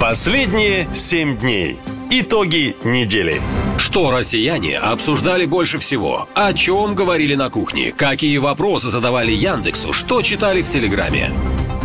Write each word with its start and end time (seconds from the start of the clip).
Последние 0.00 0.86
семь 0.94 1.38
дней. 1.38 1.78
Итоги 2.10 2.76
недели. 2.84 3.40
Что 3.78 4.10
россияне 4.10 4.78
обсуждали 4.78 5.46
больше 5.46 5.78
всего? 5.78 6.28
О 6.34 6.52
чем 6.52 6.94
говорили 6.94 7.34
на 7.34 7.48
кухне? 7.48 7.92
Какие 7.92 8.36
вопросы 8.36 8.90
задавали 8.90 9.32
Яндексу? 9.32 9.94
Что 9.94 10.20
читали 10.20 10.60
в 10.60 10.68
Телеграме? 10.68 11.32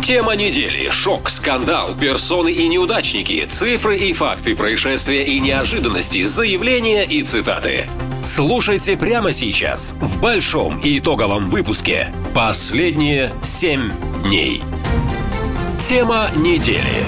Тема 0.02 0.36
недели. 0.36 0.90
Шок, 0.90 1.30
скандал, 1.30 1.96
персоны 1.98 2.50
и 2.50 2.68
неудачники, 2.68 3.46
цифры 3.48 3.96
и 3.96 4.12
факты 4.12 4.54
происшествия 4.54 5.22
и 5.22 5.40
неожиданности, 5.40 6.24
заявления 6.24 7.04
и 7.04 7.22
цитаты. 7.22 7.88
Слушайте 8.22 8.98
прямо 8.98 9.32
сейчас 9.32 9.96
в 9.98 10.20
большом 10.20 10.78
и 10.80 10.98
итоговом 10.98 11.48
выпуске 11.48 12.12
«Последние 12.34 13.32
семь 13.42 13.90
дней». 14.22 14.62
Тема 15.80 16.28
недели. 16.36 17.06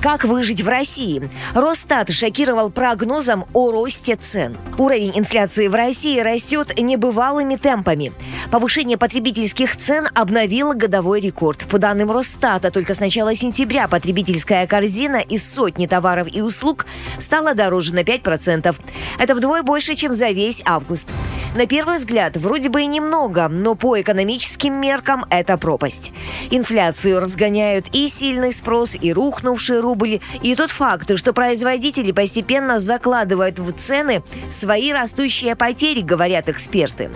Как 0.00 0.22
выжить 0.22 0.60
в 0.60 0.68
России? 0.68 1.28
Росстат 1.54 2.10
шокировал 2.10 2.70
прогнозом 2.70 3.46
о 3.52 3.72
росте 3.72 4.14
цен. 4.14 4.56
Уровень 4.78 5.18
инфляции 5.18 5.66
в 5.66 5.74
России 5.74 6.20
растет 6.20 6.78
небывалыми 6.78 7.56
темпами. 7.56 8.12
Повышение 8.52 8.96
потребительских 8.96 9.76
цен 9.76 10.06
обновило 10.14 10.74
годовой 10.74 11.20
рекорд. 11.20 11.66
По 11.68 11.78
данным 11.78 12.12
Росстата, 12.12 12.70
только 12.70 12.94
с 12.94 13.00
начала 13.00 13.34
сентября 13.34 13.88
потребительская 13.88 14.68
корзина 14.68 15.16
из 15.16 15.52
сотни 15.52 15.86
товаров 15.86 16.28
и 16.32 16.42
услуг 16.42 16.86
стала 17.18 17.54
дороже 17.54 17.92
на 17.92 18.04
5%. 18.04 18.76
Это 19.18 19.34
вдвое 19.34 19.64
больше, 19.64 19.96
чем 19.96 20.12
за 20.12 20.28
весь 20.28 20.62
август. 20.64 21.08
На 21.56 21.66
первый 21.66 21.96
взгляд, 21.96 22.36
вроде 22.36 22.68
бы 22.68 22.82
и 22.82 22.86
немного, 22.86 23.48
но 23.48 23.74
по 23.74 24.00
экономическим 24.00 24.74
меркам 24.74 25.24
это 25.30 25.56
пропасть. 25.56 26.12
Инфляцию 26.50 27.20
разгоняют 27.20 27.86
и 27.92 28.06
сильный 28.06 28.52
спрос, 28.52 28.96
и 29.00 29.12
рухнувший 29.12 29.80
рубль, 29.88 30.20
и 30.42 30.54
тот 30.54 30.70
факт, 30.70 31.16
что 31.16 31.32
производители 31.32 32.12
постепенно 32.12 32.78
закладывают 32.78 33.58
в 33.58 33.72
цены 33.72 34.22
свои 34.50 34.92
растущие 34.92 35.56
потери, 35.56 36.00
говорят 36.00 36.48
эксперты. 36.48 37.10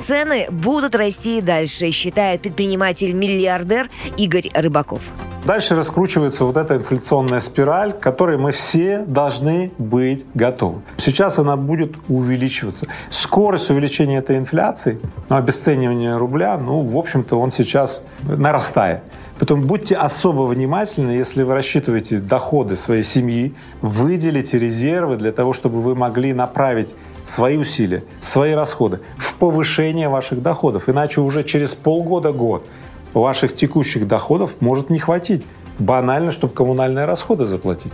Цены 0.00 0.46
будут 0.50 0.94
расти 0.94 1.38
и 1.38 1.40
дальше, 1.40 1.90
считает 1.90 2.42
предприниматель-миллиардер 2.42 3.88
Игорь 4.16 4.50
Рыбаков. 4.54 5.02
Дальше 5.44 5.76
раскручивается 5.76 6.44
вот 6.44 6.56
эта 6.56 6.74
инфляционная 6.74 7.40
спираль, 7.40 7.92
к 7.92 8.00
которой 8.00 8.36
мы 8.36 8.50
все 8.50 9.04
должны 9.06 9.70
быть 9.78 10.26
готовы. 10.34 10.80
Сейчас 10.98 11.38
она 11.38 11.56
будет 11.56 11.94
увеличиваться. 12.08 12.88
Скорость 13.10 13.70
увеличения 13.70 14.18
этой 14.18 14.38
инфляции, 14.38 14.98
ну, 15.28 15.36
обесценивания 15.36 16.18
рубля, 16.18 16.58
ну, 16.58 16.82
в 16.82 16.96
общем-то, 16.96 17.38
он 17.38 17.52
сейчас 17.52 18.02
нарастает. 18.22 19.02
Поэтому 19.38 19.66
будьте 19.66 19.94
особо 19.96 20.42
внимательны, 20.42 21.10
если 21.10 21.42
вы 21.42 21.54
рассчитываете 21.54 22.18
доходы 22.18 22.76
своей 22.76 23.02
семьи, 23.02 23.54
выделите 23.82 24.58
резервы 24.58 25.16
для 25.16 25.30
того, 25.30 25.52
чтобы 25.52 25.82
вы 25.82 25.94
могли 25.94 26.32
направить 26.32 26.94
свои 27.24 27.58
усилия, 27.58 28.02
свои 28.20 28.52
расходы 28.52 29.00
в 29.18 29.34
повышение 29.34 30.08
ваших 30.08 30.40
доходов. 30.40 30.88
Иначе 30.88 31.20
уже 31.20 31.42
через 31.42 31.74
полгода-год 31.74 32.64
ваших 33.12 33.54
текущих 33.54 34.08
доходов 34.08 34.52
может 34.60 34.88
не 34.88 34.98
хватить. 34.98 35.44
Банально, 35.78 36.32
чтобы 36.32 36.54
коммунальные 36.54 37.04
расходы 37.04 37.44
заплатить. 37.44 37.92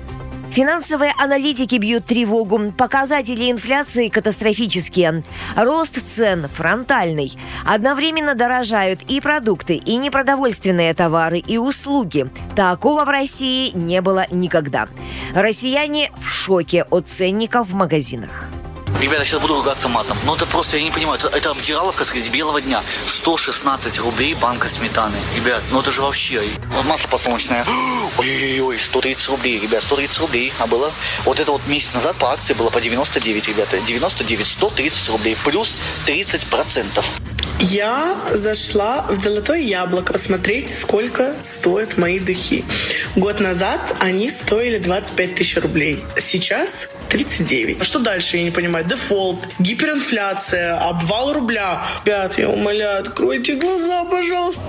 Финансовые 0.53 1.15
аналитики 1.17 1.77
бьют 1.77 2.05
тревогу. 2.05 2.73
Показатели 2.77 3.51
инфляции 3.51 4.09
катастрофические. 4.09 5.25
Рост 5.57 6.07
цен 6.07 6.47
фронтальный. 6.47 7.33
Одновременно 7.65 8.35
дорожают 8.35 9.01
и 9.09 9.23
продукты, 9.23 9.77
и 9.77 9.97
непродовольственные 9.97 10.93
товары, 10.93 11.39
и 11.39 11.57
услуги. 11.57 12.29
Такого 12.55 13.07
в 13.07 13.09
России 13.09 13.71
не 13.73 14.03
было 14.03 14.27
никогда. 14.31 14.89
Россияне 15.35 16.13
в 16.19 16.29
шоке 16.29 16.85
от 16.91 17.09
ценников 17.09 17.69
в 17.69 17.75
магазинах. 17.75 18.51
Ребята, 19.01 19.25
сейчас 19.25 19.41
буду 19.41 19.57
ругаться 19.57 19.89
матом. 19.89 20.17
Но 20.25 20.35
это 20.35 20.47
просто, 20.47 20.77
я 20.77 20.83
не 20.83 20.91
понимаю, 20.91 21.19
это, 21.19 21.29
это 21.29 21.51
обдираловка 21.51 22.05
среди 22.05 22.31
белого 22.31 22.61
дня. 22.61 22.83
116 23.07 23.99
рублей 23.99 24.35
банка 24.35 24.69
сметаны. 24.69 25.17
Ребят, 25.37 25.63
ну 25.71 25.81
это 25.81 25.91
же 25.91 26.03
вообще. 26.03 26.43
Масло 26.85 27.09
подсолнечное. 27.09 27.65
Ой-ой-ой, 28.19 28.79
130 28.79 29.29
рублей, 29.29 29.59
ребят, 29.59 29.83
130 29.83 30.19
рублей. 30.19 30.53
А 30.59 30.67
было, 30.67 30.93
вот 31.25 31.41
это 31.41 31.53
вот 31.53 31.67
месяц 31.67 31.95
назад 31.95 32.17
по 32.17 32.33
акции 32.33 32.55
было 32.55 32.71
по 32.71 32.81
99, 32.81 33.49
ребята. 33.49 33.79
99, 33.81 34.47
130 34.47 35.09
рублей. 35.09 35.37
Плюс 35.45 35.77
30 36.07 36.47
процентов. 36.47 37.05
Я 37.65 38.17
зашла 38.33 39.07
в 39.09 39.15
Золотое 39.15 39.61
Яблоко 39.61 40.13
посмотреть, 40.13 40.77
сколько 40.77 41.37
стоят 41.43 41.97
мои 41.97 42.19
духи. 42.19 42.65
Год 43.15 43.39
назад 43.39 43.95
они 44.01 44.31
стоили 44.31 44.79
25 44.79 45.35
тысяч 45.37 45.57
рублей. 45.59 46.05
Сейчас 46.19 46.89
39. 47.09 47.81
А 47.81 47.85
что 47.85 48.01
дальше, 48.01 48.39
я 48.39 48.43
не 48.43 48.51
понимаю? 48.51 48.82
Дефолт, 48.85 49.39
гиперинфляция, 49.59 50.79
обвал 50.79 51.33
рубля. 51.33 51.83
Ребят, 52.05 52.39
я 52.39 52.49
умоляю, 52.49 53.01
откройте 53.01 53.57
глаза, 53.57 54.05
пожалуйста. 54.05 54.63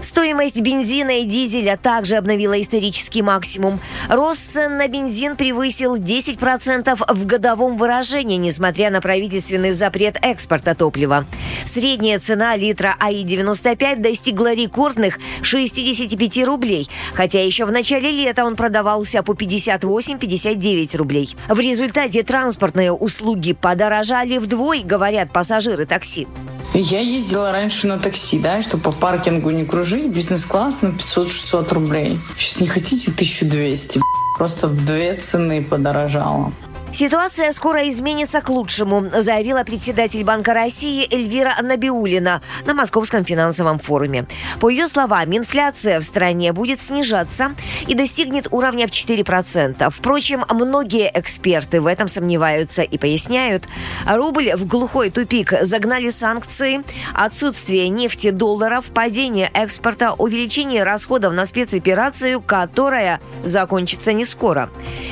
Стоимость 0.00 0.60
бензина 0.60 1.20
и 1.20 1.24
дизеля 1.24 1.78
также 1.80 2.16
обновила 2.16 2.60
исторический 2.60 3.22
максимум. 3.22 3.80
Рост 4.08 4.52
цен 4.52 4.76
на 4.76 4.88
бензин 4.88 5.36
превысил 5.36 5.96
10% 5.96 7.14
в 7.14 7.26
годовом 7.26 7.76
выражении, 7.76 8.36
несмотря 8.36 8.90
на 8.90 9.00
правительственный 9.00 9.72
запрет 9.72 10.16
экспорта 10.22 10.74
топлива. 10.74 11.26
Средняя 11.64 12.18
цена 12.18 12.56
литра 12.56 12.96
АИ-95 13.00 14.00
достигла 14.00 14.54
рекордных 14.54 15.18
65 15.42 16.44
рублей, 16.44 16.88
хотя 17.14 17.44
еще 17.44 17.64
в 17.64 17.72
начале 17.72 18.10
лета 18.10 18.44
он 18.44 18.56
продавался 18.56 19.22
по 19.22 19.32
58-59 19.32 20.96
рублей. 20.96 21.36
В 21.48 21.58
результате 21.58 22.22
транспортные 22.22 22.92
услуги 22.92 23.52
подорожали 23.52 24.38
вдвое, 24.38 24.82
говорят 24.82 25.32
пассажиры 25.32 25.86
такси. 25.86 26.26
Я 26.74 27.00
ездила 27.00 27.52
раньше 27.52 27.86
на 27.86 27.98
такси, 27.98 28.38
да, 28.38 28.60
чтобы 28.60 28.82
по 28.84 28.92
паркингу 28.92 29.50
не 29.50 29.64
кружить, 29.64 29.85
бизнес-класс 30.08 30.82
на 30.82 30.88
500-600 30.88 31.74
рублей. 31.74 32.20
Сейчас 32.36 32.60
не 32.60 32.66
хотите 32.66 33.12
1200, 33.12 34.00
просто 34.36 34.66
в 34.66 34.84
две 34.84 35.14
цены 35.14 35.62
подорожало. 35.62 36.52
Ситуация 36.92 37.52
скоро 37.52 37.86
изменится 37.88 38.40
к 38.40 38.48
лучшему, 38.48 39.10
заявила 39.20 39.64
председатель 39.64 40.24
Банка 40.24 40.54
России 40.54 41.06
Эльвира 41.12 41.54
Набиулина 41.60 42.40
на 42.64 42.74
Московском 42.74 43.22
финансовом 43.24 43.78
форуме. 43.78 44.26
По 44.60 44.70
ее 44.70 44.86
словам, 44.88 45.36
инфляция 45.36 46.00
в 46.00 46.04
стране 46.04 46.52
будет 46.52 46.80
снижаться 46.80 47.54
и 47.86 47.94
достигнет 47.94 48.48
уровня 48.50 48.86
в 48.86 48.90
4%. 48.90 49.90
Впрочем, 49.90 50.44
многие 50.48 51.10
эксперты 51.12 51.82
в 51.82 51.86
этом 51.86 52.08
сомневаются 52.08 52.82
и 52.82 52.96
поясняют, 52.96 53.64
рубль 54.06 54.54
в 54.54 54.66
глухой 54.66 55.10
тупик 55.10 55.52
загнали 55.60 56.08
санкции, 56.08 56.82
отсутствие 57.14 57.90
нефти 57.90 58.30
долларов, 58.30 58.86
падение 58.86 59.50
экспорта, 59.52 60.12
увеличение 60.12 60.82
расходов 60.82 61.34
на 61.34 61.44
спецоперацию, 61.44 62.40
которая 62.40 63.20
закончится 63.44 64.14
не 64.14 64.24
скоро. 64.24 64.70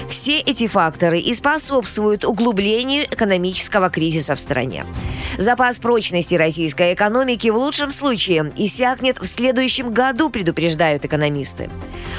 Все 0.09 0.39
эти 0.39 0.67
факторы 0.67 1.19
и 1.19 1.35
способны 1.35 1.64
способствуют 1.65 2.25
углублению 2.27 3.05
экономического 3.05 3.89
кризиса 3.89 4.35
в 4.35 4.41
стране. 4.41 4.85
Запас 5.39 5.79
прочности 5.79 6.35
российской 6.35 6.93
экономики 6.93 7.49
в 7.49 7.57
лучшем 7.57 7.91
случае 7.91 8.53
иссякнет 8.57 9.19
в 9.19 9.27
следующем 9.27 9.93
году, 9.93 10.29
предупреждают 10.29 11.07
экономисты. 11.07 11.71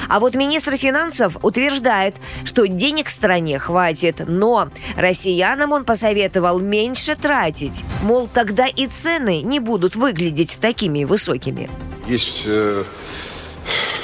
А 0.08 0.18
вот 0.18 0.34
министр 0.34 0.76
финансов 0.76 1.36
утверждает, 1.42 2.16
что 2.44 2.66
денег 2.66 3.06
в 3.06 3.12
стране 3.12 3.60
хватит, 3.60 4.22
но 4.26 4.68
россиянам 4.96 5.70
он 5.70 5.84
посоветовал 5.84 6.58
меньше 6.58 7.14
тратить. 7.14 7.84
Мол, 8.02 8.28
тогда 8.32 8.66
и 8.66 8.88
цены 8.88 9.42
не 9.42 9.60
будут 9.60 9.94
выглядеть 9.94 10.58
такими 10.60 11.04
высокими. 11.04 11.70
Есть 12.08 12.42
э, 12.46 12.82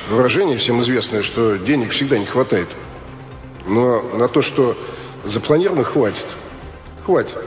выражение 0.08 0.56
всем 0.56 0.80
известное, 0.82 1.24
что 1.24 1.56
денег 1.56 1.90
всегда 1.90 2.18
не 2.18 2.26
хватает. 2.26 2.68
Но 3.66 4.02
на 4.02 4.28
то, 4.28 4.40
что 4.42 4.76
запланировано, 5.24 5.84
хватит. 5.84 6.26
Хватит. 7.04 7.38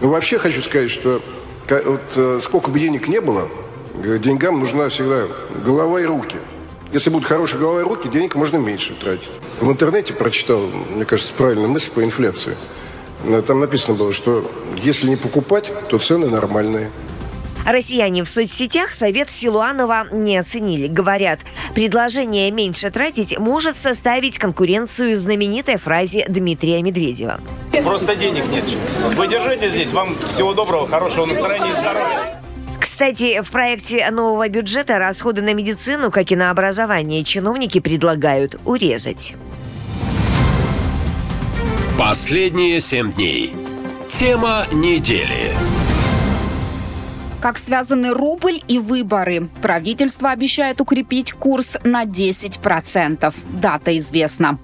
Но 0.00 0.08
вообще 0.08 0.38
хочу 0.38 0.60
сказать, 0.60 0.90
что 0.90 1.20
вот, 1.68 2.00
э, 2.16 2.38
сколько 2.42 2.70
бы 2.70 2.78
денег 2.78 3.08
не 3.08 3.20
было, 3.20 3.48
деньгам 3.94 4.58
нужна 4.58 4.88
всегда 4.88 5.26
голова 5.64 6.00
и 6.00 6.04
руки. 6.04 6.36
Если 6.92 7.10
будут 7.10 7.26
хорошие 7.26 7.58
голова 7.58 7.80
и 7.80 7.84
руки, 7.84 8.08
денег 8.08 8.34
можно 8.34 8.58
меньше 8.58 8.94
тратить. 8.94 9.30
В 9.60 9.70
интернете 9.70 10.12
прочитал, 10.12 10.60
мне 10.94 11.04
кажется, 11.04 11.32
правильную 11.36 11.68
мысль 11.68 11.90
по 11.90 12.04
инфляции. 12.04 12.56
Там 13.46 13.60
написано 13.60 13.96
было, 13.96 14.12
что 14.12 14.48
если 14.76 15.08
не 15.08 15.16
покупать, 15.16 15.72
то 15.88 15.98
цены 15.98 16.28
нормальные. 16.28 16.90
Россияне 17.66 18.22
в 18.22 18.28
соцсетях 18.28 18.92
совет 18.92 19.30
Силуанова 19.30 20.06
не 20.12 20.38
оценили. 20.38 20.86
Говорят, 20.86 21.40
предложение 21.74 22.50
меньше 22.52 22.92
тратить 22.92 23.36
может 23.38 23.76
составить 23.76 24.38
конкуренцию 24.38 25.16
знаменитой 25.16 25.76
фразе 25.76 26.24
Дмитрия 26.28 26.80
Медведева. 26.80 27.40
Просто 27.84 28.14
денег 28.14 28.44
нет. 28.50 28.64
Вы 29.16 29.26
держите 29.26 29.68
здесь. 29.68 29.90
Вам 29.90 30.16
всего 30.32 30.54
доброго, 30.54 30.86
хорошего 30.86 31.26
настроения 31.26 31.70
и 31.70 31.72
здоровья. 31.72 32.42
Кстати, 32.80 33.42
в 33.42 33.50
проекте 33.50 34.08
нового 34.10 34.48
бюджета 34.48 34.98
расходы 34.98 35.42
на 35.42 35.52
медицину, 35.52 36.10
как 36.10 36.30
и 36.30 36.36
на 36.36 36.50
образование, 36.50 37.24
чиновники 37.24 37.80
предлагают 37.80 38.56
урезать. 38.64 39.34
Последние 41.98 42.80
семь 42.80 43.12
дней. 43.12 43.54
Тема 44.08 44.66
недели. 44.72 45.52
Как 47.40 47.58
связаны 47.58 48.14
рубль 48.14 48.62
и 48.66 48.78
выборы? 48.78 49.48
Правительство 49.60 50.30
обещает 50.30 50.80
укрепить 50.80 51.32
курс 51.32 51.76
на 51.84 52.04
10%. 52.04 53.34
Дата 53.60 53.98
известна. 53.98 54.58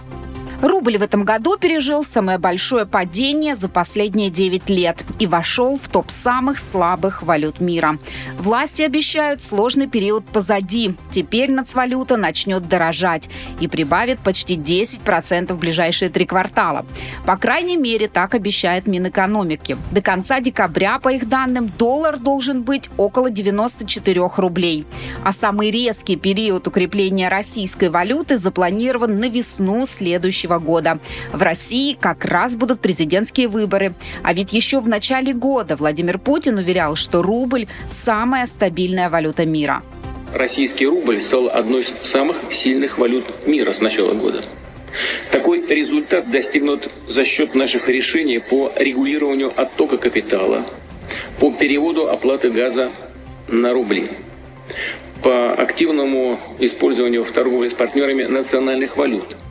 Рубль 0.62 0.96
в 0.96 1.02
этом 1.02 1.24
году 1.24 1.56
пережил 1.58 2.04
самое 2.04 2.38
большое 2.38 2.86
падение 2.86 3.56
за 3.56 3.68
последние 3.68 4.30
9 4.30 4.70
лет 4.70 5.04
и 5.18 5.26
вошел 5.26 5.76
в 5.76 5.88
топ 5.88 6.08
самых 6.08 6.60
слабых 6.60 7.24
валют 7.24 7.58
мира. 7.58 7.98
Власти 8.38 8.82
обещают 8.82 9.42
сложный 9.42 9.88
период 9.88 10.24
позади. 10.24 10.94
Теперь 11.10 11.50
нацвалюта 11.50 12.16
начнет 12.16 12.68
дорожать 12.68 13.28
и 13.58 13.66
прибавит 13.66 14.20
почти 14.20 14.54
10% 14.56 15.52
в 15.52 15.58
ближайшие 15.58 16.10
три 16.10 16.26
квартала. 16.26 16.86
По 17.26 17.36
крайней 17.36 17.76
мере, 17.76 18.06
так 18.06 18.36
обещает 18.36 18.86
Минэкономики. 18.86 19.76
До 19.90 20.00
конца 20.00 20.38
декабря, 20.38 21.00
по 21.00 21.08
их 21.08 21.28
данным, 21.28 21.72
доллар 21.76 22.18
должен 22.18 22.62
быть 22.62 22.88
около 22.96 23.30
94 23.30 24.30
рублей. 24.36 24.86
А 25.24 25.32
самый 25.32 25.72
резкий 25.72 26.14
период 26.14 26.68
укрепления 26.68 27.28
российской 27.28 27.88
валюты 27.88 28.36
запланирован 28.36 29.18
на 29.18 29.28
весну 29.28 29.86
следующего 29.86 30.51
года. 30.58 30.98
В 31.32 31.42
России 31.42 31.96
как 31.98 32.24
раз 32.24 32.56
будут 32.56 32.80
президентские 32.80 33.48
выборы. 33.48 33.94
А 34.22 34.32
ведь 34.34 34.52
еще 34.52 34.80
в 34.80 34.88
начале 34.88 35.32
года 35.32 35.76
Владимир 35.76 36.18
Путин 36.18 36.58
уверял, 36.58 36.96
что 36.96 37.22
рубль– 37.22 37.66
самая 37.88 38.46
стабильная 38.46 39.10
валюта 39.10 39.46
мира. 39.46 39.82
Российский 40.32 40.86
рубль 40.86 41.20
стал 41.20 41.48
одной 41.48 41.82
из 41.82 41.92
самых 42.02 42.36
сильных 42.50 42.98
валют 42.98 43.46
мира 43.46 43.72
с 43.72 43.80
начала 43.80 44.14
года. 44.14 44.42
Такой 45.30 45.66
результат 45.66 46.30
достигнут 46.30 46.90
за 47.06 47.24
счет 47.24 47.54
наших 47.54 47.88
решений 47.88 48.38
по 48.38 48.72
регулированию 48.76 49.52
оттока 49.54 49.96
капитала, 49.96 50.64
по 51.38 51.50
переводу 51.50 52.08
оплаты 52.08 52.50
газа 52.50 52.90
на 53.48 53.72
рубли, 53.72 54.10
по 55.22 55.52
активному 55.52 56.40
использованию 56.58 57.24
в 57.24 57.30
торговле 57.30 57.70
с 57.70 57.74
партнерами 57.74 58.24
национальных 58.24 58.96
валют– 58.96 59.36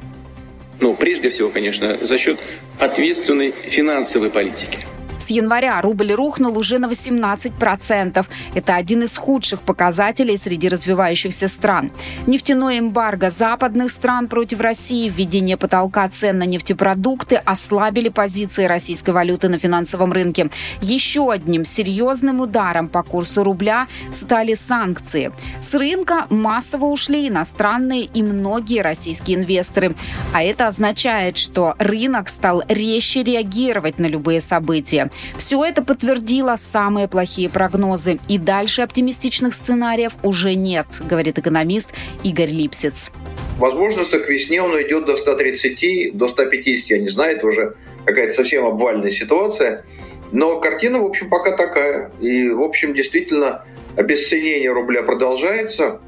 но 0.82 0.94
прежде 0.96 1.30
всего, 1.30 1.50
конечно, 1.50 1.98
за 2.02 2.18
счет 2.18 2.40
ответственной 2.80 3.52
финансовой 3.52 4.30
политики. 4.30 4.80
С 5.22 5.30
января 5.30 5.80
рубль 5.82 6.14
рухнул 6.14 6.58
уже 6.58 6.80
на 6.80 6.88
18%. 6.88 8.26
Это 8.56 8.76
один 8.76 9.04
из 9.04 9.16
худших 9.16 9.62
показателей 9.62 10.36
среди 10.36 10.68
развивающихся 10.68 11.48
стран. 11.48 11.92
Нефтяное 12.26 12.80
эмбарго 12.80 13.30
западных 13.30 13.92
стран 13.92 14.28
против 14.28 14.62
России, 14.62 15.10
введение 15.10 15.58
потолка 15.58 16.10
цен 16.10 16.40
на 16.40 16.46
нефтепродукты 16.46 17.36
ослабили 17.36 18.10
позиции 18.10 18.66
российской 18.66 19.12
валюты 19.12 19.48
на 19.48 19.60
финансовом 19.60 20.12
рынке. 20.12 20.50
Еще 20.82 21.32
одним 21.32 21.66
серьезным 21.66 22.40
ударом 22.40 22.90
по 22.90 23.04
курсу 23.04 23.44
рубля 23.44 23.88
стали 24.12 24.56
санкции. 24.56 25.32
С 25.62 25.76
рынка 25.76 26.26
массово 26.32 26.86
ушли 26.86 27.28
иностранные 27.28 28.06
и 28.06 28.24
многие 28.24 28.82
российские 28.82 29.38
инвесторы. 29.38 29.96
А 30.34 30.42
это 30.42 30.68
означает, 30.68 31.38
что 31.38 31.76
рынок 31.78 32.28
стал 32.28 32.64
резче 32.68 33.22
реагировать 33.22 34.00
на 34.00 34.08
любые 34.08 34.42
события. 34.42 35.11
Все 35.38 35.64
это 35.64 35.84
подтвердило 35.84 36.56
самые 36.58 37.08
плохие 37.08 37.50
прогнозы. 37.50 38.20
И 38.28 38.38
дальше 38.38 38.82
оптимистичных 38.82 39.54
сценариев 39.54 40.14
уже 40.24 40.56
нет, 40.56 40.88
говорит 41.02 41.40
экономист 41.40 41.90
Игорь 42.24 42.50
Липсец. 42.50 43.12
Возможно, 43.58 44.04
что 44.04 44.20
к 44.20 44.30
весне 44.30 44.62
он 44.62 44.74
уйдет 44.74 45.06
до 45.06 45.18
130, 45.18 46.18
до 46.18 46.28
150, 46.28 46.90
я 46.90 46.98
не 47.00 47.10
знаю, 47.10 47.38
это 47.38 47.48
уже 47.48 47.76
какая-то 48.06 48.34
совсем 48.34 48.66
обвальная 48.66 49.12
ситуация. 49.12 49.86
Но 50.32 50.60
картина, 50.60 51.00
в 51.00 51.06
общем, 51.06 51.30
пока 51.30 51.56
такая. 51.56 52.12
И, 52.20 52.50
в 52.50 52.62
общем, 52.62 52.94
действительно, 52.94 53.64
обесценение 53.98 54.72
рубля 54.72 55.04
продолжается. 55.04 56.00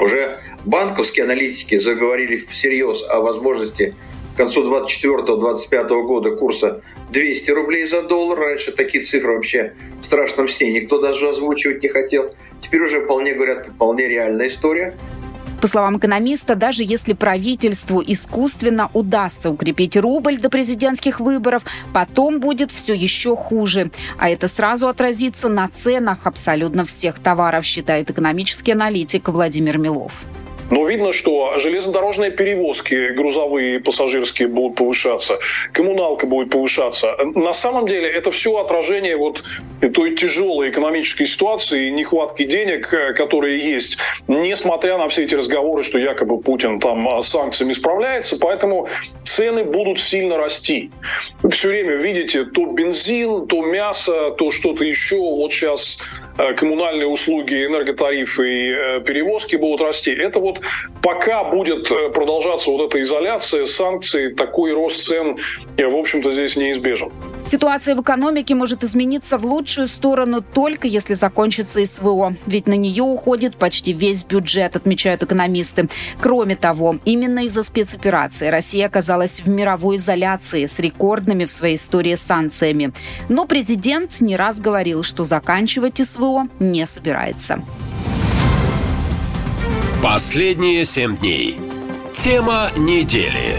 Уже 0.00 0.38
банковские 0.64 1.24
аналитики 1.24 1.78
заговорили 1.78 2.36
всерьез 2.36 3.02
о 3.08 3.20
возможности 3.20 3.94
концу 4.38 4.64
24-25 4.64 6.02
года 6.04 6.30
курса 6.36 6.80
200 7.10 7.50
рублей 7.50 7.86
за 7.86 8.02
доллар. 8.02 8.38
Раньше 8.38 8.72
такие 8.72 9.04
цифры 9.04 9.34
вообще 9.34 9.74
в 10.00 10.06
страшном 10.06 10.48
сне 10.48 10.72
никто 10.72 11.00
даже 11.00 11.28
озвучивать 11.28 11.82
не 11.82 11.88
хотел. 11.88 12.34
Теперь 12.62 12.82
уже 12.82 13.00
вполне 13.00 13.34
говорят, 13.34 13.66
вполне 13.66 14.08
реальная 14.08 14.48
история. 14.48 14.96
По 15.60 15.66
словам 15.66 15.98
экономиста, 15.98 16.54
даже 16.54 16.84
если 16.84 17.14
правительству 17.14 18.00
искусственно 18.06 18.90
удастся 18.94 19.50
укрепить 19.50 19.96
рубль 19.96 20.38
до 20.38 20.50
президентских 20.50 21.18
выборов, 21.18 21.64
потом 21.92 22.38
будет 22.38 22.70
все 22.70 22.94
еще 22.94 23.34
хуже. 23.34 23.90
А 24.18 24.30
это 24.30 24.46
сразу 24.46 24.86
отразится 24.86 25.48
на 25.48 25.68
ценах 25.68 26.28
абсолютно 26.28 26.84
всех 26.84 27.18
товаров, 27.18 27.64
считает 27.64 28.08
экономический 28.08 28.72
аналитик 28.72 29.28
Владимир 29.28 29.78
Милов. 29.78 30.26
Но 30.70 30.86
видно, 30.86 31.12
что 31.12 31.58
железнодорожные 31.58 32.30
перевозки, 32.30 33.12
грузовые 33.12 33.76
и 33.76 33.78
пассажирские 33.78 34.48
будут 34.48 34.76
повышаться, 34.76 35.38
коммуналка 35.72 36.26
будет 36.26 36.50
повышаться. 36.50 37.16
На 37.34 37.52
самом 37.52 37.86
деле 37.86 38.08
это 38.08 38.30
все 38.30 38.56
отражение 38.58 39.16
вот 39.16 39.42
той 39.94 40.14
тяжелой 40.14 40.70
экономической 40.70 41.26
ситуации 41.26 41.88
и 41.88 41.90
нехватки 41.90 42.44
денег, 42.44 42.92
э, 42.92 43.14
которые 43.14 43.58
есть, 43.58 43.98
несмотря 44.26 44.98
на 44.98 45.08
все 45.08 45.24
эти 45.24 45.34
разговоры, 45.34 45.82
что 45.82 45.98
якобы 45.98 46.38
Путин 46.38 46.80
там 46.80 47.22
с 47.22 47.28
санкциями 47.28 47.72
справляется, 47.72 48.38
поэтому 48.38 48.88
цены 49.24 49.64
будут 49.64 50.00
сильно 50.00 50.36
расти. 50.36 50.90
Все 51.50 51.68
время 51.68 51.94
видите 51.94 52.44
то 52.44 52.66
бензин, 52.66 53.46
то 53.46 53.62
мясо, 53.62 54.30
то 54.32 54.50
что-то 54.50 54.84
еще. 54.84 55.16
Вот 55.16 55.52
сейчас 55.52 55.98
коммунальные 56.56 57.06
услуги, 57.08 57.66
энерготарифы 57.66 58.48
и 58.48 58.70
э, 58.70 59.00
перевозки 59.00 59.56
будут 59.56 59.80
расти. 59.80 60.12
Это 60.12 60.38
вот 60.38 60.60
пока 61.02 61.44
будет 61.44 61.90
э, 61.90 62.10
продолжаться 62.10 62.70
вот 62.70 62.88
эта 62.88 63.02
изоляция, 63.02 63.66
санкции, 63.66 64.32
такой 64.32 64.72
рост 64.72 65.04
цен, 65.06 65.38
в 65.76 65.96
общем-то, 65.96 66.32
здесь 66.32 66.56
неизбежен. 66.56 67.10
Ситуация 67.44 67.96
в 67.96 68.02
экономике 68.02 68.54
может 68.54 68.84
измениться 68.84 69.38
в 69.38 69.44
лучшую 69.44 69.88
сторону 69.88 70.42
только 70.42 70.86
если 70.86 71.14
закончится 71.14 71.84
СВО. 71.84 72.34
Ведь 72.46 72.66
на 72.66 72.74
нее 72.74 73.02
уходит 73.02 73.56
почти 73.56 73.92
весь 73.92 74.24
бюджет, 74.24 74.76
отмечают 74.76 75.22
экономисты. 75.22 75.88
Кроме 76.20 76.56
того, 76.56 76.98
именно 77.04 77.44
из-за 77.46 77.62
спецоперации 77.62 78.48
Россия 78.48 78.86
оказалась 78.86 79.40
в 79.40 79.48
мировой 79.48 79.96
изоляции 79.96 80.66
с 80.66 80.78
рекордными 80.78 81.46
в 81.46 81.50
своей 81.50 81.76
истории 81.76 82.14
санкциями. 82.14 82.92
Но 83.28 83.46
президент 83.46 84.20
не 84.20 84.36
раз 84.36 84.60
говорил, 84.60 85.02
что 85.02 85.24
заканчивать 85.24 86.04
СВО 86.04 86.27
не 86.58 86.86
собирается. 86.86 87.64
Последние 90.02 90.84
семь 90.84 91.16
дней. 91.16 91.58
Тема 92.12 92.70
недели. 92.76 93.58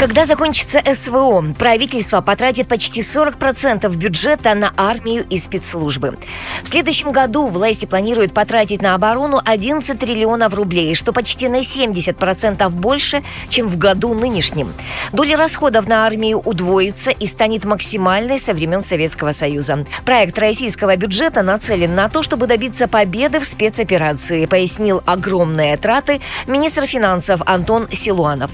Когда 0.00 0.24
закончится 0.24 0.82
СВО, 0.94 1.44
правительство 1.58 2.22
потратит 2.22 2.68
почти 2.68 3.02
40% 3.02 3.94
бюджета 3.96 4.54
на 4.54 4.72
армию 4.78 5.26
и 5.28 5.36
спецслужбы. 5.36 6.16
В 6.62 6.68
следующем 6.68 7.12
году 7.12 7.48
власти 7.48 7.84
планируют 7.84 8.32
потратить 8.32 8.80
на 8.80 8.94
оборону 8.94 9.42
11 9.44 9.98
триллионов 9.98 10.54
рублей, 10.54 10.94
что 10.94 11.12
почти 11.12 11.48
на 11.48 11.58
70% 11.58 12.66
больше, 12.70 13.22
чем 13.50 13.68
в 13.68 13.76
году 13.76 14.14
нынешнем. 14.14 14.72
Доля 15.12 15.36
расходов 15.36 15.86
на 15.86 16.06
армию 16.06 16.38
удвоится 16.38 17.10
и 17.10 17.26
станет 17.26 17.66
максимальной 17.66 18.38
со 18.38 18.54
времен 18.54 18.82
Советского 18.82 19.32
Союза. 19.32 19.84
Проект 20.06 20.38
российского 20.38 20.96
бюджета 20.96 21.42
нацелен 21.42 21.94
на 21.94 22.08
то, 22.08 22.22
чтобы 22.22 22.46
добиться 22.46 22.88
победы 22.88 23.38
в 23.38 23.44
спецоперации, 23.44 24.46
пояснил 24.46 25.02
огромные 25.04 25.76
траты 25.76 26.22
министр 26.46 26.86
финансов 26.86 27.42
Антон 27.44 27.86
Силуанов. 27.92 28.50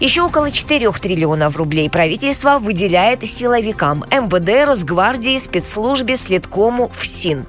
Еще 0.00 0.22
около 0.22 0.50
4 0.50 0.87
4 0.92 1.00
триллионов 1.00 1.56
рублей 1.56 1.90
правительство 1.90 2.58
выделяет 2.58 3.24
силовикам 3.24 4.04
МВД, 4.10 4.66
Росгвардии, 4.66 5.38
спецслужбе, 5.38 6.16
Следкому, 6.16 6.90
ФСИН. 6.94 7.46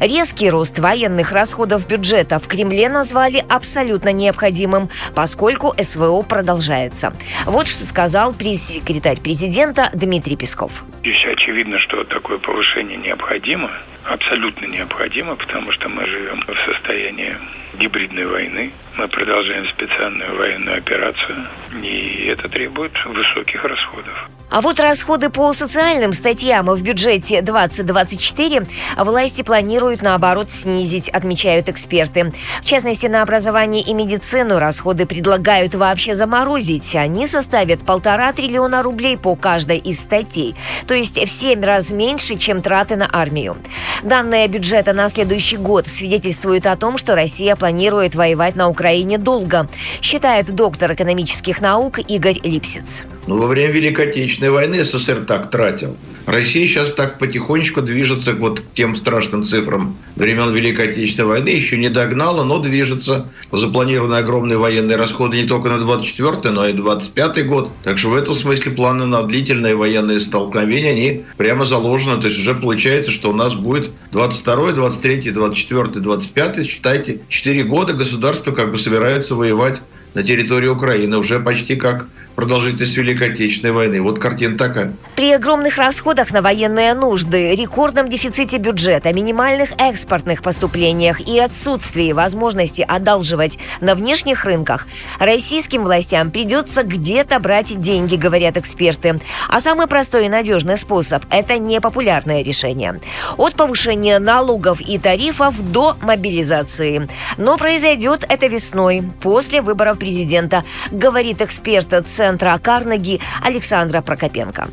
Резкий 0.00 0.50
рост 0.50 0.78
военных 0.80 1.30
расходов 1.30 1.86
бюджета 1.86 2.40
в 2.40 2.48
Кремле 2.48 2.88
назвали 2.88 3.44
абсолютно 3.48 4.12
необходимым, 4.12 4.90
поскольку 5.14 5.72
СВО 5.80 6.22
продолжается. 6.22 7.14
Вот 7.46 7.68
что 7.68 7.86
сказал 7.86 8.32
пресс-секретарь 8.32 9.20
президента 9.20 9.90
Дмитрий 9.94 10.36
Песков. 10.36 10.84
Здесь 11.00 11.24
очевидно, 11.32 11.78
что 11.78 12.02
такое 12.04 12.38
повышение 12.38 12.96
необходимо, 12.96 13.70
абсолютно 14.04 14.66
необходимо, 14.66 15.36
потому 15.36 15.72
что 15.72 15.88
мы 15.88 16.06
живем 16.06 16.42
в 16.46 16.72
состоянии 16.72 17.36
гибридной 17.78 18.26
войны. 18.26 18.72
Мы 18.96 19.08
продолжаем 19.08 19.66
специальную 19.66 20.36
военную 20.36 20.78
операцию, 20.78 21.46
и 21.82 22.26
это 22.28 22.48
требует 22.48 22.92
высоких 23.04 23.64
расходов. 23.64 24.28
А 24.50 24.60
вот 24.60 24.78
расходы 24.78 25.30
по 25.30 25.52
социальным 25.52 26.12
статьям 26.12 26.66
в 26.66 26.80
бюджете 26.80 27.42
2024 27.42 28.66
власти 28.98 29.42
планируют, 29.42 30.02
наоборот, 30.02 30.50
снизить, 30.50 31.08
отмечают 31.08 31.68
эксперты. 31.68 32.32
В 32.62 32.64
частности, 32.64 33.06
на 33.06 33.22
образование 33.22 33.82
и 33.82 33.92
медицину 33.94 34.58
расходы 34.58 35.06
предлагают 35.06 35.74
вообще 35.74 36.14
заморозить. 36.14 36.94
Они 36.94 37.26
составят 37.26 37.84
полтора 37.84 38.32
триллиона 38.32 38.82
рублей 38.82 39.16
по 39.16 39.34
каждой 39.34 39.78
из 39.78 40.00
статей, 40.00 40.54
то 40.86 40.94
есть 40.94 41.16
в 41.16 41.28
семь 41.28 41.64
раз 41.64 41.90
меньше, 41.90 42.36
чем 42.36 42.62
траты 42.62 42.96
на 42.96 43.08
армию. 43.12 43.56
Данные 44.02 44.46
бюджета 44.48 44.92
на 44.92 45.08
следующий 45.08 45.56
год 45.56 45.88
свидетельствуют 45.88 46.66
о 46.66 46.76
том, 46.76 46.98
что 46.98 47.14
Россия 47.14 47.56
планирует 47.56 48.14
воевать 48.14 48.54
на 48.54 48.68
Украине 48.68 49.18
долго, 49.18 49.68
считает 50.00 50.54
доктор 50.54 50.92
экономических 50.92 51.60
наук 51.60 51.98
Игорь 51.98 52.38
Липсиц. 52.44 53.02
Ну, 53.26 53.38
во 53.38 53.46
время 53.46 53.72
Великой 53.72 54.08
Отечественной 54.08 54.33
войны 54.42 54.84
СССР 54.84 55.24
так 55.26 55.50
тратил. 55.50 55.96
Россия 56.26 56.66
сейчас 56.66 56.92
так 56.92 57.18
потихонечку 57.18 57.82
движется 57.82 58.32
к 58.32 58.38
вот 58.38 58.62
тем 58.72 58.96
страшным 58.96 59.44
цифрам 59.44 59.96
времен 60.16 60.52
Великой 60.52 60.88
Отечественной 60.88 61.28
войны. 61.28 61.48
Еще 61.50 61.76
не 61.76 61.90
догнала, 61.90 62.44
но 62.44 62.58
движется. 62.58 63.28
Запланированы 63.52 64.16
огромные 64.16 64.58
военные 64.58 64.96
расходы 64.96 65.40
не 65.40 65.46
только 65.46 65.68
на 65.68 65.78
24 65.78 66.50
но 66.50 66.66
и 66.66 66.72
25 66.72 67.46
год. 67.46 67.70
Так 67.82 67.98
что 67.98 68.08
в 68.08 68.14
этом 68.14 68.34
смысле 68.34 68.72
планы 68.72 69.06
на 69.06 69.22
длительные 69.22 69.76
военные 69.76 70.20
столкновения, 70.20 70.90
они 70.90 71.24
прямо 71.36 71.66
заложены. 71.66 72.20
То 72.20 72.28
есть 72.28 72.40
уже 72.40 72.54
получается, 72.54 73.10
что 73.10 73.30
у 73.30 73.34
нас 73.34 73.54
будет 73.54 73.90
22 74.12 74.72
23 74.72 75.30
24 75.30 75.84
25 76.00 76.66
считайте, 76.66 77.20
4 77.28 77.64
года 77.64 77.92
государство 77.92 78.52
как 78.52 78.70
бы 78.70 78.78
собирается 78.78 79.34
воевать 79.34 79.80
на 80.14 80.22
территории 80.22 80.68
Украины 80.68 81.18
уже 81.18 81.40
почти 81.40 81.76
как 81.76 82.06
продолжительность 82.34 82.96
Великой 82.96 83.32
Отечественной 83.32 83.72
войны. 83.72 84.02
Вот 84.02 84.18
картина 84.18 84.58
такая. 84.58 84.92
При 85.16 85.32
огромных 85.32 85.78
расходах 85.78 86.32
на 86.32 86.42
военные 86.42 86.94
нужды, 86.94 87.54
рекордном 87.54 88.08
дефиците 88.08 88.58
бюджета, 88.58 89.12
минимальных 89.12 89.70
экспортных 89.78 90.42
поступлениях 90.42 91.20
и 91.20 91.38
отсутствии 91.38 92.12
возможности 92.12 92.82
одалживать 92.82 93.58
на 93.80 93.94
внешних 93.94 94.44
рынках, 94.44 94.86
российским 95.18 95.84
властям 95.84 96.30
придется 96.30 96.82
где-то 96.82 97.38
брать 97.38 97.80
деньги, 97.80 98.16
говорят 98.16 98.56
эксперты. 98.56 99.20
А 99.48 99.60
самый 99.60 99.86
простой 99.86 100.26
и 100.26 100.28
надежный 100.28 100.76
способ– 100.76 101.24
это 101.30 101.58
непопулярное 101.58 102.42
решение. 102.42 103.00
От 103.36 103.54
повышения 103.54 104.18
налогов 104.18 104.80
и 104.80 104.98
тарифов 104.98 105.54
до 105.72 105.96
мобилизации. 106.02 107.08
Но 107.36 107.56
произойдет 107.56 108.26
это 108.28 108.48
весной, 108.48 109.04
после 109.20 109.62
выборов 109.62 109.98
президента, 109.98 110.64
говорит 110.90 111.40
эксперт 111.40 111.92
Центра 112.24 112.58
Карнеги 112.58 113.20
Александра 113.42 114.00
Прокопенко 114.00 114.70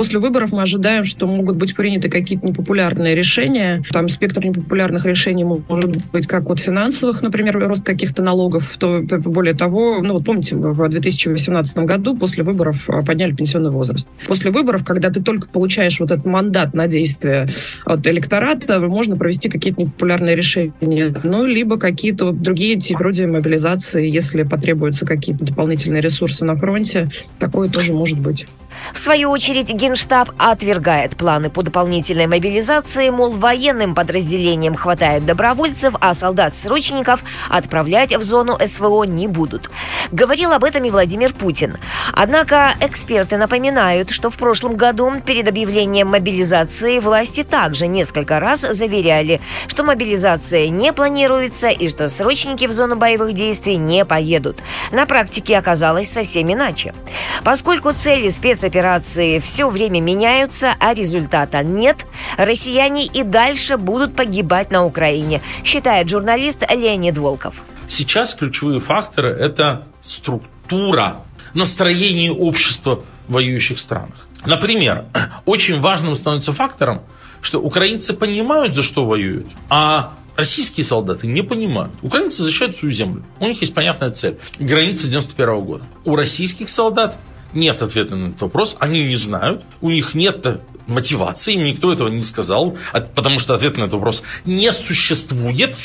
после 0.00 0.18
выборов 0.18 0.50
мы 0.50 0.62
ожидаем, 0.62 1.04
что 1.04 1.26
могут 1.26 1.56
быть 1.56 1.76
приняты 1.76 2.08
какие-то 2.08 2.46
непопулярные 2.46 3.14
решения. 3.14 3.82
Там 3.92 4.08
спектр 4.08 4.42
непопулярных 4.42 5.04
решений 5.04 5.44
может 5.44 5.90
быть 6.10 6.26
как 6.26 6.48
от 6.48 6.58
финансовых, 6.58 7.20
например, 7.20 7.58
рост 7.58 7.84
каких-то 7.84 8.22
налогов. 8.22 8.78
То, 8.78 9.02
более 9.02 9.52
того, 9.52 10.00
ну 10.02 10.14
вот 10.14 10.24
помните, 10.24 10.56
в 10.56 10.88
2018 10.88 11.76
году 11.80 12.16
после 12.16 12.42
выборов 12.42 12.88
а, 12.88 13.02
подняли 13.02 13.34
пенсионный 13.34 13.70
возраст. 13.70 14.08
После 14.26 14.50
выборов, 14.50 14.86
когда 14.86 15.10
ты 15.10 15.20
только 15.20 15.48
получаешь 15.48 16.00
вот 16.00 16.10
этот 16.10 16.24
мандат 16.24 16.72
на 16.72 16.86
действие 16.86 17.50
от 17.84 18.06
электората, 18.06 18.80
можно 18.80 19.18
провести 19.18 19.50
какие-то 19.50 19.82
непопулярные 19.82 20.34
решения. 20.34 21.14
Ну, 21.24 21.44
либо 21.44 21.78
какие-то 21.78 22.32
другие, 22.32 22.80
типа, 22.80 23.00
вроде 23.00 23.26
мобилизации, 23.26 24.08
если 24.08 24.44
потребуются 24.44 25.04
какие-то 25.04 25.44
дополнительные 25.44 26.00
ресурсы 26.00 26.46
на 26.46 26.56
фронте, 26.56 27.10
такое 27.38 27.68
тоже 27.68 27.92
может 27.92 28.18
быть. 28.18 28.46
В 28.92 28.98
свою 28.98 29.30
очередь, 29.30 29.70
Генштаб 29.70 30.30
отвергает 30.38 31.16
планы 31.16 31.50
по 31.50 31.62
дополнительной 31.62 32.26
мобилизации, 32.26 33.10
мол, 33.10 33.30
военным 33.30 33.94
подразделениям 33.94 34.74
хватает 34.74 35.24
добровольцев, 35.24 35.94
а 36.00 36.14
солдат-срочников 36.14 37.22
отправлять 37.48 38.14
в 38.14 38.22
зону 38.22 38.58
СВО 38.64 39.04
не 39.04 39.28
будут. 39.28 39.70
Говорил 40.10 40.52
об 40.52 40.64
этом 40.64 40.84
и 40.84 40.90
Владимир 40.90 41.32
Путин. 41.32 41.76
Однако 42.12 42.72
эксперты 42.80 43.36
напоминают, 43.36 44.10
что 44.10 44.30
в 44.30 44.36
прошлом 44.36 44.76
году 44.76 45.12
перед 45.24 45.48
объявлением 45.48 46.08
мобилизации 46.08 46.98
власти 46.98 47.44
также 47.44 47.86
несколько 47.86 48.40
раз 48.40 48.60
заверяли, 48.60 49.40
что 49.66 49.84
мобилизация 49.84 50.68
не 50.68 50.92
планируется 50.92 51.68
и 51.68 51.88
что 51.88 52.08
срочники 52.08 52.66
в 52.66 52.72
зону 52.72 52.96
боевых 52.96 53.34
действий 53.34 53.76
не 53.76 54.04
поедут. 54.04 54.58
На 54.90 55.06
практике 55.06 55.58
оказалось 55.58 56.10
совсем 56.10 56.52
иначе. 56.52 56.94
Поскольку 57.44 57.92
цели 57.92 58.28
спецоперации 58.28 58.69
операции 58.70 59.40
все 59.40 59.68
время 59.68 60.00
меняются, 60.00 60.74
а 60.78 60.94
результата 60.94 61.62
нет, 61.64 62.06
россияне 62.38 63.04
и 63.04 63.24
дальше 63.24 63.76
будут 63.76 64.14
погибать 64.14 64.70
на 64.70 64.84
Украине, 64.84 65.42
считает 65.64 66.08
журналист 66.08 66.62
Леонид 66.70 67.18
Волков. 67.18 67.62
Сейчас 67.88 68.34
ключевые 68.34 68.80
факторы– 68.80 69.30
это 69.40 69.86
структура, 70.00 71.16
настроение 71.52 72.32
общества 72.32 73.00
в 73.26 73.32
воюющих 73.32 73.80
странах. 73.80 74.28
Например, 74.46 75.06
очень 75.46 75.80
важным 75.80 76.14
становится 76.14 76.52
фактором, 76.52 77.02
что 77.42 77.58
украинцы 77.58 78.14
понимают, 78.14 78.76
за 78.76 78.84
что 78.84 79.04
воюют, 79.04 79.46
а 79.68 80.12
российские 80.36 80.84
солдаты 80.84 81.26
не 81.26 81.42
понимают. 81.42 81.92
Украинцы 82.02 82.44
защищают 82.44 82.76
свою 82.76 82.94
землю. 82.94 83.24
У 83.40 83.46
них 83.46 83.60
есть 83.60 83.74
понятная 83.74 84.10
цель. 84.10 84.38
Граница 84.60 85.08
91 85.08 85.60
года. 85.60 85.84
У 86.04 86.14
российских 86.14 86.68
солдат 86.68 87.18
нет 87.52 87.82
ответа 87.82 88.16
на 88.16 88.28
этот 88.28 88.42
вопрос, 88.42 88.76
они 88.80 89.04
не 89.04 89.16
знают, 89.16 89.62
у 89.80 89.90
них 89.90 90.14
нет 90.14 90.60
мотивации, 90.86 91.54
им 91.54 91.64
никто 91.64 91.92
этого 91.92 92.08
не 92.08 92.22
сказал, 92.22 92.76
потому 93.14 93.38
что 93.38 93.54
ответ 93.54 93.76
на 93.76 93.82
этот 93.82 93.94
вопрос 93.94 94.22
не 94.44 94.72
существует. 94.72 95.76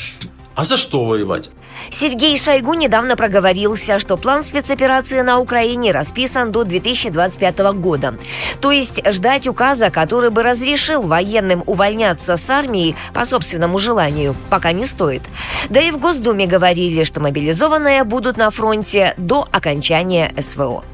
А 0.54 0.64
за 0.64 0.78
что 0.78 1.04
воевать? 1.04 1.50
Сергей 1.90 2.36
Шойгу 2.38 2.72
недавно 2.72 3.14
проговорился, 3.14 3.98
что 3.98 4.16
план 4.16 4.42
спецоперации 4.42 5.20
на 5.20 5.38
Украине 5.38 5.92
расписан 5.92 6.50
до 6.50 6.64
2025 6.64 7.58
года. 7.74 8.18
То 8.62 8.72
есть 8.72 9.02
ждать 9.06 9.46
указа, 9.46 9.90
который 9.90 10.30
бы 10.30 10.42
разрешил 10.42 11.02
военным 11.02 11.62
увольняться 11.66 12.38
с 12.38 12.48
армии 12.48 12.96
по 13.12 13.26
собственному 13.26 13.76
желанию, 13.76 14.34
пока 14.48 14.72
не 14.72 14.86
стоит. 14.86 15.22
Да 15.68 15.82
и 15.82 15.90
в 15.90 15.98
Госдуме 15.98 16.46
говорили, 16.46 17.04
что 17.04 17.20
мобилизованные 17.20 18.04
будут 18.04 18.38
на 18.38 18.50
фронте 18.50 19.12
до 19.18 19.46
окончания 19.52 20.34
СВО. 20.40 20.84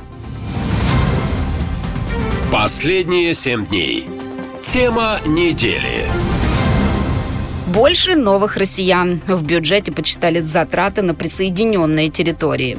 Последние 2.53 3.33
семь 3.33 3.65
дней. 3.65 4.07
Тема 4.61 5.21
недели. 5.25 6.07
Больше 7.69 8.15
новых 8.15 8.59
россиян. 8.59 9.23
В 9.27 9.43
бюджете 9.43 9.91
почитали 9.91 10.41
затраты 10.41 11.01
на 11.01 11.15
присоединенные 11.15 12.11
территории. 12.11 12.77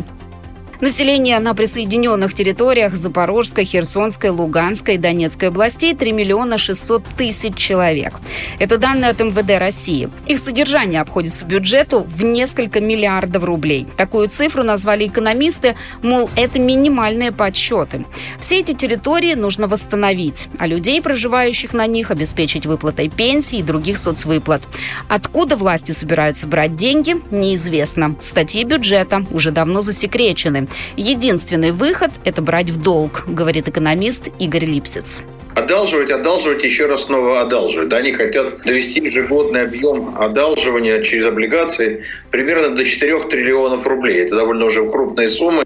Население 0.83 1.39
на 1.39 1.55
присоединенных 1.55 2.33
территориях 2.33 2.93
Запорожской, 2.93 3.63
Херсонской, 3.63 4.31
Луганской 4.31 4.95
и 4.95 4.97
Донецкой 4.97 5.47
областей 5.47 5.95
3 5.95 6.11
миллиона 6.11 6.57
600 6.57 7.05
тысяч 7.17 7.55
человек. 7.55 8.15
Это 8.59 8.77
данные 8.77 9.11
от 9.11 9.21
МВД 9.21 9.59
России. 9.59 10.09
Их 10.25 10.39
содержание 10.39 10.99
обходится 10.99 11.45
бюджету 11.45 12.03
в 12.05 12.25
несколько 12.25 12.81
миллиардов 12.81 13.45
рублей. 13.45 13.87
Такую 13.95 14.27
цифру 14.27 14.63
назвали 14.63 15.07
экономисты, 15.07 15.77
мол, 16.01 16.29
это 16.35 16.59
минимальные 16.59 17.31
подсчеты. 17.31 18.03
Все 18.41 18.59
эти 18.59 18.73
территории 18.73 19.35
нужно 19.35 19.69
восстановить, 19.69 20.49
а 20.59 20.67
людей, 20.67 21.01
проживающих 21.01 21.71
на 21.71 21.87
них, 21.87 22.11
обеспечить 22.11 22.65
выплатой 22.65 23.07
пенсий 23.07 23.59
и 23.59 23.63
других 23.63 23.95
соцвыплат. 23.95 24.61
Откуда 25.07 25.55
власти 25.55 25.93
собираются 25.93 26.45
брать 26.45 26.75
деньги, 26.75 27.15
неизвестно. 27.31 28.17
Статьи 28.19 28.65
бюджета 28.65 29.25
уже 29.31 29.51
давно 29.51 29.79
засекречены. 29.79 30.67
Единственный 30.97 31.71
выход– 31.71 32.11
это 32.25 32.41
брать 32.41 32.69
в 32.69 32.81
долг, 32.81 33.23
говорит 33.27 33.67
экономист 33.67 34.29
Игорь 34.39 34.65
Липсиц. 34.65 35.21
Одалживать, 35.55 36.09
одалживать, 36.09 36.63
еще 36.63 36.87
раз 36.87 37.03
снова 37.03 37.41
одалживать. 37.41 37.89
Да, 37.89 37.97
они 37.97 38.11
хотят 38.11 38.63
довести 38.63 39.01
ежегодный 39.01 39.61
объем 39.61 40.15
одалживания 40.17 41.03
через 41.03 41.27
облигации 41.27 42.03
примерно 42.33 42.69
до 42.69 42.83
4 42.83 43.19
триллионов 43.29 43.85
рублей. 43.85 44.23
Это 44.23 44.35
довольно 44.35 44.65
уже 44.65 44.89
крупные 44.89 45.29
суммы. 45.29 45.63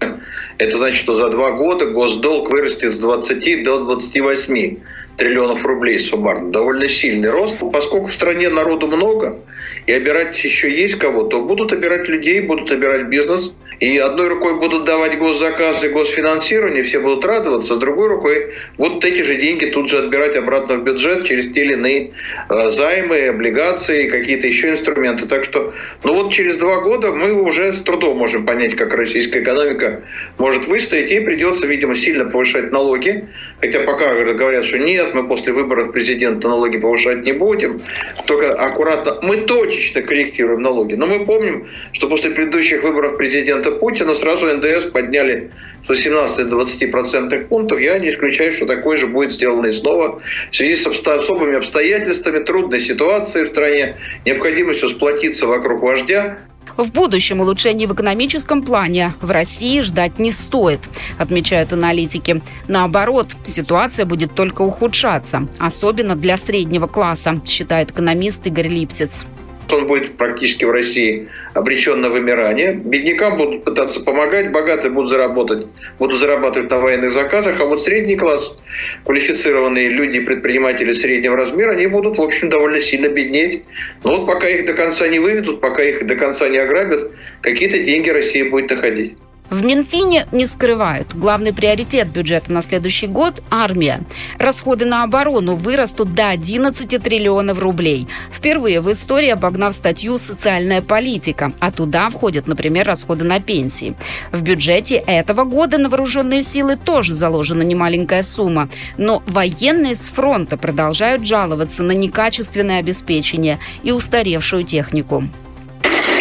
Это 0.58 0.76
значит, 0.76 0.98
что 0.98 1.14
за 1.14 1.30
два 1.30 1.52
года 1.52 1.86
госдолг 1.86 2.50
вырастет 2.50 2.92
с 2.92 2.98
20 2.98 3.62
до 3.64 3.78
28 3.86 4.76
триллионов 5.16 5.64
рублей 5.64 5.98
суммарно. 5.98 6.52
Довольно 6.52 6.86
сильный 6.86 7.30
рост. 7.30 7.56
Поскольку 7.72 8.08
в 8.08 8.14
стране 8.14 8.50
народу 8.50 8.86
много, 8.86 9.38
и 9.86 9.92
обирать 9.92 10.44
еще 10.44 10.70
есть 10.70 10.96
кого, 10.96 11.24
то 11.24 11.40
будут 11.40 11.72
обирать 11.72 12.06
людей, 12.08 12.42
будут 12.42 12.70
обирать 12.70 13.06
бизнес. 13.06 13.52
И 13.80 13.96
одной 13.96 14.28
рукой 14.28 14.58
будут 14.58 14.84
давать 14.84 15.18
госзаказы, 15.18 15.88
госфинансирование, 15.88 16.82
все 16.82 17.00
будут 17.00 17.24
радоваться, 17.24 17.74
с 17.74 17.78
другой 17.78 18.08
рукой 18.08 18.50
будут 18.76 19.04
эти 19.04 19.22
же 19.22 19.36
деньги 19.36 19.66
тут 19.66 19.88
же 19.88 19.98
отбирать 19.98 20.36
обратно 20.36 20.76
в 20.76 20.84
бюджет 20.84 21.24
через 21.24 21.52
те 21.52 21.62
или 21.62 21.72
иные 21.74 22.10
э, 22.50 22.70
займы, 22.70 23.28
облигации, 23.28 24.08
какие-то 24.08 24.46
еще 24.46 24.70
инструменты. 24.70 25.26
Так 25.26 25.44
что, 25.44 25.72
ну 26.04 26.12
вот 26.12 26.32
через 26.32 26.57
два 26.58 26.80
года 26.80 27.12
мы 27.12 27.32
уже 27.32 27.72
с 27.72 27.80
трудом 27.80 28.18
можем 28.18 28.44
понять, 28.44 28.76
как 28.76 28.94
российская 28.94 29.42
экономика 29.42 30.02
может 30.36 30.66
выстоять, 30.66 31.10
ей 31.10 31.20
придется, 31.22 31.66
видимо, 31.66 31.94
сильно 31.94 32.24
повышать 32.24 32.70
налоги. 32.72 33.24
Хотя 33.60 33.80
пока 33.80 34.14
говорят, 34.14 34.64
что 34.64 34.78
нет, 34.78 35.14
мы 35.14 35.26
после 35.26 35.52
выборов 35.52 35.92
президента 35.92 36.48
налоги 36.48 36.78
повышать 36.78 37.24
не 37.24 37.32
будем. 37.32 37.80
Только 38.26 38.52
аккуратно, 38.52 39.18
мы 39.22 39.38
точечно 39.38 40.02
корректируем 40.02 40.60
налоги. 40.60 40.94
Но 40.94 41.06
мы 41.06 41.24
помним, 41.24 41.66
что 41.92 42.08
после 42.08 42.30
предыдущих 42.30 42.82
выборов 42.82 43.16
президента 43.16 43.72
Путина 43.72 44.14
сразу 44.14 44.46
НДС 44.46 44.84
подняли 44.92 45.50
с 45.86 45.90
18-20% 45.90 47.46
пунктов. 47.46 47.80
Я 47.80 47.98
не 47.98 48.10
исключаю, 48.10 48.52
что 48.52 48.66
такое 48.66 48.96
же 48.96 49.06
будет 49.06 49.32
сделано 49.32 49.66
и 49.66 49.72
снова 49.72 50.20
в 50.50 50.56
связи 50.56 50.74
с 50.76 50.86
особыми 50.86 51.56
обстоятельствами, 51.56 52.40
трудной 52.40 52.80
ситуацией 52.80 53.44
в 53.44 53.48
стране, 53.48 53.96
необходимостью 54.24 54.88
сплотиться 54.88 55.46
вокруг 55.46 55.82
вождя, 55.82 56.38
в 56.78 56.92
будущем 56.92 57.40
улучшений 57.40 57.86
в 57.86 57.92
экономическом 57.92 58.62
плане 58.62 59.14
в 59.20 59.30
России 59.30 59.80
ждать 59.80 60.18
не 60.18 60.30
стоит, 60.30 60.88
отмечают 61.18 61.72
аналитики. 61.72 62.40
Наоборот, 62.68 63.34
ситуация 63.44 64.06
будет 64.06 64.34
только 64.34 64.62
ухудшаться, 64.62 65.48
особенно 65.58 66.16
для 66.16 66.38
среднего 66.38 66.86
класса, 66.86 67.40
считает 67.44 67.90
экономист 67.90 68.46
Игорь 68.46 68.68
Липсец 68.68 69.26
он 69.72 69.86
будет 69.86 70.16
практически 70.16 70.64
в 70.64 70.70
России 70.70 71.28
обречен 71.54 72.00
на 72.00 72.10
вымирание. 72.10 72.72
Беднякам 72.72 73.36
будут 73.36 73.64
пытаться 73.64 74.00
помогать, 74.00 74.52
богатые 74.52 74.90
будут 74.90 75.10
заработать, 75.10 75.66
будут 75.98 76.18
зарабатывать 76.18 76.70
на 76.70 76.78
военных 76.78 77.10
заказах, 77.10 77.60
а 77.60 77.66
вот 77.66 77.82
средний 77.82 78.16
класс, 78.16 78.58
квалифицированные 79.04 79.88
люди, 79.88 80.20
предприниматели 80.20 80.92
среднего 80.92 81.36
размера, 81.36 81.72
они 81.72 81.86
будут, 81.86 82.18
в 82.18 82.22
общем, 82.22 82.48
довольно 82.48 82.80
сильно 82.80 83.08
беднеть. 83.08 83.64
Но 84.04 84.18
вот 84.18 84.26
пока 84.26 84.48
их 84.48 84.66
до 84.66 84.74
конца 84.74 85.06
не 85.08 85.18
выведут, 85.18 85.60
пока 85.60 85.82
их 85.82 86.06
до 86.06 86.16
конца 86.16 86.48
не 86.48 86.58
ограбят, 86.58 87.10
какие-то 87.40 87.78
деньги 87.78 88.10
Россия 88.10 88.48
будет 88.48 88.70
находить. 88.70 89.16
В 89.50 89.64
Минфине 89.64 90.26
не 90.30 90.44
скрывают. 90.46 91.14
Главный 91.14 91.54
приоритет 91.54 92.08
бюджета 92.08 92.52
на 92.52 92.60
следующий 92.60 93.06
год– 93.06 93.42
армия. 93.50 94.04
Расходы 94.38 94.84
на 94.84 95.04
оборону 95.04 95.54
вырастут 95.54 96.12
до 96.12 96.28
11 96.28 97.02
триллионов 97.02 97.58
рублей. 97.58 98.08
Впервые 98.30 98.82
в 98.82 98.92
истории 98.92 99.30
обогнав 99.30 99.72
статью 99.74 100.18
«Социальная 100.18 100.82
политика», 100.82 101.54
а 101.60 101.72
туда 101.72 102.10
входят, 102.10 102.46
например, 102.46 102.86
расходы 102.86 103.24
на 103.24 103.40
пенсии. 103.40 103.96
В 104.32 104.42
бюджете 104.42 104.96
этого 104.96 105.44
года 105.44 105.78
на 105.78 105.88
вооруженные 105.88 106.42
силы 106.42 106.76
тоже 106.76 107.14
заложена 107.14 107.62
немаленькая 107.62 108.22
сумма. 108.22 108.68
Но 108.98 109.22
военные 109.26 109.94
с 109.94 110.08
фронта 110.08 110.58
продолжают 110.58 111.26
жаловаться 111.26 111.82
на 111.82 111.92
некачественное 111.92 112.80
обеспечение 112.80 113.58
и 113.82 113.92
устаревшую 113.92 114.64
технику 114.64 115.24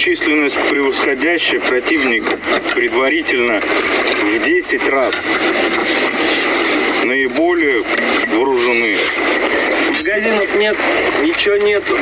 численность 0.07 0.55
превосходящая 0.69 1.59
противник 1.59 2.23
предварительно 2.73 3.59
в 3.59 4.41
10 4.41 4.87
раз. 4.87 5.13
Наиболее 7.03 7.83
вооружены. 8.31 8.95
Магазинов 9.99 10.55
нет, 10.55 10.77
ничего 11.23 11.57
нету. 11.57 11.97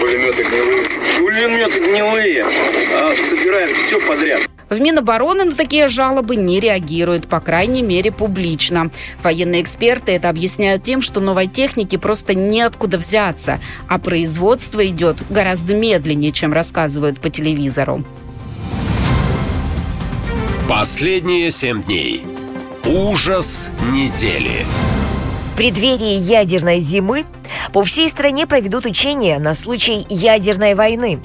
Пулеметы 0.00 0.42
гнилые. 0.42 0.86
Пулеметы 1.20 1.78
гнилые. 1.78 2.46
А, 2.92 3.14
собираем 3.30 3.72
все 3.76 4.00
подряд. 4.00 4.40
В 4.68 4.80
Минобороны 4.80 5.44
на 5.44 5.54
такие 5.54 5.86
жалобы 5.86 6.34
не 6.34 6.58
реагируют, 6.58 7.28
по 7.28 7.38
крайней 7.38 7.82
мере, 7.82 8.10
публично. 8.10 8.90
Военные 9.22 9.62
эксперты 9.62 10.12
это 10.12 10.28
объясняют 10.28 10.82
тем, 10.82 11.02
что 11.02 11.20
новой 11.20 11.46
техники 11.46 11.96
просто 11.96 12.34
неоткуда 12.34 12.98
взяться, 12.98 13.60
а 13.88 13.98
производство 13.98 14.84
идет 14.86 15.18
гораздо 15.30 15.74
медленнее, 15.74 16.32
чем 16.32 16.52
рассказывают 16.52 17.20
по 17.20 17.30
телевизору. 17.30 18.04
Последние 20.68 21.52
семь 21.52 21.80
дней. 21.80 22.24
Ужас 22.84 23.70
недели. 23.92 24.66
Преддверии 25.56 26.18
ядерной 26.18 26.80
зимы 26.80 27.24
по 27.72 27.82
всей 27.82 28.10
стране 28.10 28.46
проведут 28.46 28.84
учения 28.84 29.38
на 29.38 29.54
случай 29.54 30.06
ядерной 30.10 30.74
войны. 30.74 31.20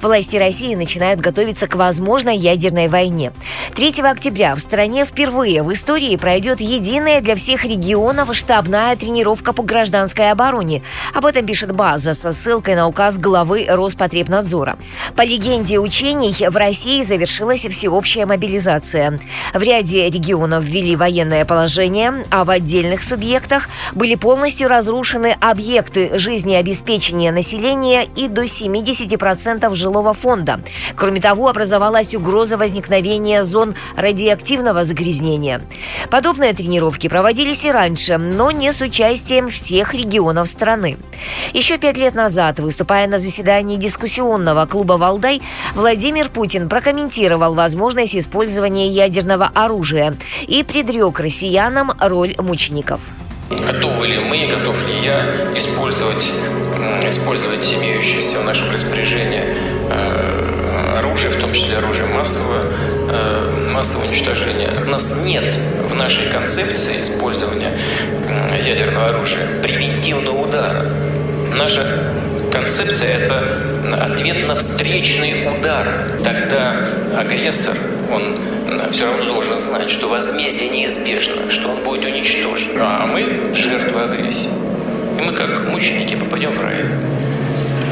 Власти 0.00 0.36
России 0.36 0.74
начинают 0.74 1.20
готовиться 1.20 1.66
к 1.66 1.74
возможной 1.74 2.36
ядерной 2.36 2.88
войне. 2.88 3.32
3 3.74 4.00
октября 4.02 4.54
в 4.54 4.60
стране 4.60 5.04
впервые 5.04 5.62
в 5.62 5.72
истории 5.72 6.16
пройдет 6.16 6.60
единая 6.60 7.20
для 7.20 7.36
всех 7.36 7.64
регионов 7.64 8.34
штабная 8.34 8.96
тренировка 8.96 9.52
по 9.52 9.62
гражданской 9.62 10.30
обороне. 10.30 10.82
Об 11.14 11.26
этом 11.26 11.46
пишет 11.46 11.72
база 11.72 12.14
со 12.14 12.32
ссылкой 12.32 12.76
на 12.76 12.88
указ 12.88 13.18
главы 13.18 13.66
Роспотребнадзора. 13.68 14.78
По 15.16 15.22
легенде 15.22 15.78
учений 15.78 16.34
в 16.48 16.56
России 16.56 17.02
завершилась 17.02 17.66
всеобщая 17.66 18.26
мобилизация. 18.26 19.20
В 19.52 19.62
ряде 19.62 20.08
регионов 20.08 20.64
ввели 20.64 20.96
военное 20.96 21.44
положение, 21.44 22.24
а 22.30 22.44
в 22.44 22.50
отдельных 22.50 23.02
субъектах 23.02 23.67
были 23.92 24.14
полностью 24.14 24.68
разрушены 24.68 25.36
объекты 25.40 26.18
жизнеобеспечения 26.18 27.32
населения 27.32 28.04
и 28.04 28.28
до 28.28 28.44
70% 28.44 29.18
10% 29.18 29.74
жилого 29.74 30.14
фонда. 30.14 30.60
Кроме 30.96 31.20
того, 31.20 31.48
образовалась 31.48 32.14
угроза 32.14 32.56
возникновения 32.56 33.42
зон 33.42 33.74
радиоактивного 33.96 34.84
загрязнения. 34.84 35.62
Подобные 36.10 36.52
тренировки 36.52 37.08
проводились 37.08 37.64
и 37.64 37.70
раньше, 37.70 38.18
но 38.18 38.50
не 38.50 38.72
с 38.72 38.80
участием 38.80 39.48
всех 39.48 39.94
регионов 39.94 40.48
страны. 40.48 40.98
Еще 41.52 41.78
пять 41.78 41.96
лет 41.96 42.14
назад, 42.14 42.60
выступая 42.60 43.06
на 43.06 43.18
заседании 43.18 43.76
дискуссионного 43.76 44.66
клуба 44.66 44.94
«Валдай», 44.94 45.42
Владимир 45.74 46.28
Путин 46.28 46.68
прокомментировал 46.68 47.54
возможность 47.54 48.16
использования 48.16 48.88
ядерного 48.88 49.50
оружия 49.54 50.16
и 50.46 50.62
предрек 50.62 51.20
россиянам 51.20 51.92
роль 52.00 52.34
мучеников. 52.38 53.00
Готовы 53.50 54.06
ли 54.06 54.18
мы, 54.18 54.46
готов 54.46 54.86
ли 54.86 54.94
я 55.02 55.24
использовать, 55.56 56.30
использовать 57.04 57.72
имеющееся 57.72 58.40
в 58.40 58.44
нашем 58.44 58.70
распоряжении 58.70 59.42
э, 59.90 60.98
оружие, 60.98 61.30
в 61.30 61.40
том 61.40 61.52
числе 61.52 61.78
оружие 61.78 62.08
массового, 62.08 62.64
э, 63.10 63.70
массового 63.72 64.06
уничтожения. 64.06 64.70
У 64.86 64.90
нас 64.90 65.16
нет 65.24 65.44
в 65.90 65.94
нашей 65.94 66.30
концепции 66.30 67.00
использования 67.00 67.72
ядерного 68.62 69.08
оружия 69.08 69.46
превентивного 69.62 70.46
удара. 70.46 70.84
Наша 71.56 72.12
концепция– 72.52 73.08
это 73.18 73.44
ответ 73.98 74.46
на 74.46 74.56
встречный 74.56 75.48
удар. 75.58 75.86
Тогда 76.22 76.76
агрессор, 77.16 77.76
он 78.12 78.36
все 78.90 79.06
равно 79.06 79.24
должен 79.24 79.56
знать, 79.56 79.90
что 79.90 80.08
возмездие 80.08 80.68
неизбежно, 80.70 81.50
что 81.50 81.68
он 81.68 81.82
будет 81.82 82.04
уничтожен. 82.04 82.72
А 82.80 83.06
мы 83.06 83.54
жертвы 83.54 84.00
агрессии. 84.00 84.50
И 85.18 85.22
мы 85.22 85.32
как 85.32 85.68
мученики 85.68 86.16
попадем 86.16 86.50
в 86.50 86.60
рай. 86.60 86.84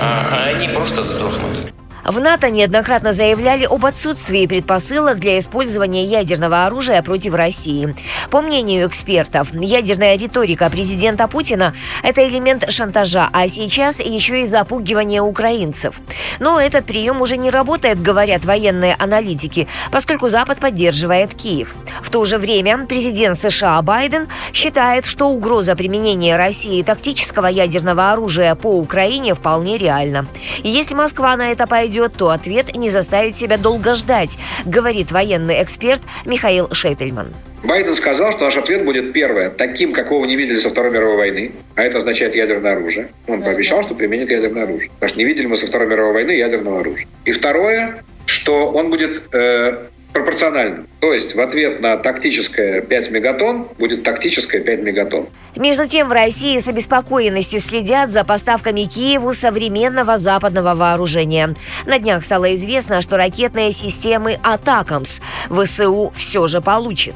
А, 0.01 0.27
а 0.33 0.45
они 0.49 0.69
просто 0.69 1.03
сдохнут. 1.03 1.73
В 2.07 2.21
НАТО 2.21 2.51
неоднократно 2.51 3.13
заявляли 3.13 3.65
об 3.65 3.85
отсутствии 3.85 4.47
предпосылок 4.47 5.19
для 5.19 5.41
использования 5.41 6.05
ядерного 6.05 6.65
оружия 6.65 7.03
против 7.03 7.35
России. 7.35 7.97
По 8.31 8.43
мнению 8.43 8.87
экспертов, 8.87 9.49
ядерная 9.53 10.17
риторика 10.17 10.71
президента 10.71 11.27
Путина– 11.27 11.75
это 12.05 12.27
элемент 12.27 12.71
шантажа, 12.71 13.29
а 13.33 13.49
сейчас 13.49 13.99
еще 13.99 14.43
и 14.43 14.47
запугивание 14.47 15.21
украинцев. 15.21 16.01
Но 16.39 16.61
этот 16.61 16.87
прием 16.87 17.21
уже 17.23 17.37
не 17.37 17.51
работает, 17.51 18.01
говорят 18.01 18.45
военные 18.45 18.95
аналитики, 19.01 19.67
поскольку 19.91 20.29
Запад 20.29 20.61
поддерживает 20.61 21.35
Киев. 21.35 21.75
В 22.03 22.11
то 22.11 22.25
же 22.25 22.39
время 22.39 22.87
президент 22.87 23.41
США 23.41 23.83
Байден 23.83 24.29
считает, 24.53 25.07
что 25.07 25.29
угроза 25.29 25.75
применения 25.75 26.37
России 26.37 26.85
тактического 26.85 27.49
ядерного 27.49 28.13
оружия 28.13 28.55
по 28.55 28.79
Украине 28.79 29.35
вполне 29.35 29.77
реальна. 29.77 30.29
И 30.63 30.69
если 30.69 30.95
Москва 30.95 31.35
на 31.37 31.51
это 31.51 31.67
пойдет, 31.67 31.96
произойдет, 31.97 32.13
то 32.17 32.31
ответ 32.31 32.77
не 32.77 32.91
заставит 32.91 33.37
себя 33.37 33.57
долго 33.57 33.95
ждать, 33.95 34.39
говорит 34.65 35.11
военный 35.11 35.63
эксперт 35.63 36.03
Михаил 36.25 36.69
Шейтельман. 36.73 37.35
Байден 37.65 37.95
сказал, 37.95 38.33
что 38.33 38.45
наш 38.45 38.57
ответ 38.57 38.85
будет 38.85 39.13
первое, 39.13 39.51
таким, 39.51 39.93
какого 39.93 40.25
не 40.25 40.37
видели 40.37 40.57
со 40.57 40.69
Второй 40.69 40.93
мировой 40.93 41.17
войны, 41.17 41.53
а 41.75 41.83
это 41.83 41.99
означает 41.99 42.35
ядерное 42.35 42.73
оружие. 42.73 43.09
Он 43.27 43.43
пообещал, 43.43 43.83
что 43.83 43.95
применит 43.95 44.31
ядерное 44.31 44.65
оружие. 44.65 44.91
Потому 44.95 45.09
что 45.09 45.19
не 45.19 45.25
видели 45.25 45.47
мы 45.47 45.57
со 45.57 45.67
Второй 45.67 45.89
мировой 45.89 46.13
войны 46.13 46.31
ядерного 46.33 46.81
оружия. 46.81 47.09
И 47.25 47.33
второе, 47.33 48.05
что 48.27 48.71
он 48.71 48.91
будет 48.91 49.23
э, 49.35 49.87
пропорциональным. 50.17 50.87
То 51.01 51.13
есть 51.13 51.35
в 51.35 51.41
ответ 51.41 51.81
на 51.81 51.97
тактическое 51.97 52.81
5 52.81 53.11
мегатонн 53.11 53.69
будет 53.79 54.03
тактическое 54.03 54.61
5 54.63 54.81
мегатонн. 54.81 55.27
Между 55.57 55.89
тем, 55.89 56.09
в 56.09 56.13
России 56.13 56.59
с 56.59 56.69
обеспокоенностью 56.69 57.61
следят 57.61 58.11
за 58.11 58.25
поставками 58.25 58.83
Киеву 58.83 59.33
современного 59.33 60.19
западного 60.19 60.75
вооружения. 60.75 61.55
На 61.87 61.99
днях 61.99 62.25
стало 62.25 62.55
известно, 62.55 63.01
что 63.01 63.17
ракетные 63.17 63.73
системы 63.73 64.39
«Атакамс» 64.43 65.21
ВСУ 65.49 66.13
все 66.15 66.47
же 66.47 66.61
получит. 66.61 67.15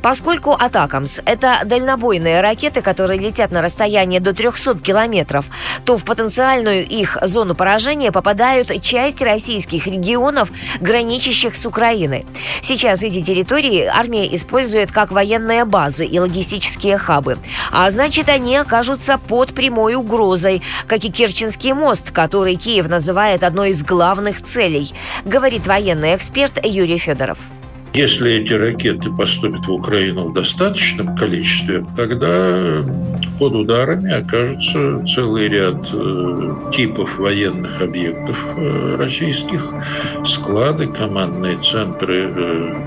Поскольку 0.00 0.52
«Атакамс»— 0.52 1.20
это 1.26 1.60
дальнобойные 1.66 2.40
ракеты, 2.40 2.80
которые 2.80 3.20
летят 3.20 3.50
на 3.50 3.60
расстояние 3.60 4.20
до 4.20 4.32
300 4.32 4.78
километров, 4.78 5.46
то 5.84 5.98
в 5.98 6.04
потенциальную 6.04 6.86
их 6.86 7.18
зону 7.20 7.54
поражения 7.54 8.12
попадают 8.12 8.80
часть 8.80 9.20
российских 9.20 9.86
регионов, 9.86 10.50
граничащих 10.80 11.54
с 11.54 11.66
Украиной. 11.66 12.24
Сейчас 12.62 13.02
эти 13.02 13.22
территории 13.22 13.84
армия 13.84 14.34
использует 14.34 14.92
как 14.92 15.12
военные 15.12 15.64
базы 15.64 16.06
и 16.06 16.18
логистические 16.18 16.98
хабы. 16.98 17.38
А 17.72 17.90
значит, 17.90 18.28
они 18.28 18.56
окажутся 18.56 19.18
под 19.18 19.54
прямой 19.54 19.94
угрозой, 19.94 20.62
как 20.86 21.04
и 21.04 21.10
Керченский 21.10 21.72
мост, 21.72 22.10
который 22.10 22.56
Киев 22.56 22.88
называет 22.88 23.42
одной 23.42 23.70
из 23.70 23.84
главных 23.84 24.42
целей, 24.42 24.92
говорит 25.24 25.66
военный 25.66 26.16
эксперт 26.16 26.64
Юрий 26.64 26.98
Федоров. 26.98 27.38
Если 27.94 28.42
эти 28.42 28.52
ракеты 28.52 29.08
поступят 29.12 29.66
в 29.66 29.72
Украину 29.72 30.28
в 30.28 30.32
достаточном 30.32 31.16
количестве, 31.16 31.86
тогда 31.96 32.82
под 33.38 33.54
ударами 33.54 34.12
окажется 34.12 35.04
целый 35.06 35.48
ряд 35.48 35.88
э, 35.92 36.70
типов 36.72 37.18
военных 37.18 37.80
объектов 37.80 38.38
э, 38.56 38.96
российских, 38.96 39.72
склады, 40.24 40.86
командные 40.86 41.58
центры, 41.58 42.30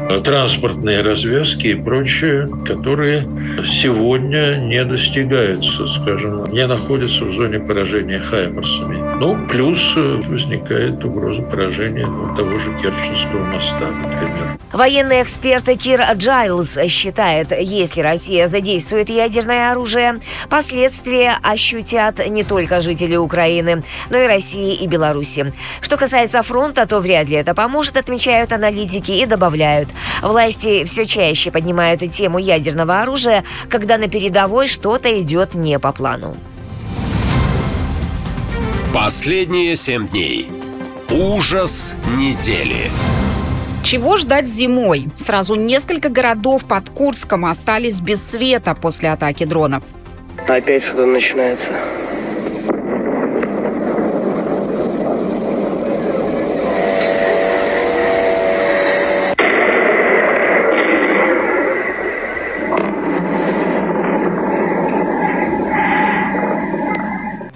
э, 0.09 0.21
транспортные 0.23 1.01
развязки 1.01 1.67
и 1.67 1.75
прочее, 1.75 2.49
которые 2.65 3.27
сегодня 3.65 4.55
не 4.55 4.83
достигаются, 4.85 5.85
скажем, 5.87 6.45
не 6.45 6.65
находятся 6.65 7.25
в 7.25 7.33
зоне 7.33 7.59
поражения 7.59 8.19
хаймерсами. 8.19 8.97
Ну, 9.19 9.37
плюс 9.47 9.95
возникает 9.95 11.03
угроза 11.03 11.41
поражения 11.41 12.07
того 12.35 12.57
же 12.57 12.71
Керченского 12.81 13.43
моста, 13.43 13.87
например. 13.91 14.57
Военный 14.71 15.23
эксперт 15.23 15.65
Кир 15.79 16.01
Джайлз 16.15 16.77
считает, 16.87 17.51
если 17.57 18.01
Россия 18.01 18.47
задействует 18.47 19.09
ядерное 19.09 19.71
оружие, 19.71 20.19
последствия 20.47 21.35
ощутят 21.41 22.27
не 22.27 22.43
только 22.43 22.81
жители 22.81 23.15
Украины, 23.15 23.83
но 24.09 24.17
и 24.17 24.27
России 24.27 24.75
и 24.75 24.87
Беларуси. 24.87 25.53
Что 25.81 25.97
касается 25.97 26.41
фронта, 26.43 26.87
то 26.87 26.99
вряд 26.99 27.29
ли 27.29 27.35
это 27.35 27.53
поможет, 27.53 27.97
отмечают 27.97 28.51
аналитики 28.51 29.11
и 29.11 29.25
добавляют. 29.25 29.89
Власти 30.21 30.83
все 30.85 31.05
чаще 31.05 31.51
поднимают 31.51 32.01
тему 32.11 32.37
ядерного 32.37 33.01
оружия, 33.01 33.43
когда 33.69 33.97
на 33.97 34.07
передовой 34.07 34.67
что-то 34.67 35.19
идет 35.19 35.53
не 35.53 35.79
по 35.79 35.91
плану. 35.91 36.35
Последние 38.93 39.75
семь 39.75 40.07
дней. 40.07 40.49
Ужас 41.09 41.95
недели. 42.17 42.89
Чего 43.83 44.17
ждать 44.17 44.47
зимой? 44.47 45.07
Сразу 45.15 45.55
несколько 45.55 46.09
городов 46.09 46.65
под 46.65 46.89
Курском 46.89 47.45
остались 47.45 48.01
без 48.01 48.21
света 48.21 48.75
после 48.75 49.11
атаки 49.11 49.45
дронов. 49.45 49.83
Опять 50.47 50.81
что-то 50.83 51.05
начинается. 51.05 51.71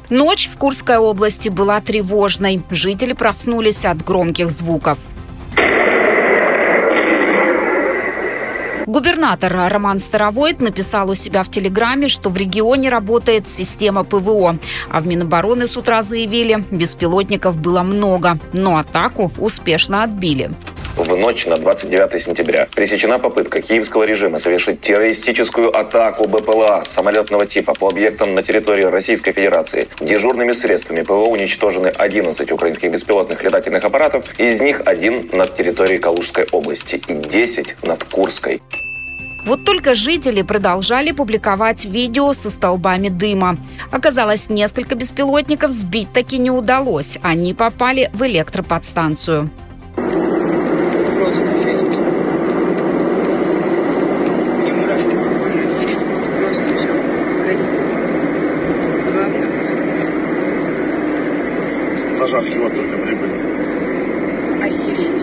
Ночь 0.10 0.49
в 0.54 0.58
Курской 0.58 0.97
области 0.97 1.47
была 1.47 1.80
тревожной. 1.80 2.62
Жители 2.69 3.13
проснулись 3.13 3.86
от 3.86 4.04
громких 4.04 4.51
звуков. 4.51 4.97
Губернатор 8.91 9.54
Роман 9.69 9.99
Старовойт 9.99 10.60
написал 10.60 11.10
у 11.10 11.15
себя 11.15 11.43
в 11.43 11.49
Телеграме, 11.49 12.10
что 12.10 12.30
в 12.30 12.36
регионе 12.36 12.89
работает 12.89 13.47
система 13.47 14.04
ПВО. 14.04 14.60
А 14.89 14.99
в 14.99 15.08
Минобороны 15.08 15.65
с 15.65 15.77
утра 15.77 16.01
заявили, 16.01 16.65
беспилотников 16.71 17.58
было 17.58 17.84
много, 17.84 18.38
но 18.51 18.75
атаку 18.75 19.32
успешно 19.38 20.04
отбили. 20.04 20.51
В 20.97 21.15
ночь 21.15 21.45
на 21.45 21.56
29 21.56 22.21
сентября 22.21 22.67
пресечена 22.75 23.17
попытка 23.17 23.62
киевского 23.62 24.04
режима 24.04 24.39
совершить 24.39 24.82
террористическую 24.82 25.75
атаку 25.75 26.27
БПЛА 26.27 26.84
самолетного 26.86 27.45
типа 27.47 27.73
по 27.73 27.88
объектам 27.88 28.36
на 28.36 28.43
территории 28.43 28.84
Российской 28.84 29.32
Федерации. 29.32 29.88
Дежурными 30.01 30.51
средствами 30.51 31.01
ПВО 31.01 31.30
уничтожены 31.30 31.88
11 31.88 32.51
украинских 32.51 32.91
беспилотных 32.91 33.41
летательных 33.41 33.84
аппаратов, 33.86 34.38
из 34.38 34.60
них 34.60 34.82
один 34.86 35.30
над 35.32 35.56
территорией 35.56 35.99
Калужской 35.99 36.45
области 36.51 37.01
и 37.08 37.13
10 37.13 37.77
над 37.84 38.04
Курской. 38.04 38.62
Вот 39.45 39.63
только 39.65 39.95
жители 39.95 40.41
продолжали 40.43 41.12
публиковать 41.13 41.86
видео 41.86 42.34
со 42.34 42.49
столбами 42.49 43.08
дыма. 43.08 43.58
Оказалось, 43.91 44.49
несколько 44.49 44.95
беспилотников 44.95 45.71
сбить 45.71 46.12
таки 46.13 46.38
не 46.38 46.51
удалось. 46.51 47.17
Они 47.23 47.54
попали 47.54 48.12
в 48.13 48.23
электроподстанцию. 48.23 49.49
Просто 51.21 51.45
жесть. 51.45 51.97
Мне 54.58 54.73
мурашки 54.73 55.15
по 55.15 55.30
коже, 55.39 55.60
охереть. 55.69 56.04
Просто 56.39 56.69
все 56.75 56.91
горит. 57.43 57.73
Главное, 59.12 59.49
Пожар 62.19 62.43
его 62.43 62.69
только 62.69 62.97
прибыли. 62.97 63.36
Охереть. 64.63 65.21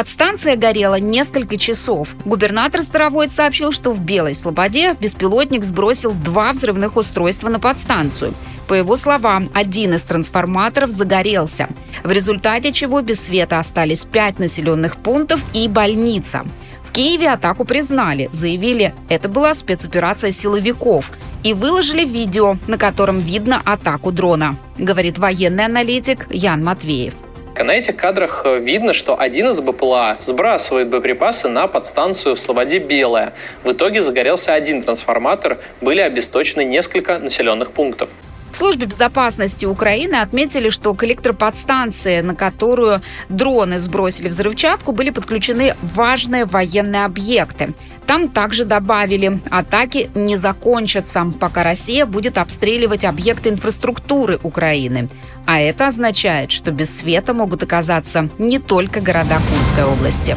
Подстанция 0.00 0.56
горела 0.56 0.98
несколько 0.98 1.58
часов. 1.58 2.16
Губернатор 2.24 2.80
Старовойт 2.80 3.32
сообщил, 3.32 3.70
что 3.70 3.92
в 3.92 4.00
Белой 4.00 4.34
Слободе 4.34 4.94
беспилотник 4.94 5.62
сбросил 5.62 6.12
два 6.12 6.52
взрывных 6.52 6.96
устройства 6.96 7.50
на 7.50 7.60
подстанцию. 7.60 8.32
По 8.66 8.72
его 8.72 8.96
словам, 8.96 9.50
один 9.52 9.92
из 9.92 10.00
трансформаторов 10.00 10.88
загорелся, 10.88 11.68
в 12.02 12.10
результате 12.10 12.72
чего 12.72 13.02
без 13.02 13.20
света 13.20 13.58
остались 13.58 14.06
пять 14.06 14.38
населенных 14.38 14.96
пунктов 14.96 15.42
и 15.52 15.68
больница. 15.68 16.46
В 16.82 16.92
Киеве 16.92 17.28
атаку 17.28 17.66
признали, 17.66 18.30
заявили, 18.32 18.94
это 19.10 19.28
была 19.28 19.52
спецоперация 19.52 20.30
силовиков 20.30 21.12
и 21.42 21.52
выложили 21.52 22.06
видео, 22.06 22.56
на 22.66 22.78
котором 22.78 23.20
видно 23.20 23.60
атаку 23.66 24.12
дрона, 24.12 24.56
говорит 24.78 25.18
военный 25.18 25.66
аналитик 25.66 26.26
Ян 26.30 26.64
Матвеев. 26.64 27.12
На 27.62 27.72
этих 27.72 27.96
кадрах 27.96 28.42
э, 28.44 28.58
видно, 28.58 28.94
что 28.94 29.20
один 29.20 29.50
из 29.50 29.60
БПЛА 29.60 30.16
сбрасывает 30.20 30.88
боеприпасы 30.88 31.48
на 31.48 31.66
подстанцию 31.66 32.34
в 32.34 32.40
Слободе 32.40 32.78
Белая. 32.78 33.34
В 33.64 33.72
итоге 33.72 34.00
загорелся 34.00 34.54
один 34.54 34.82
трансформатор, 34.82 35.58
были 35.80 36.00
обесточены 36.00 36.64
несколько 36.64 37.18
населенных 37.18 37.72
пунктов. 37.72 38.08
В 38.52 38.56
службе 38.56 38.86
безопасности 38.86 39.64
Украины 39.64 40.16
отметили, 40.16 40.70
что 40.70 40.94
к 40.94 41.04
электроподстанции, 41.04 42.20
на 42.20 42.34
которую 42.34 43.02
дроны 43.28 43.78
сбросили 43.78 44.28
взрывчатку, 44.28 44.92
были 44.92 45.10
подключены 45.10 45.76
важные 45.82 46.44
военные 46.44 47.04
объекты. 47.04 47.74
Там 48.06 48.28
также 48.28 48.64
добавили, 48.64 49.40
атаки 49.50 50.10
не 50.14 50.36
закончатся, 50.36 51.32
пока 51.38 51.62
Россия 51.62 52.06
будет 52.06 52.38
обстреливать 52.38 53.04
объекты 53.04 53.50
инфраструктуры 53.50 54.40
Украины. 54.42 55.08
А 55.46 55.60
это 55.60 55.88
означает, 55.88 56.50
что 56.50 56.72
без 56.72 56.96
света 56.96 57.32
могут 57.34 57.62
оказаться 57.62 58.28
не 58.38 58.58
только 58.58 59.00
города 59.00 59.40
Курской 59.50 59.84
области. 59.84 60.36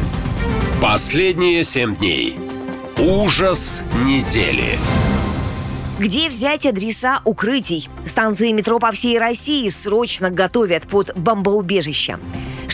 Последние 0.82 1.64
семь 1.64 1.96
дней. 1.96 2.38
Ужас 2.98 3.84
недели. 4.06 4.78
Где 6.00 6.28
взять 6.28 6.66
адреса 6.66 7.22
укрытий? 7.24 7.88
Станции 8.06 8.52
метро 8.52 8.80
по 8.80 8.92
всей 8.92 9.20
России 9.20 9.70
срочно 9.70 10.32
готовят 10.32 10.88
под 10.88 11.16
бомбоубежища. 11.16 12.20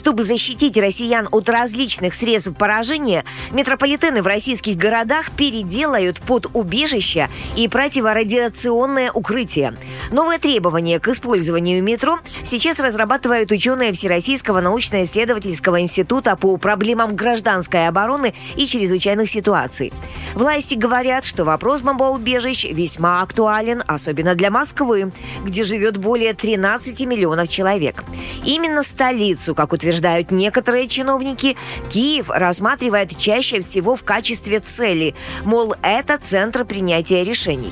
Чтобы 0.09 0.23
защитить 0.23 0.75
россиян 0.75 1.29
от 1.29 1.49
различных 1.49 2.15
средств 2.15 2.57
поражения, 2.57 3.25
метрополитены 3.51 4.23
в 4.23 4.25
российских 4.25 4.75
городах 4.75 5.29
переделают 5.29 6.19
под 6.21 6.47
убежища 6.55 7.29
и 7.55 7.67
противорадиационное 7.67 9.11
укрытие. 9.11 9.77
Новые 10.11 10.39
требования 10.39 10.99
к 10.99 11.09
использованию 11.09 11.83
метро 11.83 12.17
сейчас 12.43 12.79
разрабатывают 12.79 13.51
ученые 13.51 13.93
Всероссийского 13.93 14.61
научно-исследовательского 14.61 15.79
института 15.79 16.35
по 16.35 16.57
проблемам 16.57 17.15
гражданской 17.15 17.87
обороны 17.87 18.33
и 18.55 18.65
чрезвычайных 18.65 19.29
ситуаций. 19.29 19.93
Власти 20.33 20.73
говорят, 20.73 21.23
что 21.23 21.45
вопрос 21.45 21.81
бомбоубежищ 21.81 22.65
весьма 22.65 23.21
актуален, 23.21 23.83
особенно 23.85 24.33
для 24.33 24.49
Москвы, 24.49 25.11
где 25.43 25.61
живет 25.61 25.99
более 25.99 26.33
13 26.33 26.99
миллионов 27.05 27.47
человек. 27.47 28.03
Именно 28.43 28.81
столицу, 28.81 29.53
как 29.53 29.71
утверждают 29.99 30.31
некоторые 30.31 30.87
чиновники, 30.87 31.57
Киев 31.89 32.29
рассматривает 32.29 33.17
чаще 33.17 33.61
всего 33.61 33.95
в 33.95 34.03
качестве 34.03 34.59
цели, 34.59 35.13
мол, 35.43 35.75
это 35.83 36.17
центр 36.17 36.63
принятия 36.65 37.23
решений. 37.23 37.71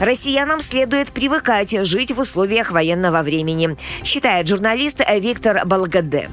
Россиянам 0.00 0.60
следует 0.60 1.08
привыкать 1.08 1.86
жить 1.86 2.12
в 2.12 2.18
условиях 2.18 2.70
военного 2.70 3.22
времени, 3.22 3.76
считает 4.04 4.48
журналист 4.48 5.00
Виктор 5.20 5.66
Балгаде. 5.66 6.30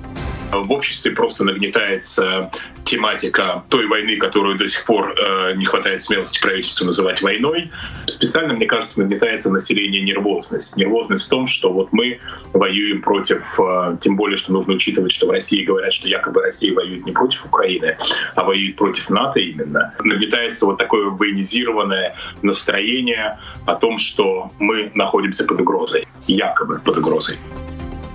В 0.51 0.71
обществе 0.71 1.11
просто 1.11 1.43
нагнетается 1.43 2.51
тематика 2.83 3.63
той 3.69 3.87
войны, 3.87 4.17
которую 4.17 4.57
до 4.57 4.67
сих 4.67 4.85
пор 4.85 5.15
э, 5.17 5.55
не 5.55 5.65
хватает 5.65 6.01
смелости 6.01 6.41
правительству 6.41 6.85
называть 6.85 7.21
войной. 7.21 7.71
Специально, 8.05 8.53
мне 8.53 8.65
кажется, 8.65 8.99
нагнетается 8.99 9.51
население 9.51 10.01
нервозность. 10.01 10.77
Нервозность 10.77 11.25
в 11.25 11.29
том, 11.29 11.47
что 11.47 11.71
вот 11.71 11.89
мы 11.91 12.19
воюем 12.53 13.01
против, 13.01 13.59
э, 13.59 13.97
тем 13.99 14.15
более, 14.15 14.37
что 14.37 14.53
нужно 14.53 14.73
учитывать, 14.73 15.11
что 15.11 15.27
в 15.27 15.31
России 15.31 15.63
говорят, 15.63 15.93
что 15.93 16.07
якобы 16.07 16.41
Россия 16.41 16.73
воюет 16.73 17.05
не 17.05 17.11
против 17.11 17.45
Украины, 17.45 17.97
а 18.35 18.43
воюет 18.43 18.75
против 18.75 19.09
НАТО 19.09 19.39
именно. 19.39 19.93
Нагнетается 20.03 20.65
вот 20.65 20.77
такое 20.77 21.09
военизированное 21.09 22.15
настроение 22.41 23.39
о 23.65 23.75
том, 23.75 23.97
что 23.97 24.51
мы 24.59 24.91
находимся 24.93 25.45
под 25.45 25.61
угрозой, 25.61 26.05
якобы 26.27 26.79
под 26.79 26.97
угрозой. 26.97 27.37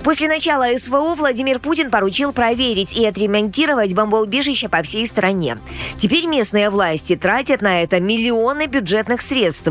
После 0.08 0.26
начала 0.26 0.64
СВО 0.74 1.14
Владимир 1.14 1.58
Путин 1.58 1.90
поручил 1.90 2.32
проверить 2.32 2.94
и 2.94 3.04
отремонтировать 3.04 3.92
бомбоубежища 3.92 4.70
по 4.70 4.82
всей 4.82 5.06
стране. 5.06 5.58
Теперь 5.98 6.24
местные 6.24 6.70
власти 6.70 7.14
тратят 7.14 7.60
на 7.60 7.82
это 7.82 8.00
миллионы 8.00 8.68
бюджетных 8.68 9.20
средств. 9.20 9.68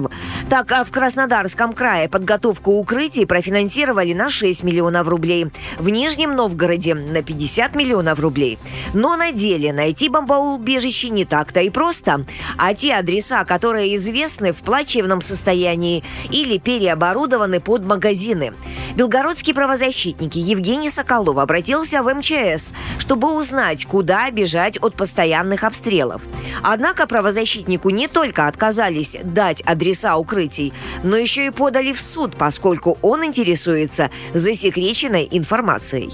Так, 0.47 0.71
а 0.71 0.83
в 0.83 0.91
Краснодарском 0.91 1.73
крае 1.73 2.07
подготовку 2.07 2.73
укрытий 2.73 3.25
профинансировали 3.25 4.13
на 4.13 4.29
6 4.29 4.61
миллионов 4.61 5.07
рублей, 5.07 5.47
в 5.79 5.89
Нижнем 5.89 6.35
Новгороде 6.35 6.93
на 6.93 7.23
50 7.23 7.73
миллионов 7.73 8.19
рублей. 8.19 8.59
Но 8.93 9.15
на 9.15 9.31
деле 9.31 9.73
найти 9.73 10.07
бомбоубежище 10.07 11.09
не 11.09 11.25
так-то 11.25 11.61
и 11.61 11.71
просто. 11.71 12.27
А 12.59 12.75
те 12.75 12.93
адреса, 12.93 13.43
которые 13.43 13.95
известны 13.95 14.51
в 14.51 14.57
плачевном 14.57 15.23
состоянии 15.23 16.03
или 16.29 16.59
переоборудованы 16.59 17.59
под 17.59 17.83
магазины. 17.85 18.53
Белгородский 18.95 19.55
правозащитник 19.55 20.26
защитники 20.27 20.39
Евгений 20.39 20.89
Соколов 20.89 21.37
обратился 21.37 22.03
в 22.03 22.13
МЧС, 22.13 22.73
чтобы 22.99 23.33
узнать, 23.33 23.85
куда 23.85 24.29
бежать 24.31 24.77
от 24.77 24.95
постоянных 24.95 25.63
обстрелов. 25.63 26.21
Однако 26.63 27.07
правозащитнику 27.07 27.89
не 27.89 28.07
только 28.07 28.47
отказались 28.47 29.17
дать 29.23 29.61
адреса 29.61 30.17
укрытий, 30.17 30.73
но 31.03 31.17
еще 31.17 31.45
и 31.45 31.49
подали 31.49 31.93
в 31.93 32.01
суд, 32.01 32.35
поскольку 32.35 32.97
он 33.01 33.23
интересуется 33.23 34.09
засекреченной 34.33 35.27
информацией. 35.31 36.11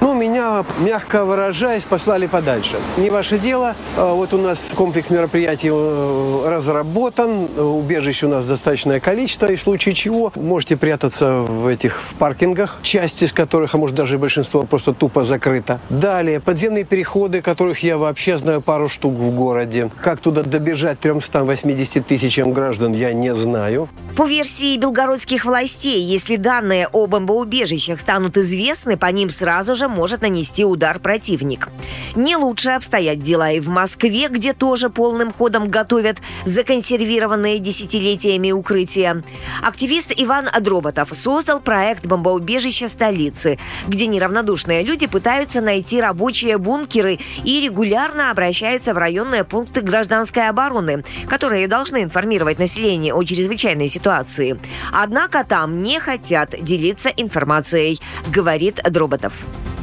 Ну, 0.00 0.14
меня, 0.14 0.64
мягко 0.78 1.24
выражаясь, 1.24 1.82
послали 1.84 2.26
подальше. 2.26 2.78
Не 2.96 3.10
ваше 3.10 3.38
дело. 3.38 3.74
А 3.96 4.14
вот 4.14 4.32
у 4.34 4.38
нас 4.38 4.60
комплекс 4.74 5.10
мероприятий 5.10 5.70
э, 5.72 6.48
разработан. 6.48 7.48
Убежищ 7.58 8.22
у 8.22 8.28
нас 8.28 8.44
достаточное 8.44 9.00
количество. 9.00 9.46
И 9.46 9.56
в 9.56 9.60
случае 9.60 9.94
чего 9.94 10.32
можете 10.36 10.76
прятаться 10.76 11.38
в 11.38 11.66
этих 11.66 12.00
паркингах, 12.18 12.78
часть 12.82 13.22
из 13.22 13.32
которых, 13.32 13.45
а 13.52 13.76
может 13.76 13.96
даже 13.96 14.14
и 14.14 14.18
большинство, 14.18 14.62
просто 14.62 14.92
тупо 14.92 15.24
закрыто. 15.24 15.80
Далее, 15.90 16.40
подземные 16.40 16.84
переходы, 16.84 17.42
которых 17.42 17.82
я 17.82 17.98
вообще 17.98 18.38
знаю 18.38 18.60
пару 18.60 18.88
штук 18.88 19.14
в 19.14 19.34
городе. 19.34 19.90
Как 20.00 20.20
туда 20.20 20.42
добежать 20.42 21.00
380 21.00 22.06
тысячам 22.06 22.52
граждан, 22.52 22.92
я 22.92 23.12
не 23.12 23.34
знаю. 23.34 23.88
По 24.16 24.26
версии 24.26 24.78
белгородских 24.78 25.44
властей, 25.44 26.00
если 26.00 26.36
данные 26.36 26.88
о 26.88 27.06
бомбоубежищах 27.06 28.00
станут 28.00 28.38
известны, 28.38 28.96
по 28.96 29.06
ним 29.06 29.28
сразу 29.28 29.74
же 29.74 29.88
может 29.88 30.22
нанести 30.22 30.64
удар 30.64 30.98
противник. 30.98 31.68
Не 32.14 32.36
лучше 32.36 32.70
обстоят 32.70 33.20
дела 33.20 33.50
и 33.50 33.60
в 33.60 33.68
Москве, 33.68 34.28
где 34.28 34.54
тоже 34.54 34.88
полным 34.88 35.34
ходом 35.34 35.68
готовят 35.68 36.18
законсервированные 36.46 37.58
десятилетиями 37.58 38.52
укрытия. 38.52 39.22
Активист 39.62 40.14
Иван 40.16 40.48
Адроботов 40.50 41.10
создал 41.12 41.60
проект 41.60 42.06
бомбоубежища 42.06 42.88
столицы, 43.36 43.58
где 43.86 44.06
неравнодушные 44.06 44.82
люди 44.82 45.06
пытаются 45.06 45.60
найти 45.60 46.00
рабочие 46.00 46.58
бункеры 46.58 47.18
и 47.44 47.60
регулярно 47.60 48.30
обращаются 48.30 48.94
в 48.94 48.98
районные 48.98 49.44
пункты 49.44 49.82
гражданской 49.82 50.48
обороны, 50.48 51.04
которые 51.28 51.68
должны 51.68 52.02
информировать 52.02 52.58
население 52.58 53.14
о 53.14 53.22
чрезвычайной 53.22 53.88
ситуации. 53.88 54.58
Однако 54.92 55.44
там 55.44 55.82
не 55.82 56.00
хотят 56.00 56.54
делиться 56.60 57.10
информацией, 57.10 58.00
говорит 58.32 58.80
Дроботов 58.90 59.32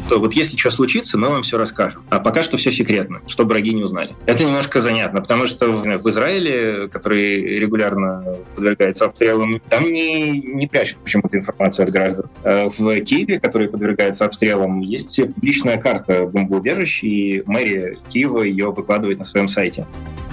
что 0.06 0.20
вот 0.20 0.34
если 0.34 0.58
что 0.58 0.70
случится, 0.70 1.18
мы 1.18 1.30
вам 1.30 1.44
все 1.44 1.58
расскажем. 1.58 2.04
А 2.10 2.20
пока 2.20 2.44
что 2.44 2.58
все 2.58 2.72
секретно, 2.72 3.22
чтобы 3.28 3.52
враги 3.52 3.74
не 3.74 3.84
узнали. 3.84 4.16
Это 4.26 4.44
немножко 4.44 4.82
занятно, 4.82 5.22
потому 5.22 5.48
что 5.48 5.72
в 5.72 6.10
Израиле, 6.10 6.88
который 6.88 7.60
регулярно 7.60 8.24
подвергается 8.56 9.06
обстрелам, 9.06 9.60
там 9.70 9.86
не, 9.86 10.30
не 10.30 10.68
прячут 10.68 11.00
почему-то 11.00 11.38
информацию 11.38 11.86
от 11.86 11.92
граждан. 11.92 12.30
А 12.44 12.70
в 12.70 13.02
Киеве, 13.02 13.40
который 13.40 13.70
подвергается 13.70 14.26
обстрелам, 14.26 14.82
есть 14.82 15.20
публичная 15.34 15.78
карта 15.78 16.26
бомбоубежищ, 16.26 17.04
и 17.04 17.44
мэрия 17.46 17.98
Киева 18.10 18.42
ее 18.44 18.72
выкладывает 18.72 19.20
на 19.20 19.26
своем 19.26 19.48
сайте. 19.48 19.88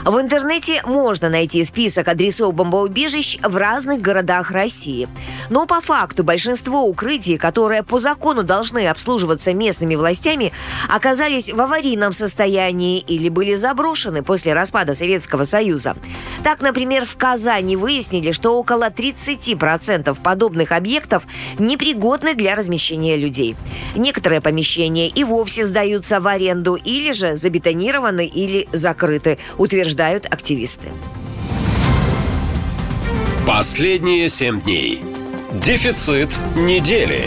В 0.04 0.18
интернете 0.18 0.80
можно 0.86 1.28
найти 1.28 1.62
список 1.62 2.08
адресов 2.08 2.54
бомбоубежищ 2.54 3.38
в 3.42 3.54
разных 3.56 4.00
городах 4.00 4.50
России. 4.50 5.08
Но 5.50 5.66
по 5.66 5.82
факту 5.82 6.24
большинство 6.24 6.84
укрытий, 6.84 7.36
которые 7.36 7.82
по 7.82 7.98
закону 7.98 8.42
должны 8.42 8.88
обслуживаться 8.88 9.52
местными 9.60 9.94
властями, 9.94 10.52
оказались 10.88 11.52
в 11.52 11.60
аварийном 11.60 12.12
состоянии 12.12 12.98
или 12.98 13.28
были 13.28 13.54
заброшены 13.54 14.22
после 14.22 14.54
распада 14.54 14.94
Советского 14.94 15.44
Союза. 15.44 15.96
Так, 16.42 16.62
например, 16.62 17.04
в 17.04 17.16
Казани 17.16 17.76
выяснили, 17.76 18.32
что 18.32 18.58
около 18.58 18.88
30% 18.88 20.20
подобных 20.22 20.72
объектов 20.72 21.24
непригодны 21.58 22.34
для 22.34 22.54
размещения 22.54 23.16
людей. 23.16 23.54
Некоторые 23.94 24.40
помещения 24.40 25.08
и 25.08 25.22
вовсе 25.24 25.64
сдаются 25.64 26.20
в 26.20 26.26
аренду 26.26 26.74
или 26.74 27.12
же 27.12 27.36
забетонированы 27.36 28.26
или 28.26 28.66
закрыты, 28.72 29.38
утверждают 29.58 30.24
активисты. 30.24 30.88
Последние 33.46 34.28
семь 34.28 34.60
дней. 34.60 35.02
Дефицит 35.52 36.30
недели. 36.56 37.24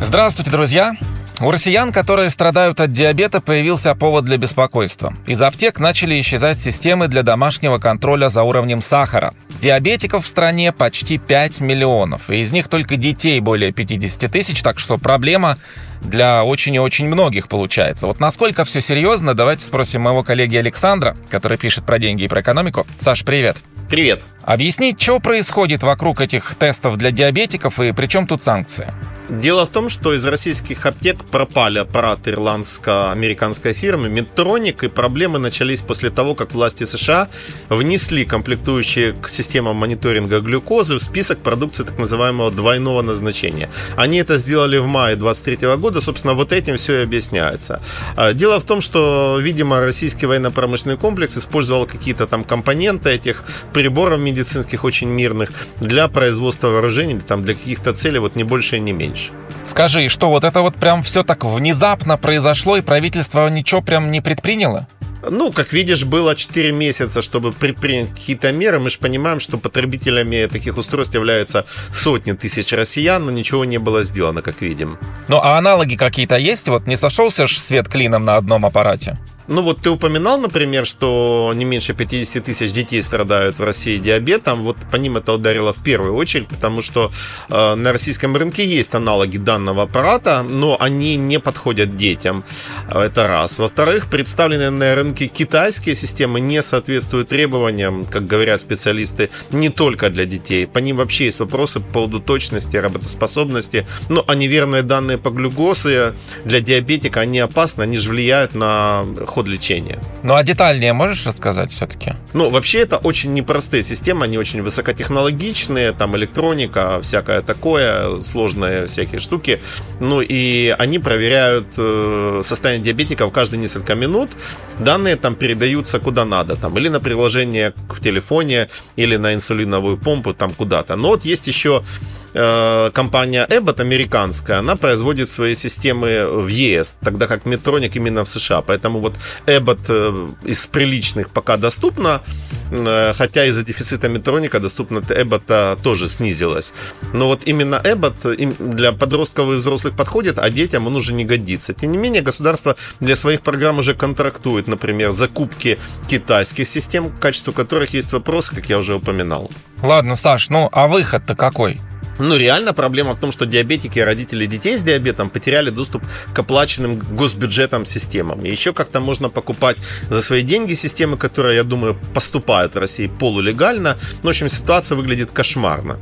Здравствуйте, 0.00 0.50
друзья! 0.52 0.94
У 1.40 1.50
россиян, 1.50 1.92
которые 1.92 2.30
страдают 2.30 2.80
от 2.80 2.92
диабета, 2.92 3.40
появился 3.40 3.94
повод 3.94 4.24
для 4.24 4.38
беспокойства. 4.38 5.14
Из 5.26 5.40
аптек 5.42 5.78
начали 5.78 6.20
исчезать 6.20 6.58
системы 6.58 7.08
для 7.08 7.22
домашнего 7.22 7.78
контроля 7.78 8.28
за 8.28 8.42
уровнем 8.42 8.80
сахара. 8.80 9.34
Диабетиков 9.60 10.24
в 10.24 10.28
стране 10.28 10.72
почти 10.72 11.18
5 11.18 11.60
миллионов, 11.60 12.30
и 12.30 12.38
из 12.38 12.52
них 12.52 12.68
только 12.68 12.96
детей 12.96 13.38
более 13.40 13.72
50 13.72 14.30
тысяч, 14.30 14.62
так 14.62 14.78
что 14.78 14.98
проблема 14.98 15.58
для 16.00 16.44
очень 16.44 16.74
и 16.74 16.80
очень 16.80 17.08
многих 17.08 17.48
получается. 17.48 18.06
Вот 18.06 18.20
насколько 18.20 18.64
все 18.64 18.80
серьезно, 18.80 19.34
давайте 19.34 19.64
спросим 19.64 20.02
моего 20.02 20.22
коллеги 20.22 20.56
Александра, 20.56 21.16
который 21.28 21.58
пишет 21.58 21.84
про 21.84 21.98
деньги 21.98 22.24
и 22.24 22.28
про 22.28 22.40
экономику. 22.40 22.86
Саш, 22.98 23.24
привет. 23.24 23.56
Привет. 23.88 24.22
Объяснить, 24.48 24.98
что 24.98 25.20
происходит 25.20 25.82
вокруг 25.82 26.22
этих 26.22 26.54
тестов 26.54 26.96
для 26.96 27.10
диабетиков 27.10 27.78
и 27.80 27.92
при 27.92 28.06
чем 28.06 28.26
тут 28.26 28.42
санкции? 28.42 28.94
Дело 29.28 29.66
в 29.66 29.68
том, 29.68 29.90
что 29.90 30.14
из 30.14 30.24
российских 30.24 30.86
аптек 30.86 31.22
пропали 31.22 31.80
аппараты 31.80 32.30
ирландско-американской 32.30 33.74
фирмы 33.74 34.08
Medtronic, 34.08 34.86
и 34.86 34.88
проблемы 34.88 35.38
начались 35.38 35.82
после 35.82 36.08
того, 36.08 36.34
как 36.34 36.54
власти 36.54 36.84
США 36.84 37.28
внесли 37.68 38.24
комплектующие 38.24 39.12
к 39.12 39.28
системам 39.28 39.76
мониторинга 39.76 40.40
глюкозы 40.40 40.94
в 40.94 41.00
список 41.00 41.40
продукции 41.40 41.84
так 41.84 41.98
называемого 41.98 42.50
двойного 42.50 43.02
назначения. 43.02 43.68
Они 43.96 44.16
это 44.16 44.38
сделали 44.38 44.78
в 44.78 44.86
мае 44.86 45.14
2023 45.16 45.76
года, 45.76 46.00
собственно, 46.00 46.32
вот 46.32 46.52
этим 46.52 46.78
все 46.78 47.00
и 47.00 47.02
объясняется. 47.02 47.82
А, 48.16 48.32
дело 48.32 48.58
в 48.58 48.64
том, 48.64 48.80
что, 48.80 49.38
видимо, 49.38 49.80
российский 49.80 50.24
военно-промышленный 50.24 50.96
комплекс 50.96 51.36
использовал 51.36 51.84
какие-то 51.84 52.26
там 52.26 52.44
компоненты 52.44 53.10
этих 53.10 53.44
приборов 53.74 54.18
медицинских 54.20 54.37
очень 54.82 55.08
мирных 55.08 55.50
для 55.80 56.08
производства 56.08 56.68
вооружений, 56.68 57.20
там, 57.20 57.42
для 57.44 57.54
каких-то 57.54 57.92
целей, 57.92 58.18
вот 58.18 58.36
не 58.36 58.44
больше 58.44 58.76
и 58.76 58.80
не 58.80 58.92
меньше. 58.92 59.32
Скажи, 59.64 60.08
что 60.08 60.28
вот 60.30 60.44
это 60.44 60.62
вот 60.62 60.76
прям 60.76 61.02
все 61.02 61.22
так 61.22 61.44
внезапно 61.44 62.16
произошло, 62.16 62.76
и 62.76 62.80
правительство 62.80 63.48
ничего 63.48 63.82
прям 63.82 64.10
не 64.10 64.20
предприняло? 64.20 64.86
Ну, 65.28 65.50
как 65.52 65.72
видишь, 65.72 66.04
было 66.04 66.36
4 66.36 66.72
месяца, 66.72 67.22
чтобы 67.22 67.52
предпринять 67.52 68.10
какие-то 68.10 68.52
меры. 68.52 68.78
Мы 68.78 68.88
же 68.88 68.98
понимаем, 68.98 69.40
что 69.40 69.58
потребителями 69.58 70.46
таких 70.46 70.76
устройств 70.78 71.14
являются 71.14 71.64
сотни 71.92 72.32
тысяч 72.32 72.72
россиян, 72.72 73.24
но 73.24 73.32
ничего 73.32 73.64
не 73.64 73.78
было 73.78 74.04
сделано, 74.04 74.42
как 74.42 74.62
видим. 74.62 74.96
Ну, 75.26 75.38
а 75.42 75.58
аналоги 75.58 75.96
какие-то 75.96 76.36
есть? 76.36 76.68
Вот 76.68 76.86
не 76.86 76.96
сошелся 76.96 77.46
ж 77.46 77.58
свет 77.58 77.88
клином 77.88 78.24
на 78.24 78.36
одном 78.36 78.64
аппарате? 78.64 79.18
Ну 79.48 79.62
вот 79.62 79.78
ты 79.80 79.88
упоминал, 79.88 80.38
например, 80.38 80.84
что 80.84 81.52
не 81.54 81.64
меньше 81.64 81.94
50 81.94 82.44
тысяч 82.44 82.70
детей 82.70 83.02
страдают 83.02 83.58
в 83.58 83.64
России 83.64 83.96
диабетом. 83.96 84.62
Вот 84.62 84.76
по 84.90 84.96
ним 84.96 85.16
это 85.16 85.32
ударило 85.32 85.72
в 85.72 85.82
первую 85.82 86.14
очередь, 86.16 86.48
потому 86.48 86.82
что 86.82 87.10
э, 87.48 87.74
на 87.74 87.92
российском 87.92 88.36
рынке 88.36 88.66
есть 88.66 88.94
аналоги 88.94 89.38
данного 89.38 89.84
аппарата, 89.84 90.42
но 90.42 90.76
они 90.78 91.16
не 91.16 91.40
подходят 91.40 91.96
детям. 91.96 92.44
Это 92.90 93.26
раз. 93.26 93.58
Во-вторых, 93.58 94.10
представленные 94.10 94.68
на 94.68 94.94
рынке 94.94 95.28
китайские 95.28 95.94
системы 95.94 96.40
не 96.40 96.62
соответствуют 96.62 97.30
требованиям, 97.30 98.04
как 98.04 98.26
говорят 98.26 98.60
специалисты, 98.60 99.30
не 99.50 99.70
только 99.70 100.10
для 100.10 100.26
детей. 100.26 100.66
По 100.66 100.78
ним 100.78 100.98
вообще 100.98 101.24
есть 101.24 101.40
вопросы 101.40 101.80
по 101.80 101.92
поводу 101.92 102.20
точности, 102.20 102.76
работоспособности. 102.76 103.86
Ну, 104.10 104.22
а 104.26 104.34
неверные 104.34 104.82
данные 104.82 105.16
по 105.16 105.30
глюкозе 105.30 106.12
для 106.44 106.60
диабетика, 106.60 107.20
они 107.20 107.38
опасны, 107.38 107.84
они 107.84 107.96
же 107.96 108.10
влияют 108.10 108.54
на 108.54 109.06
ход 109.26 109.37
лечения. 109.46 109.98
Ну 110.22 110.34
а 110.34 110.42
детальнее 110.42 110.92
можешь 110.92 111.26
рассказать 111.26 111.70
все-таки? 111.70 112.14
Ну, 112.32 112.50
вообще 112.50 112.80
это 112.80 112.96
очень 112.96 113.34
непростые 113.34 113.82
системы, 113.82 114.24
они 114.24 114.38
очень 114.38 114.62
высокотехнологичные, 114.62 115.92
там 115.92 116.16
электроника, 116.16 117.00
всякое 117.00 117.42
такое, 117.42 118.20
сложные 118.20 118.86
всякие 118.86 119.20
штуки. 119.20 119.60
Ну 120.00 120.20
и 120.20 120.74
они 120.78 120.98
проверяют 120.98 121.68
э, 121.76 122.40
состояние 122.44 122.84
диабетиков 122.84 123.32
каждые 123.32 123.60
несколько 123.60 123.94
минут. 123.94 124.30
Данные 124.78 125.16
там 125.16 125.34
передаются 125.34 125.98
куда 125.98 126.24
надо, 126.24 126.56
там 126.56 126.76
или 126.78 126.88
на 126.88 127.00
приложение 127.00 127.74
в 127.88 128.00
телефоне, 128.00 128.68
или 128.96 129.16
на 129.16 129.34
инсулиновую 129.34 129.98
помпу, 129.98 130.34
там 130.34 130.52
куда-то. 130.52 130.96
Но 130.96 131.08
вот 131.08 131.24
есть 131.24 131.46
еще 131.46 131.82
компания 132.32 133.46
Abbott 133.48 133.80
американская, 133.80 134.58
она 134.58 134.76
производит 134.76 135.30
свои 135.30 135.54
системы 135.54 136.26
в 136.26 136.48
ЕС, 136.48 136.96
тогда 137.00 137.26
как 137.26 137.44
Medtronic 137.44 137.92
именно 137.94 138.24
в 138.24 138.28
США. 138.28 138.62
Поэтому 138.62 139.00
вот 139.00 139.14
Abbott 139.46 139.80
э, 139.88 140.28
из 140.44 140.66
приличных 140.66 141.30
пока 141.30 141.56
доступна, 141.56 142.22
э, 142.70 143.12
хотя 143.14 143.44
из-за 143.46 143.64
дефицита 143.64 144.08
Medtronic 144.08 144.58
доступность 144.60 145.10
Abbott 145.10 145.80
тоже 145.82 146.08
снизилась. 146.08 146.72
Но 147.12 147.26
вот 147.26 147.42
именно 147.44 147.76
Abbott 147.76 148.36
для 148.58 148.92
подростков 148.92 149.50
и 149.50 149.56
взрослых 149.56 149.96
подходит, 149.96 150.38
а 150.38 150.50
детям 150.50 150.86
он 150.86 150.96
уже 150.96 151.12
не 151.12 151.24
годится. 151.24 151.72
Тем 151.72 151.92
не 151.92 151.98
менее, 151.98 152.22
государство 152.22 152.76
для 153.00 153.16
своих 153.16 153.40
программ 153.42 153.78
уже 153.78 153.94
контрактует, 153.94 154.66
например, 154.66 155.10
закупки 155.10 155.78
китайских 156.08 156.68
систем, 156.68 157.10
к 157.10 157.18
качеству 157.18 157.52
которых 157.52 157.94
есть 157.94 158.12
вопросы, 158.12 158.54
как 158.54 158.68
я 158.68 158.78
уже 158.78 158.94
упоминал. 158.94 159.50
Ладно, 159.82 160.16
Саш, 160.16 160.50
ну 160.50 160.68
а 160.72 160.88
выход-то 160.88 161.34
какой? 161.34 161.78
Ну, 162.18 162.36
реально 162.36 162.72
проблема 162.72 163.14
в 163.14 163.20
том, 163.20 163.32
что 163.32 163.46
диабетики, 163.46 163.98
родители 163.98 164.46
детей 164.46 164.76
с 164.76 164.82
диабетом 164.82 165.30
потеряли 165.30 165.70
доступ 165.70 166.02
к 166.34 166.38
оплаченным 166.38 166.96
госбюджетом 166.96 167.84
системам. 167.84 168.44
И 168.44 168.50
еще 168.50 168.72
как-то 168.72 169.00
можно 169.00 169.28
покупать 169.28 169.76
за 170.10 170.22
свои 170.22 170.42
деньги 170.42 170.74
системы, 170.74 171.16
которые, 171.16 171.56
я 171.56 171.64
думаю, 171.64 171.96
поступают 172.14 172.74
в 172.74 172.78
России 172.78 173.06
полулегально. 173.06 173.98
Ну, 174.22 174.26
в 174.26 174.28
общем, 174.28 174.48
ситуация 174.48 174.96
выглядит 174.96 175.30
кошмарно. 175.30 175.98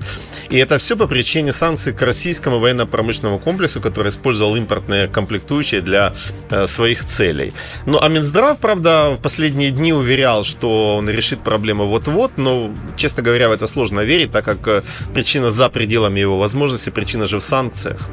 И 0.51 0.57
это 0.57 0.79
все 0.79 0.97
по 0.97 1.07
причине 1.07 1.53
санкций 1.53 1.93
к 1.93 2.03
российскому 2.03 2.59
военно-промышленному 2.59 3.39
комплексу, 3.39 3.81
который 3.81 4.09
использовал 4.09 4.57
импортные 4.57 5.09
комплектующие 5.09 5.81
для 5.81 6.15
э, 6.51 6.67
своих 6.67 7.05
целей. 7.05 7.53
Ну, 7.87 7.99
а 8.01 8.09
Минздрав, 8.09 8.59
правда, 8.59 9.11
в 9.11 9.21
последние 9.21 9.71
дни 9.71 9.93
уверял, 9.93 10.45
что 10.45 10.97
он 10.97 11.11
решит 11.11 11.41
проблему 11.41 11.87
вот-вот, 11.87 12.39
но, 12.39 12.73
честно 12.97 13.23
говоря, 13.23 13.49
в 13.49 13.53
это 13.53 13.67
сложно 13.67 14.01
верить, 14.01 14.33
так 14.33 14.45
как 14.45 14.67
э, 14.69 14.83
причина 15.15 15.51
за 15.51 15.69
пределами 15.69 16.06
пределами 16.07 16.21
его 16.21 16.39
возможностей, 16.39 16.91
причина 16.91 17.27
же 17.27 17.39
в 17.39 17.43
санкциях. 17.43 18.09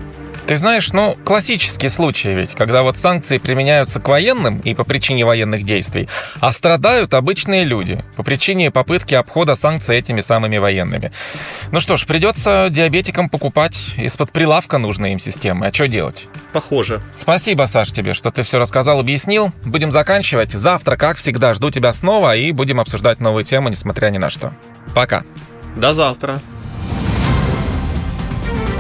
Ты 0.48 0.58
знаешь, 0.58 0.92
ну, 0.92 1.16
классический 1.24 1.90
случай 1.90 2.34
ведь, 2.34 2.54
когда 2.56 2.84
вот 2.84 2.98
санкции 2.98 3.38
применяются 3.38 4.02
к 4.02 4.10
военным 4.10 4.60
и 4.60 4.74
по 4.74 4.84
причине 4.84 5.24
военных 5.24 5.64
действий, 5.64 6.10
а 6.42 6.52
страдают 6.52 7.14
обычные 7.14 7.64
люди 7.64 8.04
по 8.18 8.24
причине 8.24 8.70
попытки 8.70 9.16
обхода 9.16 9.56
санкций 9.56 9.98
этими 9.98 10.22
самыми 10.22 10.58
военными. 10.58 11.12
Ну 11.72 11.80
что 11.80 11.96
ж, 11.96 12.06
придется 12.06 12.68
диабетикам 12.70 13.30
покупать 13.30 13.96
из-под 13.98 14.32
прилавка 14.32 14.80
нужные 14.80 15.14
им 15.14 15.20
системы. 15.20 15.68
А 15.68 15.74
что 15.74 15.88
делать? 15.88 16.28
Похоже. 16.52 17.02
Спасибо, 17.16 17.68
Саш, 17.68 17.92
тебе, 17.92 18.14
что 18.14 18.30
ты 18.30 18.42
все 18.42 18.60
рассказал, 18.60 19.00
объяснил. 19.00 19.54
Будем 19.64 19.92
заканчивать. 19.92 20.52
Завтра, 20.52 20.98
как 20.98 21.18
всегда, 21.18 21.54
жду 21.54 21.72
тебя 21.72 21.94
снова 21.94 22.36
и 22.36 22.52
будем 22.52 22.82
обсуждать 22.82 23.22
новые 23.22 23.46
темы, 23.46 23.70
несмотря 23.70 24.10
ни 24.10 24.18
на 24.18 24.30
что. 24.30 24.52
Пока. 24.94 25.24
До 25.78 25.94
завтра. 25.94 26.42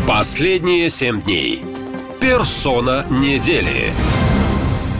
Последние 0.07 0.89
семь 0.89 1.21
дней. 1.21 1.63
Персона 2.19 3.05
недели. 3.09 3.93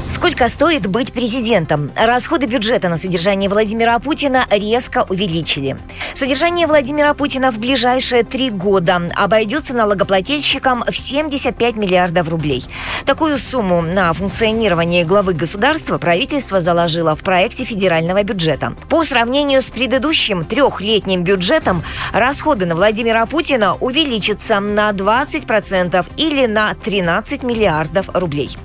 Сколько 0.05 0.49
стоит 0.49 0.87
быть 0.87 1.13
президентом? 1.13 1.91
Расходы 1.95 2.45
бюджета 2.45 2.89
на 2.89 2.97
содержание 2.97 3.49
Владимира 3.49 3.97
Путина 3.99 4.45
резко 4.51 5.05
увеличили. 5.09 5.77
Содержание 6.13 6.67
Владимира 6.67 7.13
Путина 7.13 7.51
в 7.51 7.57
ближайшие 7.57 8.23
три 8.23 8.49
года 8.49 9.01
обойдется 9.15 9.73
налогоплательщикам 9.73 10.83
в 10.85 10.95
75 10.95 11.77
миллиардов 11.77 12.27
рублей. 12.29 12.65
Такую 13.05 13.37
сумму 13.37 13.81
на 13.81 14.11
функционирование 14.13 15.05
главы 15.05 15.33
государства 15.33 15.97
правительство 15.97 16.59
заложило 16.59 17.15
в 17.15 17.23
проекте 17.23 17.63
федерального 17.63 18.23
бюджета. 18.23 18.75
По 18.89 19.03
сравнению 19.05 19.61
с 19.61 19.69
предыдущим 19.69 20.43
трехлетним 20.43 21.23
бюджетом, 21.23 21.81
расходы 22.11 22.65
на 22.65 22.75
Владимира 22.75 23.25
Путина 23.25 23.75
увеличатся 23.75 24.59
на 24.59 24.91
20% 24.91 26.05
или 26.17 26.45
на 26.45 26.73
13 26.75 27.43
миллиардов 27.43 28.09
рублей. 28.13 28.55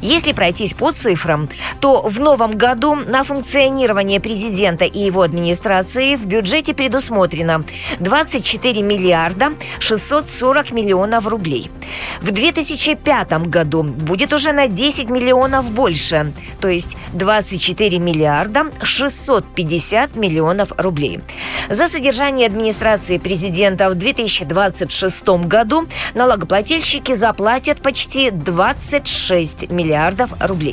Если 0.00 0.32
пройтись 0.32 0.74
по 0.74 0.91
цифрам, 0.92 1.48
то 1.80 2.02
в 2.02 2.20
новом 2.20 2.56
году 2.56 2.94
на 2.94 3.24
функционирование 3.24 4.20
президента 4.20 4.84
и 4.84 4.98
его 4.98 5.22
администрации 5.22 6.16
в 6.16 6.26
бюджете 6.26 6.74
предусмотрено 6.74 7.64
24 8.00 8.82
миллиарда 8.82 9.52
640 9.78 10.70
миллионов 10.72 11.26
рублей. 11.26 11.70
В 12.20 12.30
2005 12.30 13.48
году 13.48 13.82
будет 13.82 14.32
уже 14.32 14.52
на 14.52 14.68
10 14.68 15.10
миллионов 15.10 15.70
больше, 15.70 16.32
то 16.60 16.68
есть 16.68 16.96
24 17.12 17.98
миллиарда 17.98 18.66
650 18.82 20.16
миллионов 20.16 20.72
рублей. 20.78 21.20
За 21.68 21.88
содержание 21.88 22.46
администрации 22.46 23.18
президента 23.18 23.90
в 23.90 23.94
2026 23.94 25.28
году 25.46 25.86
налогоплательщики 26.14 27.14
заплатят 27.14 27.80
почти 27.82 28.30
26 28.30 29.70
миллиардов 29.70 30.30
рублей. 30.40 30.71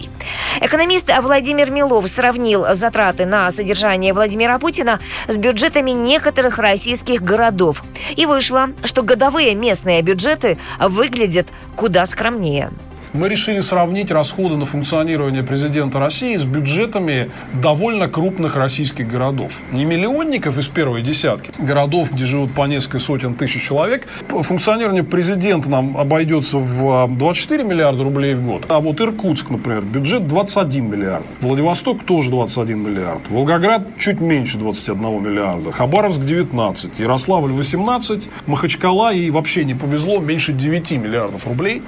Экономист 0.62 1.10
Владимир 1.22 1.72
Милов 1.72 2.10
сравнил 2.10 2.66
затраты 2.74 3.26
на 3.26 3.50
содержание 3.52 4.14
Владимира 4.14 4.60
Путина 4.60 5.00
с 5.28 5.38
бюджетами 5.38 5.92
некоторых 5.92 6.58
российских 6.58 7.22
городов. 7.22 7.84
И 8.16 8.26
вышло, 8.26 8.70
что 8.84 9.04
годовые 9.04 9.56
местные 9.56 10.02
бюджеты 10.02 10.58
выглядят 10.80 11.48
куда 11.76 12.06
скромнее 12.06 12.72
мы 13.14 13.30
решили 13.30 13.60
сравнить 13.60 14.12
расходы 14.12 14.56
на 14.56 14.66
функционирование 14.66 15.44
президента 15.44 16.00
России 16.00 16.36
с 16.36 16.44
бюджетами 16.44 17.32
довольно 17.62 18.08
крупных 18.08 18.56
российских 18.56 19.08
городов. 19.08 19.62
Не 19.72 19.86
миллионников 19.86 20.58
из 20.58 20.68
первой 20.68 21.02
десятки, 21.02 21.52
городов, 21.60 22.12
где 22.12 22.26
живут 22.26 22.52
по 22.52 22.66
несколько 22.68 23.00
сотен 23.00 23.36
тысяч 23.36 23.64
человек. 23.64 24.08
Функционирование 24.28 25.04
президента 25.04 25.70
нам 25.70 25.98
обойдется 25.98 26.58
в 26.58 27.08
24 27.16 27.64
а, 27.64 27.66
миллиарда 27.66 28.04
рублей 28.04 28.36
в 28.36 28.46
год. 28.46 28.66
А 28.70 28.80
вот 28.80 29.02
Иркутск, 29.02 29.50
например, 29.50 29.84
бюджет 29.84 30.28
21 30.28 30.90
миллиард. 30.90 31.26
Владивосток 31.42 32.04
тоже 32.04 32.30
21 32.32 32.78
миллиард. 32.78 33.30
Волгоград 33.30 33.88
чуть 33.98 34.20
меньше 34.20 34.58
21 34.58 35.24
миллиарда. 35.24 35.72
Хабаровск 35.72 36.22
19. 36.22 37.00
Ярославль 37.00 37.52
18. 37.52 38.30
Махачкала 38.46 39.14
и 39.14 39.30
вообще 39.32 39.66
не 39.66 39.74
повезло 39.74 40.20
меньше 40.20 40.54
9 40.54 40.92
миллиардов 40.92 41.48
рублей. 41.48 41.82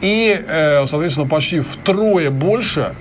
И, 0.00 0.44
э, 0.46 0.86
соответственно, 0.86 1.26
почти 1.26 1.60
втрое 1.60 2.30
больше 2.30 2.94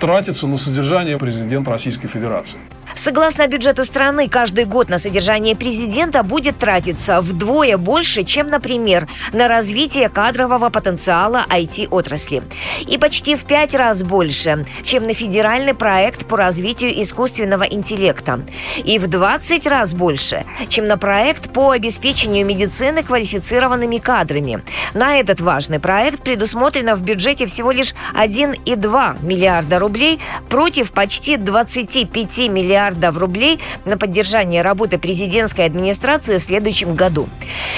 тратится 0.00 0.46
на 0.46 0.56
содержание 0.56 1.18
президента 1.18 1.70
Российской 1.70 2.08
Федерации. 2.08 2.58
Согласно 2.94 3.46
бюджету 3.46 3.84
страны, 3.84 4.28
каждый 4.28 4.64
год 4.64 4.88
на 4.88 4.98
содержание 4.98 5.56
президента 5.56 6.22
будет 6.22 6.58
тратиться 6.58 7.20
вдвое 7.20 7.78
больше, 7.78 8.24
чем, 8.24 8.48
например, 8.48 9.08
на 9.32 9.48
развитие 9.48 10.08
кадрового 10.08 10.68
потенциала 10.68 11.44
IT-отрасли. 11.48 12.42
И 12.86 12.98
почти 12.98 13.34
в 13.34 13.44
пять 13.44 13.74
раз 13.74 14.02
больше, 14.02 14.66
чем 14.82 15.06
на 15.06 15.14
федеральный 15.14 15.74
проект 15.74 16.26
по 16.26 16.36
развитию 16.36 17.00
искусственного 17.00 17.64
интеллекта. 17.64 18.44
И 18.84 18.98
в 18.98 19.08
20 19.08 19.66
раз 19.66 19.94
больше, 19.94 20.44
чем 20.68 20.86
на 20.86 20.98
проект 20.98 21.50
по 21.52 21.70
обеспечению 21.70 22.44
медицины 22.44 23.02
квалифицированными 23.02 23.98
кадрами. 23.98 24.62
На 24.94 25.18
этот 25.18 25.40
важный 25.40 25.80
проект 25.80 26.22
предусмотрено 26.22 26.94
в 26.94 27.02
бюджете 27.02 27.46
всего 27.46 27.70
лишь 27.70 27.94
1,2 28.14 29.24
миллиарда 29.24 29.78
рублей 29.78 30.20
против 30.48 30.92
почти 30.92 31.36
25 31.36 32.38
миллиардов 32.48 32.81
миллиардов 32.82 33.16
рублей 33.18 33.60
на 33.84 33.96
поддержание 33.96 34.62
работы 34.62 34.98
президентской 34.98 35.66
администрации 35.66 36.38
в 36.38 36.42
следующем 36.42 36.94
году. 36.94 37.28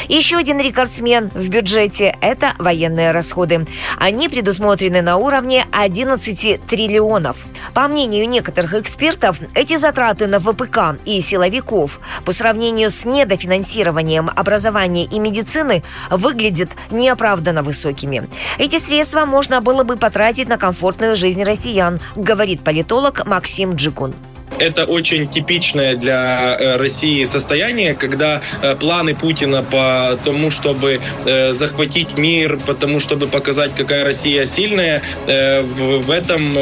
Еще 0.09 0.37
один 0.37 0.61
рекордсмен 0.61 1.31
в 1.35 1.49
бюджете– 1.49 2.17
это 2.21 2.53
военные 2.59 3.11
расходы. 3.11 3.67
Они 3.99 4.29
предусмотрены 4.29 5.03
на 5.03 5.17
уровне 5.17 5.67
11 5.73 6.65
триллионов. 6.67 7.45
По 7.75 7.89
мнению 7.89 8.29
некоторых 8.29 8.75
экспертов, 8.75 9.39
эти 9.55 9.77
затраты 9.77 10.27
на 10.27 10.41
ВПК 10.41 10.99
и 11.05 11.21
силовиков 11.21 12.01
по 12.25 12.33
сравнению 12.33 12.91
с 12.91 13.05
недофинансированием 13.05 14.31
образования 14.35 15.05
и 15.05 15.19
медицины 15.19 15.83
выглядят 16.11 16.71
неоправданно 16.91 17.63
высокими. 17.63 18.29
Эти 18.59 18.79
средства 18.79 19.27
можно 19.27 19.61
было 19.61 19.85
бы 19.85 19.97
потратить 19.97 20.49
на 20.49 20.57
комфортную 20.57 21.17
жизнь 21.17 21.43
россиян, 21.43 22.01
говорит 22.17 22.61
политолог 22.61 23.27
Максим 23.27 23.75
Джигун. 23.75 24.15
Это 24.59 24.85
очень 24.85 25.29
типичное 25.29 25.97
для 25.97 26.57
э, 26.59 26.77
России 26.77 27.25
состояние, 27.25 27.95
когда 27.95 28.41
э, 28.63 28.75
планы 28.77 29.15
Путина 29.15 29.63
по 29.63 30.17
тому, 30.25 30.51
чтобы 30.51 31.01
э, 31.25 31.53
захватить 31.53 32.17
мир, 32.17 32.59
по 32.65 32.75
тому, 32.75 33.01
чтобы 33.01 33.27
показать, 33.27 33.73
какая 33.75 34.05
Россия 34.05 34.47
сильная, 34.47 35.03
в 35.27 36.11
этом 36.11 36.57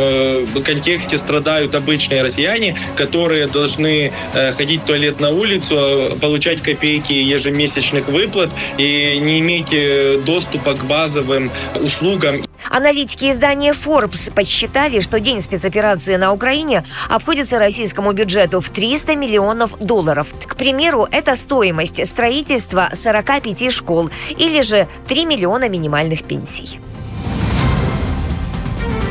контексте 0.65 1.17
страдают 1.17 1.75
обычные 1.75 2.23
россияне, 2.23 2.77
которые 2.97 3.47
должны 3.47 4.13
ходить 4.33 4.83
в 4.83 4.85
туалет 4.85 5.21
на 5.21 5.31
улицу, 5.31 6.17
получать 6.21 6.63
копейки 6.63 7.13
ежемесячных 7.13 8.09
выплат 8.09 8.51
и 8.79 9.19
не 9.21 9.41
иметь 9.41 10.25
доступа 10.25 10.75
к 10.75 10.85
базовым 10.85 11.51
услугам. 11.75 12.43
Аналитики 12.71 13.31
издания 13.31 13.73
Forbes 13.73 14.33
подсчитали, 14.33 15.01
что 15.01 15.21
день 15.21 15.41
спецоперации 15.41 16.17
на 16.17 16.33
Украине 16.33 16.85
обходится 17.09 17.59
российскому 17.83 18.13
бюджету 18.13 18.61
в 18.61 18.69
300 18.69 19.17
миллионов 19.17 19.77
долларов. 19.81 20.29
К 20.47 20.55
примеру, 20.55 21.09
это 21.11 21.35
стоимость 21.35 22.07
строительства 22.07 22.91
45 22.93 23.73
школ 23.73 24.11
или 24.39 24.61
же 24.63 24.87
3 25.09 25.25
миллиона 25.25 25.69
минимальных 25.69 26.23
пенсий. 26.23 26.79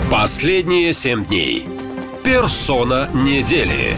Последние 0.09 0.93
семь 0.93 1.25
дней. 1.25 1.67
Персона 2.23 3.09
недели. 3.13 3.97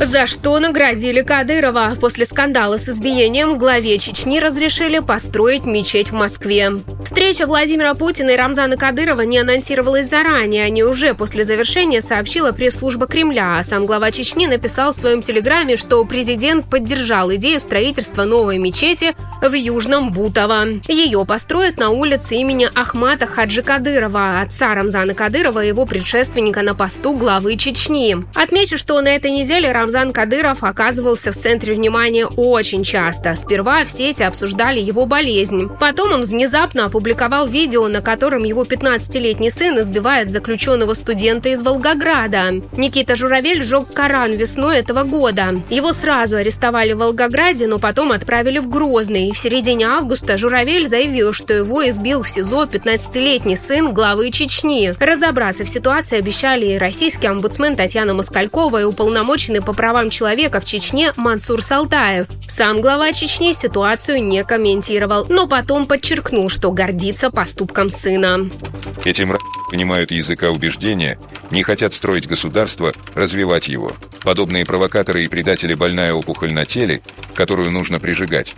За 0.00 0.26
что 0.26 0.58
наградили 0.58 1.22
Кадырова? 1.22 1.96
После 2.00 2.26
скандала 2.26 2.78
с 2.78 2.88
избиением 2.88 3.56
главе 3.56 3.98
Чечни 3.98 4.40
разрешили 4.40 4.98
построить 4.98 5.64
мечеть 5.66 6.10
в 6.10 6.14
Москве. 6.14 6.72
Встреча 7.04 7.46
Владимира 7.46 7.94
Путина 7.94 8.30
и 8.30 8.36
Рамзана 8.36 8.76
Кадырова 8.76 9.20
не 9.20 9.38
анонсировалась 9.38 10.08
заранее. 10.10 10.64
Они 10.64 10.82
уже 10.82 11.14
после 11.14 11.44
завершения 11.44 12.02
сообщила 12.02 12.50
пресс-служба 12.50 13.06
Кремля, 13.06 13.58
а 13.58 13.62
сам 13.62 13.86
глава 13.86 14.10
Чечни 14.10 14.46
написал 14.46 14.92
в 14.92 14.96
своем 14.96 15.22
телеграме, 15.22 15.76
что 15.76 16.04
президент 16.04 16.68
поддержал 16.68 17.32
идею 17.34 17.60
строительства 17.60 18.24
новой 18.24 18.58
мечети 18.58 19.14
в 19.40 19.52
Южном 19.52 20.10
Бутово. 20.10 20.66
Ее 20.88 21.24
построят 21.24 21.78
на 21.78 21.90
улице 21.90 22.34
имени 22.34 22.68
Ахмата 22.74 23.26
Хаджи 23.26 23.62
Кадырова, 23.62 24.40
отца 24.40 24.74
Рамзана 24.74 25.14
Кадырова 25.14 25.64
и 25.64 25.68
его 25.68 25.86
предшественника 25.86 26.62
на 26.62 26.74
посту 26.74 27.14
главы 27.14 27.56
Чечни. 27.56 28.16
Отмечу, 28.34 28.76
что 28.76 29.00
на 29.00 29.08
этой 29.08 29.30
неделе 29.30 29.70
Рамзан 29.70 29.83
Кадыров 30.12 30.64
оказывался 30.64 31.30
в 31.30 31.36
центре 31.36 31.74
внимания 31.74 32.26
очень 32.26 32.84
часто. 32.84 33.36
Сперва 33.36 33.84
в 33.84 33.90
сети 33.90 34.22
обсуждали 34.22 34.80
его 34.80 35.04
болезнь. 35.04 35.68
Потом 35.78 36.12
он 36.12 36.24
внезапно 36.24 36.86
опубликовал 36.86 37.46
видео, 37.46 37.86
на 37.88 38.00
котором 38.00 38.44
его 38.44 38.64
15-летний 38.64 39.50
сын 39.50 39.78
избивает 39.78 40.30
заключенного 40.30 40.94
студента 40.94 41.50
из 41.50 41.60
Волгограда. 41.60 42.62
Никита 42.78 43.14
Журавель 43.14 43.62
сжег 43.62 43.92
Коран 43.92 44.32
весной 44.32 44.78
этого 44.78 45.02
года. 45.02 45.60
Его 45.68 45.92
сразу 45.92 46.36
арестовали 46.36 46.94
в 46.94 46.98
Волгограде, 46.98 47.66
но 47.66 47.78
потом 47.78 48.12
отправили 48.12 48.60
в 48.60 48.70
Грозный. 48.70 49.32
В 49.32 49.38
середине 49.38 49.86
августа 49.86 50.38
Журавель 50.38 50.88
заявил, 50.88 51.34
что 51.34 51.52
его 51.52 51.86
избил 51.86 52.22
в 52.22 52.28
СИЗО 52.28 52.64
15-летний 52.64 53.56
сын 53.56 53.92
главы 53.92 54.30
Чечни. 54.30 54.94
Разобраться 54.98 55.64
в 55.64 55.68
ситуации 55.68 56.18
обещали 56.18 56.72
и 56.72 56.78
российский 56.78 57.26
омбудсмен 57.26 57.76
Татьяна 57.76 58.14
Москалькова, 58.14 58.80
и 58.80 58.84
уполномоченный 58.84 59.60
по 59.60 59.73
правам 59.74 60.10
человека 60.10 60.60
в 60.60 60.64
Чечне 60.64 61.12
Мансур 61.16 61.62
Салтаев. 61.62 62.26
Сам 62.48 62.80
глава 62.80 63.12
Чечни 63.12 63.52
ситуацию 63.52 64.22
не 64.22 64.44
комментировал, 64.44 65.26
но 65.28 65.46
потом 65.46 65.86
подчеркнул, 65.86 66.48
что 66.48 66.70
гордится 66.70 67.30
поступком 67.30 67.90
сына. 67.90 68.48
Этим 69.04 69.36
понимают 69.70 70.10
языка 70.10 70.50
убеждения, 70.50 71.18
не 71.50 71.62
хотят 71.62 71.92
строить 71.94 72.26
государство, 72.26 72.92
развивать 73.14 73.68
его. 73.68 73.90
Подобные 74.22 74.64
провокаторы 74.64 75.24
и 75.24 75.28
предатели 75.28 75.74
больная 75.74 76.14
опухоль 76.14 76.52
на 76.52 76.64
теле, 76.64 77.02
которую 77.34 77.70
нужно 77.70 77.98
прижигать. 77.98 78.54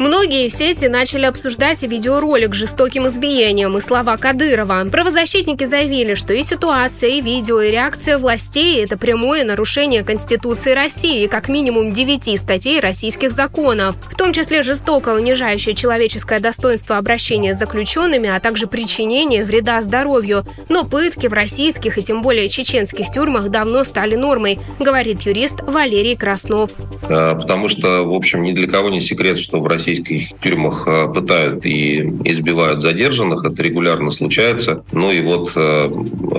Многие 0.00 0.48
в 0.48 0.54
сети 0.54 0.86
начали 0.86 1.26
обсуждать 1.26 1.82
видеоролик 1.82 2.54
с 2.54 2.56
жестоким 2.58 3.06
избиением 3.06 3.76
и 3.76 3.82
слова 3.82 4.16
Кадырова. 4.16 4.86
Правозащитники 4.90 5.64
заявили, 5.64 6.14
что 6.14 6.32
и 6.32 6.42
ситуация, 6.42 7.10
и 7.10 7.20
видео, 7.20 7.60
и 7.60 7.70
реакция 7.70 8.16
властей– 8.16 8.82
это 8.82 8.96
прямое 8.96 9.44
нарушение 9.44 10.02
Конституции 10.02 10.72
России 10.72 11.24
и 11.24 11.28
как 11.28 11.50
минимум 11.50 11.92
девяти 11.92 12.34
статей 12.38 12.80
российских 12.80 13.30
законов, 13.30 13.94
в 13.96 14.16
том 14.16 14.32
числе 14.32 14.62
жестокое 14.62 15.16
унижающее 15.16 15.74
человеческое 15.74 16.40
достоинство 16.40 16.96
обращения 16.96 17.52
с 17.52 17.58
заключенными, 17.58 18.30
а 18.30 18.40
также 18.40 18.66
причинение 18.66 19.44
вреда 19.44 19.82
здоровью. 19.82 20.44
Но 20.70 20.84
пытки 20.84 21.26
в 21.26 21.34
российских 21.34 21.98
и 21.98 22.02
тем 22.02 22.22
более 22.22 22.48
чеченских 22.48 23.10
тюрьмах 23.10 23.50
давно 23.50 23.84
стали 23.84 24.14
нормой, 24.14 24.60
говорит 24.78 25.20
юрист 25.20 25.56
Валерий 25.60 26.16
Краснов. 26.16 26.70
Э, 27.02 27.34
потому 27.38 27.68
что, 27.68 28.02
в 28.04 28.14
общем, 28.14 28.42
ни 28.44 28.52
для 28.52 28.66
кого 28.66 28.88
не 28.88 29.00
секрет, 29.00 29.38
что 29.38 29.60
в 29.60 29.66
России 29.66 29.89
российских 29.90 30.38
тюрьмах 30.40 30.86
э, 30.86 31.08
пытают 31.12 31.66
и 31.66 32.00
избивают 32.24 32.82
задержанных, 32.82 33.44
это 33.44 33.62
регулярно 33.62 34.10
случается. 34.10 34.84
Ну 34.92 35.10
и 35.10 35.20
вот 35.20 35.52
э, 35.56 35.90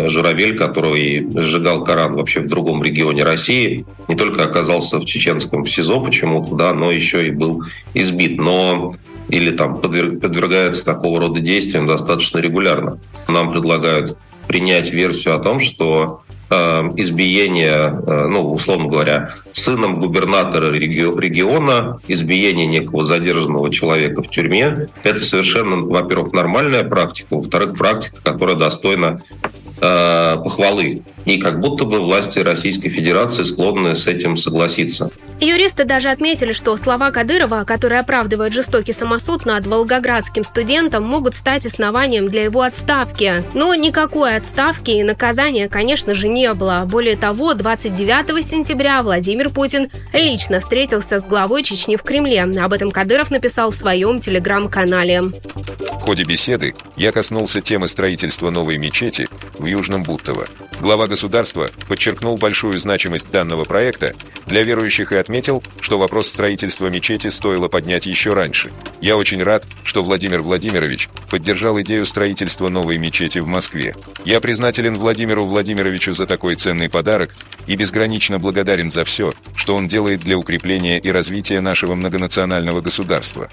Журавель, 0.07 0.57
который 0.57 1.27
сжигал 1.41 1.83
Коран 1.83 2.15
вообще 2.15 2.39
в 2.39 2.47
другом 2.47 2.83
регионе 2.83 3.23
России, 3.23 3.85
не 4.07 4.15
только 4.15 4.43
оказался 4.43 4.99
в 4.99 5.05
чеченском 5.05 5.65
СИЗО 5.65 5.99
почему-то, 5.99 6.55
да, 6.55 6.73
но 6.73 6.91
еще 6.91 7.27
и 7.27 7.31
был 7.31 7.63
избит. 7.93 8.37
Но 8.37 8.95
или 9.29 9.51
там 9.51 9.77
подвергается 9.77 10.83
такого 10.83 11.19
рода 11.19 11.39
действиям 11.39 11.85
достаточно 11.85 12.39
регулярно. 12.39 12.99
Нам 13.27 13.51
предлагают 13.51 14.17
принять 14.47 14.91
версию 14.91 15.35
о 15.35 15.39
том, 15.39 15.59
что 15.59 16.21
избиение, 16.97 18.01
э, 18.05 18.27
ну, 18.27 18.51
условно 18.51 18.87
говоря, 18.87 19.35
сыном 19.53 19.99
губернатора 19.99 20.71
региона, 20.71 21.99
избиение 22.07 22.65
некого 22.65 23.05
задержанного 23.05 23.71
человека 23.71 24.21
в 24.21 24.29
тюрьме, 24.29 24.87
это 25.03 25.19
совершенно, 25.19 25.77
во-первых, 25.77 26.33
нормальная 26.33 26.83
практика, 26.83 27.35
во-вторых, 27.35 27.77
практика, 27.77 28.17
которая 28.23 28.55
достойна 28.55 29.21
э, 29.79 30.35
похвалы. 30.43 31.03
И 31.25 31.37
как 31.37 31.59
будто 31.59 31.85
бы 31.85 31.99
власти 31.99 32.39
Российской 32.39 32.89
Федерации 32.89 33.43
склонны 33.43 33.95
с 33.95 34.07
этим 34.07 34.37
согласиться. 34.37 35.11
Юристы 35.39 35.85
даже 35.85 36.09
отметили, 36.09 36.53
что 36.53 36.77
слова 36.77 37.09
Кадырова, 37.09 37.63
которые 37.63 38.01
оправдывают 38.01 38.53
жестокий 38.53 38.93
самосуд 38.93 39.45
над 39.45 39.65
волгоградским 39.65 40.43
студентом, 40.45 41.03
могут 41.03 41.33
стать 41.33 41.65
основанием 41.65 42.29
для 42.29 42.43
его 42.43 42.61
отставки. 42.61 43.43
Но 43.55 43.73
никакой 43.73 44.35
отставки 44.35 44.91
и 44.91 45.03
наказания, 45.03 45.67
конечно 45.67 46.13
же, 46.13 46.27
не 46.27 46.53
было. 46.53 46.85
Более 46.87 47.17
того, 47.17 47.55
29 47.55 48.45
сентября 48.45 49.01
Владимир 49.01 49.49
Путин 49.49 49.89
лично 50.13 50.59
встретился 50.59 51.19
с 51.19 51.25
главой 51.25 51.63
Чечни 51.63 51.95
в 51.95 52.03
Кремле. 52.03 52.43
Об 52.43 52.73
этом 52.73 52.91
Кадыров 52.91 53.31
написал 53.31 53.71
в 53.71 53.75
своем 53.75 54.19
телеграм-канале. 54.19 55.21
В 55.21 56.03
ходе 56.03 56.23
беседы 56.23 56.75
я 56.95 57.11
коснулся 57.11 57.61
темы 57.61 57.87
строительства 57.87 58.51
новой 58.51 58.77
мечети 58.77 59.27
в 59.57 59.65
Южном 59.65 60.03
Буттово. 60.03 60.45
Глава 60.79 61.05
государства 61.11 61.67
подчеркнул 61.89 62.37
большую 62.37 62.79
значимость 62.79 63.29
данного 63.31 63.65
проекта 63.65 64.15
для 64.47 64.63
верующих 64.63 65.11
и 65.11 65.17
отметил, 65.17 65.61
что 65.81 65.99
вопрос 65.99 66.29
строительства 66.29 66.87
мечети 66.87 67.27
стоило 67.27 67.67
поднять 67.67 68.05
еще 68.05 68.31
раньше. 68.33 68.71
Я 69.01 69.17
очень 69.17 69.43
рад, 69.43 69.65
что 69.83 70.03
Владимир 70.03 70.41
Владимирович 70.41 71.09
поддержал 71.29 71.79
идею 71.81 72.05
строительства 72.05 72.69
новой 72.69 72.97
мечети 72.97 73.39
в 73.39 73.47
Москве. 73.47 73.93
Я 74.23 74.39
признателен 74.39 74.93
Владимиру 74.93 75.45
Владимировичу 75.45 76.13
за 76.13 76.25
такой 76.25 76.55
ценный 76.55 76.89
подарок 76.89 77.35
и 77.67 77.75
безгранично 77.75 78.39
благодарен 78.39 78.89
за 78.89 79.03
все, 79.03 79.31
что 79.55 79.75
он 79.75 79.89
делает 79.89 80.21
для 80.21 80.37
укрепления 80.37 80.97
и 80.97 81.11
развития 81.11 81.59
нашего 81.59 81.93
многонационального 81.95 82.79
государства. 82.79 83.49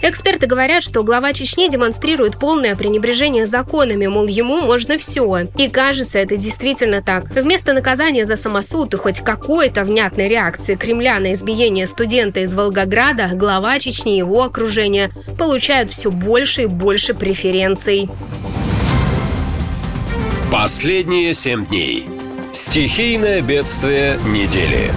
Эксперты 0.00 0.46
говорят, 0.46 0.84
что 0.84 1.02
глава 1.02 1.32
Чечни 1.32 1.68
демонстрирует 1.68 2.38
полное 2.38 2.76
пренебрежение 2.76 3.46
законами, 3.46 4.06
мол, 4.06 4.28
ему 4.28 4.60
можно 4.60 4.96
все. 4.96 5.48
И 5.56 5.68
кажется, 5.68 6.18
это 6.18 6.36
действительно 6.36 7.02
так. 7.02 7.30
Вместо 7.30 7.72
наказания 7.72 8.24
за 8.24 8.36
самосуд 8.36 8.94
и 8.94 8.96
хоть 8.96 9.20
какой-то 9.20 9.84
внятной 9.84 10.28
реакции 10.28 10.76
Кремля 10.76 11.18
на 11.18 11.32
избиение 11.32 11.86
студента 11.86 12.40
из 12.40 12.54
Волгограда, 12.54 13.30
глава 13.34 13.78
Чечни 13.80 14.14
и 14.14 14.18
его 14.18 14.44
окружение 14.44 15.10
получают 15.36 15.90
все 15.90 16.10
больше 16.10 16.62
и 16.62 16.66
больше 16.66 17.14
преференций. 17.14 18.08
Последние 20.52 21.34
семь 21.34 21.66
дней. 21.66 22.06
Стихийное 22.52 23.42
бедствие 23.42 24.18
недели. 24.26 24.90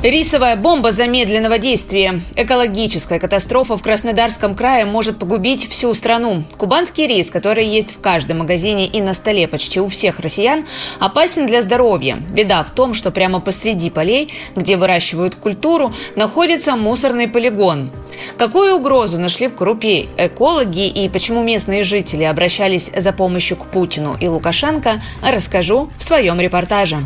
Рисовая 0.00 0.54
бомба 0.54 0.92
замедленного 0.92 1.58
действия. 1.58 2.20
Экологическая 2.36 3.18
катастрофа 3.18 3.76
в 3.76 3.82
Краснодарском 3.82 4.54
крае 4.54 4.84
может 4.84 5.18
погубить 5.18 5.68
всю 5.68 5.92
страну. 5.92 6.44
Кубанский 6.56 7.08
рис, 7.08 7.32
который 7.32 7.66
есть 7.66 7.96
в 7.96 8.00
каждом 8.00 8.38
магазине 8.38 8.86
и 8.86 9.00
на 9.00 9.12
столе 9.12 9.48
почти 9.48 9.80
у 9.80 9.88
всех 9.88 10.20
россиян, 10.20 10.64
опасен 11.00 11.46
для 11.46 11.62
здоровья. 11.62 12.16
Беда 12.30 12.62
в 12.62 12.70
том, 12.70 12.94
что 12.94 13.10
прямо 13.10 13.40
посреди 13.40 13.90
полей, 13.90 14.32
где 14.54 14.76
выращивают 14.76 15.34
культуру, 15.34 15.92
находится 16.14 16.76
мусорный 16.76 17.26
полигон. 17.26 17.90
Какую 18.36 18.76
угрозу 18.76 19.18
нашли 19.18 19.48
в 19.48 19.56
крупе 19.56 20.06
экологи 20.16 20.86
и 20.86 21.08
почему 21.08 21.42
местные 21.42 21.82
жители 21.82 22.22
обращались 22.22 22.92
за 22.96 23.12
помощью 23.12 23.56
к 23.56 23.66
Путину 23.66 24.16
и 24.20 24.28
Лукашенко, 24.28 25.02
расскажу 25.24 25.90
в 25.98 26.04
своем 26.04 26.40
репортаже. 26.40 26.98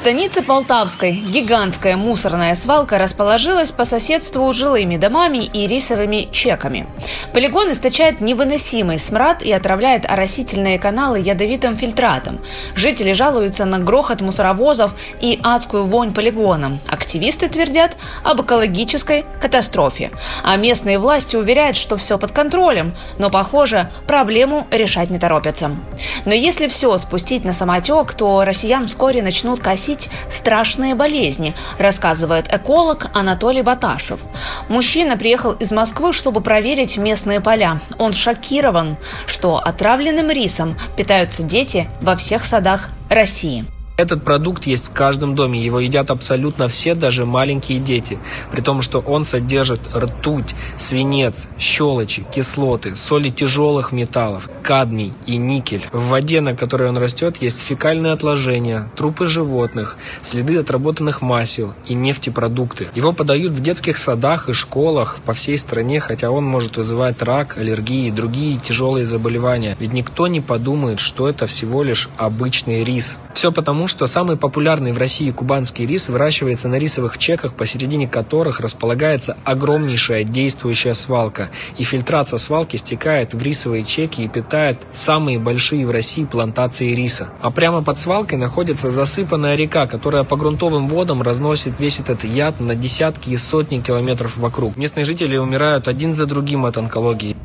Станице 0.00 0.40
Полтавской 0.40 1.12
гигантская 1.12 1.94
мусорная 1.94 2.54
свалка 2.54 2.96
расположилась 2.96 3.70
по 3.70 3.84
соседству 3.84 4.50
с 4.50 4.56
жилыми 4.56 4.96
домами 4.96 5.44
и 5.44 5.66
рисовыми 5.66 6.26
чеками. 6.32 6.86
Полигон 7.34 7.70
источает 7.70 8.22
невыносимый 8.22 8.98
смрад 8.98 9.42
и 9.42 9.52
отравляет 9.52 10.10
оросительные 10.10 10.78
каналы 10.78 11.18
ядовитым 11.18 11.76
фильтратом. 11.76 12.40
Жители 12.74 13.12
жалуются 13.12 13.66
на 13.66 13.78
грохот 13.78 14.22
мусоровозов 14.22 14.94
и 15.20 15.38
адскую 15.42 15.84
вонь 15.84 16.14
полигона. 16.14 16.78
Активисты 16.88 17.48
твердят 17.48 17.98
об 18.24 18.40
экологической 18.40 19.26
катастрофе. 19.38 20.12
А 20.42 20.56
местные 20.56 20.98
власти 20.98 21.36
уверяют, 21.36 21.76
что 21.76 21.98
все 21.98 22.16
под 22.16 22.32
контролем, 22.32 22.96
но, 23.18 23.28
похоже, 23.28 23.90
проблему 24.06 24.66
решать 24.70 25.10
не 25.10 25.18
торопятся. 25.18 25.70
Но 26.24 26.32
если 26.32 26.68
все 26.68 26.96
спустить 26.96 27.44
на 27.44 27.52
самотек, 27.52 28.14
то 28.14 28.44
россиян 28.46 28.86
вскоре 28.86 29.22
начнут 29.22 29.60
косить 29.60 29.89
переносить 29.90 30.10
страшные 30.28 30.94
болезни, 30.94 31.54
рассказывает 31.78 32.52
эколог 32.52 33.06
Анатолий 33.14 33.62
Баташев. 33.62 34.20
Мужчина 34.68 35.16
приехал 35.16 35.52
из 35.52 35.72
Москвы, 35.72 36.12
чтобы 36.12 36.40
проверить 36.40 36.96
местные 36.96 37.40
поля. 37.40 37.80
Он 37.98 38.12
шокирован, 38.12 38.96
что 39.26 39.58
отравленным 39.58 40.30
рисом 40.30 40.76
питаются 40.96 41.42
дети 41.42 41.88
во 42.00 42.16
всех 42.16 42.44
садах 42.44 42.88
России. 43.08 43.64
Этот 44.00 44.24
продукт 44.24 44.66
есть 44.66 44.86
в 44.86 44.92
каждом 44.92 45.34
доме, 45.34 45.62
его 45.62 45.78
едят 45.78 46.10
абсолютно 46.10 46.68
все, 46.68 46.94
даже 46.94 47.26
маленькие 47.26 47.78
дети. 47.78 48.18
При 48.50 48.62
том, 48.62 48.80
что 48.80 49.00
он 49.00 49.26
содержит 49.26 49.82
ртуть, 49.94 50.54
свинец, 50.78 51.46
щелочи, 51.58 52.24
кислоты, 52.34 52.96
соли 52.96 53.28
тяжелых 53.28 53.92
металлов, 53.92 54.48
кадмий 54.62 55.12
и 55.26 55.36
никель. 55.36 55.84
В 55.92 56.08
воде, 56.08 56.40
на 56.40 56.56
которой 56.56 56.88
он 56.88 56.96
растет, 56.96 57.42
есть 57.42 57.60
фекальные 57.60 58.14
отложения, 58.14 58.88
трупы 58.96 59.26
животных, 59.26 59.98
следы 60.22 60.56
отработанных 60.56 61.20
масел 61.20 61.74
и 61.86 61.92
нефтепродукты. 61.92 62.88
Его 62.94 63.12
подают 63.12 63.52
в 63.52 63.62
детских 63.62 63.98
садах 63.98 64.48
и 64.48 64.54
школах 64.54 65.18
по 65.26 65.34
всей 65.34 65.58
стране, 65.58 66.00
хотя 66.00 66.30
он 66.30 66.46
может 66.46 66.78
вызывать 66.78 67.22
рак, 67.22 67.58
аллергии 67.58 68.08
и 68.08 68.12
другие 68.12 68.58
тяжелые 68.58 69.04
заболевания. 69.04 69.76
Ведь 69.78 69.92
никто 69.92 70.26
не 70.26 70.40
подумает, 70.40 71.00
что 71.00 71.28
это 71.28 71.46
всего 71.46 71.82
лишь 71.82 72.08
обычный 72.16 72.82
рис. 72.82 73.20
Все 73.34 73.52
потому, 73.52 73.88
что 73.90 74.06
самый 74.06 74.36
популярный 74.36 74.92
в 74.92 74.98
России 74.98 75.30
кубанский 75.30 75.84
рис 75.84 76.08
выращивается 76.08 76.68
на 76.68 76.76
рисовых 76.76 77.18
чеках, 77.18 77.54
посередине 77.54 78.08
которых 78.08 78.60
располагается 78.60 79.36
огромнейшая 79.44 80.24
действующая 80.24 80.94
свалка. 80.94 81.50
И 81.76 81.82
фильтрат 81.82 82.28
со 82.28 82.38
свалки 82.38 82.76
стекает 82.76 83.34
в 83.34 83.42
рисовые 83.42 83.84
чеки 83.84 84.22
и 84.22 84.28
питает 84.28 84.78
самые 84.92 85.38
большие 85.38 85.84
в 85.84 85.90
России 85.90 86.24
плантации 86.24 86.94
риса. 86.94 87.28
А 87.40 87.50
прямо 87.50 87.82
под 87.82 87.98
свалкой 87.98 88.38
находится 88.38 88.90
засыпанная 88.90 89.56
река, 89.56 89.86
которая 89.86 90.24
по 90.24 90.36
грунтовым 90.36 90.88
водам 90.88 91.20
разносит 91.20 91.74
весь 91.78 91.98
этот 91.98 92.24
яд 92.24 92.60
на 92.60 92.74
десятки 92.74 93.30
и 93.30 93.36
сотни 93.36 93.80
километров 93.80 94.36
вокруг. 94.36 94.76
Местные 94.76 95.04
жители 95.04 95.36
умирают 95.36 95.88
один 95.88 96.14
за 96.14 96.26
другим 96.26 96.64
от 96.64 96.78
онкологии. 96.78 97.36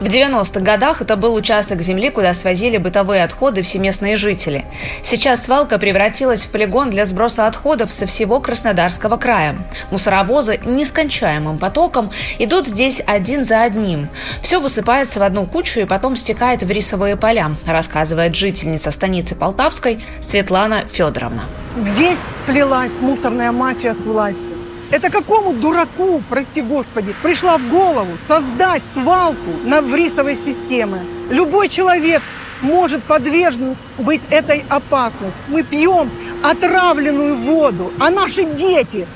В 0.00 0.04
90-х 0.04 0.60
годах 0.60 1.02
это 1.02 1.14
был 1.14 1.34
участок 1.34 1.82
земли, 1.82 2.08
куда 2.08 2.32
свозили 2.32 2.78
бытовые 2.78 3.22
отходы 3.22 3.60
все 3.60 3.78
местные 3.78 4.16
жители. 4.16 4.64
Сейчас 5.02 5.44
свалка 5.44 5.78
превратилась 5.78 6.46
в 6.46 6.50
полигон 6.50 6.88
для 6.88 7.04
сброса 7.04 7.46
отходов 7.46 7.92
со 7.92 8.06
всего 8.06 8.40
Краснодарского 8.40 9.18
края. 9.18 9.58
Мусоровозы 9.90 10.58
нескончаемым 10.64 11.58
потоком 11.58 12.10
идут 12.38 12.66
здесь 12.66 13.02
один 13.06 13.44
за 13.44 13.60
одним. 13.60 14.08
Все 14.40 14.58
высыпается 14.58 15.20
в 15.20 15.22
одну 15.22 15.44
кучу 15.44 15.80
и 15.80 15.84
потом 15.84 16.16
стекает 16.16 16.62
в 16.62 16.70
рисовые 16.70 17.16
поля, 17.16 17.50
рассказывает 17.66 18.34
жительница 18.34 18.92
станицы 18.92 19.34
Полтавской 19.34 20.02
Светлана 20.22 20.86
Федоровна. 20.88 21.42
Где 21.76 22.16
плелась 22.46 22.94
мусорная 23.00 23.52
мафия 23.52 23.92
к 23.92 24.00
власти? 24.06 24.59
Это 24.90 25.08
какому 25.08 25.52
дураку, 25.52 26.20
прости 26.28 26.62
господи, 26.62 27.14
пришла 27.22 27.58
в 27.58 27.68
голову 27.68 28.10
создать 28.26 28.82
свалку 28.92 29.50
на 29.64 29.80
врисовой 29.80 30.36
системы? 30.36 30.98
Любой 31.30 31.68
человек 31.68 32.22
может 32.60 33.04
подвержен 33.04 33.76
быть 33.98 34.20
этой 34.30 34.64
опасности. 34.68 35.40
Мы 35.46 35.62
пьем 35.62 36.10
отравленную 36.42 37.36
воду, 37.36 37.92
а 38.00 38.10
наши 38.10 38.44
дети, 38.44 39.06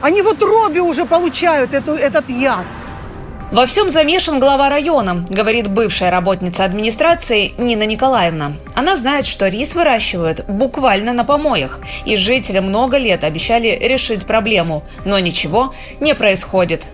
они 0.00 0.22
вот 0.22 0.40
робе 0.40 0.80
уже 0.82 1.04
получают 1.04 1.74
эту, 1.74 1.94
этот 1.94 2.28
яд. 2.30 2.64
Во 3.54 3.66
всем 3.66 3.88
замешан 3.88 4.40
глава 4.40 4.68
района, 4.68 5.24
говорит 5.30 5.70
бывшая 5.70 6.10
работница 6.10 6.64
администрации 6.64 7.52
Нина 7.56 7.86
Николаевна. 7.86 8.54
Она 8.74 8.96
знает, 8.96 9.26
что 9.26 9.46
рис 9.46 9.76
выращивают 9.76 10.44
буквально 10.48 11.12
на 11.12 11.22
помоях, 11.22 11.78
и 12.04 12.16
жители 12.16 12.58
много 12.58 12.98
лет 12.98 13.22
обещали 13.22 13.68
решить 13.80 14.26
проблему, 14.26 14.82
но 15.04 15.20
ничего 15.20 15.72
не 16.00 16.16
происходит. 16.16 16.88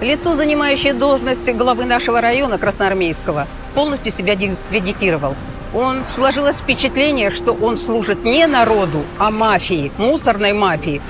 Лицо, 0.00 0.36
занимающее 0.36 0.94
должность 0.94 1.50
главы 1.50 1.84
нашего 1.84 2.20
района 2.20 2.58
Красноармейского, 2.58 3.48
полностью 3.74 4.12
себя 4.12 4.36
дискредитировал. 4.36 5.34
Он 5.74 6.06
сложилось 6.06 6.58
впечатление, 6.58 7.32
что 7.32 7.54
он 7.54 7.76
служит 7.76 8.22
не 8.22 8.46
народу, 8.46 9.02
а 9.18 9.32
мафии, 9.32 9.90
мусорной 9.98 10.52
мафии. 10.52 11.02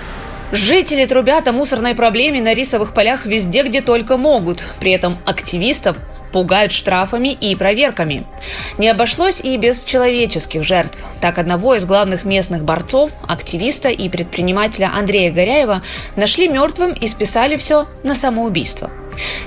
Жители 0.55 1.05
трубят 1.05 1.49
о 1.49 1.53
мусорной 1.53 1.97
проблеме 1.97 2.41
на 2.41 2.55
рисовых 2.55 2.95
полях 2.95 3.27
везде, 3.27 3.65
где 3.65 3.81
только 3.81 4.17
могут. 4.17 4.63
При 4.79 4.93
этом 4.93 5.19
активистов 5.27 5.97
пугают 6.31 6.71
штрафами 6.71 7.31
и 7.33 7.57
проверками. 7.57 8.25
Не 8.79 8.89
обошлось 8.89 9.41
и 9.41 9.57
без 9.57 9.83
человеческих 9.83 10.63
жертв. 10.63 11.03
Так 11.21 11.39
одного 11.41 11.75
из 11.75 11.85
главных 11.85 12.25
местных 12.25 12.63
борцов, 12.63 13.11
активиста 13.27 13.89
и 13.89 14.09
предпринимателя 14.09 14.93
Андрея 14.97 15.33
Горяева 15.33 15.83
нашли 16.15 16.47
мертвым 16.47 16.93
и 16.93 17.09
списали 17.09 17.57
все 17.57 17.89
на 18.05 18.15
самоубийство. 18.15 18.93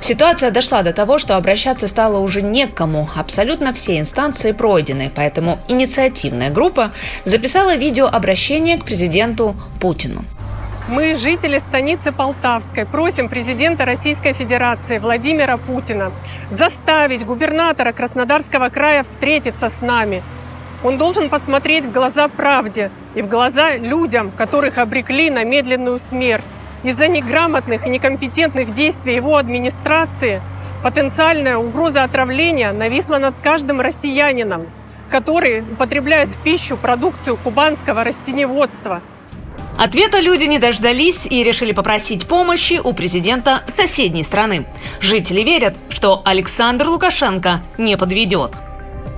Ситуация 0.01 0.51
дошла 0.51 0.81
до 0.81 0.91
того, 0.91 1.19
что 1.19 1.37
обращаться 1.37 1.87
стало 1.87 2.19
уже 2.19 2.41
не 2.41 2.67
к 2.67 2.73
кому. 2.73 3.07
Абсолютно 3.15 3.71
все 3.71 3.97
инстанции 3.97 4.51
пройдены, 4.51 5.09
поэтому 5.15 5.57
инициативная 5.69 6.49
группа 6.49 6.91
записала 7.23 7.77
видеообращение 7.77 8.77
к 8.77 8.83
президенту 8.83 9.55
Путину. 9.79 10.25
Мы, 10.89 11.15
жители 11.15 11.57
станицы 11.59 12.13
Полтавской, 12.13 12.85
просим 12.85 13.27
президента 13.27 13.83
Российской 13.83 14.31
Федерации 14.31 14.99
Владимира 14.99 15.57
Путина 15.57 16.13
заставить 16.49 17.25
губернатора 17.25 17.91
Краснодарского 17.91 18.69
края 18.69 19.03
встретиться 19.03 19.69
с 19.69 19.81
нами. 19.81 20.23
Он 20.85 20.97
должен 20.97 21.27
посмотреть 21.27 21.83
в 21.83 21.91
глаза 21.91 22.29
правде 22.29 22.89
и 23.15 23.21
в 23.21 23.27
глаза 23.27 23.75
людям, 23.75 24.31
которых 24.31 24.77
обрекли 24.77 25.29
на 25.29 25.43
медленную 25.43 25.99
смерть. 25.99 26.45
Из-за 26.83 27.09
неграмотных 27.09 27.85
и 27.85 27.89
некомпетентных 27.89 28.73
действий 28.73 29.15
его 29.15 29.35
администрации 29.35 30.41
потенциальная 30.83 31.57
угроза 31.57 32.03
отравления 32.03 32.71
нависла 32.71 33.17
над 33.17 33.35
каждым 33.43 33.81
россиянином, 33.81 34.67
который 35.09 35.63
употребляет 35.63 36.29
в 36.29 36.37
пищу 36.37 36.77
продукцию 36.77 37.35
кубанского 37.35 38.05
растеневодства– 38.05 39.01
Ответа 39.77 40.19
люди 40.19 40.45
не 40.45 40.57
дождались 40.57 41.27
и 41.27 41.43
решили 41.43 41.71
попросить 41.71 42.27
помощи 42.27 42.81
у 42.83 42.93
президента 42.93 43.61
соседней 43.75 44.23
страны. 44.23 44.65
Жители 44.99 45.41
верят, 45.41 45.75
что 45.89 46.23
Александр 46.25 46.87
Лукашенко 46.87 47.61
не 47.77 47.95
подведет. 47.95 48.53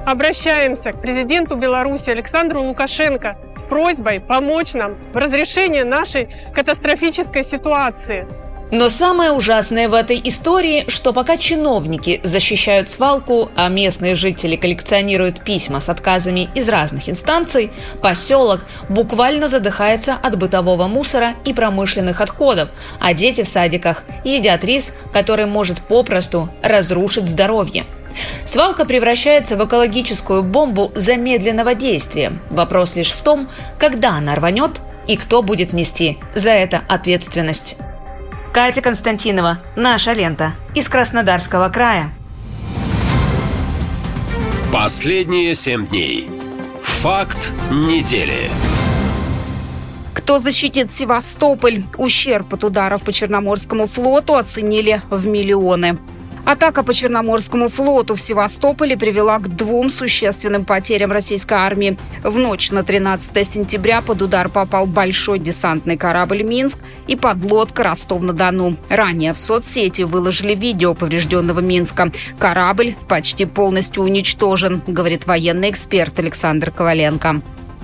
Обращаемся 0.06 0.92
к 0.92 1.02
президенту 1.02 1.56
Беларуси 1.56 2.10
Александру 2.10 2.62
Лукашенко 2.64 3.38
с 3.56 3.62
просьбой 3.64 4.20
помочь 4.20 4.74
нам 4.74 4.96
в 5.14 5.18
разрешении 5.18 5.84
нашей 5.84 6.28
катастрофической 6.54 7.46
ситуации– 7.46 8.28
но 8.72 8.90
самое 8.90 9.32
ужасное 9.32 9.90
в 9.90 9.94
этой 9.96 10.22
истории, 10.24 10.86
что 10.88 11.12
пока 11.12 11.38
чиновники 11.38 12.22
защищают 12.24 12.88
свалку, 12.88 13.50
а 13.56 13.68
местные 13.68 14.14
жители 14.14 14.56
коллекционируют 14.56 15.44
письма 15.44 15.80
с 15.82 15.90
отказами 15.90 16.50
из 16.54 16.70
разных 16.70 17.10
инстанций, 17.10 17.72
поселок 18.02 18.66
буквально 18.88 19.48
задыхается 19.48 20.16
от 20.22 20.38
бытового 20.38 20.88
мусора 20.88 21.34
и 21.46 21.54
промышленных 21.54 22.22
отходов, 22.22 22.70
а 23.00 23.14
дети 23.14 23.42
в 23.44 23.48
садиках 23.48 24.04
едят 24.24 24.64
рис, 24.64 24.94
который 25.12 25.48
может 25.48 25.82
попросту 25.82 26.50
разрушить 26.62 27.28
здоровье. 27.28 27.86
Свалка 28.44 28.86
превращается 28.86 29.58
в 29.58 29.66
экологическую 29.66 30.44
бомбу 30.44 30.92
замедленного 30.94 31.74
действия. 31.74 32.34
Вопрос 32.50 32.96
лишь 32.96 33.12
в 33.12 33.22
том, 33.22 33.50
когда 33.80 34.12
она 34.12 34.36
рванет 34.36 34.82
и 35.08 35.16
кто 35.18 35.42
будет 35.42 35.74
нести 35.74 36.20
за 36.36 36.52
это 36.52 36.82
ответственность. 36.88 37.76
Катя 38.52 38.82
Константинова, 38.82 39.60
«Наша 39.76 40.14
лента» 40.14 40.54
из 40.74 40.90
Краснодарского 40.90 41.70
края. 41.70 42.12
Последние 44.74 45.54
семь 45.54 45.86
дней. 45.86 46.28
Факт 46.82 47.52
недели. 47.70 48.50
Кто 50.16 50.40
защитит 50.40 50.92
Севастополь? 50.92 51.84
Ущерб 51.98 52.52
от 52.56 52.64
ударов 52.64 53.04
по 53.04 53.14
Черноморскому 53.14 53.86
флоту 53.86 54.36
оценили 54.36 55.04
в 55.12 55.28
миллионы. 55.28 56.00
Атака 56.50 56.82
по 56.82 56.96
Черноморскому 56.96 57.70
флоту 57.70 58.16
в 58.16 58.20
Севастополе 58.20 58.98
привела 58.98 59.38
к 59.38 59.56
двум 59.56 59.92
существенным 59.92 60.66
потерям 60.66 61.12
российской 61.12 61.54
армии. 61.54 61.96
В 62.24 62.40
ночь 62.40 62.72
на 62.72 62.84
13 62.84 63.48
сентября 63.48 64.02
под 64.02 64.24
удар 64.24 64.50
попал 64.50 64.88
большой 64.88 65.38
десантный 65.38 65.96
корабль 65.96 66.42
«Минск» 66.42 66.80
и 67.06 67.16
подлодка 67.16 67.84
«Ростов-на-Дону». 67.84 68.78
Ранее 68.90 69.34
в 69.34 69.38
соцсети 69.38 70.02
выложили 70.02 70.56
видео 70.56 70.96
поврежденного 70.96 71.60
Минска. 71.60 72.12
Корабль 72.40 72.96
почти 73.08 73.46
полностью 73.46 74.02
уничтожен, 74.02 74.82
говорит 74.88 75.28
военный 75.28 75.70
эксперт 75.70 76.18
Александр 76.18 76.72
Коваленко 76.72 77.44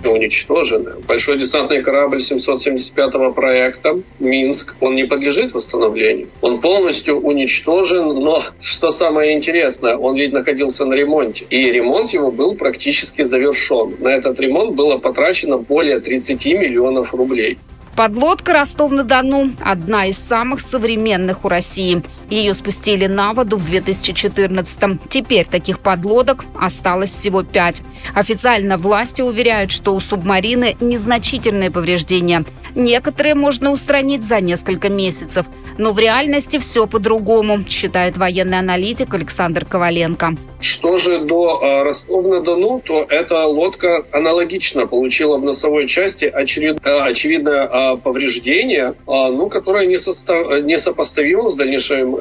уничтожены. 0.09 0.91
Большой 1.07 1.37
десантный 1.37 1.81
корабль 1.81 2.17
775-го 2.17 3.33
проекта 3.33 3.99
«Минск», 4.19 4.75
он 4.79 4.95
не 4.95 5.05
подлежит 5.05 5.53
восстановлению. 5.53 6.27
Он 6.41 6.59
полностью 6.59 7.19
уничтожен, 7.19 8.19
но, 8.19 8.43
что 8.59 8.91
самое 8.91 9.33
интересное, 9.33 9.95
он 9.97 10.15
ведь 10.15 10.33
находился 10.33 10.85
на 10.85 10.93
ремонте. 10.93 11.45
И 11.49 11.71
ремонт 11.71 12.11
его 12.11 12.31
был 12.31 12.55
практически 12.55 13.23
завершен. 13.23 13.95
На 13.99 14.09
этот 14.09 14.39
ремонт 14.39 14.75
было 14.75 14.97
потрачено 14.97 15.57
более 15.57 15.99
30 15.99 16.45
миллионов 16.45 17.13
рублей. 17.13 17.57
Подлодка 17.95 18.51
«Ростов-на-Дону»– 18.51 19.51
одна 19.63 20.07
из 20.07 20.17
самых 20.17 20.59
современных 20.59 21.45
у 21.45 21.47
России. 21.47 22.03
Ее 22.29 22.53
спустили 22.53 23.07
на 23.07 23.33
воду 23.33 23.57
в 23.57 23.69
2014-м. 23.69 24.99
Теперь 25.09 25.45
таких 25.45 25.79
подлодок 25.79 26.45
осталось 26.59 27.11
всего 27.11 27.43
пять. 27.43 27.81
Официально 28.13 28.77
власти 28.77 29.21
уверяют, 29.21 29.71
что 29.71 29.93
у 29.93 29.99
субмарины 29.99 30.75
незначительные 30.79 31.71
повреждения. 31.71 32.43
Некоторые 32.75 33.35
можно 33.35 33.71
устранить 33.71 34.23
за 34.23 34.41
несколько 34.41 34.89
месяцев. 34.89 35.45
Но 35.77 35.91
в 35.91 35.99
реальности 35.99 36.57
все 36.57 36.87
по-другому, 36.87 37.63
считает 37.69 38.17
военный 38.17 38.59
аналитик 38.59 39.13
Александр 39.13 39.65
Коваленко. 39.65 40.35
Что 40.61 40.97
же 40.97 41.19
до 41.19 41.59
э, 41.61 41.83
Ростов-на-Дону, 41.83 42.81
то 42.83 43.05
эта 43.09 43.45
лодка 43.45 44.03
аналогично 44.11 44.87
получила 44.87 45.37
в 45.37 45.43
носовой 45.43 45.87
части 45.87 46.25
очевид, 46.25 46.79
э, 46.83 46.99
очевидное 47.01 47.67
э, 47.67 47.97
повреждение, 47.97 48.95
ну, 49.05 49.49
которое 49.49 49.85
не, 49.85 49.97
состав, 49.97 50.63
несопоставимо 50.63 51.51
с 51.51 51.55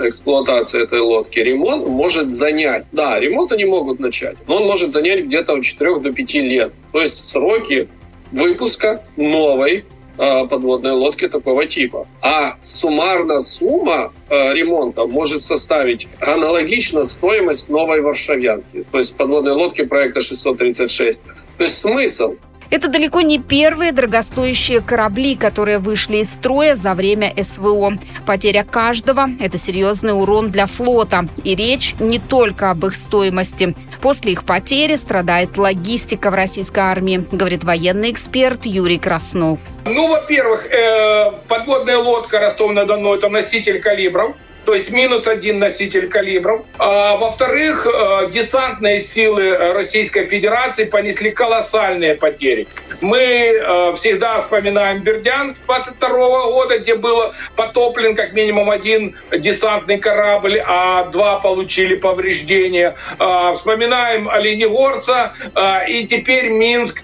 эксплуатацией 0.01 0.85
этой 0.85 1.01
лодки. 1.01 1.39
Ремонт 1.39 1.87
может 1.87 2.31
занять, 2.31 2.85
да, 2.93 3.19
ремонт 3.19 3.53
они 3.53 3.65
могут 3.65 4.01
начать, 4.01 4.37
но 4.47 4.57
он 4.57 4.65
может 4.65 4.93
занять 4.93 5.25
где-то 5.25 5.55
от 5.55 5.65
4 5.65 6.01
до 6.01 6.13
5 6.13 6.35
лет. 6.35 6.73
То 6.93 7.01
есть 7.01 7.23
сроки 7.23 7.89
выпуска 8.33 9.05
новой 9.17 9.85
Э, 10.17 10.47
подводной 10.47 10.93
лодки 10.93 11.27
такого 11.29 11.67
типа. 11.67 12.07
А 12.23 12.57
суммарно 12.61 13.41
сумма 13.41 14.13
э, 14.29 14.55
ремонта 14.55 15.07
может 15.07 15.43
составить 15.43 16.07
аналогично 16.21 17.03
стоимость 17.03 17.69
новой 17.69 18.01
варшавянки, 18.01 18.85
то 18.93 18.99
есть 18.99 19.17
подводной 19.17 19.53
лодки 19.53 19.85
проекта 19.85 20.21
636. 20.21 21.23
То 21.59 21.65
есть 21.65 21.81
смысл 21.81 22.37
это 22.75 22.89
далеко 22.89 23.21
не 23.21 23.39
первые 23.39 23.93
дорогостоящие 23.93 24.81
корабли, 24.81 25.37
которые 25.37 25.79
вышли 25.79 26.17
из 26.17 26.31
строя 26.31 26.75
за 26.75 26.95
время 26.95 27.33
СВО. 27.41 27.99
Потеря 28.27 28.67
каждого– 28.69 29.29
это 29.41 29.57
серьезный 29.59 30.13
урон 30.13 30.51
для 30.51 30.67
флота. 30.67 31.29
И 31.45 31.55
речь 31.55 31.95
не 32.01 32.19
только 32.19 32.73
об 32.73 32.85
их 32.85 32.97
стоимости. 32.97 33.77
После 34.01 34.33
их 34.33 34.43
потери 34.43 34.97
страдает 34.97 35.57
логистика 35.57 36.33
в 36.33 36.35
российской 36.35 36.81
армии, 36.81 37.25
говорит 37.31 37.63
военный 37.63 38.11
эксперт 38.11 38.67
Юрий 38.67 38.99
Краснов. 38.99 39.61
Ну, 39.85 40.09
во-первых, 40.09 40.67
э, 40.67 41.31
подводная 41.47 41.99
лодка 41.99 42.41
Ростов-на-Дону– 42.41 43.15
это 43.15 43.29
носитель 43.29 43.81
калибров 43.81 44.35
то 44.65 44.75
есть 44.75 44.91
минус 44.91 45.27
один 45.27 45.59
носитель 45.59 46.09
калибров. 46.09 46.63
А, 46.79 47.17
во-вторых, 47.17 47.87
э, 47.87 48.31
десантные 48.31 49.01
силы 49.01 49.57
Российской 49.73 50.25
Федерации 50.25 50.85
понесли 50.85 51.31
колоссальные 51.31 52.15
потери. 52.15 52.67
Мы 53.01 53.19
э, 53.19 53.93
всегда 53.95 54.41
вспоминаем 54.41 55.01
Бердянск 55.03 55.57
22 55.67 56.09
года, 56.47 56.79
где 56.79 56.95
был 56.95 57.33
потоплен 57.57 58.15
как 58.15 58.33
минимум 58.33 58.71
один 58.71 59.17
десантный 59.37 59.99
корабль, 59.99 60.61
а 60.65 61.05
два 61.05 61.41
получили 61.41 61.97
повреждения. 61.97 62.95
А, 63.19 63.53
вспоминаем 63.55 64.29
Оленегорца 64.29 65.35
а, 65.55 65.85
и 65.87 66.07
теперь 66.07 66.49
Минск 66.49 67.03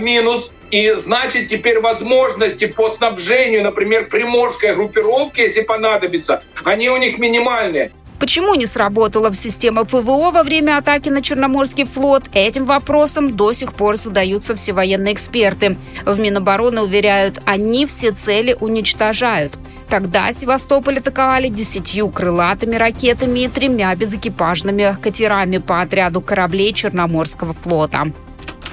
минус 0.00 0.52
и 0.72 0.90
значит, 0.96 1.48
теперь 1.48 1.80
возможности 1.80 2.66
по 2.66 2.88
снабжению, 2.88 3.62
например, 3.62 4.08
приморской 4.08 4.74
группировки, 4.74 5.42
если 5.42 5.60
понадобится, 5.60 6.42
они 6.64 6.88
у 6.88 6.96
них 6.96 7.18
минимальные. 7.18 7.92
Почему 8.18 8.54
не 8.54 8.66
сработала 8.66 9.34
система 9.34 9.84
ПВО 9.84 10.30
во 10.30 10.42
время 10.42 10.78
атаки 10.78 11.10
на 11.10 11.22
Черноморский 11.22 11.84
флот? 11.84 12.30
Этим 12.32 12.64
вопросом 12.64 13.36
до 13.36 13.52
сих 13.52 13.74
пор 13.74 13.96
задаются 13.96 14.54
все 14.54 14.72
военные 14.72 15.12
эксперты. 15.12 15.76
В 16.06 16.18
Минобороны 16.18 16.82
уверяют, 16.82 17.40
они 17.44 17.84
все 17.84 18.12
цели 18.12 18.56
уничтожают. 18.58 19.58
Тогда 19.88 20.32
Севастополь 20.32 21.00
атаковали 21.00 21.48
десятью 21.48 22.08
крылатыми 22.08 22.76
ракетами 22.76 23.40
и 23.40 23.48
тремя 23.48 23.94
безэкипажными 23.94 24.96
катерами 25.02 25.58
по 25.58 25.82
отряду 25.82 26.22
кораблей 26.22 26.72
Черноморского 26.72 27.52
флота. 27.52 28.12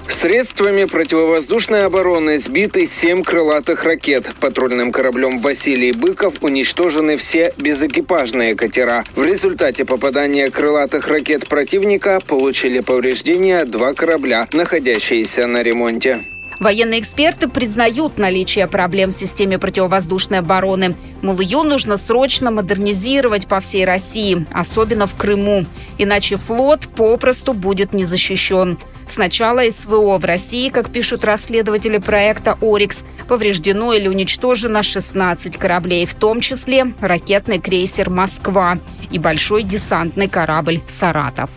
Средствами 0.10 0.86
противовоздушной 0.86 1.84
обороны 1.84 2.40
сбиты 2.40 2.88
семь 2.88 3.24
крылатых 3.24 3.84
ракет. 3.84 4.28
Патрульным 4.40 4.92
кораблем 4.92 5.40
Василий 5.40 5.94
Быков 5.94 6.42
уничтожены 6.42 7.16
все 7.16 7.54
безэкипажные 7.58 8.56
катера. 8.56 9.04
В 9.16 9.24
результате 9.24 9.86
попадания 9.86 10.48
крылатых 10.50 11.08
ракет 11.08 11.48
противника 11.48 12.20
получили 12.28 12.80
повреждения 12.80 13.64
два 13.66 13.94
корабля, 13.94 14.48
находящиеся 14.52 15.46
на 15.46 15.62
ремонте. 15.62 16.26
Военные 16.60 17.00
эксперты 17.00 17.48
признают 17.48 18.18
наличие 18.18 18.68
проблем 18.68 19.12
в 19.12 19.16
системе 19.16 19.58
противовоздушной 19.58 20.40
обороны. 20.40 20.96
Мол, 21.22 21.40
ее 21.40 21.64
нужно 21.64 21.98
срочно 21.98 22.52
модернизировать 22.52 23.48
по 23.48 23.62
всей 23.62 23.86
России, 23.86 24.46
особенно 24.52 25.08
в 25.08 25.16
Крыму. 25.16 25.66
Иначе 25.98 26.36
флот 26.36 26.90
попросту 26.90 27.54
будет 27.54 27.94
не 27.94 28.04
защищен. 28.04 28.78
С 29.10 29.18
начала 29.18 29.62
СВО 29.70 30.20
в 30.20 30.24
России, 30.24 30.70
как 30.70 30.92
пишут 30.92 31.26
расследователи 31.26 31.98
проекта 31.98 32.60
«Орикс», 32.62 33.04
повреждено 33.28 33.94
или 33.94 34.08
уничтожено 34.08 34.84
16 34.84 35.58
кораблей, 35.58 36.06
в 36.06 36.14
том 36.14 36.40
числе 36.42 36.94
ракетный 37.02 37.60
крейсер 37.60 38.12
«Москва» 38.12 38.78
и 39.10 39.18
большой 39.18 39.64
десантный 39.64 40.30
корабль 40.30 40.82
«Саратов». 40.88 41.50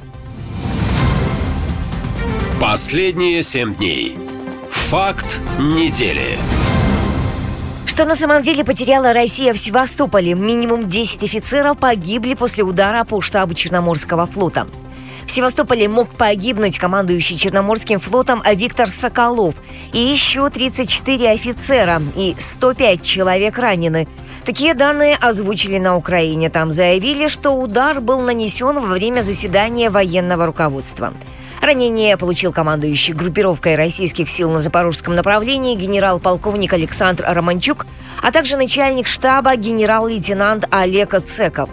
Последние 2.59 3.43
семь 3.43 3.75
дней. 3.75 4.17
Факт 4.71 5.39
недели. 5.59 6.39
Что 7.85 8.07
на 8.07 8.17
самом 8.17 8.43
деле 8.43 8.65
потеряла 8.65 9.13
Россия 9.13 9.53
в 9.53 9.59
Севастополе? 9.59 10.33
Минимум 10.33 10.89
10 10.89 11.25
офицеров 11.25 11.77
погибли 11.77 12.33
после 12.33 12.65
удара 12.65 13.05
по 13.05 13.21
штабу 13.21 13.53
Черноморского 13.53 14.25
флота. 14.25 14.67
В 15.27 15.31
Севастополе 15.31 15.89
мог 15.89 16.09
погибнуть 16.11 16.79
командующий 16.79 17.39
Черноморским 17.39 18.01
флотом 18.01 18.43
Виктор 18.55 18.89
Соколов 18.89 19.55
и 19.93 19.99
еще 19.99 20.51
34 20.51 21.31
офицера 21.31 22.03
и 22.17 22.35
105 22.39 23.03
человек 23.03 23.59
ранены. 23.59 24.09
Такие 24.45 24.75
данные 24.75 25.17
озвучили 25.17 25.79
на 25.79 25.97
Украине. 25.97 26.51
Там 26.51 26.71
заявили, 26.71 27.29
что 27.29 27.53
удар 27.53 28.01
был 28.01 28.21
нанесен 28.21 28.81
во 28.81 28.89
время 28.89 29.21
заседания 29.21 29.89
военного 29.89 30.47
руководства. 30.47 31.15
Ранение 31.63 32.17
получил 32.17 32.53
командующий 32.53 33.15
группировкой 33.15 33.77
российских 33.77 34.29
сил 34.29 34.51
на 34.51 34.61
запорожском 34.61 35.15
направлении 35.15 35.77
генерал-полковник 35.77 36.73
Александр 36.73 37.25
Романчук, 37.29 37.87
а 38.21 38.33
также 38.33 38.57
начальник 38.57 39.07
штаба 39.07 39.55
генерал-лейтенант 39.55 40.67
Олег 40.73 41.15
Цеков. 41.25 41.71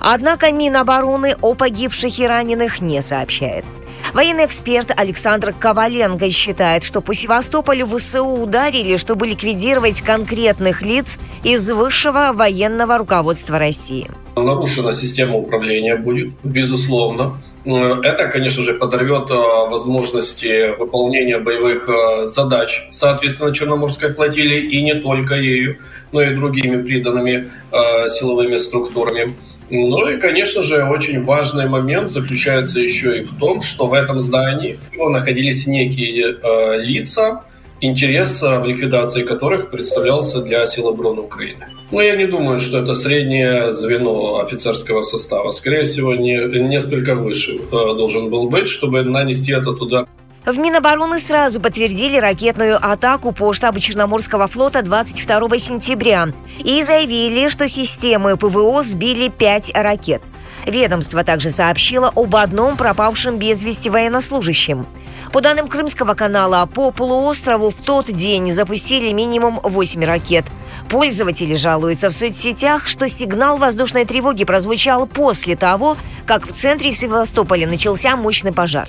Однако 0.00 0.52
Минобороны 0.52 1.36
о 1.40 1.54
погибших 1.54 2.18
и 2.18 2.26
раненых 2.26 2.80
не 2.80 3.00
сообщает. 3.02 3.64
Военный 4.12 4.44
эксперт 4.44 4.92
Александр 4.96 5.52
Коваленко 5.52 6.30
считает, 6.30 6.84
что 6.84 7.00
по 7.00 7.14
Севастополю 7.14 7.86
ВСУ 7.86 8.24
ударили, 8.24 8.96
чтобы 8.96 9.26
ликвидировать 9.26 10.02
конкретных 10.02 10.82
лиц 10.82 11.18
из 11.42 11.68
высшего 11.70 12.30
военного 12.32 12.98
руководства 12.98 13.58
России. 13.58 14.08
Нарушена 14.36 14.92
система 14.92 15.36
управления 15.38 15.96
будет, 15.96 16.34
безусловно. 16.44 17.40
Это, 17.64 18.28
конечно 18.30 18.62
же, 18.62 18.74
подорвет 18.74 19.30
э, 19.30 19.70
возможности 19.70 20.76
выполнения 20.78 21.38
боевых 21.38 21.88
э, 21.88 22.26
задач, 22.26 22.86
соответственно, 22.90 23.54
Черноморской 23.54 24.12
флотилии, 24.12 24.60
и 24.60 24.82
не 24.82 24.94
только 24.94 25.36
ею, 25.36 25.78
но 26.12 26.20
и 26.20 26.34
другими 26.34 26.82
приданными 26.82 27.50
э, 27.72 28.08
силовыми 28.10 28.58
структурами. 28.58 29.34
Ну 29.74 30.08
и, 30.08 30.18
конечно 30.18 30.62
же, 30.62 30.84
очень 30.84 31.24
важный 31.24 31.68
момент 31.68 32.08
заключается 32.08 32.78
еще 32.78 33.18
и 33.18 33.24
в 33.24 33.36
том, 33.38 33.60
что 33.60 33.86
в 33.86 33.92
этом 33.92 34.20
здании 34.20 34.78
находились 34.96 35.66
некие 35.66 36.36
лица, 36.78 37.42
интерес 37.80 38.40
в 38.40 38.64
ликвидации 38.64 39.24
которых 39.24 39.70
представлялся 39.70 40.40
для 40.42 40.64
сил 40.66 40.88
обороны 40.88 41.22
Украины. 41.22 41.66
Но 41.90 42.00
я 42.00 42.16
не 42.16 42.26
думаю, 42.26 42.60
что 42.60 42.78
это 42.78 42.94
среднее 42.94 43.72
звено 43.72 44.38
офицерского 44.38 45.02
состава. 45.02 45.50
Скорее 45.50 45.84
всего, 45.84 46.14
не, 46.14 46.36
несколько 46.60 47.14
выше 47.14 47.58
должен 47.70 48.30
был 48.30 48.48
быть, 48.48 48.68
чтобы 48.68 49.02
нанести 49.02 49.52
этот 49.52 49.82
удар. 49.82 50.06
В 50.44 50.58
Минобороны 50.58 51.18
сразу 51.18 51.58
подтвердили 51.58 52.18
ракетную 52.18 52.76
атаку 52.76 53.32
по 53.32 53.50
штабу 53.54 53.80
Черноморского 53.80 54.46
флота 54.46 54.82
22 54.82 55.58
сентября 55.58 56.28
и 56.58 56.82
заявили, 56.82 57.48
что 57.48 57.66
системы 57.66 58.36
ПВО 58.36 58.82
сбили 58.82 59.28
пять 59.28 59.70
ракет. 59.74 60.22
Ведомство 60.66 61.24
также 61.24 61.50
сообщило 61.50 62.12
об 62.14 62.36
одном 62.36 62.76
пропавшем 62.76 63.38
без 63.38 63.62
вести 63.62 63.88
военнослужащем. 63.88 64.86
По 65.34 65.40
данным 65.40 65.66
Крымского 65.66 66.14
канала, 66.14 66.64
по 66.64 66.92
полуострову 66.92 67.70
в 67.70 67.82
тот 67.82 68.06
день 68.06 68.52
запустили 68.52 69.10
минимум 69.10 69.58
8 69.64 70.04
ракет. 70.04 70.44
Пользователи 70.88 71.56
жалуются 71.56 72.08
в 72.10 72.12
соцсетях, 72.12 72.86
что 72.86 73.08
сигнал 73.08 73.56
воздушной 73.56 74.04
тревоги 74.04 74.44
прозвучал 74.44 75.08
после 75.08 75.56
того, 75.56 75.96
как 76.24 76.46
в 76.46 76.52
центре 76.52 76.92
Севастополя 76.92 77.66
начался 77.66 78.14
мощный 78.14 78.52
пожар. 78.52 78.88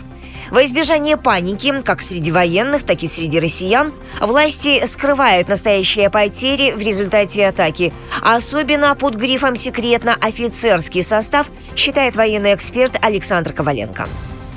Во 0.51 0.63
избежание 0.63 1.17
паники, 1.17 1.81
как 1.81 2.03
среди 2.03 2.31
военных, 2.31 2.83
так 2.83 3.01
и 3.01 3.07
среди 3.07 3.39
россиян, 3.39 3.91
власти 4.21 4.85
скрывают 4.85 5.47
настоящие 5.47 6.11
потери 6.11 6.73
в 6.73 6.79
результате 6.79 7.47
атаки. 7.47 7.91
Особенно 8.21 8.93
под 8.93 9.15
грифом 9.15 9.55
«секретно-офицерский 9.55 11.01
состав», 11.01 11.47
считает 11.75 12.15
военный 12.15 12.53
эксперт 12.53 13.03
Александр 13.03 13.51
Коваленко 13.51 14.07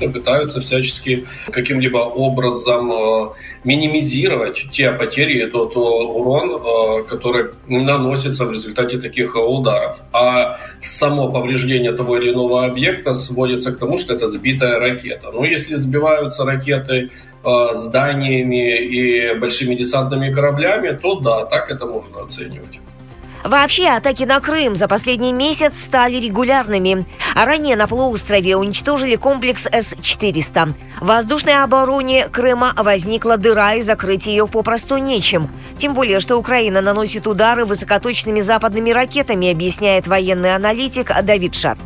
пытаются 0.07 0.59
всячески 0.59 1.25
каким-либо 1.51 1.97
образом 1.97 2.91
э, 2.91 3.29
минимизировать 3.63 4.67
те 4.71 4.91
потери 4.91 5.45
тот 5.47 5.75
урон, 5.75 6.51
э, 6.51 7.03
который 7.03 7.49
наносится 7.67 8.45
в 8.45 8.51
результате 8.51 8.97
таких 8.99 9.35
ударов. 9.35 10.01
А 10.13 10.57
само 10.81 11.31
повреждение 11.31 11.91
того 11.91 12.17
или 12.17 12.31
иного 12.31 12.65
объекта 12.65 13.13
сводится 13.13 13.71
к 13.71 13.79
тому, 13.79 13.97
что 13.97 14.13
это 14.13 14.27
сбитая 14.29 14.79
ракета. 14.79 15.31
Но 15.31 15.45
если 15.45 15.75
сбиваются 15.75 16.45
ракеты 16.45 17.09
э, 17.43 17.73
зданиями 17.73 18.77
и 18.77 19.33
большими 19.35 19.75
десантными 19.75 20.33
кораблями, 20.33 20.97
то 21.01 21.19
да, 21.19 21.45
так 21.45 21.71
это 21.71 21.85
можно 21.85 22.21
оценивать. 22.23 22.79
Вообще, 23.43 23.87
атаки 23.87 24.23
на 24.23 24.39
Крым 24.39 24.75
за 24.75 24.87
последний 24.87 25.31
месяц 25.31 25.81
стали 25.81 26.17
регулярными. 26.17 27.05
А 27.35 27.45
ранее 27.45 27.75
на 27.75 27.87
полуострове 27.87 28.57
уничтожили 28.57 29.15
комплекс 29.15 29.65
С-400. 29.65 30.73
В 30.99 31.05
воздушной 31.05 31.63
обороне 31.63 32.27
Крыма 32.27 32.73
возникла 32.75 33.37
дыра, 33.37 33.75
и 33.75 33.81
закрыть 33.81 34.25
ее 34.25 34.47
попросту 34.47 34.97
нечем. 34.97 35.49
Тем 35.77 35.93
более, 35.93 36.19
что 36.19 36.37
Украина 36.37 36.81
наносит 36.81 37.27
удары 37.27 37.65
высокоточными 37.65 38.41
западными 38.41 38.91
ракетами, 38.91 39.51
объясняет 39.51 40.07
военный 40.07 40.55
аналитик 40.55 41.11
Давид 41.23 41.55
Шарп. 41.55 41.79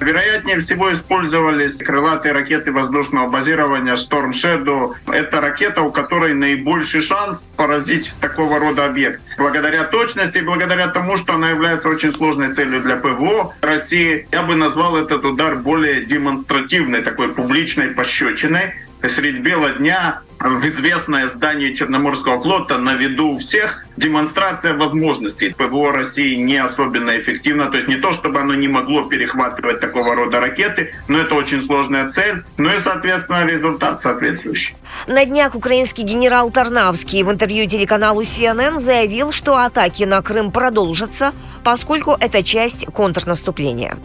Вероятнее 0.00 0.60
всего 0.60 0.92
использовались 0.94 1.76
крылатые 1.76 2.32
ракеты 2.32 2.72
воздушного 2.72 3.28
базирования 3.28 3.96
Storm 3.96 4.30
Shadow. 4.30 4.94
Это 5.06 5.42
ракета, 5.42 5.82
у 5.82 5.92
которой 5.92 6.32
наибольший 6.32 7.02
шанс 7.02 7.50
поразить 7.54 8.14
такого 8.18 8.58
рода 8.58 8.86
объект. 8.86 9.20
Благодаря 9.36 9.84
точности 9.84 10.38
и 10.38 10.42
благодаря 10.42 10.88
тому, 10.88 11.18
что 11.18 11.34
она 11.34 11.50
является 11.50 11.90
очень 11.90 12.12
сложной 12.12 12.54
целью 12.54 12.80
для 12.80 12.96
ПВО 12.96 13.54
России, 13.60 14.26
я 14.32 14.42
бы 14.42 14.54
назвал 14.54 14.96
этот 14.96 15.22
удар 15.24 15.56
более 15.56 16.06
демонстративной, 16.06 17.02
такой 17.02 17.28
публичной 17.28 17.88
пощечиной. 17.88 18.74
Средь 19.06 19.40
бела 19.40 19.70
дня 19.70 20.22
в 20.40 20.66
известное 20.66 21.28
здание 21.28 21.74
Черноморского 21.74 22.40
флота 22.40 22.78
на 22.78 22.94
виду 22.94 23.34
у 23.34 23.38
всех 23.38 23.84
демонстрация 23.96 24.74
возможностей. 24.74 25.54
ПВО 25.56 25.92
России 25.92 26.36
не 26.36 26.56
особенно 26.56 27.18
эффективно. 27.18 27.66
То 27.66 27.76
есть 27.76 27.88
не 27.88 27.96
то, 27.96 28.12
чтобы 28.12 28.40
оно 28.40 28.54
не 28.54 28.66
могло 28.66 29.02
перехватывать 29.02 29.80
такого 29.80 30.14
рода 30.14 30.40
ракеты, 30.40 30.94
но 31.08 31.18
это 31.18 31.34
очень 31.34 31.60
сложная 31.60 32.10
цель. 32.10 32.42
Ну 32.56 32.74
и, 32.74 32.78
соответственно, 32.80 33.44
результат 33.46 34.00
соответствующий. 34.00 34.76
На 35.06 35.26
днях 35.26 35.54
украинский 35.54 36.04
генерал 36.04 36.50
Тарнавский 36.50 37.22
в 37.22 37.30
интервью 37.30 37.68
телеканалу 37.68 38.22
CNN 38.22 38.78
заявил, 38.78 39.32
что 39.32 39.56
атаки 39.58 40.04
на 40.04 40.22
Крым 40.22 40.52
продолжатся, 40.52 41.32
поскольку 41.62 42.16
это 42.18 42.42
часть 42.42 42.86
контрнаступления. 42.86 43.96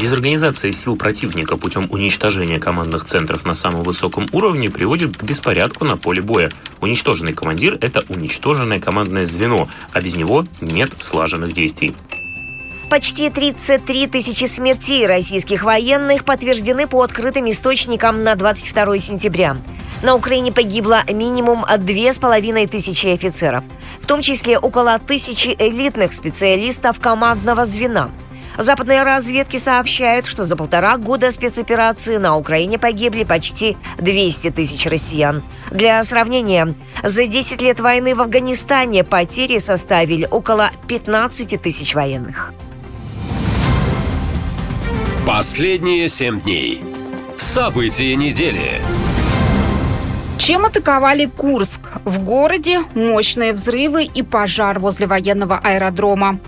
Дезорганизация 0.00 0.72
сил 0.72 0.96
противника 0.96 1.58
путем 1.58 1.86
уничтожения 1.90 2.58
командных 2.58 3.04
центров 3.04 3.44
на 3.44 3.54
самом 3.54 3.82
высоком 3.82 4.26
уровне 4.32 4.70
приводит 4.70 5.18
к 5.18 5.22
беспорядку 5.22 5.84
на 5.84 5.98
поле 5.98 6.22
боя. 6.22 6.48
Уничтоженный 6.80 7.34
командир– 7.34 7.76
это 7.82 8.02
уничтоженное 8.08 8.80
командное 8.80 9.26
звено, 9.26 9.68
а 9.92 10.00
без 10.00 10.16
него 10.16 10.46
нет 10.62 10.90
слаженных 11.00 11.52
действий. 11.52 11.94
Почти 12.88 13.28
33 13.28 14.06
тысячи 14.06 14.46
смертей 14.46 15.06
российских 15.06 15.64
военных 15.64 16.24
подтверждены 16.24 16.86
по 16.86 17.02
открытым 17.02 17.50
источникам 17.50 18.24
на 18.24 18.36
22 18.36 18.96
сентября. 18.96 19.58
На 20.02 20.14
Украине 20.14 20.50
погибло 20.50 21.02
минимум 21.12 21.66
две 21.78 22.10
с 22.10 22.16
половиной 22.16 22.66
тысячи 22.66 23.08
офицеров, 23.08 23.64
в 24.00 24.06
том 24.06 24.22
числе 24.22 24.58
около 24.58 24.98
тысячи 24.98 25.54
элитных 25.58 26.14
специалистов 26.14 27.00
командного 27.00 27.66
звена– 27.66 28.10
Западные 28.58 29.02
разведки 29.02 29.56
сообщают, 29.56 30.26
что 30.26 30.44
за 30.44 30.56
полтора 30.56 30.96
года 30.96 31.30
спецоперации 31.30 32.16
на 32.16 32.36
Украине 32.36 32.78
погибли 32.78 33.24
почти 33.24 33.76
200 33.98 34.50
тысяч 34.50 34.86
россиян. 34.86 35.42
Для 35.70 36.02
сравнения, 36.02 36.74
за 37.02 37.26
10 37.26 37.62
лет 37.62 37.80
войны 37.80 38.14
в 38.14 38.20
Афганистане 38.20 39.04
потери 39.04 39.58
составили 39.58 40.26
около 40.30 40.70
15 40.88 41.60
тысяч 41.62 41.94
военных. 41.94 42.52
Последние 45.26 46.08
семь 46.08 46.40
дней. 46.40 46.82
События 47.36 48.16
недели. 48.16 48.80
Чем 50.38 50.64
атаковали 50.64 51.26
Курск? 51.26 51.82
В 52.04 52.24
городе 52.24 52.80
мощные 52.94 53.52
взрывы 53.52 54.04
и 54.04 54.22
пожар 54.22 54.78
возле 54.78 55.06
военного 55.06 55.58
аэродрома. 55.62 56.40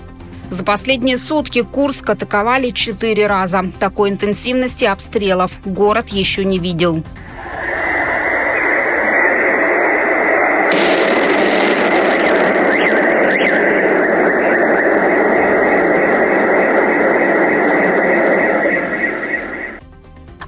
За 0.52 0.66
последние 0.66 1.16
сутки 1.16 1.62
Курск 1.62 2.10
атаковали 2.10 2.72
четыре 2.72 3.26
раза. 3.26 3.64
Такой 3.80 4.10
интенсивности 4.10 4.84
обстрелов 4.84 5.50
город 5.64 6.10
еще 6.10 6.44
не 6.44 6.58
видел. 6.58 7.02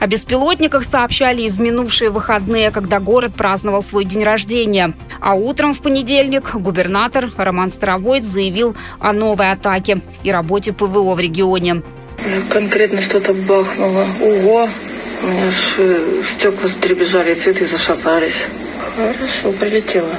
О 0.04 0.06
беспилотниках 0.06 0.84
сообщали 0.84 1.40
и 1.40 1.48
в 1.48 1.62
минувшие 1.62 2.10
выходные, 2.10 2.70
когда 2.70 3.00
город 3.00 3.32
праздновал 3.34 3.82
свой 3.82 4.04
день 4.04 4.22
рождения. 4.22 4.92
А 5.18 5.32
утром 5.32 5.72
в 5.72 5.80
понедельник 5.80 6.54
губернатор 6.54 7.30
Роман 7.38 7.70
Старовойт 7.70 8.22
заявил 8.22 8.76
о 9.00 9.14
новой 9.14 9.50
атаке 9.50 10.02
и 10.22 10.30
работе 10.30 10.74
ПВО 10.74 11.14
в 11.14 11.20
регионе. 11.20 11.82
Конкретно 12.50 13.00
что-то 13.00 13.32
бахнуло. 13.32 14.06
Ого! 14.20 14.68
У 15.22 15.26
меня 15.26 15.46
аж 15.46 15.76
э, 15.78 16.22
стекла 16.34 16.68
дребезжали, 16.82 17.32
цветы 17.32 17.66
зашатались. 17.66 18.44
Хорошо, 18.94 19.58
прилетело. 19.58 20.10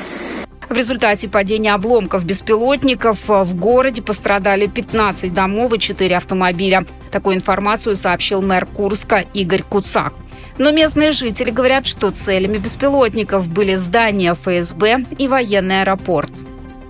В 0.70 0.76
результате 0.76 1.30
падения 1.30 1.74
обломков 1.74 2.26
беспилотников 2.26 3.28
в 3.28 3.55
городе 3.55 4.01
пострадали 4.01 4.66
15 4.66 5.32
домов 5.34 5.74
и 5.74 5.80
4 5.80 6.18
автомобиля. 6.18 6.86
Такую 7.11 7.36
информацию 7.36 7.95
сообщил 7.95 8.41
мэр 8.41 8.66
Курска 8.66 9.26
Игорь 9.34 9.61
Куцак. 9.61 10.13
Но 10.57 10.72
местные 10.72 11.11
жители 11.11 11.51
говорят, 11.51 11.86
что 11.86 12.11
целями 12.11 12.57
беспилотников 12.57 13.47
были 13.49 13.76
здания 13.76 14.34
ФСБ 14.34 15.05
и 15.18 15.28
военный 15.28 15.82
аэропорт. 15.82 16.32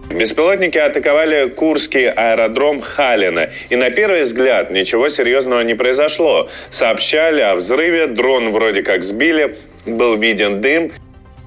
Беспилотники 0.10 0.78
атаковали 0.78 1.50
Курский 1.50 2.10
аэродром 2.10 2.80
Халина. 2.80 3.50
И 3.70 3.76
на 3.76 3.90
первый 3.90 4.22
взгляд 4.22 4.72
ничего 4.72 5.10
серьезного 5.10 5.62
не 5.62 5.74
произошло. 5.74 6.48
Сообщали 6.70 7.42
о 7.42 7.56
взрыве, 7.56 8.08
дрон 8.08 8.52
вроде 8.52 8.84
как 8.84 9.04
сбили, 9.04 9.58
был 9.86 10.16
виден 10.18 10.62
дым. 10.62 10.92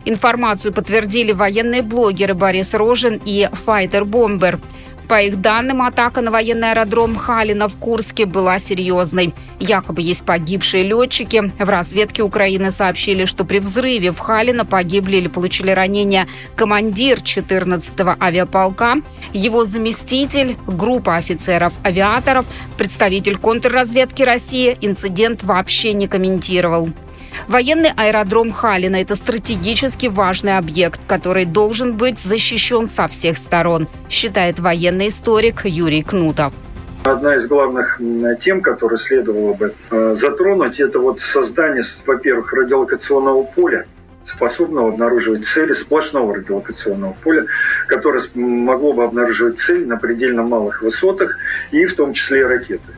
Информацию 0.09 0.73
подтвердили 0.73 1.33
военные 1.33 1.83
блогеры 1.83 2.33
Борис 2.33 2.73
Рожин 2.73 3.21
и 3.27 3.47
Файтер 3.53 4.07
Бомбер. 4.07 4.59
По 5.07 5.21
их 5.21 5.39
данным, 5.43 5.83
атака 5.83 6.23
на 6.23 6.31
военный 6.31 6.71
аэродром 6.71 7.15
Халина 7.15 7.69
в 7.69 7.77
Курске 7.77 8.25
была 8.25 8.59
серьезной. 8.59 9.35
Якобы 9.61 10.01
есть 10.01 10.25
погибшие 10.25 10.83
летчики. 10.83 11.53
В 11.59 11.69
разведке 11.69 12.23
Украины 12.23 12.71
сообщили, 12.71 13.27
что 13.27 13.45
при 13.45 13.59
взрыве 13.59 14.13
в 14.13 14.19
Халина 14.19 14.65
погибли 14.65 15.19
или 15.19 15.29
получили 15.29 15.73
ранения 15.73 16.27
командир 16.57 17.19
14-го 17.19 18.17
авиаполка, 18.19 19.03
его 19.35 19.67
заместитель, 19.67 20.57
группа 20.67 21.17
офицеров-авиаторов, 21.17 22.47
представитель 22.79 23.37
контрразведки 23.37 24.23
России 24.23 24.75
инцидент 24.81 25.43
вообще 25.43 25.93
не 25.93 26.09
комментировал. 26.09 26.89
Военный 27.47 27.91
аэродром 27.97 28.51
Халина– 28.51 28.97
это 29.01 29.15
стратегически 29.15 30.07
важный 30.07 30.59
объект, 30.59 31.01
который 31.07 31.45
должен 31.45 31.97
быть 31.97 32.19
защищен 32.19 32.89
со 32.89 33.09
всех 33.09 33.39
сторон, 33.39 33.89
считает 34.11 34.59
военный 34.59 35.09
историк 35.09 35.65
Юрий 35.65 36.03
Кнутов. 36.03 36.53
Одна 37.05 37.37
из 37.37 37.47
главных 37.47 38.01
тем, 38.41 38.61
которую 38.61 38.99
следовало 38.99 39.55
бы 39.55 39.75
э, 39.91 40.15
затронуть, 40.15 40.81
это 40.81 40.99
вот 40.99 41.21
создание, 41.21 41.83
во-первых, 42.05 42.53
радиолокационного 42.53 43.45
поля, 43.45 43.87
способного 44.25 44.91
обнаруживать 44.91 45.45
цели 45.47 45.73
сплошного 45.73 46.35
радиолокационного 46.35 47.15
поля, 47.23 47.47
которое 47.87 48.23
могло 48.35 48.93
бы 48.93 49.05
обнаруживать 49.05 49.59
цель 49.59 49.87
на 49.87 49.97
предельно 49.97 50.43
малых 50.43 50.83
высотах 50.83 51.39
и 51.71 51.87
в 51.87 51.95
том 51.95 52.13
числе 52.13 52.47
ракеты. 52.47 52.98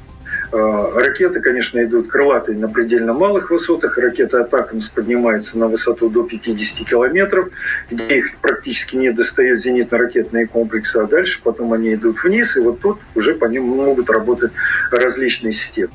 Э, 0.53 0.92
ракеты, 0.94 1.40
конечно, 1.40 1.82
идут 1.84 2.09
крылатые 2.09 2.59
на 2.59 2.68
предельно 2.68 3.12
малых 3.12 3.51
высотах. 3.51 3.96
Ракета 3.98 4.40
«Атакамс» 4.40 4.88
поднимается 4.88 5.57
на 5.59 5.68
высоту 5.68 6.11
до 6.11 6.24
50 6.24 6.88
километров, 6.88 7.51
где 7.88 8.18
их 8.18 8.36
практически 8.38 8.96
не 8.96 9.12
достают 9.12 9.64
зенитно-ракетные 9.64 10.46
комплексы, 10.46 10.96
а 10.96 11.07
дальше 11.07 11.40
потом 11.42 11.72
они 11.72 11.94
идут 11.94 12.22
вниз, 12.24 12.57
и 12.57 12.61
вот 12.61 12.80
тут 12.80 12.98
уже 13.14 13.34
по 13.34 13.44
ним 13.44 13.64
могут 13.64 14.11
работать 14.11 14.51
различные 14.90 15.53
системы. 15.53 15.92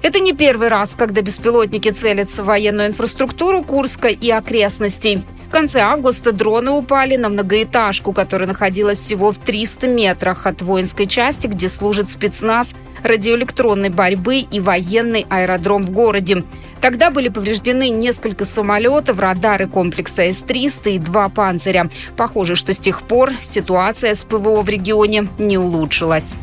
Это 0.00 0.20
не 0.20 0.32
первый 0.32 0.68
раз, 0.68 0.94
когда 0.96 1.22
беспилотники 1.22 1.90
целятся 1.90 2.42
в 2.42 2.46
военную 2.46 2.88
инфраструктуру 2.88 3.62
Курска 3.62 4.08
и 4.08 4.30
окрестностей. 4.30 5.24
В 5.48 5.50
конце 5.50 5.80
августа 5.80 6.32
дроны 6.32 6.70
упали 6.70 7.16
на 7.16 7.28
многоэтажку, 7.30 8.12
которая 8.12 8.46
находилась 8.46 8.98
всего 8.98 9.32
в 9.32 9.38
300 9.38 9.88
метрах 9.88 10.46
от 10.46 10.62
воинской 10.62 11.06
части, 11.06 11.46
где 11.46 11.68
служит 11.68 12.10
спецназ 12.10 12.74
радиоэлектронной 13.02 13.88
борьбы 13.88 14.38
и 14.38 14.60
военный 14.60 15.26
аэродром 15.28 15.82
в 15.82 15.90
городе. 15.90 16.44
Тогда 16.80 17.10
были 17.10 17.28
повреждены 17.28 17.88
несколько 17.88 18.44
самолетов, 18.44 19.18
радары 19.18 19.66
комплекса 19.66 20.22
С-300 20.22 20.90
и 20.90 20.98
два 20.98 21.28
«Панциря». 21.28 21.90
Похоже, 22.16 22.54
что 22.54 22.72
с 22.72 22.78
тех 22.78 23.02
пор 23.02 23.32
ситуация 23.40 24.14
с 24.14 24.24
ПВО 24.24 24.62
в 24.62 24.68
регионе 24.68 25.28
не 25.38 25.58
улучшилась. 25.58 26.34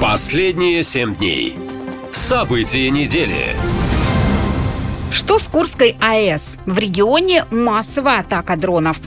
Последние 0.00 0.82
семь 0.82 1.14
дней. 1.14 1.58
События 2.10 2.88
недели. 2.88 3.54
Что 5.10 5.38
с 5.38 5.46
Курской 5.46 5.94
АЭС? 6.00 6.56
В 6.64 6.78
регионе 6.78 7.44
массовая 7.50 8.20
атака 8.20 8.56
дронов. 8.56 8.98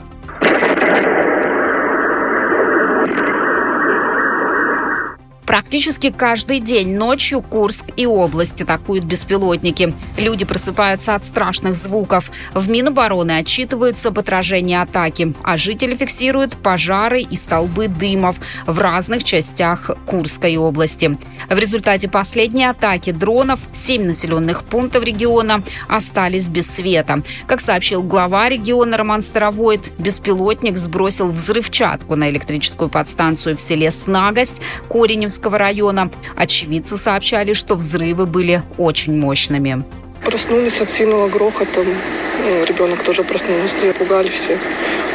Практически 5.54 6.10
каждый 6.10 6.60
день 6.60 6.98
ночью 6.98 7.40
Курск 7.44 7.86
и 7.96 8.08
область 8.08 8.60
атакуют 8.64 9.04
беспилотники. 9.04 9.94
Люди 10.18 10.46
просыпаются 10.46 11.14
от 11.14 11.24
страшных 11.24 11.76
звуков. 11.76 12.32
В 12.56 12.72
Минобороны 12.72 13.38
отчитываются 13.38 14.08
об 14.08 14.18
отражении 14.18 14.76
атаки, 14.76 15.36
а 15.44 15.56
жители 15.58 15.96
фиксируют 15.96 16.58
пожары 16.58 17.22
и 17.22 17.36
столбы 17.36 17.88
дымов 17.88 18.38
в 18.66 18.80
разных 18.80 19.24
частях 19.24 19.92
Курской 20.08 20.58
области. 20.58 21.20
В 21.48 21.60
результате 21.60 22.10
последней 22.10 22.66
атаки 22.66 23.12
дронов 23.12 23.60
семь 23.74 24.08
населенных 24.08 24.64
пунктов 24.64 25.04
региона 25.04 25.62
остались 25.88 26.50
без 26.50 26.66
света. 26.66 27.22
Как 27.46 27.62
сообщил 27.62 28.02
глава 28.02 28.50
региона 28.50 28.98
Роман 28.98 29.22
Старовойт, 29.22 29.94
беспилотник 30.00 30.78
сбросил 30.78 31.32
взрывчатку 31.32 32.16
на 32.16 32.32
электрическую 32.32 32.90
подстанцию 32.90 33.56
в 33.56 33.62
селе 33.62 33.92
Снагость 33.92 34.60
Кореневск 34.90 35.43
Кировского 35.44 35.58
района. 35.58 36.10
Очевидцы 36.36 36.96
сообщали, 36.98 37.54
что 37.54 37.76
взрывы 37.76 38.26
были 38.26 38.64
очень 38.78 39.18
мощными. 39.18 39.84
Проснулись 40.24 40.80
от 40.80 40.90
сильного 40.90 41.28
грохота. 41.28 41.84
Ну, 41.84 42.66
ребенок 42.66 43.04
тоже 43.04 43.24
проснулся, 43.24 43.76
пугали 43.98 44.30
все. 44.30 44.58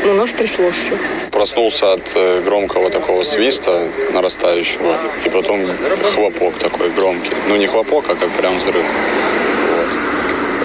Но 0.04 0.14
нас 0.14 0.32
трясло 0.32 0.70
все. 0.70 0.98
Проснулся 1.30 1.94
от 1.94 2.02
э, 2.14 2.42
громкого 2.44 2.90
такого 2.90 3.22
свиста 3.22 3.88
нарастающего. 4.12 4.96
И 5.24 5.30
потом 5.30 5.66
хлопок 6.12 6.54
такой 6.58 6.90
громкий. 6.90 7.32
Ну, 7.48 7.56
не 7.56 7.66
хлопок, 7.66 8.04
а 8.08 8.14
как 8.14 8.30
прям 8.30 8.58
взрыв. 8.58 8.84
Вот. 8.84 9.88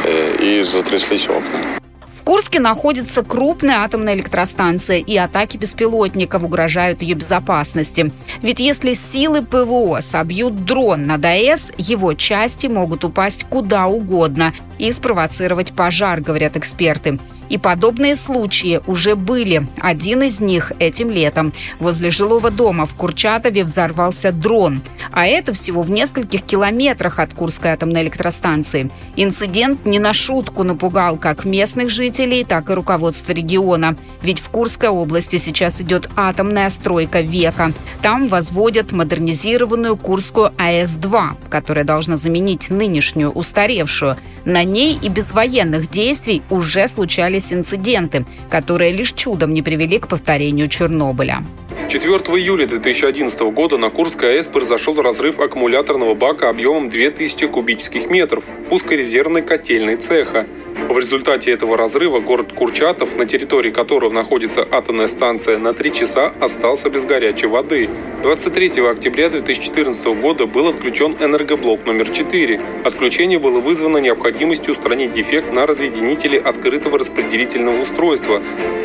Э, 0.05 0.35
и 0.41 0.63
затряслись 0.63 1.27
окна. 1.27 1.82
Курске 2.23 2.59
находится 2.59 3.23
крупная 3.23 3.83
атомная 3.83 4.15
электростанция, 4.15 4.97
и 4.97 5.15
атаки 5.17 5.57
беспилотников 5.57 6.43
угрожают 6.43 7.01
ее 7.01 7.15
безопасности. 7.15 8.11
Ведь 8.41 8.59
если 8.59 8.93
силы 8.93 9.43
ПВО 9.43 9.99
собьют 10.01 10.65
дрон 10.65 11.03
над 11.03 11.25
АЭС, 11.25 11.71
его 11.77 12.13
части 12.13 12.67
могут 12.67 13.03
упасть 13.03 13.45
куда 13.49 13.87
угодно 13.87 14.53
и 14.83 14.91
спровоцировать 14.91 15.71
пожар, 15.71 16.19
говорят 16.19 16.57
эксперты. 16.57 17.17
И 17.49 17.57
подобные 17.57 18.15
случаи 18.15 18.81
уже 18.87 19.15
были. 19.15 19.67
Один 19.79 20.23
из 20.23 20.39
них 20.39 20.71
этим 20.79 21.09
летом. 21.09 21.53
Возле 21.79 22.09
жилого 22.09 22.49
дома 22.49 22.85
в 22.85 22.93
Курчатове 22.95 23.63
взорвался 23.63 24.31
дрон. 24.31 24.81
А 25.11 25.27
это 25.27 25.53
всего 25.53 25.83
в 25.83 25.91
нескольких 25.91 26.41
километрах 26.41 27.19
от 27.19 27.33
Курской 27.33 27.71
атомной 27.71 28.03
электростанции. 28.03 28.89
Инцидент 29.15 29.85
не 29.85 29.99
на 29.99 30.13
шутку 30.13 30.63
напугал 30.63 31.17
как 31.17 31.45
местных 31.45 31.89
жителей, 31.89 32.43
так 32.43 32.69
и 32.69 32.73
руководство 32.73 33.33
региона. 33.33 33.95
Ведь 34.21 34.39
в 34.39 34.49
Курской 34.49 34.89
области 34.89 35.37
сейчас 35.37 35.79
идет 35.79 36.09
атомная 36.15 36.69
стройка 36.69 37.21
века. 37.21 37.71
Там 38.01 38.27
возводят 38.27 38.91
модернизированную 38.91 39.95
Курскую 39.95 40.51
АЭС-2, 40.57 41.49
которая 41.49 41.85
должна 41.85 42.17
заменить 42.17 42.69
нынешнюю 42.69 43.31
устаревшую. 43.31 44.17
На 44.45 44.63
ней 44.73 44.99
и 45.01 45.07
без 45.07 45.31
военных 45.31 45.89
действий 45.89 46.41
уже 46.49 46.87
случались 46.87 47.53
инциденты, 47.53 48.25
которые 48.49 48.91
лишь 48.91 49.13
чудом 49.13 49.53
не 49.53 49.61
привели 49.61 49.99
к 49.99 50.07
повторению 50.07 50.67
Чернобыля. 50.67 51.43
4 51.89 52.11
июля 52.11 52.65
2011 52.65 53.39
года 53.53 53.77
на 53.77 53.89
Курской 53.91 54.35
АЭС 54.37 54.47
произошел 54.47 54.99
разрыв 54.99 55.39
аккумуляторного 55.39 56.15
бака 56.15 56.49
объемом 56.49 56.89
2000 56.89 57.47
кубических 57.47 58.09
метров 58.09 58.43
пускорезервной 58.69 59.43
котельной 59.43 59.97
цеха. 59.97 60.47
В 60.89 60.99
результате 60.99 61.51
этого 61.51 61.77
разрыва 61.77 62.19
город 62.19 62.53
Курчатов, 62.53 63.15
на 63.17 63.25
территории 63.25 63.71
которого 63.71 64.11
находится 64.11 64.67
атомная 64.69 65.07
станция, 65.07 65.57
на 65.57 65.73
три 65.73 65.91
часа 65.91 66.33
остался 66.39 66.89
без 66.89 67.05
горячей 67.05 67.47
воды. 67.47 67.89
23 68.21 68.85
октября 68.85 69.29
2014 69.29 70.05
года 70.21 70.45
был 70.45 70.67
отключен 70.67 71.15
энергоблок 71.19 71.85
номер 71.85 72.09
4. 72.09 72.61
Отключение 72.83 73.39
было 73.39 73.59
вызвано 73.59 73.97
необходимостью 73.97 74.73
устранить 74.73 75.13
дефект 75.13 75.53
на 75.53 75.65
разъединителе 75.65 76.37
открытого 76.37 76.99
распределительного 76.99 77.81
устройства. 77.81 78.41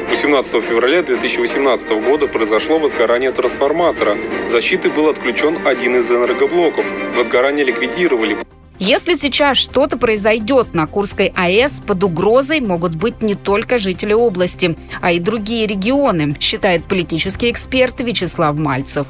18 0.09 0.63
февраля 0.63 1.03
2018 1.03 1.91
года 2.05 2.29
произошло 2.29 2.79
возгорание 2.79 3.33
трансформатора. 3.33 4.17
Защиты 4.51 4.89
был 4.89 5.09
отключен 5.09 5.67
один 5.67 5.97
из 5.97 6.11
энергоблоков. 6.11 6.85
Возгорание 7.17 7.65
ликвидировали. 7.65 8.39
Если 8.81 9.15
сейчас 9.15 9.59
что-то 9.59 9.99
произойдет 9.99 10.73
на 10.73 10.87
Курской 10.87 11.33
АЭС, 11.35 11.81
под 11.85 12.05
угрозой 12.05 12.61
могут 12.61 12.95
быть 12.95 13.23
не 13.23 13.35
только 13.35 13.77
жители 13.77 14.13
области, 14.13 14.77
а 15.01 15.11
и 15.11 15.19
другие 15.19 15.67
регионы, 15.67 16.37
считает 16.39 16.85
политический 16.85 17.51
эксперт 17.51 18.01
Вячеслав 18.01 18.57
Мальцев. 18.57 19.07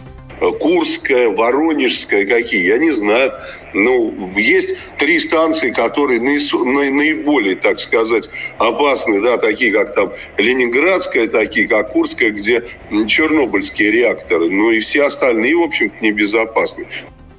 Курская, 0.61 1.29
Воронежская, 1.31 2.25
какие, 2.25 2.67
я 2.67 2.79
не 2.79 2.93
знаю. 2.93 3.33
Ну, 3.75 4.31
есть 4.37 4.71
три 4.97 5.19
станции, 5.21 5.71
которые 5.71 6.21
наиболее, 6.21 7.57
так 7.57 7.81
сказать, 7.81 8.31
опасны, 8.59 9.21
да, 9.21 9.37
такие 9.37 9.73
как 9.73 9.95
там 9.95 10.13
Ленинградская, 10.39 11.27
такие 11.27 11.69
как 11.69 11.93
Курская, 11.93 12.31
где 12.31 12.65
чернобыльские 13.09 13.91
реакторы. 13.91 14.49
Ну 14.49 14.71
и 14.71 14.81
все 14.81 15.05
остальные, 15.05 15.57
в 15.57 15.63
общем-то, 15.63 16.03
небезопасны. 16.03 16.87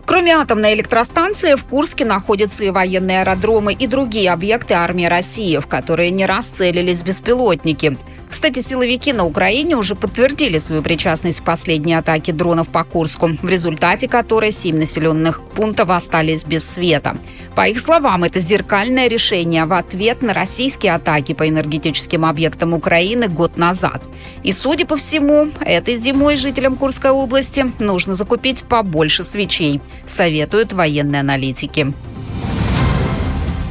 Кроме 0.10 0.32
атомной 0.32 0.74
электростанции, 0.74 1.53
в 1.53 1.64
Курске 1.66 2.03
находятся 2.03 2.64
и 2.64 2.72
военные 2.72 3.22
аэродромы 3.22 3.74
и 3.74 3.86
другие 3.86 4.32
объекты 4.32 4.74
армии 4.74 5.05
России, 5.05 5.57
в 5.57 5.68
которые 5.68 6.10
не 6.10 6.26
раз 6.26 6.47
целились 6.47 7.03
беспилотники. 7.03 7.95
Кстати, 8.30 8.62
силовики 8.62 9.12
на 9.12 9.26
Украине 9.26 9.76
уже 9.76 9.96
подтвердили 9.96 10.60
свою 10.60 10.84
причастность 10.84 11.42
к 11.42 11.44
последней 11.44 11.96
атаке 11.96 12.32
дронов 12.32 12.68
по 12.70 12.84
Курску, 12.84 13.32
в 13.42 13.50
результате 13.50 14.08
которой 14.08 14.52
семь 14.52 14.78
населенных 14.78 15.42
пунктов 15.42 15.90
остались 15.90 16.46
без 16.46 16.64
света. 16.64 17.18
По 17.56 17.68
их 17.68 17.80
словам, 17.80 18.24
это 18.24 18.40
зеркальное 18.40 19.08
решение 19.08 19.66
в 19.66 19.74
ответ 19.74 20.22
на 20.22 20.34
российские 20.34 20.94
атаки 20.94 21.34
по 21.34 21.50
энергетическим 21.50 22.24
объектам 22.24 22.74
Украины 22.74 23.28
год 23.28 23.58
назад. 23.58 24.04
И, 24.44 24.52
судя 24.52 24.86
по 24.86 24.96
всему, 24.96 25.50
этой 25.60 25.96
зимой 25.96 26.36
жителям 26.36 26.76
Курской 26.76 27.12
области 27.12 27.72
нужно 27.80 28.14
закупить 28.14 28.64
побольше 28.64 29.24
свечей, 29.24 29.82
советуют 30.06 30.72
военные 30.72 31.22
аналитики. 31.22 31.94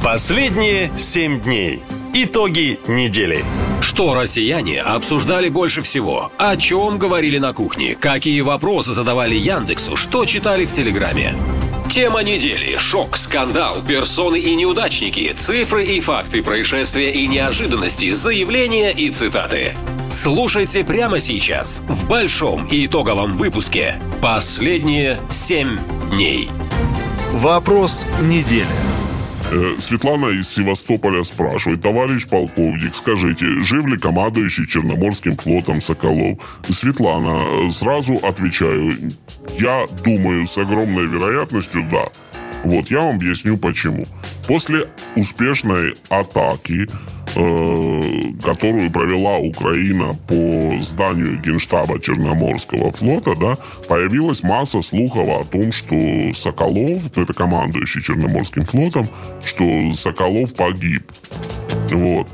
Последние 0.03 0.91
семь 0.97 1.41
дней. 1.41 1.81
Итоги 2.13 2.79
недели. 2.87 3.43
Что 3.89 4.13
россияне 4.13 4.81
обсуждали 4.81 5.49
больше 5.49 5.81
всего? 5.81 6.31
О 6.37 6.55
чем 6.57 6.99
говорили 6.99 7.39
на 7.39 7.53
кухне? 7.53 7.95
Какие 7.95 8.41
вопросы 8.41 8.93
задавали 8.93 9.33
Яндексу? 9.33 9.95
Что 9.95 10.25
читали 10.25 10.67
в 10.67 10.71
Телеграме? 10.71 11.35
Тема 11.89 12.21
недели– 12.21 12.77
шок, 12.77 13.17
скандал, 13.17 13.81
персоны 13.81 14.37
и 14.37 14.55
неудачники, 14.55 15.33
цифры 15.35 15.87
и 15.87 16.01
факты 16.01 16.43
происшествия 16.43 17.09
и 17.09 17.25
неожиданности, 17.25 18.11
заявления 18.11 18.91
и 18.91 19.09
цитаты. 19.09 19.75
Слушайте 20.11 20.83
прямо 20.83 21.19
сейчас 21.19 21.81
в 21.87 22.07
большом 22.07 22.67
и 22.67 22.85
итоговом 22.85 23.37
выпуске 23.37 23.99
«Последние 24.21 25.19
семь 25.31 25.79
дней». 26.11 26.51
Вопрос 27.31 28.05
недели. 28.21 28.67
Э, 29.51 29.79
Светлана 29.79 30.27
из 30.27 30.47
Севастополя 30.47 31.23
спрашивает, 31.23 31.81
товарищ 31.81 32.27
полковник, 32.27 32.93
скажите, 32.93 33.63
жив 33.63 33.87
ли 33.87 33.97
командующий 33.97 34.67
Черноморским 34.67 35.37
флотом 35.37 35.81
Соколов? 35.81 36.37
Светлана, 36.69 37.67
э, 37.67 37.71
сразу 37.71 38.17
отвечаю, 38.17 39.13
я 39.57 39.87
думаю, 40.03 40.45
с 40.45 40.55
огромной 40.57 41.07
вероятностью 41.07 41.87
да. 41.89 42.09
Вот, 42.63 42.91
я 42.91 43.01
вам 43.01 43.15
объясню 43.15 43.57
почему. 43.57 44.05
После 44.47 44.87
успешной 45.15 45.95
атаки 46.09 46.87
которую 48.43 48.91
провела 48.91 49.37
Украина 49.37 50.15
по 50.27 50.81
зданию 50.81 51.39
Генштаба 51.39 51.99
Черноморского 51.99 52.91
флота, 52.91 53.35
да, 53.35 53.57
появилась 53.87 54.43
масса 54.43 54.81
слухов 54.81 55.27
о 55.29 55.45
том, 55.45 55.71
что 55.71 55.95
Соколов, 56.33 57.15
это 57.15 57.33
командующий 57.33 58.01
Черноморским 58.01 58.65
флотом, 58.65 59.09
что 59.43 59.63
Соколов 59.93 60.53
погиб. 60.53 61.11
Вот. 61.91 62.27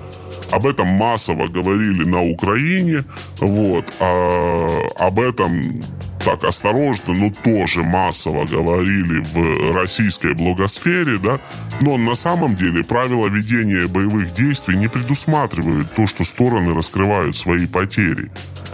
Об 0.51 0.67
этом 0.67 0.87
массово 0.87 1.47
говорили 1.47 2.03
на 2.03 2.21
Украине, 2.23 3.03
вот, 3.39 3.91
а 3.99 4.79
об 4.97 5.19
этом 5.19 5.83
так 6.23 6.43
осторожно, 6.43 7.13
но 7.13 7.29
тоже 7.43 7.83
массово 7.83 8.45
говорили 8.45 9.19
в 9.19 9.73
российской 9.73 10.33
блогосфере, 10.33 11.17
да, 11.17 11.39
но 11.81 11.97
на 11.97 12.15
самом 12.15 12.55
деле 12.55 12.83
правила 12.83 13.27
ведения 13.27 13.87
боевых 13.87 14.33
действий 14.33 14.75
не 14.75 14.87
предусматривают 14.87 15.93
то, 15.93 16.07
что 16.07 16.23
стороны 16.23 16.73
раскрывают 16.73 17.35
свои 17.35 17.67
потери. 17.67 18.31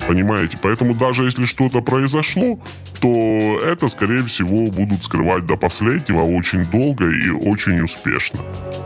Понимаете? 0.07 0.57
Поэтому 0.61 0.93
даже 0.93 1.23
если 1.23 1.45
что-то 1.45 1.81
произошло, 1.81 2.59
то 2.99 3.61
это, 3.65 3.87
скорее 3.87 4.23
всего, 4.25 4.71
будут 4.71 5.03
скрывать 5.03 5.45
до 5.45 5.57
последнего 5.57 6.21
очень 6.21 6.65
долго 6.65 7.09
и 7.09 7.29
очень 7.29 7.81
успешно. 7.81 8.39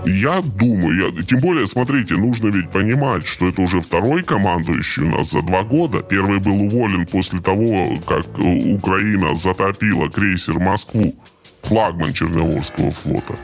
Я 0.06 0.42
думаю, 0.42 1.16
я, 1.16 1.24
тем 1.24 1.42
более, 1.42 1.68
смотрите, 1.68 2.16
нужно 2.16 2.48
ведь 2.48 2.70
понимать, 2.72 3.26
что 3.26 3.48
это 3.48 3.62
уже 3.62 3.82
второй 3.82 4.24
командующий 4.24 5.04
у 5.04 5.10
нас 5.10 5.32
за 5.32 5.42
два 5.42 5.64
года. 5.64 6.02
Первый 6.02 6.40
был 6.40 6.62
уволен 6.62 7.06
после 7.06 7.40
того, 7.40 8.00
как 8.08 8.28
Украина 8.40 9.36
затопила 9.36 10.10
крейсер 10.10 10.60
«Москву», 10.60 11.16
флагман 11.64 12.14
Черноморского 12.14 12.92
флота 12.92 13.38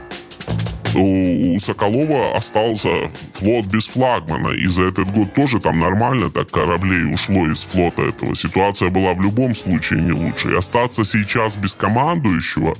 у 0.96 1.60
Соколова 1.60 2.36
остался 2.36 2.90
флот 3.34 3.66
без 3.66 3.88
флагмана. 3.88 4.50
И 4.50 4.68
за 4.68 4.84
этот 4.84 5.12
год 5.12 5.34
тоже 5.34 5.60
там 5.60 5.80
нормально 5.80 6.30
так 6.30 6.50
кораблей 6.50 7.14
ушло 7.14 7.48
из 7.48 7.64
флота 7.64 8.04
этого. 8.04 8.36
Ситуация 8.36 8.90
была 8.90 9.14
в 9.14 9.22
любом 9.22 9.56
случае 9.56 10.02
не 10.02 10.12
лучше. 10.12 10.52
И 10.52 10.58
остаться 10.58 11.04
сейчас 11.04 11.58
без 11.58 11.76
командующего, 11.76 12.76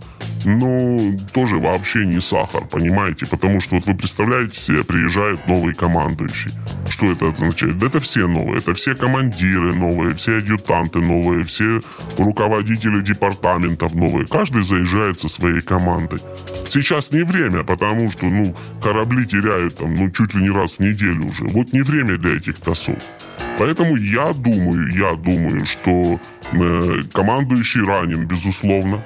ну, 0.46 1.20
тоже 1.34 1.58
вообще 1.58 2.06
не 2.06 2.20
сахар, 2.20 2.66
понимаете? 2.66 3.28
Потому 3.28 3.62
что 3.62 3.76
вот 3.76 3.86
вы 3.86 3.96
представляете 3.96 4.60
себе, 4.60 4.84
приезжает 4.84 5.48
новый 5.48 5.74
командующий. 5.74 6.52
Что 6.90 7.12
это 7.12 7.30
означает? 7.30 7.78
Да 7.78 7.88
это 7.88 8.00
все 8.00 8.28
новые. 8.28 8.60
Это 8.60 8.74
все 8.74 8.96
командиры 8.96 9.74
новые, 9.74 10.16
все 10.16 10.38
адъютанты 10.38 11.00
новые, 11.00 11.46
все 11.46 11.82
руководители 12.18 13.02
департаментов 13.02 13.94
новые. 13.94 14.28
Каждый 14.28 14.64
заезжает 14.64 15.20
со 15.20 15.30
своей 15.30 15.62
командой. 15.62 16.20
Сейчас 16.68 17.12
не 17.12 17.24
время, 17.24 17.64
потому 18.10 18.12
что, 18.12 18.26
ну, 18.26 18.56
корабли 18.82 19.26
теряют 19.26 19.78
там, 19.78 19.96
ну, 19.96 20.10
чуть 20.12 20.34
ли 20.34 20.44
не 20.44 20.50
раз 20.50 20.76
в 20.76 20.80
неделю 20.80 21.28
уже. 21.28 21.44
Вот 21.46 21.74
не 21.74 21.82
время 21.82 22.18
для 22.18 22.36
этих 22.38 22.60
тасов. 22.60 22.98
Поэтому 23.60 23.96
я 23.98 24.34
думаю, 24.34 24.88
я 24.96 25.16
думаю, 25.16 25.66
что 25.66 26.20
э, 26.54 27.04
командующий 27.14 27.86
ранен, 27.86 28.26
безусловно 28.26 29.04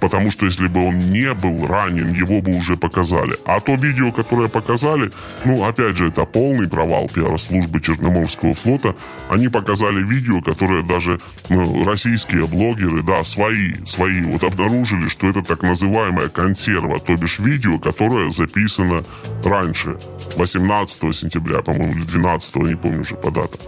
потому 0.00 0.30
что 0.30 0.46
если 0.46 0.68
бы 0.68 0.88
он 0.88 0.98
не 1.10 1.32
был 1.34 1.66
ранен, 1.66 2.12
его 2.12 2.40
бы 2.40 2.56
уже 2.56 2.76
показали. 2.76 3.36
А 3.44 3.60
то 3.60 3.74
видео, 3.74 4.12
которое 4.12 4.48
показали, 4.48 5.12
ну, 5.44 5.64
опять 5.64 5.96
же, 5.96 6.08
это 6.08 6.24
полный 6.24 6.68
провал 6.68 7.08
пиар-службы 7.08 7.80
Черноморского 7.80 8.54
флота. 8.54 8.94
Они 9.30 9.48
показали 9.48 10.02
видео, 10.02 10.40
которое 10.40 10.82
даже 10.82 11.20
ну, 11.48 11.84
российские 11.84 12.46
блогеры, 12.46 13.02
да, 13.02 13.24
свои, 13.24 13.72
свои, 13.84 14.22
вот 14.22 14.42
обнаружили, 14.44 15.08
что 15.08 15.28
это 15.28 15.42
так 15.42 15.62
называемая 15.62 16.28
консерва, 16.28 17.00
то 17.00 17.16
бишь 17.16 17.38
видео, 17.38 17.78
которое 17.78 18.30
записано 18.30 19.04
раньше, 19.44 19.98
18 20.36 21.14
сентября, 21.14 21.62
по-моему, 21.62 21.92
или 21.92 22.04
12, 22.04 22.56
не 22.56 22.76
помню 22.76 23.02
уже 23.02 23.14
по 23.14 23.30
датам. 23.30 23.60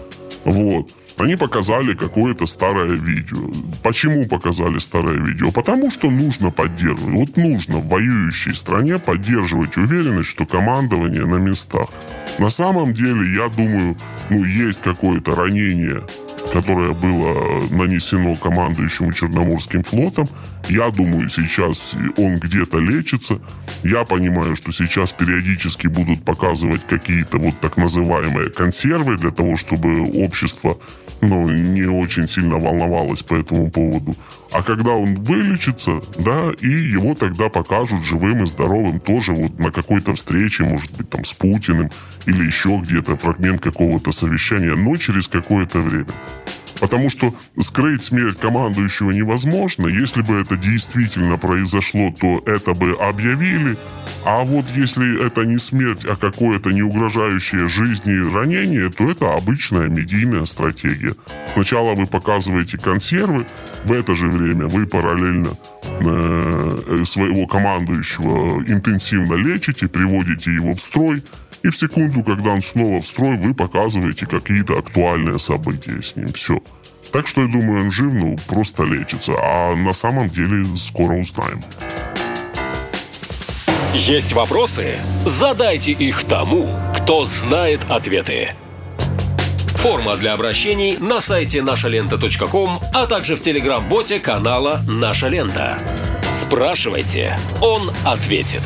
Вот. 0.44 0.90
Они 1.16 1.36
показали 1.36 1.94
какое-то 1.94 2.46
старое 2.46 2.92
видео. 2.92 3.52
Почему 3.82 4.26
показали 4.26 4.78
старое 4.78 5.16
видео? 5.16 5.52
Потому 5.52 5.90
что 5.90 6.10
нужно 6.10 6.50
поддерживать. 6.50 7.14
Вот 7.14 7.36
нужно 7.36 7.78
в 7.78 7.88
воюющей 7.88 8.54
стране 8.54 8.98
поддерживать 8.98 9.76
уверенность, 9.76 10.28
что 10.28 10.44
командование 10.44 11.24
на 11.24 11.36
местах. 11.36 11.88
На 12.38 12.50
самом 12.50 12.92
деле, 12.92 13.34
я 13.36 13.48
думаю, 13.48 13.96
ну, 14.30 14.44
есть 14.44 14.82
какое-то 14.82 15.34
ранение 15.34 16.02
которое 16.52 16.92
было 16.92 17.66
нанесено 17.70 18.36
командующему 18.36 19.12
Черноморским 19.12 19.82
флотом. 19.82 20.28
Я 20.68 20.90
думаю, 20.90 21.28
сейчас 21.28 21.94
он 22.16 22.38
где-то 22.38 22.78
лечится. 22.78 23.38
Я 23.82 24.04
понимаю, 24.04 24.56
что 24.56 24.72
сейчас 24.72 25.12
периодически 25.12 25.88
будут 25.88 26.24
показывать 26.24 26.86
какие-то 26.86 27.38
вот 27.38 27.60
так 27.60 27.76
называемые 27.76 28.50
консервы 28.50 29.18
для 29.18 29.30
того, 29.30 29.56
чтобы 29.56 30.02
общество 30.24 30.78
ну, 31.20 31.50
не 31.50 31.84
очень 31.84 32.26
сильно 32.26 32.58
волновалось 32.58 33.22
по 33.22 33.34
этому 33.34 33.70
поводу. 33.70 34.16
А 34.52 34.62
когда 34.62 34.92
он 34.92 35.16
вылечится, 35.24 36.00
да, 36.18 36.50
и 36.60 36.68
его 36.68 37.14
тогда 37.14 37.48
покажут 37.48 38.04
живым 38.04 38.42
и 38.44 38.46
здоровым 38.46 39.00
тоже 39.00 39.32
вот 39.32 39.58
на 39.58 39.70
какой-то 39.70 40.14
встрече, 40.14 40.64
может 40.64 40.92
быть, 40.92 41.10
там 41.10 41.24
с 41.24 41.32
Путиным 41.34 41.90
или 42.26 42.44
еще 42.44 42.80
где-то 42.82 43.16
фрагмент 43.16 43.60
какого-то 43.60 44.12
совещания, 44.12 44.74
но 44.74 44.96
через 44.96 45.28
какое-то 45.28 45.80
время. 45.80 46.12
Потому 46.84 47.08
что 47.08 47.34
скрыть 47.58 48.02
смерть 48.02 48.38
командующего 48.38 49.10
невозможно. 49.10 49.86
Если 49.86 50.20
бы 50.20 50.34
это 50.34 50.58
действительно 50.58 51.38
произошло, 51.38 52.14
то 52.20 52.42
это 52.44 52.74
бы 52.74 52.92
объявили. 53.00 53.78
А 54.26 54.44
вот 54.44 54.66
если 54.68 55.26
это 55.26 55.46
не 55.46 55.56
смерть, 55.56 56.04
а 56.04 56.14
какое-то 56.14 56.72
не 56.72 56.82
угрожающее 56.82 57.68
жизни 57.68 58.30
ранение, 58.30 58.90
то 58.90 59.10
это 59.10 59.32
обычная 59.32 59.88
медийная 59.88 60.44
стратегия. 60.44 61.14
Сначала 61.50 61.94
вы 61.94 62.06
показываете 62.06 62.76
консервы, 62.76 63.46
в 63.86 63.92
это 63.92 64.14
же 64.14 64.28
время 64.28 64.66
вы 64.66 64.86
параллельно 64.86 65.56
э, 65.84 67.04
своего 67.06 67.46
командующего 67.46 68.62
интенсивно 68.70 69.36
лечите, 69.36 69.88
приводите 69.88 70.52
его 70.52 70.74
в 70.74 70.80
строй, 70.80 71.22
и 71.64 71.70
в 71.70 71.76
секунду, 71.76 72.22
когда 72.22 72.50
он 72.50 72.62
снова 72.62 73.00
в 73.00 73.06
строй, 73.06 73.38
вы 73.38 73.54
показываете 73.54 74.26
какие-то 74.26 74.78
актуальные 74.78 75.38
события 75.38 76.02
с 76.02 76.14
ним. 76.14 76.30
Все. 76.34 76.60
Так 77.10 77.26
что 77.26 77.40
я 77.40 77.48
думаю, 77.48 77.86
он 77.86 77.90
жив, 77.90 78.12
ну, 78.12 78.38
просто 78.46 78.82
лечится. 78.84 79.32
А 79.32 79.74
на 79.74 79.94
самом 79.94 80.28
деле 80.28 80.76
скоро 80.76 81.14
узнаем. 81.14 81.64
Есть 83.94 84.34
вопросы? 84.34 84.96
Задайте 85.24 85.92
их 85.92 86.24
тому, 86.24 86.68
кто 86.98 87.24
знает 87.24 87.80
ответы. 87.88 88.50
Форма 89.76 90.16
для 90.16 90.34
обращений 90.34 90.98
на 90.98 91.22
сайте 91.22 91.62
нашалента.ком, 91.62 92.80
а 92.92 93.06
также 93.06 93.36
в 93.36 93.40
телеграм-боте 93.40 94.20
канала 94.20 94.82
«Наша 94.86 95.28
лента». 95.28 95.78
Спрашивайте, 96.34 97.38
он 97.60 97.90
ответит. 98.04 98.62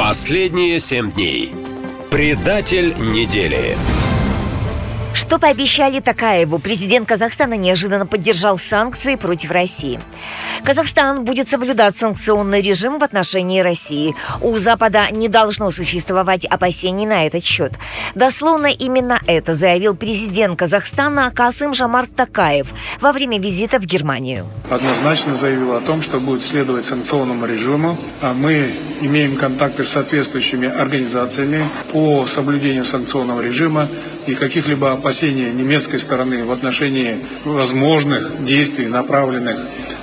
Последние 0.00 0.80
семь 0.80 1.12
дней. 1.12 1.52
Предатель 2.10 2.94
недели. 3.12 3.76
Что 5.12 5.38
пообещали 5.38 6.00
Такаеву? 6.00 6.58
Президент 6.60 7.08
Казахстана 7.08 7.54
неожиданно 7.54 8.06
поддержал 8.06 8.58
санкции 8.58 9.16
против 9.16 9.50
России. 9.50 10.00
Казахстан 10.62 11.24
будет 11.24 11.48
соблюдать 11.48 11.96
санкционный 11.96 12.62
режим 12.62 12.98
в 12.98 13.02
отношении 13.02 13.60
России. 13.60 14.14
У 14.40 14.56
Запада 14.58 15.08
не 15.10 15.28
должно 15.28 15.70
существовать 15.72 16.44
опасений 16.44 17.06
на 17.06 17.26
этот 17.26 17.42
счет. 17.42 17.72
Дословно 18.14 18.66
именно 18.66 19.18
это 19.26 19.52
заявил 19.52 19.96
президент 19.96 20.58
Казахстана 20.58 21.32
Касым 21.34 21.74
Жамарт 21.74 22.14
Такаев 22.14 22.72
во 23.00 23.12
время 23.12 23.40
визита 23.40 23.80
в 23.80 23.86
Германию. 23.86 24.46
Однозначно 24.70 25.34
заявил 25.34 25.74
о 25.74 25.80
том, 25.80 26.02
что 26.02 26.20
будет 26.20 26.42
следовать 26.42 26.86
санкционному 26.86 27.46
режиму. 27.46 27.98
А 28.20 28.32
мы 28.32 28.76
имеем 29.00 29.36
контакты 29.36 29.82
с 29.82 29.88
соответствующими 29.88 30.68
организациями 30.68 31.64
по 31.92 32.26
соблюдению 32.26 32.84
санкционного 32.84 33.40
режима 33.40 33.88
и 34.26 34.34
каких-либо 34.34 34.92
опасений 34.92 35.50
немецкой 35.50 35.98
стороны 35.98 36.44
в 36.44 36.52
отношении 36.52 37.24
возможных 37.44 38.44
действий, 38.44 38.86
направленных 38.86 39.58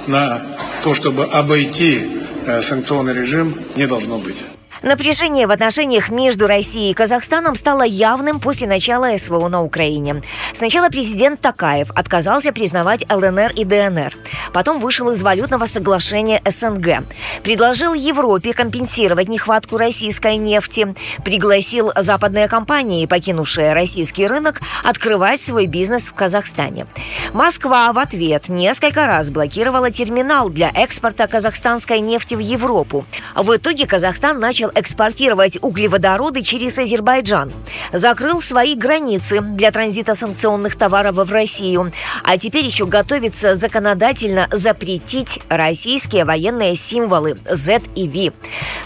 на 0.07 0.41
то, 0.83 0.93
чтобы 0.93 1.25
обойти 1.25 2.07
э, 2.45 2.61
санкционный 2.61 3.13
режим, 3.13 3.55
не 3.75 3.87
должно 3.87 4.17
быть. 4.17 4.43
Напряжение 4.83 5.47
в 5.47 5.51
отношениях 5.51 6.09
между 6.09 6.45
Россией 6.45 6.91
и 6.91 6.93
Казахстаном 6.93 7.55
стало 7.55 7.81
явным 7.81 8.39
после 8.39 8.67
начала 8.67 9.17
СВО 9.17 9.47
на 9.47 9.63
Украине. 9.63 10.21
Сначала 10.53 10.89
президент 10.89 11.41
Такаев 11.41 11.89
отказался 11.95 12.53
признавать 12.53 13.03
ЛНР 13.11 13.53
и 13.55 13.63
ДНР. 13.63 14.15
Потом 14.53 14.79
вышел 14.79 15.09
из 15.09 15.21
валютного 15.23 15.65
соглашения 15.65 16.41
СНГ. 16.45 17.05
Предложил 17.43 17.93
Европе 17.93 18.53
компенсировать 18.53 19.27
нехватку 19.27 19.77
российской 19.77 20.37
нефти. 20.37 20.95
Пригласил 21.25 21.91
западные 21.95 22.47
компании, 22.47 23.07
покинувшие 23.07 23.73
российский 23.73 24.27
рынок, 24.27 24.61
открывать 24.83 25.41
свой 25.41 25.65
бизнес 25.65 26.09
в 26.09 26.13
Казахстане. 26.13 26.85
Москва 27.33 27.91
в 27.93 27.99
ответ 27.99 28.47
несколько 28.47 29.07
раз 29.07 29.31
блокировала 29.31 29.89
терминал 29.91 30.49
для 30.49 30.69
экспорта 30.69 31.27
казахстанской 31.27 31.99
нефти 31.99 32.35
в 32.35 32.39
Европу. 32.39 33.05
В 33.35 33.55
итоге 33.55 33.87
Казахстан 33.87 34.39
начал 34.39 34.66
начал 34.67 34.71
экспортировать 34.75 35.57
углеводороды 35.61 36.41
через 36.41 36.77
Азербайджан, 36.77 37.51
закрыл 37.91 38.41
свои 38.41 38.75
границы 38.75 39.41
для 39.41 39.71
транзита 39.71 40.15
санкционных 40.15 40.75
товаров 40.75 41.15
в 41.15 41.31
Россию, 41.31 41.91
а 42.23 42.37
теперь 42.37 42.65
еще 42.65 42.85
готовится 42.85 43.55
законодательно 43.55 44.47
запретить 44.51 45.39
российские 45.49 46.25
военные 46.25 46.75
символы 46.75 47.39
Z 47.49 47.81
и 47.95 48.07
V. 48.07 48.33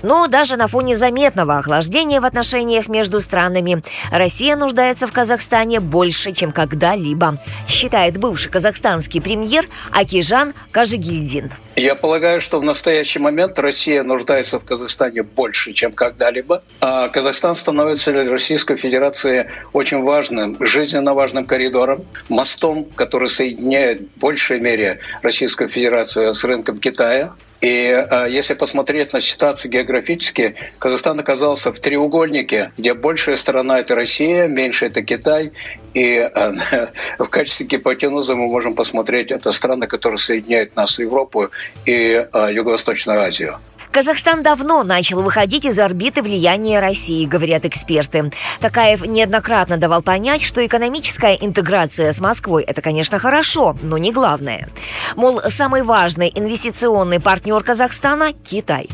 Но 0.03 0.27
даже 0.27 0.55
на 0.57 0.67
фоне 0.67 0.95
заметного 0.95 1.57
охлаждения 1.57 2.21
в 2.21 2.25
отношениях 2.25 2.87
между 2.87 3.19
странами 3.21 3.83
Россия 4.11 4.55
нуждается 4.55 5.07
в 5.07 5.11
Казахстане 5.11 5.79
больше, 5.79 6.33
чем 6.33 6.51
когда-либо, 6.51 7.37
считает 7.67 8.17
бывший 8.17 8.49
казахстанский 8.49 9.21
премьер 9.21 9.65
Акижан 9.91 10.53
Кажигильдин. 10.71 11.51
Я 11.75 11.95
полагаю, 11.95 12.41
что 12.41 12.59
в 12.59 12.63
настоящий 12.63 13.19
момент 13.19 13.57
Россия 13.57 14.03
нуждается 14.03 14.59
в 14.59 14.65
Казахстане 14.65 15.23
больше, 15.23 15.70
чем 15.73 15.91
когда-либо. 15.91 16.63
А 16.79 17.09
Казахстан 17.09 17.55
становится 17.55 18.11
для 18.11 18.29
Российской 18.29 18.77
Федерации 18.77 19.49
очень 19.73 20.01
важным, 20.01 20.57
жизненно 20.59 21.13
важным 21.13 21.45
коридором, 21.45 22.05
мостом, 22.29 22.85
который 22.95 23.27
соединяет 23.27 24.01
в 24.01 24.19
большей 24.19 24.59
мере 24.59 24.99
Российскую 25.21 25.69
Федерацию 25.69 26.33
с 26.33 26.43
рынком 26.43 26.77
Китая. 26.77 27.33
И 27.61 27.67
э, 27.67 28.25
если 28.29 28.55
посмотреть 28.55 29.13
на 29.13 29.21
ситуацию 29.21 29.71
географически, 29.71 30.55
Казахстан 30.79 31.19
оказался 31.19 31.71
в 31.71 31.79
треугольнике, 31.79 32.71
где 32.75 32.95
большая 32.95 33.35
сторона 33.35 33.79
это 33.79 33.93
Россия, 33.93 34.47
меньше 34.47 34.87
это 34.87 35.03
Китай. 35.03 35.51
И 35.93 36.15
э, 36.15 36.29
в 37.19 37.27
качестве 37.27 37.67
гипотенузы 37.67 38.33
мы 38.33 38.47
можем 38.47 38.73
посмотреть 38.73 39.31
это 39.31 39.51
страны, 39.51 39.85
которые 39.85 40.17
соединяют 40.17 40.75
нас 40.75 40.95
с 40.95 40.99
Европу 40.99 41.49
и 41.85 41.91
э, 41.91 42.49
Юго-Восточную 42.51 43.21
Азию. 43.21 43.59
Казахстан 43.91 44.41
давно 44.41 44.83
начал 44.83 45.21
выходить 45.21 45.65
из 45.65 45.77
орбиты 45.77 46.21
влияния 46.21 46.79
России, 46.79 47.25
говорят 47.25 47.65
эксперты. 47.65 48.31
Такаев 48.61 49.05
неоднократно 49.05 49.75
давал 49.75 50.01
понять, 50.01 50.41
что 50.41 50.65
экономическая 50.65 51.33
интеграция 51.33 52.13
с 52.13 52.21
Москвой– 52.21 52.63
это, 52.67 52.81
конечно, 52.81 53.19
хорошо, 53.19 53.75
но 53.81 53.97
не 53.97 54.13
главное. 54.13 54.69
Мол, 55.17 55.41
самый 55.49 55.83
важный 55.83 56.31
инвестиционный 56.33 57.19
партнер 57.19 57.61
Казахстана– 57.63 58.31
Китай. 58.45 58.87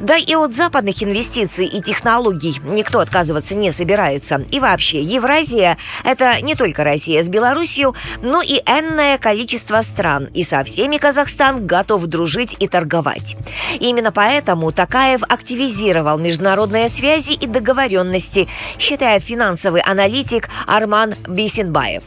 Да 0.00 0.16
и 0.16 0.34
от 0.34 0.54
западных 0.54 1.02
инвестиций 1.02 1.66
и 1.66 1.82
технологий 1.82 2.58
никто 2.64 3.00
отказываться 3.00 3.54
не 3.54 3.70
собирается. 3.70 4.46
И 4.50 4.60
вообще, 4.60 5.02
Евразия– 5.02 5.76
это 6.04 6.40
не 6.40 6.54
только 6.54 6.84
Россия 6.84 7.22
с 7.22 7.28
Белоруссией, 7.28 7.92
но 8.22 8.40
и 8.40 8.62
энное 8.64 9.18
количество 9.18 9.82
стран. 9.82 10.28
И 10.32 10.42
со 10.42 10.64
всеми 10.64 10.96
Казахстан 10.96 11.66
готов 11.66 12.06
дружить 12.06 12.56
и 12.58 12.66
торговать. 12.66 13.36
Именно 13.78 14.10
поэтому 14.10 14.37
Поэтому 14.38 14.70
Такаев 14.70 15.24
активизировал 15.28 16.16
международные 16.16 16.88
связи 16.88 17.32
и 17.32 17.48
договоренности, 17.48 18.46
считает 18.78 19.24
финансовый 19.24 19.80
аналитик 19.80 20.48
Арман 20.68 21.14
Бисенбаев. 21.26 22.04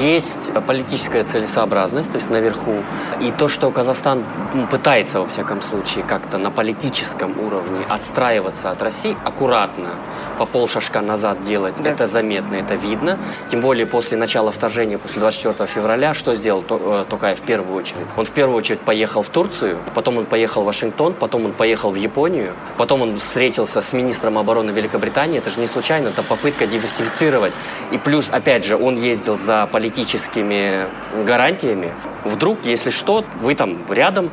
Есть 0.00 0.52
политическая 0.66 1.24
целесообразность, 1.24 2.10
то 2.10 2.16
есть 2.16 2.30
наверху, 2.30 2.82
и 3.20 3.32
то, 3.32 3.48
что 3.48 3.70
Казахстан 3.70 4.24
пытается, 4.70 5.20
во 5.20 5.26
всяком 5.26 5.60
случае, 5.60 6.04
как-то 6.04 6.38
на 6.38 6.50
политическом 6.50 7.38
уровне 7.40 7.84
отстраиваться 7.88 8.70
от 8.70 8.80
России 8.80 9.16
аккуратно, 9.24 9.90
по 10.38 10.46
полшажка 10.46 11.00
назад 11.00 11.44
делать, 11.44 11.74
да. 11.82 11.90
это 11.90 12.06
заметно, 12.06 12.56
это 12.56 12.74
видно. 12.74 13.18
Тем 13.48 13.60
более 13.60 13.86
после 13.86 14.16
начала 14.16 14.50
вторжения, 14.50 14.98
после 14.98 15.20
24 15.20 15.66
февраля, 15.66 16.14
что 16.14 16.34
сделал 16.34 16.64
э, 16.68 17.04
Токаев 17.08 17.38
в 17.38 17.42
первую 17.42 17.76
очередь? 17.76 18.06
Он 18.16 18.24
в 18.24 18.30
первую 18.30 18.56
очередь 18.56 18.80
поехал 18.80 19.22
в 19.22 19.28
Турцию, 19.28 19.78
потом 19.94 20.18
он 20.18 20.26
поехал 20.26 20.62
в 20.62 20.66
Вашингтон, 20.66 21.14
потом 21.14 21.46
он 21.46 21.52
поехал 21.52 21.90
в 21.90 21.96
Японию, 21.96 22.54
потом 22.76 23.02
он 23.02 23.18
встретился 23.18 23.82
с 23.82 23.92
министром 23.92 24.38
обороны 24.38 24.70
Великобритании. 24.70 25.38
Это 25.38 25.50
же 25.50 25.60
не 25.60 25.66
случайно, 25.66 26.08
это 26.08 26.22
попытка 26.22 26.66
диверсифицировать. 26.66 27.54
И 27.90 27.98
плюс, 27.98 28.28
опять 28.30 28.64
же, 28.64 28.76
он 28.76 28.96
ездил 28.96 29.38
за 29.38 29.66
политическими 29.72 30.86
гарантиями. 31.24 31.92
Вдруг, 32.24 32.64
если 32.64 32.90
что, 32.90 33.24
вы 33.40 33.54
там 33.54 33.78
рядом, 33.90 34.30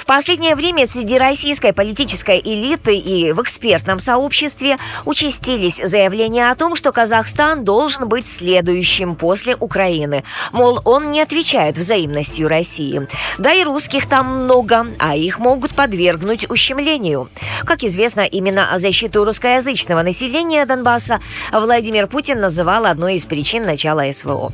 в 0.00 0.06
последнее 0.06 0.56
время 0.56 0.86
среди 0.86 1.18
российской 1.18 1.74
политической 1.74 2.40
элиты 2.42 2.96
и 2.96 3.32
в 3.32 3.42
экспертном 3.42 3.98
сообществе 3.98 4.78
участились 5.04 5.76
заявления 5.76 6.50
о 6.50 6.54
том, 6.54 6.74
что 6.74 6.90
Казахстан 6.90 7.64
должен 7.64 8.08
быть 8.08 8.26
следующим 8.26 9.14
после 9.14 9.56
Украины. 9.56 10.24
Мол, 10.52 10.80
он 10.86 11.10
не 11.10 11.20
отвечает 11.20 11.76
взаимностью 11.76 12.48
России. 12.48 13.06
Да 13.36 13.52
и 13.52 13.62
русских 13.62 14.08
там 14.08 14.44
много, 14.44 14.86
а 14.98 15.14
их 15.14 15.38
могут 15.38 15.74
подвергнуть 15.74 16.48
ущемлению. 16.48 17.28
Как 17.66 17.84
известно, 17.84 18.22
именно 18.22 18.70
защиту 18.76 19.22
русскоязычного 19.22 20.00
населения 20.00 20.64
Донбасса 20.64 21.20
Владимир 21.52 22.06
Путин 22.06 22.40
называл 22.40 22.86
одной 22.86 23.16
из 23.16 23.26
причин 23.26 23.64
начала 23.64 24.10
СВО. 24.10 24.50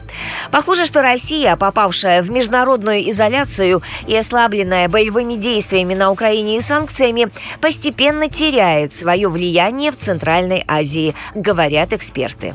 Похоже, 0.51 0.85
что 0.85 1.03
Россия, 1.03 1.55
попавшая 1.55 2.21
в 2.21 2.31
международную 2.33 3.09
изоляцию 3.11 3.81
и 4.09 4.17
ослабленная 4.17 4.89
боевыми 4.89 5.36
действиями 5.37 5.95
на 5.95 6.11
Украине 6.11 6.59
и 6.59 6.61
санкциями 6.61 7.29
постепенно 7.61 8.29
теряет 8.29 8.93
свое 8.93 9.29
влияние 9.29 9.93
в 9.93 9.97
Центральной 9.97 10.65
Азии, 10.67 11.15
говорят 11.35 11.93
эксперты. 11.93 12.55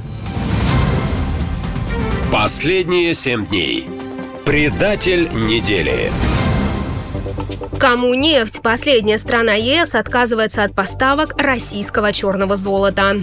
Последние 2.31 3.13
семь 3.13 3.45
дней. 3.45 3.87
Предатель 4.45 5.29
недели. 5.33 6.11
Кому 7.79 8.13
нефть? 8.13 8.61
Последняя 8.61 9.17
страна 9.17 9.53
ЕС 9.53 9.95
отказывается 9.95 10.63
от 10.63 10.75
поставок 10.75 11.41
российского 11.41 12.13
черного 12.13 12.55
золота. 12.55 13.15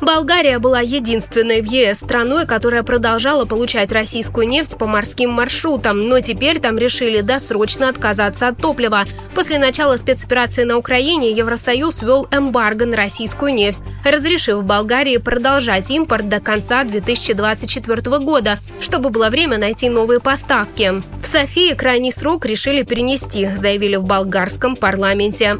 Болгария 0.00 0.58
была 0.58 0.80
единственной 0.80 1.62
в 1.62 1.64
ЕС 1.64 1.98
страной, 1.98 2.46
которая 2.46 2.82
продолжала 2.82 3.44
получать 3.44 3.90
российскую 3.90 4.46
нефть 4.46 4.76
по 4.78 4.86
морским 4.86 5.30
маршрутам, 5.30 6.08
но 6.08 6.20
теперь 6.20 6.60
там 6.60 6.78
решили 6.78 7.22
досрочно 7.22 7.88
отказаться 7.88 8.48
от 8.48 8.58
топлива. 8.58 9.04
После 9.34 9.58
начала 9.58 9.96
спецоперации 9.96 10.62
на 10.64 10.76
Украине 10.76 11.32
Евросоюз 11.32 12.02
ввел 12.02 12.28
эмбарго 12.30 12.86
на 12.86 12.96
российскую 12.96 13.52
нефть, 13.52 13.82
разрешив 14.04 14.64
Болгарии 14.64 15.16
продолжать 15.16 15.90
импорт 15.90 16.28
до 16.28 16.40
конца 16.40 16.84
2024 16.84 18.18
года, 18.18 18.58
чтобы 18.80 19.10
было 19.10 19.28
время 19.28 19.58
найти 19.58 19.88
новые 19.88 20.20
поставки. 20.20 21.02
В 21.20 21.26
Софии 21.26 21.74
крайний 21.74 22.12
срок 22.12 22.46
решили 22.46 22.82
перенести, 22.82 23.05
заявили 23.14 23.96
в 23.96 24.04
болгарском 24.04 24.76
парламенте. 24.76 25.58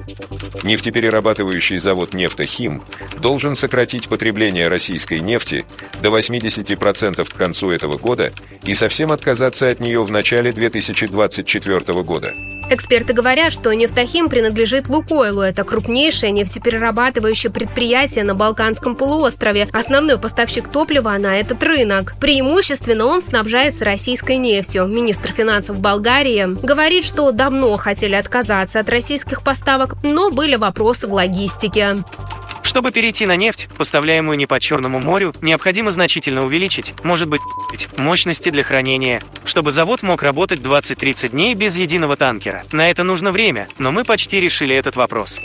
Нефтеперерабатывающий 0.62 1.78
завод 1.78 2.14
«Нефтохим» 2.14 2.82
должен 3.18 3.54
сократить 3.54 4.08
потребление 4.08 4.68
российской 4.68 5.20
нефти 5.20 5.64
до 6.02 6.08
80% 6.08 7.24
к 7.24 7.36
концу 7.36 7.70
этого 7.70 7.98
года 7.98 8.32
и 8.64 8.74
совсем 8.74 9.12
отказаться 9.12 9.68
от 9.68 9.80
нее 9.80 10.02
в 10.02 10.10
начале 10.10 10.52
2024 10.52 12.02
года. 12.02 12.32
Эксперты 12.68 13.12
говорят, 13.12 13.52
что 13.52 13.72
«Нефтохим» 13.72 14.28
принадлежит 14.28 14.88
«Лукойлу». 14.88 15.40
Это 15.40 15.62
крупнейшее 15.62 16.32
нефтеперерабатывающее 16.32 17.52
предприятие 17.52 18.24
на 18.24 18.34
Балканском 18.34 18.96
полуострове. 18.96 19.68
Основной 19.72 20.18
поставщик 20.18 20.68
топлива 20.68 21.16
на 21.16 21.38
этот 21.38 21.62
рынок. 21.62 22.14
Преимущественно 22.20 23.06
он 23.06 23.22
снабжается 23.22 23.84
российской 23.84 24.36
нефтью. 24.36 24.88
Министр 24.88 25.30
финансов 25.30 25.78
Болгарии 25.78 26.44
говорит, 26.60 27.04
что 27.04 27.30
давно 27.36 27.76
хотели 27.76 28.14
отказаться 28.14 28.80
от 28.80 28.88
российских 28.88 29.42
поставок, 29.42 29.94
но 30.02 30.30
были 30.30 30.56
вопросы 30.56 31.06
в 31.06 31.12
логистике. 31.12 31.96
Чтобы 32.66 32.90
перейти 32.90 33.26
на 33.26 33.36
нефть, 33.36 33.68
поставляемую 33.78 34.36
не 34.36 34.46
по 34.46 34.58
Черному 34.58 34.98
морю, 34.98 35.32
необходимо 35.40 35.92
значительно 35.92 36.44
увеличить, 36.44 36.92
может 37.04 37.28
быть, 37.28 37.40
мощности 37.96 38.50
для 38.50 38.64
хранения, 38.64 39.22
чтобы 39.44 39.70
завод 39.70 40.02
мог 40.02 40.20
работать 40.24 40.58
20-30 40.58 41.28
дней 41.28 41.54
без 41.54 41.76
единого 41.76 42.16
танкера. 42.16 42.64
На 42.72 42.90
это 42.90 43.04
нужно 43.04 43.30
время, 43.30 43.68
но 43.78 43.92
мы 43.92 44.02
почти 44.02 44.40
решили 44.40 44.74
этот 44.74 44.96
вопрос. 44.96 45.38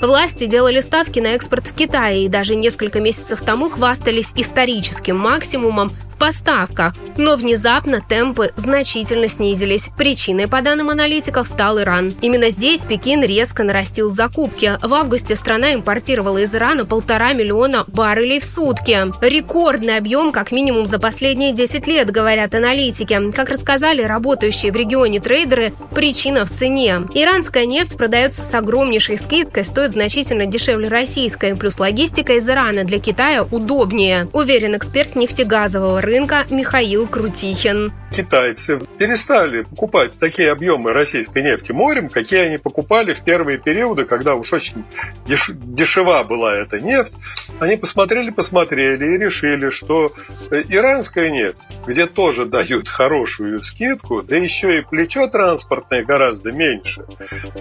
Власти 0.00 0.46
делали 0.46 0.80
ставки 0.80 1.20
на 1.20 1.28
экспорт 1.28 1.68
в 1.68 1.74
Китае 1.74 2.24
и 2.24 2.28
даже 2.28 2.56
несколько 2.56 3.00
месяцев 3.00 3.40
тому 3.40 3.70
хвастались 3.70 4.32
историческим 4.34 5.16
максимумом 5.16 5.92
в 6.10 6.18
поставках. 6.18 6.94
Но 7.16 7.36
внезапно 7.36 8.00
темпы 8.06 8.50
значительно 8.56 9.28
снизились. 9.28 9.88
Причиной, 9.96 10.48
по 10.48 10.60
данным 10.60 10.90
аналитиков, 10.90 11.46
стал 11.46 11.78
Иран. 11.80 12.12
Именно 12.20 12.50
здесь 12.50 12.84
Пекин 12.84 13.22
резко 13.22 13.62
нарастил 13.62 14.08
закупки. 14.08 14.78
В 14.82 14.92
августе 14.92 15.36
страна 15.36 15.74
импортировала 15.74 16.38
из 16.38 16.54
Ирана 16.56 16.84
полтора 16.84 17.32
миллиона 17.32 17.84
баррелей 17.86 18.40
в 18.40 18.44
сутки. 18.44 18.98
Рекордный 19.20 19.96
объем 19.96 20.32
как 20.32 20.52
минимум 20.52 20.86
за 20.86 20.98
последние 20.98 21.52
10 21.52 21.86
лет, 21.86 22.10
говорят 22.10 22.54
аналитики. 22.54 23.30
Как 23.32 23.50
рассказали 23.50 24.02
работающие 24.02 24.72
в 24.72 24.76
регионе 24.76 25.20
трейдеры, 25.20 25.72
причина 25.94 26.44
в 26.44 26.50
цене. 26.50 27.02
Иранская 27.14 27.66
нефть 27.66 27.96
продается 27.96 28.42
с 28.42 28.54
огромнейшей 28.54 29.18
скидкой, 29.18 29.64
стоит 29.64 29.92
значительно 29.92 30.46
дешевле 30.46 30.88
российской, 30.88 31.54
плюс 31.54 31.78
логистика 31.78 32.34
из 32.34 32.48
Ирана 32.48 32.84
для 32.84 32.98
Китая 32.98 33.44
удобнее, 33.44 34.28
уверен 34.32 34.76
эксперт 34.76 35.14
нефтегазового 35.14 36.00
рынка 36.00 36.44
Михаил 36.50 37.06
Крутихин 37.06 37.92
китайцы 38.16 38.80
перестали 38.98 39.62
покупать 39.62 40.18
такие 40.18 40.50
объемы 40.50 40.94
российской 40.94 41.42
нефти 41.42 41.72
морем, 41.72 42.08
какие 42.08 42.40
они 42.40 42.56
покупали 42.56 43.12
в 43.12 43.20
первые 43.20 43.58
периоды, 43.58 44.06
когда 44.06 44.34
уж 44.34 44.54
очень 44.54 44.84
деш 45.26 45.50
дешева 45.52 46.24
была 46.24 46.54
эта 46.54 46.80
нефть. 46.80 47.12
Они 47.60 47.76
посмотрели, 47.76 48.30
посмотрели 48.30 49.04
и 49.04 49.18
решили, 49.18 49.68
что 49.68 50.12
э, 50.50 50.62
иранская 50.70 51.28
нефть, 51.28 51.60
где 51.86 52.06
тоже 52.06 52.46
дают 52.46 52.88
хорошую 52.88 53.62
скидку, 53.62 54.22
да 54.22 54.36
еще 54.36 54.78
и 54.78 54.80
плечо 54.80 55.26
транспортное 55.26 56.02
гораздо 56.02 56.52
меньше, 56.52 57.04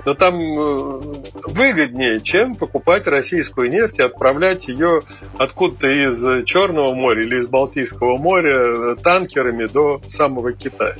но 0.05 0.13
там 0.13 0.35
э, 0.35 1.01
выгоднее, 1.43 2.21
чем 2.21 2.55
покупать 2.55 3.07
российскую 3.07 3.69
нефть 3.69 3.99
и 3.99 4.03
отправлять 4.03 4.69
ее 4.69 5.01
откуда-то 5.37 5.87
из 5.87 6.45
Черного 6.45 6.93
моря 6.93 7.23
или 7.23 7.37
из 7.37 7.47
Балтийского 7.47 8.17
моря 8.17 8.55
э, 8.55 8.95
танкерами 9.03 9.65
до 9.65 10.01
самого 10.07 10.44
самого 10.45 10.53
Китая. 10.53 10.95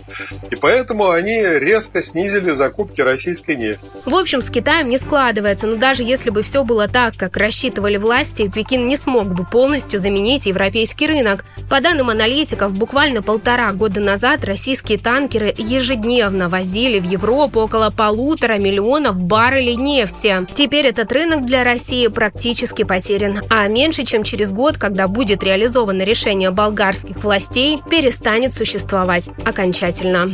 И 0.51 0.55
поэтому 0.55 1.09
они 1.09 1.41
резко 1.41 2.01
снизили 2.01 2.51
закупки 2.51 3.01
российской 3.01 3.55
нефти. 3.55 3.85
В 4.05 4.15
общем, 4.15 4.41
с 4.41 4.49
Китаем 4.49 4.89
не 4.89 4.97
складывается. 4.97 5.67
Но 5.67 5.75
даже 5.75 6.03
если 6.03 6.29
бы 6.29 6.43
все 6.43 6.63
было 6.63 6.87
так, 6.87 7.15
как 7.15 7.37
рассчитывали 7.37 7.97
власти, 7.97 8.49
Пекин 8.53 8.87
не 8.87 8.97
смог 8.97 9.35
бы 9.35 9.45
полностью 9.45 9.99
заменить 9.99 10.45
европейский 10.45 11.07
рынок. 11.07 11.45
По 11.69 11.81
данным 11.81 12.09
аналитиков, 12.09 12.77
буквально 12.77 13.21
полтора 13.21 13.71
года 13.73 13.99
назад 13.99 14.43
российские 14.45 14.97
танкеры 14.97 15.53
ежедневно 15.57 16.49
возили 16.49 16.99
в 16.99 17.05
Европу 17.05 17.59
около 17.59 17.89
полутора 17.89 18.57
миллионов 18.57 19.21
баррелей 19.21 19.75
нефти. 19.75 20.45
Теперь 20.53 20.87
этот 20.87 21.11
рынок 21.11 21.45
для 21.45 21.63
России 21.63 22.07
практически 22.07 22.83
потерян. 22.83 23.41
А 23.49 23.67
меньше 23.67 24.03
чем 24.03 24.23
через 24.23 24.51
год, 24.51 24.77
когда 24.77 25.07
будет 25.07 25.43
реализовано 25.43 26.03
решение 26.03 26.51
болгарских 26.51 27.23
властей, 27.23 27.79
перестанет 27.89 28.53
существовать 28.53 29.24
окончательно. 29.45 30.29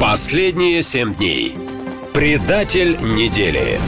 Последние 0.00 0.82
семь 0.82 1.14
дней. 1.14 1.56
Предатель 2.12 2.96
недели. 3.00 3.78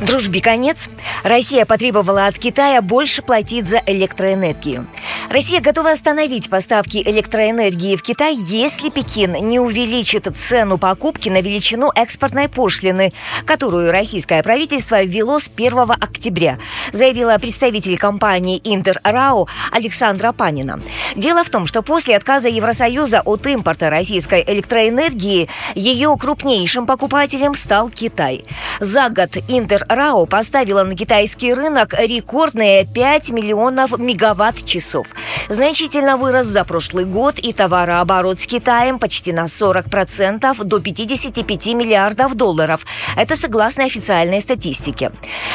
Дружбе 0.00 0.42
конец. 0.42 0.90
Россия 1.22 1.64
потребовала 1.64 2.26
от 2.26 2.38
Китая 2.38 2.82
больше 2.82 3.22
платить 3.22 3.66
за 3.66 3.80
электроэнергию. 3.86 4.86
Россия 5.30 5.60
готова 5.60 5.90
остановить 5.90 6.50
поставки 6.50 6.98
электроэнергии 6.98 7.96
в 7.96 8.02
Китай, 8.02 8.34
если 8.36 8.90
Пекин 8.90 9.32
не 9.48 9.58
увеличит 9.58 10.28
цену 10.36 10.76
покупки 10.76 11.30
на 11.30 11.40
величину 11.40 11.90
экспортной 11.94 12.48
пошлины, 12.48 13.12
которую 13.46 13.90
российское 13.90 14.42
правительство 14.42 15.02
ввело 15.02 15.38
с 15.38 15.50
1 15.54 15.78
октября, 15.98 16.58
заявила 16.92 17.38
представитель 17.38 17.96
компании 17.96 18.60
Интер 18.64 19.00
Рао 19.02 19.46
Александра 19.72 20.32
Панина. 20.32 20.80
Дело 21.16 21.42
в 21.42 21.48
том, 21.48 21.66
что 21.66 21.82
после 21.82 22.16
отказа 22.16 22.48
Евросоюза 22.48 23.22
от 23.24 23.46
импорта 23.46 23.88
российской 23.88 24.44
электроэнергии 24.46 25.48
ее 25.74 26.14
крупнейшим 26.20 26.86
покупателем 26.86 27.54
стал 27.54 27.88
Китай. 27.88 28.44
За 28.78 29.08
год 29.08 29.30
Интер 29.48 29.85
Рао 29.88 30.26
поставила 30.26 30.82
на 30.82 30.96
китайский 30.96 31.54
рынок 31.54 31.94
рекордные 31.98 32.86
5 32.86 33.30
миллионов 33.30 33.98
мегаватт-часов. 33.98 35.06
Значительно 35.48 36.16
вырос 36.16 36.46
за 36.46 36.64
прошлый 36.64 37.04
год 37.04 37.38
и 37.38 37.52
товарооборот 37.52 38.40
с 38.40 38.46
Китаем 38.46 38.98
почти 38.98 39.32
на 39.32 39.44
40% 39.44 40.64
до 40.64 40.80
55 40.80 41.66
миллиардов 41.66 42.34
долларов. 42.34 42.84
Это 43.16 43.36
согласно 43.36 43.84
официальной 43.84 44.40
статистике. 44.40 45.12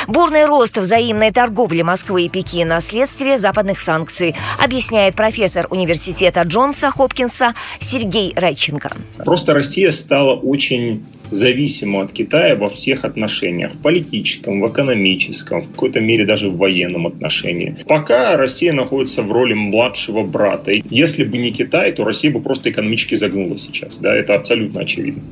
Бурный 0.08 0.46
рост 0.46 0.78
взаимной 0.78 1.32
торговли 1.32 1.82
Москвы 1.82 2.24
и 2.24 2.30
Пекина– 2.30 2.80
следствие 2.82 3.38
западных 3.38 3.80
санкций, 3.80 4.36
объясняет 4.64 5.16
профессор 5.16 5.68
университета 5.70 6.42
Джонса 6.44 6.92
Хопкинса 6.92 7.54
Сергей 7.80 8.34
Райченко. 8.36 8.92
Просто 9.26 9.54
Россия 9.54 9.92
стала 9.92 10.36
очень 10.36 11.06
зависима 11.32 12.04
от 12.04 12.12
Китая 12.12 12.56
во 12.56 12.70
всех 12.70 13.06
отношениях. 13.06 13.74
В 13.74 13.82
политическом, 13.82 14.62
в 14.62 14.68
экономическом, 14.70 15.62
в 15.62 15.72
какой-то 15.72 16.00
мере 16.00 16.26
даже 16.26 16.50
в 16.50 16.58
военном 16.58 17.08
отношении. 17.08 17.76
Пока 17.88 18.38
Россия 18.38 18.74
находится 18.74 19.24
в 19.24 19.32
роли 19.32 19.54
младшего 19.54 20.24
брата. 20.24 20.72
Если 20.90 21.24
бы 21.24 21.38
не 21.38 21.52
Китай, 21.52 21.92
то 21.92 22.04
Россия 22.04 22.32
бы 22.32 22.42
просто 22.42 22.70
экономически 22.70 23.16
загнула 23.16 23.58
сейчас. 23.58 23.98
Да, 23.98 24.16
это 24.16 24.36
абсолютно 24.36 24.82
очевидно. 24.82 25.24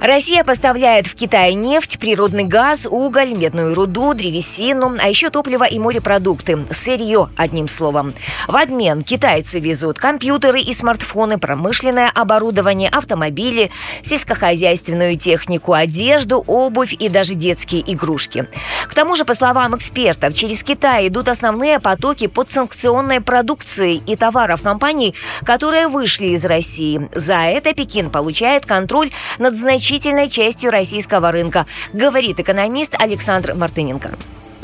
Россия 0.00 0.44
поставляет 0.44 1.06
в 1.06 1.14
Китай 1.14 1.54
нефть, 1.54 1.98
природный 1.98 2.44
газ, 2.44 2.86
уголь, 2.90 3.34
медную 3.34 3.74
руду, 3.74 4.14
древесину, 4.14 4.96
а 5.00 5.08
еще 5.08 5.30
топливо 5.30 5.64
и 5.64 5.78
морепродукты. 5.78 6.66
Сырье, 6.70 7.28
одним 7.36 7.68
словом. 7.68 8.14
В 8.48 8.56
обмен 8.56 9.02
китайцы 9.02 9.60
везут 9.60 9.98
компьютеры 9.98 10.60
и 10.60 10.72
смартфоны, 10.72 11.38
промышленное 11.38 12.10
оборудование, 12.12 12.88
автомобили, 12.88 13.70
сельскохозяйственную 14.02 15.16
технику, 15.16 15.72
одежду, 15.72 16.42
обувь 16.46 16.94
и 16.94 17.08
даже 17.08 17.34
детские 17.34 17.82
игрушки. 17.92 18.48
К 18.88 18.94
тому 18.94 19.14
же, 19.14 19.24
по 19.24 19.34
словам 19.34 19.76
экспертов, 19.76 20.34
через 20.34 20.62
Китай 20.62 21.08
идут 21.08 21.28
основные 21.28 21.78
потоки 21.78 22.26
подсанкционной 22.26 23.20
продукции 23.20 23.96
и 24.06 24.16
товаров 24.16 24.62
компаний, 24.62 25.14
которые 25.44 25.88
вышли 25.88 26.28
из 26.28 26.44
России. 26.44 27.08
За 27.14 27.34
это 27.34 27.72
Пекин 27.74 28.10
получает 28.10 28.66
контроль 28.66 29.10
над 29.38 29.60
значительной 29.70 30.28
частью 30.28 30.72
российского 30.72 31.30
рынка, 31.30 31.64
говорит 31.92 32.40
экономист 32.40 32.96
Александр 33.00 33.54
Мартыненко. 33.54 34.10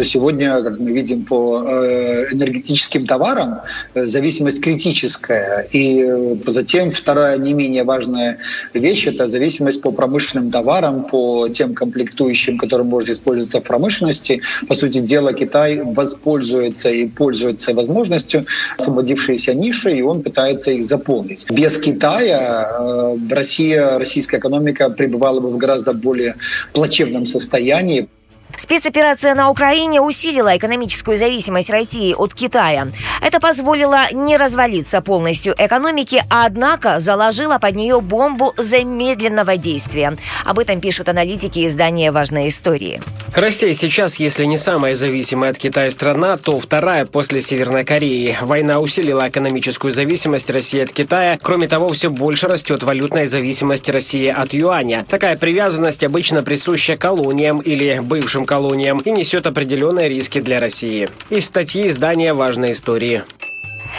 Сегодня, 0.04 0.62
как 0.62 0.78
мы 0.78 0.92
видим 0.92 1.24
по 1.24 1.62
э, 1.66 2.32
энергетическим 2.32 3.06
товарам, 3.06 3.60
э, 3.94 4.06
зависимость 4.06 4.60
критическая. 4.60 5.66
И 5.72 6.02
э, 6.02 6.36
затем 6.46 6.90
вторая 6.90 7.38
не 7.38 7.54
менее 7.54 7.84
важная 7.84 8.38
вещь– 8.74 9.06
это 9.08 9.28
зависимость 9.28 9.80
по 9.80 9.92
промышленным 9.92 10.50
товарам, 10.50 11.04
по 11.04 11.48
тем 11.48 11.74
комплектующим, 11.74 12.58
которые 12.58 12.86
может 12.86 13.08
использоваться 13.08 13.60
в 13.60 13.64
промышленности. 13.64 14.42
По 14.68 14.74
сути 14.74 14.98
дела, 14.98 15.32
Китай 15.32 15.80
воспользуется 15.82 16.90
и 16.90 17.06
пользуется 17.06 17.72
возможностью 17.72 18.44
освободившиеся 18.78 19.54
ниши, 19.54 19.92
и 19.96 20.02
он 20.02 20.22
пытается 20.22 20.72
их 20.72 20.84
заполнить. 20.84 21.46
Без 21.50 21.78
Китая 21.78 23.16
Россия, 23.30 23.98
российская 23.98 24.38
экономика 24.38 24.90
пребывала 24.90 25.40
бы 25.40 25.48
в 25.48 25.56
гораздо 25.56 25.94
более 25.94 26.36
плачевном 26.72 27.24
состоянии. 27.24 28.08
Спецоперация 28.56 29.34
на 29.34 29.50
Украине 29.50 30.00
усилила 30.00 30.56
экономическую 30.56 31.16
зависимость 31.16 31.70
России 31.70 32.14
от 32.14 32.34
Китая. 32.34 32.88
Это 33.20 33.40
позволило 33.40 34.12
не 34.12 34.36
развалиться 34.36 35.00
полностью 35.00 35.54
экономике, 35.58 36.24
однако 36.30 36.98
заложило 36.98 37.58
под 37.58 37.74
нее 37.74 38.00
бомбу 38.00 38.54
замедленного 38.56 39.56
действия. 39.56 40.16
Об 40.44 40.58
этом 40.58 40.80
пишут 40.80 41.08
аналитики 41.08 41.66
издания 41.66 42.10
«Важные 42.10 42.48
истории». 42.48 43.00
Россия 43.34 43.74
сейчас, 43.74 44.16
если 44.16 44.46
не 44.46 44.56
самая 44.56 44.94
зависимая 44.94 45.50
от 45.50 45.58
Китая 45.58 45.90
страна, 45.90 46.38
то 46.38 46.58
вторая 46.58 47.04
после 47.04 47.42
Северной 47.42 47.84
Кореи. 47.84 48.36
Война 48.40 48.80
усилила 48.80 49.28
экономическую 49.28 49.92
зависимость 49.92 50.48
России 50.48 50.80
от 50.80 50.92
Китая. 50.92 51.38
Кроме 51.42 51.68
того, 51.68 51.88
все 51.90 52.08
больше 52.08 52.46
растет 52.48 52.82
валютная 52.82 53.26
зависимость 53.26 53.90
России 53.90 54.28
от 54.28 54.54
юаня. 54.54 55.04
Такая 55.06 55.36
привязанность 55.36 56.02
обычно 56.02 56.42
присуща 56.42 56.96
колониям 56.96 57.60
или 57.60 57.98
бывшим 57.98 58.35
колониям 58.44 58.98
и 58.98 59.10
несет 59.10 59.46
определенные 59.46 60.08
риски 60.08 60.40
для 60.40 60.58
России. 60.58 61.08
Из 61.30 61.46
статьи 61.46 61.88
издания 61.88 62.34
«Важные 62.34 62.72
истории». 62.72 63.22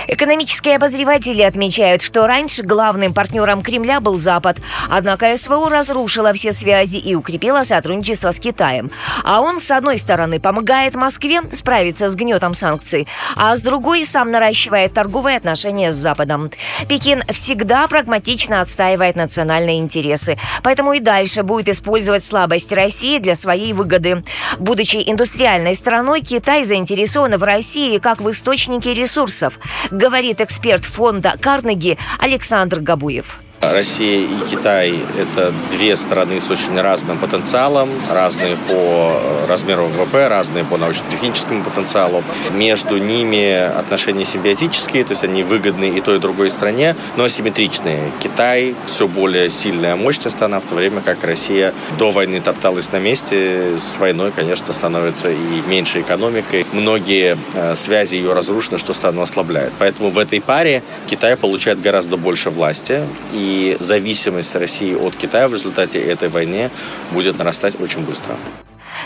Экономические 0.05 0.75
обозреватели 0.75 1.41
отмечают, 1.41 2.01
что 2.01 2.27
раньше 2.27 2.63
главным 2.63 3.13
партнером 3.13 3.61
Кремля 3.61 3.99
был 3.99 4.17
Запад, 4.17 4.57
однако 4.89 5.35
СВО 5.35 5.69
разрушила 5.69 6.33
все 6.33 6.51
связи 6.51 6.97
и 6.97 7.15
укрепила 7.15 7.63
сотрудничество 7.63 8.31
с 8.31 8.39
Китаем. 8.39 8.91
А 9.23 9.41
он, 9.41 9.59
с 9.59 9.71
одной 9.71 9.97
стороны, 9.97 10.39
помогает 10.39 10.95
Москве 10.95 11.41
справиться 11.51 12.07
с 12.07 12.15
гнетом 12.15 12.53
санкций, 12.53 13.07
а 13.35 13.55
с 13.55 13.61
другой 13.61 14.05
сам 14.05 14.31
наращивает 14.31 14.93
торговые 14.93 15.37
отношения 15.37 15.91
с 15.91 15.95
Западом. 15.95 16.51
Пекин 16.87 17.23
всегда 17.33 17.87
прагматично 17.87 18.61
отстаивает 18.61 19.15
национальные 19.15 19.79
интересы, 19.79 20.37
поэтому 20.63 20.93
и 20.93 20.99
дальше 20.99 21.43
будет 21.43 21.69
использовать 21.69 22.23
слабость 22.23 22.71
России 22.71 23.19
для 23.19 23.35
своей 23.35 23.73
выгоды. 23.73 24.23
Будучи 24.59 24.97
индустриальной 25.05 25.75
страной, 25.75 26.21
Китай 26.21 26.63
заинтересован 26.63 27.37
в 27.37 27.43
России 27.43 27.97
как 27.97 28.21
в 28.21 28.29
источнике 28.29 28.93
ресурсов, 28.93 29.59
говорит 29.91 30.41
эксперт 30.41 30.85
фонда 30.85 31.35
Карнеги 31.39 31.97
Александр 32.19 32.79
Габуев. 32.79 33.39
Россия 33.61 34.19
и 34.19 34.47
Китай– 34.47 34.93
это 35.17 35.51
две 35.71 35.95
страны 35.95 36.39
с 36.39 36.49
очень 36.51 36.79
разным 36.79 37.17
потенциалом, 37.17 37.89
разные 38.11 38.55
по 38.67 38.71
э, 38.71 39.45
размеру 39.47 39.85
ВВП, 39.85 40.27
разные 40.27 40.63
по 40.63 40.77
научно-техническому 40.77 41.63
потенциалу. 41.63 42.23
Между 42.53 42.97
ними 42.97 43.53
отношения 43.53 44.25
симбиотические, 44.25 45.03
то 45.05 45.11
есть 45.11 45.23
они 45.23 45.41
выгодны 45.41 45.89
и 45.97 46.01
той, 46.01 46.17
и 46.17 46.19
другой 46.19 46.51
стране, 46.51 46.95
но 47.15 47.23
асимметричные. 47.23 48.11
Китай 48.19 48.75
все 48.85 49.07
более 49.07 49.49
сильная, 49.49 49.95
мощная 49.95 50.31
страна, 50.31 50.59
в 50.59 50.65
то 50.65 50.75
время 50.75 51.01
как 51.01 51.23
Россия 51.23 51.73
до 51.97 52.11
войны 52.11 52.41
топталась 52.41 52.91
на 52.91 52.99
месте. 52.99 53.77
С 53.77 53.97
войной, 53.97 54.31
конечно, 54.31 54.71
становится 54.71 55.31
и 55.31 55.61
меньше 55.67 56.01
экономикой. 56.01 56.67
Многие 56.73 57.37
э, 57.55 57.75
связи 57.75 58.15
ее 58.15 58.33
разрушены, 58.33 58.77
что 58.77 58.93
страну 58.93 59.23
ослабляет. 59.23 59.73
Поэтому 59.79 60.11
в 60.11 60.19
этой 60.19 60.41
паре 60.41 60.83
Китай 61.07 61.35
получает 61.35 61.81
гораздо 61.81 62.17
больше 62.17 62.51
власти 62.51 63.01
и 63.33 63.46
зависимость 63.79 64.55
России 64.55 64.93
от 64.93 65.15
Китая 65.15 65.47
в 65.47 65.53
результате 65.53 65.99
этой 65.99 66.29
войны 66.29 66.69
будет 67.11 67.37
нарастать 67.37 67.79
очень 67.79 68.01
быстро. 68.01 68.35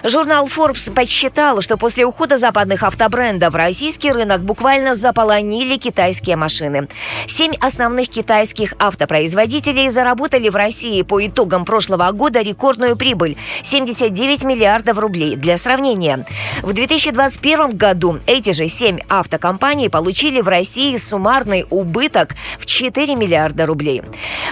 Журнал 0.04 0.48
Forbes 0.48 0.92
подсчитал, 0.92 1.62
что 1.62 1.78
после 1.78 2.06
ухода 2.06 2.38
западных 2.38 2.84
автобрендов 2.84 3.54
российский 3.54 4.12
рынок 4.12 4.42
буквально 4.42 4.96
заполонили 4.96 5.78
китайские 5.78 6.36
машины. 6.38 6.88
Семь 7.28 7.54
основных 7.60 8.10
китайских 8.10 8.74
автопроизводителей 8.80 9.90
заработали 9.90 10.50
в 10.50 10.56
России 10.56 11.02
по 11.04 11.26
итогам 11.26 11.66
прошлого 11.66 12.12
года 12.12 12.42
рекордную 12.42 12.98
прибыль– 12.98 13.38
79 13.64 14.44
миллиардов 14.44 14.98
рублей. 14.98 15.36
Для 15.36 15.58
сравнения, 15.58 16.26
в 16.64 16.74
2021 16.74 17.78
году 17.78 18.20
эти 18.26 18.52
же 18.54 18.68
семь 18.68 19.00
автокомпаний 19.08 19.90
получили 19.90 20.42
в 20.42 20.48
России 20.48 20.96
суммарный 20.98 21.66
убыток 21.70 22.36
в 22.58 22.66
4 22.66 23.16
миллиарда 23.16 23.66
рублей. 23.66 24.02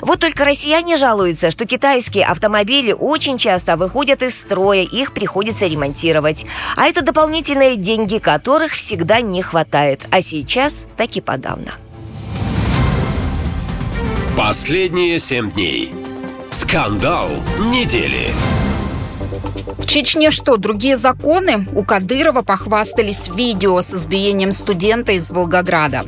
Вот 0.02 0.20
только 0.20 0.46
россияне 0.46 0.96
жалуются, 0.96 1.50
что 1.50 1.66
китайские 1.66 2.26
автомобили 2.26 2.92
очень 2.92 3.38
часто 3.38 3.78
выходят 3.78 4.22
из 4.22 4.38
строя, 4.38 4.84
их 4.84 5.12
приходится 5.14 5.29
приходится 5.30 5.68
ремонтировать. 5.68 6.48
А 6.76 6.88
это 6.88 7.04
дополнительные 7.04 7.76
деньги, 7.76 8.18
которых 8.18 8.72
всегда 8.72 9.22
не 9.22 9.44
хватает. 9.44 10.08
А 10.10 10.22
сейчас 10.22 10.88
так 10.98 11.16
и 11.16 11.22
подавно. 11.22 11.74
Последние 14.36 15.20
семь 15.20 15.52
дней. 15.52 15.94
Скандал 16.50 17.30
недели. 17.60 18.32
В 19.78 19.86
Чечне 19.86 20.32
что, 20.32 20.58
другие 20.58 20.98
законы? 20.98 21.68
У 21.76 21.84
Кадырова 21.84 22.42
похвастались 22.42 23.28
видео 23.28 23.80
с 23.82 23.94
избиением 23.94 24.52
студента 24.52 25.12
из 25.12 25.30
Волгограда. 25.30 26.06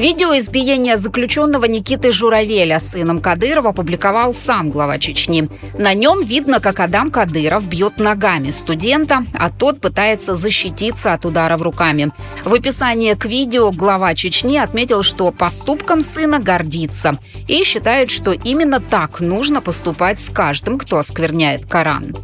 Видео 0.00 0.34
избиения 0.38 0.96
заключенного 0.96 1.66
Никиты 1.66 2.10
Журавеля 2.10 2.80
сыном 2.80 3.20
Кадырова 3.20 3.68
опубликовал 3.68 4.32
сам 4.32 4.70
глава 4.70 4.98
Чечни. 4.98 5.50
На 5.76 5.92
нем 5.92 6.24
видно, 6.24 6.58
как 6.58 6.80
Адам 6.80 7.10
Кадыров 7.10 7.68
бьет 7.68 7.98
ногами 7.98 8.50
студента, 8.50 9.24
а 9.38 9.50
тот 9.50 9.78
пытается 9.78 10.36
защититься 10.36 11.12
от 11.12 11.26
ударов 11.26 11.60
руками. 11.60 12.12
В 12.44 12.54
описании 12.54 13.12
к 13.12 13.26
видео 13.26 13.72
глава 13.72 14.14
Чечни 14.14 14.56
отметил, 14.56 15.02
что 15.02 15.30
поступком 15.32 16.00
сына 16.00 16.38
гордится 16.38 17.18
и 17.46 17.62
считает, 17.62 18.10
что 18.10 18.32
именно 18.32 18.80
так 18.80 19.20
нужно 19.20 19.60
поступать 19.60 20.18
с 20.18 20.30
каждым, 20.30 20.78
кто 20.78 20.96
оскверняет 20.96 21.66
Коран. 21.66 22.14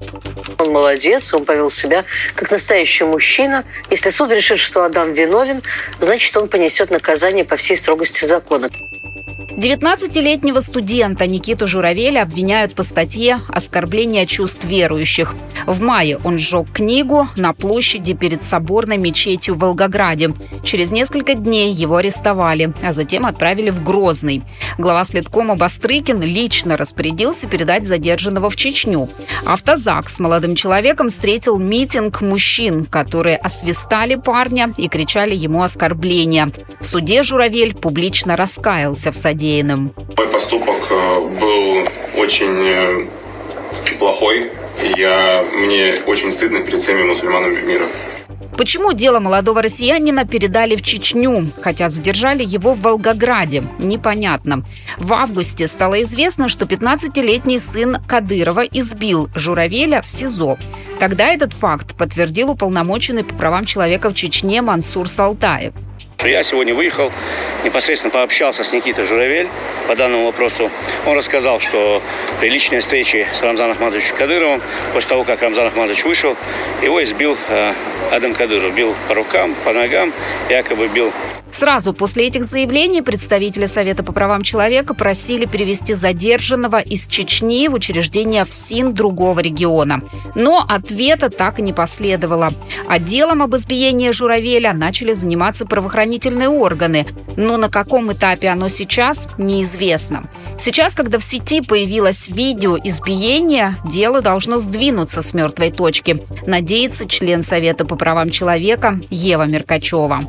Он 0.59 0.73
молодец, 0.73 1.35
он 1.35 1.45
повел 1.45 1.71
себя 1.71 2.05
как 2.35 2.51
настоящий 2.51 3.05
мужчина. 3.05 3.65
Если 3.91 4.09
суд 4.11 4.31
решит, 4.31 4.59
что 4.59 4.85
Адам 4.85 5.13
виновен, 5.13 5.61
значит, 6.01 6.35
он 6.37 6.49
понесет 6.49 6.91
наказание 6.91 7.45
по 7.45 7.57
всей 7.57 7.66
строгости 7.75 8.27
закона. 8.27 8.71
19-летнего 9.57 10.61
студента 10.61 11.27
Никиту 11.27 11.67
Журавеля 11.67 12.25
обвиняют 12.25 12.75
по 12.75 12.83
статье 12.83 13.41
«Оскорбление 13.49 14.27
чувств 14.27 14.65
верующих». 14.65 15.35
В 15.65 15.81
мае 15.81 16.19
он 16.25 16.39
сжег 16.39 16.71
книгу 16.71 17.27
на 17.39 17.55
площади 17.55 18.13
перед 18.13 18.43
соборной 18.43 18.99
мечетью 18.99 19.55
в 19.55 19.61
Волгограде. 19.61 20.35
Через 20.63 20.91
несколько 20.91 21.33
дней 21.33 21.73
его 21.73 21.97
арестовали, 21.97 22.75
а 22.83 22.93
затем 22.93 23.25
отправили 23.25 23.71
в 23.71 23.83
Грозный. 23.83 24.43
Глава 24.77 25.07
следкома 25.07 25.57
Бастрыкин 25.57 26.21
лично 26.21 26.77
распорядился 26.77 27.47
передать 27.47 27.87
задержанного 27.87 28.51
в 28.51 28.57
Чечню. 28.57 29.09
Автозак 29.47 30.11
с 30.11 30.21
молодым 30.21 30.55
человеком 30.55 31.09
встретил 31.09 31.59
митинг 31.59 32.21
мужчин, 32.21 32.85
которые 32.85 33.39
освистали 33.39 34.17
парня 34.17 34.71
и 34.77 34.87
кричали 34.89 35.35
ему 35.35 35.63
оскорбления. 35.63 36.51
В 36.79 36.85
суде 36.85 37.23
Журавель 37.23 37.75
публично 37.75 38.37
раскаялся 38.37 39.13
в 39.13 39.17
содеянном 39.17 39.46
содеянным? 39.47 39.93
Мой 40.17 40.29
поступок 40.29 40.77
э, 40.91 41.21
был 41.41 41.89
очень 42.21 43.07
э, 43.07 43.97
плохой. 43.99 44.51
Я, 44.97 45.45
мне 45.57 45.99
очень 46.07 46.33
стыдно 46.33 46.61
перед 46.61 46.83
всеми 46.83 47.03
мусульманами 47.03 47.61
мира. 47.63 47.85
Почему 48.57 48.93
дело 48.93 49.21
молодого 49.21 49.61
россиянина 49.61 50.27
передали 50.27 50.77
в 50.77 50.83
Чечню, 50.83 51.51
хотя 51.61 51.91
задержали 51.91 52.43
его 52.43 52.73
в 52.73 52.81
Волгограде? 52.81 53.63
Непонятно. 53.79 54.63
В 54.97 55.13
августе 55.13 55.69
стало 55.69 56.03
известно, 56.03 56.49
что 56.49 56.65
15-летний 56.65 57.59
сын 57.59 57.99
Кадырова 58.07 58.63
избил 58.65 59.29
Журавеля 59.35 60.01
в 60.01 60.09
СИЗО. 60.09 60.57
Тогда 60.99 61.29
этот 61.29 61.53
факт 61.53 61.95
подтвердил 61.97 62.51
уполномоченный 62.51 63.25
по 63.25 63.35
правам 63.35 63.67
человека 63.67 64.11
в 64.11 64.15
Чечне 64.15 64.63
Мансур 64.63 65.07
Салтаев. 65.07 65.75
Я 66.25 66.43
сегодня 66.43 66.75
выехал, 66.75 67.13
непосредственно 67.65 68.11
пообщался 68.11 68.65
с 68.65 68.73
Никитой 68.73 69.05
Журавель 69.05 69.49
по 69.87 69.95
данному 69.95 70.25
вопросу. 70.25 70.71
Он 71.07 71.17
рассказал, 71.17 71.61
что 71.61 72.03
при 72.41 72.49
личной 72.49 72.81
встрече 72.81 73.29
с 73.33 73.43
Рамзаном 73.43 73.77
Ахмадовичем 73.77 74.17
Кадыровым, 74.17 74.63
после 74.93 75.09
того, 75.11 75.25
как 75.25 75.43
Рамзан 75.43 75.67
Ахмадович 75.67 76.05
вышел, 76.05 76.37
его 76.83 77.03
избил 77.03 77.37
э, 77.49 77.73
Адам 78.11 78.35
Кадыров. 78.35 78.75
Бил 78.75 78.95
по 79.09 79.15
рукам, 79.15 79.55
по 79.65 79.73
ногам, 79.73 80.13
якобы 80.49 80.89
бил 80.89 81.13
Сразу 81.57 81.95
после 81.95 82.27
этих 82.27 82.45
заявлений 82.45 83.01
представители 83.01 83.65
Совета 83.65 84.03
по 84.03 84.13
правам 84.13 84.43
человека 84.43 84.93
просили 84.93 85.47
перевести 85.47 85.95
задержанного 85.95 86.81
из 86.81 87.07
Чечни 87.07 87.69
в 87.69 87.73
учреждение 87.73 88.45
ФСИН 88.45 88.93
другого 88.93 89.41
региона. 89.41 90.03
Но 90.35 90.63
ответа 90.69 91.31
так 91.31 91.59
и 91.59 91.63
не 91.63 91.73
последовало. 91.73 92.51
А 92.89 92.99
делом 92.99 93.43
об 93.43 93.57
избиении 93.57 94.11
Журавеля 94.11 94.75
начали 94.75 95.15
заниматься 95.15 95.65
правоохранительные 96.07 96.49
органы. 96.49 97.07
Но 97.37 97.57
на 97.57 97.69
каком 97.69 98.13
этапе 98.13 98.49
оно 98.49 98.69
сейчас, 98.69 99.29
неизвестно. 99.39 100.25
Сейчас, 100.59 100.95
когда 100.95 101.19
в 101.19 101.25
сети 101.25 101.61
появилось 101.61 102.29
видео 102.29 102.79
избиения, 102.79 103.77
дело 103.85 104.23
должно 104.23 104.59
сдвинуться 104.59 105.23
с 105.23 105.35
мертвой 105.35 105.71
точки, 105.71 106.23
надеется 106.47 107.07
член 107.09 107.43
Совета 107.43 107.85
по 107.85 107.97
правам 107.97 108.31
человека 108.31 109.01
Ева 109.11 109.45
Меркачева. 109.45 110.23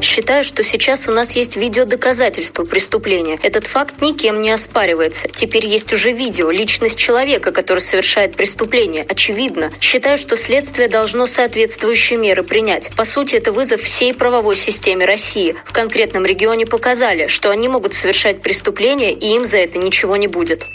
Считаю, 0.00 0.44
что 0.44 0.62
сейчас 0.62 1.08
у 1.08 1.12
нас 1.12 1.32
есть 1.32 1.56
видеодоказательства 1.56 2.64
преступления. 2.64 3.36
Этот 3.42 3.66
факт 3.66 4.00
никем 4.00 4.40
не 4.40 4.50
оспаривается. 4.50 5.26
Теперь 5.28 5.66
есть 5.66 5.92
уже 5.92 6.12
видео, 6.12 6.50
личность 6.50 6.96
человека, 6.96 7.50
который 7.50 7.80
совершает 7.80 8.36
преступление. 8.36 9.04
Очевидно. 9.08 9.72
Считаю, 9.80 10.16
что 10.16 10.36
следствие 10.36 10.88
должно 10.88 11.26
соответствующие 11.26 12.18
меры 12.18 12.44
принять. 12.44 12.94
По 12.96 13.04
сути, 13.04 13.34
это 13.34 13.50
вызов 13.50 13.82
всей 13.82 14.14
правовой 14.14 14.56
системе 14.56 15.04
России. 15.08 15.56
В 15.64 15.72
конкретном 15.72 16.24
регионе 16.24 16.66
показали, 16.66 17.26
что 17.26 17.50
они 17.50 17.68
могут 17.68 17.94
совершать 17.94 18.42
преступления, 18.42 19.12
и 19.12 19.34
им 19.34 19.44
за 19.46 19.56
это 19.56 19.78
ничего 19.78 20.16
не 20.16 20.28
будет. 20.28 20.66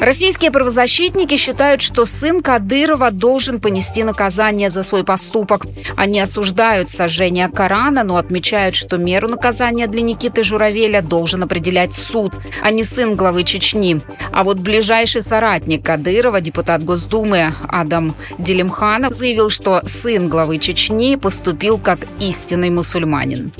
Российские 0.00 0.50
правозащитники 0.50 1.36
считают, 1.36 1.82
что 1.82 2.06
сын 2.06 2.42
Кадырова 2.42 3.10
должен 3.10 3.60
понести 3.60 4.02
наказание 4.04 4.70
за 4.70 4.82
свой 4.82 5.04
поступок. 5.04 5.66
Они 5.96 6.20
осуждают 6.20 6.90
сожжение 6.90 7.48
Корана, 7.48 8.02
но 8.02 8.16
отмечают, 8.16 8.74
что 8.74 8.96
меру 8.96 9.28
наказания 9.28 9.86
для 9.86 10.02
Никиты 10.02 10.42
Журавеля 10.42 11.02
должен 11.02 11.42
определять 11.42 11.94
суд, 11.94 12.32
а 12.62 12.70
не 12.70 12.84
сын 12.84 13.14
главы 13.14 13.44
Чечни. 13.44 14.00
А 14.32 14.44
вот 14.44 14.58
ближайший 14.58 15.22
соратник 15.22 15.84
Кадырова, 15.84 16.40
депутат 16.40 16.82
Госдумы 16.82 17.54
Адам 17.68 18.14
Делимханов, 18.38 19.14
заявил, 19.14 19.50
что 19.50 19.82
сын 19.86 20.28
главы 20.28 20.58
Чечни 20.58 21.16
поступил 21.16 21.78
как 21.78 22.00
истинный 22.18 22.70
мусульманин. 22.70 23.52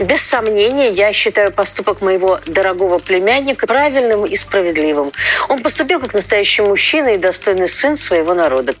Без 0.00 0.22
сомнения, 0.22 0.90
я 0.90 1.12
считаю 1.12 1.52
поступок 1.52 2.00
моего 2.00 2.40
дорогого 2.46 2.98
племянника 2.98 3.66
правильным 3.66 4.24
и 4.24 4.34
справедливым. 4.34 5.12
Он 5.50 5.58
поступил 5.58 5.79
как 6.00 6.14
настоящий 6.14 6.62
мужчина 6.62 7.08
и 7.08 7.16
достойный 7.16 7.68
сын 7.68 7.96
своего 7.96 8.34
народа. 8.34 8.74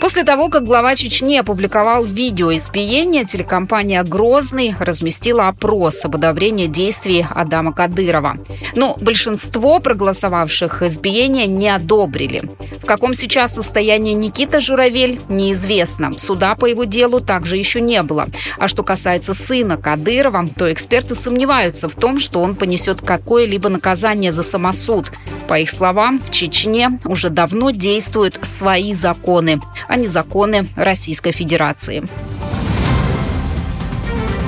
После 0.00 0.24
того, 0.24 0.48
как 0.48 0.64
глава 0.64 0.94
Чечни 0.94 1.36
опубликовал 1.36 2.04
видео 2.04 2.54
избиения, 2.54 3.24
телекомпания 3.24 4.02
«Грозный» 4.04 4.74
разместила 4.78 5.48
опрос 5.48 6.04
об 6.04 6.16
одобрении 6.16 6.66
действий 6.66 7.26
Адама 7.34 7.72
Кадырова. 7.72 8.36
Но 8.74 8.96
большинство 9.00 9.80
проголосовавших 9.80 10.82
избиение 10.82 11.46
не 11.46 11.68
одобрили. 11.68 12.42
В 12.82 12.86
каком 12.86 13.14
сейчас 13.14 13.54
состоянии 13.54 14.12
Никита 14.12 14.60
Журавель, 14.60 15.20
неизвестно. 15.28 16.12
Суда 16.12 16.54
по 16.54 16.66
его 16.66 16.84
делу 16.84 17.20
также 17.20 17.56
еще 17.56 17.80
не 17.80 18.02
было. 18.02 18.28
А 18.58 18.68
что 18.68 18.82
касается 18.82 19.34
сына 19.34 19.76
Кадырова, 19.76 20.46
то 20.56 20.72
эксперты 20.72 21.14
сомневаются 21.14 21.88
в 21.88 21.96
том, 21.96 22.20
что 22.20 22.40
он 22.40 22.54
понесет 22.54 23.00
какое-либо 23.00 23.68
наказание 23.70 24.30
за 24.30 24.42
самосуд. 24.42 25.10
По 25.48 25.58
их 25.58 25.70
словам, 25.70 26.20
в 26.20 26.30
Чечне 26.30 26.98
уже 27.04 27.30
давно 27.30 27.70
действуют 27.70 28.38
свои 28.42 28.92
законы 28.92 29.58
а 29.88 29.96
не 29.96 30.06
законы 30.06 30.68
Российской 30.76 31.32
Федерации. 31.32 32.04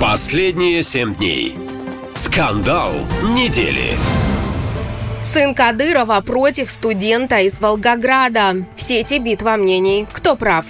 Последние 0.01 0.83
семь 0.83 1.15
дней. 1.15 1.57
Скандал 2.15 2.93
недели. 3.23 3.97
Сын 5.23 5.55
Кадырова 5.55 6.21
против 6.21 6.71
студента 6.71 7.39
из 7.39 7.61
Волгограда. 7.61 8.65
В 8.77 8.81
сети 8.83 9.19
битва 9.19 9.57
мнений. 9.57 10.07
Кто 10.13 10.37
прав? 10.37 10.65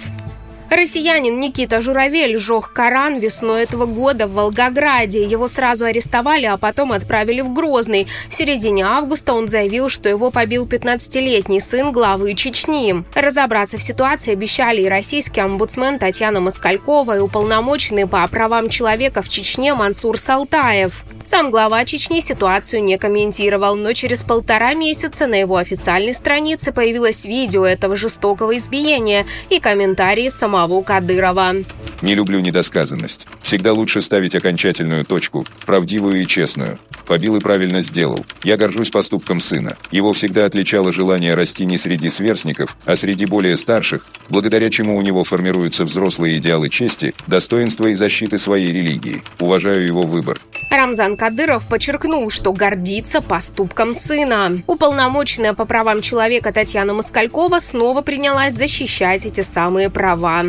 Россиянин 0.71 1.39
Никита 1.39 1.81
Журавель 1.81 2.37
жег 2.37 2.71
Коран 2.71 3.19
весной 3.19 3.63
этого 3.63 3.85
года 3.85 4.27
в 4.27 4.33
Волгограде. 4.33 5.23
Его 5.23 5.47
сразу 5.47 5.85
арестовали, 5.85 6.45
а 6.45 6.57
потом 6.57 6.91
отправили 6.91 7.41
в 7.41 7.51
Грозный. 7.53 8.07
В 8.29 8.35
середине 8.35 8.85
августа 8.85 9.33
он 9.33 9.47
заявил, 9.47 9.89
что 9.89 10.09
его 10.09 10.29
побил 10.29 10.67
15-летний 10.67 11.59
сын 11.59 11.91
главы 11.91 12.35
Чечни. 12.35 13.03
Разобраться 13.15 13.77
в 13.77 13.81
ситуации 13.81 14.33
обещали 14.33 14.81
и 14.81 14.89
российский 14.89 15.41
омбудсмен 15.41 15.97
Татьяна 15.97 16.39
Москалькова, 16.39 17.17
и 17.17 17.19
уполномоченный 17.19 18.07
по 18.07 18.27
правам 18.27 18.69
человека 18.69 19.21
в 19.21 19.29
Чечне 19.29 19.73
Мансур 19.73 20.19
Салтаев. 20.19 21.03
Сам 21.23 21.51
глава 21.51 21.85
Чечни 21.85 22.21
ситуацию 22.21 22.83
не 22.83 22.97
комментировал, 22.97 23.75
но 23.75 23.93
через 23.93 24.23
полтора 24.23 24.73
месяца 24.73 25.27
на 25.27 25.35
его 25.35 25.57
официальной 25.57 26.13
странице 26.13 26.71
появилось 26.71 27.25
видео 27.25 27.65
этого 27.65 27.95
жестокого 27.95 28.57
избиения 28.57 29.25
и 29.49 29.59
комментарии 29.59 30.29
самого 30.29 30.58
Кадырова. 30.67 31.55
Не 32.01 32.15
люблю 32.15 32.39
недосказанность. 32.39 33.27
Всегда 33.41 33.73
лучше 33.73 34.01
ставить 34.01 34.35
окончательную 34.35 35.03
точку, 35.05 35.45
правдивую 35.65 36.21
и 36.21 36.25
честную. 36.25 36.79
Побил 37.05 37.35
и 37.37 37.39
правильно 37.39 37.81
сделал. 37.81 38.23
Я 38.43 38.55
горжусь 38.55 38.89
поступком 38.89 39.39
сына. 39.39 39.75
Его 39.91 40.13
всегда 40.13 40.45
отличало 40.45 40.91
желание 40.91 41.33
расти 41.33 41.65
не 41.65 41.77
среди 41.77 42.09
сверстников, 42.09 42.77
а 42.85 42.95
среди 42.95 43.25
более 43.25 43.57
старших, 43.57 44.05
благодаря 44.29 44.69
чему 44.69 44.95
у 44.95 45.01
него 45.01 45.23
формируются 45.23 45.85
взрослые 45.85 46.37
идеалы 46.37 46.69
чести, 46.69 47.13
достоинства 47.25 47.87
и 47.87 47.95
защиты 47.95 48.37
своей 48.37 48.67
религии. 48.67 49.23
Уважаю 49.39 49.85
его 49.85 50.01
выбор. 50.01 50.37
Рамзан 50.71 51.17
Кадыров 51.17 51.67
подчеркнул, 51.67 52.29
что 52.29 52.53
гордится 52.53 53.21
поступком 53.21 53.93
сына. 53.93 54.61
Уполномоченная 54.67 55.53
по 55.53 55.65
правам 55.65 56.01
человека 56.01 56.53
Татьяна 56.53 56.93
Москалькова 56.93 57.59
снова 57.59 58.03
принялась 58.03 58.53
защищать 58.53 59.25
эти 59.25 59.41
самые 59.41 59.89
права. 59.89 60.45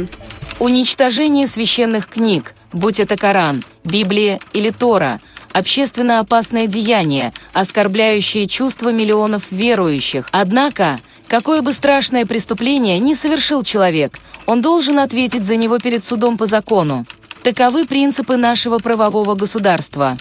Уничтожение 0.59 1.47
священных 1.47 2.09
книг, 2.09 2.55
будь 2.72 3.01
это 3.01 3.16
Коран, 3.16 3.62
Библия 3.85 4.39
или 4.52 4.70
Тора, 4.70 5.20
общественно 5.52 6.20
опасное 6.20 6.66
деяние, 6.66 7.32
оскорбляющее 7.52 8.47
чувства 8.47 8.90
миллионов 8.90 9.44
верующих. 9.51 10.27
Однако, 10.32 10.97
какое 11.28 11.62
бы 11.62 11.72
страшное 11.72 12.27
преступление 12.27 12.98
ни 12.98 13.14
совершил 13.14 13.62
человек, 13.62 14.18
он 14.47 14.62
должен 14.62 14.98
ответить 14.98 15.44
за 15.44 15.56
него 15.56 15.78
перед 15.78 16.05
судом 16.05 16.36
по 16.36 16.47
закону. 16.47 17.06
Таковы 17.43 17.86
принципы 17.86 18.36
нашего 18.36 18.78
правового 18.78 19.35
государства. 19.35 20.16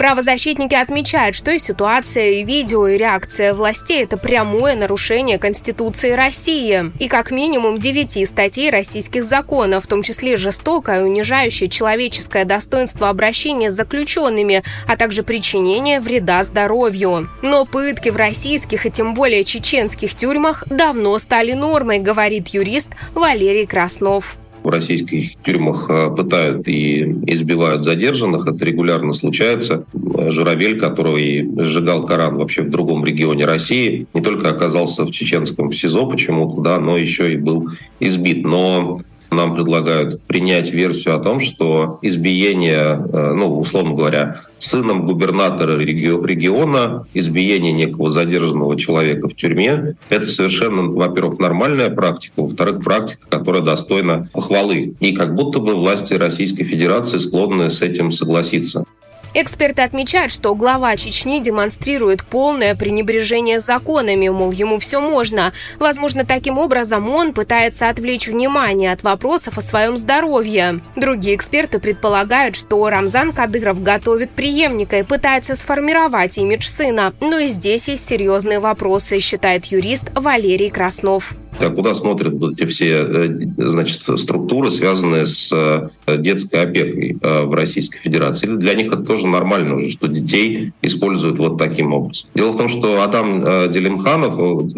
Правозащитники 0.00 0.74
отмечают, 0.74 1.36
что 1.36 1.50
и 1.50 1.58
ситуация, 1.58 2.30
и 2.30 2.42
видео, 2.42 2.88
и 2.88 2.96
реакция 2.96 3.52
властей– 3.52 4.02
это 4.04 4.16
прямое 4.16 4.74
нарушение 4.74 5.38
Конституции 5.38 6.12
России. 6.12 6.90
И 6.98 7.06
как 7.06 7.30
минимум 7.30 7.78
девяти 7.78 8.24
статей 8.24 8.70
российских 8.70 9.24
законов, 9.24 9.84
в 9.84 9.86
том 9.88 10.02
числе 10.02 10.38
жестокое, 10.38 11.04
унижающее 11.04 11.68
человеческое 11.68 12.46
достоинство 12.46 13.10
обращения 13.10 13.70
с 13.70 13.74
заключенными, 13.74 14.62
а 14.88 14.96
также 14.96 15.22
причинение 15.22 16.00
вреда 16.00 16.44
здоровью. 16.44 17.28
Но 17.42 17.66
пытки 17.66 18.08
в 18.08 18.16
российских 18.16 18.86
и 18.86 18.90
тем 18.90 19.12
более 19.12 19.44
чеченских 19.44 20.14
тюрьмах 20.14 20.64
давно 20.70 21.18
стали 21.18 21.52
нормой, 21.52 21.98
говорит 21.98 22.48
юрист 22.48 22.88
Валерий 23.12 23.66
Краснов 23.66 24.38
в 24.62 24.68
российских 24.68 25.36
тюрьмах 25.42 25.88
э, 25.90 26.10
пытают 26.10 26.68
и 26.68 27.02
избивают 27.26 27.84
задержанных. 27.84 28.46
Это 28.46 28.64
регулярно 28.64 29.12
случается. 29.12 29.84
Журавель, 30.28 30.78
который 30.78 31.48
сжигал 31.64 32.04
Коран 32.04 32.36
вообще 32.36 32.62
в 32.62 32.70
другом 32.70 33.04
регионе 33.04 33.44
России, 33.44 34.06
не 34.14 34.20
только 34.20 34.50
оказался 34.50 35.04
в 35.04 35.10
чеченском 35.10 35.72
СИЗО 35.72 36.06
почему-то, 36.06 36.60
да, 36.60 36.78
но 36.78 36.96
еще 36.96 37.32
и 37.32 37.36
был 37.36 37.70
избит. 38.00 38.44
Но 38.44 39.00
нам 39.30 39.54
предлагают 39.54 40.22
принять 40.22 40.70
версию 40.70 41.16
о 41.16 41.18
том, 41.20 41.40
что 41.40 41.98
избиение, 42.02 43.00
э, 43.12 43.32
ну, 43.32 43.58
условно 43.58 43.94
говоря, 43.94 44.42
сыном 44.58 45.06
губернатора 45.06 45.78
региона, 45.78 47.06
избиение 47.14 47.72
некого 47.72 48.10
задержанного 48.10 48.78
человека 48.78 49.28
в 49.28 49.34
тюрьме, 49.34 49.96
это 50.08 50.26
совершенно, 50.26 50.82
во-первых, 50.82 51.38
нормальная 51.38 51.90
практика, 51.90 52.42
во-вторых, 52.42 52.84
практика, 52.84 53.26
которая 53.28 53.62
достойна 53.62 54.28
похвалы. 54.32 54.94
И 55.00 55.12
как 55.12 55.34
будто 55.34 55.60
бы 55.60 55.74
власти 55.74 56.14
Российской 56.14 56.64
Федерации 56.64 57.18
склонны 57.18 57.70
с 57.70 57.80
этим 57.82 58.10
согласиться. 58.10 58.84
Эксперты 59.32 59.82
отмечают, 59.82 60.32
что 60.32 60.56
глава 60.56 60.96
Чечни 60.96 61.40
демонстрирует 61.40 62.24
полное 62.24 62.74
пренебрежение 62.74 63.60
законами, 63.60 64.28
мол, 64.28 64.50
ему 64.50 64.80
все 64.80 65.00
можно. 65.00 65.52
Возможно, 65.78 66.24
таким 66.24 66.58
образом 66.58 67.08
он 67.08 67.32
пытается 67.32 67.88
отвлечь 67.88 68.26
внимание 68.26 68.92
от 68.92 69.04
вопросов 69.04 69.56
о 69.56 69.62
своем 69.62 69.96
здоровье. 69.96 70.80
Другие 70.96 71.36
эксперты 71.36 71.78
предполагают, 71.78 72.56
что 72.56 72.88
Рамзан 72.90 73.32
Кадыров 73.32 73.82
готовит 73.82 74.30
преемника 74.30 74.98
и 74.98 75.04
пытается 75.04 75.54
сформировать 75.54 76.36
имидж 76.36 76.66
сына. 76.66 77.14
Но 77.20 77.38
и 77.38 77.46
здесь 77.46 77.86
есть 77.86 78.08
серьезные 78.08 78.58
вопросы, 78.58 79.20
считает 79.20 79.66
юрист 79.66 80.10
Валерий 80.16 80.70
Краснов 80.70 81.34
куда 81.68 81.92
смотрят 81.92 82.32
вот 82.34 82.54
эти 82.54 82.66
все 82.66 83.04
э, 83.06 83.38
значит, 83.58 84.02
структуры, 84.18 84.70
связанные 84.70 85.26
с 85.26 85.52
э, 85.52 86.16
детской 86.16 86.62
опекой 86.62 87.18
э, 87.20 87.42
в 87.44 87.52
Российской 87.52 87.98
Федерации. 87.98 88.46
Для 88.46 88.74
них 88.74 88.88
это 88.88 89.02
тоже 89.02 89.26
нормально 89.26 89.76
уже, 89.76 89.90
что 89.90 90.08
детей 90.08 90.72
используют 90.80 91.38
вот 91.38 91.58
таким 91.58 91.92
образом. 91.92 92.30
Дело 92.34 92.52
в 92.52 92.56
том, 92.56 92.68
что 92.68 93.02
Адам 93.02 93.70
Делимханов, 93.70 94.36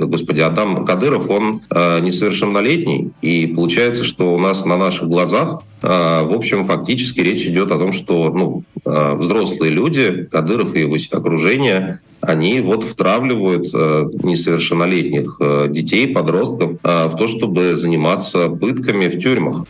господи, 0.08 0.40
Адам 0.40 0.84
Кадыров, 0.84 1.30
он 1.30 1.60
несовершеннолетний, 1.70 3.10
и 3.22 3.46
получается, 3.46 4.02
что 4.04 4.34
у 4.34 4.38
нас 4.38 4.64
на 4.64 4.76
наших 4.76 5.08
глазах 5.08 5.62
в 5.82 6.36
общем, 6.36 6.62
фактически 6.64 7.18
речь 7.20 7.44
идет 7.44 7.72
о 7.72 7.78
том, 7.78 7.92
что 7.92 8.30
ну, 8.32 8.62
взрослые 8.84 9.72
люди, 9.72 10.28
Кадыров 10.30 10.76
и 10.76 10.80
его 10.80 10.96
окружение, 11.10 12.00
они 12.22 12.60
вот 12.60 12.84
втравливают 12.84 13.68
э, 13.74 14.04
несовершеннолетних 14.22 15.36
э, 15.40 15.66
детей, 15.68 16.06
подростков 16.06 16.78
э, 16.82 17.06
в 17.08 17.16
то, 17.16 17.26
чтобы 17.26 17.76
заниматься 17.76 18.48
пытками 18.48 19.08
в 19.08 19.18
тюрьмах. 19.20 19.64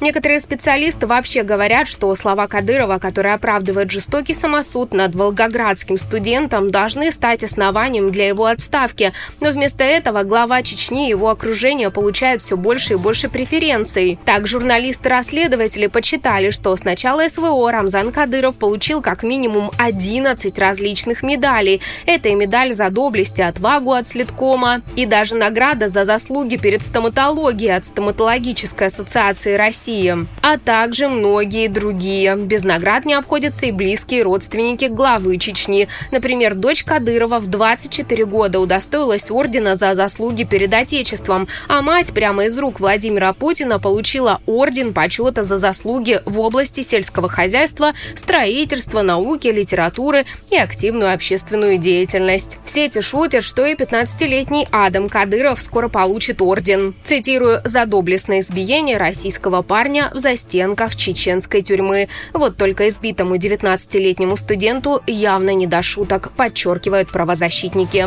Некоторые 0.00 0.40
специалисты 0.40 1.06
вообще 1.06 1.42
говорят, 1.42 1.88
что 1.88 2.14
слова 2.14 2.46
Кадырова, 2.48 2.98
которые 2.98 3.34
оправдывают 3.34 3.90
жестокий 3.90 4.34
самосуд 4.34 4.92
над 4.92 5.14
волгоградским 5.14 5.96
студентом, 5.96 6.70
должны 6.70 7.10
стать 7.10 7.42
основанием 7.42 8.12
для 8.12 8.28
его 8.28 8.44
отставки. 8.44 9.12
Но 9.40 9.50
вместо 9.50 9.84
этого 9.84 10.22
глава 10.22 10.62
Чечни 10.62 11.06
и 11.06 11.10
его 11.10 11.30
окружение 11.30 11.90
получают 11.90 12.42
все 12.42 12.58
больше 12.58 12.94
и 12.94 12.96
больше 12.96 13.30
преференций. 13.30 14.18
Так, 14.26 14.46
журналисты-расследователи 14.46 15.86
подсчитали, 15.86 16.50
что 16.50 16.76
с 16.76 16.84
начала 16.84 17.26
СВО 17.28 17.72
Рамзан 17.72 18.12
Кадыров 18.12 18.58
получил 18.58 19.00
как 19.00 19.22
минимум 19.22 19.70
11 19.78 20.58
различных 20.58 21.22
медалей. 21.22 21.80
Это 22.04 22.28
и 22.28 22.34
медаль 22.34 22.72
за 22.72 22.90
доблесть 22.90 23.38
и 23.38 23.42
отвагу 23.42 23.92
от 23.92 24.06
следкома, 24.06 24.82
и 24.94 25.06
даже 25.06 25.36
награда 25.36 25.88
за 25.88 26.04
заслуги 26.04 26.56
перед 26.56 26.82
стоматологией 26.82 27.74
от 27.74 27.86
Стоматологической 27.86 28.88
ассоциации 28.88 29.54
России 29.54 29.85
России, 29.86 30.26
а 30.42 30.58
также 30.58 31.08
многие 31.08 31.68
другие. 31.68 32.36
Без 32.36 32.64
наград 32.64 33.04
не 33.04 33.14
обходятся 33.14 33.66
и 33.66 33.72
близкие 33.72 34.22
родственники 34.22 34.86
главы 34.86 35.38
Чечни. 35.38 35.86
Например, 36.10 36.54
дочь 36.54 36.82
Кадырова 36.82 37.38
в 37.38 37.46
24 37.46 38.24
года 38.24 38.58
удостоилась 38.58 39.30
ордена 39.30 39.76
за 39.76 39.94
заслуги 39.94 40.42
перед 40.42 40.74
Отечеством, 40.74 41.46
а 41.68 41.82
мать 41.82 42.12
прямо 42.12 42.46
из 42.46 42.58
рук 42.58 42.80
Владимира 42.80 43.32
Путина 43.32 43.78
получила 43.78 44.40
орден 44.46 44.92
почета 44.92 45.44
за 45.44 45.56
заслуги 45.56 46.20
в 46.26 46.40
области 46.40 46.82
сельского 46.82 47.28
хозяйства, 47.28 47.92
строительства, 48.16 49.02
науки, 49.02 49.48
литературы 49.48 50.26
и 50.50 50.56
активную 50.56 51.14
общественную 51.14 51.78
деятельность. 51.78 52.58
В 52.64 52.70
сети 52.70 53.00
шутят, 53.00 53.44
что 53.44 53.64
и 53.64 53.74
15-летний 53.74 54.66
Адам 54.72 55.08
Кадыров 55.08 55.60
скоро 55.60 55.88
получит 55.88 56.42
орден. 56.42 56.94
Цитирую, 57.04 57.60
за 57.64 57.86
доблестное 57.86 58.40
избиение 58.40 58.96
российского 58.96 59.62
парня 59.62 59.75
в 60.14 60.18
застенках 60.18 60.96
чеченской 60.96 61.60
тюрьмы. 61.60 62.08
Вот 62.32 62.56
только 62.56 62.88
избитому 62.88 63.36
19-летнему 63.36 64.36
студенту 64.36 65.02
явно 65.06 65.54
не 65.54 65.66
до 65.66 65.82
шуток, 65.82 66.32
подчеркивают 66.32 67.10
правозащитники. 67.10 68.06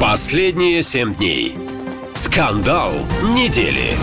Последние 0.00 0.82
семь 0.82 1.14
дней. 1.14 1.56
Скандал 2.14 2.92
недели. 3.22 3.96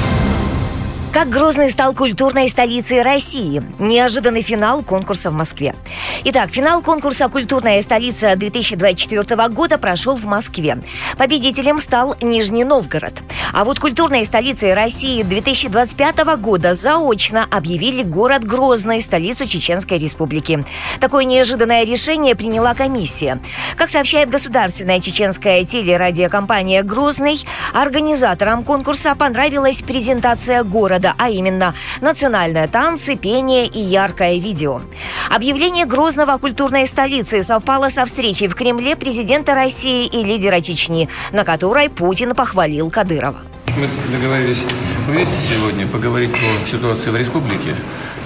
Как 1.13 1.29
Грозный 1.29 1.69
стал 1.69 1.93
культурной 1.93 2.49
столицей 2.49 3.03
России? 3.03 3.61
Неожиданный 3.77 4.41
финал 4.41 4.81
конкурса 4.81 5.29
в 5.29 5.33
Москве. 5.33 5.75
Итак, 6.23 6.49
финал 6.49 6.81
конкурса 6.81 7.29
«Культурная 7.29 7.79
столица 7.83 8.35
2024 8.35 9.47
года» 9.49 9.77
прошел 9.77 10.15
в 10.15 10.25
Москве. 10.25 10.79
Победителем 11.15 11.79
стал 11.79 12.15
Нижний 12.19 12.63
Новгород. 12.63 13.13
А 13.53 13.63
вот 13.63 13.77
культурной 13.77 14.25
столицей 14.25 14.73
России 14.73 15.21
2025 15.21 16.17
года 16.39 16.73
заочно 16.73 17.45
объявили 17.51 18.01
город 18.01 18.43
Грозный, 18.43 18.99
столицу 18.99 19.45
Чеченской 19.45 19.99
Республики. 19.99 20.65
Такое 20.99 21.25
неожиданное 21.25 21.85
решение 21.85 22.33
приняла 22.33 22.73
комиссия. 22.73 23.39
Как 23.77 23.91
сообщает 23.91 24.31
государственная 24.31 24.99
чеченская 24.99 25.63
телерадиокомпания 25.63 26.81
«Грозный», 26.81 27.45
организаторам 27.71 28.63
конкурса 28.63 29.13
понравилась 29.13 29.83
презентация 29.83 30.63
города 30.63 31.02
года, 31.03 31.15
а 31.17 31.29
именно 31.29 31.75
национальные 32.01 32.67
танцы, 32.67 33.15
пение 33.15 33.67
и 33.67 33.79
яркое 33.79 34.39
видео. 34.39 34.81
Объявление 35.29 35.85
Грозного 35.85 36.37
культурной 36.37 36.87
столицы 36.87 37.43
совпало 37.43 37.89
со 37.89 38.05
встречей 38.05 38.47
в 38.47 38.55
Кремле 38.55 38.95
президента 38.95 39.53
России 39.53 40.05
и 40.05 40.23
лидера 40.23 40.61
Чечни, 40.61 41.09
на 41.31 41.43
которой 41.43 41.89
Путин 41.89 42.33
похвалил 42.33 42.89
Кадырова. 42.89 43.37
Мы 43.77 43.89
договорились 44.11 44.63
увидеться 45.09 45.39
сегодня, 45.41 45.87
поговорить 45.87 46.31
по 46.31 46.69
ситуации 46.69 47.09
в 47.09 47.17
республике, 47.17 47.75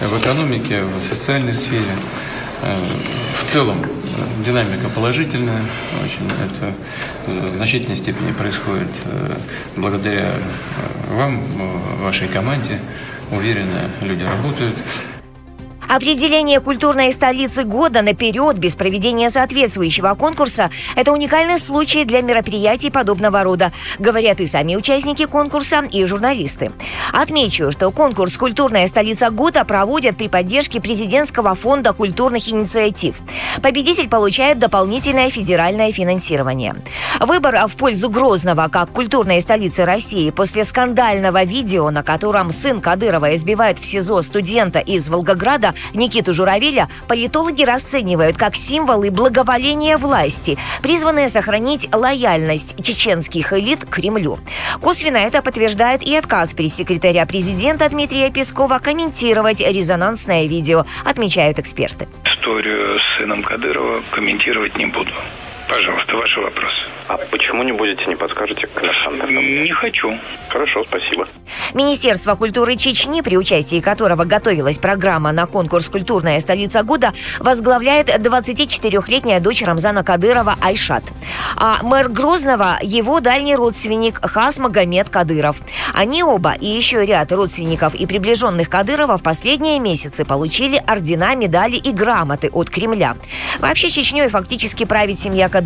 в 0.02 0.20
экономике, 0.20 0.84
в 0.84 1.10
социальной 1.10 1.54
сфере. 1.54 1.84
Э, 2.62 2.74
в 3.40 3.52
целом 3.52 3.84
э, 3.84 4.46
динамика 4.46 4.90
положительная, 4.90 5.62
очень 6.04 6.26
это 6.26 6.74
в 7.52 7.56
значительной 7.58 7.96
степени 7.96 8.32
происходит 8.32 8.90
э, 9.06 9.36
благодаря 9.76 10.32
вам, 11.10 11.42
вашей 12.02 12.28
команде. 12.28 12.80
Уверенно 13.32 13.90
люди 14.02 14.24
работают. 14.24 14.76
Определение 15.88 16.60
культурной 16.60 17.14
столицы 17.14 17.64
года 17.64 18.02
наперед 18.02 18.58
без 18.58 18.76
проведения 18.76 19.30
соответствующего 19.30 20.16
конкурса– 20.16 20.70
это 20.98 21.14
уникальный 21.14 21.58
случай 21.58 22.04
для 22.04 22.22
мероприятий 22.22 22.90
подобного 22.90 23.42
рода, 23.44 23.72
говорят 23.98 24.42
и 24.42 24.48
сами 24.48 24.76
участники 24.76 25.26
конкурса, 25.26 25.84
и 25.90 26.06
журналисты. 26.06 26.74
Отмечу, 27.14 27.72
что 27.72 27.92
конкурс 27.92 28.36
«Культурная 28.36 28.86
столица 28.88 29.30
года» 29.30 29.64
проводят 29.64 30.18
при 30.18 30.28
поддержке 30.28 30.82
президентского 30.82 31.56
фонда 31.56 31.94
культурных 31.94 32.50
инициатив. 32.50 33.16
Победитель 33.62 34.10
получает 34.10 34.60
дополнительное 34.60 35.30
федеральное 35.30 35.94
финансирование. 35.94 36.76
Выбор 37.22 37.66
в 37.68 37.76
пользу 37.78 38.10
Грозного 38.10 38.68
как 38.68 38.92
культурной 38.92 39.40
столицы 39.40 39.86
России 39.86 40.32
после 40.32 40.66
скандального 40.66 41.46
видео, 41.46 41.90
на 41.92 42.04
котором 42.04 42.52
сын 42.52 42.82
Кадырова 42.82 43.36
избивает 43.36 43.80
в 43.80 43.86
СИЗО 43.86 44.22
студента 44.22 44.80
из 44.80 45.08
Волгограда, 45.08 45.74
Никиту 45.94 46.34
Журавеля 46.34 46.90
политологи 47.08 47.64
расценивают 47.64 48.38
как 48.38 48.56
символы 48.56 49.12
благоволения 49.12 49.98
власти, 49.98 50.58
призванные 50.82 51.30
сохранить 51.30 51.88
лояльность 51.94 52.76
чеченских 52.84 53.54
элит 53.54 53.86
к 53.86 53.90
Кремлю. 53.90 54.40
Косвенно 54.82 55.18
это 55.18 55.42
подтверждает 55.42 56.04
и 56.04 56.16
отказ 56.16 56.54
пресс-секретаря 56.54 57.26
президента 57.26 57.90
Дмитрия 57.90 58.30
Пескова 58.32 58.80
комментировать 58.80 59.62
резонансное 59.62 60.46
видео, 60.46 60.86
отмечают 61.04 61.60
эксперты. 61.60 62.08
Историю 62.26 63.00
с 63.00 63.18
сыном 63.18 63.44
Кадырова 63.44 64.02
комментировать 64.12 64.78
не 64.78 64.86
буду. 64.86 65.12
Пожалуйста, 65.68 66.16
ваши 66.16 66.40
вопросы. 66.40 66.78
А 67.10 67.18
почему 67.18 67.64
не 67.64 67.74
будете, 67.74 68.06
не 68.06 68.16
подскажете, 68.16 68.70
Александр? 68.76 69.30
Не 69.30 69.70
хочу. 69.72 70.18
Хорошо, 70.50 70.84
спасибо. 70.86 71.28
Министерство 71.74 72.36
культуры 72.36 72.78
Чечни, 72.78 73.22
при 73.22 73.38
участии 73.38 73.82
которого 73.82 74.24
готовилась 74.24 74.78
программа 74.78 75.34
на 75.34 75.46
конкурс 75.46 75.90
«Культурная 75.90 76.40
столица 76.40 76.84
года», 76.84 77.14
возглавляет 77.40 78.10
24-летняя 78.10 79.42
дочь 79.42 79.62
Рамзана 79.62 80.04
Кадырова 80.04 80.56
Айшат. 80.62 81.04
А 81.58 81.84
мэр 81.84 82.10
Грозного– 82.10 82.80
его 82.82 83.20
дальний 83.20 83.56
родственник 83.56 84.26
Хас 84.26 84.60
Магомед 84.60 85.10
Кадыров. 85.10 85.58
Они 85.94 86.24
оба 86.24 86.54
и 86.54 86.66
еще 86.66 87.06
ряд 87.06 87.32
родственников 87.34 87.94
и 87.94 88.06
приближенных 88.06 88.70
Кадырова 88.70 89.18
в 89.18 89.24
последние 89.24 89.80
месяцы 89.80 90.24
получили 90.24 90.82
ордена, 90.88 91.36
медали 91.36 91.76
и 91.76 91.92
грамоты 91.92 92.50
от 92.50 92.70
Кремля. 92.70 93.18
Вообще 93.60 93.90
Чечней 93.90 94.30
фактически 94.30 94.86
правит 94.86 95.20
семья 95.20 95.50
Кадырова. 95.50 95.57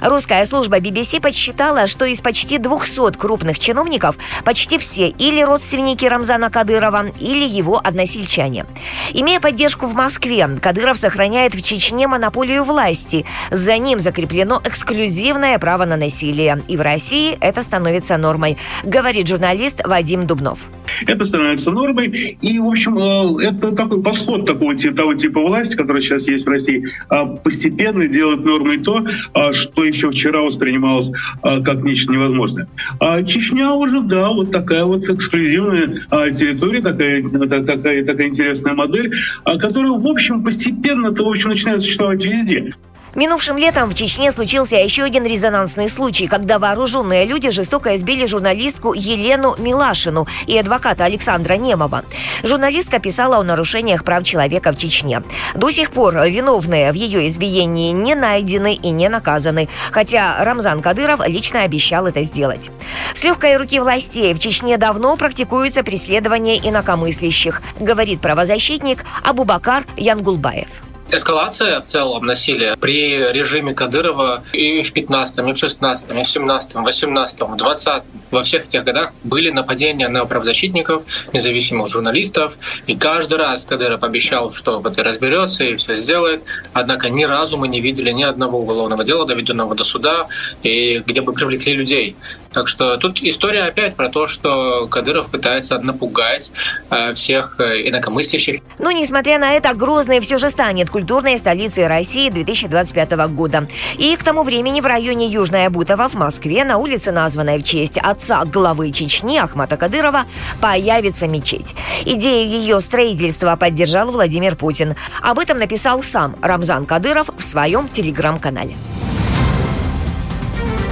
Русская 0.00 0.44
служба 0.44 0.78
BBC 0.78 1.20
подсчитала, 1.20 1.86
что 1.86 2.04
из 2.04 2.20
почти 2.20 2.58
200 2.58 3.12
крупных 3.18 3.58
чиновников 3.58 4.16
почти 4.44 4.78
все 4.78 5.08
или 5.08 5.42
родственники 5.42 6.04
Рамзана 6.04 6.50
Кадырова, 6.50 7.06
или 7.20 7.44
его 7.44 7.80
односельчане. 7.82 8.66
Имея 9.12 9.40
поддержку 9.40 9.86
в 9.86 9.94
Москве, 9.94 10.48
Кадыров 10.60 10.98
сохраняет 10.98 11.54
в 11.54 11.62
Чечне 11.62 12.06
монополию 12.06 12.64
власти. 12.64 13.24
За 13.50 13.76
ним 13.78 13.98
закреплено 13.98 14.60
эксклюзивное 14.64 15.58
право 15.58 15.84
на 15.84 15.96
насилие. 15.96 16.62
И 16.68 16.76
в 16.76 16.80
России 16.80 17.36
это 17.40 17.62
становится 17.62 18.16
нормой, 18.16 18.56
говорит 18.84 19.28
журналист 19.28 19.80
Вадим 19.84 20.26
Дубнов. 20.26 20.60
Это 21.06 21.24
становится 21.24 21.70
нормой. 21.70 22.36
И, 22.40 22.58
в 22.58 22.66
общем, 22.66 22.98
э, 22.98 23.46
это 23.48 23.74
такой 23.74 24.02
подход 24.02 24.46
такого, 24.46 24.74
того 24.76 25.14
типа 25.14 25.40
власти, 25.40 25.76
который 25.76 26.02
сейчас 26.02 26.28
есть 26.28 26.46
в 26.46 26.48
России, 26.48 26.84
а 27.08 27.26
постепенно 27.26 28.06
делает 28.06 28.44
нормой 28.44 28.78
то, 28.78 29.04
что 29.52 29.84
еще 29.84 30.10
вчера 30.10 30.40
воспринималось 30.40 31.10
а, 31.42 31.60
как 31.60 31.82
нечто 31.82 32.12
невозможное. 32.12 32.68
А 33.00 33.22
Чечня 33.22 33.72
уже, 33.72 34.00
да, 34.00 34.28
вот 34.30 34.50
такая 34.50 34.84
вот 34.84 35.04
эксклюзивная 35.04 35.94
территория, 36.32 36.80
такая, 36.80 37.22
такая, 37.62 38.04
такая 38.04 38.28
интересная 38.28 38.74
модель, 38.74 39.12
которая, 39.44 39.92
в 39.92 40.06
общем, 40.06 40.42
постепенно-то, 40.42 41.24
в 41.24 41.28
общем, 41.28 41.50
начинает 41.50 41.82
существовать 41.82 42.24
везде. 42.24 42.74
Минувшим 43.14 43.56
летом 43.56 43.90
в 43.90 43.94
Чечне 43.94 44.32
случился 44.32 44.76
еще 44.76 45.04
один 45.04 45.24
резонансный 45.24 45.88
случай, 45.88 46.26
когда 46.26 46.58
вооруженные 46.58 47.24
люди 47.24 47.50
жестоко 47.50 47.94
избили 47.94 48.26
журналистку 48.26 48.92
Елену 48.92 49.54
Милашину 49.58 50.26
и 50.46 50.58
адвоката 50.58 51.04
Александра 51.04 51.54
Немова. 51.54 52.04
Журналистка 52.42 52.98
писала 52.98 53.36
о 53.36 53.44
нарушениях 53.44 54.04
прав 54.04 54.24
человека 54.24 54.72
в 54.72 54.76
Чечне. 54.76 55.22
До 55.54 55.70
сих 55.70 55.90
пор 55.90 56.14
виновные 56.26 56.90
в 56.90 56.94
ее 56.94 57.28
избиении 57.28 57.92
не 57.92 58.14
найдены 58.14 58.74
и 58.74 58.90
не 58.90 59.08
наказаны, 59.08 59.68
хотя 59.90 60.42
Рамзан 60.44 60.80
Кадыров 60.80 61.20
лично 61.26 61.62
обещал 61.62 62.06
это 62.06 62.22
сделать. 62.22 62.70
С 63.14 63.22
легкой 63.22 63.56
руки 63.56 63.78
властей 63.78 64.34
в 64.34 64.38
Чечне 64.38 64.76
давно 64.76 65.16
практикуется 65.16 65.84
преследование 65.84 66.58
инакомыслящих, 66.68 67.62
говорит 67.78 68.20
правозащитник 68.20 69.04
Абубакар 69.22 69.84
Янгулбаев. 69.96 70.93
Эскалация 71.14 71.80
в 71.80 71.84
целом 71.84 72.26
насилия 72.26 72.74
при 72.74 73.16
режиме 73.32 73.72
Кадырова 73.72 74.42
и 74.52 74.82
в 74.82 74.92
15 74.92 75.38
и 75.38 75.52
в 75.52 75.56
16 75.56 76.10
и 76.10 76.12
в 76.12 76.26
17 76.26 76.74
18 76.74 77.40
в 77.40 77.56
20 77.56 78.02
во 78.32 78.42
всех 78.42 78.64
этих 78.64 78.82
годах 78.82 79.12
были 79.22 79.50
нападения 79.50 80.08
на 80.08 80.24
правозащитников, 80.24 81.04
независимых 81.32 81.86
журналистов. 81.86 82.58
И 82.88 82.96
каждый 82.96 83.38
раз 83.38 83.64
Кадыров 83.64 84.02
обещал, 84.02 84.50
что 84.50 84.80
вот 84.80 84.98
разберется 84.98 85.62
и 85.62 85.76
все 85.76 85.94
сделает. 85.94 86.42
Однако 86.72 87.10
ни 87.10 87.22
разу 87.22 87.58
мы 87.58 87.68
не 87.68 87.80
видели 87.80 88.10
ни 88.10 88.24
одного 88.24 88.58
уголовного 88.58 89.04
дела, 89.04 89.24
доведенного 89.24 89.76
до 89.76 89.84
суда, 89.84 90.26
и 90.64 91.00
где 91.06 91.20
бы 91.20 91.32
привлекли 91.32 91.74
людей. 91.74 92.16
Так 92.54 92.68
что 92.68 92.96
тут 92.96 93.20
история 93.20 93.64
опять 93.64 93.96
про 93.96 94.08
то, 94.08 94.28
что 94.28 94.86
Кадыров 94.86 95.28
пытается 95.28 95.76
напугать 95.80 96.52
э, 96.88 97.12
всех 97.14 97.56
э, 97.58 97.88
инакомыслящих. 97.88 98.60
Но, 98.78 98.92
несмотря 98.92 99.40
на 99.40 99.54
это, 99.54 99.74
Грозный 99.74 100.20
все 100.20 100.38
же 100.38 100.48
станет 100.50 100.88
культурной 100.88 101.36
столицей 101.36 101.88
России 101.88 102.30
2025 102.30 103.12
года. 103.34 103.68
И 103.98 104.14
к 104.14 104.22
тому 104.22 104.44
времени 104.44 104.80
в 104.80 104.86
районе 104.86 105.26
Южная 105.26 105.68
Бутова 105.68 106.08
в 106.08 106.14
Москве 106.14 106.62
на 106.64 106.78
улице, 106.78 107.10
названной 107.10 107.58
в 107.58 107.64
честь 107.64 107.98
отца 107.98 108.44
главы 108.44 108.92
Чечни 108.92 109.36
Ахмата 109.36 109.76
Кадырова, 109.76 110.22
появится 110.60 111.26
мечеть. 111.26 111.74
Идею 112.06 112.48
ее 112.48 112.80
строительства 112.80 113.56
поддержал 113.56 114.12
Владимир 114.12 114.54
Путин. 114.54 114.94
Об 115.22 115.40
этом 115.40 115.58
написал 115.58 116.04
сам 116.04 116.36
Рамзан 116.40 116.86
Кадыров 116.86 117.30
в 117.36 117.44
своем 117.44 117.88
телеграм-канале. 117.88 118.76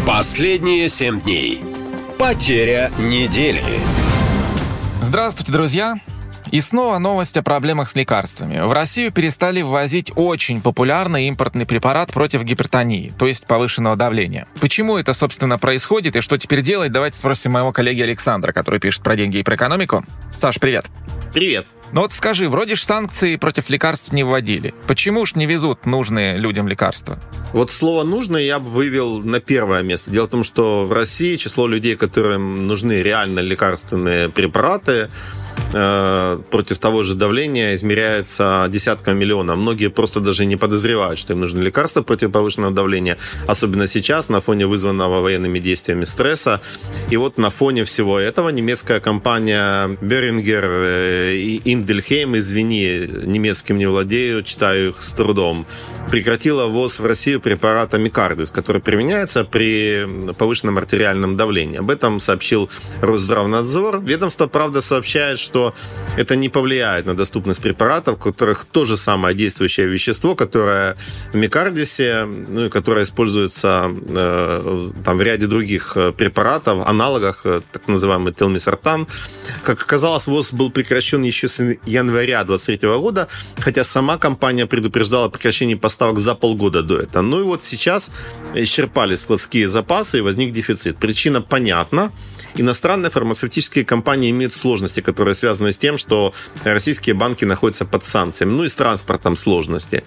Последние 0.06 0.88
семь 0.88 1.20
дней. 1.20 1.62
Потеря 2.18 2.90
недели. 2.98 3.62
Здравствуйте, 5.00 5.52
друзья! 5.52 5.94
И 6.52 6.60
снова 6.60 6.98
новость 6.98 7.38
о 7.38 7.42
проблемах 7.42 7.88
с 7.88 7.96
лекарствами. 7.96 8.60
В 8.60 8.74
Россию 8.74 9.10
перестали 9.10 9.62
ввозить 9.62 10.12
очень 10.14 10.60
популярный 10.60 11.26
импортный 11.28 11.64
препарат 11.64 12.12
против 12.12 12.44
гипертонии, 12.44 13.10
то 13.18 13.26
есть 13.26 13.46
повышенного 13.46 13.96
давления. 13.96 14.46
Почему 14.60 14.98
это, 14.98 15.14
собственно, 15.14 15.58
происходит 15.58 16.14
и 16.14 16.20
что 16.20 16.36
теперь 16.36 16.60
делать, 16.60 16.92
давайте 16.92 17.18
спросим 17.18 17.52
моего 17.52 17.72
коллеги 17.72 18.02
Александра, 18.02 18.52
который 18.52 18.80
пишет 18.80 19.02
про 19.02 19.16
деньги 19.16 19.38
и 19.38 19.42
про 19.42 19.56
экономику. 19.56 20.04
Саш, 20.36 20.60
привет. 20.60 20.90
Привет. 21.32 21.66
Ну 21.92 22.02
вот 22.02 22.12
скажи, 22.12 22.50
вроде 22.50 22.74
ж 22.74 22.82
санкции 22.82 23.36
против 23.36 23.70
лекарств 23.70 24.12
не 24.12 24.22
вводили. 24.22 24.74
Почему 24.86 25.24
ж 25.24 25.34
не 25.36 25.46
везут 25.46 25.86
нужные 25.86 26.36
людям 26.36 26.68
лекарства? 26.68 27.18
Вот 27.54 27.70
слово 27.70 28.02
«нужное» 28.02 28.42
я 28.42 28.58
бы 28.58 28.68
вывел 28.68 29.20
на 29.20 29.40
первое 29.40 29.82
место. 29.82 30.10
Дело 30.10 30.26
в 30.26 30.30
том, 30.30 30.44
что 30.44 30.84
в 30.84 30.92
России 30.92 31.36
число 31.36 31.66
людей, 31.66 31.96
которым 31.96 32.66
нужны 32.66 33.02
реально 33.02 33.40
лекарственные 33.40 34.28
препараты, 34.28 35.08
против 35.73 36.78
того 36.78 37.03
же 37.03 37.15
давления 37.15 37.74
измеряется 37.74 38.66
десятками 38.70 39.19
миллионов. 39.19 39.57
Многие 39.57 39.89
просто 39.89 40.20
даже 40.20 40.44
не 40.44 40.57
подозревают, 40.57 41.19
что 41.19 41.32
им 41.32 41.40
нужны 41.40 41.62
лекарства 41.62 42.03
против 42.03 42.31
повышенного 42.31 42.73
давления, 42.73 43.16
особенно 43.47 43.86
сейчас 43.86 44.28
на 44.28 44.40
фоне 44.40 44.66
вызванного 44.66 45.20
военными 45.20 45.59
действиями 45.59 46.05
стресса. 46.05 46.61
И 47.11 47.16
вот 47.16 47.39
на 47.39 47.51
фоне 47.51 47.85
всего 47.85 48.19
этого 48.19 48.51
немецкая 48.51 49.01
компания 49.01 49.97
Берингер 50.01 50.65
э, 50.66 51.35
и 51.36 51.61
Индельхейм, 51.65 52.36
извини, 52.36 53.09
немецким 53.24 53.78
не 53.78 53.86
владею, 53.86 54.43
читаю 54.43 54.90
их 54.90 55.03
с 55.03 55.12
трудом, 55.12 55.66
прекратила 56.11 56.66
ввоз 56.66 57.01
в 57.01 57.07
Россию 57.07 57.40
препарата 57.40 57.99
Микардис, 57.99 58.51
который 58.51 58.82
применяется 58.82 59.44
при 59.44 60.07
повышенном 60.35 60.78
артериальном 60.78 61.36
давлении. 61.36 61.78
Об 61.78 61.90
этом 61.90 62.20
сообщил 62.20 62.69
Росздравнадзор. 63.01 64.01
Ведомство, 64.03 64.47
правда, 64.47 64.81
сообщает, 64.81 65.39
что 65.39 65.61
это 66.16 66.36
не 66.36 66.48
повлияет 66.48 67.06
на 67.06 67.14
доступность 67.14 67.60
препаратов, 67.60 68.14
у 68.14 68.18
которых 68.18 68.64
то 68.64 68.84
же 68.84 68.97
самое 68.97 69.34
действующее 69.34 69.86
вещество, 69.86 70.34
которое 70.34 70.97
в 71.32 71.36
микардисе, 71.36 72.24
ну 72.24 72.70
которое 72.70 73.05
используется 73.05 73.90
э, 73.90 74.90
там, 75.05 75.18
в 75.18 75.22
ряде 75.22 75.47
других 75.47 75.93
э, 75.97 76.12
препаратов, 76.12 76.86
аналогах, 76.86 77.40
э, 77.44 77.60
так 77.72 77.89
называемый 77.89 78.32
телмисартан. 78.32 79.06
Как 79.64 79.82
оказалось, 79.82 80.26
ВОЗ 80.26 80.52
был 80.52 80.70
прекращен 80.70 81.22
еще 81.22 81.48
с 81.48 81.59
января 81.86 82.44
2023 82.44 82.89
года, 82.98 83.28
хотя 83.59 83.84
сама 83.84 84.18
компания 84.18 84.66
предупреждала 84.66 85.26
о 85.26 85.30
прекращении 85.30 85.74
поставок 85.74 86.18
за 86.18 86.34
полгода 86.34 86.82
до 86.82 86.98
этого. 86.98 87.22
Ну 87.22 87.40
и 87.40 87.44
вот 87.44 87.64
сейчас 87.64 88.10
исчерпали 88.55 89.16
складские 89.16 89.68
запасы 89.68 90.18
и 90.18 90.20
возник 90.20 90.52
дефицит. 90.52 90.98
Причина 90.98 91.40
понятна 91.43 92.12
иностранные 92.56 93.10
фармацевтические 93.10 93.84
компании 93.84 94.30
имеют 94.30 94.52
сложности, 94.52 95.00
которые 95.00 95.34
связаны 95.34 95.72
с 95.72 95.78
тем, 95.78 95.98
что 95.98 96.34
российские 96.64 97.14
банки 97.14 97.44
находятся 97.44 97.84
под 97.84 98.04
санкциями, 98.04 98.52
ну 98.52 98.64
и 98.64 98.68
с 98.68 98.74
транспортом 98.74 99.36
сложности. 99.36 100.04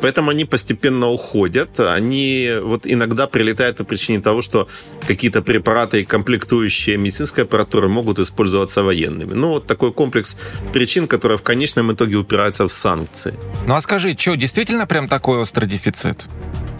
Поэтому 0.00 0.30
они 0.30 0.44
постепенно 0.44 1.08
уходят. 1.08 1.80
Они 1.80 2.50
вот 2.62 2.82
иногда 2.86 3.26
прилетают 3.26 3.78
по 3.78 3.84
причине 3.84 4.20
того, 4.20 4.42
что 4.42 4.68
какие-то 5.06 5.42
препараты 5.42 6.02
и 6.02 6.04
комплектующие 6.04 6.96
медицинской 6.96 7.44
аппаратуры 7.44 7.88
могут 7.88 8.18
использоваться 8.18 8.82
военными. 8.82 9.32
Ну, 9.34 9.48
вот 9.48 9.66
такой 9.66 9.92
комплекс 9.92 10.36
причин, 10.72 11.08
которые 11.08 11.38
в 11.38 11.42
конечном 11.42 11.92
итоге 11.92 12.16
упираются 12.16 12.66
в 12.68 12.72
санкции. 12.72 13.34
Ну 13.66 13.74
а 13.74 13.80
скажи, 13.80 14.16
что, 14.18 14.36
действительно 14.36 14.86
прям 14.86 15.08
такой 15.08 15.38
острый 15.38 15.66
дефицит? 15.66 16.26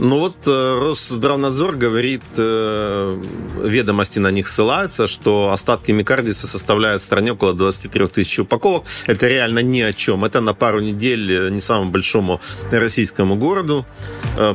Ну 0.01 0.21
вот 0.21 0.37
э, 0.47 0.79
Росздравнадзор 0.81 1.75
говорит, 1.75 2.23
э, 2.37 3.23
ведомости 3.65 4.21
на 4.21 4.31
них 4.31 4.47
ссылаются, 4.47 5.08
что 5.09 5.51
остатки 5.53 5.91
микардиса 5.93 6.47
составляют 6.47 7.03
в 7.03 7.05
стране 7.05 7.33
около 7.33 7.55
23 7.55 8.09
тысяч 8.09 8.39
упаковок. 8.39 8.85
Это 9.07 9.29
реально 9.29 9.61
ни 9.61 9.81
о 9.81 9.93
чем. 9.93 10.25
Это 10.25 10.41
на 10.41 10.55
пару 10.55 10.81
недель 10.81 11.33
э, 11.33 11.51
не 11.51 11.61
самому 11.61 11.91
большому 11.91 12.41
российскому 12.71 13.37
городу 13.37 13.87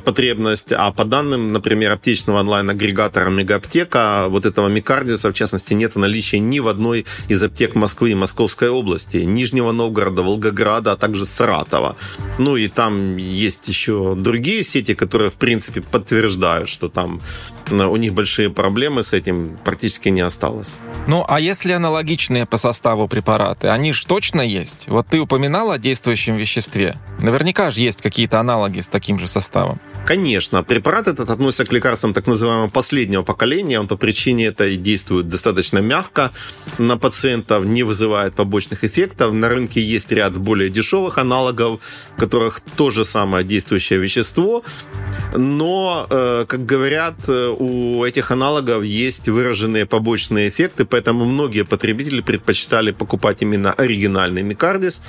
потребность. 0.06 0.72
А 0.72 0.92
по 0.92 1.04
данным, 1.06 1.52
например, 1.52 1.92
аптечного 1.92 2.40
онлайн-агрегатора 2.40 3.30
Мегаптека, 3.30 4.26
вот 4.30 4.46
этого 4.46 4.70
микардиса, 4.70 5.30
в 5.30 5.34
частности, 5.34 5.74
нет 5.74 5.96
в 5.96 6.00
наличии 6.00 6.38
ни 6.38 6.60
в 6.60 6.68
одной 6.68 7.06
из 7.28 7.44
аптек 7.44 7.76
Москвы 7.76 8.12
и 8.12 8.16
Московской 8.16 8.70
области, 8.70 9.18
Нижнего 9.18 9.72
Новгорода, 9.72 10.22
Волгограда, 10.22 10.94
а 10.94 10.96
также 10.96 11.26
Саратова. 11.26 11.96
Ну 12.40 12.56
и 12.56 12.68
там 12.68 13.18
есть 13.18 13.68
еще 13.68 14.16
другие 14.16 14.64
сети, 14.64 14.94
которые 14.94 15.30
в 15.30 15.36
принципе, 15.36 15.82
подтверждают, 15.82 16.70
что 16.70 16.90
там 16.90 17.20
э, 17.62 17.62
у 17.69 17.95
них 17.98 18.14
большие 18.14 18.49
проблемы 18.49 19.03
с 19.03 19.14
этим 19.14 19.57
практически 19.64 20.10
не 20.10 20.22
осталось. 20.22 20.77
Ну, 21.07 21.26
а 21.27 21.40
если 21.40 21.73
аналогичные 21.73 22.45
по 22.45 22.57
составу 22.57 23.07
препараты, 23.07 23.68
они 23.68 23.94
же 23.94 24.06
точно 24.06 24.41
есть? 24.41 24.85
Вот 24.88 25.07
ты 25.07 25.19
упоминал 25.19 25.72
о 25.72 25.77
действующем 25.77 26.35
веществе. 26.35 26.95
Наверняка 27.19 27.72
же 27.72 27.81
есть 27.81 28.02
какие-то 28.02 28.40
аналоги 28.40 28.80
с 28.80 28.88
таким 28.88 29.19
же 29.19 29.27
составом. 29.27 29.80
Конечно. 30.06 30.64
Препарат 30.64 31.07
этот 31.07 31.30
относится 31.30 31.65
к 31.65 31.72
лекарствам 31.72 32.14
так 32.14 32.27
называемого 32.27 32.69
последнего 32.69 33.23
поколения. 33.23 33.80
Он 33.80 33.88
по 33.88 33.95
причине 33.95 34.48
этой 34.48 34.76
действует 34.76 35.30
достаточно 35.30 35.80
мягко 35.80 36.31
на 36.77 36.98
пациентов, 36.98 37.65
не 37.65 37.84
вызывает 37.84 38.35
побочных 38.35 38.84
эффектов. 38.84 39.31
На 39.34 39.49
рынке 39.49 39.81
есть 39.81 40.11
ряд 40.11 40.38
более 40.38 40.69
дешевых 40.69 41.18
аналогов, 41.18 41.80
в 42.15 42.19
которых 42.19 42.61
то 42.76 42.91
же 42.91 43.06
самое 43.06 43.45
действующее 43.45 43.99
вещество, 43.99 44.64
но, 45.34 46.07
э, 46.10 46.45
как 46.48 46.65
говорят, 46.65 47.15
э, 47.27 47.53
у 47.54 48.04
этих 48.04 48.32
аналогов 48.32 48.84
есть 48.84 49.30
выраженные 49.30 49.86
побочные 49.86 50.50
эффекты, 50.50 50.86
поэтому 50.86 51.26
многие 51.26 51.64
потребители 51.64 52.22
предпочитали 52.22 52.92
покупать 52.92 53.42
именно 53.42 53.74
оригинальный 53.74 54.44
микардис. 54.44 55.02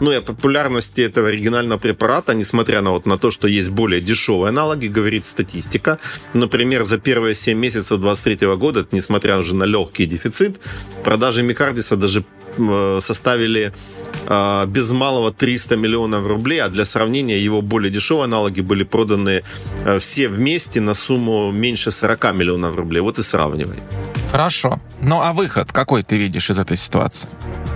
Ну 0.00 0.12
и 0.12 0.16
о 0.16 0.22
популярности 0.22 1.02
этого 1.02 1.28
оригинального 1.28 1.78
препарата, 1.78 2.32
несмотря 2.34 2.80
на, 2.80 2.92
вот, 2.92 3.06
на 3.06 3.18
то, 3.18 3.30
что 3.30 3.46
есть 3.46 3.70
более 3.70 4.00
дешевые 4.00 4.48
аналоги, 4.48 4.86
говорит 4.86 5.26
статистика. 5.26 5.98
Например, 6.32 6.84
за 6.84 6.98
первые 6.98 7.34
7 7.34 7.58
месяцев 7.58 8.00
2023 8.00 8.56
года, 8.56 8.86
несмотря 8.92 9.38
уже 9.38 9.54
на 9.54 9.64
легкий 9.64 10.06
дефицит, 10.06 10.58
продажи 11.04 11.42
микардиса 11.42 11.96
даже 11.96 12.24
э, 12.56 12.98
составили 13.02 13.74
без 14.66 14.90
малого 14.92 15.32
300 15.32 15.76
миллионов 15.76 16.26
рублей, 16.26 16.60
а 16.62 16.68
для 16.68 16.84
сравнения 16.84 17.38
его 17.38 17.62
более 17.62 17.90
дешевые 17.90 18.24
аналоги 18.24 18.60
были 18.60 18.84
проданы 18.84 19.42
э, 19.84 19.98
все 19.98 20.28
вместе 20.28 20.80
на 20.80 20.94
сумму 20.94 21.50
меньше 21.50 21.90
40 21.90 22.34
миллионов 22.34 22.76
рублей. 22.76 23.00
Вот 23.00 23.18
и 23.18 23.22
сравнивай. 23.22 23.78
Хорошо. 24.30 24.78
Ну 25.00 25.20
а 25.20 25.32
выход 25.32 25.72
какой 25.72 26.02
ты 26.02 26.16
видишь 26.16 26.50
из 26.50 26.58
этой 26.58 26.76
ситуации? 26.76 27.28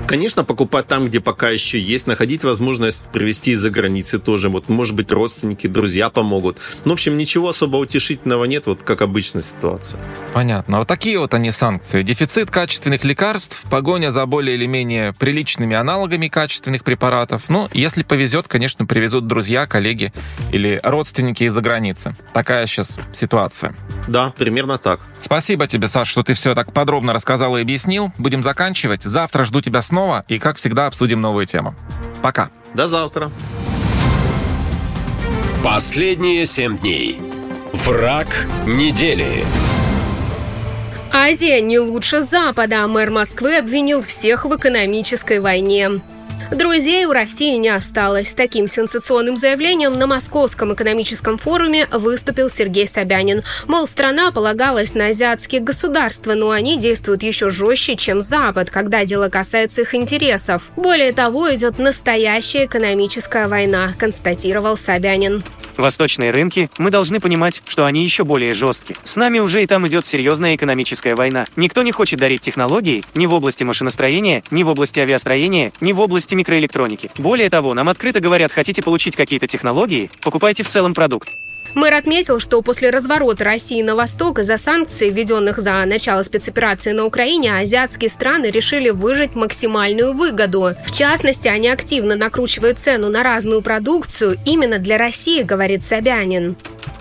Конечно, 0.07 0.45
покупать 0.45 0.87
там, 0.87 1.07
где 1.07 1.21
пока 1.21 1.49
еще 1.49 1.81
есть, 1.81 2.07
находить 2.07 2.45
возможность 2.45 3.03
привезти 3.13 3.53
из-за 3.53 3.71
границы 3.71 4.19
тоже. 4.19 4.49
Вот, 4.49 4.69
может 4.69 4.95
быть, 4.95 5.11
родственники, 5.11 5.67
друзья 5.67 6.11
помогут. 6.11 6.59
Ну, 6.85 6.91
в 6.91 6.95
общем, 6.95 7.17
ничего 7.17 7.49
особо 7.49 7.79
утешительного 7.79 8.45
нет, 8.45 8.67
вот 8.67 8.83
как 8.83 9.01
обычная 9.03 9.43
ситуация. 9.43 10.01
Понятно. 10.33 10.79
Вот 10.79 10.89
такие 10.89 11.19
вот 11.19 11.33
они 11.33 11.51
санкции. 11.51 12.03
Дефицит 12.03 12.51
качественных 12.51 13.05
лекарств, 13.05 13.65
погоня 13.71 14.11
за 14.11 14.27
более 14.27 14.57
или 14.57 14.67
менее 14.67 15.13
приличными 15.15 15.75
аналогами 15.75 16.29
качественных 16.29 16.85
препаратов. 16.85 17.49
Ну, 17.49 17.69
если 17.73 18.03
повезет, 18.03 18.47
конечно, 18.47 18.87
привезут 18.87 19.27
друзья, 19.27 19.67
коллеги 19.67 20.13
или 20.53 20.81
родственники 20.83 21.45
из-за 21.45 21.63
границы. 21.63 22.15
Такая 22.35 22.67
сейчас 22.67 23.01
ситуация. 23.13 23.75
Да, 24.07 24.35
примерно 24.37 24.77
так. 24.77 25.01
Спасибо 25.19 25.67
тебе, 25.67 25.89
Саш, 25.89 26.09
что 26.09 26.23
ты 26.23 26.35
все 26.35 26.55
так 26.55 26.73
подробно 26.73 27.15
рассказал 27.15 27.57
и 27.57 27.63
объяснил. 27.63 28.13
Будем 28.19 28.43
заканчивать. 28.43 29.03
Завтра 29.03 29.45
жду 29.45 29.63
тебя 29.63 29.81
снова 29.81 29.94
и, 30.29 30.39
как 30.39 30.57
всегда, 30.57 30.87
обсудим 30.87 31.21
новые 31.21 31.47
темы. 31.47 31.75
Пока. 32.23 32.51
До 32.75 32.89
завтра. 32.89 33.31
Последние 35.63 36.47
семь 36.47 36.77
дней. 36.77 37.21
Враг 37.73 38.29
недели. 38.67 39.45
Азия 41.13 41.61
не 41.61 41.79
лучше 41.79 42.23
Запада. 42.23 42.87
Мэр 42.87 43.11
Москвы 43.11 43.57
обвинил 43.57 44.03
всех 44.03 44.45
в 44.45 44.57
экономической 44.57 45.41
войне. 45.41 46.01
Друзей 46.51 47.05
у 47.07 47.13
России 47.13 47.57
не 47.57 47.69
осталось. 47.69 48.35
Таким 48.35 48.69
сенсационным 48.69 49.37
заявлением 49.37 49.99
на 49.99 50.07
Московском 50.07 50.75
экономическом 50.75 51.39
форуме 51.39 51.87
выступил 51.91 52.51
Сергей 52.51 52.87
Собянин. 52.87 53.43
Мол, 53.67 53.87
страна 53.87 54.31
полагалась 54.31 54.95
на 54.95 55.07
азиатские 55.07 55.61
государства, 55.61 56.35
но 56.35 56.51
они 56.51 56.79
действуют 56.79 57.23
еще 57.23 57.51
жестче, 57.51 57.97
чем 57.97 58.21
Запад, 58.21 58.71
когда 58.71 59.05
дело 59.05 59.29
касается 59.29 59.83
их 59.83 59.95
интересов. 59.95 60.71
Более 60.77 61.13
того, 61.13 61.53
идет 61.55 61.79
настоящая 61.79 62.67
экономическая 62.67 63.49
война, 63.49 63.93
констатировал 63.99 64.77
Собянин. 64.77 65.43
Восточные 65.77 66.31
рынки, 66.31 66.71
мы 66.79 66.91
должны 66.91 67.21
понимать, 67.21 67.63
что 67.67 67.85
они 67.85 68.05
еще 68.05 68.25
более 68.25 68.55
жесткие. 68.55 68.97
С 69.03 69.17
нами 69.17 69.41
уже 69.41 69.63
и 69.63 69.67
там 69.67 69.87
идет 69.87 70.07
серьезная 70.07 70.55
экономическая 70.55 71.17
война. 71.17 71.47
Никто 71.57 71.83
не 71.83 71.91
хочет 71.91 72.21
дарить 72.21 72.43
технологии 72.43 73.03
ни 73.15 73.27
в 73.27 73.35
области 73.35 73.65
машиностроения, 73.65 74.43
ни 74.51 74.63
в 74.63 74.69
области 74.69 75.01
авиастроения, 75.01 75.73
ни 75.81 75.93
в 75.93 76.01
области 76.01 76.34
микроэлектроники. 76.35 77.11
Более 77.19 77.51
того, 77.51 77.75
нам 77.75 77.89
открыто 77.89 78.21
говорят, 78.21 78.53
хотите 78.53 78.83
получить 78.83 79.17
какие-то 79.17 79.47
технологии, 79.47 80.11
покупайте 80.23 80.63
в 80.63 80.69
целом 80.69 80.95
продукт. 80.95 81.31
Мэр 81.75 81.95
отметил, 81.95 82.39
что 82.39 82.63
после 82.63 82.91
разворота 82.91 83.43
России 83.45 83.83
на 83.83 83.97
восток 83.97 84.39
из-за 84.39 84.59
санкций, 84.59 85.11
введенных 85.11 85.59
за 85.59 85.85
начало 85.85 86.23
спецоперации 86.23 86.93
на 86.93 87.05
Украине, 87.05 87.57
азиатские 87.57 88.11
страны 88.11 88.47
решили 88.47 88.91
выжать 88.91 89.35
максимальную 89.35 90.13
выгоду. 90.13 90.71
В 90.87 90.93
частности, 90.93 91.49
они 91.49 91.69
активно 91.69 92.15
накручивают 92.15 92.79
цену 92.79 93.11
на 93.11 93.25
разную 93.25 93.61
продукцию 93.61 94.37
именно 94.47 94.79
для 94.79 94.99
России, 94.99 95.43
говорит 95.43 95.83
Собянин. 95.83 96.55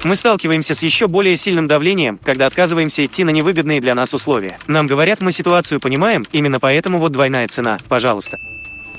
Мы 0.03 0.15
сталкиваемся 0.15 0.73
с 0.73 0.81
еще 0.81 1.07
более 1.07 1.37
сильным 1.37 1.67
давлением, 1.67 2.19
когда 2.23 2.47
отказываемся 2.47 3.05
идти 3.05 3.23
на 3.23 3.29
невыгодные 3.29 3.79
для 3.79 3.93
нас 3.93 4.13
условия. 4.13 4.57
Нам 4.67 4.87
говорят, 4.87 5.21
мы 5.21 5.31
ситуацию 5.31 5.79
понимаем, 5.79 6.25
именно 6.31 6.59
поэтому 6.59 6.99
вот 6.99 7.11
двойная 7.11 7.47
цена. 7.47 7.77
Пожалуйста. 7.87 8.39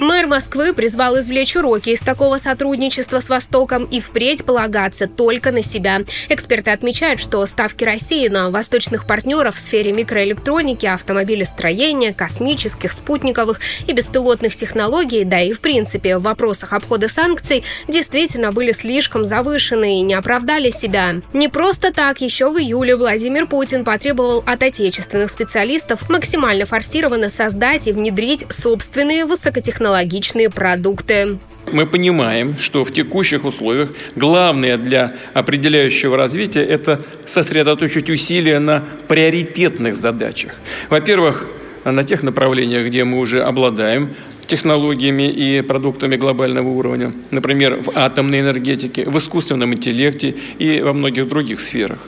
Мэр 0.01 0.27
Москвы 0.27 0.75
призвал 0.75 1.21
извлечь 1.21 1.55
уроки 1.55 1.91
из 1.91 2.01
такого 2.01 2.39
сотрудничества 2.39 3.21
с 3.21 3.29
Востоком 3.29 3.85
и 3.85 4.01
впредь 4.01 4.45
полагаться 4.45 5.07
только 5.07 5.53
на 5.53 5.62
себя. 5.62 6.01
Эксперты 6.29 6.73
отмечают, 6.73 7.21
что 7.21 7.47
ставки 7.47 7.85
России 7.85 8.27
на 8.27 8.51
восточных 8.51 9.07
партнеров 9.07 9.55
в 9.55 9.59
сфере 9.59 9.93
микроэлектроники, 9.93 10.87
автомобилестроения, 10.87 12.12
космических, 12.12 12.91
спутниковых 12.91 13.61
и 13.87 13.93
беспилотных 13.93 14.57
технологий, 14.57 15.23
да 15.23 15.41
и 15.41 15.53
в 15.53 15.61
принципе 15.61 16.19
в 16.19 16.23
вопросах 16.23 16.73
обхода 16.73 17.09
санкций, 17.09 17.62
действительно 17.87 18.51
были 18.51 18.73
слишком 18.73 19.25
завышены 19.25 20.01
и 20.01 20.03
не 20.03 20.15
оправдали 20.15 20.71
себя. 20.71 21.15
Не 21.33 21.49
просто 21.49 21.93
так, 21.93 22.21
еще 22.21 22.51
в 22.51 22.59
июле 22.59 22.97
Владимир 22.97 23.47
Путин 23.47 23.85
потребовал 23.85 24.43
от 24.45 24.62
отечественных 24.62 25.31
специалистов 25.31 26.09
максимально 26.11 26.66
форсированно 26.66 27.31
создать 27.31 27.87
и 27.87 27.93
внедрить 27.93 28.45
собственные 28.51 29.25
высокотехнологичные 29.25 29.84
технологичные 29.85 30.48
продукты. 30.48 31.39
Мы 31.70 31.85
понимаем, 31.85 32.56
что 32.56 32.85
в 32.85 32.93
текущих 32.93 33.44
условиях 33.44 33.90
главное 34.16 34.78
для 34.78 35.12
определяющего 35.35 36.16
развития– 36.16 36.65
это 36.65 37.02
сосредоточить 37.27 38.09
усилия 38.09 38.61
на 38.61 38.82
приоритетных 39.09 39.97
задачах. 39.97 40.55
Во-первых, 40.89 41.47
на 41.85 42.02
тех 42.02 42.23
направлениях, 42.23 42.86
где 42.86 43.05
мы 43.05 43.19
уже 43.19 43.43
обладаем 43.43 44.09
технологиями 44.47 45.31
и 45.31 45.61
продуктами 45.61 46.16
глобального 46.16 46.69
уровня, 46.69 47.12
например, 47.31 47.82
в 47.82 47.90
атомной 47.94 48.40
энергетике, 48.40 49.05
в 49.05 49.19
искусственном 49.19 49.74
интеллекте 49.74 50.35
и 50.59 50.81
во 50.81 50.94
многих 50.94 51.28
других 51.28 51.61
сферах. 51.61 51.98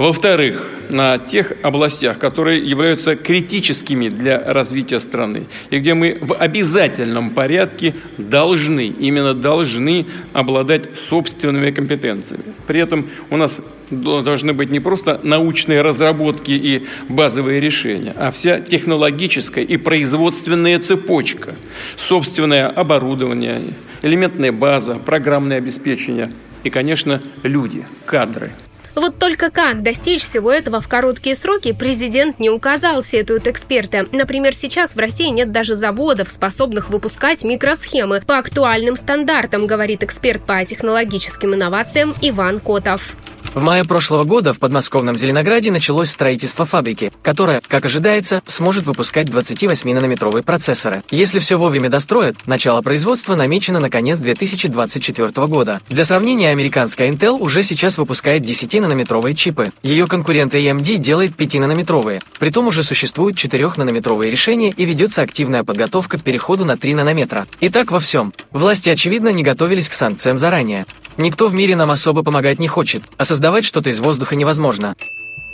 Во-вторых, 0.00 0.66
на 0.88 1.18
тех 1.18 1.52
областях, 1.60 2.18
которые 2.18 2.66
являются 2.66 3.16
критическими 3.16 4.08
для 4.08 4.42
развития 4.42 4.98
страны, 4.98 5.44
и 5.68 5.78
где 5.78 5.92
мы 5.92 6.16
в 6.22 6.32
обязательном 6.32 7.28
порядке 7.28 7.92
должны, 8.16 8.86
именно 8.86 9.34
должны 9.34 10.06
обладать 10.32 10.84
собственными 10.98 11.70
компетенциями. 11.70 12.44
При 12.66 12.80
этом 12.80 13.06
у 13.28 13.36
нас 13.36 13.60
должны 13.90 14.54
быть 14.54 14.70
не 14.70 14.80
просто 14.80 15.20
научные 15.22 15.82
разработки 15.82 16.52
и 16.52 16.86
базовые 17.10 17.60
решения, 17.60 18.14
а 18.16 18.30
вся 18.30 18.58
технологическая 18.58 19.64
и 19.64 19.76
производственная 19.76 20.78
цепочка, 20.78 21.56
собственное 21.96 22.68
оборудование, 22.68 23.60
элементная 24.00 24.50
база, 24.50 24.94
программное 24.94 25.58
обеспечение 25.58 26.30
и, 26.64 26.70
конечно, 26.70 27.20
люди, 27.42 27.84
кадры– 28.06 28.50
вот 28.94 29.18
только 29.18 29.50
как 29.50 29.82
достичь 29.82 30.22
всего 30.22 30.52
этого 30.52 30.80
в 30.80 30.88
короткие 30.88 31.36
сроки, 31.36 31.72
президент 31.72 32.38
не 32.38 32.50
указал, 32.50 33.02
сетуют 33.02 33.46
эксперты. 33.46 34.06
Например, 34.12 34.54
сейчас 34.54 34.94
в 34.94 34.98
России 34.98 35.28
нет 35.28 35.52
даже 35.52 35.74
заводов, 35.74 36.30
способных 36.30 36.90
выпускать 36.90 37.44
микросхемы 37.44 38.20
по 38.20 38.38
актуальным 38.38 38.96
стандартам, 38.96 39.66
говорит 39.66 40.02
эксперт 40.02 40.44
по 40.44 40.64
технологическим 40.64 41.54
инновациям 41.54 42.14
Иван 42.20 42.60
Котов. 42.60 43.16
В 43.52 43.60
мае 43.60 43.82
прошлого 43.82 44.22
года 44.22 44.52
в 44.52 44.60
подмосковном 44.60 45.16
Зеленограде 45.18 45.72
началось 45.72 46.08
строительство 46.08 46.64
фабрики, 46.64 47.12
которая, 47.20 47.60
как 47.66 47.84
ожидается, 47.84 48.42
сможет 48.46 48.84
выпускать 48.84 49.26
28-нанометровые 49.28 50.44
процессоры. 50.44 51.02
Если 51.10 51.40
все 51.40 51.58
вовремя 51.58 51.88
достроят, 51.88 52.46
начало 52.46 52.80
производства 52.80 53.34
намечено 53.34 53.80
на 53.80 53.90
конец 53.90 54.20
2024 54.20 55.46
года. 55.48 55.80
Для 55.88 56.04
сравнения, 56.04 56.50
американская 56.50 57.10
Intel 57.10 57.40
уже 57.40 57.64
сейчас 57.64 57.98
выпускает 57.98 58.44
10-нанометровые 58.44 59.34
чипы. 59.34 59.72
Ее 59.82 60.06
конкурент 60.06 60.54
AMD 60.54 60.98
делает 60.98 61.32
5-нанометровые. 61.32 62.20
Притом 62.38 62.68
уже 62.68 62.84
существуют 62.84 63.36
4-нанометровые 63.36 64.30
решения 64.30 64.70
и 64.70 64.84
ведется 64.84 65.22
активная 65.22 65.64
подготовка 65.64 66.18
к 66.18 66.22
переходу 66.22 66.64
на 66.64 66.76
3 66.76 66.94
нанометра. 66.94 67.48
И 67.58 67.68
так 67.68 67.90
во 67.90 67.98
всем. 67.98 68.32
Власти, 68.52 68.90
очевидно, 68.90 69.30
не 69.30 69.42
готовились 69.42 69.88
к 69.88 69.92
санкциям 69.92 70.38
заранее. 70.38 70.86
Никто 71.16 71.48
в 71.48 71.54
мире 71.54 71.76
нам 71.76 71.90
особо 71.90 72.22
помогать 72.22 72.58
не 72.60 72.68
хочет, 72.68 73.02
а 73.18 73.26
создавать 73.40 73.64
что-то 73.64 73.88
из 73.88 74.00
воздуха 74.00 74.36
невозможно. 74.36 74.94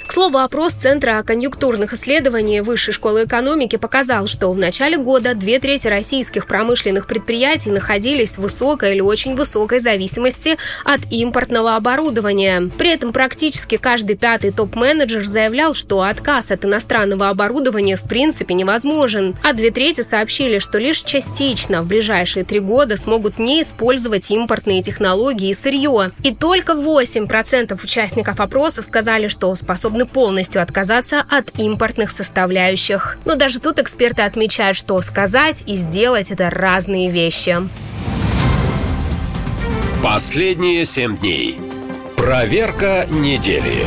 К 0.07 0.12
слову, 0.12 0.39
опрос 0.39 0.73
Центра 0.73 1.20
конъюнктурных 1.24 1.93
исследований 1.93 2.61
Высшей 2.61 2.95
школы 2.95 3.24
экономики 3.24 3.74
показал, 3.74 4.28
что 4.28 4.53
в 4.53 4.57
начале 4.57 4.97
года 4.97 5.35
две 5.35 5.59
трети 5.59 5.89
российских 5.89 6.47
промышленных 6.47 7.09
предприятий 7.09 7.70
находились 7.70 8.33
в 8.33 8.39
высокой 8.39 8.93
или 8.93 9.01
очень 9.01 9.35
высокой 9.35 9.81
зависимости 9.81 10.57
от 10.85 11.01
импортного 11.11 11.74
оборудования. 11.74 12.70
При 12.78 12.91
этом 12.91 13.12
практически 13.12 13.78
каждый 13.78 14.16
пятый 14.16 14.53
топ-менеджер 14.53 15.24
заявлял, 15.27 15.74
что 15.74 16.01
отказ 16.03 16.53
от 16.53 16.65
иностранного 16.65 17.28
оборудования 17.28 17.97
в 17.97 18.05
принципе 18.09 18.55
невозможен, 18.55 19.37
а 19.43 19.55
две 19.55 19.73
трети 19.73 20.03
сообщили, 20.03 20.61
что 20.61 20.78
лишь 20.78 21.03
частично 21.03 21.83
в 21.83 21.89
ближайшие 21.89 22.45
три 22.45 22.61
года 22.61 22.97
смогут 22.97 23.41
не 23.41 23.61
использовать 23.61 24.31
импортные 24.31 24.85
технологии 24.85 25.51
и 25.51 25.55
сырье. 25.55 26.12
И 26.23 26.33
только 26.33 26.74
8% 26.74 27.83
участников 27.83 28.39
опроса 28.39 28.83
сказали, 28.83 29.27
что 29.27 29.53
способны 29.57 29.95
способны 29.97 30.06
полностью 30.06 30.62
отказаться 30.62 31.24
от 31.28 31.59
импортных 31.59 32.10
составляющих. 32.10 33.18
Но 33.24 33.35
даже 33.35 33.60
тут 33.60 33.78
эксперты 33.78 34.23
отмечают, 34.23 34.77
что 34.77 35.01
сказать 35.01 35.62
и 35.66 35.77
сделать– 35.77 36.31
это 36.31 36.51
разные 36.51 37.10
вещи. 37.10 37.56
Последние 40.02 40.85
семь 40.85 41.16
дней. 41.16 41.59
Проверка 42.16 43.06
недели. 43.10 43.86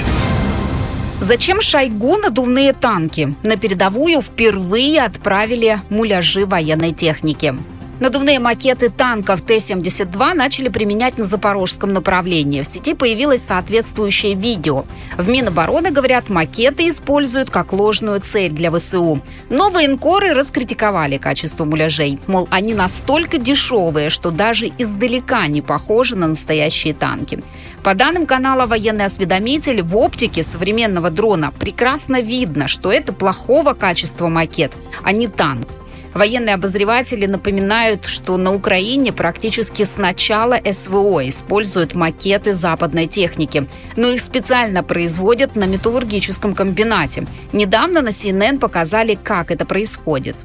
Зачем 1.22 1.61
Шойгу 1.61 2.18
надувные 2.18 2.73
танки? 2.73 3.36
На 3.44 3.57
передовую 3.57 4.22
впервые 4.22 5.03
отправили 5.03 5.80
муляжи 5.90 6.45
военной 6.45 6.91
техники. 6.91 7.56
Надувные 8.00 8.40
макеты 8.40 8.90
танков 8.90 9.42
Т-72 9.42 10.34
начали 10.34 10.70
применять 10.70 11.18
на 11.18 11.26
запорожском 11.26 11.92
направлении. 11.92 12.62
В 12.62 12.66
сети 12.66 12.94
появилось 12.94 13.42
соответствующее 13.42 14.36
видео. 14.36 14.86
В 15.18 15.28
Минобороны, 15.28 15.92
говорят, 15.92 16.30
макеты 16.30 16.88
используют 16.88 17.50
как 17.50 17.74
ложную 17.74 18.22
цель 18.22 18.52
для 18.52 18.72
ВСУ. 18.72 19.22
Но 19.50 19.70
военкоры 19.70 20.34
раскритиковали 20.34 21.18
качество 21.18 21.66
муляжей. 21.66 22.20
Мол, 22.28 22.48
они 22.50 22.74
настолько 22.74 23.38
дешевые, 23.38 24.10
что 24.10 24.32
даже 24.32 24.72
издалека 24.78 25.48
не 25.48 25.62
похожи 25.62 26.16
на 26.16 26.28
настоящие 26.28 26.94
танки. 26.94 27.44
По 27.84 27.96
данным 27.96 28.26
канала 28.26 28.66
«Военный 28.66 29.06
осведомитель», 29.06 29.82
в 29.82 29.98
оптике 29.98 30.44
современного 30.44 31.10
дрона 31.10 31.52
прекрасно 31.60 32.22
видно, 32.22 32.70
что 32.70 32.94
это 32.94 33.12
плохого 33.12 33.74
качества 33.74 34.30
макет, 34.30 34.72
а 35.04 35.12
не 35.12 35.28
танк. 35.28 35.68
Военные 36.14 36.56
обозреватели 36.56 37.26
напоминают, 37.26 38.06
что 38.06 38.38
на 38.38 38.53
Украине 38.53 39.14
практически 39.14 39.84
с 39.84 39.98
начала 39.98 40.60
СВО 40.72 41.27
используют 41.27 41.94
макеты 41.94 42.53
западной 42.53 43.06
техники, 43.06 43.68
но 43.95 44.07
их 44.07 44.22
специально 44.22 44.84
производят 44.84 45.56
на 45.56 45.65
металлургическом 45.65 46.56
комбинате. 46.56 47.26
Недавно 47.53 48.02
на 48.02 48.10
CNN 48.10 48.60
показали, 48.60 49.18
как 49.22 49.52
это 49.52 49.65
происходит. 49.65 50.36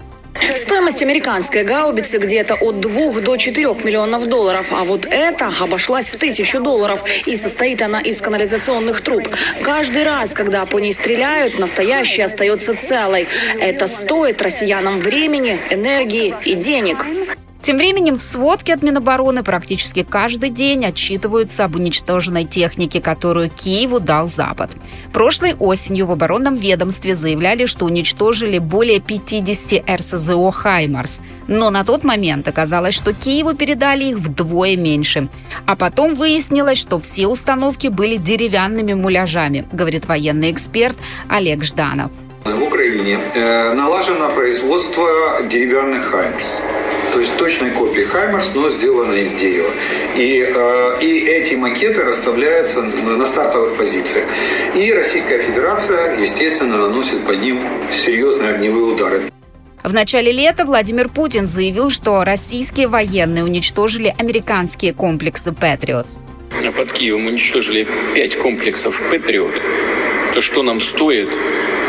Стоимость 0.55 1.03
американской 1.03 1.65
гаубицы 1.65 2.19
где-то 2.19 2.55
от 2.55 2.81
2 2.81 3.21
до 3.21 3.37
4 3.37 3.67
миллионов 3.85 4.27
долларов, 4.27 4.67
а 4.71 4.85
вот 4.85 5.07
эта 5.11 5.51
обошлась 5.61 6.09
в 6.09 6.19
тысячу 6.19 6.61
долларов, 6.61 7.03
и 7.27 7.37
состоит 7.37 7.81
она 7.81 8.01
из 8.01 8.21
канализационных 8.21 9.01
труб. 9.01 9.29
Каждый 9.63 10.05
раз, 10.05 10.31
когда 10.31 10.65
по 10.65 10.79
ней 10.79 10.93
стреляют, 10.93 11.59
настоящая 11.59 12.25
остается 12.25 12.77
целой. 12.77 13.27
Это 13.59 13.87
стоит 13.87 14.43
россиянам 14.43 15.01
времени, 15.01 15.59
энергии 15.71 16.35
и 16.45 16.55
денег. 16.55 17.05
Тем 17.65 17.79
временем 17.79 18.17
в 18.17 18.21
сводке 18.21 18.75
от 18.75 18.83
Минобороны 18.83 19.43
практически 19.43 20.03
каждый 20.03 20.51
день 20.51 20.85
отчитываются 20.85 21.65
об 21.65 21.77
уничтоженной 21.77 22.45
технике, 22.45 23.01
которую 23.01 23.49
Киеву 23.49 24.01
дал 24.01 24.29
Запад. 24.29 24.73
Прошлой 25.15 25.55
осенью 25.55 26.05
в 26.05 26.11
оборонном 26.11 26.57
ведомстве 26.57 27.15
заявляли, 27.15 27.65
что 27.65 27.87
уничтожили 27.87 28.59
более 28.59 29.01
50 29.01 29.83
РСЗО 29.91 30.51
«Хаймарс». 30.51 31.21
Но 31.49 31.71
на 31.71 31.85
тот 31.85 32.05
момент 32.05 32.47
оказалось, 32.49 32.95
что 32.95 33.15
Киеву 33.15 33.55
передали 33.55 34.11
их 34.11 34.19
вдвое 34.19 34.77
меньше. 34.77 35.31
А 35.65 35.75
потом 35.75 36.13
выяснилось, 36.13 36.77
что 36.77 36.99
все 36.99 37.29
установки 37.29 37.89
были 37.89 38.17
деревянными 38.17 38.93
муляжами, 38.93 39.67
говорит 39.73 40.05
военный 40.05 40.53
эксперт 40.53 40.99
Олег 41.31 41.65
Жданов. 41.65 42.13
В 42.45 42.63
Украине 42.63 43.19
э, 43.35 43.73
налажено 43.73 44.29
производство 44.35 45.09
деревянных 45.49 46.03
«Хаймерс». 46.03 46.61
То 47.15 47.21
есть 47.21 47.37
точной 47.37 47.71
копии 47.71 48.03
«Хаймерс», 48.03 48.51
но 48.57 48.69
сделанной 48.71 49.21
из 49.23 49.31
дерева. 49.35 49.71
И, 50.17 50.45
э, 50.53 50.99
и 51.01 51.21
эти 51.21 51.55
макеты 51.55 52.03
расставляются 52.03 52.83
на 52.83 53.25
стартовых 53.25 53.77
позициях. 53.77 54.27
И 54.75 54.93
Российская 54.93 55.39
Федерация, 55.39 56.19
естественно, 56.19 56.77
наносит 56.77 57.25
по 57.25 57.31
ним 57.31 57.61
серьезные 57.89 58.55
огневые 58.55 58.87
удары. 58.87 59.23
В 59.85 59.95
начале 59.95 60.33
лета 60.33 60.65
Владимир 60.65 61.09
Путин 61.09 61.47
заявил, 61.47 61.91
что 61.91 62.25
российские 62.25 62.89
военные 62.89 63.45
уничтожили 63.45 64.13
американские 64.19 64.93
комплексы 64.93 65.53
«Патриот». 65.53 66.09
Под 66.77 66.93
Киевом 66.93 67.29
уничтожили 67.29 67.87
пять 68.17 68.37
комплексов 68.37 69.01
«Патриот». 69.13 69.55
То, 70.35 70.41
что 70.41 70.65
нам 70.65 70.81
стоит 70.81 71.29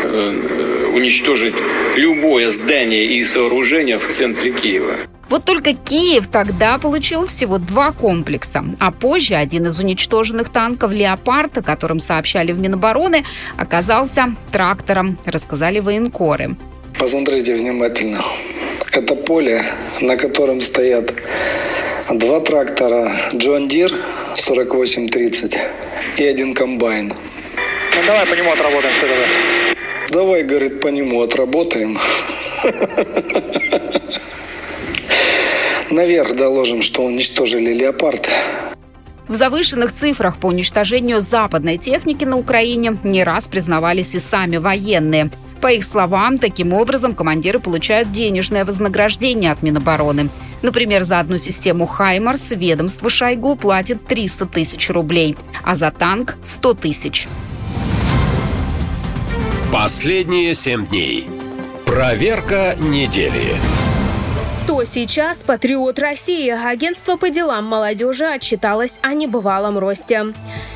э, 0.04 0.90
уничтожить 0.94 1.56
любое 1.96 2.48
здание 2.50 3.06
и 3.06 3.24
сооружение 3.24 3.98
в 3.98 4.06
центре 4.06 4.52
Киева. 4.52 4.98
Вот 5.28 5.44
только 5.44 5.74
Киев 5.74 6.28
тогда 6.28 6.78
получил 6.78 7.26
всего 7.26 7.58
два 7.58 7.90
комплекса, 7.90 8.64
а 8.78 8.92
позже 8.92 9.34
один 9.34 9.66
из 9.66 9.78
уничтоженных 9.80 10.50
танков 10.50 10.92
«Леопард», 10.92 11.58
о 11.58 11.62
котором 11.62 11.98
сообщали 11.98 12.52
в 12.52 12.60
Минобороны, 12.60 13.24
оказался 13.56 14.36
трактором, 14.52 15.18
рассказали 15.24 15.80
военкоры. 15.80 16.56
Посмотрите 16.98 17.56
внимательно. 17.56 18.22
Это 18.92 19.14
поле, 19.14 19.64
на 20.00 20.16
котором 20.16 20.60
стоят 20.62 21.12
два 22.10 22.40
трактора 22.40 23.12
John 23.32 23.68
Deere 23.68 23.94
4830 24.36 25.58
и 26.18 26.24
один 26.24 26.54
комбайн. 26.54 27.12
Ну, 27.94 28.06
давай 28.06 28.26
по 28.26 28.34
нему 28.34 28.52
отработаем 28.52 28.94
все 28.96 29.08
тогда. 29.08 29.26
Давай, 30.12 30.42
говорит, 30.44 30.80
по 30.80 30.88
нему 30.88 31.20
отработаем. 31.20 31.98
Наверх 35.90 36.34
доложим, 36.34 36.82
что 36.82 37.02
уничтожили 37.04 37.72
леопард. 37.72 38.28
В 39.28 39.34
завышенных 39.34 39.92
цифрах 39.92 40.38
по 40.38 40.46
уничтожению 40.46 41.20
западной 41.20 41.78
техники 41.78 42.24
на 42.24 42.36
Украине 42.36 42.96
не 43.02 43.24
раз 43.24 43.48
признавались 43.48 44.14
и 44.14 44.20
сами 44.20 44.56
военные. 44.56 45.30
По 45.60 45.68
их 45.68 45.84
словам, 45.84 46.38
таким 46.38 46.72
образом 46.72 47.14
командиры 47.14 47.58
получают 47.58 48.12
денежное 48.12 48.64
вознаграждение 48.64 49.50
от 49.50 49.62
Минобороны. 49.62 50.28
Например, 50.62 51.02
за 51.02 51.20
одну 51.20 51.38
систему 51.38 51.86
«Хаймарс» 51.86 52.50
ведомство 52.50 53.10
Шойгу 53.10 53.56
платит 53.56 54.06
300 54.06 54.46
тысяч 54.46 54.90
рублей, 54.90 55.36
а 55.64 55.74
за 55.74 55.90
танк– 55.90 56.36
100 56.42 56.74
тысяч. 56.74 57.28
Последние 59.72 60.54
семь 60.54 60.86
дней. 60.86 61.28
Проверка 61.84 62.76
недели. 62.78 63.56
Кто 64.66 64.82
сейчас 64.82 65.44
патриот 65.44 66.00
России? 66.00 66.50
Агентство 66.50 67.16
по 67.16 67.30
делам 67.30 67.66
молодежи 67.66 68.24
отчиталось 68.24 68.98
о 69.00 69.14
небывалом 69.14 69.78
росте. 69.78 70.24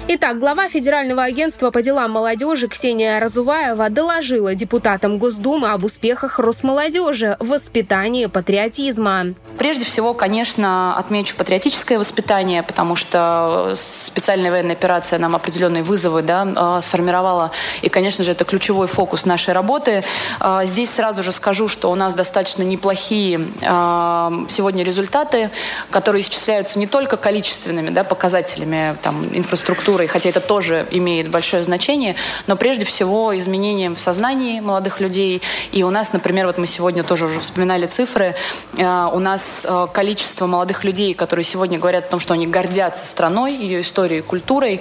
Итак, 0.09 0.41
глава 0.41 0.69
Федерального 0.69 1.23
агентства 1.23 1.71
по 1.71 1.83
делам 1.83 2.11
молодежи 2.11 2.67
Ксения 2.69 3.21
Разуваева 3.21 3.91
доложила 3.91 4.55
депутатам 4.55 5.19
Госдумы 5.19 5.71
об 5.71 5.85
успехах 5.85 6.39
Росмолодежи 6.39 7.37
в 7.39 7.49
воспитании 7.49 8.27
патриотизма. 8.27 9.35
Прежде 9.59 9.85
всего, 9.85 10.15
конечно, 10.15 10.97
отмечу 10.97 11.37
патриотическое 11.37 11.99
воспитание, 11.99 12.63
потому 12.63 12.97
что 12.97 13.75
специальная 13.77 14.51
военная 14.51 14.75
операция 14.75 15.19
нам 15.19 15.37
определенные 15.37 15.83
вызовы 15.83 16.23
да, 16.23 16.79
э, 16.79 16.83
сформировала. 16.83 17.53
И, 17.83 17.89
конечно 17.89 18.25
же, 18.25 18.33
это 18.33 18.45
ключевой 18.45 18.87
фокус 18.87 19.27
нашей 19.27 19.53
работы. 19.53 20.03
Э, 20.41 20.63
здесь 20.65 20.91
сразу 20.91 21.23
же 21.23 21.31
скажу, 21.31 21.69
что 21.69 21.91
у 21.91 21.95
нас 21.95 22.15
достаточно 22.15 22.63
неплохие 22.63 23.39
э, 23.39 24.47
сегодня 24.49 24.83
результаты, 24.83 25.51
которые 25.91 26.23
исчисляются 26.23 26.79
не 26.79 26.87
только 26.87 27.17
количественными 27.17 27.91
да, 27.91 28.03
показателями 28.03 28.97
там, 29.03 29.29
инфраструктуры, 29.33 29.90
хотя 30.09 30.29
это 30.29 30.41
тоже 30.41 30.87
имеет 30.91 31.31
большое 31.31 31.65
значение, 31.65 32.17
но 32.47 32.57
прежде 32.57 32.85
всего 32.85 33.37
изменением 33.39 33.95
в 33.95 34.01
сознании 34.01 34.61
молодых 34.61 35.01
людей. 35.01 35.43
И 35.73 35.83
у 35.83 35.91
нас, 35.91 36.13
например, 36.13 36.47
вот 36.47 36.59
мы 36.59 36.67
сегодня 36.67 37.03
тоже 37.03 37.27
уже 37.27 37.41
вспоминали 37.41 37.87
цифры, 37.87 38.35
у 38.77 39.19
нас 39.19 39.67
количество 39.93 40.47
молодых 40.47 40.85
людей, 40.85 41.15
которые 41.15 41.45
сегодня 41.45 41.79
говорят 41.79 42.07
о 42.07 42.11
том, 42.11 42.21
что 42.21 42.35
они 42.35 42.47
гордятся 42.47 43.07
страной, 43.07 43.53
ее 43.53 43.83
историей, 43.83 44.21
культурой, 44.23 44.81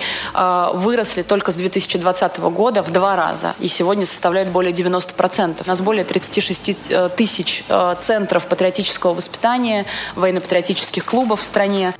выросли 0.73 1.21
только 1.21 1.51
с 1.51 1.55
2020 1.55 2.39
года 2.39 2.83
в 2.83 2.91
два 2.91 3.15
раза. 3.15 3.55
И 3.59 3.67
сегодня 3.67 4.05
составляют 4.05 4.49
более 4.49 4.73
90%. 4.73 5.63
У 5.65 5.67
нас 5.67 5.81
более 5.81 6.03
36 6.03 6.77
э, 6.89 7.09
тысяч 7.15 7.63
э, 7.69 7.95
центров 8.01 8.47
патриотического 8.47 9.13
воспитания, 9.13 9.85
военно-патриотических 10.15 11.05
клубов 11.05 11.41
в 11.41 11.43
стране. 11.43 11.93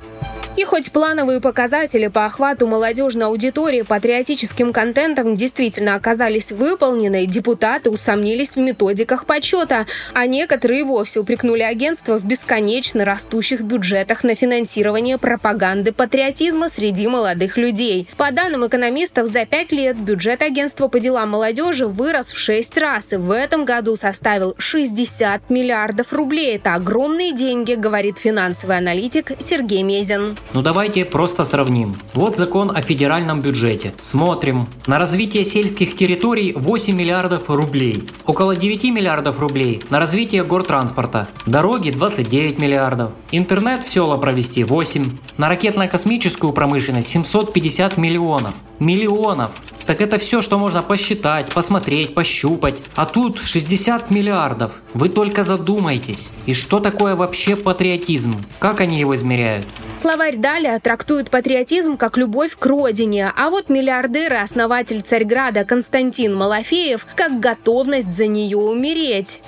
И 0.60 0.64
хоть 0.64 0.92
плановые 0.92 1.40
показатели 1.40 2.08
по 2.08 2.26
охвату 2.26 2.66
молодежной 2.66 3.28
аудитории 3.28 3.80
патриотическим 3.80 4.74
контентом 4.74 5.34
действительно 5.34 5.94
оказались 5.94 6.52
выполнены, 6.52 7.24
депутаты 7.24 7.88
усомнились 7.88 8.56
в 8.56 8.58
методиках 8.58 9.24
подсчета, 9.24 9.86
а 10.12 10.26
некоторые 10.26 10.84
вовсе 10.84 11.20
упрекнули 11.20 11.62
агентство 11.62 12.18
в 12.18 12.26
бесконечно 12.26 13.06
растущих 13.06 13.62
бюджетах 13.62 14.22
на 14.22 14.34
финансирование 14.34 15.16
пропаганды 15.16 15.92
патриотизма 15.92 16.68
среди 16.68 17.08
молодых 17.08 17.56
людей. 17.56 18.06
По 18.18 18.30
данным 18.30 18.66
экономистов, 18.66 19.28
за 19.28 19.46
пять 19.46 19.72
лет 19.72 19.96
бюджет 19.96 20.42
агентства 20.42 20.88
по 20.88 21.00
делам 21.00 21.30
молодежи 21.30 21.86
вырос 21.86 22.26
в 22.26 22.36
шесть 22.36 22.76
раз 22.76 23.14
и 23.14 23.16
в 23.16 23.30
этом 23.30 23.64
году 23.64 23.96
составил 23.96 24.54
60 24.58 25.48
миллиардов 25.48 26.12
рублей. 26.12 26.56
Это 26.56 26.74
огромные 26.74 27.32
деньги, 27.32 27.72
говорит 27.72 28.18
финансовый 28.18 28.76
аналитик 28.76 29.32
Сергей 29.40 29.82
Мезин. 29.82 30.36
Ну 30.52 30.62
давайте 30.62 31.04
просто 31.04 31.44
сравним. 31.44 31.94
Вот 32.12 32.36
закон 32.36 32.76
о 32.76 32.82
федеральном 32.82 33.40
бюджете. 33.40 33.94
Смотрим. 34.00 34.66
На 34.88 34.98
развитие 34.98 35.44
сельских 35.44 35.96
территорий 35.96 36.52
8 36.54 36.96
миллиардов 36.96 37.48
рублей. 37.48 38.02
Около 38.26 38.56
9 38.56 38.84
миллиардов 38.84 39.38
рублей 39.38 39.80
на 39.90 40.00
развитие 40.00 40.42
гортранспорта. 40.42 41.28
Дороги 41.46 41.90
29 41.90 42.60
миллиардов. 42.60 43.12
Интернет 43.30 43.84
в 43.84 43.92
села 43.92 44.16
провести 44.16 44.64
8. 44.64 45.04
На 45.36 45.48
ракетно-космическую 45.48 46.52
промышленность 46.52 47.08
750 47.08 47.96
миллионов. 47.96 48.54
Миллионов. 48.80 49.52
Так 49.86 50.00
это 50.00 50.18
все, 50.18 50.42
что 50.42 50.58
можно 50.58 50.82
посчитать, 50.82 51.52
посмотреть, 51.54 52.14
пощупать. 52.14 52.74
А 52.96 53.06
тут 53.06 53.40
60 53.40 54.10
миллиардов. 54.10 54.72
Вы 54.94 55.08
только 55.10 55.44
задумайтесь. 55.44 56.28
И 56.46 56.54
что 56.54 56.80
такое 56.80 57.14
вообще 57.14 57.54
патриотизм? 57.54 58.32
Как 58.58 58.80
они 58.80 58.98
его 58.98 59.14
измеряют? 59.14 59.66
Словарь 60.00 60.36
Даля 60.36 60.80
трактует 60.80 61.28
патриотизм 61.28 61.98
как 61.98 62.16
любовь 62.16 62.56
к 62.56 62.64
родине, 62.64 63.30
а 63.36 63.50
вот 63.50 63.68
миллиардер 63.68 64.32
и 64.32 64.36
основатель 64.36 65.02
Царьграда 65.02 65.66
Константин 65.66 66.34
Малафеев 66.34 67.06
как 67.14 67.38
готовность 67.38 68.10
за 68.14 68.26
нее 68.26 68.56
умереть. 68.56 69.42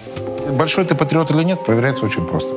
Большой 0.51 0.85
ты 0.85 0.95
патриот 0.95 1.31
или 1.31 1.43
нет, 1.43 1.65
проверяется 1.65 2.05
очень 2.05 2.27
просто. 2.27 2.51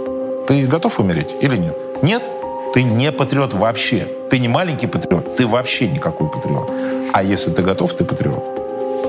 Ты 0.45 0.67
готов 0.67 0.99
умереть 0.99 1.29
или 1.39 1.55
нет? 1.55 1.77
Нет? 2.01 2.29
Ты 2.73 2.83
не 2.83 3.13
патриот 3.13 3.53
вообще. 3.53 4.05
Ты 4.29 4.39
не 4.39 4.49
маленький 4.49 4.87
патриот, 4.87 5.37
ты 5.37 5.47
вообще 5.47 5.87
никакой 5.87 6.27
патриот. 6.29 6.69
А 7.13 7.23
если 7.23 7.51
ты 7.51 7.61
готов, 7.61 7.93
ты 7.93 8.03
патриот. 8.03 8.43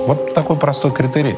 Вот 0.07 0.33
такой 0.33 0.57
простой 0.57 0.93
критерий. 0.93 1.35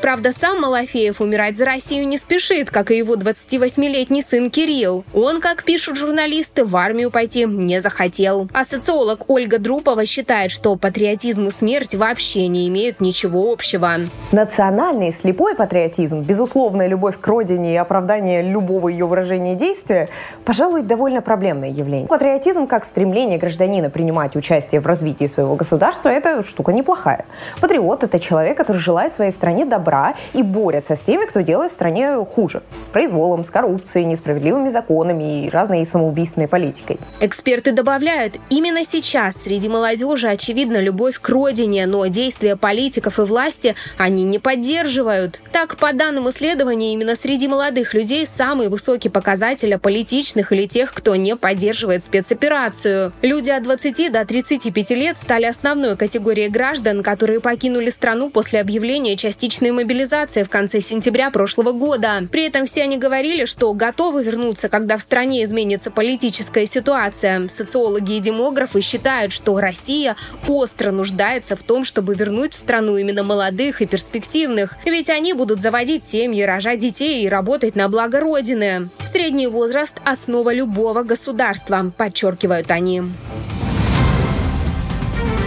Правда, 0.00 0.30
сам 0.32 0.60
Малафеев 0.60 1.20
умирать 1.20 1.56
за 1.56 1.64
Россию 1.64 2.06
не 2.06 2.18
спешит, 2.18 2.70
как 2.70 2.92
и 2.92 2.96
его 2.96 3.16
28-летний 3.16 4.22
сын 4.22 4.48
Кирилл. 4.48 5.04
Он, 5.12 5.40
как 5.40 5.64
пишут 5.64 5.96
журналисты, 5.96 6.64
в 6.64 6.76
армию 6.76 7.10
пойти 7.10 7.44
не 7.44 7.80
захотел. 7.80 8.48
А 8.52 8.64
социолог 8.64 9.28
Ольга 9.28 9.58
Друпова 9.58 10.06
считает, 10.06 10.52
что 10.52 10.76
патриотизм 10.76 11.48
и 11.48 11.50
смерть 11.50 11.96
вообще 11.96 12.46
не 12.46 12.68
имеют 12.68 13.00
ничего 13.00 13.52
общего. 13.52 13.90
Национальный 14.30 15.12
слепой 15.12 15.56
патриотизм, 15.56 16.22
безусловная 16.22 16.86
любовь 16.86 17.18
к 17.20 17.26
родине 17.26 17.74
и 17.74 17.76
оправдание 17.76 18.42
любого 18.42 18.88
ее 18.88 19.06
выражения 19.06 19.56
действия, 19.56 20.08
пожалуй, 20.44 20.82
довольно 20.82 21.22
проблемное 21.22 21.70
явление. 21.70 22.06
Патриотизм 22.06 22.68
как 22.68 22.84
стремление 22.84 23.38
гражданина 23.38 23.90
принимать 23.90 24.36
участие 24.36 24.80
в 24.80 24.86
развитии 24.86 25.26
своего 25.26 25.56
государства– 25.56 26.08
это 26.10 26.44
штука 26.44 26.72
неплохая. 26.72 27.24
Патриот– 27.60 28.02
это 28.04 28.20
человек, 28.20 28.56
который 28.56 28.78
желает 28.78 29.12
своей 29.12 29.32
стране 29.32 29.66
добра 29.66 29.87
добра 29.88 30.14
и 30.34 30.42
борются 30.42 30.96
с 30.96 31.00
теми, 31.00 31.24
кто 31.24 31.40
делает 31.40 31.70
стране 31.70 32.24
хуже. 32.24 32.62
С 32.80 32.88
произволом, 32.88 33.44
с 33.44 33.50
коррупцией, 33.50 34.04
несправедливыми 34.04 34.68
законами 34.68 35.46
и 35.46 35.48
разной 35.48 35.86
самоубийственной 35.86 36.46
политикой. 36.46 36.98
Эксперты 37.20 37.72
добавляют, 37.72 38.38
именно 38.50 38.84
сейчас 38.84 39.36
среди 39.42 39.68
молодежи 39.68 40.28
очевидна 40.28 40.80
любовь 40.80 41.18
к 41.18 41.28
родине, 41.30 41.86
но 41.86 42.06
действия 42.06 42.56
политиков 42.56 43.18
и 43.18 43.22
власти 43.22 43.74
они 43.96 44.24
не 44.24 44.38
поддерживают. 44.38 45.40
Так, 45.52 45.76
по 45.76 45.92
данным 45.92 46.28
исследования, 46.28 46.92
именно 46.92 47.14
среди 47.14 47.48
молодых 47.48 47.94
людей 47.94 48.26
самый 48.26 48.68
высокий 48.68 49.08
показатель 49.08 49.78
политичных 49.78 50.52
или 50.52 50.66
тех, 50.66 50.92
кто 50.92 51.16
не 51.16 51.34
поддерживает 51.34 52.04
спецоперацию. 52.04 53.12
Люди 53.22 53.50
от 53.50 53.62
20 53.62 54.12
до 54.12 54.24
35 54.24 54.90
лет 54.90 55.16
стали 55.16 55.46
основной 55.46 55.96
категорией 55.96 56.50
граждан, 56.50 57.02
которые 57.02 57.40
покинули 57.40 57.88
страну 57.88 58.28
после 58.28 58.60
объявления 58.60 59.16
частичной 59.16 59.70
мобилизации 59.78 60.42
в 60.42 60.50
конце 60.50 60.80
сентября 60.80 61.30
прошлого 61.30 61.70
года. 61.70 62.26
При 62.32 62.46
этом 62.46 62.66
все 62.66 62.82
они 62.82 62.98
говорили, 62.98 63.44
что 63.44 63.72
готовы 63.74 64.24
вернуться, 64.24 64.68
когда 64.68 64.96
в 64.96 65.00
стране 65.00 65.44
изменится 65.44 65.92
политическая 65.92 66.66
ситуация. 66.66 67.46
Социологи 67.46 68.16
и 68.16 68.20
демографы 68.20 68.80
считают, 68.80 69.32
что 69.32 69.60
Россия 69.60 70.16
остро 70.48 70.90
нуждается 70.90 71.54
в 71.54 71.62
том, 71.62 71.84
чтобы 71.84 72.14
вернуть 72.14 72.54
в 72.54 72.56
страну 72.56 72.96
именно 72.96 73.22
молодых 73.22 73.80
и 73.80 73.86
перспективных. 73.86 74.76
Ведь 74.84 75.10
они 75.10 75.32
будут 75.32 75.60
заводить 75.60 76.02
семьи, 76.02 76.42
рожать 76.42 76.80
детей 76.80 77.24
и 77.24 77.28
работать 77.28 77.76
на 77.76 77.88
благо 77.88 78.18
Родины. 78.18 78.88
Средний 79.06 79.46
возраст– 79.46 79.94
основа 80.04 80.52
любого 80.52 81.04
государства, 81.04 81.92
подчеркивают 81.96 82.72
они. 82.72 83.02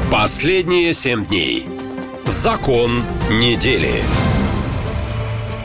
Последние 0.10 0.94
семь 0.94 1.26
дней. 1.26 1.81
Закон 2.26 3.04
недели. 3.30 4.04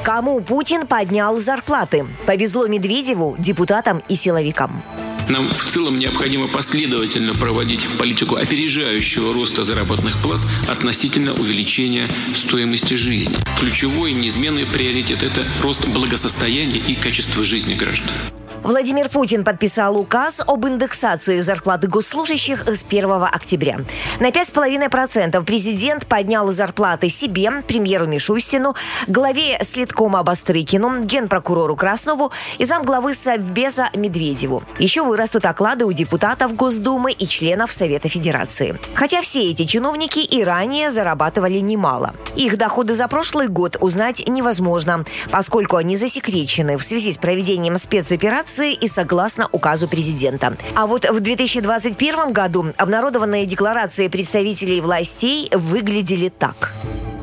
Кому 0.04 0.40
Путин 0.40 0.86
поднял 0.86 1.38
зарплаты? 1.40 2.06
Повезло 2.26 2.66
Медведеву, 2.66 3.36
депутатам 3.38 4.02
и 4.08 4.14
силовикам. 4.14 4.82
Нам 5.28 5.48
в 5.50 5.64
целом 5.64 5.98
необходимо 5.98 6.46
последовательно 6.46 7.34
проводить 7.34 7.86
политику 7.98 8.36
опережающего 8.36 9.34
роста 9.34 9.64
заработных 9.64 10.16
плат 10.18 10.40
относительно 10.68 11.32
увеличения 11.32 12.08
стоимости 12.34 12.94
жизни. 12.94 13.34
Ключевой 13.58 14.12
неизменный 14.12 14.66
приоритет– 14.66 15.22
это 15.24 15.44
рост 15.62 15.86
благосостояния 15.88 16.78
и 16.78 16.94
качества 16.94 17.42
жизни 17.42 17.74
граждан. 17.74 18.14
Владимир 18.62 19.08
Путин 19.08 19.44
подписал 19.44 19.96
указ 19.96 20.42
об 20.44 20.66
индексации 20.66 21.40
зарплаты 21.40 21.88
госслужащих 21.88 22.66
с 22.66 22.82
1 22.82 23.10
октября. 23.12 23.78
На 24.18 24.30
5,5% 24.30 25.42
президент 25.44 26.06
поднял 26.06 26.50
зарплаты 26.50 27.08
себе, 27.08 27.62
премьеру 27.66 28.06
Мишустину, 28.06 28.74
главе 29.06 29.58
Следкома 29.62 30.22
Бастрыкину, 30.22 31.02
генпрокурору 31.02 31.76
Краснову 31.76 32.32
и 32.58 32.64
замглавы 32.64 33.14
Совбеза 33.14 33.88
Медведеву. 33.94 34.62
Еще 34.78 35.02
вырастут 35.02 35.46
оклады 35.46 35.84
у 35.84 35.92
депутатов 35.92 36.54
Госдумы 36.54 37.12
и 37.12 37.26
членов 37.26 37.72
Совета 37.72 38.08
Федерации. 38.08 38.78
Хотя 38.94 39.22
все 39.22 39.50
эти 39.50 39.64
чиновники 39.64 40.20
и 40.20 40.42
ранее 40.42 40.90
зарабатывали 40.90 41.58
немало. 41.58 42.14
Их 42.36 42.58
доходы 42.58 42.94
за 42.94 43.06
прошлый 43.08 43.48
год 43.48 43.76
узнать 43.80 44.26
невозможно, 44.26 45.04
поскольку 45.30 45.76
они 45.76 45.96
засекречены 45.96 46.76
в 46.78 46.84
связи 46.84 47.12
с 47.12 47.18
проведением 47.18 47.76
спецоперации 47.76 48.45
Конституции 48.46 48.72
и 48.74 48.88
согласно 48.88 49.48
указу 49.52 49.88
президента. 49.88 50.56
А 50.74 50.86
вот 50.86 51.08
в 51.08 51.20
2021 51.20 52.32
году 52.32 52.66
обнародованные 52.76 53.44
декларации 53.46 54.08
представителей 54.08 54.80
властей 54.80 55.50
выглядели 55.52 56.28
так. 56.28 56.72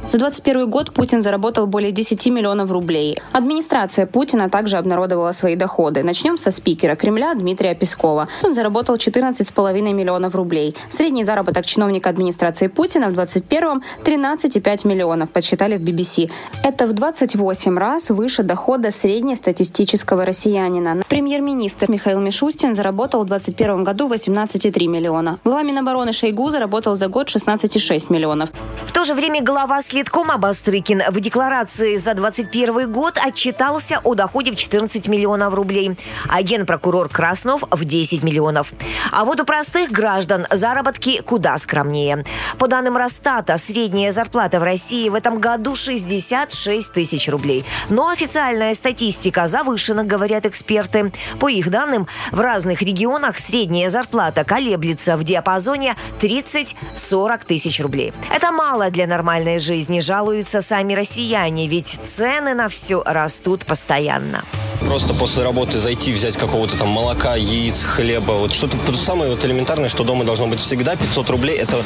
За 0.06 0.18
2021 0.18 0.70
год 0.70 0.94
Путин 0.94 1.22
заработал 1.22 1.66
более 1.66 1.92
10 1.92 2.26
миллионов 2.28 2.70
рублей. 2.72 3.18
Администрация 3.32 4.06
Путина 4.06 4.50
также 4.50 4.78
обнародовала 4.78 5.32
свои 5.32 5.56
доходы. 5.56 6.04
Начнем 6.04 6.38
со 6.38 6.52
спикера 6.52 6.96
Кремля 6.96 7.34
Дмитрия 7.34 7.74
Пескова. 7.74 8.28
Он 8.44 8.54
заработал 8.54 8.96
14,5 8.96 9.94
миллионов 9.94 10.36
рублей. 10.36 10.76
Средний 10.90 11.24
заработок 11.24 11.66
чиновника 11.66 12.10
администрации 12.10 12.68
Путина 12.68 13.08
в 13.10 13.14
2021 13.14 13.82
13,5 14.04 14.88
миллионов, 14.88 15.32
подсчитали 15.32 15.78
в 15.78 15.82
BBC. 15.82 16.30
Это 16.64 16.86
в 16.86 16.94
28 16.94 17.78
раз 17.78 18.10
выше 18.10 18.44
дохода 18.44 18.92
среднестатистического 18.92 20.26
россиянина. 20.26 21.02
Премьер-министр 21.08 21.90
Михаил 21.90 22.20
Мишустин 22.20 22.76
заработал 22.76 23.24
в 23.24 23.28
2021 23.28 23.84
году 23.86 24.10
18,3 24.10 24.88
миллиона. 24.88 25.40
Глава 25.46 25.64
Минобороны 25.64 26.12
Шойгу 26.12 26.50
заработал 26.50 26.98
за 26.98 27.08
год 27.08 27.30
16,6 27.30 28.12
миллионов. 28.12 28.50
В 28.84 28.92
то 28.92 29.06
же 29.06 29.14
время 29.14 29.42
глава 29.42 29.82
Следкома 29.94 30.40
Бастрыкин 30.40 31.03
в 31.07 31.20
декларации 31.20 31.98
за 31.98 32.15
2021 32.15 32.91
год 32.91 33.20
отчитался 33.24 33.99
о 34.03 34.15
доходе 34.15 34.52
в 34.52 34.56
14 34.56 35.07
миллионов 35.07 35.53
рублей, 35.53 35.95
а 36.28 36.41
генпрокурор 36.41 37.10
Краснов 37.10 37.61
в 37.70 37.86
10 37.86 38.24
миллионов. 38.24 38.74
А 39.11 39.24
вот 39.24 39.40
у 39.40 39.45
простых 39.45 39.91
граждан 39.91 40.48
заработки 40.49 41.22
куда 41.22 41.56
скромнее. 41.60 42.26
По 42.57 42.68
данным 42.68 42.98
Росстата, 42.98 43.56
средняя 43.57 44.11
зарплата 44.11 44.60
в 44.60 44.64
России 44.64 45.10
в 45.10 45.14
этом 45.14 45.40
году 45.40 45.76
66 45.76 46.91
тысяч 46.91 47.30
рублей. 47.30 47.64
Но 47.90 48.10
официальная 48.10 48.74
статистика 48.74 49.45
завышена, 49.45 50.03
говорят 50.03 50.48
эксперты. 50.48 51.11
По 51.40 51.49
их 51.49 51.70
данным, 51.70 52.07
в 52.32 52.40
разных 52.40 52.82
регионах 52.82 53.38
средняя 53.38 53.90
зарплата 53.90 54.44
колеблется 54.44 55.18
в 55.18 55.24
диапазоне 55.24 55.95
30-40 56.20 57.45
тысяч 57.45 57.80
рублей. 57.80 58.11
Это 58.34 58.52
мало 58.52 58.90
для 58.90 59.06
нормальной 59.06 59.60
жизни 59.60 59.82
жизни 59.84 59.99
жалуются 59.99 60.61
сами 60.61 60.93
россияне, 60.93 61.68
ведь 61.68 61.99
цены 62.01 62.53
на 62.53 62.69
все 62.69 63.03
растут 63.05 63.65
постоянно. 63.65 64.45
Просто 64.80 65.14
после 65.14 65.43
работы 65.43 65.80
зайти, 65.80 66.14
взять 66.14 66.38
какого-то 66.38 66.77
там 66.77 66.89
молока, 66.89 67.35
яиц, 67.35 67.84
хлеба, 67.84 68.34
вот 68.34 68.53
что-то 68.53 68.77
самое 68.95 69.31
вот 69.31 69.43
элементарное, 69.43 69.89
что 69.89 70.03
дома 70.03 70.23
должно 70.23 70.47
быть 70.47 70.60
всегда, 70.60 70.95
500 70.95 71.30
рублей, 71.30 71.57
это, 71.57 71.81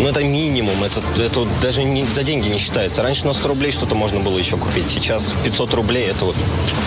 ну, 0.00 0.08
это 0.08 0.22
минимум, 0.24 0.82
это, 0.84 1.00
это 1.20 1.40
вот 1.40 1.48
даже 1.60 1.84
не, 1.84 2.04
за 2.04 2.22
деньги 2.22 2.48
не 2.48 2.58
считается. 2.58 3.02
Раньше 3.02 3.26
на 3.26 3.32
100 3.32 3.48
рублей 3.48 3.72
что-то 3.72 3.94
можно 3.94 4.20
было 4.20 4.38
еще 4.38 4.56
купить, 4.56 4.88
сейчас 4.88 5.34
500 5.44 5.74
рублей, 5.74 6.06
это 6.08 6.24
вот... 6.24 6.36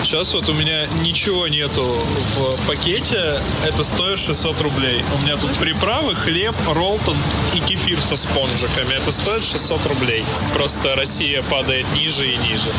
Сейчас 0.02 0.34
вот 0.34 0.48
у 0.48 0.54
меня 0.54 0.86
ничего 1.02 1.48
нету 1.48 1.82
в 1.82 2.66
пакете, 2.66 3.40
это 3.66 3.84
стоит 3.84 4.18
600 4.18 4.60
рублей. 4.60 5.02
У 5.18 5.24
меня 5.24 5.36
тут 5.36 5.52
приправы, 5.58 6.14
хлеб, 6.14 6.54
ролтон 6.68 7.16
и 7.54 7.60
кефир 7.60 8.00
со 8.00 8.16
спонжиками, 8.16 8.94
это 8.94 9.12
стоит 9.12 9.44
600 9.44 9.86
рублей. 9.86 10.24
Просто 10.54 10.94
Россия 10.94 11.42
падает 11.42 11.84
ниже 11.96 12.28
и 12.28 12.36
ниже. 12.36 12.70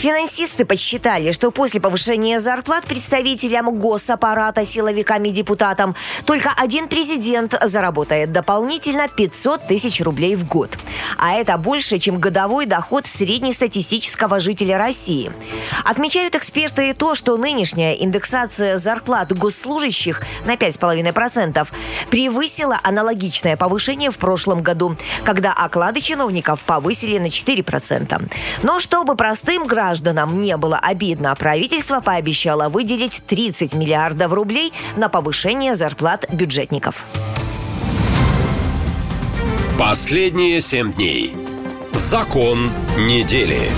Финансисты 0.00 0.64
подсчитали, 0.64 1.30
что 1.32 1.50
после 1.50 1.78
повышения 1.78 2.40
зарплат 2.40 2.86
представителям 2.86 3.78
госаппарата, 3.78 4.64
силовикам 4.64 5.24
и 5.24 5.30
депутатам 5.30 5.94
только 6.24 6.50
один 6.56 6.88
президент 6.88 7.54
заработает 7.62 8.32
дополнительно 8.32 9.08
500 9.08 9.66
тысяч 9.66 10.00
рублей 10.00 10.36
в 10.36 10.48
год. 10.48 10.78
А 11.18 11.34
это 11.34 11.58
больше, 11.58 11.98
чем 11.98 12.18
годовой 12.18 12.64
доход 12.64 13.06
среднестатистического 13.06 14.40
жителя 14.40 14.78
России. 14.78 15.30
Отмечают 15.84 16.34
эксперты 16.34 16.88
и 16.88 16.92
то, 16.94 17.14
что 17.14 17.36
нынешняя 17.36 17.92
индексация 17.92 18.78
зарплат 18.78 19.36
госслужащих 19.36 20.22
на 20.46 20.54
5,5% 20.54 21.68
превысила 22.10 22.80
аналогичное 22.82 23.58
повышение 23.58 24.10
в 24.10 24.16
прошлом 24.16 24.62
году, 24.62 24.96
когда 25.26 25.52
оклады 25.52 26.00
чиновников 26.00 26.62
повысили 26.62 27.09
на 27.18 27.26
4%. 27.26 28.30
Но 28.62 28.80
чтобы 28.80 29.16
простым 29.16 29.66
гражданам 29.66 29.80
гражданам 30.20 30.40
не 30.40 30.56
было 30.56 30.78
обидно, 30.78 31.34
правительство 31.34 32.00
пообещало 32.00 32.68
выделить 32.68 33.22
30 33.26 33.74
миллиардов 33.74 34.32
рублей 34.32 34.72
на 34.96 35.08
повышение 35.08 35.74
зарплат 35.74 36.26
бюджетников. 36.32 37.04
Последние 39.78 40.60
семь 40.60 40.92
дней. 40.92 41.34
Закон 41.92 42.70
недели. 42.98 43.70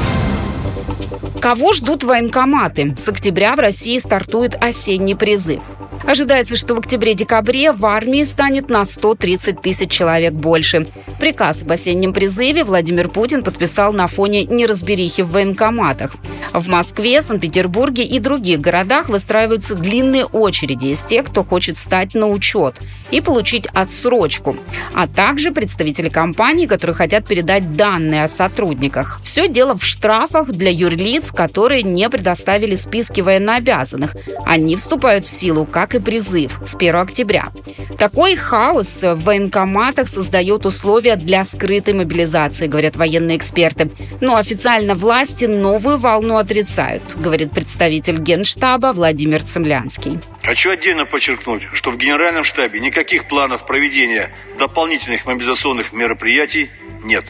Кого 1.40 1.72
ждут 1.72 2.04
военкоматы? 2.04 2.94
С 2.96 3.08
октября 3.08 3.56
в 3.56 3.60
России 3.60 3.98
стартует 3.98 4.56
осенний 4.60 5.14
призыв. 5.14 5.62
Ожидается, 6.04 6.56
что 6.56 6.74
в 6.74 6.78
октябре-декабре 6.78 7.72
в 7.72 7.86
армии 7.86 8.24
станет 8.24 8.68
на 8.68 8.84
130 8.84 9.60
тысяч 9.60 9.90
человек 9.90 10.32
больше. 10.32 10.86
Приказ 11.20 11.62
об 11.62 11.70
осеннем 11.72 12.12
призыве 12.12 12.64
Владимир 12.64 13.08
Путин 13.08 13.44
подписал 13.44 13.92
на 13.92 14.08
фоне 14.08 14.44
неразберихи 14.44 15.22
в 15.22 15.30
военкоматах. 15.30 16.16
В 16.52 16.68
Москве, 16.68 17.22
Санкт-Петербурге 17.22 18.02
и 18.02 18.18
других 18.18 18.60
городах 18.60 19.08
выстраиваются 19.08 19.74
длинные 19.74 20.24
очереди 20.24 20.86
из 20.86 21.00
тех, 21.00 21.26
кто 21.26 21.44
хочет 21.44 21.78
стать 21.78 22.14
на 22.14 22.28
учет 22.28 22.80
и 23.10 23.20
получить 23.20 23.66
отсрочку, 23.72 24.56
а 24.94 25.06
также 25.06 25.52
представители 25.52 26.08
компаний, 26.08 26.66
которые 26.66 26.96
хотят 26.96 27.26
передать 27.26 27.70
данные 27.70 28.24
о 28.24 28.28
сотрудниках. 28.28 29.20
Все 29.22 29.48
дело 29.48 29.78
в 29.78 29.84
штрафах 29.84 30.48
для 30.48 30.70
юрлиц, 30.70 31.30
которые 31.30 31.82
не 31.82 32.08
предоставили 32.10 32.74
списки 32.74 33.20
военнообязанных. 33.20 34.16
Они 34.44 34.76
вступают 34.76 35.24
в 35.24 35.30
силу 35.30 35.64
как 35.64 35.91
так 35.92 36.00
и 36.00 36.04
призыв 36.04 36.58
с 36.64 36.74
1 36.74 36.96
октября. 36.96 37.52
Такой 37.98 38.36
хаос 38.36 39.02
в 39.02 39.16
военкоматах 39.24 40.08
создает 40.08 40.64
условия 40.66 41.16
для 41.16 41.44
скрытой 41.44 41.94
мобилизации, 41.94 42.66
говорят 42.66 42.96
военные 42.96 43.36
эксперты. 43.36 43.90
Но 44.20 44.36
официально 44.36 44.94
власти 44.94 45.44
новую 45.44 45.98
волну 45.98 46.36
отрицают, 46.38 47.02
говорит 47.16 47.52
представитель 47.52 48.18
Генштаба 48.18 48.92
Владимир 48.92 49.42
Цемлянский. 49.42 50.18
Хочу 50.42 50.70
отдельно 50.70 51.04
подчеркнуть, 51.04 51.62
что 51.72 51.90
в 51.90 51.98
Генеральном 51.98 52.44
штабе 52.44 52.80
никаких 52.80 53.26
планов 53.26 53.66
проведения 53.66 54.30
дополнительных 54.58 55.26
мобилизационных 55.26 55.92
мероприятий 55.92 56.70
нет. 57.04 57.26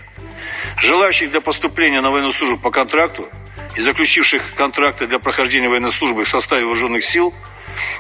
Желающих 0.79 1.31
для 1.31 1.41
поступления 1.41 2.01
на 2.01 2.11
военную 2.11 2.33
службу 2.33 2.59
по 2.59 2.71
контракту 2.71 3.27
и 3.77 3.81
заключивших 3.81 4.55
контракты 4.55 5.07
для 5.07 5.19
прохождения 5.19 5.69
военной 5.69 5.91
службы 5.91 6.25
в 6.25 6.29
составе 6.29 6.65
вооруженных 6.65 7.05
сил, 7.05 7.35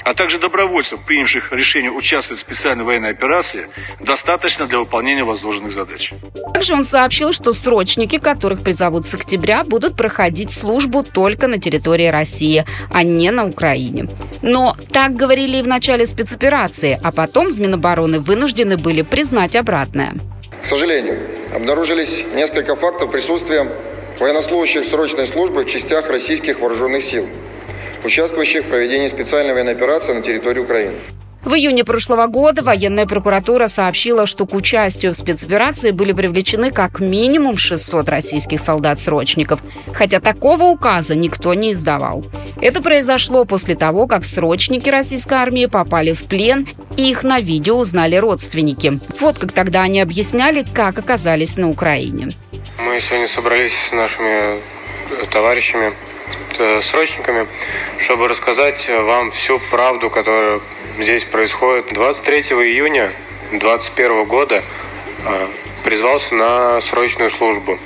а 0.04 0.14
также 0.14 0.38
добровольцев, 0.38 1.00
принявших 1.06 1.52
решение 1.52 1.90
участвовать 1.90 2.38
в 2.38 2.42
специальной 2.42 2.84
военной 2.84 3.10
операции, 3.10 3.68
достаточно 4.00 4.66
для 4.66 4.78
выполнения 4.78 5.24
возложенных 5.24 5.72
задач. 5.72 6.12
Также 6.54 6.74
он 6.74 6.84
сообщил, 6.84 7.32
что 7.32 7.52
срочники, 7.52 8.18
которых 8.18 8.62
призовут 8.62 9.06
с 9.06 9.14
октября, 9.14 9.64
будут 9.64 9.96
проходить 9.96 10.52
службу 10.52 11.02
только 11.02 11.48
на 11.48 11.58
территории 11.58 12.06
России, 12.06 12.64
а 12.92 13.02
не 13.02 13.30
на 13.30 13.46
Украине. 13.46 14.08
Но 14.42 14.76
так 14.92 15.14
говорили 15.14 15.58
и 15.58 15.62
в 15.62 15.66
начале 15.66 16.06
спецоперации, 16.06 17.00
а 17.02 17.12
потом 17.12 17.52
в 17.52 17.60
Минобороны 17.60 18.20
вынуждены 18.20 18.76
были 18.76 19.02
признать 19.02 19.56
обратное. 19.56 20.14
К 20.62 20.66
сожалению, 20.66 21.18
обнаружились 21.54 22.24
несколько 22.34 22.76
фактов 22.76 23.10
присутствия 23.10 23.66
военнослужащих 24.20 24.84
срочной 24.84 25.26
службы 25.26 25.64
в 25.64 25.66
частях 25.66 26.08
российских 26.08 26.60
вооруженных 26.60 27.02
сил, 27.02 27.28
участвующих 28.04 28.64
в 28.64 28.68
проведении 28.68 29.08
специальной 29.08 29.52
военной 29.52 29.72
операции 29.72 30.12
на 30.12 30.22
территории 30.22 30.60
Украины. 30.60 30.96
В 31.44 31.54
июне 31.54 31.82
прошлого 31.82 32.28
года 32.28 32.62
военная 32.62 33.04
прокуратура 33.04 33.66
сообщила, 33.66 34.26
что 34.26 34.46
к 34.46 34.54
участию 34.54 35.12
в 35.12 35.16
спецоперации 35.16 35.90
были 35.90 36.12
привлечены 36.12 36.70
как 36.70 37.00
минимум 37.00 37.56
600 37.56 38.08
российских 38.08 38.60
солдат-срочников, 38.60 39.60
хотя 39.92 40.20
такого 40.20 40.64
указа 40.64 41.16
никто 41.16 41.52
не 41.54 41.72
издавал. 41.72 42.24
Это 42.60 42.80
произошло 42.80 43.44
после 43.44 43.74
того, 43.74 44.06
как 44.06 44.24
срочники 44.24 44.88
российской 44.88 45.34
армии 45.34 45.66
попали 45.66 46.12
в 46.12 46.28
плен, 46.28 46.68
и 46.96 47.10
их 47.10 47.24
на 47.24 47.40
видео 47.40 47.76
узнали 47.78 48.14
родственники. 48.14 49.00
Вот 49.18 49.38
как 49.38 49.50
тогда 49.50 49.82
они 49.82 50.00
объясняли, 50.00 50.64
как 50.72 51.00
оказались 51.00 51.56
на 51.56 51.68
Украине. 51.68 52.28
Мы 52.78 53.00
сегодня 53.00 53.26
собрались 53.26 53.74
с 53.88 53.92
нашими 53.92 54.60
товарищами, 55.32 55.92
срочниками, 56.82 57.46
чтобы 57.98 58.28
рассказать 58.28 58.88
вам 58.88 59.30
всю 59.30 59.58
правду, 59.70 60.10
которая 60.10 60.60
здесь 60.98 61.24
происходит. 61.24 61.92
23 61.92 62.40
июня 62.40 63.12
2021 63.50 64.24
года 64.24 64.62
э, 65.26 65.46
призвался 65.84 66.34
на 66.34 66.80
срочную 66.80 67.30
службу. 67.30 67.78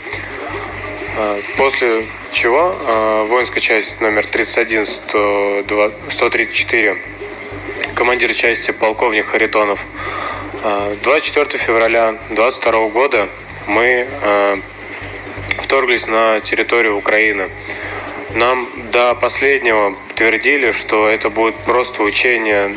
Э, 1.16 1.40
после 1.56 2.06
чего 2.32 2.76
э, 2.78 3.26
воинская 3.28 3.60
часть 3.60 4.00
номер 4.00 4.26
31 4.26 4.86
134 4.86 6.96
командир 7.94 8.34
части 8.34 8.72
полковник 8.72 9.26
Харитонов 9.26 9.80
24 11.02 11.62
февраля 11.62 12.12
2022 12.28 12.88
года 12.88 13.28
мы 13.66 14.06
вторглись 15.62 16.06
на 16.06 16.40
территорию 16.40 16.96
Украины. 16.96 17.50
Нам 18.34 18.68
до 18.92 19.14
последнего 19.14 19.94
твердили, 20.14 20.72
что 20.72 21.06
это 21.08 21.30
будет 21.30 21.54
просто 21.64 22.02
учение. 22.02 22.70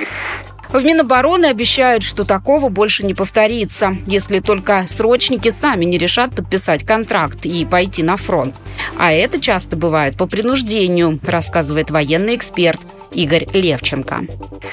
В 0.69 0.83
Минобороны 0.83 1.47
обещают, 1.47 2.03
что 2.03 2.25
такого 2.25 2.69
больше 2.69 3.03
не 3.03 3.15
повторится, 3.15 3.97
если 4.05 4.39
только 4.39 4.85
срочники 4.87 5.49
сами 5.49 5.85
не 5.85 5.97
решат 5.97 6.35
подписать 6.35 6.85
контракт 6.85 7.45
и 7.47 7.65
пойти 7.65 8.03
на 8.03 8.17
фронт. 8.17 8.55
А 8.95 9.11
это 9.11 9.41
часто 9.41 9.75
бывает 9.75 10.15
по 10.15 10.27
принуждению, 10.27 11.19
рассказывает 11.25 11.89
военный 11.89 12.35
эксперт 12.35 12.79
Игорь 13.13 13.47
Левченко. 13.53 14.21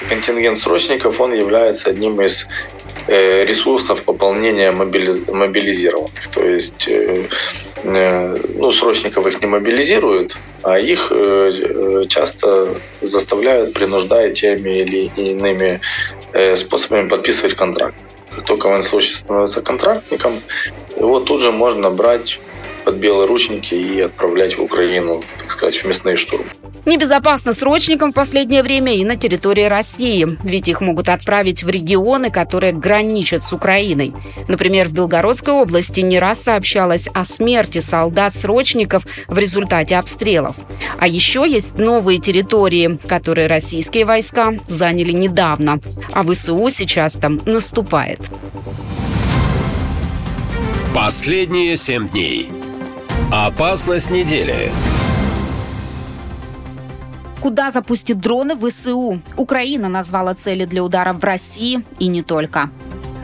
Контингент 0.09 0.57
срочников, 0.57 1.19
он 1.19 1.33
является 1.33 1.89
одним 1.89 2.21
из 2.21 2.47
э, 3.07 3.45
ресурсов 3.45 4.03
пополнения 4.03 4.71
мобилизированных. 4.71 6.27
То 6.33 6.45
есть 6.45 6.87
э, 6.87 7.25
Э, 7.83 8.35
ну, 8.55 8.71
срочников 8.71 9.27
их 9.27 9.41
не 9.41 9.47
мобилизируют, 9.47 10.37
а 10.63 10.79
их 10.79 11.11
часто 12.09 12.75
заставляют, 13.01 13.73
принуждают 13.73 14.35
теми 14.35 14.81
или 14.81 15.11
иными 15.15 15.79
способами 16.55 17.07
подписывать 17.07 17.55
контракт. 17.55 17.95
только 18.45 18.67
военнослужащий 18.67 19.15
становится 19.15 19.61
контрактником, 19.61 20.41
его 20.95 21.19
тут 21.19 21.41
же 21.41 21.51
можно 21.51 21.89
брать 21.89 22.39
под 22.87 22.95
белые 22.95 23.27
ручники 23.27 23.75
и 23.75 23.99
отправлять 23.99 24.57
в 24.57 24.63
Украину, 24.63 25.21
так 25.39 25.51
сказать, 25.51 25.75
в 25.75 25.85
мясные 25.85 26.15
штурмы. 26.15 26.45
Небезопасно 26.85 27.53
срочникам 27.53 28.11
в 28.11 28.15
последнее 28.15 28.63
время 28.63 28.95
и 28.95 29.03
на 29.03 29.17
территории 29.17 29.65
России, 29.65 30.25
ведь 30.45 30.69
их 30.69 30.79
могут 30.79 31.09
отправить 31.09 31.63
в 31.63 31.69
регионы, 31.69 32.31
которые 32.31 32.71
граничат 32.71 33.43
с 33.43 33.51
Украиной. 33.51 34.13
Например, 34.47 34.87
в 34.87 34.93
Белгородской 34.93 35.53
области 35.53 35.99
не 35.99 36.17
раз 36.17 36.41
сообщалось 36.41 37.09
о 37.13 37.25
смерти 37.25 37.79
солдат-срочников 37.79 39.05
в 39.27 39.37
результате 39.37 39.97
обстрелов. 39.97 40.55
А 40.97 41.09
еще 41.09 41.43
есть 41.45 41.77
новые 41.77 42.19
территории, 42.19 42.97
которые 43.05 43.47
российские 43.47 44.05
войска 44.05 44.53
заняли 44.69 45.11
недавно, 45.11 45.81
а 46.13 46.23
ВСУ 46.23 46.69
сейчас 46.69 47.15
там 47.15 47.41
наступает. 47.43 48.21
Последние 50.95 51.75
семь 51.75 52.07
дней. 52.07 52.49
Опасность 53.31 54.09
недели. 54.09 54.71
Куда 57.41 57.71
запустит 57.71 58.21
дроны 58.21 58.55
ВСУ? 58.55 59.21
Украина 59.35 59.89
назвала 59.89 60.33
цели 60.33 60.63
для 60.63 60.81
удара 60.81 61.11
в 61.11 61.21
России 61.25 61.83
и 61.99 62.07
не 62.07 62.23
только. 62.23 62.69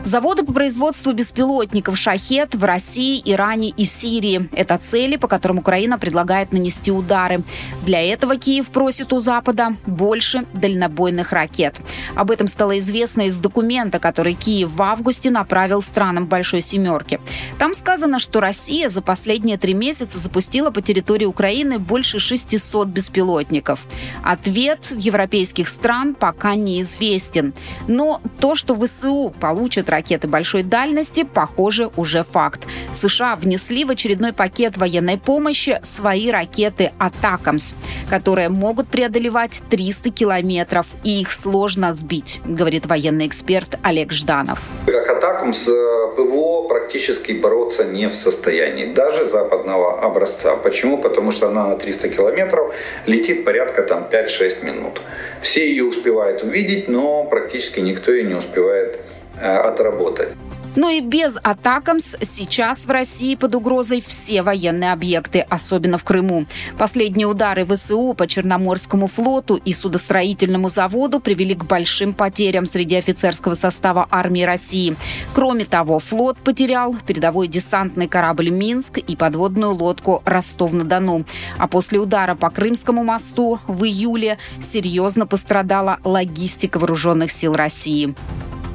Заводы 0.04 0.44
по 0.44 0.52
производству 0.52 1.14
беспилотников 1.14 1.96
«Шахет» 1.96 2.54
в 2.54 2.62
России, 2.62 3.22
Иране 3.24 3.70
и 3.70 3.84
Сирии. 3.84 4.50
Это 4.52 4.76
цели, 4.76 5.16
по 5.16 5.28
которым 5.28 5.60
Украина 5.60 5.98
предлагает 5.98 6.52
нанести 6.52 6.90
удары. 6.90 7.42
Для 7.86 8.02
этого 8.02 8.36
Киев 8.36 8.68
просит 8.68 9.14
у 9.14 9.18
Запада 9.18 9.76
больше 9.86 10.44
дальнобойных 10.52 11.32
ракет. 11.32 11.80
Об 12.14 12.30
этом 12.30 12.48
стало 12.48 12.76
известно 12.78 13.22
из 13.22 13.38
документа, 13.38 13.98
который 13.98 14.34
Киев 14.34 14.72
в 14.72 14.82
августе 14.82 15.30
направил 15.30 15.80
странам 15.80 16.26
Большой 16.26 16.60
Семерки. 16.60 17.18
Там 17.58 17.72
сказано, 17.72 18.18
что 18.18 18.40
Россия 18.40 18.90
за 18.90 19.00
последние 19.00 19.56
три 19.56 19.72
месяца 19.72 20.18
запустила 20.18 20.70
по 20.70 20.82
территории 20.82 21.24
Украины 21.24 21.78
больше 21.78 22.18
600 22.18 22.88
беспилотников. 22.88 23.80
Ответ 24.22 24.92
европейских 24.94 25.66
стран 25.66 26.14
пока 26.14 26.56
неизвестен. 26.56 27.54
Но 27.88 28.20
то, 28.38 28.54
что 28.54 28.74
ВСУ 28.74 29.34
получат 29.40 29.88
ракеты 29.94 30.26
большой 30.26 30.64
дальности, 30.64 31.24
похоже, 31.24 31.90
уже 31.96 32.24
факт. 32.24 32.66
США 32.94 33.36
внесли 33.36 33.84
в 33.84 33.90
очередной 33.90 34.32
пакет 34.32 34.76
военной 34.76 35.18
помощи 35.18 35.80
свои 35.84 36.30
ракеты 36.30 36.90
«Атакамс», 36.98 37.74
которые 38.10 38.48
могут 38.48 38.88
преодолевать 38.88 39.62
300 39.70 40.10
километров, 40.10 40.86
и 41.04 41.20
их 41.20 41.30
сложно 41.30 41.92
сбить, 41.92 42.40
говорит 42.44 42.86
военный 42.86 43.26
эксперт 43.28 43.78
Олег 43.82 44.12
Жданов. 44.12 44.58
Как 44.86 45.08
«Атакамс» 45.08 45.68
э, 45.68 46.16
ПВО 46.16 46.66
практически 46.68 47.32
бороться 47.32 47.84
не 47.84 48.08
в 48.08 48.14
состоянии, 48.14 48.92
даже 48.92 49.24
западного 49.24 50.00
образца. 50.02 50.56
Почему? 50.56 50.98
Потому 50.98 51.30
что 51.30 51.48
она 51.48 51.68
на 51.68 51.76
300 51.76 52.08
километров 52.08 52.74
летит 53.06 53.44
порядка 53.44 53.82
там 53.82 54.08
5-6 54.10 54.64
минут. 54.64 55.00
Все 55.40 55.68
ее 55.68 55.84
успевают 55.84 56.42
увидеть, 56.42 56.88
но 56.88 57.24
практически 57.24 57.80
никто 57.80 58.12
ее 58.12 58.24
не 58.24 58.34
успевает 58.34 58.98
отработать. 59.40 60.30
Но 60.76 60.90
и 60.90 61.00
без 61.00 61.38
«Атакамс» 61.40 62.16
сейчас 62.20 62.86
в 62.86 62.90
России 62.90 63.36
под 63.36 63.54
угрозой 63.54 64.02
все 64.04 64.42
военные 64.42 64.92
объекты, 64.92 65.40
особенно 65.48 65.98
в 65.98 66.04
Крыму. 66.04 66.46
Последние 66.76 67.28
удары 67.28 67.64
ВСУ 67.64 68.14
по 68.14 68.26
Черноморскому 68.26 69.06
флоту 69.06 69.54
и 69.54 69.72
судостроительному 69.72 70.68
заводу 70.68 71.20
привели 71.20 71.54
к 71.54 71.64
большим 71.64 72.12
потерям 72.12 72.66
среди 72.66 72.96
офицерского 72.96 73.54
состава 73.54 74.08
армии 74.10 74.42
России. 74.42 74.96
Кроме 75.32 75.64
того, 75.64 76.00
флот 76.00 76.38
потерял 76.38 76.96
передовой 77.06 77.46
десантный 77.46 78.08
корабль 78.08 78.50
«Минск» 78.50 78.98
и 78.98 79.14
подводную 79.14 79.74
лодку 79.74 80.22
«Ростов-на-Дону». 80.24 81.24
А 81.56 81.68
после 81.68 82.00
удара 82.00 82.34
по 82.34 82.50
Крымскому 82.50 83.04
мосту 83.04 83.60
в 83.68 83.84
июле 83.84 84.38
серьезно 84.60 85.26
пострадала 85.26 86.00
логистика 86.02 86.78
вооруженных 86.78 87.30
сил 87.30 87.52
России. 87.52 88.14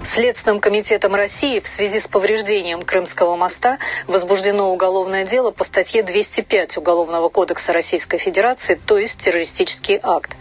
Следственным 0.02 0.62
комитетом 0.62 1.14
России 1.14 1.60
в 1.60 1.68
связи 1.68 2.00
с 2.00 2.08
повреждением 2.08 2.84
Крымского 2.84 3.36
моста 3.36 3.80
возбуждено 4.08 4.72
уголовное 4.72 5.26
дело 5.26 5.52
по 5.52 5.66
статье 5.66 6.04
205 6.04 6.78
Уголовного 6.78 7.28
кодекса 7.28 7.74
Российской 7.74 8.18
Федерации, 8.18 8.80
то 8.86 8.98
есть 8.98 9.20
террористический 9.20 10.00
акт. 10.02 10.32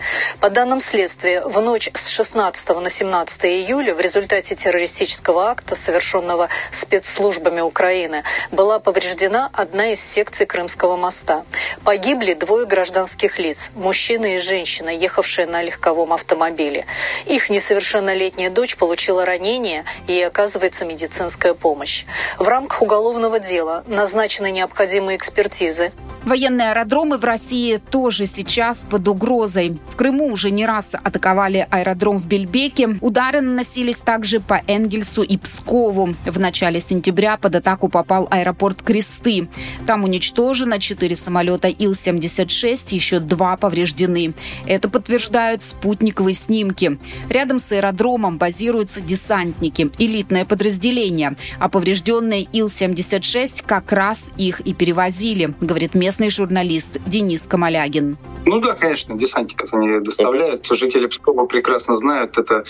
По 0.41 0.49
данным 0.49 0.79
следствия, 0.79 1.43
в 1.43 1.61
ночь 1.61 1.91
с 1.93 2.07
16 2.07 2.69
на 2.69 2.89
17 2.89 3.45
июля 3.47 3.95
в 3.95 4.01
результате 4.01 4.55
террористического 4.55 5.51
акта, 5.51 5.75
совершенного 5.75 6.49
спецслужбами 6.71 7.61
Украины, 7.61 8.23
была 8.53 8.79
повреждена 8.79 9.51
одна 9.53 9.91
из 9.91 10.01
секций 10.01 10.47
Крымского 10.47 10.97
моста. 10.97 11.45
Погибли 11.83 12.35
двое 12.35 12.65
гражданских 12.65 13.41
лиц, 13.41 13.73
мужчина 13.75 14.37
и 14.37 14.39
женщина, 14.39 14.91
ехавшие 14.91 15.49
на 15.49 15.63
легковом 15.63 16.13
автомобиле. 16.13 16.87
Их 17.27 17.51
несовершеннолетняя 17.51 18.51
дочь 18.51 18.77
получила 18.77 19.27
ранение 19.27 19.48
ранение, 19.49 19.85
ей 20.07 20.27
оказывается 20.27 20.85
медицинская 20.85 21.55
помощь. 21.55 22.05
В 22.39 22.47
рамках 22.47 22.83
уголовного 22.83 23.39
дела 23.39 23.83
назначены 23.87 24.51
необходимые 24.51 25.17
экспертизы. 25.17 25.93
Военные 26.25 26.73
аэродромы 26.73 27.17
в 27.17 27.25
России 27.25 27.79
тоже 27.79 28.27
сейчас 28.27 28.85
под 28.85 29.09
угрозой. 29.09 29.79
В 29.89 29.97
Крыму 29.97 30.27
уже 30.27 30.51
не 30.51 30.67
раз 30.67 30.93
атаковали 30.93 31.67
аэродром 31.71 32.19
в 32.19 32.27
Бельбеке. 32.27 32.99
Удары 33.01 33.41
наносились 33.41 33.97
также 33.97 34.41
по 34.41 34.63
Энгельсу 34.67 35.23
и 35.23 35.39
Пскову. 35.39 36.15
В 36.27 36.39
начале 36.39 36.81
сентября 36.81 37.39
под 37.39 37.57
атаку 37.57 37.89
попал 37.89 38.29
аэропорт 38.31 38.83
Кресты. 38.83 39.49
Там 39.87 40.05
уничтожено 40.05 40.79
4 40.79 41.17
самолета 41.17 41.69
Ил-76, 41.69 42.95
еще 42.95 43.21
два 43.21 43.57
повреждены. 43.57 44.35
Это 44.67 44.91
подтверждают 44.91 45.65
спутниковые 45.65 46.35
снимки. 46.35 46.99
Рядом 47.31 47.59
с 47.59 47.73
аэродромом 47.73 48.37
базируются 48.37 49.01
десантники, 49.39 49.91
элитное 49.99 50.45
подразделение. 50.45 51.37
А 51.59 51.69
поврежденные 51.69 52.49
Ил-76 52.53 53.65
как 53.67 53.93
раз 53.93 54.31
их 54.37 54.61
и 54.61 54.75
перевозили, 54.75 55.55
говорит 55.61 55.95
местный 55.95 56.31
журналист 56.31 56.99
Денис 57.07 57.43
Камалягин. 57.43 58.17
Ну 58.47 58.61
да, 58.61 58.75
конечно, 58.75 59.15
десантиков 59.17 59.73
они 59.75 60.01
доставляют. 60.01 60.67
Жители 60.67 61.07
Пскова 61.07 61.47
прекрасно 61.47 61.95
знают 61.95 62.39
это. 62.39 62.65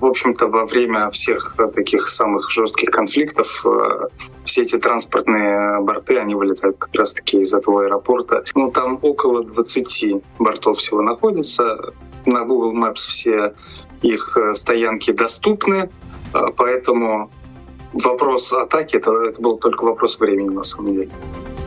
В 0.00 0.06
общем-то, 0.06 0.48
во 0.48 0.64
время 0.64 1.08
всех 1.10 1.56
таких 1.74 2.08
самых 2.08 2.50
жестких 2.50 2.90
конфликтов 2.90 3.64
э, 3.66 4.08
все 4.44 4.62
эти 4.62 4.78
транспортные 4.78 5.80
борты, 5.80 6.16
они 6.18 6.34
вылетают 6.34 6.78
как 6.78 6.94
раз-таки 6.94 7.40
из 7.40 7.54
этого 7.54 7.84
аэропорта. 7.84 8.42
Ну, 8.54 8.70
там 8.70 8.98
около 9.02 9.44
20 9.44 10.22
бортов 10.38 10.78
всего 10.78 11.02
находится. 11.02 11.78
На 12.24 12.44
Google 12.44 12.74
Maps 12.74 12.96
все 12.96 13.54
их 14.02 14.36
э, 14.36 14.54
стоянки 14.54 15.10
доступны, 15.12 15.90
э, 16.34 16.38
поэтому 16.56 17.30
вопрос 17.92 18.52
атаки 18.52 18.96
это, 18.96 19.12
это 19.28 19.40
был 19.40 19.58
только 19.58 19.84
вопрос 19.84 20.18
времени 20.18 20.48
на 20.50 20.64
самом 20.64 20.94
деле. 20.94 21.10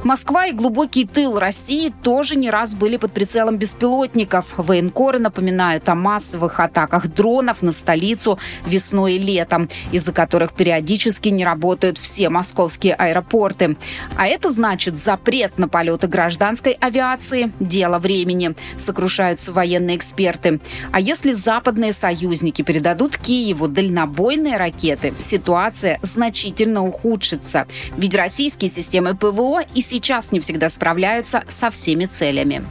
Москва 0.05 0.45
и 0.45 0.51
глубокий 0.51 1.03
тыл 1.03 1.39
России 1.39 1.91
тоже 2.03 2.35
не 2.35 2.51
раз 2.51 2.75
были 2.75 2.97
под 2.97 3.11
прицелом 3.11 3.57
беспилотников. 3.57 4.53
Военкоры 4.55 5.17
напоминают 5.17 5.89
о 5.89 5.95
массовых 5.95 6.59
атаках 6.59 7.07
дронов 7.07 7.63
на 7.63 7.71
столицу 7.71 8.37
весной 8.67 9.13
и 9.13 9.17
летом, 9.17 9.67
из-за 9.91 10.13
которых 10.13 10.53
периодически 10.53 11.29
не 11.29 11.43
работают 11.43 11.97
все 11.97 12.29
московские 12.29 12.93
аэропорты. 12.93 13.77
А 14.15 14.27
это 14.27 14.51
значит 14.51 14.95
запрет 14.95 15.57
на 15.57 15.67
полеты 15.67 16.05
гражданской 16.05 16.73
авиации– 16.73 17.51
дело 17.59 17.97
времени, 17.97 18.55
сокрушаются 18.77 19.51
военные 19.51 19.97
эксперты. 19.97 20.59
А 20.91 20.99
если 20.99 21.31
западные 21.31 21.93
союзники 21.93 22.61
передадут 22.61 23.17
Киеву 23.17 23.67
дальнобойные 23.67 24.57
ракеты, 24.57 25.15
ситуация 25.17 25.99
значительно 26.15 26.83
ухудшится. 26.83 27.67
Ведь 27.95 28.15
российские 28.15 28.71
системы 28.71 29.15
ПВО 29.15 29.61
и 29.73 29.81
сейчас 29.81 30.31
не 30.31 30.39
всегда 30.39 30.69
справляются 30.69 31.43
со 31.47 31.69
всеми 31.69 32.05
целями. 32.05 32.65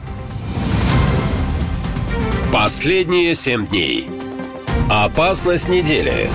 Последние 2.51 3.35
семь 3.35 3.65
дней. 3.65 4.07
Опасность 4.89 5.69
недели. 5.69 6.29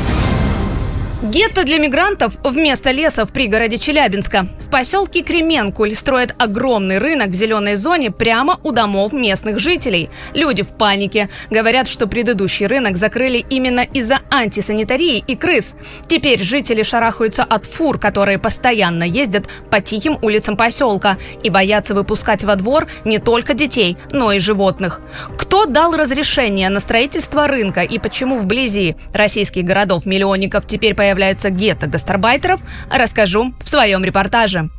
Гетто 1.23 1.65
для 1.65 1.77
мигрантов 1.77 2.39
вместо 2.43 2.93
леса 2.93 3.27
в 3.27 3.31
пригороде 3.31 3.77
Челябинска. 3.77 4.47
В 4.59 4.71
поселке 4.71 5.21
Кременкуль 5.21 5.95
строят 5.95 6.35
огромный 6.39 6.97
рынок 6.97 7.29
в 7.29 7.35
зеленой 7.35 7.77
зоне 7.77 8.11
прямо 8.11 8.59
у 8.63 8.73
домов 8.73 9.13
местных 9.13 9.59
жителей. 9.59 10.09
Люди 10.33 10.63
в 10.63 10.69
панике. 10.69 11.29
Говорят, 11.51 11.89
что 11.89 12.07
предыдущий 12.07 12.65
рынок 12.65 12.97
закрыли 12.97 13.45
именно 13.51 13.81
из-за 13.81 14.21
антисанитарии 14.31 15.23
и 15.27 15.35
крыс. 15.35 15.75
Теперь 16.07 16.43
жители 16.43 16.83
шарахаются 16.83 17.45
от 17.45 17.67
фур, 17.67 17.99
которые 17.99 18.39
постоянно 18.39 19.05
ездят 19.05 19.45
по 19.71 19.83
тихим 19.83 20.19
улицам 20.23 20.57
поселка 20.57 21.19
и 21.43 21.51
боятся 21.51 21.95
выпускать 21.95 22.45
во 22.45 22.57
двор 22.57 22.87
не 23.05 23.19
только 23.19 23.53
детей, 23.53 23.99
но 24.11 24.33
и 24.33 24.39
животных. 24.39 25.03
Кто 25.37 25.67
дал 25.67 25.95
разрешение 25.95 26.71
на 26.71 26.81
строительство 26.81 27.47
рынка 27.47 27.83
и 27.83 27.99
почему 27.99 28.39
вблизи 28.39 28.97
российских 29.13 29.65
городов-миллионников 29.65 30.67
теперь 30.67 30.95
появляются 30.95 31.10
появляются 31.11 31.51
гетто-гастарбайтеров, 31.51 32.61
расскажу 32.89 33.53
в 33.65 33.69
своем 33.69 34.05
репортаже. 34.05 34.71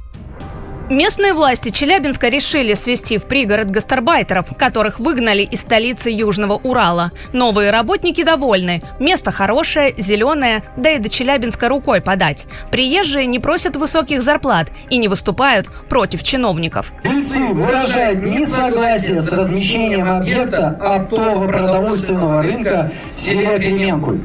Местные 0.89 1.33
власти 1.33 1.69
Челябинска 1.69 2.29
решили 2.29 2.73
свести 2.73 3.17
в 3.17 3.23
пригород 3.23 3.69
гастарбайтеров, 3.69 4.47
которых 4.57 4.99
выгнали 4.99 5.41
из 5.41 5.61
столицы 5.61 6.09
Южного 6.09 6.53
Урала. 6.53 7.11
Новые 7.33 7.71
работники 7.71 8.23
довольны. 8.23 8.81
Место 8.99 9.31
хорошее, 9.31 9.93
зеленое, 9.97 10.63
да 10.77 10.91
и 10.91 10.99
до 10.99 11.09
Челябинска 11.09 11.67
рукой 11.67 12.01
подать. 12.01 12.47
Приезжие 12.71 13.25
не 13.25 13.39
просят 13.39 13.75
высоких 13.75 14.21
зарплат 14.21 14.69
и 14.89 14.97
не 14.97 15.09
выступают 15.09 15.69
против 15.89 16.23
чиновников. 16.23 16.93
Жильцы 17.03 17.39
выражают 17.39 18.23
несогласие 18.23 19.21
с 19.21 19.27
размещением 19.27 20.09
объекта 20.09 20.77
оптово-продовольственного 20.81 22.41
рынка 22.41 22.91
в 23.15 23.19
селе 23.19 23.57
Кременкуль. 23.59 24.19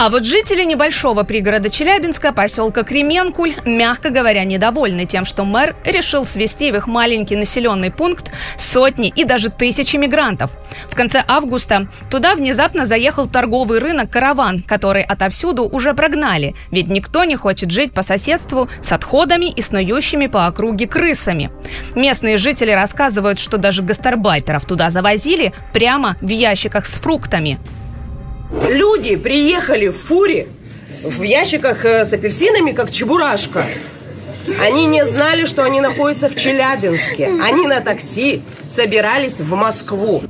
А 0.00 0.08
вот 0.08 0.24
жители 0.24 0.64
небольшого 0.64 1.24
пригорода 1.24 1.68
Челябинска, 1.68 2.32
поселка 2.32 2.84
Кременкуль, 2.84 3.52
мягко 3.66 4.08
говоря, 4.08 4.44
недовольны 4.44 5.04
тем, 5.04 5.26
что 5.26 5.44
мэр 5.44 5.76
решил 5.84 6.24
свести 6.24 6.72
в 6.72 6.76
их 6.76 6.86
маленький 6.86 7.36
населенный 7.36 7.90
пункт 7.90 8.32
сотни 8.56 9.12
и 9.14 9.24
даже 9.24 9.50
тысячи 9.50 9.96
мигрантов. 9.96 10.52
В 10.88 10.94
конце 10.94 11.22
августа 11.28 11.86
туда 12.08 12.34
внезапно 12.34 12.86
заехал 12.86 13.28
торговый 13.28 13.78
рынок 13.78 14.08
«Караван», 14.08 14.60
который 14.60 15.02
отовсюду 15.02 15.64
уже 15.64 15.92
прогнали, 15.92 16.54
ведь 16.70 16.88
никто 16.88 17.24
не 17.24 17.36
хочет 17.36 17.70
жить 17.70 17.92
по 17.92 18.02
соседству 18.02 18.70
с 18.80 18.90
отходами 18.92 19.50
и 19.50 19.60
снующими 19.60 20.28
по 20.28 20.46
округе 20.46 20.88
крысами. 20.88 21.50
Местные 21.94 22.38
жители 22.38 22.70
рассказывают, 22.70 23.38
что 23.38 23.58
даже 23.58 23.82
гастарбайтеров 23.82 24.64
туда 24.64 24.88
завозили 24.88 25.52
прямо 25.74 26.16
в 26.22 26.28
ящиках 26.30 26.86
с 26.86 26.92
фруктами. 26.92 27.58
Люди 28.68 29.16
приехали 29.16 29.88
в 29.88 29.96
фуре, 29.96 30.48
в 31.02 31.22
ящиках 31.22 31.84
э, 31.84 32.04
с 32.04 32.12
апельсинами, 32.12 32.72
как 32.72 32.90
чебурашка. 32.90 33.64
Они 34.60 34.86
не 34.86 35.06
знали, 35.06 35.46
что 35.46 35.64
они 35.64 35.80
находятся 35.80 36.28
в 36.28 36.34
Челябинске. 36.34 37.30
Они 37.42 37.66
на 37.66 37.80
такси 37.80 38.42
собирались 38.74 39.38
в 39.38 39.54
Москву. 39.54 40.22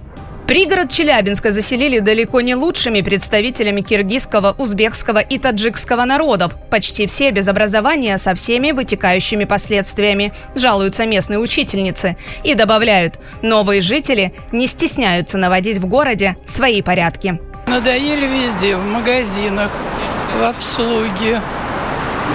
Пригород 0.47 0.91
Челябинска 0.91 1.53
заселили 1.53 2.01
далеко 2.01 2.41
не 2.41 2.57
лучшими 2.57 3.03
представителями 3.03 3.83
киргизского, 3.83 4.53
узбекского 4.59 5.19
и 5.19 5.39
таджикского 5.39 6.05
народов. 6.05 6.57
Почти 6.71 7.07
все 7.07 7.31
без 7.31 7.47
образования 7.47 8.19
со 8.19 8.35
всеми 8.35 8.73
вытекающими 8.73 9.45
последствиями, 9.45 10.33
жалуются 10.57 11.07
местные 11.07 11.39
учительницы. 11.39 12.17
И 12.43 12.55
добавляют, 12.55 13.21
новые 13.43 13.81
жители 13.81 14.33
не 14.51 14.67
стесняются 14.67 15.39
наводить 15.39 15.79
в 15.79 15.87
городе 15.87 16.37
свои 16.47 16.83
порядки. 16.83 17.39
Надоели 17.67 18.27
везде, 18.27 18.77
в 18.77 18.85
магазинах, 18.85 19.71
в 20.39 20.43
обслуге. 20.43 21.41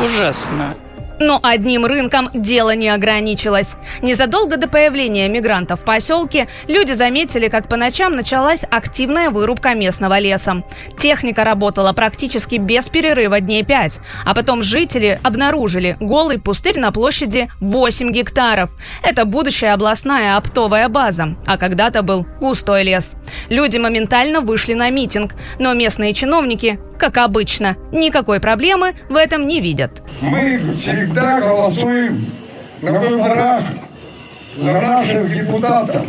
Ужасно. 0.03 0.73
Но 1.19 1.39
одним 1.41 1.85
рынком 1.85 2.29
дело 2.33 2.75
не 2.75 2.89
ограничилось. 2.89 3.75
Незадолго 4.01 4.57
до 4.57 4.67
появления 4.67 5.27
мигрантов 5.29 5.81
в 5.81 5.83
поселке 5.83 6.47
люди 6.67 6.93
заметили, 6.93 7.47
как 7.47 7.69
по 7.69 7.77
ночам 7.77 8.15
началась 8.15 8.65
активная 8.69 9.29
вырубка 9.29 9.73
местного 9.73 10.19
леса. 10.19 10.63
Техника 10.97 11.43
работала 11.43 11.93
практически 11.93 12.55
без 12.55 12.87
перерыва 12.89 13.39
дней 13.39 13.63
пять. 13.63 13.99
А 14.25 14.33
потом 14.33 14.63
жители 14.63 15.19
обнаружили 15.23 15.97
голый 15.99 16.39
пустырь 16.39 16.79
на 16.79 16.91
площади 16.91 17.49
8 17.61 18.11
гектаров. 18.11 18.71
Это 19.03 19.25
будущая 19.25 19.73
областная 19.73 20.37
оптовая 20.37 20.89
база, 20.89 21.35
а 21.45 21.57
когда-то 21.57 22.01
был 22.01 22.25
густой 22.39 22.83
лес. 22.83 23.15
Люди 23.49 23.77
моментально 23.77 24.41
вышли 24.41 24.73
на 24.73 24.89
митинг, 24.89 25.35
но 25.59 25.73
местные 25.73 26.13
чиновники 26.13 26.79
как 26.97 27.17
обычно, 27.17 27.75
никакой 27.91 28.39
проблемы 28.39 28.95
в 29.09 29.15
этом 29.15 29.47
не 29.47 29.59
видят. 29.59 30.01
Мы 30.21 30.59
всегда 31.05 31.39
голосуем 31.39 32.25
на 32.81 32.99
выборах 32.99 33.63
за 34.57 34.73
наших 34.73 35.33
депутатов. 35.33 36.05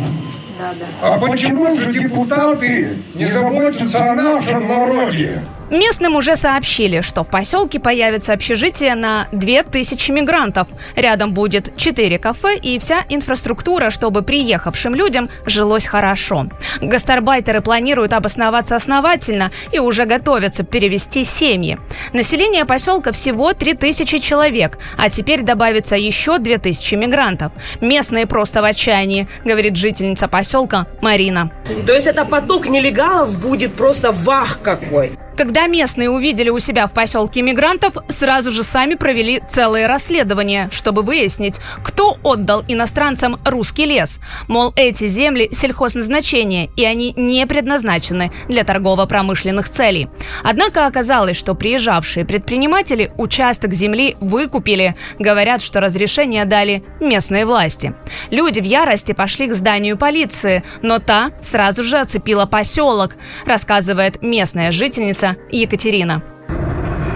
А 1.03 1.19
почему 1.19 1.75
же 1.75 1.93
депутаты 1.93 2.97
не 3.13 3.25
заботятся 3.25 4.11
о 4.11 4.15
нашем 4.15 4.67
народе? 4.67 5.41
Местным 5.69 6.15
уже 6.15 6.35
сообщили, 6.35 7.01
что 7.01 7.23
в 7.23 7.29
поселке 7.29 7.79
появится 7.79 8.33
общежитие 8.33 8.95
на 8.95 9.27
2000 9.33 10.11
мигрантов. 10.11 10.67
Рядом 10.95 11.33
будет 11.33 11.75
4 11.75 12.17
кафе 12.19 12.57
и 12.57 12.79
вся 12.79 13.03
инфраструктура, 13.09 13.89
чтобы 13.89 14.21
приехавшим 14.21 14.95
людям 14.95 15.29
жилось 15.45 15.85
хорошо. 15.85 16.45
Гастарбайтеры 16.81 17.61
планируют 17.61 18.13
обосноваться 18.13 18.75
основательно 18.75 19.51
и 19.71 19.79
уже 19.79 20.05
готовятся 20.05 20.63
перевести 20.63 21.23
семьи. 21.23 21.77
Население 22.13 22.65
поселка 22.65 23.11
всего 23.11 23.53
3000 23.53 24.19
человек, 24.19 24.77
а 24.97 25.09
теперь 25.09 25.41
добавится 25.41 25.95
еще 25.95 26.39
2000 26.39 26.95
мигрантов. 26.95 27.51
Местные 27.81 28.25
просто 28.25 28.61
в 28.61 28.65
отчаянии, 28.65 29.27
говорит 29.43 29.75
жительница 29.75 30.27
поселка 30.27 30.87
Марина. 31.01 31.51
То 31.85 31.93
есть 31.93 32.07
это 32.07 32.23
поток 32.23 32.67
нелегалов 32.67 33.37
будет 33.37 33.73
просто 33.73 34.11
вах 34.11 34.59
какой. 34.63 35.11
Когда 35.37 35.67
местные 35.67 36.09
увидели 36.09 36.49
у 36.49 36.57
себя 36.57 36.87
в 36.87 36.93
поселке 36.93 37.43
мигрантов, 37.43 37.93
сразу 38.09 38.49
же 38.49 38.63
сами 38.63 38.95
провели 38.95 39.39
целое 39.47 39.87
расследование, 39.87 40.67
чтобы 40.71 41.03
выяснить, 41.03 41.53
кто 41.83 42.17
отдал 42.23 42.63
иностранцам 42.67 43.37
русский 43.45 43.85
лес. 43.85 44.19
Мол, 44.47 44.73
эти 44.75 45.07
земли 45.07 45.47
сельхозназначения, 45.51 46.69
и 46.75 46.83
они 46.83 47.13
не 47.15 47.45
предназначены 47.45 48.31
для 48.49 48.63
торгово-промышленных 48.63 49.69
целей. 49.69 50.09
Однако 50.43 50.87
оказалось, 50.87 51.37
что 51.37 51.53
приезжавшие 51.53 52.25
предприниматели 52.25 53.11
участок 53.17 53.73
земли 53.73 54.17
выкупили. 54.19 54.95
Говорят, 55.19 55.61
что 55.61 55.81
разрешение 55.81 56.45
дали 56.45 56.83
местные 56.99 57.45
власти. 57.45 57.93
Люди 58.31 58.59
в 58.59 58.65
ярости 58.65 59.11
пошли 59.11 59.47
к 59.47 59.53
зданию 59.53 59.97
полиции, 59.97 60.63
но 60.81 60.97
та 60.97 61.29
сразу 61.41 61.83
же 61.83 61.99
оцепила 61.99 62.47
поселок, 62.47 63.17
рассказывает 63.45 64.23
местная 64.23 64.71
жительница 64.71 65.26
Екатерина. 65.51 66.21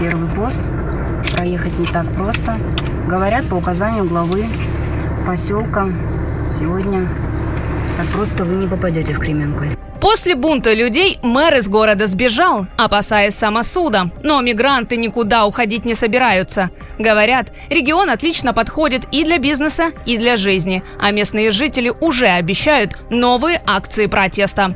Первый 0.00 0.28
пост. 0.34 0.60
Проехать 1.34 1.78
не 1.78 1.86
так 1.86 2.06
просто. 2.14 2.58
Говорят, 3.08 3.46
по 3.48 3.54
указанию 3.54 4.04
главы 4.04 4.44
поселка 5.26 5.88
сегодня 6.50 7.08
так 7.96 8.06
просто 8.08 8.44
вы 8.44 8.54
не 8.56 8.66
попадете 8.66 9.12
в 9.14 9.18
Кременкуль. 9.18 9.76
После 10.02 10.34
бунта 10.34 10.74
людей 10.74 11.20
мэр 11.22 11.54
из 11.54 11.68
города 11.68 12.08
сбежал, 12.08 12.66
опасаясь 12.76 13.36
самосуда. 13.36 14.10
Но 14.24 14.40
мигранты 14.40 14.96
никуда 14.96 15.46
уходить 15.46 15.84
не 15.84 15.94
собираются. 15.94 16.70
Говорят, 16.98 17.52
регион 17.70 18.10
отлично 18.10 18.52
подходит 18.52 19.06
и 19.12 19.22
для 19.22 19.38
бизнеса, 19.38 19.92
и 20.04 20.18
для 20.18 20.36
жизни. 20.36 20.82
А 21.00 21.12
местные 21.12 21.52
жители 21.52 21.92
уже 22.00 22.26
обещают 22.26 22.98
новые 23.10 23.62
акции 23.64 24.06
протеста. 24.06 24.74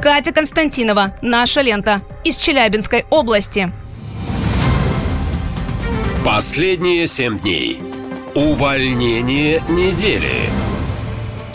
Катя 0.00 0.32
Константинова, 0.32 1.14
«Наша 1.22 1.62
лента» 1.62 2.02
из 2.24 2.36
Челябинской 2.36 3.04
области. 3.10 3.72
Последние 6.24 7.06
семь 7.06 7.38
дней. 7.38 7.80
Увольнение 8.34 9.62
недели. 9.68 10.50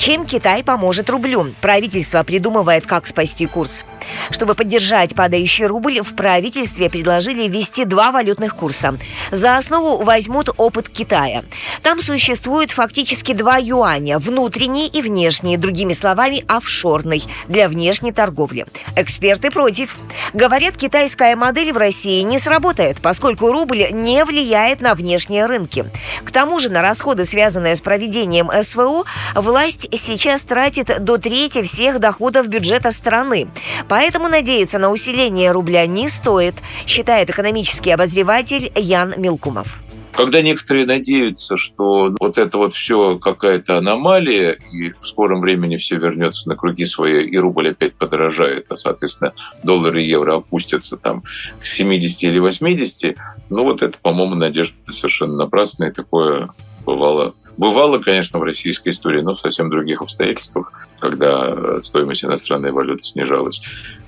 Чем 0.02 0.26
Китай 0.26 0.64
поможет 0.64 1.12
рублю? 1.12 1.54
Правительство 1.62 2.24
придумывает, 2.24 2.88
как 2.88 3.06
спасти 3.06 3.46
курс. 3.46 3.86
Чтобы 4.32 4.56
поддержать 4.56 5.14
падающий 5.14 5.68
рубль, 5.68 6.02
в 6.02 6.16
правительстве 6.16 6.90
предложили 6.90 7.48
ввести 7.48 7.86
два 7.86 8.12
валютных 8.12 8.56
курса. 8.56 8.98
За 9.30 9.58
основу 9.58 10.04
возьмут 10.04 10.50
опыт 10.58 10.90
Китая. 10.90 11.44
Там 11.84 12.02
существует 12.02 12.72
фактически 12.72 13.34
два 13.34 13.58
юаня– 13.58 14.18
внутренний 14.20 14.88
и 14.88 15.04
внешний, 15.04 15.56
другими 15.56 15.94
словами, 15.94 16.44
офшорный, 16.48 17.22
для 17.48 17.70
внешней 17.70 18.12
торговли. 18.12 18.66
Эксперты 18.96 19.52
против. 19.52 19.98
Говорят, 20.34 20.78
китайская 20.78 21.36
модель 21.36 21.74
в 21.74 21.78
России 21.78 22.22
не 22.24 22.40
сработает, 22.40 23.02
поскольку 23.02 23.52
рубль 23.52 23.86
не 23.92 24.26
влияет 24.26 24.82
на 24.82 24.96
внешние 24.96 25.46
рынки. 25.46 25.86
К 26.26 26.32
тому 26.32 26.58
же 26.58 26.70
на 26.72 26.82
расходы, 26.82 27.24
связанные 27.24 27.76
с 27.76 27.82
проведением 27.82 28.50
СВО, 28.64 29.04
власть 29.36 29.90
сейчас 29.98 30.42
тратит 30.42 31.04
до 31.04 31.18
трети 31.18 31.64
всех 31.64 32.00
доходов 32.00 32.48
бюджета 32.48 32.92
страны. 32.92 33.48
Поэтому 33.88 34.28
надеяться 34.28 34.80
на 34.80 34.92
усиление 34.92 35.52
рубля 35.52 35.86
не 35.86 36.10
стоит, 36.10 36.56
считает 36.86 37.30
экономический 37.30 37.92
обозреватель 37.92 38.72
Ян 38.76 39.14
Милкумов. 39.18 39.82
Когда 40.14 40.42
некоторые 40.42 40.86
надеются, 40.86 41.56
что 41.56 42.14
вот 42.20 42.38
это 42.38 42.58
вот 42.58 42.74
все 42.74 43.18
какая-то 43.18 43.78
аномалия, 43.78 44.58
и 44.72 44.92
в 44.92 45.02
скором 45.02 45.40
времени 45.40 45.78
все 45.78 45.98
вернется 45.98 46.50
на 46.50 46.56
круги 46.56 46.84
свои, 46.86 47.26
и 47.26 47.38
рубль 47.38 47.70
опять 47.70 47.94
подорожает, 47.96 48.66
а, 48.70 48.76
соответственно, 48.76 49.34
доллар 49.64 49.96
и 49.98 50.04
евро 50.04 50.38
опустятся 50.38 50.98
там 50.98 51.22
к 51.60 51.66
70 51.66 52.24
или 52.24 52.40
80, 52.40 53.18
ну 53.50 53.64
вот 53.64 53.82
это, 53.84 53.98
по-моему, 54.00 54.36
надежда 54.36 54.76
совершенно 54.90 55.36
напрасная, 55.36 55.92
такое 55.92 56.50
бывало 56.86 57.34
Бывало, 57.58 58.00
конечно, 58.00 58.40
в 58.40 58.44
российской 58.44 58.90
истории, 58.90 59.22
но 59.22 59.34
в 59.34 59.40
совсем 59.40 59.70
других 59.70 60.02
обстоятельствах, 60.02 60.88
когда 61.00 61.80
стоимость 61.82 62.24
иностранной 62.24 62.72
валюты 62.72 63.04
снижалась. 63.04 63.62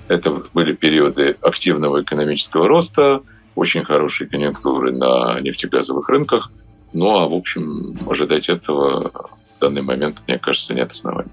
Это 0.08 0.42
были 0.52 0.72
периоды 0.72 1.36
активного 1.40 2.02
экономического 2.02 2.66
роста, 2.66 3.20
очень 3.54 3.84
хорошей 3.84 4.28
конъюнктуры 4.28 4.92
на 4.92 5.40
нефтегазовых 5.40 6.08
рынках. 6.08 6.50
Ну 6.92 7.16
а, 7.16 7.28
в 7.28 7.34
общем, 7.34 7.96
ожидать 8.08 8.48
этого 8.48 9.10
в 9.10 9.60
данный 9.60 9.82
момент, 9.82 10.22
мне 10.26 10.38
кажется, 10.38 10.74
нет 10.74 10.90
оснований. 10.90 11.30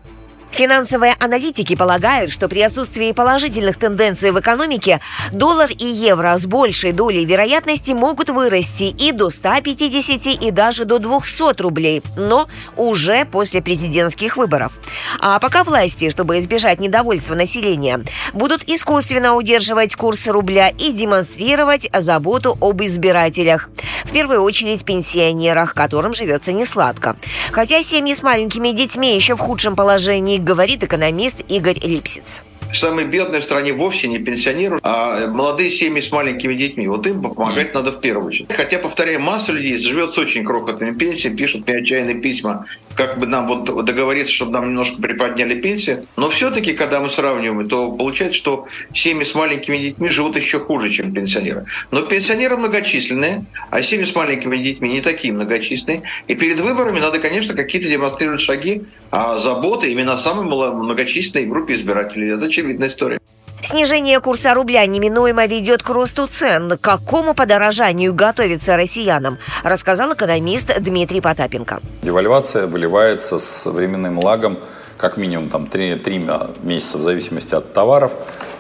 Финансовые 0.52 1.16
аналитики 1.20 1.76
полагают, 1.76 2.30
что 2.30 2.50
при 2.50 2.62
отсутствии 2.62 3.14
положительных 3.14 3.78
тенденций 3.78 4.32
в 4.32 4.40
экономике 4.40 5.00
доллар 5.32 5.72
и 5.72 5.86
евро 5.86 6.36
с 6.36 6.46
большей 6.46 6.92
долей 6.92 7.24
вероятности 7.26 7.92
могут 7.92 8.30
вырасти 8.30 8.84
и 8.84 9.14
до 9.14 9.30
150 9.30 10.44
и 10.44 10.52
даже 10.52 10.84
до 10.84 11.00
200 11.00 11.62
рублей, 11.62 12.04
но 12.18 12.48
уже 12.76 13.26
после 13.26 13.62
президентских 13.62 14.36
выборов. 14.36 14.74
А 15.20 15.40
пока 15.40 15.64
власти, 15.64 16.10
чтобы 16.10 16.38
избежать 16.40 16.80
недовольства 16.80 17.34
населения, 17.34 18.04
будут 18.34 18.68
искусственно 18.68 19.36
удерживать 19.36 19.96
курс 19.96 20.28
рубля 20.28 20.70
и 20.70 20.92
демонстрировать 20.92 21.90
заботу 21.94 22.58
об 22.60 22.84
избирателях. 22.84 23.70
В 24.04 24.12
первую 24.12 24.42
очередь 24.42 24.84
пенсионерах, 24.84 25.74
которым 25.74 26.14
живется 26.14 26.52
несладко. 26.52 27.16
Хотя 27.52 27.82
семьи 27.82 28.14
с 28.14 28.22
маленькими 28.22 28.72
детьми 28.72 29.16
еще 29.16 29.36
в 29.36 29.40
худшем 29.40 29.76
положении 29.76 30.41
говорит 30.44 30.84
экономист 30.84 31.42
Игорь 31.48 31.80
Липсиц. 31.80 32.42
Самые 32.74 33.08
бедные 33.08 33.42
в 33.42 33.44
стране 33.44 33.74
вовсе 33.74 34.08
не 34.08 34.20
пенсионеры, 34.20 34.80
а 34.84 35.28
молодые 35.28 35.70
семьи 35.72 36.02
с 36.02 36.12
маленькими 36.12 36.54
детьми. 36.54 36.88
Вот 36.88 37.06
им 37.08 37.22
помогать 37.22 37.70
mm. 37.70 37.74
надо 37.74 37.92
в 37.92 38.02
первую 38.02 38.28
очередь. 38.28 38.52
Хотя, 38.52 38.80
повторяю, 38.80 39.20
масса 39.20 39.52
людей 39.52 39.78
живет 39.78 40.14
с 40.14 40.18
очень 40.18 40.44
крохотными 40.44 40.98
пенсиями, 40.98 41.36
пишут 41.36 41.68
мне 41.68 41.78
отчаянные 41.78 42.16
письма, 42.16 42.66
как 42.96 43.20
бы 43.20 43.28
нам 43.28 43.48
вот 43.48 43.86
договориться, 43.86 44.34
чтобы 44.34 44.52
нам 44.52 44.70
немножко 44.70 45.02
приподняли 45.02 45.56
пенсии. 45.56 46.00
Но 46.16 46.30
все-таки, 46.30 46.74
когда 46.74 47.02
мы 47.02 47.10
сравниваем, 47.10 47.68
то 47.68 47.92
получается, 47.92 48.38
что 48.38 48.66
семьи 48.94 49.26
с 49.26 49.36
маленькими 49.36 49.78
детьми 49.78 50.10
живут 50.10 50.38
еще 50.38 50.60
хуже, 50.60 50.90
чем 50.90 51.14
пенсионеры. 51.14 51.66
Но 51.92 52.02
пенсионеры 52.02 52.58
многочисленные, 52.58 53.46
а 53.70 53.82
семьи 53.82 54.06
с 54.06 54.16
маленькими 54.16 54.58
детьми 54.58 54.90
не 54.90 55.02
такие 55.02 55.34
многочисленные. 55.34 56.04
И 56.28 56.36
перед 56.36 56.60
выборами 56.60 57.00
надо, 57.00 57.20
конечно, 57.20 57.54
какие-то 57.54 57.90
демонстрировать 57.90 58.42
шаги, 58.42 58.84
а 59.12 59.40
заботы 59.40 59.92
именно 59.92 60.18
самой 60.18 60.46
многочисленной 60.46 61.48
группе 61.48 61.76
избирателей. 61.76 62.30
Это 62.30 62.50
очевидная 62.62 62.90
история. 62.90 63.20
Снижение 63.62 64.20
курса 64.20 64.54
рубля 64.54 64.86
неминуемо 64.86 65.46
ведет 65.46 65.84
к 65.84 65.90
росту 65.90 66.28
цен. 66.28 66.78
К 66.78 66.82
какому 66.82 67.36
подорожанию 67.36 68.14
готовится 68.14 68.76
россиянам, 68.76 69.38
рассказал 69.64 70.14
экономист 70.14 70.80
Дмитрий 70.80 71.22
Потапенко. 71.22 71.80
Девальвация 72.02 72.66
выливается 72.66 73.38
с 73.38 73.66
временным 73.66 74.18
лагом 74.20 74.60
как 74.98 75.18
минимум 75.18 75.50
там 75.50 75.68
3, 75.68 75.96
3 75.96 76.30
месяца 76.62 76.98
в 77.00 77.02
зависимости 77.02 77.56
от 77.56 77.74
товаров, 77.74 78.12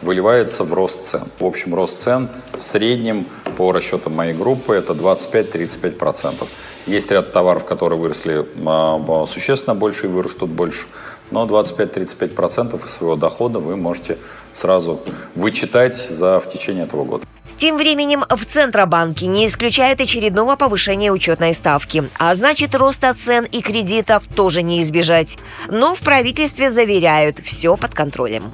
выливается 0.01 0.63
в 0.63 0.73
рост 0.73 1.05
цен. 1.05 1.23
В 1.39 1.45
общем, 1.45 1.75
рост 1.75 2.01
цен 2.01 2.29
в 2.57 2.63
среднем 2.63 3.25
по 3.57 3.71
расчетам 3.71 4.15
моей 4.15 4.33
группы 4.33 4.73
это 4.73 4.93
25-35%. 4.93 6.47
Есть 6.87 7.11
ряд 7.11 7.31
товаров, 7.31 7.65
которые 7.65 7.99
выросли 7.99 8.45
а, 8.65 9.25
существенно 9.25 9.75
больше 9.75 10.07
и 10.07 10.09
вырастут 10.09 10.49
больше 10.49 10.87
но 11.31 11.45
25-35% 11.45 12.85
из 12.85 12.91
своего 12.91 13.15
дохода 13.15 13.59
вы 13.59 13.75
можете 13.75 14.17
сразу 14.53 15.01
вычитать 15.35 15.95
за, 15.95 16.39
в 16.39 16.47
течение 16.47 16.83
этого 16.83 17.03
года. 17.03 17.25
Тем 17.57 17.77
временем 17.77 18.23
в 18.27 18.43
Центробанке 18.43 19.27
не 19.27 19.45
исключают 19.45 20.01
очередного 20.01 20.55
повышения 20.55 21.11
учетной 21.11 21.53
ставки, 21.53 22.03
а 22.17 22.33
значит 22.33 22.73
роста 22.73 23.13
цен 23.13 23.45
и 23.45 23.61
кредитов 23.61 24.23
тоже 24.27 24.63
не 24.63 24.81
избежать. 24.81 25.37
Но 25.69 25.93
в 25.93 25.99
правительстве 25.99 26.71
заверяют, 26.71 27.37
все 27.37 27.77
под 27.77 27.93
контролем. 27.93 28.51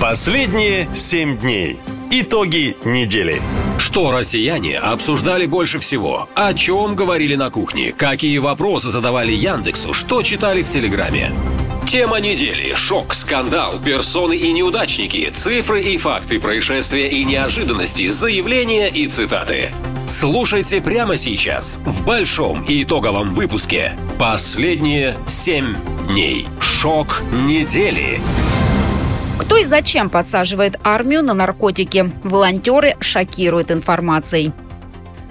Последние 0.00 0.88
семь 0.94 1.38
дней. 1.38 1.78
Итоги 2.12 2.76
недели. 2.84 3.40
Что 3.78 4.10
россияне 4.10 4.78
обсуждали 4.78 5.46
больше 5.46 5.78
всего? 5.78 6.28
О 6.34 6.52
чем 6.54 6.96
говорили 6.96 7.36
на 7.36 7.50
кухне? 7.50 7.92
Какие 7.92 8.38
вопросы 8.38 8.90
задавали 8.90 9.30
Яндексу? 9.30 9.92
Что 9.92 10.24
читали 10.24 10.64
в 10.64 10.68
Телеграме? 10.68 11.30
Тема 11.86 12.18
недели. 12.18 12.74
Шок, 12.74 13.14
скандал, 13.14 13.80
персоны 13.80 14.36
и 14.36 14.52
неудачники, 14.52 15.30
цифры 15.32 15.84
и 15.84 15.98
факты 15.98 16.40
происшествия 16.40 17.06
и 17.08 17.22
неожиданности, 17.22 18.08
заявления 18.08 18.88
и 18.88 19.06
цитаты. 19.06 19.72
Слушайте 20.08 20.80
прямо 20.80 21.16
сейчас 21.16 21.78
в 21.84 22.04
большом 22.04 22.64
и 22.64 22.82
итоговом 22.82 23.34
выпуске 23.34 23.96
«Последние 24.18 25.16
семь 25.28 25.76
дней». 26.08 26.48
Шок 26.60 27.22
недели. 27.30 28.20
Кто 29.40 29.56
и 29.56 29.64
зачем 29.64 30.10
подсаживает 30.10 30.78
армию 30.84 31.24
на 31.24 31.32
наркотики? 31.32 32.12
Волонтеры 32.22 32.96
шокируют 33.00 33.70
информацией. 33.70 34.52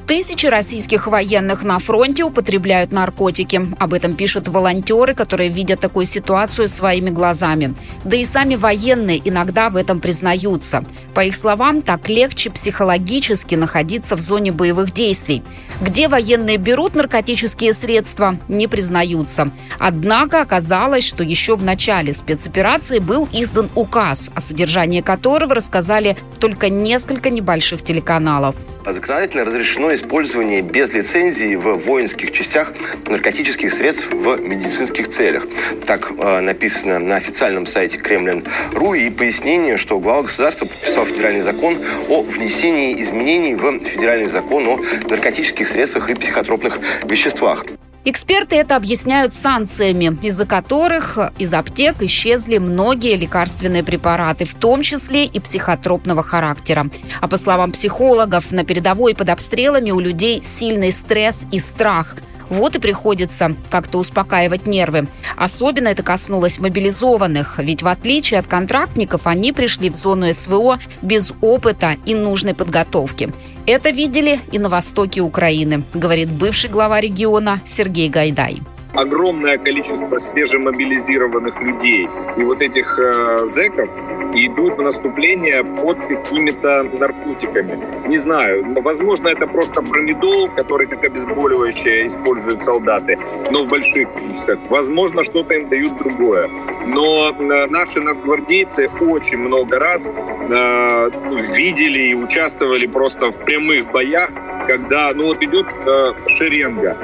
Тысячи 0.09 0.47
российских 0.47 1.05
военных 1.05 1.63
на 1.63 1.77
фронте 1.77 2.23
употребляют 2.23 2.91
наркотики. 2.91 3.61
Об 3.77 3.93
этом 3.93 4.15
пишут 4.15 4.47
волонтеры, 4.47 5.13
которые 5.13 5.51
видят 5.51 5.81
такую 5.81 6.07
ситуацию 6.07 6.67
своими 6.67 7.11
глазами. 7.11 7.75
Да 8.05 8.17
и 8.17 8.23
сами 8.23 8.55
военные 8.55 9.21
иногда 9.23 9.69
в 9.69 9.75
этом 9.75 9.99
признаются. 9.99 10.83
По 11.13 11.23
их 11.23 11.35
словам, 11.35 11.83
так 11.83 12.09
легче 12.09 12.49
психологически 12.49 13.53
находиться 13.53 14.15
в 14.15 14.19
зоне 14.19 14.51
боевых 14.51 14.93
действий. 14.93 15.43
Где 15.79 16.07
военные 16.07 16.57
берут 16.57 16.95
наркотические 16.95 17.73
средства, 17.73 18.39
не 18.47 18.67
признаются. 18.67 19.51
Однако 19.77 20.41
оказалось, 20.41 21.05
что 21.05 21.23
еще 21.23 21.55
в 21.55 21.61
начале 21.61 22.13
спецоперации 22.13 22.97
был 22.97 23.29
издан 23.31 23.69
указ, 23.75 24.31
о 24.33 24.41
содержании 24.41 25.01
которого 25.01 25.53
рассказали 25.53 26.17
только 26.39 26.69
несколько 26.69 27.29
небольших 27.29 27.83
телеканалов. 27.83 28.55
Законодательно 28.93 29.45
разрешено 29.45 29.93
использование 29.93 30.61
без 30.61 30.91
лицензии 30.93 31.55
в 31.55 31.75
воинских 31.75 32.31
частях 32.31 32.73
наркотических 33.07 33.73
средств 33.73 34.09
в 34.11 34.37
медицинских 34.41 35.09
целях. 35.09 35.45
Так 35.85 36.11
э, 36.17 36.39
написано 36.39 36.99
на 36.99 37.17
официальном 37.17 37.65
сайте 37.65 37.97
Кремлин.ру 37.97 38.93
и 38.93 39.09
пояснение, 39.09 39.77
что 39.77 39.99
глава 39.99 40.23
государства 40.23 40.65
подписал 40.65 41.05
федеральный 41.05 41.41
закон 41.41 41.77
о 42.07 42.23
внесении 42.23 43.01
изменений 43.01 43.55
в 43.55 43.79
федеральный 43.79 44.29
закон 44.29 44.67
о 44.67 44.79
наркотических 45.09 45.67
средствах 45.67 46.09
и 46.09 46.15
психотропных 46.15 46.79
веществах. 47.03 47.65
Эксперты 48.09 48.55
это 48.55 48.75
объясняют 48.75 49.35
санкциями, 49.35 50.17
из-за 50.23 50.47
которых 50.47 51.19
из 51.37 51.53
аптек 51.53 52.01
исчезли 52.01 52.57
многие 52.57 53.15
лекарственные 53.15 53.83
препараты, 53.83 54.45
в 54.45 54.55
том 54.55 54.81
числе 54.81 55.25
и 55.25 55.39
психотропного 55.39 56.23
характера. 56.23 56.89
А 57.21 57.27
по 57.27 57.37
словам 57.37 57.71
психологов, 57.71 58.51
на 58.51 58.63
передовой 58.63 59.13
под 59.13 59.29
обстрелами 59.29 59.91
у 59.91 59.99
людей 59.99 60.41
сильный 60.41 60.91
стресс 60.91 61.45
и 61.51 61.59
страх– 61.59 62.15
вот 62.49 62.75
и 62.75 62.79
приходится 62.79 63.55
как-то 63.69 63.97
успокаивать 63.97 64.67
нервы. 64.67 65.07
Особенно 65.35 65.87
это 65.87 66.03
коснулось 66.03 66.59
мобилизованных, 66.59 67.59
ведь 67.59 67.83
в 67.83 67.87
отличие 67.87 68.39
от 68.39 68.47
контрактников 68.47 69.27
они 69.27 69.51
пришли 69.51 69.89
в 69.89 69.95
зону 69.95 70.33
СВО 70.33 70.79
без 71.01 71.33
опыта 71.41 71.95
и 72.05 72.15
нужной 72.15 72.53
подготовки. 72.53 73.33
Это 73.65 73.89
видели 73.89 74.39
и 74.51 74.59
на 74.59 74.69
востоке 74.69 75.21
Украины, 75.21 75.83
говорит 75.93 76.29
бывший 76.29 76.69
глава 76.69 76.99
региона 76.99 77.61
Сергей 77.65 78.09
Гайдай 78.09 78.61
огромное 78.93 79.57
количество 79.57 80.17
свежемобилизированных 80.19 81.61
людей 81.61 82.09
и 82.37 82.43
вот 82.43 82.61
этих 82.61 82.99
э, 82.99 83.45
зэков 83.45 83.89
идут 84.33 84.77
в 84.77 84.81
наступление 84.81 85.63
под 85.63 85.97
какими-то 85.99 86.83
наркотиками. 86.83 87.79
Не 88.07 88.17
знаю, 88.17 88.65
возможно, 88.81 89.27
это 89.29 89.47
просто 89.47 89.81
промедол, 89.81 90.49
который 90.49 90.87
как 90.87 91.03
обезболивающее 91.03 92.07
используют 92.07 92.61
солдаты, 92.61 93.17
но 93.51 93.63
в 93.63 93.67
больших 93.67 94.11
количествах. 94.13 94.59
Возможно, 94.69 95.23
что-то 95.23 95.53
им 95.53 95.69
дают 95.69 95.97
другое. 95.97 96.49
Но 96.85 97.29
э, 97.29 97.67
наши 97.67 98.01
надгвардейцы 98.01 98.89
очень 98.99 99.37
много 99.37 99.79
раз 99.79 100.09
э, 100.09 101.09
видели 101.55 102.09
и 102.09 102.13
участвовали 102.13 102.87
просто 102.87 103.31
в 103.31 103.45
прямых 103.45 103.91
боях, 103.91 104.31
когда 104.67 105.11
ну 105.13 105.25
вот 105.25 105.43
идет 105.43 105.67
э, 105.85 106.13
шеренга, 106.37 106.95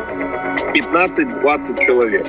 15-20 0.75 1.85
человек. 1.85 2.27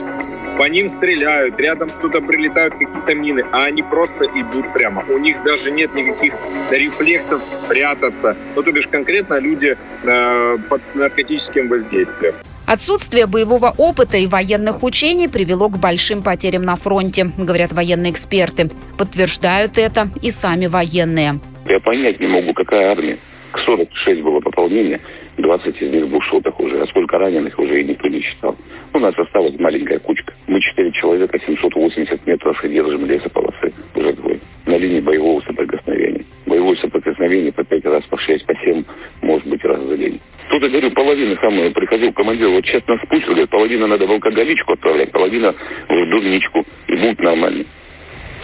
По 0.56 0.68
ним 0.68 0.88
стреляют, 0.88 1.60
рядом 1.60 1.90
что-то 1.90 2.20
прилетают 2.22 2.74
какие-то 2.74 3.14
мины, 3.14 3.44
а 3.52 3.64
они 3.64 3.82
просто 3.82 4.24
идут 4.24 4.72
прямо. 4.72 5.04
У 5.10 5.18
них 5.18 5.42
даже 5.42 5.70
нет 5.70 5.94
никаких 5.94 6.32
рефлексов 6.70 7.42
спрятаться. 7.42 8.36
Ну, 8.54 8.62
то 8.62 8.72
бишь 8.72 8.86
конкретно 8.86 9.38
люди 9.38 9.76
э, 10.04 10.56
под 10.70 10.80
наркотическим 10.94 11.68
воздействием. 11.68 12.34
Отсутствие 12.66 13.26
боевого 13.26 13.74
опыта 13.76 14.16
и 14.16 14.26
военных 14.26 14.82
учений 14.82 15.28
привело 15.28 15.68
к 15.68 15.78
большим 15.78 16.22
потерям 16.22 16.62
на 16.62 16.76
фронте, 16.76 17.30
говорят 17.36 17.72
военные 17.72 18.10
эксперты. 18.10 18.70
Подтверждают 18.98 19.76
это 19.76 20.08
и 20.22 20.30
сами 20.30 20.66
военные. 20.66 21.38
Я 21.68 21.80
понять 21.80 22.18
не 22.18 22.28
могу, 22.28 22.54
какая 22.54 22.92
армия. 22.92 23.18
46 23.64 24.22
было 24.22 24.40
пополнение, 24.40 25.00
20 25.36 25.82
из 25.82 25.92
них 25.92 26.04
в 26.04 26.08
двухсотых 26.08 26.58
уже. 26.60 26.82
А 26.82 26.86
сколько 26.86 27.18
раненых 27.18 27.58
уже 27.58 27.80
и 27.80 27.84
никто 27.84 28.08
не 28.08 28.20
считал. 28.20 28.56
У 28.94 28.98
нас 28.98 29.14
осталась 29.18 29.58
маленькая 29.58 29.98
кучка. 29.98 30.32
Мы 30.46 30.60
4 30.60 30.92
человека, 30.92 31.38
780 31.38 32.26
метров 32.26 32.64
и 32.64 32.68
держим 32.68 33.06
лесополосы 33.06 33.72
уже 33.94 34.12
двое. 34.14 34.40
На 34.66 34.76
линии 34.76 35.00
боевого 35.00 35.40
соприкосновения. 35.42 36.24
Боевое 36.46 36.76
соприкосновение 36.76 37.52
по 37.52 37.64
5 37.64 37.84
раз, 37.86 38.04
по 38.04 38.18
6, 38.18 38.46
по 38.46 38.54
7, 38.66 38.84
может 39.22 39.46
быть, 39.46 39.64
раз 39.64 39.80
за 39.80 39.96
день. 39.96 40.20
Тут, 40.50 40.62
я 40.62 40.68
говорю, 40.68 40.90
половина 40.92 41.36
самая, 41.40 41.70
приходил 41.70 42.12
командир, 42.12 42.48
вот 42.48 42.64
сейчас 42.64 42.86
нас 42.86 43.00
спустил, 43.02 43.32
говорит, 43.32 43.50
половина 43.50 43.86
надо 43.88 44.06
в 44.06 44.10
алкоголичку 44.10 44.74
отправлять, 44.74 45.10
половина 45.10 45.54
в 45.88 46.10
дурничку, 46.10 46.64
и 46.86 46.94
будет 46.94 47.18
нормально 47.18 47.64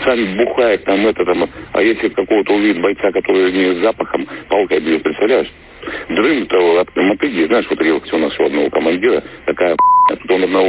сами 0.05 0.37
бухает 0.37 0.85
там 0.85 1.07
это 1.07 1.25
там, 1.25 1.45
а 1.73 1.83
если 1.83 2.09
какого-то 2.09 2.55
увидит 2.55 2.83
бойца, 2.83 3.11
который 3.13 3.53
не 3.53 3.75
с 3.75 3.83
запахом, 3.83 4.27
палкой 4.49 4.81
бьет, 4.81 5.03
представляешь? 5.03 5.49
Дрым-то 6.09 6.81
от 6.81 6.97
мотыги, 6.97 7.47
знаешь, 7.47 7.67
вот 7.69 7.81
у 8.13 8.19
нас 8.19 8.39
у 8.39 8.45
одного 8.45 8.71
командира 8.71 9.23
такая 9.47 9.75
тут 10.09 10.31
он 10.31 10.45
одного 10.45 10.69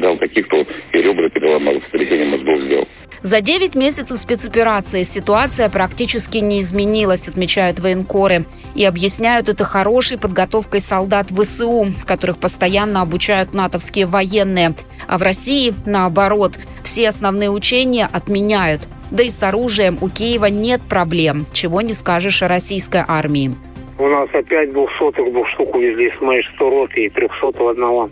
дал 0.00 0.18
каких-то 0.18 0.56
и 0.56 0.98
ребра 0.98 1.28
переломал, 1.30 1.74
сотрясение 1.90 2.26
мозгов 2.26 2.60
сделал. 2.62 2.88
За 3.22 3.40
9 3.40 3.74
месяцев 3.74 4.18
спецоперации 4.18 5.02
ситуация 5.02 5.68
практически 5.68 6.38
не 6.38 6.60
изменилась, 6.60 7.28
отмечают 7.28 7.80
военкоры. 7.80 8.46
И 8.74 8.84
объясняют 8.84 9.48
это 9.48 9.64
хорошей 9.64 10.18
подготовкой 10.18 10.80
солдат 10.80 11.30
ВСУ, 11.30 11.92
которых 12.04 12.38
постоянно 12.38 13.00
обучают 13.02 13.54
натовские 13.54 14.06
военные. 14.06 14.74
А 15.08 15.18
в 15.18 15.22
России, 15.22 15.74
наоборот, 15.86 16.58
все 16.82 17.08
основные 17.08 17.50
учения 17.50 18.08
отменяют. 18.10 18.82
Да 19.10 19.22
и 19.22 19.30
с 19.30 19.42
оружием 19.42 19.98
у 20.00 20.08
Киева 20.08 20.46
нет 20.46 20.82
проблем, 20.82 21.46
чего 21.52 21.80
не 21.80 21.94
скажешь 21.94 22.42
о 22.42 22.48
российской 22.48 23.04
армии. 23.06 23.54
У 23.98 24.06
нас 24.06 24.28
опять 24.32 24.72
двухсотых 24.72 25.32
двух 25.32 25.48
штук 25.50 25.74
увезли 25.74 26.12
с 26.16 26.20
моей 26.20 26.42
100 26.54 26.70
роты 26.70 27.04
и 27.04 27.08
трехсотого 27.08 27.70
одного. 27.70 28.10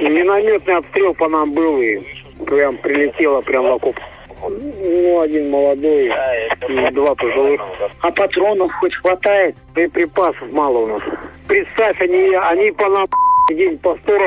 Минометный 0.00 0.76
обстрел 0.76 1.14
по 1.14 1.28
нам 1.28 1.52
был 1.52 1.80
и 1.80 2.00
прям 2.46 2.76
прилетело 2.78 3.40
прям 3.42 3.64
в 3.64 3.72
окоп. 3.74 3.96
Ну, 4.48 5.20
один 5.20 5.50
молодой, 5.50 6.10
два 6.92 7.14
пожилых. 7.14 7.60
А 8.00 8.10
патронов 8.10 8.72
хоть 8.80 8.94
хватает? 8.96 9.56
Боеприпасов 9.74 10.52
мало 10.52 10.78
у 10.78 10.86
нас. 10.86 11.02
Представь, 11.46 12.00
они, 12.00 12.34
они 12.34 12.70
по 12.72 12.88
нам 12.88 13.04
день 13.50 13.78
по 13.78 13.96
100 14.02 14.18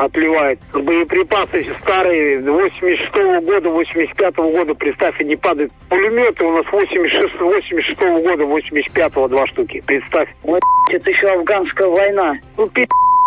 отливает. 0.00 0.58
Боеприпасы 0.72 1.64
старые, 1.80 2.40
86 2.40 3.10
-го 3.14 3.40
года, 3.42 3.68
85 3.68 4.34
-го 4.34 4.50
года, 4.52 4.74
представь, 4.74 5.20
они 5.20 5.36
падают. 5.36 5.72
Пулеметы 5.88 6.44
у 6.44 6.52
нас 6.52 6.66
86 6.72 7.40
86 7.40 8.00
-го 8.00 8.22
года, 8.22 8.46
85 8.46 9.28
два 9.28 9.46
штуки, 9.48 9.82
представь. 9.86 10.28
Вот 10.42 10.60
это 10.90 11.10
еще 11.10 11.26
афганская 11.26 11.88
война. 11.88 12.34
Ну, 12.56 12.66
пи***, 12.68 12.86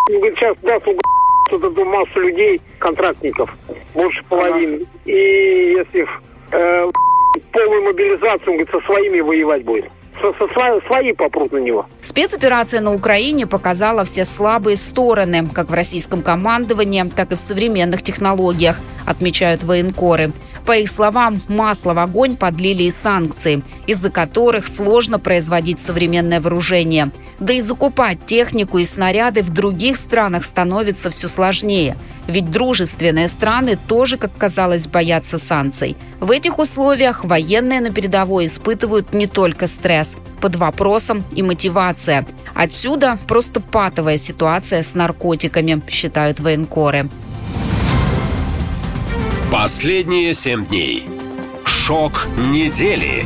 сейчас 0.10 0.58
даст 0.62 0.86
тут 1.50 1.64
эту 1.64 1.86
массу 1.86 2.20
людей, 2.20 2.60
контрактников, 2.80 3.54
больше 3.94 4.24
половины. 4.28 4.86
И 5.06 5.76
если 5.78 6.08
э, 6.52 6.90
полную 7.52 7.84
мобилизацию, 7.84 8.52
он 8.52 8.58
говорит, 8.58 8.70
со 8.72 8.80
своими 8.82 9.20
воевать 9.20 9.64
будет 9.64 9.86
свои 10.88 11.14
попрут 11.14 11.52
на 11.52 11.58
него. 11.58 11.86
Спецоперация 12.02 12.82
на 12.82 12.94
Украине 12.94 13.48
показала 13.48 14.04
все 14.04 14.26
слабые 14.26 14.78
стороны, 14.78 15.48
как 15.54 15.70
в 15.70 15.74
российском 15.74 16.22
командовании, 16.22 17.04
так 17.16 17.32
и 17.32 17.36
в 17.36 17.40
современных 17.40 18.02
технологиях, 18.02 18.78
отмечают 19.06 19.64
военкоры. 19.64 20.32
По 20.66 20.78
их 20.78 20.90
словам, 20.90 21.42
масло 21.48 21.94
в 21.94 22.00
огонь 22.00 22.38
подлили 22.38 22.84
и 22.84 22.92
санкции, 22.92 23.64
из-за 23.86 24.10
которых 24.10 24.66
сложно 24.66 25.20
производить 25.20 25.80
современное 25.80 26.40
вооружение. 26.40 27.12
Да 27.40 27.52
и 27.54 27.60
закупать 27.60 28.26
технику 28.26 28.78
и 28.78 28.86
снаряды 28.86 29.42
в 29.42 29.50
других 29.50 29.98
странах 29.98 30.46
становится 30.46 31.10
все 31.10 31.28
сложнее. 31.28 31.98
Ведь 32.28 32.50
дружественные 32.50 33.28
страны 33.28 33.78
тоже, 33.88 34.18
как 34.18 34.32
казалось, 34.38 34.88
боятся 34.88 35.38
санкций. 35.38 35.98
В 36.22 36.32
этих 36.32 36.60
условиях 36.60 37.26
военные 37.26 37.82
на 37.82 37.92
передовой 37.92 38.46
испытывают 38.46 39.14
не 39.14 39.28
только 39.28 39.68
стресс, 39.68 40.16
под 40.40 40.56
вопросом 40.56 41.26
и 41.34 41.44
мотивация. 41.44 42.26
Отсюда 42.54 43.18
просто 43.28 43.60
патовая 43.60 44.18
ситуация 44.18 44.84
с 44.84 44.94
наркотиками, 44.94 45.82
считают 45.90 46.40
военкоры. 46.40 47.10
Последние 49.54 50.34
семь 50.34 50.66
дней. 50.66 51.08
Шок 51.64 52.26
недели. 52.38 53.24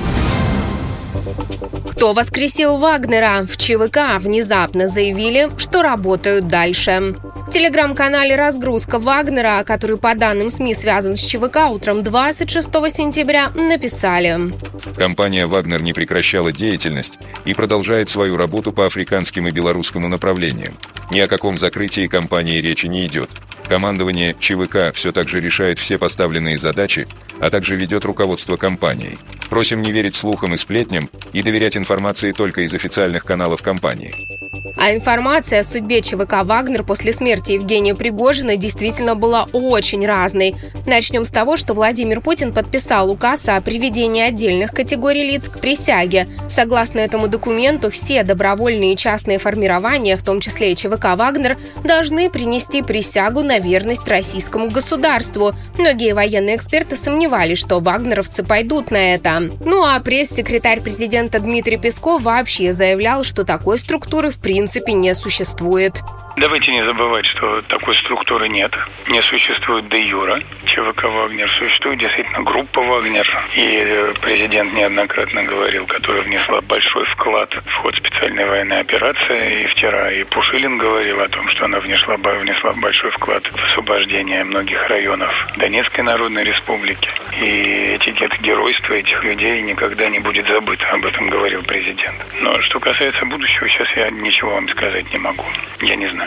Кто 1.91 2.11
воскресил 2.11 2.79
Вагнера? 2.79 3.47
В 3.49 3.55
ЧВК 3.55 4.19
внезапно 4.19 4.89
заявили, 4.89 5.49
что 5.57 5.83
работают 5.83 6.49
дальше. 6.49 7.15
В 7.47 7.49
телеграм-канале 7.49 8.35
«Разгрузка 8.35 8.99
Вагнера», 8.99 9.63
который 9.65 9.95
по 9.95 10.15
данным 10.15 10.49
СМИ 10.49 10.75
связан 10.75 11.15
с 11.15 11.21
ЧВК, 11.21 11.69
утром 11.71 12.03
26 12.03 12.67
сентября 12.91 13.49
написали. 13.55 14.51
Компания 14.97 15.45
«Вагнер» 15.45 15.81
не 15.81 15.93
прекращала 15.93 16.51
деятельность 16.51 17.19
и 17.45 17.53
продолжает 17.53 18.09
свою 18.09 18.35
работу 18.35 18.73
по 18.73 18.85
африканским 18.85 19.47
и 19.47 19.51
белорусскому 19.51 20.09
направлениям. 20.09 20.73
Ни 21.09 21.21
о 21.21 21.27
каком 21.27 21.57
закрытии 21.57 22.07
компании 22.07 22.59
речи 22.59 22.87
не 22.87 23.05
идет. 23.07 23.29
Командование 23.67 24.33
ЧВК 24.39 24.93
все 24.93 25.11
так 25.11 25.27
же 25.27 25.41
решает 25.41 25.77
все 25.77 25.97
поставленные 25.97 26.57
задачи, 26.57 27.05
а 27.41 27.49
также 27.49 27.75
ведет 27.75 28.05
руководство 28.05 28.55
компанией. 28.55 29.17
Просим 29.49 29.81
не 29.81 29.91
верить 29.91 30.15
слухам 30.15 30.53
и 30.53 30.57
сплетням 30.57 31.09
и 31.33 31.41
доверять 31.41 31.75
информации 31.75 32.31
только 32.31 32.61
из 32.61 32.73
официальных 32.73 33.25
каналов 33.25 33.61
компании. 33.61 34.46
А 34.75 34.93
информация 34.93 35.61
о 35.61 35.63
судьбе 35.63 36.01
ЧВК 36.01 36.43
«Вагнер» 36.43 36.83
после 36.83 37.13
смерти 37.13 37.53
Евгения 37.53 37.95
Пригожина 37.95 38.57
действительно 38.57 39.15
была 39.15 39.47
очень 39.53 40.05
разной. 40.05 40.55
Начнем 40.85 41.25
с 41.25 41.29
того, 41.29 41.57
что 41.57 41.73
Владимир 41.73 42.21
Путин 42.21 42.53
подписал 42.53 43.11
указ 43.11 43.47
о 43.47 43.59
приведении 43.61 44.21
отдельных 44.21 44.71
категорий 44.71 45.23
лиц 45.23 45.49
к 45.49 45.59
присяге. 45.59 46.27
Согласно 46.49 46.99
этому 46.99 47.27
документу, 47.27 47.89
все 47.89 48.23
добровольные 48.23 48.95
частные 48.95 49.39
формирования, 49.39 50.15
в 50.15 50.23
том 50.23 50.39
числе 50.39 50.71
и 50.71 50.75
ЧВК 50.75 51.15
«Вагнер», 51.15 51.57
должны 51.83 52.29
принести 52.29 52.81
присягу 52.81 53.41
на 53.41 53.59
верность 53.59 54.07
российскому 54.07 54.69
государству. 54.69 55.53
Многие 55.77 56.13
военные 56.13 56.55
эксперты 56.55 56.95
сомневались, 56.95 57.59
что 57.59 57.79
вагнеровцы 57.79 58.43
пойдут 58.43 58.91
на 58.91 59.15
это. 59.15 59.43
Ну 59.65 59.83
а 59.83 59.99
пресс-секретарь 59.99 60.81
президента 60.81 61.39
Дмитрий 61.39 61.77
Песков 61.77 62.21
вообще 62.23 62.73
заявлял, 62.73 63.23
что 63.23 63.43
такой 63.43 63.77
структуры 63.77 64.29
в 64.29 64.39
принципе 64.47 64.93
не 64.93 65.13
существует. 65.13 66.01
Давайте 66.37 66.71
не 66.71 66.85
забывать, 66.85 67.25
что 67.25 67.63
такой 67.63 67.95
структуры 67.97 68.47
нет. 68.47 68.71
Не 69.07 69.23
существует 69.23 69.89
де 69.89 70.03
юра 70.03 70.39
ЧВК 70.65 71.05
«Вагнер». 71.05 71.49
Существует 71.57 71.97
действительно 71.97 72.43
группа 72.43 72.79
«Вагнер». 72.79 73.27
И 73.55 74.13
президент 74.21 74.71
неоднократно 74.73 75.43
говорил, 75.45 75.87
которая 75.87 76.21
внесла 76.21 76.61
большой 76.61 77.05
вклад 77.05 77.51
в 77.65 77.73
ход 77.77 77.95
специальной 77.95 78.45
военной 78.45 78.81
операции. 78.81 79.63
И 79.63 79.65
вчера 79.65 80.11
и 80.11 80.23
Пушилин 80.25 80.77
говорил 80.77 81.21
о 81.21 81.27
том, 81.27 81.47
что 81.49 81.65
она 81.65 81.79
внесла, 81.79 82.17
внесла 82.17 82.73
большой 82.73 83.09
вклад 83.09 83.43
в 83.47 83.71
освобождение 83.71 84.43
многих 84.43 84.87
районов 84.89 85.33
Донецкой 85.57 86.03
Народной 86.03 86.43
Республики. 86.43 87.09
И 87.41 87.95
этикет 87.95 88.39
геройства 88.41 88.93
этих 88.93 89.23
людей 89.23 89.59
никогда 89.61 90.07
не 90.07 90.19
будет 90.19 90.47
забыто. 90.47 90.85
Об 90.91 91.03
этом 91.03 91.29
говорил 91.29 91.63
президент. 91.63 92.15
Но 92.41 92.61
что 92.61 92.79
касается 92.79 93.25
будущего, 93.25 93.67
сейчас 93.69 93.87
я 93.95 94.11
ничего 94.11 94.51
вам 94.51 94.67
сказать 94.67 95.11
не 95.11 95.17
могу. 95.17 95.43
Я 95.81 95.95
не 95.95 96.05
знаю. 96.05 96.26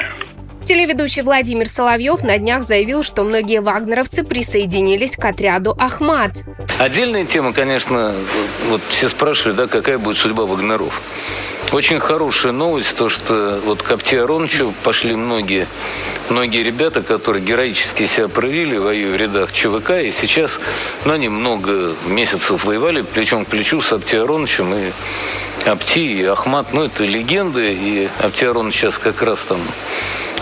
Телеведущий 0.65 1.23
Владимир 1.23 1.69
Соловьев 1.69 2.23
на 2.23 2.39
днях 2.39 2.63
заявил, 2.63 3.03
что 3.03 3.25
многие 3.25 3.61
вагнеровцы 3.61 4.23
присоединились 4.23 5.17
к 5.17 5.25
отряду 5.25 5.77
«Ахмат». 5.79 6.45
Отдельная 6.79 7.25
тема, 7.25 7.53
конечно, 7.53 8.15
вот 8.69 8.81
все 8.89 9.09
спрашивают, 9.09 9.57
да, 9.57 9.67
какая 9.67 9.99
будет 9.99 10.17
судьба 10.17 10.47
вагнеров. 10.47 11.03
Очень 11.73 12.01
хорошая 12.01 12.51
новость, 12.51 12.97
то 12.97 13.09
что 13.09 13.61
вот 13.65 13.83
к 13.83 13.91
Апте 13.93 14.23
Ароновичу 14.23 14.75
пошли 14.83 15.15
многие, 15.15 15.69
многие 16.29 16.65
ребята, 16.65 17.01
которые 17.03 17.45
героически 17.45 18.07
себя 18.07 18.27
проявили, 18.27 18.77
воюя 18.77 19.13
в 19.13 19.17
рядах 19.17 19.53
ЧВК, 19.53 19.91
и 20.03 20.11
сейчас, 20.11 20.59
ну, 21.05 21.13
они 21.13 21.29
много 21.29 21.95
месяцев 22.07 22.65
воевали 22.65 23.03
плечом 23.03 23.45
к 23.45 23.49
плечу 23.49 23.81
с 23.81 23.93
Апте 23.93 24.21
Ароновичем, 24.21 24.75
и 24.75 24.91
Апти, 25.65 26.21
и 26.21 26.25
Ахмат, 26.25 26.73
ну, 26.73 26.85
это 26.87 27.05
легенды, 27.05 27.73
и 27.73 28.09
Апти 28.19 28.47
Аронович 28.47 28.75
сейчас 28.75 28.99
как 28.99 29.23
раз 29.23 29.41
там 29.41 29.61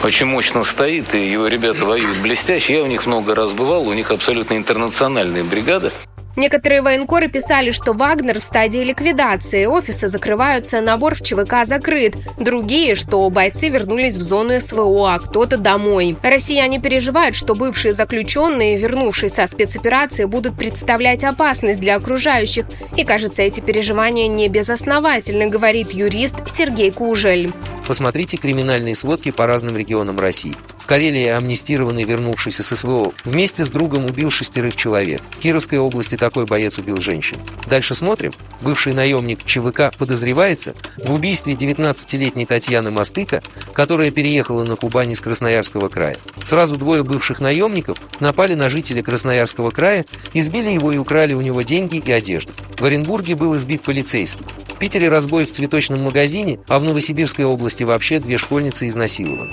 очень 0.02 0.26
мощно 0.26 0.64
стоит, 0.64 1.14
и 1.14 1.28
его 1.30 1.48
ребята 1.48 1.84
воюют 1.84 2.18
блестяще. 2.18 2.74
Я 2.74 2.82
у 2.82 2.86
них 2.86 3.04
много 3.04 3.34
раз 3.34 3.52
бывал, 3.52 3.86
у 3.86 3.92
них 3.92 4.10
абсолютно 4.10 4.56
интернациональные 4.56 5.42
бригады. 5.42 5.90
Некоторые 6.38 6.82
военкоры 6.82 7.26
писали, 7.26 7.72
что 7.72 7.92
Вагнер 7.92 8.38
в 8.38 8.44
стадии 8.44 8.78
ликвидации, 8.78 9.66
офисы 9.66 10.06
закрываются, 10.06 10.80
набор 10.80 11.16
в 11.16 11.20
ЧВК 11.20 11.64
закрыт. 11.66 12.14
Другие, 12.38 12.94
что 12.94 13.28
бойцы 13.28 13.70
вернулись 13.70 14.14
в 14.16 14.22
зону 14.22 14.60
СВО, 14.60 15.14
а 15.14 15.18
кто-то 15.18 15.56
домой. 15.56 16.16
Россияне 16.22 16.80
переживают, 16.80 17.34
что 17.34 17.56
бывшие 17.56 17.92
заключенные, 17.92 18.76
вернувшись 18.76 19.32
со 19.32 19.48
спецоперации, 19.48 20.26
будут 20.26 20.56
представлять 20.56 21.24
опасность 21.24 21.80
для 21.80 21.96
окружающих. 21.96 22.66
И, 22.96 23.02
кажется, 23.02 23.42
эти 23.42 23.58
переживания 23.58 24.28
не 24.28 24.46
безосновательны, 24.46 25.48
говорит 25.48 25.90
юрист 25.90 26.36
Сергей 26.46 26.92
Кужель. 26.92 27.52
Посмотрите 27.88 28.36
криминальные 28.36 28.94
сводки 28.94 29.30
по 29.30 29.46
разным 29.46 29.74
регионам 29.74 30.20
России. 30.20 30.54
В 30.78 30.84
Карелии 30.84 31.26
амнистированный, 31.26 32.04
вернувшийся 32.04 32.62
с 32.62 32.76
СВО, 32.76 33.12
вместе 33.24 33.64
с 33.64 33.68
другом 33.70 34.04
убил 34.04 34.30
шестерых 34.30 34.76
человек. 34.76 35.22
В 35.30 35.38
Кировской 35.38 35.78
области 35.78 36.16
такой 36.28 36.44
боец 36.44 36.76
убил 36.76 36.98
женщин. 36.98 37.38
Дальше 37.70 37.94
смотрим. 37.94 38.32
Бывший 38.60 38.92
наемник 38.92 39.42
ЧВК 39.44 39.96
подозревается 39.96 40.74
в 40.98 41.14
убийстве 41.14 41.54
19-летней 41.54 42.44
Татьяны 42.44 42.90
Мастыка, 42.90 43.42
которая 43.72 44.10
переехала 44.10 44.62
на 44.62 44.76
Кубань 44.76 45.12
из 45.12 45.22
Красноярского 45.22 45.88
края. 45.88 46.16
Сразу 46.44 46.76
двое 46.76 47.02
бывших 47.02 47.40
наемников 47.40 47.96
напали 48.20 48.52
на 48.52 48.68
жителя 48.68 49.02
Красноярского 49.02 49.70
края, 49.70 50.04
избили 50.34 50.68
его 50.68 50.92
и 50.92 50.98
украли 50.98 51.32
у 51.32 51.40
него 51.40 51.62
деньги 51.62 51.96
и 51.96 52.12
одежду. 52.12 52.52
В 52.76 52.84
Оренбурге 52.84 53.34
был 53.34 53.56
избит 53.56 53.80
полицейский. 53.80 54.44
В 54.66 54.78
Питере 54.78 55.08
разбой 55.08 55.44
в 55.44 55.50
цветочном 55.50 56.02
магазине, 56.02 56.60
а 56.68 56.78
в 56.78 56.84
Новосибирской 56.84 57.46
области 57.46 57.84
вообще 57.84 58.20
две 58.20 58.36
школьницы 58.36 58.86
изнасилованы. 58.86 59.50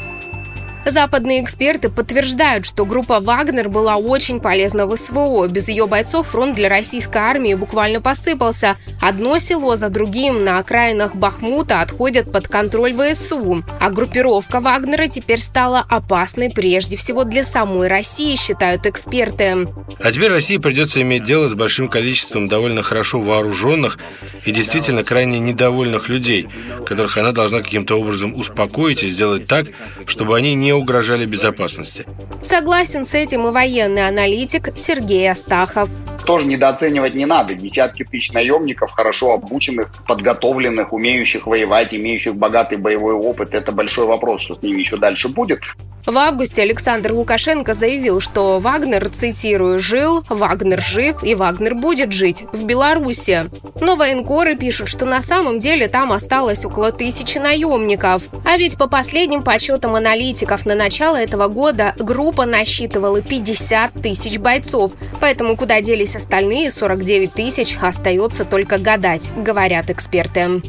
Западные 0.86 1.44
эксперты 1.44 1.90
подтверждают, 1.90 2.64
что 2.64 2.86
группа 2.86 3.20
«Вагнер» 3.20 3.70
была 3.70 3.96
очень 3.96 4.40
полезна 4.40 4.86
в 4.86 4.96
СВО. 4.96 5.48
Без 5.48 5.68
ее 5.68 5.88
бойцов 5.88 6.28
фронт 6.28 6.56
для 6.56 6.70
российской 6.70 7.18
армии 7.18 7.56
буквально 7.56 8.02
посыпался. 8.02 8.78
Одно 9.02 9.40
село 9.40 9.76
за 9.78 9.90
другим 9.90 10.44
на 10.44 10.60
окраинах 10.60 11.16
Бахмута 11.16 11.82
отходят 11.82 12.32
под 12.32 12.48
контроль 12.48 12.94
ВСУ. 12.94 13.64
А 13.80 13.90
группировка 13.90 14.60
«Вагнера» 14.60 15.08
теперь 15.08 15.40
стала 15.40 15.84
опасной 15.90 16.52
прежде 16.52 16.98
всего 16.98 17.24
для 17.24 17.44
самой 17.44 17.88
России, 17.88 18.36
считают 18.36 18.86
эксперты. 18.86 19.66
А 20.00 20.12
теперь 20.12 20.30
России 20.30 20.58
придется 20.58 21.02
иметь 21.02 21.24
дело 21.24 21.48
с 21.48 21.56
большим 21.56 21.90
количеством 21.90 22.48
довольно 22.48 22.84
хорошо 22.84 23.20
вооруженных 23.20 23.98
и 24.46 24.52
действительно 24.52 25.04
крайне 25.04 25.40
недовольных 25.40 26.10
людей, 26.10 26.48
которых 26.86 27.18
она 27.18 27.32
должна 27.32 27.62
каким-то 27.62 27.96
образом 27.96 28.36
успокоить 28.36 29.02
и 29.02 29.08
сделать 29.08 29.48
так, 29.48 29.66
чтобы 30.06 30.38
они 30.38 30.54
не 30.54 30.75
угрожали 30.76 31.26
безопасности. 31.26 32.06
Согласен 32.42 33.06
с 33.06 33.14
этим 33.14 33.48
и 33.48 33.52
военный 33.52 34.08
аналитик 34.08 34.70
Сергей 34.76 35.30
Астахов. 35.30 35.90
Тоже 36.26 36.46
недооценивать 36.46 37.14
не 37.14 37.26
надо. 37.26 37.54
Десятки 37.54 38.04
тысяч 38.04 38.32
наемников, 38.32 38.92
хорошо 38.92 39.34
обученных, 39.34 39.92
подготовленных, 40.08 40.92
умеющих 40.92 41.46
воевать, 41.48 41.94
имеющих 41.94 42.36
богатый 42.36 42.78
боевой 42.78 43.14
опыт. 43.14 43.54
Это 43.54 43.72
большой 43.72 44.06
вопрос, 44.06 44.42
что 44.42 44.56
с 44.56 44.62
ними 44.62 44.80
еще 44.80 44.98
дальше 44.98 45.30
будет. 45.30 45.60
В 46.06 46.18
августе 46.18 46.62
Александр 46.62 47.12
Лукашенко 47.14 47.74
заявил, 47.74 48.20
что 48.20 48.60
Вагнер, 48.60 49.10
цитирую, 49.10 49.80
«жил, 49.80 50.24
Вагнер 50.30 50.82
жив 50.82 51.24
и 51.24 51.34
Вагнер 51.34 51.74
будет 51.74 52.12
жить 52.12 52.44
в 52.54 52.66
Беларуси». 52.66 53.46
Но 53.82 53.96
военкоры 53.96 54.56
пишут, 54.56 54.88
что 54.88 55.06
на 55.06 55.22
самом 55.22 55.60
деле 55.60 55.88
там 55.88 56.12
осталось 56.12 56.64
около 56.64 56.92
тысячи 56.92 57.38
наемников. 57.38 58.24
А 58.46 58.58
ведь 58.58 58.78
по 58.78 58.88
последним 58.88 59.44
подсчетам 59.44 59.96
аналитиков 59.96 60.65
на 60.66 60.76
начало 60.76 61.16
этого 61.16 61.48
года 61.48 61.96
группа 61.98 62.46
насчитывала 62.46 63.22
50 63.22 63.94
тысяч 64.02 64.38
бойцов. 64.38 64.94
Поэтому 65.22 65.56
куда 65.56 65.82
делись 65.82 66.16
остальные 66.16 66.72
49 66.72 67.32
тысяч, 67.34 67.78
остается 67.82 68.46
только 68.46 68.78
гадать, 68.78 69.32
говорят 69.38 69.90
эксперты. 69.90 70.62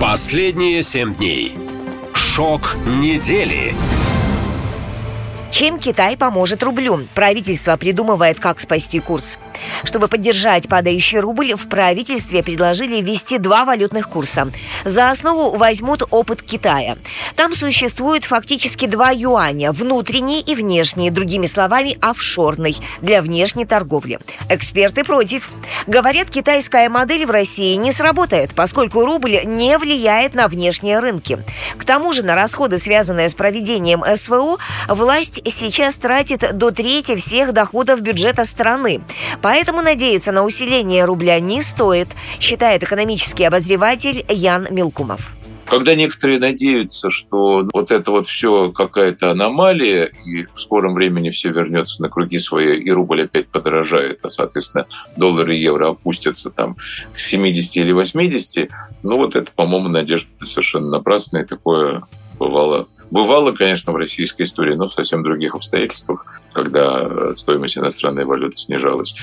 Последние 0.00 0.82
семь 0.82 1.14
дней. 1.14 1.54
Шок 2.14 2.76
недели. 2.86 3.74
Чем 5.52 5.78
Китай 5.78 6.16
поможет 6.16 6.62
рублю? 6.62 7.06
Правительство 7.14 7.76
придумывает, 7.76 8.40
как 8.40 8.58
спасти 8.58 9.00
курс. 9.00 9.38
Чтобы 9.84 10.08
поддержать 10.08 10.66
падающий 10.66 11.20
рубль, 11.20 11.52
в 11.52 11.68
правительстве 11.68 12.42
предложили 12.42 13.02
ввести 13.02 13.36
два 13.36 13.66
валютных 13.66 14.08
курса. 14.08 14.50
За 14.86 15.10
основу 15.10 15.54
возьмут 15.58 16.04
опыт 16.10 16.40
Китая. 16.42 16.96
Там 17.36 17.54
существует 17.54 18.24
фактически 18.24 18.86
два 18.86 19.10
юаня– 19.10 19.72
внутренний 19.72 20.40
и 20.40 20.54
внешний, 20.54 21.10
другими 21.10 21.44
словами, 21.44 21.98
офшорный, 22.00 22.74
для 23.02 23.20
внешней 23.20 23.66
торговли. 23.66 24.20
Эксперты 24.48 25.04
против. 25.04 25.50
Говорят, 25.86 26.30
китайская 26.30 26.88
модель 26.88 27.26
в 27.26 27.30
России 27.30 27.74
не 27.74 27.92
сработает, 27.92 28.54
поскольку 28.54 29.04
рубль 29.04 29.42
не 29.44 29.76
влияет 29.76 30.32
на 30.32 30.48
внешние 30.48 30.98
рынки. 30.98 31.38
К 31.76 31.84
тому 31.84 32.14
же 32.14 32.22
на 32.22 32.36
расходы, 32.36 32.78
связанные 32.78 33.28
с 33.28 33.34
проведением 33.34 34.02
СВО, 34.16 34.56
власть 34.88 35.41
сейчас 35.50 35.94
тратит 35.96 36.56
до 36.56 36.70
трети 36.70 37.16
всех 37.16 37.52
доходов 37.52 38.00
бюджета 38.00 38.44
страны. 38.44 39.00
Поэтому 39.40 39.82
надеяться 39.82 40.32
на 40.32 40.44
усиление 40.44 41.04
рубля 41.04 41.40
не 41.40 41.62
стоит, 41.62 42.08
считает 42.38 42.82
экономический 42.82 43.44
обозреватель 43.44 44.24
Ян 44.28 44.68
Милкумов. 44.70 45.32
Когда 45.64 45.94
некоторые 45.94 46.38
надеются, 46.38 47.08
что 47.08 47.66
вот 47.72 47.90
это 47.92 48.10
вот 48.10 48.26
все 48.26 48.72
какая-то 48.72 49.30
аномалия, 49.30 50.10
и 50.26 50.44
в 50.44 50.54
скором 50.54 50.92
времени 50.92 51.30
все 51.30 51.50
вернется 51.50 52.02
на 52.02 52.10
круги 52.10 52.38
свои, 52.38 52.78
и 52.78 52.90
рубль 52.90 53.22
опять 53.22 53.48
подорожает, 53.48 54.20
а, 54.22 54.28
соответственно, 54.28 54.86
доллар 55.16 55.50
и 55.50 55.56
евро 55.56 55.90
опустятся 55.90 56.50
там 56.50 56.74
к 57.14 57.18
70 57.18 57.76
или 57.76 57.92
80, 57.92 58.70
ну 59.02 59.16
вот 59.16 59.34
это, 59.34 59.50
по-моему, 59.52 59.88
надежда 59.88 60.28
совершенно 60.42 60.90
напрасная, 60.90 61.46
такое 61.46 62.02
бывало 62.38 62.88
Бывало, 63.12 63.52
конечно, 63.52 63.92
в 63.92 63.96
российской 63.96 64.44
истории, 64.44 64.72
но 64.72 64.86
в 64.86 64.92
совсем 64.94 65.22
других 65.22 65.54
обстоятельствах, 65.54 66.40
когда 66.54 67.34
стоимость 67.34 67.76
иностранной 67.76 68.24
валюты 68.24 68.56
снижалась. 68.56 69.14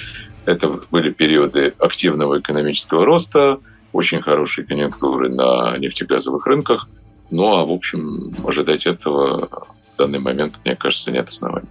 Это 0.45 0.79
были 0.91 1.09
периоды 1.09 1.73
активного 1.79 2.39
экономического 2.39 3.03
роста, 3.03 3.57
очень 3.91 4.21
хорошие 4.21 4.67
конъюнктуры 4.67 5.29
на 5.29 5.75
нефтегазовых 5.79 6.45
рынках. 6.45 6.87
Ну 7.31 7.55
а, 7.55 7.65
в 7.65 7.71
общем, 7.71 8.31
ожидать 8.45 8.85
этого 8.85 9.47
в 9.47 9.97
данный 9.97 10.19
момент, 10.19 10.59
мне 10.63 10.75
кажется, 10.75 11.09
нет 11.09 11.29
оснований. 11.29 11.69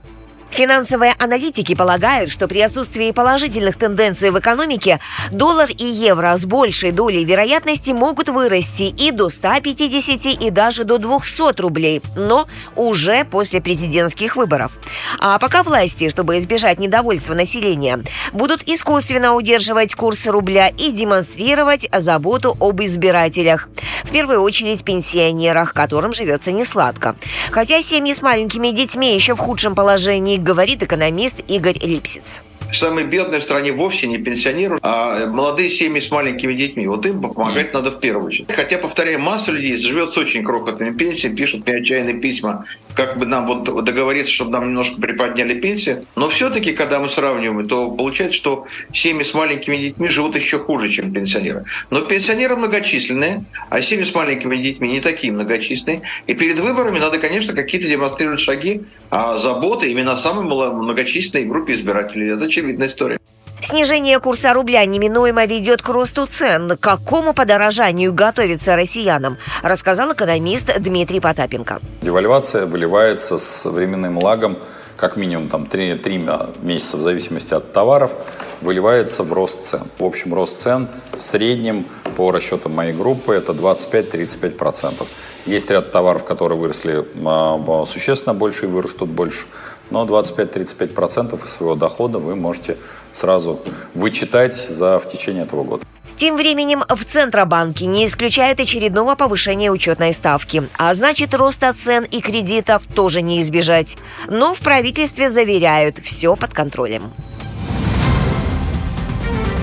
Финансовые 0.50 1.14
аналитики 1.18 1.74
полагают, 1.74 2.30
что 2.30 2.48
при 2.48 2.60
отсутствии 2.60 3.12
положительных 3.12 3.76
тенденций 3.76 4.30
в 4.30 4.38
экономике 4.38 4.98
доллар 5.30 5.70
и 5.70 5.84
евро 5.84 6.36
с 6.36 6.46
большей 6.46 6.90
долей 6.90 7.24
вероятности 7.24 7.90
могут 7.90 8.28
вырасти 8.28 8.84
и 8.84 9.12
до 9.12 9.28
150 9.28 10.26
и 10.42 10.50
даже 10.50 10.84
до 10.84 10.98
200 10.98 11.60
рублей, 11.60 12.02
но 12.16 12.48
уже 12.74 13.24
после 13.24 13.60
президентских 13.60 14.36
выборов. 14.36 14.78
А 15.20 15.38
пока 15.38 15.62
власти, 15.62 16.08
чтобы 16.08 16.38
избежать 16.38 16.80
недовольства 16.80 17.34
населения, 17.34 18.02
будут 18.32 18.66
искусственно 18.66 19.34
удерживать 19.34 19.94
курс 19.94 20.26
рубля 20.26 20.68
и 20.68 20.90
демонстрировать 20.90 21.88
заботу 21.92 22.56
об 22.58 22.82
избирателях. 22.82 23.68
В 24.04 24.10
первую 24.10 24.40
очередь 24.40 24.84
пенсионерах, 24.84 25.74
которым 25.74 26.12
живется 26.12 26.50
несладко. 26.50 27.16
Хотя 27.50 27.82
семьи 27.82 28.12
с 28.12 28.22
маленькими 28.22 28.70
детьми 28.70 29.14
еще 29.14 29.34
в 29.34 29.38
худшем 29.38 29.74
положении 29.74 30.37
говорит 30.42 30.82
экономист 30.82 31.40
Игорь 31.48 31.78
Липсиц 31.78 32.40
самые 32.72 33.06
бедные 33.06 33.40
в 33.40 33.44
стране 33.44 33.72
вовсе 33.72 34.06
не 34.06 34.18
пенсионеры, 34.18 34.78
а 34.82 35.26
молодые 35.26 35.70
семьи 35.70 36.00
с 36.00 36.10
маленькими 36.10 36.54
детьми. 36.54 36.86
Вот 36.86 37.06
им 37.06 37.20
помогать 37.20 37.74
надо 37.74 37.90
в 37.90 38.00
первую 38.00 38.26
очередь. 38.26 38.50
Хотя, 38.52 38.78
повторяю, 38.78 39.20
масса 39.20 39.52
людей 39.52 39.76
живет 39.76 40.12
с 40.12 40.18
очень 40.18 40.44
крохотными 40.44 40.96
пенсиями, 40.96 41.36
пишут 41.36 41.66
мне 41.66 41.76
отчаянные 41.76 42.14
письма, 42.14 42.64
как 42.94 43.18
бы 43.18 43.26
нам 43.26 43.46
вот 43.46 43.64
договориться, 43.84 44.32
чтобы 44.32 44.52
нам 44.52 44.68
немножко 44.68 45.00
приподняли 45.00 45.54
пенсии. 45.54 46.02
Но 46.16 46.28
все-таки, 46.28 46.72
когда 46.72 47.00
мы 47.00 47.08
сравниваем, 47.08 47.66
то 47.68 47.90
получается, 47.90 48.36
что 48.36 48.66
семьи 48.92 49.24
с 49.24 49.34
маленькими 49.34 49.76
детьми 49.76 50.08
живут 50.08 50.36
еще 50.36 50.58
хуже, 50.58 50.88
чем 50.88 51.12
пенсионеры. 51.12 51.64
Но 51.90 52.00
пенсионеры 52.02 52.56
многочисленные, 52.56 53.44
а 53.70 53.80
семьи 53.80 54.04
с 54.04 54.14
маленькими 54.14 54.56
детьми 54.56 54.90
не 54.90 55.00
такие 55.00 55.32
многочисленные. 55.32 56.02
И 56.26 56.34
перед 56.34 56.58
выборами 56.58 56.98
надо, 56.98 57.18
конечно, 57.18 57.54
какие-то 57.54 57.88
демонстрировать 57.88 58.40
шаги 58.40 58.82
а 59.10 59.38
заботы 59.38 59.90
именно 59.90 60.16
самой 60.16 60.44
многочисленной 60.44 61.46
группе 61.46 61.74
избирателей. 61.74 62.28
Это 62.28 62.48
очевидная 62.58 62.88
история. 62.88 63.18
Снижение 63.60 64.20
курса 64.20 64.52
рубля 64.52 64.84
неминуемо 64.84 65.44
ведет 65.44 65.82
к 65.82 65.88
росту 65.88 66.26
цен. 66.26 66.76
К 66.76 66.80
какому 66.80 67.34
подорожанию 67.34 68.12
готовится 68.12 68.76
россиянам, 68.76 69.36
рассказал 69.62 70.12
экономист 70.12 70.78
Дмитрий 70.78 71.20
Потапенко. 71.20 71.80
Девальвация 72.02 72.66
выливается 72.66 73.38
с 73.38 73.64
временным 73.64 74.18
лагом 74.18 74.58
как 74.96 75.16
минимум 75.16 75.48
там 75.48 75.66
3, 75.66 75.94
3 75.94 76.28
месяца 76.62 76.96
в 76.96 77.02
зависимости 77.02 77.54
от 77.54 77.72
товаров, 77.72 78.12
выливается 78.60 79.22
в 79.22 79.32
рост 79.32 79.64
цен. 79.64 79.82
В 79.98 80.04
общем, 80.04 80.34
рост 80.34 80.60
цен 80.60 80.88
в 81.16 81.22
среднем 81.22 81.84
по 82.16 82.32
расчетам 82.32 82.74
моей 82.74 82.92
группы 82.92 83.34
это 83.34 83.52
25-35%. 83.52 85.06
Есть 85.46 85.70
ряд 85.70 85.92
товаров, 85.92 86.24
которые 86.24 86.58
выросли 86.58 87.04
а, 87.24 87.84
существенно 87.84 88.34
больше 88.34 88.66
и 88.66 88.68
вырастут 88.68 89.08
больше 89.08 89.46
но 89.90 90.04
25-35% 90.04 91.44
из 91.44 91.50
своего 91.50 91.74
дохода 91.74 92.18
вы 92.18 92.36
можете 92.36 92.76
сразу 93.12 93.60
вычитать 93.94 94.54
за, 94.54 94.98
в 94.98 95.08
течение 95.08 95.44
этого 95.44 95.64
года. 95.64 95.84
Тем 96.16 96.36
временем 96.36 96.82
в 96.88 97.04
Центробанке 97.04 97.86
не 97.86 98.04
исключают 98.04 98.58
очередного 98.58 99.14
повышения 99.14 99.70
учетной 99.70 100.12
ставки, 100.12 100.64
а 100.76 100.92
значит 100.94 101.32
роста 101.32 101.72
цен 101.72 102.02
и 102.02 102.20
кредитов 102.20 102.82
тоже 102.92 103.22
не 103.22 103.40
избежать. 103.40 103.96
Но 104.26 104.52
в 104.52 104.58
правительстве 104.58 105.30
заверяют, 105.30 105.98
все 105.98 106.34
под 106.34 106.52
контролем. 106.52 107.12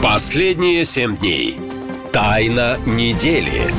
Последние 0.02 0.86
семь 0.86 1.18
дней. 1.18 1.60
Тайна 2.14 2.78
недели. 2.86 3.74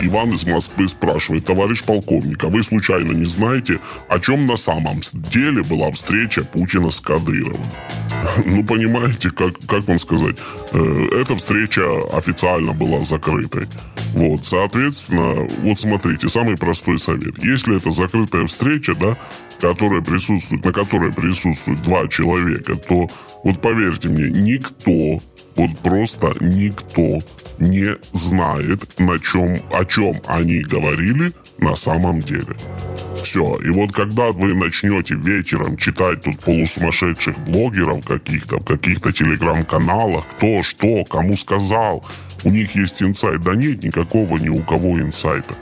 Иван 0.00 0.30
из 0.32 0.44
Москвы 0.44 0.88
спрашивает, 0.88 1.44
товарищ 1.46 1.82
полковник, 1.82 2.44
а 2.44 2.48
вы 2.48 2.62
случайно 2.62 3.12
не 3.12 3.24
знаете, 3.24 3.80
о 4.08 4.18
чем 4.18 4.44
на 4.46 4.56
самом 4.56 4.98
деле 5.12 5.62
была 5.62 5.90
встреча 5.90 6.44
Путина 6.44 6.90
с 6.90 7.00
Кадыровым? 7.00 7.66
Ну, 8.44 8.64
понимаете, 8.64 9.30
как, 9.30 9.54
как 9.66 9.86
вам 9.86 9.98
сказать, 9.98 10.36
э, 10.72 11.08
эта 11.20 11.36
встреча 11.36 11.82
официально 12.12 12.72
была 12.72 13.00
закрытой. 13.02 13.68
Вот, 14.12 14.44
соответственно, 14.44 15.48
вот 15.62 15.78
смотрите, 15.78 16.28
самый 16.28 16.56
простой 16.56 16.98
совет. 16.98 17.42
Если 17.42 17.76
это 17.76 17.90
закрытая 17.90 18.46
встреча, 18.46 18.94
да, 18.94 19.16
которая 19.60 20.02
присутствует, 20.02 20.64
на 20.64 20.72
которой 20.72 21.12
присутствуют 21.12 21.82
два 21.82 22.08
человека, 22.08 22.76
то 22.76 23.08
вот 23.44 23.60
поверьте 23.60 24.08
мне, 24.08 24.30
никто, 24.30 25.22
вот 25.56 25.78
просто 25.82 26.34
никто 26.40 27.22
не 27.58 27.96
знает, 28.12 28.98
на 28.98 29.18
чем, 29.18 29.62
о 29.70 29.84
чем 29.84 30.20
они 30.26 30.60
говорили 30.60 31.32
на 31.58 31.76
самом 31.76 32.22
деле. 32.22 32.56
Все. 33.22 33.58
И 33.64 33.70
вот 33.70 33.92
когда 33.92 34.32
вы 34.32 34.54
начнете 34.54 35.14
вечером 35.14 35.76
читать 35.76 36.22
тут 36.22 36.38
полусумасшедших 36.40 37.38
блогеров 37.40 38.04
каких-то, 38.04 38.58
в 38.58 38.64
каких-то 38.64 39.12
телеграм-каналах, 39.12 40.26
кто, 40.28 40.62
что, 40.62 41.04
кому 41.04 41.36
сказал, 41.36 42.04
у 42.44 42.50
них 42.50 42.74
есть 42.76 43.02
инсайт. 43.02 43.42
Да 43.42 43.54
нет 43.54 43.82
никакого 43.82 44.36
ни 44.38 44.48
у 44.48 44.62
кого 44.62 45.00
инсайта 45.00 45.54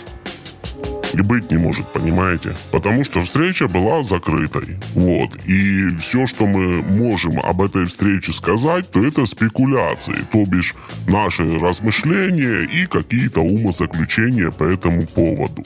и 1.15 1.23
быть 1.23 1.51
не 1.51 1.59
может, 1.59 1.87
понимаете? 1.93 2.57
Потому 2.71 3.05
что 3.05 3.21
встреча 3.21 3.69
была 3.69 4.03
закрытой. 4.03 4.79
Вот. 4.95 5.31
И 5.47 5.97
все, 5.99 6.27
что 6.27 6.47
мы 6.47 6.83
можем 6.83 7.39
об 7.41 7.63
этой 7.63 7.87
встрече 7.87 8.33
сказать, 8.33 8.91
то 8.91 9.05
это 9.05 9.27
спекуляции, 9.27 10.17
то 10.33 10.45
бишь 10.47 10.75
наши 11.07 11.59
размышления 11.59 12.63
и 12.65 12.87
какие-то 12.87 13.41
умозаключения 13.41 14.51
по 14.51 14.65
этому 14.65 15.07
поводу. 15.07 15.65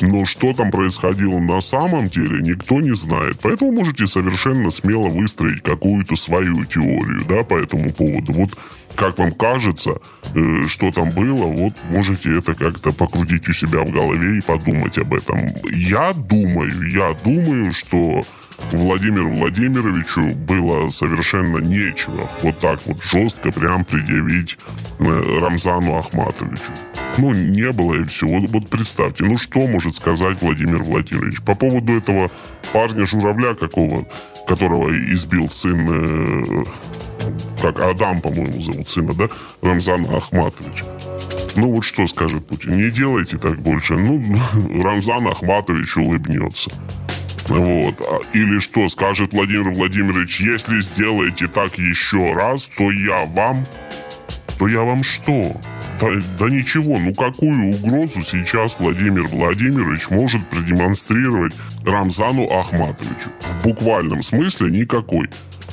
Но 0.00 0.24
что 0.24 0.52
там 0.52 0.70
происходило 0.70 1.38
на 1.38 1.60
самом 1.60 2.08
деле, 2.08 2.40
никто 2.40 2.80
не 2.80 2.94
знает. 2.94 3.38
Поэтому 3.42 3.72
можете 3.72 4.06
совершенно 4.06 4.70
смело 4.70 5.08
выстроить 5.08 5.62
какую-то 5.62 6.16
свою 6.16 6.64
теорию, 6.64 7.24
да, 7.28 7.44
по 7.44 7.54
этому 7.54 7.92
поводу. 7.92 8.32
Вот 8.32 8.50
как 8.96 9.18
вам 9.18 9.32
кажется, 9.32 9.98
э, 10.34 10.66
что 10.68 10.90
там 10.90 11.10
было, 11.10 11.46
вот 11.46 11.74
можете 11.90 12.38
это 12.38 12.54
как-то 12.54 12.92
покрутить 12.92 13.48
у 13.48 13.52
себя 13.52 13.80
в 13.80 13.90
голове 13.90 14.38
и 14.38 14.42
подумать 14.42 14.98
об 14.98 15.14
этом. 15.14 15.54
Я 15.72 16.12
думаю, 16.12 16.90
я 16.92 17.12
думаю, 17.24 17.72
что 17.72 18.24
Владимиру 18.72 19.30
Владимировичу 19.30 20.34
было 20.34 20.88
совершенно 20.90 21.58
нечего 21.58 22.28
вот 22.42 22.58
так 22.58 22.80
вот 22.86 23.02
жестко 23.02 23.50
прям 23.50 23.84
предъявить 23.84 24.58
э, 24.98 25.38
Рамзану 25.40 25.96
Ахматовичу. 25.98 26.72
Ну, 27.18 27.32
не 27.32 27.72
было 27.72 27.94
и 27.94 28.04
все. 28.04 28.26
Вот, 28.26 28.48
вот 28.50 28.68
представьте, 28.68 29.24
ну 29.24 29.38
что 29.38 29.66
может 29.66 29.96
сказать 29.96 30.38
Владимир 30.40 30.82
Владимирович 30.82 31.42
по 31.42 31.54
поводу 31.54 31.96
этого 31.96 32.30
парня 32.72 33.06
журавля 33.06 33.54
какого, 33.54 34.06
которого 34.46 34.90
избил 34.90 35.48
сын, 35.48 35.88
э, 35.90 36.64
как 37.60 37.80
Адам, 37.80 38.20
по-моему, 38.20 38.60
зовут 38.60 38.88
сына, 38.88 39.14
да, 39.14 39.28
Рамзана 39.62 40.16
Ахматовича. 40.16 40.86
Ну 41.56 41.72
вот 41.72 41.84
что 41.84 42.06
скажет 42.06 42.46
Путин, 42.46 42.76
не 42.76 42.90
делайте 42.90 43.36
так 43.36 43.58
больше. 43.60 43.96
Ну, 43.96 44.22
Рамзан 44.82 45.26
Ахматович 45.26 45.96
улыбнется. 45.96 46.70
Вот. 47.50 48.00
А, 48.00 48.20
или 48.32 48.60
что 48.60 48.88
скажет 48.88 49.32
Владимир 49.32 49.70
Владимирович, 49.70 50.40
если 50.40 50.80
сделаете 50.80 51.48
так 51.48 51.76
еще 51.78 52.32
раз, 52.32 52.70
то 52.76 52.90
я 52.90 53.24
вам... 53.26 53.66
То 54.58 54.68
я 54.68 54.82
вам 54.82 55.02
что? 55.02 55.60
Да, 56.00 56.08
да 56.38 56.48
ничего, 56.48 56.98
ну 56.98 57.12
какую 57.12 57.74
угрозу 57.74 58.22
сейчас 58.22 58.78
Владимир 58.78 59.26
Владимирович 59.26 60.08
может 60.10 60.48
продемонстрировать 60.48 61.52
Рамзану 61.84 62.48
Ахматовичу? 62.50 63.30
В 63.42 63.62
буквальном 63.62 64.22
смысле 64.22 64.70
никакой. 64.70 65.28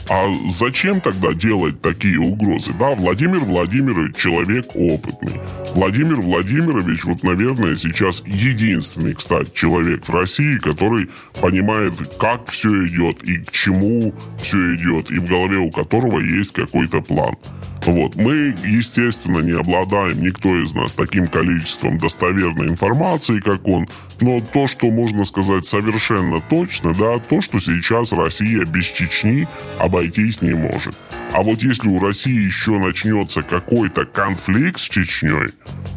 А 0.09 0.27
зачем 0.49 1.01
тогда 1.01 1.33
делать 1.33 1.81
такие 1.81 2.19
угрозы? 2.19 2.71
Да, 2.79 2.95
Владимир 2.95 3.39
Владимирович 3.39 4.15
человек 4.15 4.67
опытный. 4.73 5.41
Владимир 5.75 6.21
Владимирович, 6.21 7.03
вот, 7.05 7.23
наверное, 7.23 7.75
сейчас 7.75 8.23
единственный, 8.25 9.13
кстати, 9.13 9.51
человек 9.53 10.05
в 10.07 10.13
России, 10.13 10.57
который 10.59 11.09
понимает, 11.41 11.93
как 12.17 12.47
все 12.47 12.87
идет 12.87 13.21
и 13.23 13.37
к 13.37 13.51
чему 13.51 14.13
все 14.41 14.75
идет, 14.75 15.11
и 15.11 15.19
в 15.19 15.27
голове 15.27 15.57
у 15.57 15.71
которого 15.71 16.19
есть 16.19 16.53
какой-то 16.53 17.01
план. 17.01 17.35
Вот. 17.85 18.15
Мы, 18.15 18.55
естественно, 18.65 19.39
не 19.39 19.51
обладаем, 19.51 20.21
никто 20.21 20.49
из 20.55 20.73
нас, 20.73 20.93
таким 20.93 21.27
количеством 21.27 21.97
достоверной 21.97 22.67
информации, 22.67 23.39
как 23.39 23.67
он, 23.67 23.87
но 24.19 24.41
то, 24.41 24.67
что 24.67 24.87
можно 24.87 25.23
сказать 25.25 25.65
совершенно 25.65 26.41
точно, 26.41 26.93
да, 26.93 27.19
то, 27.19 27.41
что 27.41 27.59
сейчас 27.59 28.11
Россия 28.11 28.65
без 28.65 28.85
Чечни 28.85 29.47
обойтись 29.79 30.41
не 30.41 30.53
может. 30.53 30.95
А 31.33 31.43
вот 31.43 31.61
если 31.61 31.87
у 31.89 31.99
России 31.99 32.45
еще 32.45 32.79
начнется 32.79 33.43
какой-то 33.43 34.05
конфликт 34.05 34.79
с 34.79 34.83
Чечней, 34.83 35.53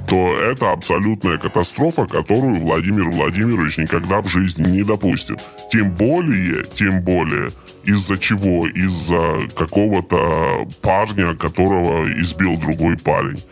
то 0.09 0.37
это 0.39 0.73
абсолютная 0.73 1.39
катастрофа, 1.39 2.07
которую 2.07 2.57
Владимир 2.57 3.09
Владимирович 3.09 3.79
никогда 3.79 4.21
в 4.23 4.29
жизни 4.29 4.69
не 4.69 4.83
допустит. 4.83 5.39
Тем 5.71 5.93
более, 5.93 6.65
тем 6.75 7.03
более, 7.03 7.53
из-за 7.85 8.19
чего? 8.19 8.67
Из-за 8.67 9.49
какого-то 9.57 10.69
парня, 10.83 11.35
которого 11.35 12.07
избил 12.21 12.57
другой 12.57 12.97
парень. 12.99 13.43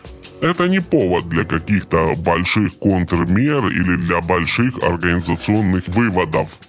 Это 0.41 0.69
не 0.69 0.79
повод 0.79 1.27
для 1.27 1.43
каких-то 1.43 2.15
больших 2.15 2.77
контрмер 2.79 3.67
или 3.67 3.97
для 3.97 4.21
больших 4.21 4.77
организационных 4.83 5.87
выводов. 5.87 6.59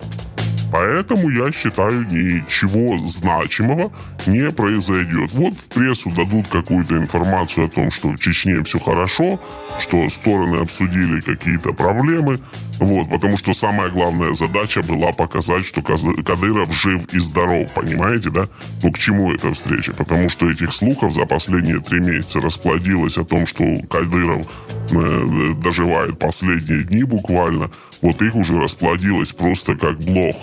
Поэтому 0.73 1.29
я 1.31 1.53
считаю, 1.53 2.07
ничего 2.09 2.99
значимого 3.07 3.93
не 4.27 4.51
произойдет. 4.53 5.33
Вот 5.33 5.55
в 5.57 5.69
прессу 5.69 6.11
дадут 6.11 6.47
какую-то 6.49 6.97
информацию 6.97 7.67
о 7.67 7.71
том, 7.71 7.91
что 7.91 8.09
в 8.09 8.19
Чечне 8.19 8.63
все 8.63 8.79
хорошо, 8.79 9.41
что 9.79 10.09
стороны 10.09 10.57
обсудили 10.57 11.21
какие-то 11.21 11.73
проблемы. 11.73 12.41
Вот, 12.79 13.11
потому 13.11 13.37
что 13.37 13.53
самая 13.53 13.91
главная 13.91 14.35
задача 14.35 14.83
была 14.83 15.13
показать, 15.13 15.67
что 15.67 15.83
Кадыров 15.83 16.75
жив 16.75 17.05
и 17.13 17.19
здоров, 17.19 17.71
понимаете, 17.75 18.31
да? 18.31 18.49
Ну, 18.83 18.91
к 18.91 18.99
чему 18.99 19.35
эта 19.35 19.53
встреча? 19.53 19.93
Потому 19.93 20.31
что 20.31 20.51
этих 20.51 20.73
слухов 20.73 21.13
за 21.13 21.27
последние 21.27 21.81
три 21.81 22.01
месяца 22.01 22.41
расплодилось 22.41 23.19
о 23.19 23.25
том, 23.25 23.47
что 23.47 23.65
Кадыров 23.91 24.47
э, 24.93 25.55
доживает 25.63 26.19
последние 26.19 26.85
дни 26.85 27.05
буквально. 27.05 27.71
Вот 28.03 28.23
их 28.23 28.35
уже 28.35 28.59
расплодилось 28.59 29.33
просто 29.33 29.77
как 29.77 29.99
блох 30.01 30.37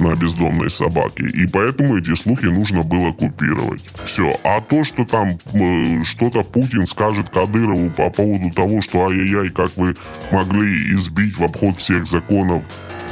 на 0.00 0.14
бездомной 0.14 0.70
собаке. 0.70 1.24
И 1.28 1.46
поэтому 1.46 1.96
эти 1.96 2.14
слухи 2.14 2.46
нужно 2.46 2.82
было 2.82 3.12
купировать. 3.12 3.82
Все. 4.04 4.38
А 4.44 4.60
то, 4.60 4.84
что 4.84 5.04
там 5.04 5.38
э, 5.54 6.04
что-то 6.04 6.42
Путин 6.42 6.86
скажет 6.86 7.30
Кадырову 7.30 7.90
по 7.90 8.10
поводу 8.10 8.50
того, 8.50 8.82
что 8.82 9.06
ай-яй-яй, 9.06 9.50
как 9.50 9.76
вы 9.76 9.96
могли 10.30 10.68
избить 10.92 11.36
в 11.36 11.42
обход 11.42 11.78
всех 11.78 12.06
законов 12.06 12.62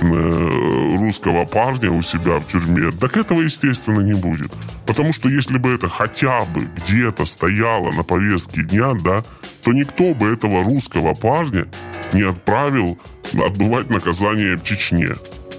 э, 0.02 0.96
русского 0.98 1.46
парня 1.46 1.90
у 1.90 2.02
себя 2.02 2.40
в 2.40 2.46
тюрьме, 2.46 2.90
так 2.92 3.16
этого, 3.16 3.40
естественно, 3.40 4.00
не 4.00 4.14
будет. 4.14 4.52
Потому 4.86 5.12
что 5.12 5.28
если 5.28 5.58
бы 5.58 5.70
это 5.70 5.88
хотя 5.88 6.44
бы 6.44 6.68
где-то 6.76 7.24
стояло 7.24 7.90
на 7.92 8.04
повестке 8.04 8.62
дня, 8.62 8.92
да, 8.94 9.24
то 9.62 9.72
никто 9.72 10.14
бы 10.14 10.32
этого 10.32 10.64
русского 10.64 11.14
парня 11.14 11.66
не 12.12 12.22
отправил 12.22 12.98
отбывать 13.34 13.90
наказание 13.90 14.56
в 14.56 14.62
Чечне. 14.62 15.10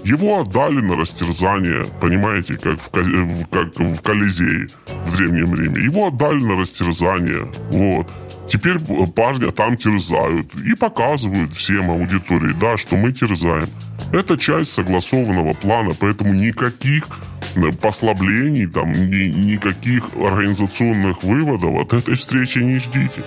Его 0.04 0.40
отдали 0.40 0.80
на 0.80 0.96
растерзание, 0.96 1.86
понимаете, 2.00 2.56
как 2.56 2.80
в, 2.80 3.46
как 3.48 3.78
в 3.78 4.00
Колизее 4.00 4.68
в 5.04 5.16
Древнем 5.16 5.54
Риме. 5.54 5.84
Его 5.84 6.08
отдали 6.08 6.42
на 6.42 6.56
растерзание, 6.56 7.44
вот. 7.70 8.08
Теперь 8.48 8.80
парня 9.14 9.52
там 9.52 9.76
терзают 9.76 10.54
и 10.56 10.74
показывают 10.74 11.54
всем 11.54 11.90
аудитории, 11.90 12.52
да, 12.60 12.76
что 12.76 12.96
мы 12.96 13.12
терзаем. 13.12 13.68
Это 14.12 14.36
часть 14.36 14.72
согласованного 14.72 15.54
плана, 15.54 15.94
поэтому 15.94 16.34
никаких 16.34 17.06
э, 17.54 17.70
послаблений, 17.80 18.66
там, 18.66 18.90
ни, 18.92 19.28
никаких 19.28 20.10
организационных 20.16 21.22
выводов 21.22 21.76
от 21.76 21.92
этой 21.92 22.16
встречи 22.16 22.58
не 22.58 22.80
ждите. 22.80 23.22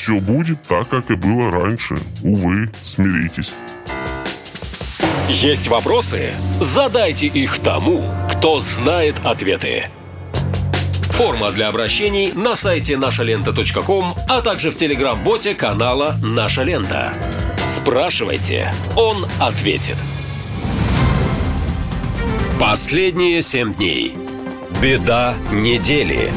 Все 0.00 0.18
будет 0.18 0.62
так, 0.62 0.88
как 0.88 1.10
и 1.10 1.14
было 1.14 1.50
раньше. 1.50 1.98
Увы, 2.22 2.70
смиритесь. 2.82 3.52
Есть 5.28 5.68
вопросы? 5.68 6.30
Задайте 6.58 7.26
их 7.26 7.58
тому, 7.58 8.02
кто 8.32 8.60
знает 8.60 9.16
ответы. 9.22 9.90
Форма 11.10 11.52
для 11.52 11.68
обращений 11.68 12.32
на 12.32 12.56
сайте 12.56 12.96
нашалента.ком, 12.96 14.14
а 14.26 14.40
также 14.40 14.70
в 14.70 14.74
телеграм-боте 14.74 15.54
канала 15.54 16.16
«Наша 16.22 16.62
лента». 16.62 17.12
Спрашивайте, 17.68 18.72
он 18.96 19.26
ответит. 19.38 19.96
Последние 22.58 23.42
семь 23.42 23.74
дней. 23.74 24.16
Беда 24.80 25.34
недели. 25.52 26.32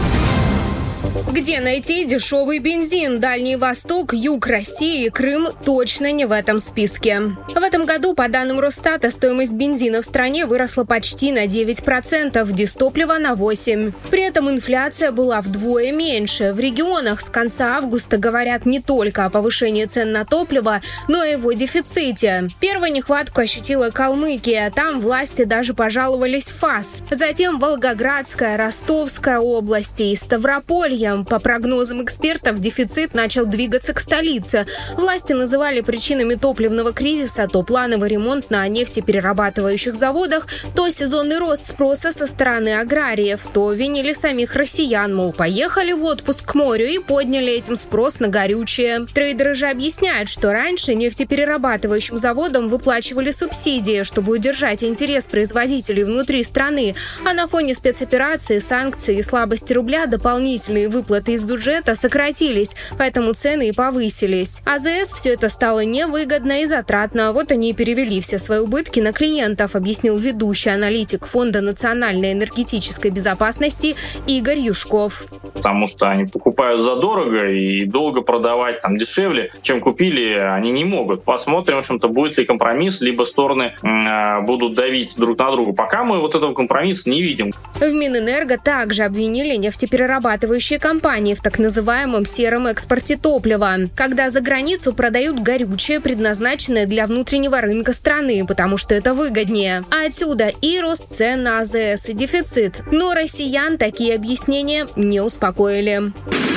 Где 1.31 1.59
найти 1.59 2.05
дешевый 2.05 2.57
бензин? 2.57 3.19
Дальний 3.19 3.55
Восток, 3.55 4.13
Юг 4.13 4.47
России 4.47 5.09
Крым 5.09 5.47
точно 5.63 6.11
не 6.11 6.25
в 6.25 6.31
этом 6.31 6.59
списке. 6.59 7.21
В 7.53 7.61
этом 7.61 7.85
году, 7.85 8.15
по 8.15 8.27
данным 8.29 8.59
Росстата, 8.59 9.11
стоимость 9.11 9.53
бензина 9.53 10.01
в 10.01 10.05
стране 10.05 10.47
выросла 10.47 10.85
почти 10.85 11.31
на 11.31 11.45
9%, 11.45 12.51
дистоплива 12.51 13.19
на 13.19 13.33
8%. 13.33 13.93
При 14.09 14.23
этом 14.23 14.49
инфляция 14.49 15.11
была 15.11 15.41
вдвое 15.41 15.91
меньше. 15.91 16.51
В 16.51 16.59
регионах 16.59 17.21
с 17.21 17.25
конца 17.25 17.77
августа 17.77 18.17
говорят 18.17 18.65
не 18.65 18.79
только 18.79 19.25
о 19.25 19.29
повышении 19.29 19.85
цен 19.85 20.11
на 20.11 20.25
топливо, 20.25 20.81
но 21.07 21.23
и 21.23 21.29
о 21.29 21.31
его 21.33 21.51
дефиците. 21.53 22.47
Первую 22.59 22.91
нехватку 22.91 23.41
ощутила 23.41 23.91
Калмыкия. 23.91 24.71
Там 24.71 24.99
власти 24.99 25.43
даже 25.43 25.75
пожаловались 25.75 26.45
в 26.45 26.57
ФАС. 26.57 27.03
Затем 27.11 27.59
Волгоградская, 27.59 28.57
Ростовская 28.57 29.39
области 29.39 30.03
и 30.03 30.15
Ставрополье. 30.15 31.02
По 31.03 31.39
прогнозам 31.39 32.01
экспертов, 32.03 32.59
дефицит 32.59 33.13
начал 33.13 33.45
двигаться 33.45 33.93
к 33.93 33.99
столице. 33.99 34.65
Власти 34.95 35.33
называли 35.33 35.81
причинами 35.81 36.35
топливного 36.35 36.93
кризиса 36.93 37.47
то 37.51 37.61
плановый 37.63 38.09
ремонт 38.09 38.49
на 38.49 38.65
нефтеперерабатывающих 38.69 39.95
заводах, 39.95 40.47
то 40.75 40.89
сезонный 40.89 41.39
рост 41.39 41.69
спроса 41.69 42.13
со 42.13 42.25
стороны 42.25 42.75
аграриев, 42.75 43.41
то 43.53 43.73
винили 43.73 44.13
самих 44.13 44.55
россиян, 44.55 45.13
мол, 45.13 45.33
поехали 45.33 45.91
в 45.91 46.03
отпуск 46.05 46.45
к 46.45 46.55
морю 46.55 46.87
и 46.87 46.99
подняли 46.99 47.51
этим 47.51 47.75
спрос 47.75 48.19
на 48.19 48.29
горючее. 48.29 49.05
Трейдеры 49.13 49.55
же 49.55 49.67
объясняют, 49.67 50.29
что 50.29 50.53
раньше 50.53 50.95
нефтеперерабатывающим 50.95 52.17
заводам 52.17 52.69
выплачивали 52.69 53.31
субсидии, 53.31 54.03
чтобы 54.03 54.33
удержать 54.33 54.83
интерес 54.85 55.25
производителей 55.25 56.05
внутри 56.05 56.43
страны, 56.45 56.95
а 57.25 57.33
на 57.33 57.47
фоне 57.47 57.75
спецоперации, 57.75 58.59
санкций 58.59 59.17
и 59.17 59.23
слабости 59.23 59.73
рубля 59.73 60.05
дополнительные 60.05 60.92
выплаты 60.93 61.33
из 61.33 61.43
бюджета 61.43 61.95
сократились, 61.95 62.75
поэтому 62.97 63.33
цены 63.33 63.69
и 63.69 63.71
повысились. 63.73 64.61
АЗС 64.65 65.13
все 65.15 65.33
это 65.33 65.49
стало 65.49 65.83
невыгодно 65.83 66.61
и 66.61 66.65
затратно. 66.65 67.33
Вот 67.33 67.51
они 67.51 67.71
и 67.71 67.73
перевели 67.73 68.21
все 68.21 68.37
свои 68.37 68.59
убытки 68.59 68.99
на 68.99 69.11
клиентов, 69.11 69.75
объяснил 69.75 70.17
ведущий 70.17 70.69
аналитик 70.69 71.25
Фонда 71.25 71.61
национальной 71.61 72.33
энергетической 72.33 73.11
безопасности 73.11 73.95
Игорь 74.27 74.59
Юшков. 74.59 75.25
Потому 75.53 75.87
что 75.87 76.09
они 76.09 76.25
покупают 76.25 76.81
задорого 76.81 77.49
и 77.49 77.85
долго 77.85 78.21
продавать 78.21 78.81
там 78.81 78.97
дешевле, 78.97 79.51
чем 79.61 79.81
купили, 79.81 80.33
они 80.33 80.71
не 80.71 80.85
могут. 80.85 81.23
Посмотрим, 81.23 81.75
в 81.75 81.79
общем-то, 81.79 82.07
будет 82.07 82.37
ли 82.37 82.45
компромисс, 82.45 83.01
либо 83.01 83.23
стороны 83.23 83.73
э, 83.81 84.41
будут 84.41 84.75
давить 84.75 85.15
друг 85.17 85.37
на 85.39 85.51
друга. 85.51 85.73
Пока 85.73 86.03
мы 86.03 86.19
вот 86.19 86.35
этого 86.35 86.53
компромисса 86.53 87.09
не 87.09 87.21
видим. 87.21 87.51
В 87.75 87.93
Минэнерго 87.93 88.57
также 88.57 89.03
обвинили 89.03 89.55
нефтеперерабатывающие 89.55 90.79
компании 90.83 91.13
компании 91.13 91.33
в 91.33 91.41
так 91.41 91.59
называемом 91.59 92.25
сером 92.25 92.67
экспорте 92.67 93.17
топлива, 93.17 93.75
когда 93.95 94.29
за 94.29 94.41
границу 94.41 94.93
продают 94.93 95.39
горючее, 95.39 95.99
предназначенное 95.99 96.85
для 96.85 97.05
внутреннего 97.05 97.61
рынка 97.61 97.93
страны, 97.93 98.45
потому 98.47 98.77
что 98.77 98.95
это 98.95 99.13
выгоднее. 99.13 99.83
А 99.91 100.07
отсюда 100.07 100.51
и 100.61 100.79
рост 100.79 101.15
цен 101.15 101.43
на 101.43 101.59
АЗС, 101.59 102.09
и 102.09 102.13
дефицит. 102.13 102.83
Но 102.91 103.13
россиян 103.13 103.77
такие 103.77 104.15
объяснения 104.15 104.87
не 104.95 105.21
успокоили. 105.21 106.13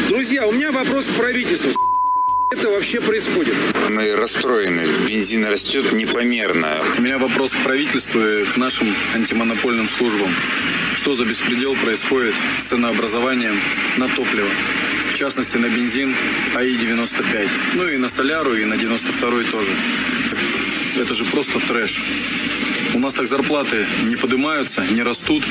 Друзья, 0.08 0.46
у 0.46 0.52
меня 0.52 0.72
вопрос 0.72 1.06
к 1.06 1.20
правительству 1.20 1.70
это 2.52 2.68
вообще 2.68 3.00
происходит? 3.00 3.55
Мы 3.90 4.14
расстроены. 4.14 4.82
Бензин 5.08 5.44
растет 5.46 5.92
непомерно. 5.92 6.68
У 6.96 7.02
меня 7.02 7.18
вопрос 7.18 7.50
к 7.50 7.64
правительству 7.64 8.20
и 8.20 8.44
к 8.44 8.56
нашим 8.56 8.86
антимонопольным 9.14 9.88
службам 9.88 10.30
что 10.97 11.15
за 11.15 11.25
беспредел 11.25 11.75
происходит 11.76 12.34
с 12.58 12.62
ценообразованием 12.62 13.55
на 13.99 14.08
топливо. 14.08 14.49
В 15.12 15.15
частности, 15.15 15.57
на 15.58 15.68
бензин 15.68 16.15
АИ-95. 16.55 17.49
Ну 17.75 17.89
и 17.89 17.97
на 17.99 18.08
соляру, 18.08 18.55
и 18.55 18.65
на 18.65 18.76
92 18.76 19.44
тоже. 19.44 19.70
Это 20.99 21.15
же 21.15 21.25
просто 21.25 21.58
трэш. 21.66 22.02
У 22.94 22.99
нас 22.99 23.15
так 23.15 23.26
зарплаты 23.26 23.84
не 24.08 24.16
поднимаются, 24.16 24.83
не 24.91 25.02
растут. 25.02 25.44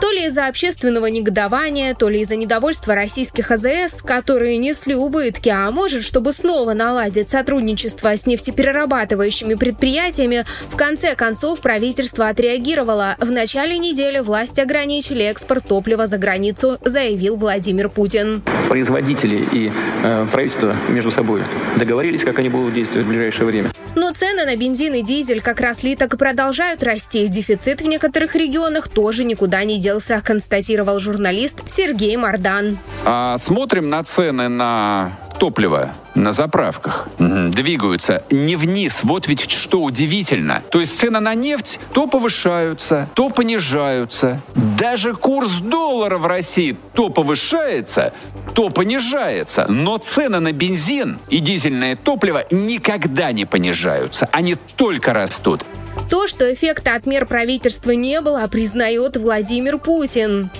То 0.00 0.10
ли 0.10 0.26
из-за 0.26 0.46
общественного 0.46 1.06
негодования, 1.06 1.94
то 1.94 2.08
ли 2.08 2.20
из-за 2.20 2.36
недовольства 2.36 2.94
российских 2.94 3.50
АЗС, 3.50 4.02
которые 4.02 4.56
несли 4.58 4.94
убытки, 4.94 5.48
а 5.48 5.70
может, 5.70 6.04
чтобы 6.04 6.32
снова 6.32 6.74
наладить 6.74 7.28
сотрудничество 7.28 8.16
с 8.16 8.26
нефтеперерабатывающими 8.26 9.54
предприятиями, 9.54 10.44
в 10.70 10.76
конце 10.76 11.14
концов 11.14 11.60
правительство 11.60 12.28
отреагировало. 12.28 13.16
В 13.18 13.30
начале 13.30 13.78
недели 13.78 14.20
власти 14.20 14.60
ограничили 14.60 15.24
экспорт 15.24 15.66
топлива 15.66 16.06
за 16.06 16.18
границу, 16.18 16.78
заявил 16.82 17.36
Владимир 17.36 17.88
Путин. 17.88 18.42
Производители 18.68 19.46
и 19.52 19.72
э, 20.02 20.26
правительство 20.30 20.76
между 20.88 21.10
собой 21.10 21.42
договорились, 21.76 22.22
как 22.22 22.38
они 22.38 22.48
будут 22.48 22.74
действовать 22.74 23.06
в 23.06 23.08
ближайшее 23.08 23.46
время. 23.46 23.70
Но 23.94 24.12
цены 24.12 24.44
на 24.44 24.56
бензин 24.56 24.85
и 24.94 25.02
дизель 25.02 25.40
как 25.40 25.60
раз 25.60 25.82
ли 25.82 25.96
так 25.96 26.14
и 26.14 26.16
продолжают 26.16 26.82
расти. 26.82 27.28
Дефицит 27.28 27.80
в 27.80 27.86
некоторых 27.86 28.34
регионах 28.34 28.88
тоже 28.88 29.24
никуда 29.24 29.64
не 29.64 29.80
делся, 29.80 30.20
констатировал 30.24 31.00
журналист 31.00 31.62
Сергей 31.66 32.16
Мардан. 32.16 32.78
А, 33.04 33.36
смотрим 33.38 33.88
на 33.88 34.02
цены 34.04 34.48
на 34.48 35.18
топливо 35.38 35.92
на 36.14 36.32
заправках 36.32 37.08
угу. 37.18 37.48
двигаются 37.48 38.24
не 38.30 38.56
вниз. 38.56 39.00
Вот 39.02 39.28
ведь 39.28 39.50
что 39.50 39.82
удивительно. 39.82 40.62
То 40.70 40.80
есть 40.80 40.98
цены 40.98 41.20
на 41.20 41.34
нефть 41.34 41.78
то 41.92 42.06
повышаются, 42.06 43.08
то 43.14 43.28
понижаются. 43.28 44.40
Даже 44.54 45.14
курс 45.14 45.58
доллара 45.60 46.18
в 46.18 46.26
России 46.26 46.76
то 46.94 47.10
повышается, 47.10 48.12
то 48.54 48.70
понижается. 48.70 49.66
Но 49.68 49.98
цены 49.98 50.40
на 50.40 50.52
бензин 50.52 51.18
и 51.28 51.38
дизельное 51.38 51.96
топливо 51.96 52.44
никогда 52.50 53.32
не 53.32 53.44
понижаются. 53.44 54.28
Они 54.32 54.54
только 54.54 55.12
растут. 55.12 55.64
То, 56.10 56.26
что 56.26 56.52
эффекта 56.52 56.94
от 56.94 57.06
мер 57.06 57.26
правительства 57.26 57.90
не 57.90 58.20
было, 58.20 58.46
признает 58.46 59.16
Владимир 59.16 59.78
Путин. 59.78 60.50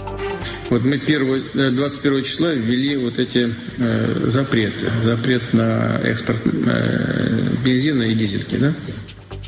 Вот 0.70 0.82
мы 0.82 0.96
1, 0.96 1.74
21 1.76 2.24
числа 2.24 2.52
ввели 2.52 2.96
вот 2.96 3.18
эти 3.18 3.54
э, 3.78 4.24
запреты. 4.26 4.90
Запрет 5.04 5.52
на 5.52 6.00
экспорт 6.02 6.40
э, 6.44 7.48
бензина 7.64 8.02
и 8.02 8.14
дизельки, 8.14 8.56
да? 8.56 8.74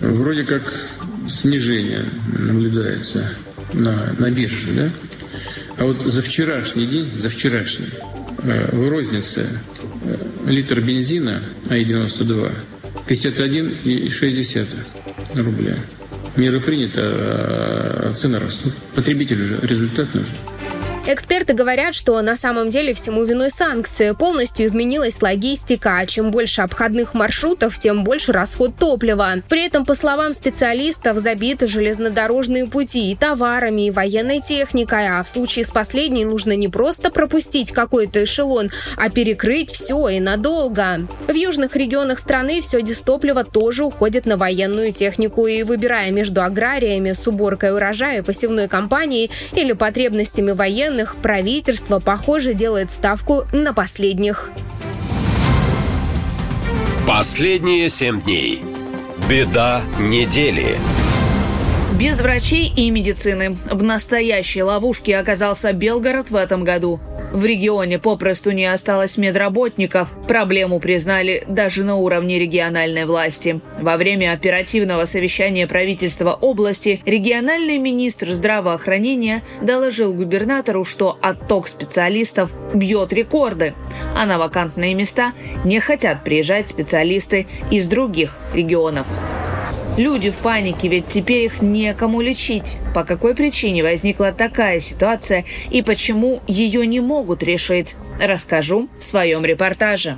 Вроде 0.00 0.44
как 0.44 0.62
снижение 1.28 2.04
наблюдается 2.38 3.32
на, 3.72 4.14
на 4.18 4.30
бирже, 4.30 4.72
да? 4.72 4.90
А 5.78 5.84
вот 5.84 6.00
за 6.00 6.22
вчерашний 6.22 6.86
день, 6.86 7.08
за 7.20 7.28
вчерашний, 7.28 7.88
э, 8.42 8.68
в 8.72 8.88
рознице 8.88 9.46
э, 10.04 10.50
литр 10.50 10.80
бензина 10.80 11.42
АИ-92 11.68 12.52
51,6 13.06 14.66
рубля. 15.36 15.76
Меры 16.36 16.60
приняты, 16.60 17.00
а 17.02 18.12
цены 18.16 18.38
растут. 18.38 18.72
Потребитель 18.94 19.42
уже 19.42 19.58
результат 19.62 20.14
нужен. 20.14 20.36
Эксперты 21.10 21.54
говорят, 21.54 21.94
что 21.94 22.20
на 22.20 22.36
самом 22.36 22.68
деле 22.68 22.92
всему 22.92 23.24
виной 23.24 23.48
санкции. 23.48 24.10
Полностью 24.10 24.66
изменилась 24.66 25.22
логистика, 25.22 25.96
а 25.96 26.04
чем 26.04 26.30
больше 26.30 26.60
обходных 26.60 27.14
маршрутов, 27.14 27.78
тем 27.78 28.04
больше 28.04 28.32
расход 28.32 28.76
топлива. 28.76 29.36
При 29.48 29.64
этом, 29.64 29.86
по 29.86 29.94
словам 29.94 30.34
специалистов, 30.34 31.16
забиты 31.16 31.66
железнодорожные 31.66 32.66
пути 32.66 33.10
и 33.10 33.16
товарами, 33.16 33.86
и 33.86 33.90
военной 33.90 34.40
техникой, 34.40 35.08
а 35.08 35.22
в 35.22 35.28
случае 35.30 35.64
с 35.64 35.70
последней 35.70 36.26
нужно 36.26 36.54
не 36.54 36.68
просто 36.68 37.10
пропустить 37.10 37.72
какой-то 37.72 38.24
эшелон, 38.24 38.70
а 38.98 39.08
перекрыть 39.08 39.70
все 39.70 40.10
и 40.10 40.20
надолго. 40.20 41.08
В 41.26 41.32
южных 41.32 41.74
регионах 41.74 42.18
страны 42.18 42.60
все 42.60 42.82
дистопливо 42.82 43.44
тоже 43.44 43.84
уходит 43.84 44.26
на 44.26 44.36
военную 44.36 44.92
технику, 44.92 45.46
и 45.46 45.62
выбирая 45.62 46.10
между 46.10 46.42
аграриями 46.42 47.12
с 47.12 47.26
уборкой 47.26 47.74
урожая 47.74 48.22
посевной 48.22 48.68
кампанией 48.68 49.30
или 49.54 49.72
потребностями 49.72 50.50
военных, 50.50 50.97
военных 50.98 51.16
правительство, 51.16 52.00
похоже, 52.00 52.54
делает 52.54 52.90
ставку 52.90 53.44
на 53.52 53.72
последних. 53.72 54.50
Последние 57.06 57.88
семь 57.88 58.20
дней. 58.20 58.62
Беда 59.30 59.82
недели. 59.98 60.78
Без 61.98 62.20
врачей 62.20 62.72
и 62.74 62.90
медицины. 62.90 63.56
В 63.70 63.82
настоящей 63.82 64.62
ловушке 64.62 65.16
оказался 65.16 65.72
Белгород 65.72 66.30
в 66.30 66.36
этом 66.36 66.64
году. 66.64 67.00
В 67.32 67.44
регионе 67.44 67.98
попросту 67.98 68.52
не 68.52 68.64
осталось 68.64 69.18
медработников. 69.18 70.10
Проблему 70.26 70.80
признали 70.80 71.44
даже 71.46 71.84
на 71.84 71.96
уровне 71.96 72.38
региональной 72.38 73.04
власти. 73.04 73.60
Во 73.80 73.96
время 73.96 74.32
оперативного 74.32 75.04
совещания 75.04 75.66
правительства 75.66 76.38
области 76.40 77.00
региональный 77.04 77.78
министр 77.78 78.30
здравоохранения 78.30 79.42
доложил 79.60 80.14
губернатору, 80.14 80.84
что 80.84 81.18
отток 81.20 81.68
специалистов 81.68 82.52
бьет 82.74 83.12
рекорды, 83.12 83.74
а 84.16 84.24
на 84.24 84.38
вакантные 84.38 84.94
места 84.94 85.32
не 85.64 85.80
хотят 85.80 86.24
приезжать 86.24 86.68
специалисты 86.68 87.46
из 87.70 87.88
других 87.88 88.36
регионов. 88.54 89.06
Люди 89.98 90.30
в 90.30 90.36
панике, 90.36 90.86
ведь 90.86 91.08
теперь 91.08 91.46
их 91.46 91.60
некому 91.60 92.20
лечить. 92.20 92.76
По 92.94 93.02
какой 93.02 93.34
причине 93.34 93.82
возникла 93.82 94.30
такая 94.30 94.78
ситуация 94.78 95.44
и 95.70 95.82
почему 95.82 96.40
ее 96.46 96.86
не 96.86 97.00
могут 97.00 97.42
решить, 97.42 97.96
расскажу 98.22 98.88
в 98.96 99.02
своем 99.02 99.44
репортаже. 99.44 100.16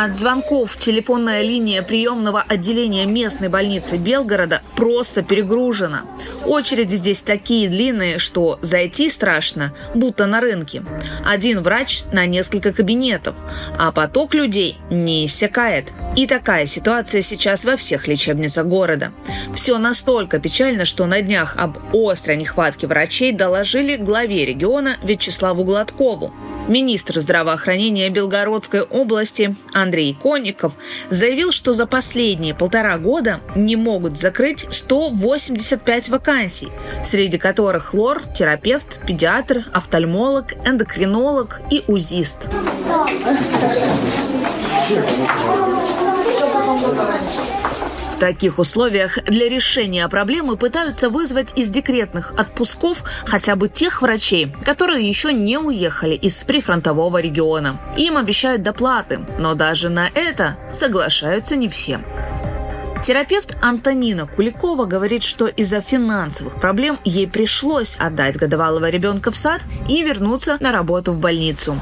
От 0.00 0.14
звонков 0.14 0.76
телефонная 0.76 1.42
линия 1.42 1.82
приемного 1.82 2.40
отделения 2.40 3.04
местной 3.04 3.48
больницы 3.48 3.96
Белгорода 3.96 4.62
просто 4.76 5.24
перегружена. 5.24 6.02
Очереди 6.46 6.94
здесь 6.94 7.22
такие 7.22 7.68
длинные, 7.68 8.20
что 8.20 8.60
зайти 8.62 9.10
страшно, 9.10 9.74
будто 9.96 10.26
на 10.26 10.40
рынке. 10.40 10.84
Один 11.24 11.62
врач 11.62 12.04
на 12.12 12.26
несколько 12.26 12.72
кабинетов, 12.72 13.34
а 13.76 13.90
поток 13.90 14.34
людей 14.34 14.76
не 14.88 15.26
иссякает. 15.26 15.86
И 16.14 16.28
такая 16.28 16.66
ситуация 16.66 17.20
сейчас 17.20 17.64
во 17.64 17.76
всех 17.76 18.06
лечебницах 18.06 18.66
города. 18.66 19.10
Все 19.52 19.78
настолько 19.78 20.38
печально, 20.38 20.84
что 20.84 21.06
на 21.06 21.22
днях 21.22 21.56
об 21.58 21.76
острой 21.92 22.36
нехватке 22.36 22.86
врачей 22.86 23.32
доложили 23.32 23.96
главе 23.96 24.44
региона 24.44 24.96
Вячеславу 25.02 25.64
Гладкову. 25.64 26.32
Министр 26.68 27.20
здравоохранения 27.20 28.10
Белгородской 28.10 28.82
области 28.82 29.56
Андрей 29.72 30.14
Конников 30.14 30.74
заявил, 31.08 31.50
что 31.50 31.72
за 31.72 31.86
последние 31.86 32.54
полтора 32.54 32.98
года 32.98 33.40
не 33.56 33.74
могут 33.74 34.18
закрыть 34.18 34.66
185 34.70 36.10
вакансий, 36.10 36.68
среди 37.02 37.38
которых 37.38 37.86
хлор, 37.86 38.22
терапевт, 38.22 39.00
педиатр, 39.06 39.64
офтальмолог, 39.72 40.52
эндокринолог 40.66 41.62
и 41.70 41.82
УЗИст. 41.86 42.48
В 48.18 48.20
таких 48.20 48.58
условиях 48.58 49.16
для 49.26 49.48
решения 49.48 50.08
проблемы 50.08 50.56
пытаются 50.56 51.08
вызвать 51.08 51.50
из 51.54 51.68
декретных 51.68 52.32
отпусков 52.36 53.04
хотя 53.24 53.54
бы 53.54 53.68
тех 53.68 54.02
врачей, 54.02 54.52
которые 54.64 55.08
еще 55.08 55.32
не 55.32 55.56
уехали 55.56 56.16
из 56.16 56.42
прифронтового 56.42 57.18
региона. 57.18 57.80
Им 57.96 58.16
обещают 58.16 58.62
доплаты, 58.62 59.20
но 59.38 59.54
даже 59.54 59.88
на 59.88 60.08
это 60.14 60.56
соглашаются 60.68 61.54
не 61.54 61.68
все. 61.68 62.00
Терапевт 63.04 63.56
Антонина 63.62 64.26
Куликова 64.26 64.86
говорит, 64.86 65.22
что 65.22 65.46
из-за 65.46 65.80
финансовых 65.80 66.60
проблем 66.60 66.98
ей 67.04 67.28
пришлось 67.28 67.94
отдать 68.00 68.34
годовалого 68.36 68.90
ребенка 68.90 69.30
в 69.30 69.36
сад 69.36 69.60
и 69.88 70.02
вернуться 70.02 70.56
на 70.58 70.72
работу 70.72 71.12
в 71.12 71.20
больницу. 71.20 71.80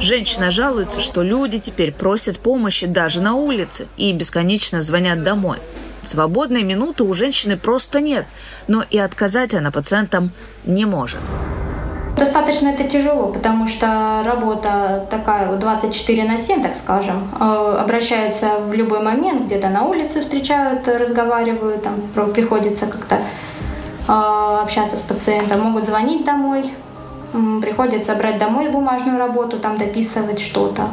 Женщина 0.00 0.50
жалуется, 0.50 1.00
что 1.00 1.22
люди 1.22 1.58
теперь 1.58 1.92
просят 1.92 2.38
помощи 2.38 2.86
даже 2.86 3.22
на 3.22 3.34
улице 3.34 3.88
и 3.96 4.12
бесконечно 4.12 4.82
звонят 4.82 5.22
домой. 5.22 5.58
Свободной 6.02 6.62
минуты 6.62 7.02
у 7.02 7.14
женщины 7.14 7.56
просто 7.56 8.00
нет, 8.00 8.26
но 8.68 8.84
и 8.90 8.98
отказать 8.98 9.54
она 9.54 9.70
пациентам 9.70 10.30
не 10.64 10.84
может. 10.84 11.18
Достаточно 12.16 12.68
это 12.68 12.84
тяжело, 12.84 13.28
потому 13.28 13.66
что 13.66 14.22
работа 14.24 15.06
такая 15.10 15.48
вот 15.48 15.58
24 15.58 16.24
на 16.24 16.38
7, 16.38 16.62
так 16.62 16.76
скажем. 16.76 17.28
Э, 17.38 17.78
обращаются 17.78 18.58
в 18.60 18.72
любой 18.72 19.02
момент, 19.02 19.42
где-то 19.42 19.68
на 19.68 19.84
улице 19.84 20.22
встречают, 20.22 20.88
разговаривают, 20.88 21.82
там 21.82 22.00
приходится 22.32 22.86
как-то 22.86 23.16
э, 23.16 24.62
общаться 24.62 24.96
с 24.96 25.02
пациентом. 25.02 25.60
Могут 25.60 25.84
звонить 25.84 26.24
домой, 26.24 26.72
Приходится 27.60 28.14
брать 28.14 28.38
домой 28.38 28.70
бумажную 28.70 29.18
работу, 29.18 29.58
там 29.58 29.76
дописывать 29.78 30.40
что-то. 30.40 30.88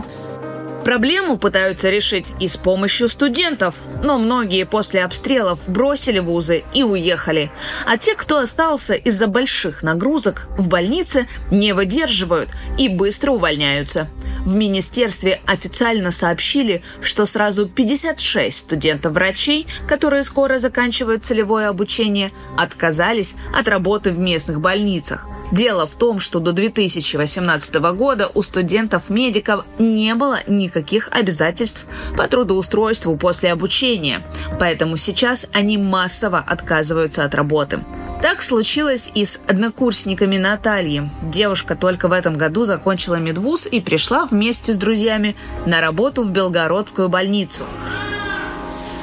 Проблему 0.83 1.37
пытаются 1.37 1.89
решить 1.89 2.33
и 2.41 2.49
с 2.49 2.57
помощью 2.57 3.07
студентов, 3.07 3.75
но 4.03 4.17
многие 4.17 4.65
после 4.65 5.05
обстрелов 5.05 5.61
бросили 5.67 6.19
вузы 6.19 6.63
и 6.73 6.83
уехали. 6.83 7.51
А 7.85 7.97
те, 7.97 8.15
кто 8.15 8.39
остался 8.39 8.93
из-за 8.93 9.27
больших 9.27 9.81
нагрузок 9.81 10.49
в 10.57 10.67
больнице, 10.67 11.27
не 11.51 11.71
выдерживают 11.71 12.49
и 12.77 12.89
быстро 12.89 13.31
увольняются. 13.31 14.09
В 14.43 14.55
министерстве 14.55 15.39
официально 15.45 16.11
сообщили, 16.11 16.83
что 17.01 17.25
сразу 17.25 17.65
56 17.65 18.57
студентов-врачей, 18.57 19.67
которые 19.87 20.23
скоро 20.23 20.57
заканчивают 20.57 21.23
целевое 21.23 21.69
обучение, 21.69 22.31
отказались 22.57 23.35
от 23.57 23.69
работы 23.69 24.11
в 24.11 24.19
местных 24.19 24.59
больницах. 24.59 25.29
Дело 25.53 25.85
в 25.85 25.93
том, 25.93 26.19
что 26.19 26.39
до 26.39 26.51
2018 26.51 27.75
года 27.95 28.27
у 28.33 28.41
студентов-медиков 28.41 29.65
не 29.77 30.15
было 30.15 30.39
никаких 30.47 31.09
обязательств 31.11 31.85
по 32.17 32.27
трудоустройству 32.27 33.15
после 33.17 33.51
обучения, 33.51 34.25
поэтому 34.59 34.97
сейчас 34.97 35.45
они 35.53 35.77
массово 35.77 36.39
отказываются 36.39 37.23
от 37.23 37.35
работы. 37.35 37.81
Так 38.23 38.41
случилось 38.41 39.11
и 39.13 39.25
с 39.25 39.39
однокурсниками 39.45 40.37
Натальи. 40.37 41.11
Девушка 41.21 41.75
только 41.75 42.07
в 42.07 42.13
этом 42.13 42.35
году 42.35 42.63
закончила 42.63 43.17
медвуз 43.17 43.67
и 43.67 43.79
пришла 43.79 44.25
вместе 44.25 44.73
с 44.73 44.77
друзьями 44.77 45.35
на 45.67 45.81
работу 45.81 46.23
в 46.23 46.31
Белгородскую 46.31 47.09
больницу. 47.09 47.63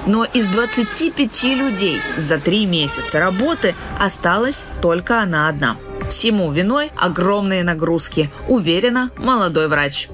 Но 0.04 0.24
из 0.24 0.48
25 0.48 1.44
людей 1.44 2.00
за 2.16 2.38
три 2.38 2.66
месяца 2.66 3.20
работы 3.20 3.76
осталась 4.00 4.66
только 4.82 5.20
она 5.22 5.48
одна– 5.48 5.76
Всему 6.08 6.50
виной 6.52 6.90
огромные 6.96 7.62
нагрузки, 7.62 8.30
уверена 8.48 9.10
молодой 9.16 9.68
врач. 9.68 10.08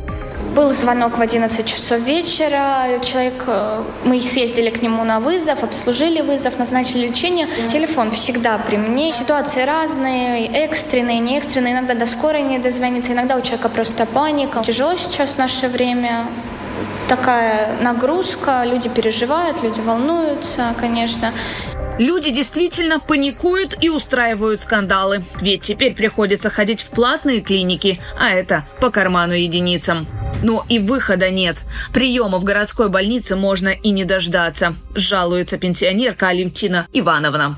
Был 0.55 0.73
звонок 0.73 1.19
в 1.19 1.21
11 1.21 1.67
часов 1.67 2.01
вечера, 2.01 2.99
человек, 3.03 3.45
э, 3.47 3.83
мы 4.05 4.23
съездили 4.23 4.71
к 4.71 4.81
нему 4.81 5.05
на 5.05 5.21
вызов, 5.21 5.63
обслужили 5.63 6.23
вызов, 6.23 6.59
назначили 6.59 7.09
лечение. 7.09 7.47
Телефон 7.69 8.11
всегда 8.11 8.57
при 8.57 8.77
мне. 8.77 9.13
Ситуации 9.13 9.65
разные, 9.65 10.47
экстренные, 10.47 11.21
не 11.21 11.37
экстренные, 11.37 11.75
иногда 11.75 11.95
до 11.95 12.07
скорой 12.07 12.41
не 12.41 12.59
дозвониться, 12.59 13.13
иногда 13.13 13.37
у 13.37 13.43
человека 13.43 13.69
просто 13.69 14.07
паника. 14.07 14.63
Тяжело 14.65 14.97
сейчас 14.97 15.33
в 15.33 15.39
наше 15.39 15.69
время, 15.69 16.27
такая 17.09 17.77
нагрузка, 17.83 18.63
люди 18.65 18.89
переживают, 18.89 19.63
люди 19.63 19.81
волнуются, 19.81 20.75
конечно. 20.81 21.33
Люди 21.99 22.31
действительно 22.31 23.01
паникуют 23.01 23.77
и 23.81 23.89
устраивают 23.89 24.61
скандалы. 24.61 25.25
Ведь 25.41 25.63
теперь 25.63 25.95
приходится 25.95 26.51
ходить 26.51 26.83
в 26.83 26.91
платные 26.91 27.41
клиники, 27.41 28.01
а 28.19 28.31
это 28.31 28.67
по 28.81 28.91
карману 28.91 29.33
единицам. 29.33 30.07
Но 30.43 30.67
и 30.69 30.79
выхода 30.79 31.31
нет. 31.31 31.63
Приема 31.95 32.39
в 32.39 32.45
городской 32.45 32.91
больнице 32.91 33.35
можно 33.35 33.69
и 33.69 33.91
не 33.91 34.05
дождаться, 34.05 34.75
жалуется 34.95 35.57
пенсионерка 35.57 36.29
Алимтина 36.29 36.87
Ивановна. 36.93 37.57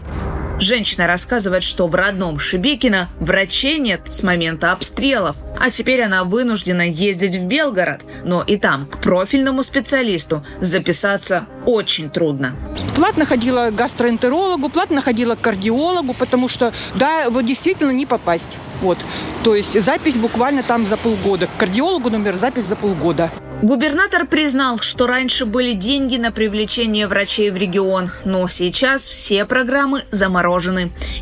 Женщина 0.60 1.06
рассказывает, 1.06 1.62
что 1.62 1.86
в 1.86 1.94
родном 1.94 2.40
Шебекино 2.40 3.08
врачей 3.20 3.78
нет 3.78 4.00
с 4.06 4.24
момента 4.24 4.72
обстрелов, 4.72 5.36
а 5.56 5.70
теперь 5.70 6.02
она 6.02 6.24
вынуждена 6.24 6.82
ездить 6.82 7.36
в 7.36 7.44
Белгород, 7.44 8.00
но 8.24 8.42
и 8.42 8.56
там 8.56 8.86
к 8.86 9.00
профильному 9.00 9.62
специалисту 9.62 10.44
записаться 10.60 11.46
очень 11.64 12.10
трудно. 12.10 12.56
Платно 12.96 13.24
ходила 13.24 13.70
к 13.70 13.76
гастроэнтерологу, 13.76 14.68
платно 14.68 15.00
ходила 15.00 15.36
к 15.36 15.40
кардиологу, 15.40 16.12
потому 16.12 16.48
что, 16.48 16.72
да, 16.96 17.30
вот 17.30 17.46
действительно 17.46 17.92
не 17.92 18.06
попасть. 18.06 18.56
Вот. 18.80 18.98
То 19.44 19.54
есть 19.54 19.80
запись 19.80 20.16
буквально 20.16 20.64
там 20.64 20.88
за 20.88 20.96
полгода. 20.96 21.46
К 21.46 21.60
кардиологу, 21.60 22.10
например, 22.10 22.36
запись 22.36 22.64
за 22.64 22.74
полгода. 22.74 23.30
Губернатор 23.62 24.24
признал, 24.24 24.78
что 24.78 25.08
раньше 25.08 25.44
были 25.44 25.72
деньги 25.72 26.16
на 26.16 26.30
привлечение 26.30 27.08
врачей 27.08 27.50
в 27.50 27.56
регион, 27.56 28.08
но 28.24 28.46
сейчас 28.46 29.02
все 29.02 29.44
программы 29.44 30.04
заморожены. 30.12 30.47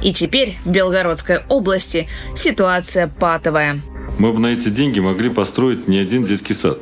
И 0.02 0.12
теперь 0.12 0.56
в 0.64 0.70
Белгородской 0.70 1.40
области 1.48 2.08
ситуация 2.34 3.08
патовая. 3.08 3.80
Мы 4.18 4.32
бы 4.32 4.38
на 4.38 4.48
эти 4.48 4.68
деньги 4.68 5.00
могли 5.00 5.28
построить 5.28 5.88
не 5.88 5.98
один 5.98 6.24
детский 6.24 6.54
сад. 6.54 6.78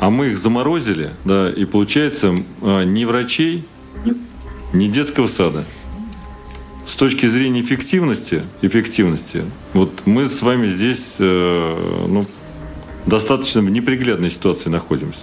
А 0.00 0.10
мы 0.10 0.28
их 0.28 0.38
заморозили, 0.38 1.10
да, 1.24 1.50
и 1.50 1.64
получается 1.64 2.34
а, 2.60 2.82
ни 2.82 3.04
врачей, 3.04 3.64
ни 4.72 4.88
детского 4.88 5.26
сада. 5.26 5.64
С 6.86 6.96
точки 6.96 7.26
зрения 7.26 7.60
эффективности, 7.60 8.42
эффективности, 8.60 9.44
вот 9.72 9.92
мы 10.04 10.28
с 10.28 10.42
вами 10.42 10.66
здесь, 10.66 11.14
э, 11.18 12.06
ну, 12.08 12.26
достаточно 13.06 13.60
в 13.60 13.70
неприглядной 13.70 14.30
ситуации 14.30 14.68
находимся. 14.68 15.20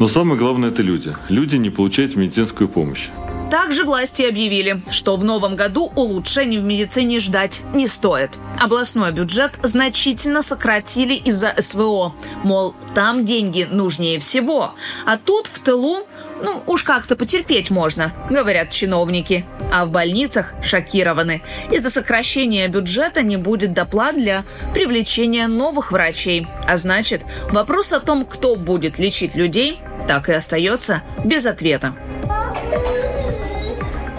Но 0.00 0.08
самое 0.08 0.38
главное– 0.38 0.70
это 0.70 0.80
люди. 0.80 1.14
Люди 1.28 1.56
не 1.56 1.68
получают 1.68 2.16
медицинскую 2.16 2.70
помощь. 2.70 3.10
Также 3.50 3.84
власти 3.84 4.22
объявили, 4.22 4.80
что 4.90 5.16
в 5.16 5.24
новом 5.24 5.56
году 5.56 5.92
улучшений 5.94 6.58
в 6.58 6.62
медицине 6.62 7.20
ждать 7.20 7.60
не 7.74 7.86
стоит. 7.86 8.30
Областной 8.58 9.12
бюджет 9.12 9.52
значительно 9.62 10.40
сократили 10.40 11.14
из-за 11.14 11.54
СВО. 11.58 12.14
Мол, 12.44 12.74
там 12.94 13.26
деньги 13.26 13.68
нужнее 13.70 14.20
всего. 14.20 14.72
А 15.04 15.18
тут 15.18 15.48
в 15.48 15.58
тылу, 15.58 16.06
ну, 16.42 16.62
уж 16.66 16.82
как-то 16.82 17.16
потерпеть 17.16 17.70
можно, 17.70 18.12
говорят 18.30 18.70
чиновники. 18.70 19.44
А 19.72 19.84
в 19.84 19.90
больницах 19.90 20.54
шокированы. 20.62 21.42
Из-за 21.70 21.90
сокращения 21.90 22.66
бюджета 22.68 23.22
не 23.22 23.36
будет 23.36 23.72
доплат 23.72 24.16
для 24.16 24.44
привлечения 24.74 25.46
новых 25.46 25.92
врачей. 25.92 26.46
А 26.66 26.76
значит, 26.76 27.22
вопрос 27.50 27.92
о 27.92 28.00
том, 28.00 28.24
кто 28.24 28.56
будет 28.56 28.98
лечить 28.98 29.34
людей, 29.34 29.78
так 30.08 30.28
и 30.28 30.32
остается 30.32 31.02
без 31.24 31.46
ответа. 31.46 31.94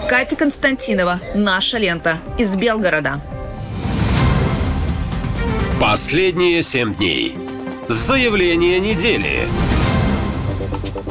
Катя 0.08 0.36
Константинова, 0.36 1.20
«Наша 1.34 1.78
лента» 1.78 2.18
из 2.38 2.54
Белгорода. 2.56 3.20
Последние 5.80 6.62
семь 6.62 6.94
дней. 6.94 7.36
Заявление 7.88 8.78
недели. 8.78 9.48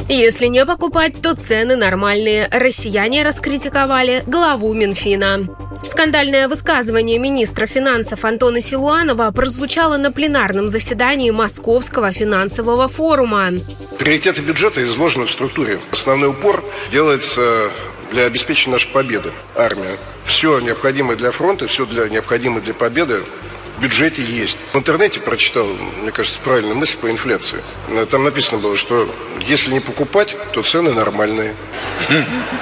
Если 0.08 0.46
не 0.46 0.64
покупать, 0.66 1.20
то 1.22 1.34
цены 1.34 1.76
нормальные. 1.76 2.48
Россияне 2.50 3.22
раскритиковали 3.22 4.22
главу 4.26 4.72
Минфина. 4.74 5.40
Скандальное 5.84 6.48
высказывание 6.48 7.18
министра 7.18 7.66
финансов 7.66 8.24
Антона 8.24 8.60
Силуанова 8.60 9.30
прозвучало 9.32 9.96
на 9.96 10.12
пленарном 10.12 10.68
заседании 10.68 11.30
Московского 11.30 12.12
финансового 12.12 12.88
форума. 12.88 13.50
Приоритеты 13.98 14.42
бюджета 14.42 14.82
изложены 14.84 15.26
в 15.26 15.30
структуре. 15.30 15.80
Основной 15.90 16.30
упор 16.30 16.64
делается 16.90 17.70
для 18.12 18.26
обеспечения 18.26 18.74
нашей 18.74 18.90
победы, 18.92 19.32
армия. 19.56 19.96
Все 20.24 20.60
необходимое 20.60 21.16
для 21.16 21.30
фронта, 21.30 21.66
все 21.66 21.84
для, 21.84 22.08
необходимое 22.08 22.62
для 22.62 22.74
победы 22.74 23.24
бюджете 23.82 24.22
есть. 24.22 24.58
В 24.72 24.76
интернете 24.78 25.20
прочитал, 25.20 25.66
мне 26.00 26.12
кажется, 26.12 26.38
правильную 26.38 26.76
мысль 26.76 26.96
по 26.96 27.10
инфляции. 27.10 27.60
Там 28.10 28.24
написано 28.24 28.60
было, 28.60 28.76
что 28.76 29.12
если 29.40 29.72
не 29.72 29.80
покупать, 29.80 30.36
то 30.52 30.62
цены 30.62 30.92
нормальные. 30.92 31.54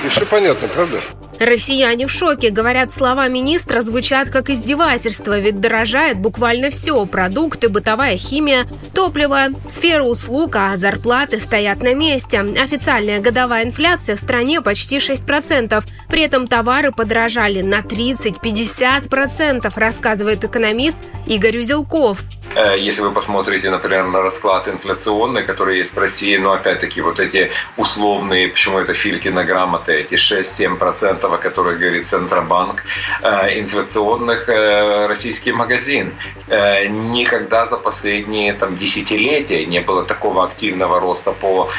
И 0.04 0.08
все 0.08 0.24
понятно, 0.26 0.66
правда? 0.68 1.02
Россияне 1.40 2.06
в 2.06 2.10
шоке. 2.10 2.50
Говорят, 2.50 2.92
слова 2.92 3.26
министра 3.28 3.80
звучат 3.80 4.28
как 4.28 4.50
издевательство, 4.50 5.40
ведь 5.40 5.58
дорожает 5.58 6.18
буквально 6.18 6.68
все. 6.68 7.06
Продукты, 7.06 7.70
бытовая 7.70 8.18
химия, 8.18 8.66
топливо, 8.94 9.46
сфера 9.66 10.02
услуг, 10.02 10.56
а 10.56 10.76
зарплаты 10.76 11.40
стоят 11.40 11.82
на 11.82 11.94
месте. 11.94 12.40
Официальная 12.40 13.20
годовая 13.20 13.64
инфляция 13.64 14.16
в 14.16 14.20
стране 14.20 14.60
почти 14.60 14.98
6%. 14.98 15.82
При 16.10 16.20
этом 16.20 16.46
товары 16.46 16.92
подорожали 16.92 17.62
на 17.62 17.80
30-50%, 17.80 19.72
рассказывает 19.76 20.44
экономист 20.44 20.98
Игорь 21.26 21.60
Узелков. 21.60 22.22
Э, 22.56 22.76
если 22.76 23.02
вы 23.02 23.12
посмотрите, 23.12 23.70
например, 23.70 24.06
на 24.06 24.22
расклад 24.22 24.66
инфляционный, 24.68 25.44
который 25.44 25.78
есть 25.78 25.94
в 25.94 25.98
России, 25.98 26.36
но 26.36 26.52
опять-таки 26.52 27.00
вот 27.00 27.20
эти 27.20 27.50
условные, 27.76 28.48
почему 28.48 28.78
это 28.78 28.92
Филькина 28.92 29.44
грамоты, 29.44 29.92
эти 29.92 30.14
6-7%, 30.14 31.34
о 31.34 31.38
которых 31.38 31.78
говорит 31.78 32.06
Центробанк, 32.08 32.82
э, 33.22 33.60
инфляционных 33.60 34.48
э, 34.48 35.06
российский 35.06 35.52
магазин. 35.52 36.12
Никогда 36.48 37.66
за 37.66 37.76
последние 37.76 38.52
там, 38.54 38.76
десятилетия 38.76 39.66
не 39.66 39.80
было 39.80 40.04
такого 40.04 40.44
активного 40.44 40.98
роста 40.98 41.32
по, 41.32 41.70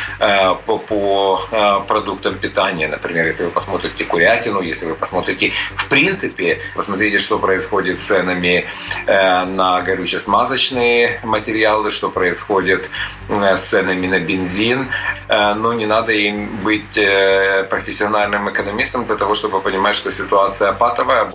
по, 0.66 0.78
по 0.78 1.84
продуктам 1.88 2.36
питания. 2.36 2.88
Например, 2.88 3.26
если 3.26 3.46
вы 3.46 3.52
посмотрите 3.52 4.06
курятину, 4.06 4.62
если 4.62 4.86
вы 4.86 4.96
посмотрите, 4.96 5.52
в 5.76 5.88
принципе, 5.88 6.60
посмотрите, 6.76 7.20
что 7.20 7.38
происходит 7.38 7.98
с 7.98 8.02
ценами 8.02 8.66
на 9.08 9.82
горюче-смазочные 9.82 10.61
связочные 10.62 11.20
материалы, 11.24 11.92
что 11.92 12.10
происходит 12.10 12.90
э, 13.30 13.58
с 13.58 13.64
ценами 13.64 14.08
на 14.08 14.20
бензин. 14.20 14.88
Э, 15.28 15.54
но 15.56 15.74
не 15.74 15.86
надо 15.86 16.12
им 16.12 16.50
быть 16.64 16.98
э, 16.98 17.66
профессиональным 17.70 18.50
экономистом 18.50 19.06
для 19.06 19.16
того, 19.16 19.36
чтобы 19.36 19.60
понимать, 19.60 19.96
что 19.96 20.12
ситуация 20.12 20.74
патовая. 20.74 21.32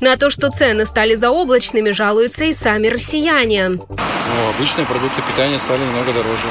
На 0.00 0.16
то, 0.16 0.30
что 0.30 0.50
цены 0.50 0.84
стали 0.84 1.14
заоблачными, 1.14 1.90
жалуются 1.90 2.44
и 2.44 2.52
сами 2.52 2.88
россияне. 2.88 3.68
Ну, 3.68 3.86
обычные 4.56 4.86
продукты 4.86 5.22
питания 5.22 5.58
стали 5.58 5.80
немного 5.80 6.12
дороже. 6.12 6.48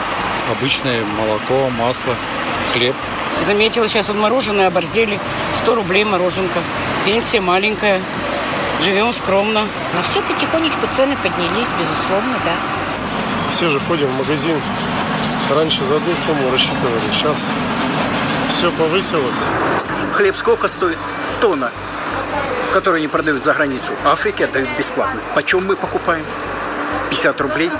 Обычное 0.52 1.02
молоко, 1.04 1.70
масло, 1.78 2.16
хлеб. 2.74 2.96
Заметила, 3.42 3.88
сейчас 3.88 4.08
вот 4.08 4.18
мороженое 4.18 4.68
оборзели. 4.68 5.20
100 5.54 5.76
рублей 5.76 6.04
мороженка. 6.06 6.60
Пенсия 7.06 7.42
маленькая 7.42 8.02
живем 8.82 9.14
скромно. 9.14 9.62
Но 9.94 10.02
все 10.10 10.22
потихонечку 10.22 10.88
цены 10.96 11.16
поднялись, 11.18 11.68
безусловно, 11.80 12.36
да. 12.44 13.52
все 13.52 13.70
же 13.70 13.80
ходим 13.80 14.08
в 14.08 14.18
магазин. 14.20 14.60
Раньше 15.56 15.84
за 15.84 15.98
одну 15.98 16.12
сумму 16.26 16.52
рассчитывали, 16.52 17.00
сейчас 17.14 17.38
все 18.50 18.72
повысилось. 18.72 19.36
Хлеб 20.14 20.36
сколько 20.36 20.68
стоит? 20.68 20.98
Тонна, 21.42 21.72
который 22.74 22.98
они 22.98 23.08
продают 23.08 23.44
за 23.44 23.54
границу. 23.54 23.92
А 24.04 24.14
Африке 24.14 24.46
отдают 24.46 24.70
бесплатно. 24.78 25.22
Почем 25.36 25.66
мы 25.66 25.76
покупаем? 25.76 26.26
50 27.10 27.42
рублей, 27.42 27.72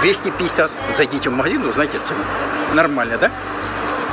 250. 0.00 0.70
Зайдите 0.96 1.30
в 1.30 1.32
магазин, 1.32 1.64
узнайте 1.64 1.98
цену. 1.98 2.22
Нормально, 2.74 3.18
да? 3.18 3.30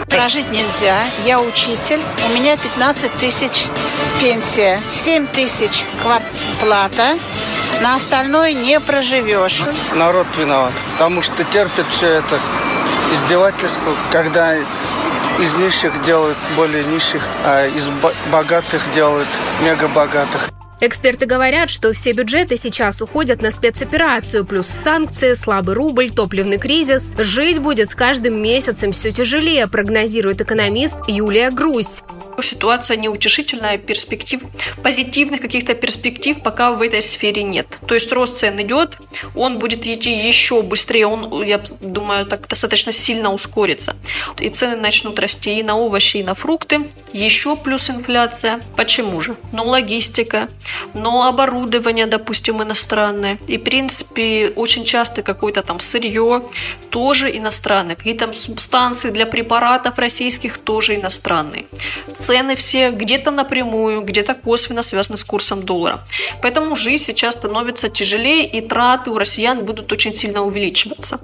Прожить 0.10 0.50
нельзя. 0.52 0.98
Я 1.26 1.40
учитель. 1.42 2.00
У 2.30 2.34
меня 2.34 2.56
15 2.58 3.12
тысяч 3.14 3.66
пенсия. 4.20 4.82
7 4.92 5.28
тысяч 5.28 5.86
квартплата. 6.02 7.18
На 7.82 7.96
остальное 7.96 8.54
не 8.54 8.80
проживешь. 8.80 9.62
Народ 9.94 10.28
виноват, 10.38 10.74
потому 10.94 11.22
что 11.22 11.44
терпит 11.44 11.86
все 11.90 12.08
это 12.08 12.40
издевательство, 13.14 13.94
когда 14.12 14.56
из 15.40 15.54
нищих 15.56 16.04
делают 16.04 16.38
более 16.56 16.84
нищих, 16.86 17.22
а 17.46 17.68
из 17.68 17.88
богатых 18.32 18.82
делают 18.94 19.28
мега 19.62 19.88
богатых. 19.88 20.50
Эксперты 20.80 21.26
говорят, 21.26 21.72
что 21.72 21.92
все 21.92 22.12
бюджеты 22.12 22.56
сейчас 22.56 23.02
уходят 23.02 23.42
на 23.42 23.50
спецоперацию, 23.50 24.46
плюс 24.46 24.68
санкции, 24.68 25.34
слабый 25.34 25.74
рубль, 25.74 26.12
топливный 26.12 26.60
кризис. 26.60 27.14
Жить 27.18 27.60
будет 27.60 27.90
с 27.90 27.96
каждым 27.96 28.40
месяцем 28.42 28.92
все 28.92 29.12
тяжелее, 29.12 29.68
прогнозирует 29.68 30.42
экономист 30.42 30.98
Юлия 31.08 31.50
Грусь 31.50 32.02
ситуация 32.44 32.98
неутешительная, 32.98 33.78
перспектив, 33.78 34.42
позитивных 34.84 35.42
каких-то 35.42 35.74
перспектив 35.74 36.42
пока 36.42 36.72
в 36.72 36.82
этой 36.82 37.02
сфере 37.02 37.44
нет. 37.44 37.68
То 37.88 37.94
есть 37.94 38.12
рост 38.12 38.38
цен 38.38 38.62
идет, 38.62 38.98
он 39.36 39.60
будет 39.60 39.86
идти 39.86 40.12
еще 40.12 40.62
быстрее, 40.62 41.08
он, 41.08 41.44
я 41.44 41.62
думаю, 41.82 42.26
так 42.26 42.48
достаточно 42.48 42.94
сильно 42.94 43.34
ускорится. 43.34 43.96
И 44.40 44.50
цены 44.50 44.76
начнут 44.76 45.20
расти 45.20 45.60
и 45.60 45.64
на 45.64 45.76
овощи, 45.78 46.18
и 46.18 46.24
на 46.24 46.36
фрукты. 46.36 46.88
Еще 47.14 47.56
плюс 47.56 47.90
инфляция. 47.90 48.60
Почему 48.76 49.22
же? 49.22 49.36
Ну, 49.52 49.66
логистика, 49.66 50.50
но 50.94 51.28
оборудование, 51.28 52.06
допустим, 52.06 52.62
иностранное. 52.62 53.38
И, 53.48 53.58
в 53.58 53.64
принципе, 53.64 54.52
очень 54.56 54.86
часто 54.86 55.22
какое-то 55.22 55.64
там 55.64 55.80
сырье 55.80 56.44
тоже 56.90 57.36
иностранное. 57.36 57.96
Какие-то 57.96 58.32
станции 58.34 59.10
для 59.10 59.26
препаратов 59.26 59.98
российских 59.98 60.58
тоже 60.58 60.96
иностранные 60.96 61.66
цены 62.28 62.56
все 62.56 62.92
где-то 62.92 63.32
напрямую, 63.32 64.02
где-то 64.02 64.34
косвенно 64.34 64.84
связаны 64.84 65.18
с 65.18 65.24
курсом 65.24 65.64
доллара. 65.64 66.06
Поэтому 66.42 66.76
жизнь 66.76 67.06
сейчас 67.06 67.36
становится 67.36 67.90
тяжелее, 67.90 68.46
и 68.46 68.62
траты 68.62 69.12
у 69.12 69.18
россиян 69.18 69.64
будут 69.64 69.92
очень 69.92 70.14
сильно 70.14 70.42
увеличиваться. 70.42 71.20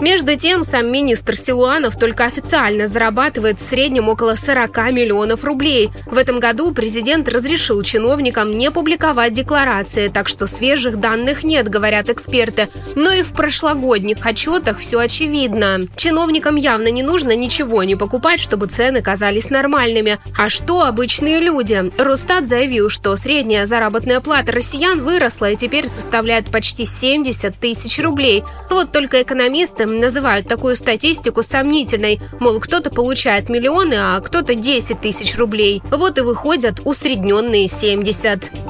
Между 0.00 0.36
тем, 0.36 0.64
сам 0.64 0.90
министр 0.90 1.36
Силуанов 1.36 1.96
только 1.96 2.24
официально 2.24 2.88
зарабатывает 2.88 3.60
в 3.60 3.62
среднем 3.62 4.08
около 4.08 4.34
40 4.34 4.92
миллионов 4.92 5.44
рублей. 5.44 5.90
В 6.06 6.18
этом 6.18 6.40
году 6.40 6.72
президент 6.74 7.28
разрешил 7.28 7.80
чиновникам 7.82 8.56
не 8.56 8.70
публиковать 8.74 9.32
декларации, 9.32 10.08
так 10.08 10.28
что 10.28 10.46
свежих 10.46 10.98
данных 10.98 11.44
нет, 11.44 11.68
говорят 11.68 12.10
эксперты. 12.10 12.68
Но 12.96 13.12
и 13.12 13.22
в 13.22 13.32
прошлогодних 13.32 14.26
отчетах 14.26 14.78
все 14.80 14.98
очевидно. 14.98 15.86
Чиновникам 15.96 16.56
явно 16.56 16.88
не 16.88 17.02
нужно 17.02 17.34
ничего 17.34 17.84
не 17.84 17.96
покупать, 17.96 18.40
чтобы 18.40 18.66
цены 18.66 19.00
казались 19.00 19.48
нормальными. 19.48 20.18
А 20.36 20.50
что 20.50 20.82
обычные 20.82 21.40
люди? 21.40 21.90
Росстат 21.96 22.46
заявил, 22.46 22.90
что 22.90 23.16
средняя 23.16 23.64
заработная 23.64 24.20
плата 24.20 24.52
россиян 24.52 25.02
выросла 25.02 25.52
и 25.52 25.56
теперь 25.56 25.88
составляет 25.88 26.50
почти 26.50 26.84
70 26.84 27.58
тысяч 27.58 27.98
рублей. 28.00 28.44
Вот 28.68 28.90
только 28.90 29.22
экономисты 29.22 29.86
называют 29.86 30.48
такую 30.48 30.74
статистику 30.74 31.42
сомнительной. 31.42 32.20
Мол, 32.40 32.58
кто-то 32.58 32.90
получает 32.90 33.48
миллионы, 33.48 33.94
а 33.94 34.20
кто-то 34.20 34.56
10 34.56 35.00
тысяч 35.00 35.36
рублей. 35.38 35.80
Вот 35.90 36.18
и 36.18 36.22
выходят 36.22 36.80
усредненные 36.84 37.68
70. 37.68 38.63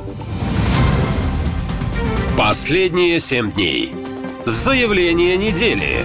Последние 2.36 3.20
семь 3.20 3.52
дней. 3.52 3.92
Заявление 4.44 5.36
недели. 5.36 6.04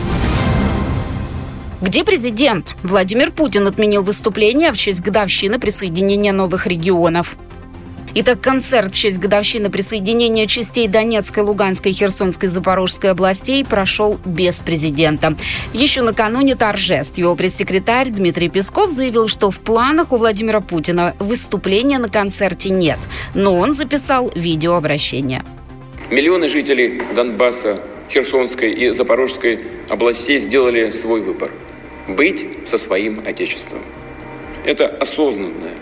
Где 1.82 2.04
президент? 2.04 2.76
Владимир 2.84 3.32
Путин 3.32 3.66
отменил 3.68 4.04
выступление 4.04 4.72
в 4.72 4.78
честь 4.78 5.02
годовщины 5.02 5.60
присоединения 5.60 6.34
новых 6.34 6.68
регионов. 6.68 7.36
Итак, 8.16 8.42
концерт 8.42 8.92
в 8.92 8.96
честь 8.96 9.20
годовщины 9.20 9.70
присоединения 9.70 10.48
частей 10.48 10.88
Донецкой, 10.88 11.44
Луганской, 11.44 11.94
Херсонской, 11.94 12.50
Запорожской 12.50 13.12
областей 13.12 13.64
прошел 13.64 14.20
без 14.26 14.62
президента. 14.62 15.36
Еще 15.74 16.02
накануне 16.02 16.56
торжеств 16.56 17.18
его 17.18 17.36
пресс-секретарь 17.36 18.10
Дмитрий 18.10 18.50
Песков 18.50 18.90
заявил, 18.90 19.28
что 19.28 19.52
в 19.52 19.60
планах 19.60 20.12
у 20.12 20.18
Владимира 20.18 20.60
Путина 20.60 21.16
выступления 21.20 22.00
на 22.00 22.10
концерте 22.10 22.70
нет, 22.72 23.00
но 23.36 23.56
он 23.56 23.74
записал 23.74 24.32
видеообращение. 24.34 25.44
Миллионы 26.10 26.48
жителей 26.48 27.02
Донбасса, 27.16 27.80
Херсонской 28.10 28.72
и 28.72 28.90
Запорожской 28.92 29.60
областей 29.88 30.40
сделали 30.40 30.90
свой 30.90 31.22
выбор– 31.22 31.52
быть 32.08 32.46
со 32.66 32.78
своим 32.78 33.22
Отечеством. 33.26 33.82
Это 34.66 34.88
осознанное, 34.88 35.76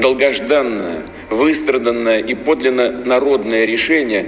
долгожданное, 0.00 1.02
выстраданное 1.30 2.20
и 2.20 2.34
подлинно 2.34 2.90
народное 2.90 3.64
решение 3.64 4.26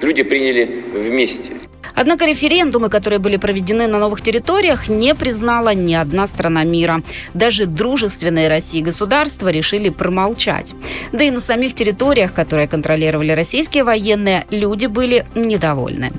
люди 0.00 0.22
приняли 0.22 0.84
вместе. 0.92 1.52
Однако 1.94 2.24
референдумы, 2.24 2.88
которые 2.88 3.18
были 3.18 3.36
проведены 3.36 3.86
на 3.86 3.98
новых 3.98 4.22
территориях, 4.22 4.88
не 4.88 5.14
признала 5.14 5.74
ни 5.74 5.92
одна 5.92 6.26
страна 6.26 6.64
мира. 6.64 7.02
Даже 7.34 7.66
дружественные 7.66 8.48
России 8.48 8.80
государства 8.80 9.48
решили 9.48 9.90
промолчать. 9.90 10.74
Да 11.12 11.24
и 11.24 11.30
на 11.30 11.40
самих 11.40 11.74
территориях, 11.74 12.32
которые 12.32 12.68
контролировали 12.68 13.32
российские 13.32 13.84
военные, 13.84 14.46
люди 14.50 14.86
были 14.86 15.26
недовольны. 15.34 16.12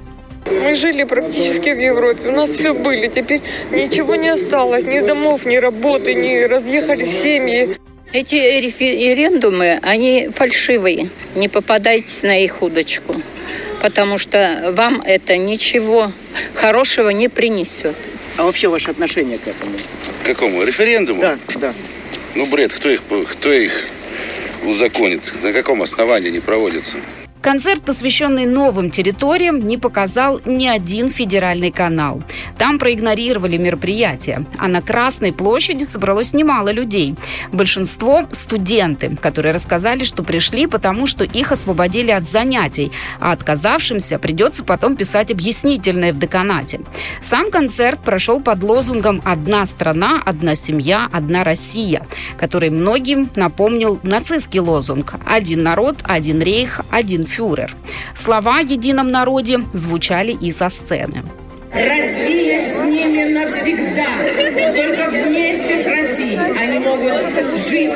Мы 0.51 0.75
жили 0.75 1.03
практически 1.03 1.69
в 1.69 1.79
Европе, 1.79 2.29
у 2.29 2.31
нас 2.31 2.49
все 2.49 2.73
были, 2.73 3.07
теперь 3.07 3.41
ничего 3.71 4.15
не 4.15 4.29
осталось, 4.29 4.85
ни 4.85 4.99
домов, 4.99 5.45
ни 5.45 5.55
работы, 5.55 6.13
ни 6.13 6.43
разъехались 6.43 7.21
семьи. 7.21 7.77
Эти 8.13 8.35
референдумы, 8.35 9.79
они 9.81 10.29
фальшивые, 10.35 11.09
не 11.33 11.47
попадайте 11.47 12.27
на 12.27 12.43
их 12.43 12.61
удочку, 12.61 13.15
потому 13.81 14.17
что 14.17 14.73
вам 14.75 15.01
это 15.01 15.37
ничего 15.37 16.11
хорошего 16.53 17.09
не 17.09 17.29
принесет. 17.29 17.95
А 18.35 18.43
вообще 18.43 18.67
ваше 18.67 18.91
отношение 18.91 19.37
к 19.37 19.47
этому? 19.47 19.71
К 20.23 20.25
какому? 20.25 20.63
Референдуму? 20.63 21.21
Да, 21.21 21.37
да. 21.55 21.73
Ну, 22.35 22.45
бред, 22.47 22.73
кто 22.73 22.89
их, 22.89 23.01
кто 23.31 23.53
их 23.53 23.85
узаконит? 24.65 25.21
На 25.41 25.53
каком 25.53 25.81
основании 25.81 26.31
не 26.31 26.41
проводится? 26.41 26.97
Концерт, 27.41 27.81
посвященный 27.81 28.45
новым 28.45 28.91
территориям, 28.91 29.59
не 29.67 29.79
показал 29.79 30.39
ни 30.45 30.67
один 30.67 31.09
федеральный 31.09 31.71
канал. 31.71 32.21
Там 32.59 32.77
проигнорировали 32.77 33.57
мероприятие, 33.57 34.45
а 34.59 34.67
на 34.67 34.81
Красной 34.83 35.33
площади 35.33 35.83
собралось 35.83 36.33
немало 36.33 36.71
людей. 36.71 37.15
Большинство– 37.51 38.27
студенты, 38.31 39.17
которые 39.19 39.53
рассказали, 39.55 40.03
что 40.03 40.21
пришли, 40.21 40.67
потому 40.67 41.07
что 41.07 41.23
их 41.23 41.51
освободили 41.51 42.11
от 42.11 42.25
занятий, 42.25 42.91
а 43.19 43.31
отказавшимся 43.31 44.19
придется 44.19 44.63
потом 44.63 44.95
писать 44.95 45.31
объяснительное 45.31 46.13
в 46.13 46.19
деканате. 46.19 46.81
Сам 47.23 47.49
концерт 47.49 47.99
прошел 48.01 48.39
под 48.39 48.61
лозунгом 48.63 49.19
«Одна 49.25 49.65
страна, 49.65 50.21
одна 50.23 50.53
семья, 50.53 51.09
одна 51.11 51.43
Россия», 51.43 52.05
который 52.37 52.69
многим 52.69 53.31
напомнил 53.35 53.99
нацистский 54.03 54.59
лозунг 54.59 55.15
«Один 55.25 55.63
народ, 55.63 55.97
один 56.03 56.39
рейх, 56.39 56.81
один 56.91 57.25
фюрер. 57.31 57.71
Слова 58.15 58.59
о 58.59 58.61
едином 58.61 59.07
народе 59.07 59.59
звучали 59.73 60.31
и 60.31 60.51
со 60.51 60.69
сцены. 60.69 61.23
Россия 61.73 62.59
с 62.59 62.81
ними 62.83 63.23
навсегда. 63.33 64.11
Только 64.75 65.09
вместе 65.09 65.83
с 65.83 65.87
Россией 65.87 66.37
они 66.59 66.79
могут 66.79 67.15
жить, 67.69 67.93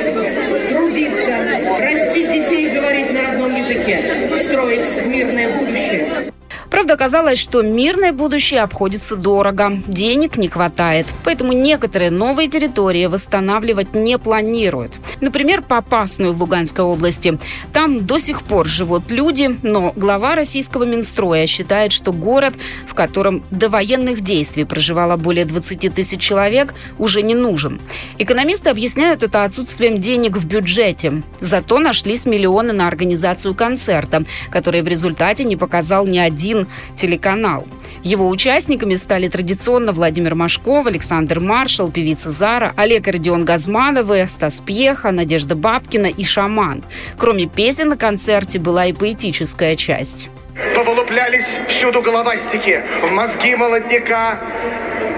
трудиться, 0.69 1.35
растить 1.79 2.31
детей, 2.31 2.69
говорить 2.69 3.11
на 3.11 3.21
родном 3.21 3.53
языке, 3.53 4.29
строить 4.39 5.05
мирное 5.05 5.57
будущее. 5.57 6.31
Правда, 6.69 6.95
оказалось, 6.95 7.39
что 7.39 7.61
мирное 7.61 8.11
будущее 8.11 8.61
обходится 8.61 9.15
дорого. 9.15 9.81
Денег 9.87 10.37
не 10.37 10.47
хватает. 10.47 11.07
Поэтому 11.23 11.53
некоторые 11.53 12.11
новые 12.11 12.49
территории 12.49 13.05
восстанавливать 13.05 13.93
не 13.93 14.17
планируют. 14.17 14.93
Например, 15.21 15.61
Попасную 15.61 16.33
в 16.33 16.41
Луганской 16.41 16.83
области. 16.83 17.37
Там 17.73 18.05
до 18.05 18.17
сих 18.17 18.43
пор 18.43 18.67
живут 18.67 19.09
люди, 19.11 19.57
но 19.63 19.93
глава 19.95 20.35
российского 20.35 20.83
Минстроя 20.83 21.47
считает, 21.47 21.91
что 21.91 22.11
город, 22.13 22.55
в 22.87 22.93
котором 22.93 23.43
до 23.51 23.69
военных 23.69 24.21
действий 24.21 24.65
проживало 24.65 25.17
более 25.17 25.45
20 25.45 25.93
тысяч 25.93 26.19
человек, 26.19 26.73
уже 26.97 27.21
не 27.21 27.35
нужен. 27.35 27.79
Экономисты 28.17 28.69
объясняют 28.69 29.23
это 29.23 29.43
отсутствием 29.43 30.01
денег 30.01 30.37
в 30.37 30.45
бюджете. 30.45 31.23
Зато 31.39 31.79
нашлись 31.79 32.25
миллионы 32.25 32.73
на 32.73 32.87
организацию 32.87 33.55
концерта, 33.55 34.23
который 34.49 34.81
в 34.81 34.87
результате 34.87 35.43
не 35.43 35.55
показал 35.55 36.05
ни 36.07 36.17
один 36.17 36.64
телеканал. 36.95 37.67
Его 38.03 38.29
участниками 38.29 38.95
стали 38.95 39.27
традиционно 39.27 39.91
Владимир 39.91 40.35
Машков, 40.35 40.85
Александр 40.85 41.39
Маршал, 41.39 41.91
певица 41.91 42.29
Зара, 42.29 42.73
Олег 42.77 43.07
Родион 43.07 43.45
Газмановы, 43.45 44.27
Стас 44.29 44.59
Пьеха, 44.59 45.11
Надежда 45.11 45.55
Бабкина 45.55 46.07
и 46.07 46.23
Шаман. 46.23 46.83
Кроме 47.17 47.47
песен 47.47 47.89
на 47.89 47.97
концерте 47.97 48.59
была 48.59 48.85
и 48.85 48.93
поэтическая 48.93 49.75
часть. 49.75 50.29
Повылуплялись 50.73 51.45
всюду 51.67 52.01
головастики, 52.01 52.83
в 53.01 53.11
мозги 53.11 53.55
молодняка, 53.55 54.39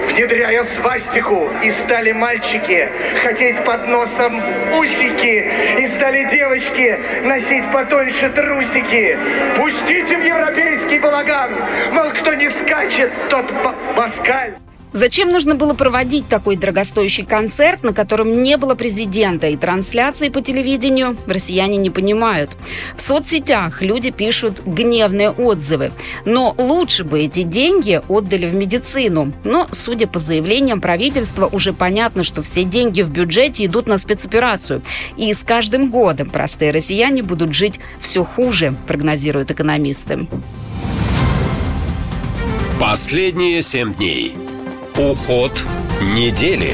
внедряя 0.08 0.64
свастику, 0.64 1.50
и 1.64 1.72
стали 1.72 2.12
мальчики 2.12 2.90
хотеть 3.24 3.64
под 3.64 3.88
носом 3.88 4.42
усики, 4.78 5.52
и 5.80 5.88
стали 5.88 6.26
девочки 6.30 7.00
носить 7.24 7.72
потоньше 7.72 8.30
трусики. 8.30 9.18
Пустите 9.56 10.18
в 10.18 10.24
европейский 10.24 11.00
балаган, 11.00 11.52
мол, 11.92 12.10
кто 12.10 12.34
не 12.34 12.50
скачет, 12.50 13.12
тот 13.30 13.46
москаль. 13.96 14.56
Зачем 14.94 15.32
нужно 15.32 15.56
было 15.56 15.74
проводить 15.74 16.28
такой 16.28 16.56
дорогостоящий 16.56 17.26
концерт, 17.26 17.84
на 17.84 17.94
котором 17.94 18.42
не 18.42 18.58
было 18.58 18.74
президента 18.74 19.48
и 19.48 19.58
трансляции 19.58 20.30
по 20.30 20.42
телевидению, 20.42 21.18
россияне 21.28 21.78
не 21.78 21.90
понимают. 21.90 22.56
В 22.96 23.02
соцсетях 23.02 23.82
люди 23.82 24.12
пишут 24.12 24.62
гневные 24.66 25.30
отзывы. 25.30 25.92
Но 26.26 26.56
лучше 26.58 27.04
бы 27.04 27.20
эти 27.20 27.44
деньги 27.44 28.02
отдали 28.08 28.48
в 28.48 28.56
медицину. 28.56 29.34
Но, 29.44 29.68
судя 29.72 30.08
по 30.08 30.20
заявлениям 30.20 30.80
правительства, 30.80 31.48
уже 31.52 31.74
понятно, 31.74 32.24
что 32.24 32.42
все 32.42 32.64
деньги 32.64 33.02
в 33.02 33.10
бюджете 33.10 33.66
идут 33.66 33.88
на 33.88 33.98
спецоперацию. 33.98 34.82
И 35.18 35.34
с 35.34 35.44
каждым 35.44 35.92
годом 35.92 36.30
простые 36.30 36.72
россияне 36.72 37.24
будут 37.24 37.54
жить 37.54 37.80
все 38.00 38.24
хуже, 38.24 38.76
прогнозируют 38.88 39.52
экономисты. 39.52 40.28
Последние 42.80 43.62
семь 43.62 43.94
дней. 43.94 44.36
Уход 44.98 45.64
недели. 46.02 46.74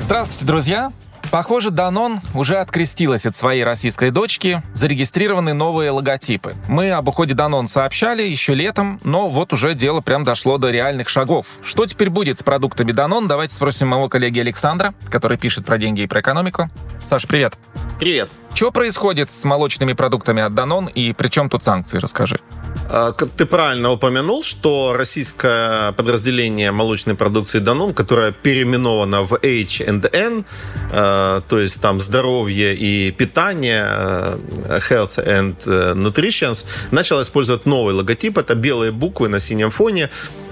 Здравствуйте, 0.00 0.44
друзья! 0.44 0.92
Похоже, 1.30 1.70
Данон 1.70 2.20
уже 2.34 2.56
открестилась 2.56 3.26
от 3.26 3.36
своей 3.36 3.62
российской 3.62 4.10
дочки, 4.10 4.60
зарегистрированы 4.74 5.52
новые 5.52 5.92
логотипы. 5.92 6.56
Мы 6.66 6.90
об 6.90 7.06
уходе 7.06 7.34
Данон 7.34 7.68
сообщали 7.68 8.22
еще 8.22 8.56
летом, 8.56 8.98
но 9.04 9.28
вот 9.28 9.52
уже 9.52 9.74
дело 9.74 10.00
прям 10.00 10.24
дошло 10.24 10.58
до 10.58 10.70
реальных 10.70 11.08
шагов. 11.08 11.46
Что 11.62 11.86
теперь 11.86 12.10
будет 12.10 12.40
с 12.40 12.42
продуктами 12.42 12.90
Данон? 12.90 13.28
Давайте 13.28 13.54
спросим 13.54 13.86
моего 13.86 14.08
коллеги 14.08 14.40
Александра, 14.40 14.92
который 15.08 15.38
пишет 15.38 15.64
про 15.64 15.78
деньги 15.78 16.00
и 16.00 16.06
про 16.08 16.20
экономику. 16.20 16.68
Саш, 17.06 17.28
привет. 17.28 17.56
Привет. 18.00 18.30
Что 18.52 18.72
происходит 18.72 19.30
с 19.30 19.44
молочными 19.44 19.92
продуктами 19.92 20.42
от 20.42 20.54
Данон 20.54 20.86
и 20.86 21.12
при 21.12 21.28
чем 21.28 21.48
тут 21.48 21.62
санкции? 21.62 21.98
Расскажи. 21.98 22.40
А, 22.90 23.12
ты 23.12 23.44
правильно 23.44 23.92
упомянул, 23.92 24.42
что 24.42 24.94
российское 24.96 25.92
подразделение 25.92 26.72
молочной 26.72 27.14
продукции 27.14 27.58
Данон, 27.58 27.92
которое 27.92 28.32
переименовано 28.32 29.22
в 29.24 29.34
H&N, 29.34 30.44
а, 30.90 31.42
то 31.48 31.60
есть 31.60 31.80
там 31.80 32.00
здоровье 32.00 32.74
и 32.74 33.10
питание, 33.10 33.84
а, 33.86 34.38
health 34.88 35.18
and 35.18 35.56
э, 35.66 35.94
nutrition, 35.94 36.56
начало 36.90 37.22
использовать 37.22 37.66
новый 37.66 37.94
логотип. 37.94 38.38
Это 38.38 38.54
белые 38.54 38.92
буквы 38.92 39.28
на 39.28 39.40
синем 39.40 39.70
фоне. 39.70 40.08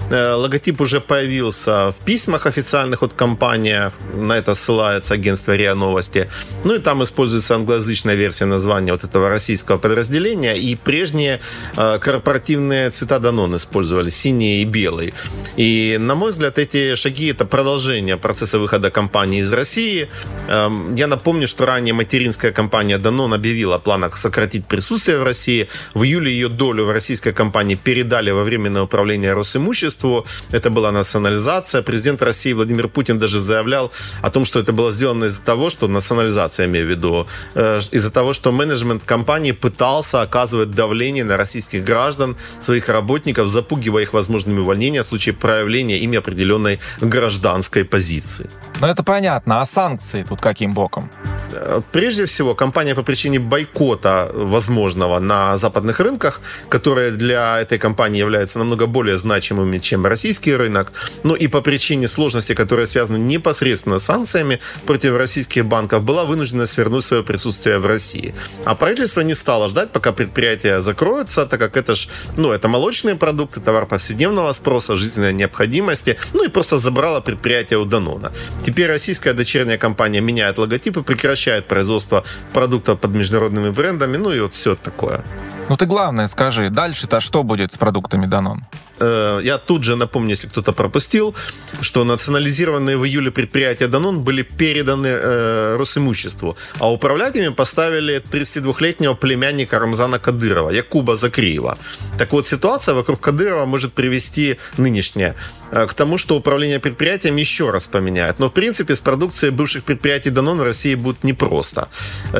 Э, 0.09 0.33
логотип 0.33 0.79
уже 0.81 1.01
появился 1.01 1.91
в 1.91 1.99
письмах 2.05 2.45
официальных 2.45 3.03
от 3.03 3.13
компании. 3.13 3.91
На 4.15 4.37
это 4.37 4.55
ссылается 4.55 5.13
агентство 5.13 5.55
РИА 5.55 5.75
Новости. 5.75 6.29
Ну 6.63 6.75
и 6.75 6.79
там 6.79 7.03
используется 7.03 7.55
англоязычная 7.55 8.15
версия 8.15 8.45
названия 8.45 8.93
вот 8.93 9.03
этого 9.03 9.29
российского 9.29 9.77
подразделения. 9.77 10.55
И 10.55 10.75
прежние 10.75 11.41
э, 11.75 11.99
корпоративные 11.99 12.89
цвета 12.89 13.19
Данон 13.19 13.57
использовали, 13.57 14.09
синий 14.09 14.61
и 14.61 14.65
белый. 14.65 15.13
И, 15.57 15.97
на 15.99 16.15
мой 16.15 16.29
взгляд, 16.31 16.57
эти 16.57 16.95
шаги– 16.95 17.27
это 17.31 17.45
продолжение 17.45 18.15
процесса 18.15 18.59
выхода 18.59 18.89
компании 18.91 19.41
из 19.41 19.51
России. 19.51 20.07
Эм, 20.47 20.95
я 20.95 21.07
напомню, 21.07 21.47
что 21.47 21.65
ранее 21.65 21.93
материнская 21.93 22.51
компания 22.51 22.97
Данон 22.97 23.33
объявила 23.33 23.75
о 23.75 23.79
планах 23.79 24.15
сократить 24.15 24.65
присутствие 24.67 25.19
в 25.19 25.23
России. 25.23 25.67
В 25.93 26.03
июле 26.03 26.31
ее 26.31 26.47
долю 26.47 26.85
в 26.85 26.91
российской 26.91 27.33
компании 27.33 27.75
передали 27.75 28.31
во 28.31 28.43
временное 28.43 28.83
управление 28.83 29.33
Росимущества 29.33 29.96
имуществу. 29.97 30.25
Это 30.51 30.69
была 30.69 30.91
национализация. 30.91 31.81
Президент 31.81 32.21
России 32.21 32.53
Владимир 32.53 32.87
Путин 32.87 33.19
даже 33.19 33.39
заявлял 33.39 33.91
о 34.21 34.29
том, 34.29 34.45
что 34.45 34.59
это 34.59 34.73
было 34.73 34.91
сделано 34.91 35.25
из-за 35.25 35.41
того, 35.41 35.69
что 35.69 35.87
национализация, 35.87 36.65
я 36.65 36.69
имею 36.69 36.87
в 36.87 36.89
виду, 36.89 37.27
э, 37.55 37.79
из-за 37.91 38.11
того, 38.11 38.33
что 38.33 38.51
менеджмент 38.51 39.03
компании 39.03 39.53
пытался 39.53 40.21
оказывать 40.21 40.71
давление 40.71 41.23
на 41.23 41.37
российских 41.37 41.83
граждан, 41.83 42.35
своих 42.59 42.89
работников, 42.89 43.47
запугивая 43.47 44.03
их 44.03 44.13
возможными 44.13 44.59
увольнениями 44.59 45.03
в 45.03 45.05
случае 45.05 45.33
проявления 45.33 45.97
ими 45.97 46.17
определенной 46.17 46.79
гражданской 47.01 47.83
позиции. 47.83 48.49
Ну, 48.81 48.87
это 48.87 49.03
понятно. 49.03 49.61
А 49.61 49.65
санкции 49.65 50.23
тут 50.23 50.41
каким 50.41 50.73
боком? 50.73 51.09
Э, 51.51 51.81
прежде 51.91 52.25
всего, 52.25 52.55
компания 52.55 52.95
по 52.95 53.03
причине 53.03 53.39
бойкота 53.39 54.29
возможного 54.33 55.19
на 55.19 55.57
западных 55.57 55.99
рынках, 55.99 56.41
которые 56.69 57.11
для 57.11 57.59
этой 57.59 57.79
компании 57.79 58.19
являются 58.19 58.59
намного 58.59 58.85
более 58.87 59.17
значимыми, 59.17 59.79
чем 59.87 60.05
российский 60.05 60.55
рынок, 60.55 60.91
ну 61.23 61.35
и 61.35 61.47
по 61.47 61.61
причине 61.61 62.07
сложности, 62.07 62.53
которые 62.53 62.87
связаны 62.87 63.17
непосредственно 63.17 63.99
с 63.99 64.03
санкциями 64.05 64.59
против 64.85 65.17
российских 65.17 65.65
банков, 65.65 66.03
была 66.03 66.25
вынуждена 66.25 66.67
свернуть 66.67 67.05
свое 67.05 67.23
присутствие 67.23 67.79
в 67.79 67.85
России. 67.85 68.35
А 68.65 68.75
правительство 68.75 69.21
не 69.21 69.33
стало 69.33 69.69
ждать, 69.69 69.91
пока 69.91 70.11
предприятия 70.11 70.81
закроются, 70.81 71.45
так 71.45 71.59
как 71.59 71.77
это 71.77 71.95
ж, 71.95 72.09
ну, 72.35 72.51
это 72.51 72.67
молочные 72.67 73.15
продукты, 73.15 73.61
товар 73.61 73.85
повседневного 73.85 74.51
спроса, 74.53 74.95
жизненной 74.95 75.33
необходимости, 75.33 76.17
ну 76.33 76.43
и 76.43 76.49
просто 76.49 76.77
забрало 76.77 77.21
предприятие 77.21 77.79
у 77.79 77.85
Данона. 77.85 78.31
Теперь 78.65 78.87
российская 78.87 79.33
дочерняя 79.33 79.77
компания 79.77 80.21
меняет 80.21 80.57
логотип 80.57 80.97
и 80.97 81.03
прекращает 81.03 81.67
производство 81.67 82.23
продуктов 82.53 82.99
под 82.99 83.11
международными 83.11 83.69
брендами, 83.69 84.17
ну 84.17 84.31
и 84.31 84.39
вот 84.39 84.55
все 84.55 84.75
такое. 84.75 85.23
Ну 85.69 85.77
ты 85.77 85.85
главное 85.85 86.27
скажи, 86.27 86.69
дальше-то 86.69 87.19
что 87.19 87.43
будет 87.43 87.73
с 87.73 87.77
продуктами 87.77 88.25
Данон? 88.25 88.65
Э, 88.99 89.39
я 89.43 89.57
тут 89.57 89.83
же 89.83 89.95
напомню, 89.95 90.31
если 90.31 90.47
кто-то 90.47 90.73
пропустил, 90.73 91.35
что 91.81 92.03
национализированные 92.03 92.97
в 92.97 93.05
июле 93.05 93.31
предприятия 93.31 93.87
Данон 93.87 94.23
были 94.23 94.41
переданы 94.41 95.07
э, 95.07 95.77
Росимуществу, 95.79 96.57
а 96.79 96.91
управлять 96.91 97.35
ими 97.35 97.49
поставили 97.49 98.21
32-летнего 98.31 99.13
племянника 99.15 99.79
Рамзана 99.79 100.19
Кадырова, 100.19 100.71
Якуба 100.71 101.15
Закриева. 101.15 101.77
Так 102.17 102.31
вот, 102.31 102.47
ситуация 102.47 102.95
вокруг 102.95 103.19
Кадырова 103.19 103.65
может 103.65 103.93
привести 103.93 104.57
нынешняя 104.77 105.35
э, 105.71 105.87
к 105.87 105.93
тому, 105.93 106.17
что 106.17 106.35
управление 106.35 106.79
предприятием 106.79 107.35
еще 107.37 107.71
раз 107.71 107.87
поменяет. 107.87 108.39
Но, 108.39 108.47
в 108.47 108.53
принципе, 108.53 108.95
с 108.95 108.99
продукцией 108.99 109.51
бывших 109.51 109.83
предприятий 109.83 110.31
Данон 110.31 110.57
в 110.57 110.63
России 110.63 110.95
будет 110.95 111.23
непросто. 111.23 111.87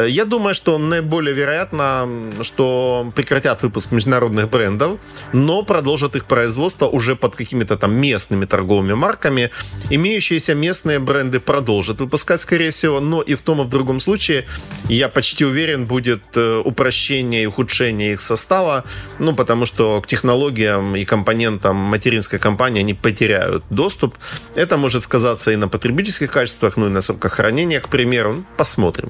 Я 0.07 0.25
думаю, 0.25 0.55
что 0.55 0.77
наиболее 0.77 1.35
вероятно, 1.35 2.09
что 2.41 3.11
прекратят 3.15 3.63
выпуск 3.63 3.91
международных 3.91 4.49
брендов, 4.49 4.99
но 5.33 5.63
продолжат 5.63 6.15
их 6.15 6.25
производство 6.25 6.46
производства 6.47 6.85
уже 6.85 7.15
под 7.15 7.35
какими-то 7.35 7.75
там 7.75 7.93
местными 7.93 8.45
торговыми 8.45 8.93
марками. 8.93 9.49
Имеющиеся 9.89 10.55
местные 10.55 10.99
бренды 10.99 11.39
продолжат 11.39 11.99
выпускать, 11.99 12.39
скорее 12.39 12.69
всего, 12.69 13.01
но 13.01 13.21
и 13.21 13.35
в 13.35 13.41
том 13.41 13.61
и 13.61 13.65
в 13.65 13.69
другом 13.69 13.99
случае, 13.99 14.45
я 14.89 15.09
почти 15.09 15.45
уверен, 15.45 15.85
будет 15.85 16.21
э, 16.35 16.61
упрощение 16.65 17.43
и 17.43 17.47
ухудшение 17.47 18.13
их 18.13 18.21
состава, 18.21 18.83
ну, 19.19 19.35
потому 19.35 19.65
что 19.65 20.01
к 20.01 20.07
технологиям 20.07 20.95
и 20.95 21.03
компонентам 21.03 21.75
материнской 21.75 22.39
компании 22.39 22.79
они 22.79 22.93
потеряют 22.93 23.63
доступ. 23.69 24.15
Это 24.55 24.77
может 24.77 25.03
сказаться 25.03 25.51
и 25.51 25.57
на 25.57 25.67
потребительских 25.67 26.31
качествах, 26.31 26.77
ну 26.77 26.87
и 26.87 26.89
на 26.89 27.01
сроках 27.01 27.33
хранения, 27.33 27.81
к 27.81 27.89
примеру. 27.89 28.45
Посмотрим. 28.57 29.09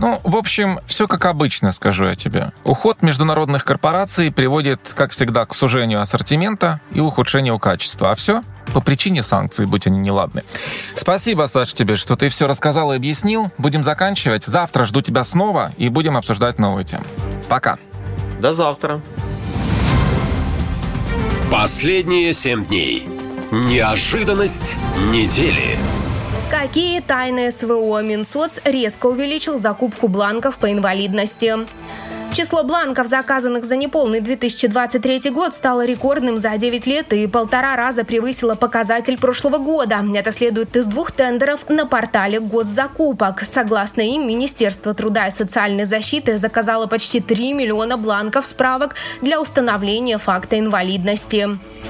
Ну, 0.00 0.18
в 0.24 0.34
общем, 0.36 0.80
все 0.86 1.06
как 1.06 1.26
обычно, 1.26 1.72
скажу 1.72 2.06
я 2.06 2.14
тебе. 2.14 2.52
Уход 2.64 3.02
международных 3.02 3.64
корпораций 3.64 4.32
приводит, 4.32 4.92
как 4.94 5.10
всегда, 5.12 5.44
к 5.44 5.54
сужению 5.54 6.00
ассортимента 6.00 6.80
и 6.92 7.00
ухудшению 7.00 7.58
качества. 7.58 8.10
А 8.10 8.14
все 8.14 8.42
по 8.72 8.80
причине 8.80 9.22
санкций, 9.22 9.66
будь 9.66 9.86
они 9.86 9.98
неладны. 9.98 10.42
Спасибо, 10.94 11.46
Саша, 11.48 11.74
тебе, 11.74 11.96
что 11.96 12.16
ты 12.16 12.30
все 12.30 12.46
рассказал 12.46 12.92
и 12.92 12.96
объяснил. 12.96 13.50
Будем 13.58 13.84
заканчивать. 13.84 14.44
Завтра 14.44 14.84
жду 14.84 15.02
тебя 15.02 15.22
снова 15.22 15.72
и 15.76 15.88
будем 15.88 16.16
обсуждать 16.16 16.58
новые 16.58 16.84
темы. 16.84 17.04
Пока. 17.48 17.78
До 18.40 18.54
завтра. 18.54 19.00
Последние 21.50 22.32
семь 22.32 22.64
дней. 22.64 23.06
Неожиданность 23.50 24.78
недели. 25.10 25.76
Какие 26.50 27.00
тайны 27.00 27.52
СВО 27.52 28.02
Минсоц 28.02 28.58
резко 28.64 29.06
увеличил 29.06 29.56
закупку 29.56 30.08
бланков 30.08 30.58
по 30.58 30.72
инвалидности? 30.72 31.54
Число 32.40 32.64
бланков, 32.64 33.06
заказанных 33.06 33.66
за 33.66 33.76
неполный 33.76 34.20
2023 34.20 35.30
год, 35.30 35.52
стало 35.52 35.84
рекордным 35.84 36.38
за 36.38 36.56
9 36.56 36.86
лет 36.86 37.12
и 37.12 37.26
полтора 37.26 37.76
раза 37.76 38.02
превысило 38.02 38.54
показатель 38.54 39.18
прошлого 39.18 39.58
года. 39.58 40.02
Это 40.14 40.32
следует 40.32 40.74
из 40.74 40.86
двух 40.86 41.12
тендеров 41.12 41.68
на 41.68 41.84
портале 41.84 42.40
госзакупок. 42.40 43.42
Согласно 43.42 44.00
им, 44.00 44.26
Министерство 44.26 44.94
труда 44.94 45.26
и 45.26 45.30
социальной 45.30 45.84
защиты 45.84 46.38
заказало 46.38 46.86
почти 46.86 47.20
3 47.20 47.52
миллиона 47.52 47.98
бланков 47.98 48.46
справок 48.46 48.94
для 49.20 49.38
установления 49.38 50.16
факта 50.16 50.58
инвалидности. 50.58 51.46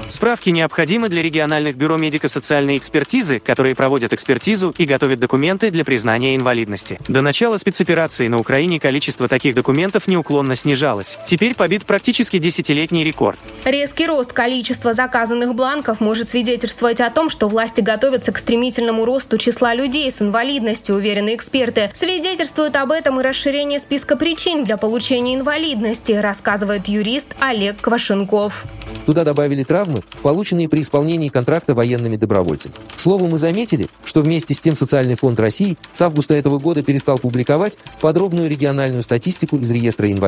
Справки 0.09 0.49
необходимы 0.49 1.07
для 1.07 1.21
региональных 1.21 1.77
бюро 1.77 1.95
медико-социальной 1.95 2.75
экспертизы, 2.75 3.39
которые 3.39 3.73
проводят 3.73 4.11
экспертизу 4.11 4.73
и 4.77 4.83
готовят 4.83 5.19
документы 5.19 5.71
для 5.71 5.85
признания 5.85 6.35
инвалидности. 6.35 6.99
До 7.07 7.21
начала 7.21 7.55
спецоперации 7.55 8.27
на 8.27 8.37
Украине 8.37 8.81
количество 8.81 9.29
таких 9.29 9.55
документов 9.55 10.07
неуклонно 10.07 10.40
снижалось. 10.55 11.17
Теперь 11.25 11.55
побит 11.55 11.85
практически 11.85 12.37
десятилетний 12.37 13.03
рекорд. 13.03 13.39
Резкий 13.65 14.07
рост 14.07 14.33
количества 14.33 14.93
заказанных 14.93 15.55
бланков 15.55 15.99
может 15.99 16.29
свидетельствовать 16.29 16.99
о 17.01 17.09
том, 17.09 17.29
что 17.29 17.47
власти 17.47 17.81
готовятся 17.81 18.31
к 18.31 18.37
стремительному 18.37 19.05
росту 19.05 19.37
числа 19.37 19.73
людей 19.73 20.09
с 20.09 20.21
инвалидностью, 20.21 20.95
уверены 20.95 21.35
эксперты. 21.35 21.91
Свидетельствует 21.93 22.75
об 22.75 22.91
этом 22.91 23.19
и 23.19 23.23
расширение 23.23 23.79
списка 23.79 24.15
причин 24.17 24.63
для 24.63 24.77
получения 24.77 25.35
инвалидности, 25.35 26.13
рассказывает 26.13 26.87
юрист 26.87 27.27
Олег 27.39 27.79
Квашенков. 27.81 28.65
Туда 29.05 29.23
добавили 29.23 29.63
травмы, 29.63 30.01
полученные 30.21 30.67
при 30.67 30.81
исполнении 30.81 31.29
контракта 31.29 31.73
военными 31.73 32.17
добровольцами. 32.17 32.73
К 32.95 32.99
слову, 32.99 33.27
мы 33.27 33.37
заметили, 33.37 33.87
что 34.05 34.21
вместе 34.21 34.53
с 34.53 34.59
тем 34.59 34.75
Социальный 34.75 35.15
фонд 35.15 35.39
России 35.39 35.77
с 35.91 36.01
августа 36.01 36.33
этого 36.33 36.59
года 36.59 36.83
перестал 36.83 37.17
публиковать 37.17 37.77
подробную 37.99 38.49
региональную 38.49 39.01
статистику 39.01 39.57
из 39.57 39.71
реестра 39.71 40.11
инвалидов. 40.11 40.20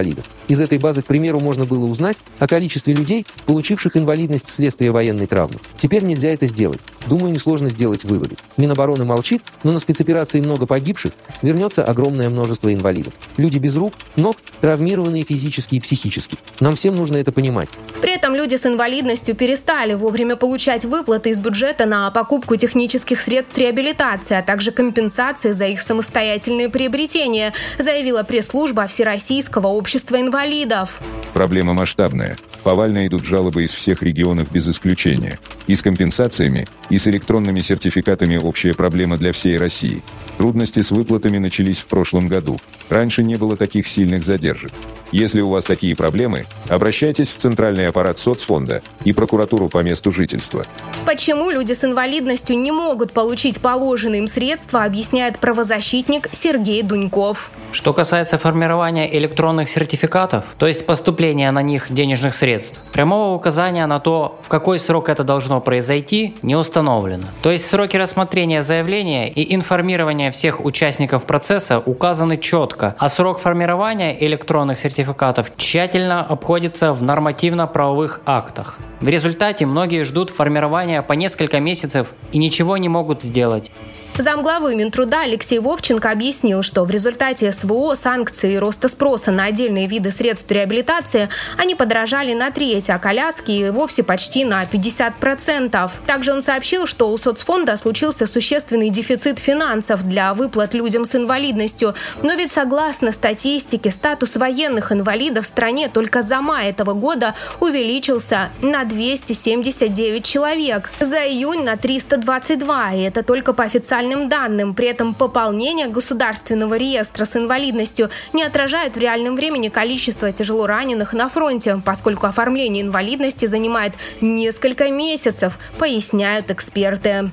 Из 0.48 0.60
этой 0.60 0.78
базы, 0.78 1.02
к 1.02 1.06
примеру, 1.06 1.40
можно 1.40 1.66
было 1.66 1.86
узнать 1.86 2.18
о 2.40 2.48
количестве 2.48 2.94
людей, 2.94 3.26
получивших 3.46 3.96
инвалидность 3.98 4.50
вследствие 4.50 4.92
военной 4.92 5.28
травмы. 5.28 5.60
Теперь 5.78 6.04
нельзя 6.04 6.30
это 6.30 6.46
сделать. 6.46 6.80
Думаю, 7.08 7.34
несложно 7.34 7.70
сделать 7.70 8.04
выводы. 8.04 8.36
Минобороны 8.58 9.06
молчит, 9.06 9.44
но 9.64 9.72
на 9.72 9.80
спецоперации 9.80 10.40
много 10.40 10.66
погибших 10.66 11.14
вернется 11.42 11.84
огромное 11.84 12.30
множество 12.30 12.74
инвалидов. 12.74 13.14
Люди 13.38 13.58
без 13.58 13.76
рук, 13.76 13.94
ног, 14.16 14.38
травмированные 14.62 15.24
физически 15.24 15.76
и 15.76 15.80
психически. 15.80 16.38
Нам 16.60 16.76
всем 16.76 16.96
нужно 16.96 17.18
это 17.18 17.32
понимать. 17.32 17.70
При 18.02 18.16
этом 18.16 18.36
люди 18.36 18.56
с 18.56 18.66
инвалидностью 18.66 19.36
перестали 19.36 19.94
вовремя 19.94 20.36
получать 20.36 20.86
выплаты 20.86 21.30
из 21.30 21.40
бюджета 21.40 21.86
на 21.86 22.10
покупку 22.12 22.56
технических 22.56 23.20
средств 23.22 23.58
реабилитации, 23.58 24.36
а 24.36 24.42
также 24.42 24.72
компенсации 24.72 25.52
за 25.52 25.66
их 25.66 25.82
самостоятельные 25.82 26.70
приобретения, 26.70 27.54
заявила 27.78 28.24
пресс-служба 28.24 28.88
Всероссийского 28.88 29.68
общества 29.84 30.22
инвалидов. 30.22 31.02
Проблема 31.34 31.74
масштабная. 31.74 32.38
Повально 32.64 33.06
идут 33.06 33.26
жалобы 33.26 33.66
из 33.66 33.72
всех 33.72 34.02
регионов 34.02 34.50
без 34.50 34.66
исключения. 34.70 35.38
И 35.68 35.76
с 35.76 35.82
компенсациями, 35.82 36.66
и 36.90 36.98
с 36.98 37.06
электронными 37.10 37.60
сертификатами 37.60 38.38
общая 38.38 38.74
проблема 38.74 39.18
для 39.18 39.34
всей 39.34 39.58
России. 39.58 40.02
Трудности 40.38 40.82
с 40.82 40.92
выплатами 40.92 41.38
начались 41.38 41.80
в 41.80 41.88
прошлом 41.88 42.30
году. 42.30 42.58
Раньше 42.90 43.24
не 43.24 43.36
было 43.36 43.58
таких 43.58 43.88
сильных 43.88 44.24
задержек. 44.24 44.72
Если 45.14 45.42
у 45.42 45.50
вас 45.50 45.66
такие 45.66 45.96
проблемы, 45.96 46.48
обращайтесь 46.70 47.30
в 47.30 47.38
Центральный 47.38 47.86
аппарат 47.86 48.18
соцфонда 48.18 48.82
и 49.04 49.14
прокуратуру 49.14 49.70
по 49.70 49.84
месту 49.84 50.12
жительства. 50.12 50.66
Почему 51.06 51.52
люди 51.52 51.74
с 51.74 51.84
инвалидностью 51.84 52.58
не 52.58 52.72
могут 52.72 53.12
получить 53.12 53.62
положенные 53.62 54.22
им 54.22 54.28
средства, 54.28 54.84
объясняет 54.84 55.38
правозащитник 55.38 56.30
Сергей 56.32 56.82
Дуньков. 56.82 57.52
Что 57.72 57.94
касается 57.94 58.40
формирования 58.40 59.16
электронных 59.16 59.70
сертификатов, 59.70 60.46
то 60.58 60.66
есть 60.66 60.86
поступления 60.88 61.52
на 61.52 61.62
них 61.62 61.94
денежных 61.94 62.34
средств, 62.34 62.82
прямого 62.92 63.36
указания 63.36 63.86
на 63.86 64.00
то, 64.00 64.40
в 64.44 64.48
какой 64.48 64.80
срок 64.80 65.10
это 65.10 65.24
должно 65.24 65.62
произойти, 65.62 66.36
не 66.42 66.56
установлено. 66.56 67.26
То 67.44 67.52
есть 67.52 67.68
сроки 67.68 67.98
рассмотрения 67.98 68.64
заявления 68.64 69.32
и 69.32 69.54
информирования 69.54 70.32
всех 70.32 70.66
участников 70.66 71.26
процесса 71.26 71.80
указаны 71.80 72.38
четко, 72.38 72.73
а 72.82 73.10
срок 73.10 73.40
формирования 73.40 74.18
электронных 74.26 74.80
сертификатов 74.80 75.52
тщательно 75.58 76.24
обходится 76.26 76.94
в 76.94 77.04
нормативно-правовых 77.04 78.22
актах. 78.26 78.80
В 79.00 79.08
результате 79.08 79.66
многие 79.66 80.04
ждут 80.04 80.30
формирования 80.30 81.02
по 81.02 81.14
несколько 81.14 81.60
месяцев 81.60 82.08
и 82.32 82.38
ничего 82.38 82.78
не 82.78 82.90
могут 82.90 83.24
сделать. 83.24 83.72
Замглавы 84.18 84.76
Минтруда 84.76 85.22
Алексей 85.22 85.58
Вовченко 85.58 86.12
объяснил, 86.12 86.62
что 86.62 86.84
в 86.84 86.92
результате 86.92 87.52
СВО, 87.52 87.96
санкций 87.96 88.54
и 88.54 88.58
роста 88.60 88.88
спроса 88.88 89.32
на 89.32 89.46
отдельные 89.46 89.88
виды 89.88 90.12
средств 90.12 90.52
реабилитации 90.52 91.30
они 91.58 91.74
подорожали 91.74 92.34
на 92.34 92.52
треть, 92.52 92.92
а 92.92 93.00
коляски 93.00 93.50
и 93.50 93.70
вовсе 93.72 94.04
почти 94.04 94.46
на 94.46 94.66
50%. 94.66 95.92
Также 96.06 96.32
он 96.32 96.44
сообщил, 96.44 96.86
что 96.86 97.10
у 97.10 97.18
соцфонда 97.18 97.76
случился 97.76 98.28
существенный 98.28 98.92
дефицит 98.92 99.40
финансов 99.40 100.08
для 100.08 100.36
выплат 100.36 100.76
людям 100.76 101.06
с 101.06 101.16
инвалидностью. 101.16 101.96
Но 102.22 102.36
ведь 102.36 102.52
согласно 102.64 103.12
статистике, 103.12 103.92
статус 103.92 104.38
военных 104.38 104.94
инвалидов 104.94 105.44
в 105.44 105.48
стране 105.50 105.90
только 105.90 106.22
за 106.22 106.40
май 106.40 106.70
этого 106.70 106.94
года 106.94 107.36
увеличился 107.60 108.52
на 108.62 108.86
279 108.86 110.24
человек. 110.24 110.90
За 111.02 111.18
июнь 111.18 111.66
на 111.66 111.76
322, 111.76 112.94
и 112.94 113.02
это 113.02 113.22
только 113.22 113.52
по 113.52 113.66
официальным 113.66 114.30
данным. 114.30 114.76
При 114.76 114.88
этом 114.88 115.14
пополнение 115.14 115.88
государственного 115.88 116.78
реестра 116.78 117.26
с 117.26 117.36
инвалидностью 117.36 118.10
не 118.32 118.44
отражает 118.44 118.96
в 118.96 119.00
реальном 119.00 119.36
времени 119.36 119.68
количество 119.68 120.32
тяжело 120.32 120.66
раненых 120.66 121.12
на 121.12 121.28
фронте, 121.28 121.82
поскольку 121.84 122.28
оформление 122.28 122.84
инвалидности 122.84 123.46
занимает 123.46 123.92
несколько 124.22 124.90
месяцев, 124.90 125.60
поясняют 125.78 126.50
эксперты. 126.50 127.30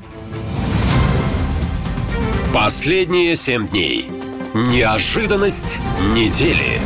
Последние 2.52 3.36
семь 3.36 3.68
дней. 3.68 4.19
Неожиданность 4.52 5.78
недели. 6.12 6.80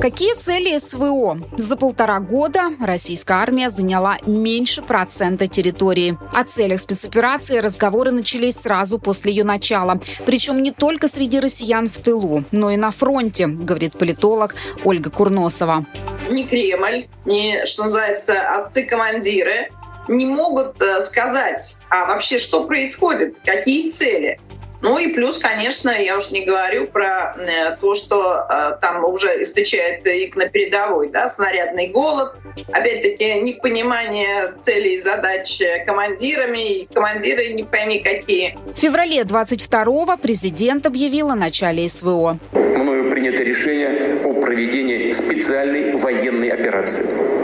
Какие 0.00 0.34
цели 0.34 0.76
СВО? 0.78 1.38
За 1.56 1.76
полтора 1.76 2.18
года 2.18 2.70
российская 2.80 3.34
армия 3.34 3.70
заняла 3.70 4.18
меньше 4.26 4.82
процента 4.82 5.46
территории. 5.46 6.18
О 6.34 6.42
целях 6.42 6.80
спецоперации 6.80 7.58
разговоры 7.58 8.10
начались 8.10 8.56
сразу 8.56 8.98
после 8.98 9.30
ее 9.30 9.44
начала. 9.44 10.00
Причем 10.26 10.60
не 10.60 10.72
только 10.72 11.06
среди 11.06 11.38
россиян 11.38 11.88
в 11.88 11.96
тылу, 11.98 12.42
но 12.50 12.72
и 12.72 12.76
на 12.76 12.90
фронте, 12.90 13.46
говорит 13.46 13.96
политолог 13.96 14.56
Ольга 14.82 15.08
Курносова. 15.08 15.86
Ни 16.30 16.42
Кремль, 16.42 17.06
ни, 17.26 17.64
что 17.64 17.84
называется, 17.84 18.34
отцы-командиры 18.56 19.68
не 20.08 20.26
могут 20.26 20.82
э, 20.82 21.00
сказать, 21.02 21.78
а 21.90 22.06
вообще 22.06 22.40
что 22.40 22.64
происходит, 22.64 23.36
какие 23.44 23.88
цели. 23.88 24.40
Ну 24.82 24.98
и 24.98 25.12
плюс, 25.12 25.38
конечно, 25.38 25.90
я 25.90 26.16
уж 26.16 26.30
не 26.30 26.44
говорю 26.44 26.86
про 26.86 27.36
э, 27.36 27.76
то, 27.80 27.94
что 27.94 28.46
э, 28.48 28.78
там 28.80 29.04
уже 29.04 29.44
встречает 29.44 30.06
их 30.06 30.36
на 30.36 30.48
передовой, 30.48 31.10
да, 31.10 31.28
снарядный 31.28 31.88
голод. 31.88 32.34
Опять-таки, 32.72 33.40
непонимание 33.40 34.54
целей 34.60 34.94
и 34.94 34.98
задач 34.98 35.60
командирами, 35.86 36.80
и 36.80 36.88
командиры 36.92 37.52
не 37.52 37.64
пойми 37.64 37.98
какие. 38.00 38.58
В 38.74 38.78
феврале 38.78 39.22
22-го 39.22 40.16
президент 40.16 40.86
объявил 40.86 41.30
о 41.30 41.34
начале 41.34 41.88
СВО. 41.88 42.38
Мною 42.52 43.10
принято 43.10 43.42
решение 43.42 44.18
о 44.24 44.32
проведении 44.40 45.10
специальной 45.10 45.96
военной 45.96 46.48
операции. 46.48 47.39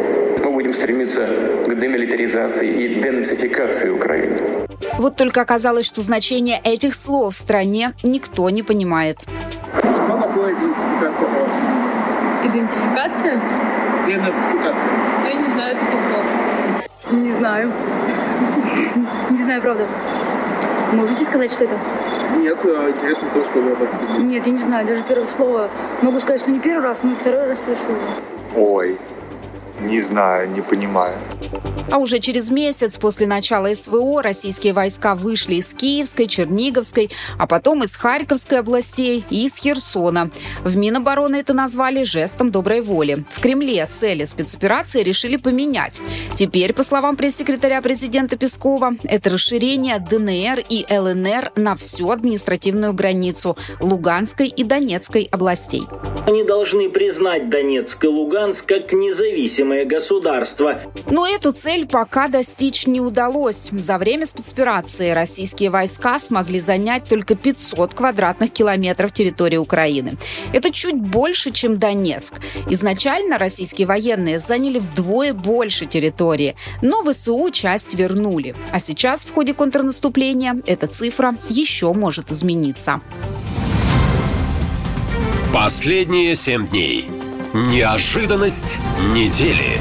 Будем 0.66 0.80
стремиться 0.80 1.24
к 1.64 1.74
демилитаризации 1.78 2.68
и 2.68 3.00
денацификации 3.00 3.88
Украины. 3.88 4.36
Вот 4.98 5.14
только 5.14 5.40
оказалось, 5.40 5.86
что 5.86 6.02
значение 6.02 6.60
этих 6.64 6.92
слов 6.94 7.36
в 7.36 7.38
стране 7.38 7.92
никто 8.02 8.50
не 8.50 8.64
понимает. 8.64 9.18
Что 9.78 10.20
такое 10.20 10.56
идентификация, 10.56 11.28
по 11.28 11.34
вашему 11.34 11.60
Идентификация? 12.46 13.40
Денацификация. 14.08 14.92
Я 15.24 15.34
не 15.34 15.52
знаю 15.52 15.76
таких 15.78 16.00
слов. 16.02 17.12
Не 17.12 17.32
знаю. 17.34 17.72
Не 19.30 19.42
знаю, 19.44 19.62
правда. 19.62 19.86
Можете 20.94 21.24
сказать, 21.26 21.52
что 21.52 21.62
это? 21.62 21.78
Нет, 22.38 22.58
а 22.64 22.90
интересно 22.90 23.28
то, 23.32 23.44
что 23.44 23.60
вы 23.60 23.70
об 23.70 23.82
этом 23.82 24.00
думаете. 24.00 24.24
Нет, 24.24 24.46
я 24.46 24.52
не 24.52 24.62
знаю, 24.64 24.84
даже 24.84 25.04
первое 25.04 25.28
слово. 25.28 25.70
Могу 26.02 26.18
сказать, 26.18 26.40
что 26.40 26.50
не 26.50 26.58
первый 26.58 26.82
раз, 26.82 27.04
но 27.04 27.14
второй 27.14 27.46
раз 27.46 27.60
слышу 27.64 27.82
его. 27.88 28.74
Ой, 28.74 28.98
Не 29.80 30.00
знаю, 30.00 30.50
не 30.50 30.62
понимаю. 30.62 31.18
А 31.90 31.98
уже 31.98 32.18
через 32.18 32.50
месяц 32.50 32.98
после 32.98 33.26
начала 33.26 33.72
СВО 33.72 34.22
российские 34.22 34.72
войска 34.72 35.14
вышли 35.14 35.54
из 35.54 35.72
Киевской, 35.72 36.26
Черниговской, 36.26 37.10
а 37.38 37.46
потом 37.46 37.84
из 37.84 37.94
Харьковской 37.94 38.58
областей 38.58 39.24
и 39.30 39.46
из 39.46 39.56
Херсона. 39.56 40.30
В 40.64 40.76
Минобороны 40.76 41.36
это 41.36 41.52
назвали 41.52 42.02
жестом 42.02 42.50
доброй 42.50 42.80
воли. 42.80 43.24
В 43.30 43.40
Кремле 43.40 43.86
цели 43.86 44.24
спецоперации 44.24 45.02
решили 45.02 45.36
поменять. 45.36 46.00
Теперь, 46.34 46.72
по 46.72 46.82
словам 46.82 47.16
пресс-секретаря 47.16 47.80
президента 47.82 48.36
Пескова, 48.36 48.94
это 49.04 49.30
расширение 49.30 49.98
ДНР 49.98 50.64
и 50.68 50.84
ЛНР 50.90 51.52
на 51.54 51.76
всю 51.76 52.10
административную 52.10 52.94
границу 52.94 53.56
Луганской 53.80 54.48
и 54.48 54.64
Донецкой 54.64 55.28
областей. 55.30 55.84
Они 56.26 56.42
должны 56.42 56.90
признать 56.90 57.48
Донецк 57.48 58.02
и 58.04 58.08
Луганск 58.08 58.66
как 58.66 58.92
независимые 58.92 59.65
государства. 59.84 60.80
Но 61.10 61.26
эту 61.26 61.52
цель 61.52 61.86
пока 61.86 62.28
достичь 62.28 62.86
не 62.86 63.00
удалось. 63.00 63.70
За 63.72 63.98
время 63.98 64.26
спецоперации 64.26 65.10
российские 65.10 65.70
войска 65.70 66.18
смогли 66.18 66.60
занять 66.60 67.04
только 67.08 67.34
500 67.34 67.94
квадратных 67.94 68.52
километров 68.52 69.12
территории 69.12 69.56
Украины. 69.56 70.16
Это 70.52 70.70
чуть 70.72 70.96
больше, 70.96 71.50
чем 71.50 71.78
Донецк. 71.78 72.34
Изначально 72.70 73.38
российские 73.38 73.86
военные 73.86 74.38
заняли 74.38 74.78
вдвое 74.78 75.32
больше 75.32 75.86
территории, 75.86 76.56
но 76.82 77.02
ВСУ 77.02 77.50
часть 77.50 77.94
вернули. 77.94 78.54
А 78.70 78.80
сейчас 78.80 79.24
в 79.24 79.32
ходе 79.32 79.54
контрнаступления 79.54 80.60
эта 80.66 80.86
цифра 80.86 81.34
еще 81.48 81.92
может 81.92 82.30
измениться. 82.30 83.00
Последние 85.52 86.34
семь 86.34 86.66
дней. 86.66 87.15
Неожиданность 87.54 88.80
недели. 89.14 89.78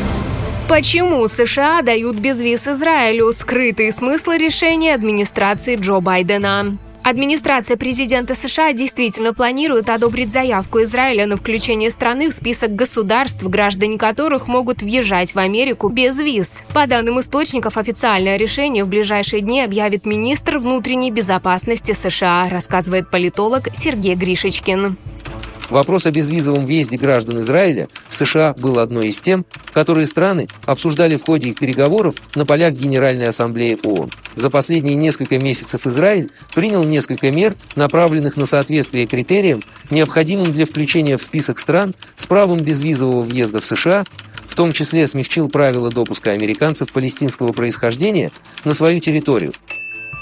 Почему 0.70 1.28
США 1.28 1.82
дают 1.82 2.16
безвиз 2.16 2.68
Израилю? 2.68 3.32
Скрытые 3.34 3.92
смыслы 3.92 4.38
решения 4.38 4.94
администрации 4.94 5.76
Джо 5.76 6.00
Байдена. 6.00 6.78
Администрация 7.04 7.76
президента 7.76 8.34
США 8.34 8.74
действительно 8.74 9.34
планирует 9.34 9.90
одобрить 9.90 10.32
заявку 10.32 10.82
Израиля 10.84 11.26
на 11.26 11.38
включение 11.38 11.92
страны 11.92 12.30
в 12.30 12.34
список 12.34 12.76
государств, 12.76 13.44
граждане 13.44 13.98
которых 13.98 14.48
могут 14.48 14.82
въезжать 14.82 15.36
в 15.36 15.38
Америку 15.38 15.90
без 15.90 16.18
виз. 16.18 16.64
По 16.74 16.88
данным 16.88 17.20
источников, 17.20 17.78
официальное 17.78 18.38
решение 18.38 18.84
в 18.84 18.90
ближайшие 18.90 19.42
дни 19.42 19.62
объявит 19.62 20.06
министр 20.06 20.60
внутренней 20.60 21.12
безопасности 21.12 21.92
США, 21.92 22.50
рассказывает 22.50 23.12
политолог 23.12 23.70
Сергей 23.76 24.16
Гришечкин. 24.16 24.98
Вопрос 25.70 26.06
о 26.06 26.12
безвизовом 26.12 26.66
въезде 26.66 26.98
граждан 26.98 27.40
Израиля 27.40 27.88
в 28.10 28.16
США 28.16 28.54
был 28.54 28.78
одной 28.80 29.08
из 29.08 29.20
тем, 29.20 29.46
которые 29.74 30.06
страны 30.06 30.48
обсуждали 30.66 31.16
в 31.16 31.24
ходе 31.24 31.50
их 31.50 31.58
переговоров 31.58 32.16
на 32.36 32.46
полях 32.46 32.74
Генеральной 32.74 33.26
Ассамблеи 33.26 33.78
ООН. 33.84 34.12
За 34.36 34.50
последние 34.50 34.96
несколько 34.96 35.40
месяцев 35.40 35.88
Израиль 35.88 36.30
принял 36.54 36.84
несколько 36.84 37.32
мер, 37.32 37.56
направленных 37.76 38.38
на 38.38 38.46
соответствие 38.46 39.08
критериям, 39.08 39.62
необходимым 39.90 40.52
для 40.52 40.66
включения 40.66 41.18
в 41.18 41.24
список 41.24 41.58
стран 41.58 41.96
с 42.16 42.28
правом 42.28 42.58
безвизового 42.58 43.22
въезда 43.22 43.60
в 43.60 43.66
США, 43.66 44.04
в 44.48 44.56
том 44.56 44.72
числе 44.72 45.08
смягчил 45.08 45.50
правила 45.50 45.90
допуска 45.90 46.32
американцев 46.32 46.94
палестинского 46.94 47.52
происхождения 47.54 48.32
на 48.64 48.74
свою 48.74 49.00
территорию. 49.00 49.52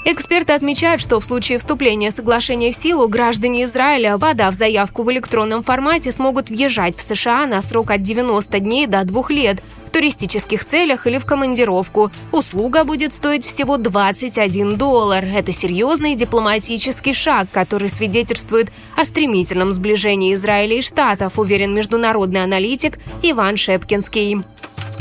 Эксперты 0.06 0.52
отмечают, 0.52 1.00
что 1.00 1.18
в 1.18 1.24
случае 1.24 1.56
вступления 1.56 2.10
соглашения 2.10 2.72
в 2.72 2.76
силу 2.76 3.08
граждане 3.08 3.64
Израиля, 3.64 4.18
подав 4.18 4.54
заявку 4.54 5.02
в 5.02 5.10
электронном 5.10 5.62
формате, 5.62 6.12
смогут 6.12 6.50
въезжать 6.50 6.94
в 6.94 7.00
США 7.00 7.46
на 7.46 7.62
срок 7.62 7.90
от 7.90 8.02
90 8.02 8.60
дней 8.60 8.86
до 8.86 9.02
2 9.04 9.24
лет 9.30 9.62
в 9.86 9.90
туристических 9.90 10.62
целях 10.66 11.06
или 11.06 11.16
в 11.16 11.24
командировку. 11.24 12.10
Услуга 12.32 12.84
будет 12.84 13.14
стоить 13.14 13.46
всего 13.46 13.78
21 13.78 14.76
доллар. 14.76 15.24
Это 15.24 15.52
серьезный 15.52 16.16
дипломатический 16.16 17.14
шаг, 17.14 17.48
который 17.50 17.88
свидетельствует 17.88 18.70
о 18.98 19.06
стремительном 19.06 19.72
сближении 19.72 20.34
Израиля 20.34 20.80
и 20.80 20.82
Штатов, 20.82 21.38
уверен 21.38 21.74
международный 21.74 22.42
аналитик 22.42 22.98
Иван 23.22 23.56
Шепкинский. 23.56 24.42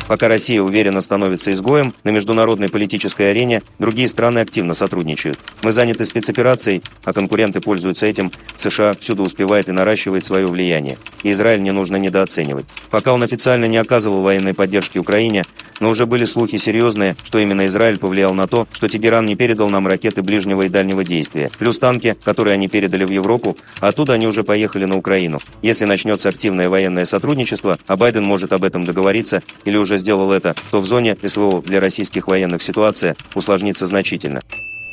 Пока 0.08 0.28
Россия 0.28 0.62
уверенно 0.62 1.02
становится 1.02 1.52
изгоем, 1.52 1.94
на 2.04 2.10
международной 2.10 2.70
политической 2.70 3.32
арене 3.32 3.62
другие 3.80 4.08
страны 4.08 4.40
активно 4.40 4.74
сотрудничают. 4.74 5.40
Мы 5.64 5.72
заняты 5.72 6.06
спецоперацией, 6.06 6.82
а 7.04 7.14
конкуренты 7.14 7.62
пользуются 7.62 8.06
этим. 8.06 8.32
США 8.58 8.94
всюду 9.00 9.24
успевает 9.24 9.70
и 9.70 9.72
наращивает 9.72 10.26
свое 10.26 10.46
влияние. 10.46 10.98
И 11.24 11.32
Израиль 11.32 11.62
не 11.62 11.72
нужно 11.72 11.96
недооценивать. 11.96 12.66
Пока 12.90 13.14
он 13.14 13.24
официально 13.24 13.66
не 13.66 13.78
оказывал 13.78 14.22
военной 14.22 14.54
поддержки 14.54 14.98
Украине, 14.98 15.44
но 15.80 15.90
уже 15.90 16.06
были 16.06 16.26
слухи 16.26 16.58
серьезные, 16.58 17.16
что 17.24 17.40
именно 17.40 17.66
Израиль 17.66 18.00
повлиял 18.00 18.34
на 18.34 18.48
то, 18.48 18.68
что 18.72 18.88
Тегеран 18.88 19.26
не 19.26 19.36
передал 19.36 19.70
нам 19.70 19.88
ракеты 19.88 20.22
ближнего 20.22 20.62
и 20.62 20.70
дальнего 20.70 21.04
действия. 21.04 21.52
Плюс 21.58 21.80
танки, 21.80 22.16
которые 22.24 22.54
они 22.54 22.68
передали 22.68 23.06
в 23.06 23.12
Европу, 23.12 23.58
а 23.80 23.90
оттуда 23.90 24.14
они 24.14 24.28
уже 24.28 24.44
поехали 24.44 24.86
на 24.86 24.98
Украину. 24.98 25.40
Если 25.62 25.86
начнется 25.86 26.30
активное 26.30 26.70
военное 26.70 27.06
сотрудничество, 27.06 27.78
а 27.88 27.98
Байден 27.98 28.24
может 28.24 28.54
об 28.54 28.64
этом 28.64 28.84
договориться 28.84 29.44
или 29.66 29.78
уже 29.78 29.93
сделал 29.98 30.32
это, 30.32 30.56
то 30.72 30.80
в 30.80 30.86
зоне 30.86 31.18
СВО 31.24 31.62
для 31.62 31.80
российских 31.80 32.28
военных 32.28 32.62
ситуация 32.62 33.16
усложнится 33.36 33.86
значительно. 33.86 34.42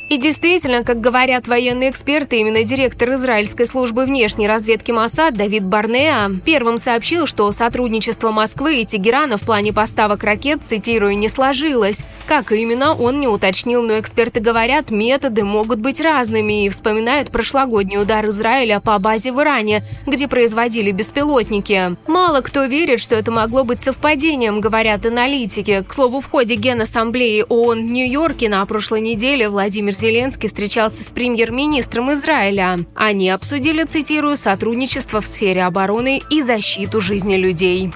И 0.09 0.17
действительно, 0.17 0.83
как 0.83 0.99
говорят 0.99 1.47
военные 1.47 1.89
эксперты, 1.89 2.39
именно 2.39 2.63
директор 2.63 3.11
израильской 3.11 3.65
службы 3.65 4.05
внешней 4.05 4.47
разведки 4.47 4.91
Моссад 4.91 5.35
Давид 5.35 5.63
Барнеа 5.63 6.29
первым 6.45 6.77
сообщил, 6.77 7.25
что 7.25 7.49
сотрудничество 7.53 8.31
Москвы 8.31 8.81
и 8.81 8.85
Тегерана 8.85 9.37
в 9.37 9.43
плане 9.43 9.71
поставок 9.71 10.25
ракет, 10.25 10.63
цитирую, 10.67 11.17
не 11.17 11.29
сложилось. 11.29 11.99
Как 12.27 12.51
именно, 12.51 12.93
он 12.93 13.19
не 13.19 13.27
уточнил, 13.27 13.83
но 13.83 13.99
эксперты 13.99 14.39
говорят, 14.39 14.91
методы 14.91 15.43
могут 15.43 15.79
быть 15.79 16.01
разными 16.01 16.65
и 16.65 16.69
вспоминают 16.69 17.31
прошлогодний 17.31 17.97
удар 17.97 18.25
Израиля 18.27 18.79
по 18.79 18.97
базе 18.99 19.31
в 19.31 19.41
Иране, 19.41 19.81
где 20.05 20.27
производили 20.27 20.91
беспилотники. 20.91 21.95
Мало 22.07 22.41
кто 22.41 22.65
верит, 22.65 22.99
что 22.99 23.15
это 23.15 23.31
могло 23.31 23.63
быть 23.63 23.81
совпадением, 23.81 24.61
говорят 24.61 25.05
аналитики. 25.05 25.83
К 25.87 25.93
слову, 25.93 26.21
в 26.21 26.29
ходе 26.29 26.55
Генассамблеи 26.55 27.45
ООН 27.47 27.79
в 27.79 27.91
Нью-Йорке 27.91 28.49
на 28.49 28.65
прошлой 28.65 29.01
неделе 29.01 29.49
Владимир 29.49 29.93
Зеленский 30.01 30.49
встречался 30.49 31.03
с 31.03 31.09
премьер-министром 31.09 32.11
Израиля. 32.13 32.79
Они 32.95 33.29
обсудили, 33.29 33.83
цитирую, 33.83 34.35
сотрудничество 34.35 35.21
в 35.21 35.27
сфере 35.27 35.63
обороны 35.63 36.19
и 36.31 36.41
защиту 36.41 36.99
жизни 37.01 37.35
людей. 37.35 37.91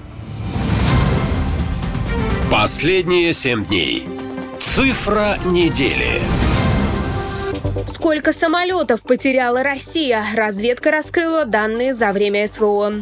Последние 2.51 3.33
семь 3.33 3.65
дней. 3.65 4.05
Цифра 4.59 5.39
недели. 5.45 6.21
Сколько 7.87 8.33
самолетов 8.33 9.01
потеряла 9.01 9.63
Россия? 9.63 10.23
Разведка 10.35 10.91
раскрыла 10.91 11.45
данные 11.45 11.91
за 11.91 12.11
время 12.11 12.47
СВО. 12.47 13.01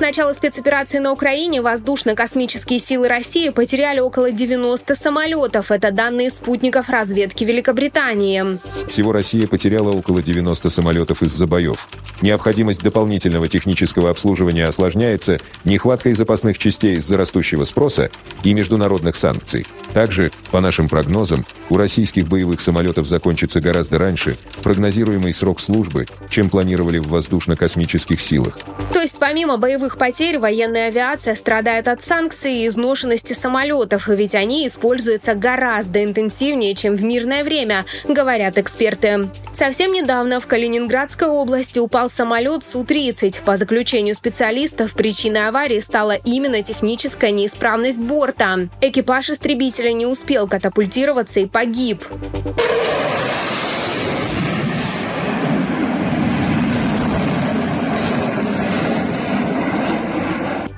Начала 0.00 0.32
спецоперации 0.32 0.96
на 0.96 1.12
Украине 1.12 1.60
воздушно-космические 1.60 2.78
силы 2.78 3.06
России 3.06 3.50
потеряли 3.50 4.00
около 4.00 4.32
90 4.32 4.94
самолетов. 4.94 5.70
Это 5.70 5.92
данные 5.92 6.30
спутников 6.30 6.88
разведки 6.88 7.44
Великобритании. 7.44 8.58
Всего 8.88 9.12
Россия 9.12 9.46
потеряла 9.46 9.90
около 9.90 10.22
90 10.22 10.70
самолетов 10.70 11.22
из-за 11.22 11.46
боев. 11.46 11.86
Необходимость 12.22 12.82
дополнительного 12.82 13.46
технического 13.46 14.08
обслуживания 14.10 14.64
осложняется 14.64 15.36
нехваткой 15.64 16.14
запасных 16.14 16.56
частей 16.56 16.94
из-за 16.94 17.18
растущего 17.18 17.64
спроса 17.66 18.10
и 18.42 18.54
международных 18.54 19.16
санкций. 19.16 19.66
Также, 19.92 20.30
по 20.50 20.60
нашим 20.60 20.88
прогнозам, 20.88 21.44
у 21.68 21.76
российских 21.76 22.28
боевых 22.28 22.60
самолетов 22.60 23.06
закончится 23.06 23.60
гораздо 23.60 23.98
раньше 23.98 24.36
прогнозируемый 24.62 25.32
срок 25.32 25.60
службы, 25.60 26.04
чем 26.28 26.48
планировали 26.50 26.98
в 26.98 27.08
воздушно-космических 27.08 28.20
силах. 28.20 28.58
То 28.92 29.00
есть 29.00 29.18
помимо 29.18 29.56
боевых 29.56 29.89
потерь, 29.98 30.38
военная 30.38 30.88
авиация 30.88 31.34
страдает 31.34 31.88
от 31.88 32.02
санкций 32.02 32.54
и 32.54 32.66
изношенности 32.66 33.32
самолетов, 33.32 34.08
ведь 34.08 34.34
они 34.34 34.66
используются 34.66 35.34
гораздо 35.34 36.04
интенсивнее, 36.04 36.74
чем 36.74 36.94
в 36.94 37.02
мирное 37.02 37.44
время, 37.44 37.84
говорят 38.08 38.58
эксперты. 38.58 39.28
Совсем 39.52 39.92
недавно 39.92 40.40
в 40.40 40.46
Калининградской 40.46 41.28
области 41.28 41.78
упал 41.78 42.10
самолет 42.10 42.64
Су-30. 42.64 43.42
По 43.44 43.56
заключению 43.56 44.14
специалистов, 44.14 44.94
причиной 44.94 45.48
аварии 45.48 45.80
стала 45.80 46.12
именно 46.12 46.62
техническая 46.62 47.30
неисправность 47.30 47.98
борта. 47.98 48.68
Экипаж 48.80 49.30
истребителя 49.30 49.92
не 49.92 50.06
успел 50.06 50.48
катапультироваться 50.48 51.40
и 51.40 51.46
погиб. 51.46 52.04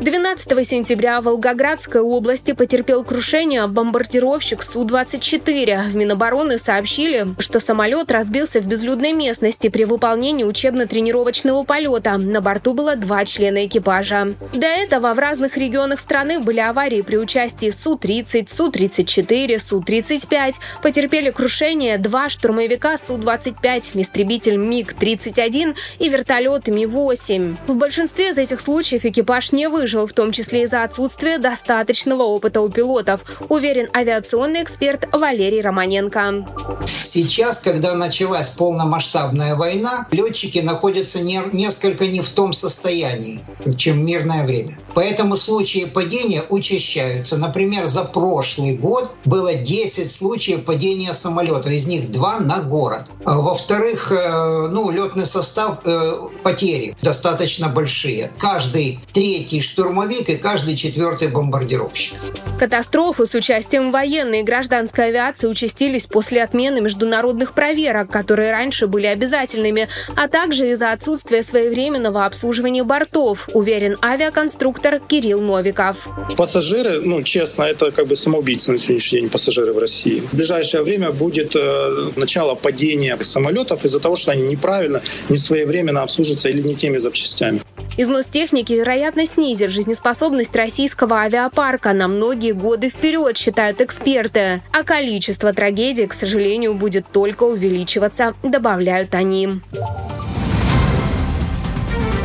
12 0.03 0.69
сентября 0.69 1.21
в 1.21 1.25
Волгоградской 1.27 2.01
области 2.01 2.55
потерпел 2.55 3.05
крушение 3.05 3.69
бомбардировщик 3.69 4.65
Су-24. 4.65 5.91
В 5.91 5.95
Минобороны 5.95 6.59
сообщили, 6.59 7.29
что 7.39 7.61
самолет 7.61 8.11
разбился 8.11 8.61
в 8.61 8.67
безлюдной 8.67 9.13
местности 9.13 9.69
при 9.69 9.85
выполнении 9.85 10.43
учебно-тренировочного 10.43 11.63
полета. 11.63 12.19
На 12.19 12.41
борту 12.41 12.75
было 12.75 12.97
два 12.97 13.25
члена 13.25 13.67
экипажа. 13.67 14.35
До 14.53 14.67
этого 14.67 15.15
в 15.15 15.21
разных 15.21 15.57
регионах 15.57 16.01
страны 16.01 16.41
были 16.41 16.59
аварии 16.59 17.03
при 17.03 17.17
участии 17.17 17.71
Су-30, 17.71 18.49
Су-34, 18.53 19.59
Су-35. 19.61 20.55
Потерпели 20.83 21.31
крушение 21.31 21.97
два 21.99 22.29
штурмовика 22.29 22.99
Су-25, 22.99 23.91
истребитель 23.95 24.57
МиГ-31 24.57 25.77
и 26.01 26.09
вертолет 26.09 26.67
Ми-8. 26.67 27.57
В 27.69 27.77
большинстве 27.77 28.31
из 28.31 28.39
этих 28.39 28.59
случаев 28.59 29.05
экипаж 29.05 29.53
не 29.53 29.69
выжил 29.69 29.92
выжил, 29.93 30.07
в 30.07 30.13
том 30.13 30.33
числе 30.33 30.63
из-за 30.65 30.85
отсутствия 30.85 31.39
достаточного 31.39 32.23
опыта 32.23 32.61
у 32.61 32.69
пилотов, 32.69 33.25
уверен 33.49 33.89
авиационный 33.95 34.63
эксперт 34.63 35.07
Валерий 35.13 35.61
Романенко. 35.61 36.47
Сейчас, 36.87 37.59
когда 37.59 37.95
началась 37.95 38.51
полномасштабная 38.51 39.55
война, 39.55 40.07
летчики 40.11 40.59
находятся 40.59 41.21
не, 41.21 41.41
несколько 41.53 42.07
не 42.07 42.21
в 42.21 42.29
том 42.31 42.53
состоянии, 42.53 43.45
чем 43.77 44.01
в 44.01 44.05
мирное 44.05 44.47
время. 44.47 44.79
Поэтому 44.95 45.37
случаи 45.37 45.85
падения 45.85 46.43
учащаются. 46.49 47.37
Например, 47.37 47.87
за 47.87 48.05
прошлый 48.05 48.77
год 48.77 49.15
было 49.25 49.55
10 49.55 50.11
случаев 50.11 50.65
падения 50.65 51.13
самолета, 51.13 51.71
из 51.71 51.87
них 51.87 52.11
2 52.11 52.41
на 52.41 52.61
город. 52.61 53.11
А 53.25 53.39
во-вторых, 53.39 54.13
э, 54.13 54.69
ну, 54.71 54.91
летный 54.91 55.27
состав, 55.27 55.81
э, 55.85 56.13
потери 56.43 56.95
достаточно 57.03 57.69
большие. 57.69 58.31
Каждый 58.39 59.01
третий 59.13 59.61
штурмовик 59.83 60.29
и 60.29 60.37
каждый 60.37 60.77
четвертый 60.77 61.29
бомбардировщик. 61.29 62.15
Катастрофы 62.59 63.27
с 63.27 63.35
участием 63.35 63.91
военной 63.91 64.41
и 64.41 64.43
гражданской 64.45 65.07
авиации 65.07 65.49
участились 65.49 66.07
после 66.07 66.43
отмены 66.43 66.81
международных 66.81 67.53
проверок, 67.53 68.11
которые 68.11 68.53
раньше 68.53 68.87
были 68.87 69.07
обязательными, 69.07 69.89
а 70.15 70.29
также 70.29 70.71
из-за 70.71 70.93
отсутствия 70.93 71.43
своевременного 71.43 72.25
обслуживания 72.25 72.85
бортов, 72.85 73.49
уверен 73.55 73.97
авиаконструктор 74.03 75.01
Кирилл 75.01 75.41
Новиков. 75.41 76.09
Пассажиры, 76.37 77.01
ну, 77.01 77.23
честно, 77.23 77.65
это 77.65 77.91
как 77.91 78.07
бы 78.07 78.15
самоубийцы 78.15 78.71
на 78.71 78.79
сегодняшний 78.79 79.21
день 79.23 79.31
пассажиры 79.31 79.73
в 79.73 79.79
России. 79.79 80.21
В 80.21 80.37
ближайшее 80.37 80.85
время 80.85 81.11
будет 81.11 81.57
э, 81.57 82.11
начало 82.15 82.55
падения 82.55 83.19
самолетов 83.23 83.85
из-за 83.85 83.99
того, 83.99 84.15
что 84.15 84.31
они 84.31 84.43
неправильно, 84.43 85.03
не 85.29 85.37
своевременно 85.37 86.03
обслуживаются 86.03 86.49
или 86.49 86.63
не 86.63 86.77
теми 86.77 86.99
запчастями. 86.99 87.61
Износ 87.97 88.27
техники, 88.27 88.73
вероятно, 88.73 89.27
снизит 89.27 89.71
жизнеспособность 89.71 90.57
российского 90.57 91.21
авиапарка 91.21 91.93
на 91.93 92.09
многие 92.09 92.53
годы 92.53 92.89
вперед, 92.89 93.37
считают 93.37 93.81
эксперты. 93.81 94.63
А 94.73 94.83
количество 94.83 95.53
трагедий, 95.53 96.07
к 96.07 96.15
сожалению, 96.15 96.75
будет 96.75 97.07
только 97.13 97.45
увеличиваться, 97.45 98.35
добавляют 98.43 99.15
они. 99.15 99.61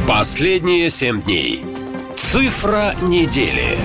Последние 0.07 0.89
семь 0.89 1.21
дней. 1.21 1.65
Цифра 2.15 2.95
недели. 3.01 3.77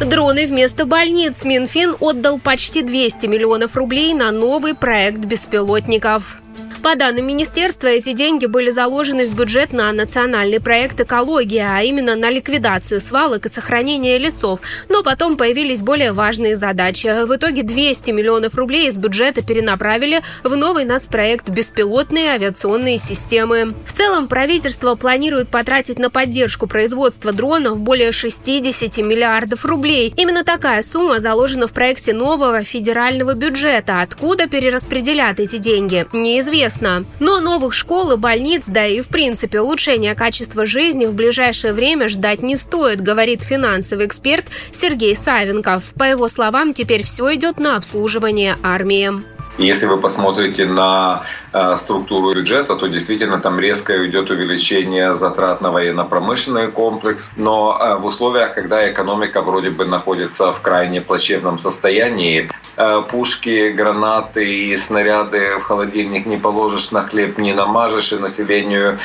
Дроны 0.00 0.46
вместо 0.46 0.86
больниц. 0.86 1.44
Минфин 1.44 1.96
отдал 2.00 2.38
почти 2.38 2.82
200 2.82 3.26
миллионов 3.26 3.76
рублей 3.76 4.14
на 4.14 4.30
новый 4.30 4.74
проект 4.74 5.20
беспилотников. 5.20 6.40
По 6.86 6.94
данным 6.94 7.26
министерства, 7.26 7.88
эти 7.88 8.12
деньги 8.12 8.46
были 8.46 8.70
заложены 8.70 9.26
в 9.26 9.34
бюджет 9.34 9.72
на 9.72 9.90
национальный 9.90 10.60
проект 10.60 11.00
«Экология», 11.00 11.68
а 11.68 11.82
именно 11.82 12.14
на 12.14 12.30
ликвидацию 12.30 13.00
свалок 13.00 13.44
и 13.44 13.48
сохранение 13.48 14.18
лесов. 14.18 14.60
Но 14.88 15.02
потом 15.02 15.36
появились 15.36 15.80
более 15.80 16.12
важные 16.12 16.54
задачи. 16.54 17.08
В 17.26 17.34
итоге 17.34 17.64
200 17.64 18.12
миллионов 18.12 18.54
рублей 18.54 18.86
из 18.88 18.98
бюджета 18.98 19.42
перенаправили 19.42 20.22
в 20.44 20.54
новый 20.54 20.84
нацпроект 20.84 21.48
«Беспилотные 21.48 22.30
авиационные 22.30 22.98
системы». 22.98 23.74
В 23.84 23.92
целом, 23.92 24.28
правительство 24.28 24.94
планирует 24.94 25.48
потратить 25.48 25.98
на 25.98 26.08
поддержку 26.08 26.68
производства 26.68 27.32
дронов 27.32 27.80
более 27.80 28.12
60 28.12 28.98
миллиардов 28.98 29.64
рублей. 29.64 30.14
Именно 30.16 30.44
такая 30.44 30.82
сумма 30.82 31.18
заложена 31.18 31.66
в 31.66 31.72
проекте 31.72 32.12
нового 32.12 32.62
федерального 32.62 33.34
бюджета. 33.34 34.02
Откуда 34.02 34.46
перераспределят 34.46 35.40
эти 35.40 35.58
деньги, 35.58 36.06
неизвестно 36.12 36.75
известно. 36.76 37.04
Но 37.20 37.40
новых 37.40 37.74
школ 37.74 38.12
и 38.12 38.16
больниц, 38.16 38.64
да 38.66 38.86
и 38.86 39.00
в 39.00 39.08
принципе 39.08 39.60
улучшения 39.60 40.14
качества 40.14 40.66
жизни 40.66 41.06
в 41.06 41.14
ближайшее 41.14 41.72
время 41.72 42.08
ждать 42.08 42.42
не 42.42 42.56
стоит, 42.56 43.00
говорит 43.00 43.42
финансовый 43.42 44.06
эксперт 44.06 44.46
Сергей 44.72 45.16
Савенков. 45.16 45.92
По 45.98 46.04
его 46.04 46.28
словам, 46.28 46.74
теперь 46.74 47.02
все 47.02 47.34
идет 47.34 47.58
на 47.58 47.76
обслуживание 47.76 48.56
армии. 48.62 49.35
Если 49.58 49.86
вы 49.86 49.96
посмотрите 49.96 50.66
на 50.66 51.22
э, 51.54 51.76
структуру 51.78 52.34
бюджета, 52.34 52.76
то 52.76 52.86
действительно 52.88 53.40
там 53.40 53.58
резко 53.58 54.06
идет 54.06 54.28
увеличение 54.28 55.14
затрат 55.14 55.62
на 55.62 55.70
военно-промышленный 55.70 56.70
комплекс. 56.70 57.32
Но 57.36 57.78
э, 57.80 57.96
в 57.96 58.04
условиях, 58.04 58.54
когда 58.54 58.90
экономика 58.90 59.40
вроде 59.40 59.70
бы 59.70 59.86
находится 59.86 60.52
в 60.52 60.60
крайне 60.60 61.00
плачевном 61.00 61.58
состоянии, 61.58 62.50
э, 62.76 63.02
пушки, 63.10 63.70
гранаты 63.70 64.44
и 64.44 64.76
снаряды 64.76 65.56
в 65.56 65.62
холодильник 65.62 66.26
не 66.26 66.36
положишь, 66.36 66.90
на 66.90 67.04
хлеб 67.04 67.38
не 67.38 67.54
намажешь, 67.54 68.12
и 68.12 68.16
населению 68.16 68.98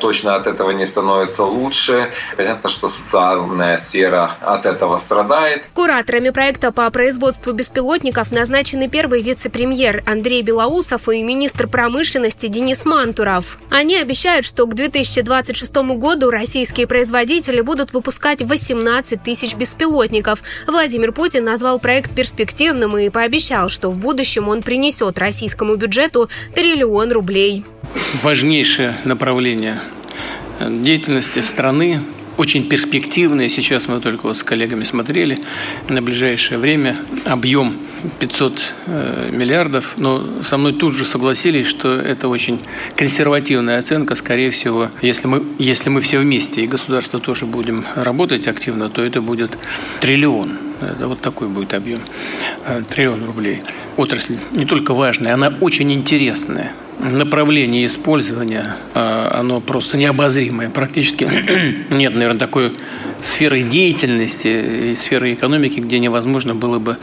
точно 0.00 0.36
от 0.36 0.46
этого 0.46 0.70
не 0.70 0.86
становится 0.86 1.44
лучше. 1.44 2.10
Понятно, 2.36 2.70
что 2.70 2.88
социальная 2.88 3.78
сфера 3.78 4.30
от 4.40 4.64
этого 4.64 4.96
страдает. 4.96 5.64
Кураторами 5.74 6.30
проекта 6.30 6.72
по 6.72 6.90
производству 6.90 7.52
беспилотников 7.52 8.32
назначены 8.32 8.88
первый 8.88 9.22
вице-премьер 9.22 9.89
премьер 9.90 10.02
Андрей 10.06 10.42
Белоусов 10.42 11.08
и 11.08 11.22
министр 11.22 11.66
промышленности 11.66 12.46
Денис 12.46 12.84
Мантуров. 12.84 13.58
Они 13.70 13.96
обещают, 13.96 14.46
что 14.46 14.66
к 14.66 14.74
2026 14.74 15.74
году 15.96 16.30
российские 16.30 16.86
производители 16.86 17.60
будут 17.60 17.92
выпускать 17.92 18.42
18 18.42 19.22
тысяч 19.22 19.54
беспилотников. 19.54 20.42
Владимир 20.66 21.12
Путин 21.12 21.44
назвал 21.44 21.78
проект 21.78 22.14
перспективным 22.14 22.96
и 22.98 23.08
пообещал, 23.08 23.68
что 23.68 23.90
в 23.90 23.96
будущем 23.96 24.48
он 24.48 24.62
принесет 24.62 25.18
российскому 25.18 25.76
бюджету 25.76 26.28
триллион 26.54 27.12
рублей. 27.12 27.64
Важнейшее 28.22 28.96
направление 29.04 29.80
деятельности 30.60 31.40
страны 31.40 32.00
очень 32.36 32.68
перспективные. 32.68 33.50
Сейчас 33.50 33.88
мы 33.88 34.00
только 34.00 34.26
вот 34.26 34.36
с 34.36 34.42
коллегами 34.42 34.84
смотрели 34.84 35.38
на 35.88 36.02
ближайшее 36.02 36.58
время 36.58 36.96
объем 37.24 37.76
500 38.18 38.74
э, 38.86 39.30
миллиардов, 39.32 39.94
но 39.96 40.42
со 40.42 40.56
мной 40.56 40.72
тут 40.72 40.94
же 40.94 41.04
согласились, 41.04 41.66
что 41.66 41.94
это 41.94 42.28
очень 42.28 42.60
консервативная 42.96 43.78
оценка. 43.78 44.14
Скорее 44.14 44.50
всего, 44.50 44.88
если 45.02 45.26
мы, 45.26 45.42
если 45.58 45.90
мы 45.90 46.00
все 46.00 46.18
вместе 46.18 46.62
и 46.62 46.66
государство 46.66 47.20
тоже 47.20 47.46
будем 47.46 47.84
работать 47.94 48.48
активно, 48.48 48.88
то 48.88 49.02
это 49.02 49.20
будет 49.20 49.58
триллион. 50.00 50.58
Это 50.80 51.08
вот 51.08 51.20
такой 51.20 51.48
будет 51.48 51.74
объем. 51.74 52.00
Э, 52.66 52.82
триллион 52.88 53.24
рублей. 53.24 53.60
Отрасль 53.96 54.38
не 54.52 54.64
только 54.64 54.94
важная, 54.94 55.34
она 55.34 55.52
очень 55.60 55.92
интересная 55.92 56.72
направление 57.00 57.86
использования, 57.86 58.76
а, 58.94 59.38
оно 59.40 59.60
просто 59.60 59.96
необозримое. 59.96 60.70
Практически 60.70 61.28
нет, 61.90 62.14
наверное, 62.14 62.38
такой 62.38 62.72
сферы 63.22 63.62
деятельности 63.62 64.92
и 64.92 64.94
сферы 64.94 65.32
экономики, 65.34 65.80
где 65.80 65.98
невозможно 65.98 66.54
было 66.54 66.78
бы 66.78 66.96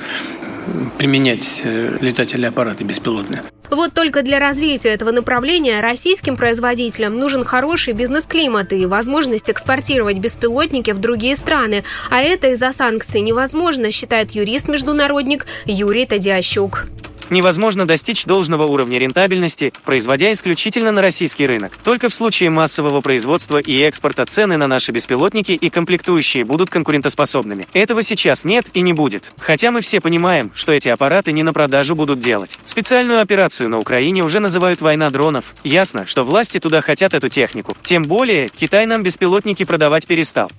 применять 0.98 1.62
э, 1.64 1.98
летательные 2.02 2.50
аппараты 2.50 2.84
беспилотные. 2.84 3.42
Вот 3.70 3.94
только 3.94 4.22
для 4.22 4.40
развития 4.40 4.90
этого 4.90 5.12
направления 5.12 5.82
российским 5.82 6.38
производителям 6.38 7.20
нужен 7.20 7.44
хороший 7.44 7.94
бизнес-климат 7.94 8.74
и 8.74 8.86
возможность 8.86 9.50
экспортировать 9.50 10.18
беспилотники 10.18 10.92
в 10.92 11.00
другие 11.00 11.36
страны. 11.36 11.84
А 12.10 12.22
это 12.22 12.50
из-за 12.50 12.72
санкций 12.72 13.22
невозможно, 13.22 13.92
считает 13.92 14.32
юрист-международник 14.32 15.46
Юрий 15.66 16.06
Тадиащук 16.06 16.88
невозможно 17.30 17.86
достичь 17.86 18.26
должного 18.26 18.66
уровня 18.66 19.00
рентабельности, 19.00 19.74
производя 19.84 20.32
исключительно 20.32 20.92
на 20.92 21.02
российский 21.02 21.46
рынок. 21.46 21.78
Только 21.78 22.10
в 22.10 22.14
случае 22.14 22.50
массового 22.50 23.02
производства 23.02 23.58
и 23.58 23.82
экспорта 23.82 24.26
цены 24.26 24.58
на 24.58 24.68
наши 24.68 24.92
беспилотники 24.92 25.52
и 25.52 25.70
комплектующие 25.70 26.46
будут 26.46 26.70
конкурентоспособными. 26.70 27.66
Этого 27.74 28.04
сейчас 28.04 28.46
нет 28.46 28.66
и 28.74 28.82
не 28.82 28.94
будет. 28.94 29.32
Хотя 29.40 29.72
мы 29.72 29.82
все 29.82 30.02
понимаем, 30.02 30.52
что 30.54 30.72
эти 30.72 30.90
аппараты 30.90 31.32
не 31.32 31.44
на 31.44 31.54
продажу 31.54 31.96
будут 31.96 32.20
делать. 32.20 32.60
Специальную 32.64 33.22
операцию 33.22 33.70
на 33.70 33.80
Украине 33.80 34.24
уже 34.24 34.40
называют 34.40 34.82
«война 34.82 35.10
дронов». 35.10 35.56
Ясно, 35.64 36.06
что 36.06 36.24
власти 36.24 36.60
туда 36.60 36.82
хотят 36.82 37.14
эту 37.14 37.30
технику. 37.30 37.76
Тем 37.84 38.04
более, 38.04 38.50
Китай 38.50 38.86
нам 38.86 39.04
беспилотники 39.04 39.66
продавать 39.66 40.08
перестал. 40.08 40.50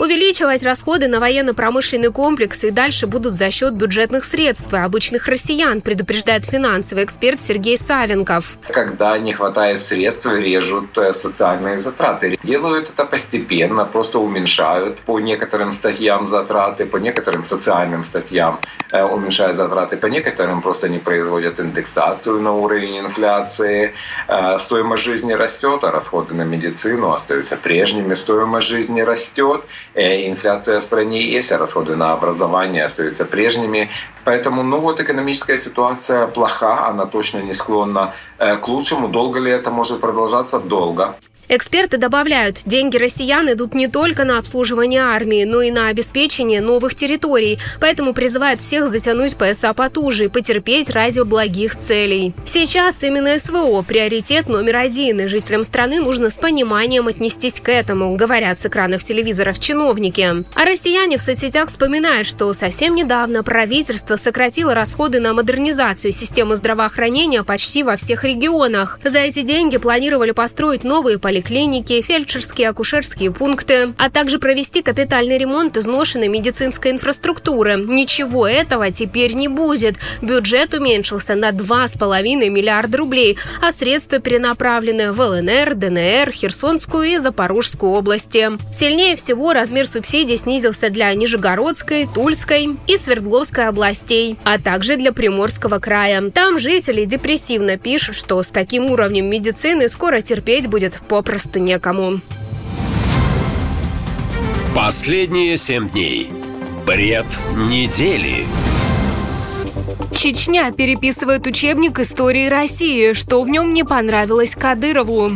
Увеличивать 0.00 0.62
расходы 0.62 1.08
на 1.08 1.20
военно-промышленный 1.20 2.10
комплекс 2.10 2.64
и 2.64 2.70
дальше 2.70 3.06
будут 3.06 3.34
за 3.34 3.50
счет 3.50 3.74
бюджетных 3.74 4.24
средств 4.24 4.72
обычных 4.72 5.28
россиян, 5.28 5.82
предупреждает 5.82 6.46
финансовый 6.46 7.04
эксперт 7.04 7.38
Сергей 7.38 7.76
Савенков. 7.76 8.56
Когда 8.68 9.18
не 9.18 9.34
хватает 9.34 9.78
средств, 9.78 10.24
режут 10.24 10.96
э, 10.96 11.12
социальные 11.12 11.76
затраты. 11.76 12.38
Делают 12.42 12.88
это 12.88 13.04
постепенно, 13.04 13.84
просто 13.84 14.18
уменьшают 14.20 15.00
по 15.00 15.20
некоторым 15.20 15.74
статьям 15.74 16.28
затраты, 16.28 16.86
по 16.86 16.96
некоторым 16.96 17.44
социальным 17.44 18.02
статьям 18.02 18.58
э, 18.92 19.04
уменьшают 19.04 19.54
затраты, 19.54 19.98
по 19.98 20.06
некоторым 20.06 20.62
просто 20.62 20.88
не 20.88 20.98
производят 20.98 21.60
индексацию 21.60 22.40
на 22.40 22.52
уровень 22.52 23.00
инфляции. 23.00 23.92
Э, 24.28 24.58
стоимость 24.58 25.04
жизни 25.04 25.34
растет, 25.34 25.84
а 25.84 25.90
расходы 25.90 26.34
на 26.34 26.46
медицину 26.46 27.12
остаются 27.12 27.58
прежними. 27.58 28.14
Стоимость 28.14 28.66
жизни 28.66 29.02
растет, 29.02 29.62
инфляция 29.94 30.80
в 30.80 30.84
стране 30.84 31.22
есть, 31.22 31.52
а 31.52 31.58
расходы 31.58 31.96
на 31.96 32.12
образование 32.12 32.84
остаются 32.84 33.24
прежними. 33.24 33.90
Поэтому, 34.24 34.62
ну 34.62 34.78
вот 34.78 35.00
экономическая 35.00 35.58
ситуация 35.58 36.26
плоха, 36.26 36.86
она 36.88 37.06
точно 37.06 37.38
не 37.38 37.54
склонна 37.54 38.12
к 38.38 38.68
лучшему. 38.68 39.08
Долго 39.08 39.40
ли 39.40 39.50
это 39.50 39.70
может 39.70 40.00
продолжаться? 40.00 40.60
Долго. 40.60 41.14
Эксперты 41.52 41.96
добавляют, 41.96 42.60
деньги 42.64 42.96
россиян 42.96 43.50
идут 43.50 43.74
не 43.74 43.88
только 43.88 44.22
на 44.22 44.38
обслуживание 44.38 45.00
армии, 45.00 45.42
но 45.42 45.62
и 45.62 45.72
на 45.72 45.88
обеспечение 45.88 46.60
новых 46.60 46.94
территорий. 46.94 47.58
Поэтому 47.80 48.14
призывают 48.14 48.60
всех 48.60 48.86
затянуть 48.86 49.34
пояса 49.34 49.74
потуже 49.74 50.26
и 50.26 50.28
потерпеть 50.28 50.90
ради 50.90 51.22
благих 51.22 51.76
целей. 51.76 52.34
Сейчас 52.44 53.02
именно 53.02 53.36
СВО– 53.36 53.82
приоритет 53.88 54.48
номер 54.48 54.76
один, 54.76 55.22
и 55.22 55.26
жителям 55.26 55.64
страны 55.64 55.98
нужно 55.98 56.30
с 56.30 56.36
пониманием 56.36 57.08
отнестись 57.08 57.58
к 57.58 57.68
этому, 57.68 58.14
говорят 58.14 58.60
с 58.60 58.66
экранов 58.66 59.02
телевизоров 59.02 59.58
чиновники. 59.58 60.44
А 60.54 60.64
россияне 60.64 61.18
в 61.18 61.20
соцсетях 61.20 61.68
вспоминают, 61.68 62.28
что 62.28 62.52
совсем 62.52 62.94
недавно 62.94 63.42
правительство 63.42 64.14
сократило 64.14 64.72
расходы 64.72 65.18
на 65.18 65.34
модернизацию 65.34 66.12
системы 66.12 66.54
здравоохранения 66.54 67.42
почти 67.42 67.82
во 67.82 67.96
всех 67.96 68.22
регионах. 68.22 69.00
За 69.02 69.18
эти 69.18 69.42
деньги 69.42 69.78
планировали 69.78 70.30
построить 70.30 70.84
новые 70.84 71.18
поликлиники 71.18 71.39
поликлиники, 71.40 72.02
фельдшерские, 72.02 72.68
акушерские 72.68 73.30
пункты, 73.30 73.94
а 73.96 74.10
также 74.10 74.38
провести 74.38 74.82
капитальный 74.82 75.38
ремонт 75.38 75.76
изношенной 75.78 76.28
медицинской 76.28 76.90
инфраструктуры. 76.90 77.76
Ничего 77.76 78.46
этого 78.46 78.90
теперь 78.90 79.32
не 79.32 79.48
будет. 79.48 79.96
Бюджет 80.20 80.74
уменьшился 80.74 81.34
на 81.36 81.50
2,5 81.50 82.50
миллиарда 82.50 82.98
рублей, 82.98 83.38
а 83.62 83.72
средства 83.72 84.18
перенаправлены 84.18 85.12
в 85.12 85.20
ЛНР, 85.20 85.74
ДНР, 85.76 86.32
Херсонскую 86.32 87.04
и 87.04 87.16
Запорожскую 87.16 87.92
области. 87.92 88.50
Сильнее 88.70 89.16
всего 89.16 89.54
размер 89.54 89.86
субсидий 89.86 90.36
снизился 90.36 90.90
для 90.90 91.12
Нижегородской, 91.14 92.06
Тульской 92.06 92.76
и 92.86 92.96
Свердловской 92.98 93.66
областей, 93.66 94.36
а 94.44 94.58
также 94.58 94.96
для 94.96 95.12
Приморского 95.12 95.78
края. 95.78 96.22
Там 96.34 96.58
жители 96.58 97.06
депрессивно 97.06 97.78
пишут, 97.78 98.14
что 98.14 98.42
с 98.42 98.48
таким 98.48 98.90
уровнем 98.90 99.24
медицины 99.24 99.88
скоро 99.88 100.20
терпеть 100.20 100.66
будет 100.66 100.98
попросту 101.08 101.29
попросту 101.30 101.60
некому. 101.60 102.20
Последние 104.74 105.56
семь 105.56 105.88
дней. 105.88 106.28
Бред 106.84 107.26
недели. 107.54 108.46
Чечня 110.12 110.72
переписывает 110.72 111.46
учебник 111.46 112.00
истории 112.00 112.48
России. 112.48 113.12
Что 113.12 113.42
в 113.42 113.48
нем 113.48 113.72
не 113.72 113.84
понравилось 113.84 114.56
Кадырову? 114.56 115.30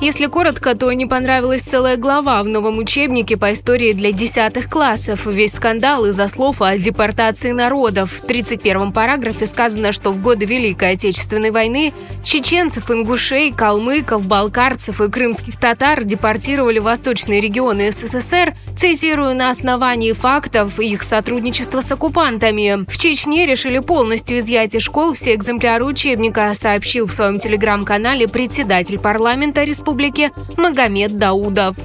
Если 0.00 0.26
коротко, 0.26 0.74
то 0.74 0.92
не 0.92 1.06
понравилась 1.06 1.62
целая 1.62 1.96
глава 1.96 2.42
в 2.42 2.46
новом 2.46 2.78
учебнике 2.78 3.36
по 3.36 3.52
истории 3.52 3.92
для 3.92 4.12
десятых 4.12 4.68
классов. 4.68 5.26
Весь 5.26 5.52
скандал 5.52 6.06
из-за 6.06 6.28
слов 6.28 6.60
о 6.62 6.76
депортации 6.76 7.52
народов. 7.52 8.12
В 8.12 8.24
31-м 8.24 8.92
параграфе 8.92 9.46
сказано, 9.46 9.92
что 9.92 10.12
в 10.12 10.22
годы 10.22 10.44
Великой 10.46 10.92
Отечественной 10.92 11.50
войны 11.50 11.92
чеченцев, 12.22 12.90
ингушей, 12.90 13.52
калмыков, 13.52 14.26
балкарцев 14.26 15.00
и 15.00 15.10
крымских 15.10 15.58
татар 15.58 16.04
депортировали 16.04 16.78
в 16.78 16.84
восточные 16.84 17.40
регионы 17.40 17.92
СССР, 17.92 18.54
цитирую, 18.78 19.36
на 19.36 19.50
основании 19.50 20.12
фактов 20.12 20.78
их 20.80 21.02
сотрудничества 21.02 21.80
с 21.80 21.90
оккупантами. 21.92 22.84
В 22.88 22.98
Чечне 22.98 23.46
решили 23.46 23.78
полностью 23.78 24.38
изъять 24.38 24.74
из 24.74 24.82
школ 24.82 25.14
все 25.14 25.34
экземпляры 25.34 25.84
учебника, 25.84 26.52
сообщил 26.54 27.06
в 27.06 27.12
своем 27.12 27.38
телеграм-канале 27.38 28.28
председатель 28.28 28.98
парламента 28.98 29.64
Республики 29.74 30.30
Магомед 30.56 31.18
Даудов. 31.18 31.76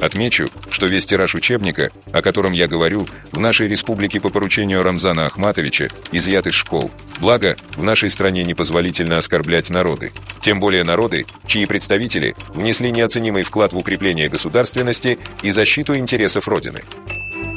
Отмечу, 0.00 0.46
что 0.70 0.86
весь 0.86 1.06
тираж 1.06 1.36
учебника, 1.36 1.92
о 2.10 2.20
котором 2.20 2.50
я 2.50 2.66
говорю, 2.66 3.06
в 3.30 3.38
нашей 3.38 3.68
республике 3.68 4.20
по 4.20 4.28
поручению 4.28 4.82
Рамзана 4.82 5.26
Ахматовича 5.26 5.86
изъят 6.10 6.48
из 6.48 6.54
школ. 6.54 6.90
Благо, 7.20 7.54
в 7.76 7.82
нашей 7.84 8.10
стране 8.10 8.42
непозволительно 8.42 9.18
оскорблять 9.18 9.70
народы. 9.70 10.10
Тем 10.40 10.58
более 10.58 10.82
народы, 10.82 11.24
чьи 11.46 11.64
представители 11.64 12.34
внесли 12.48 12.90
неоценимый 12.90 13.44
вклад 13.44 13.72
в 13.72 13.78
укрепление 13.78 14.28
государственности 14.28 15.16
и 15.44 15.52
защиту 15.52 15.96
интересов 15.96 16.48
Родины. 16.48 16.82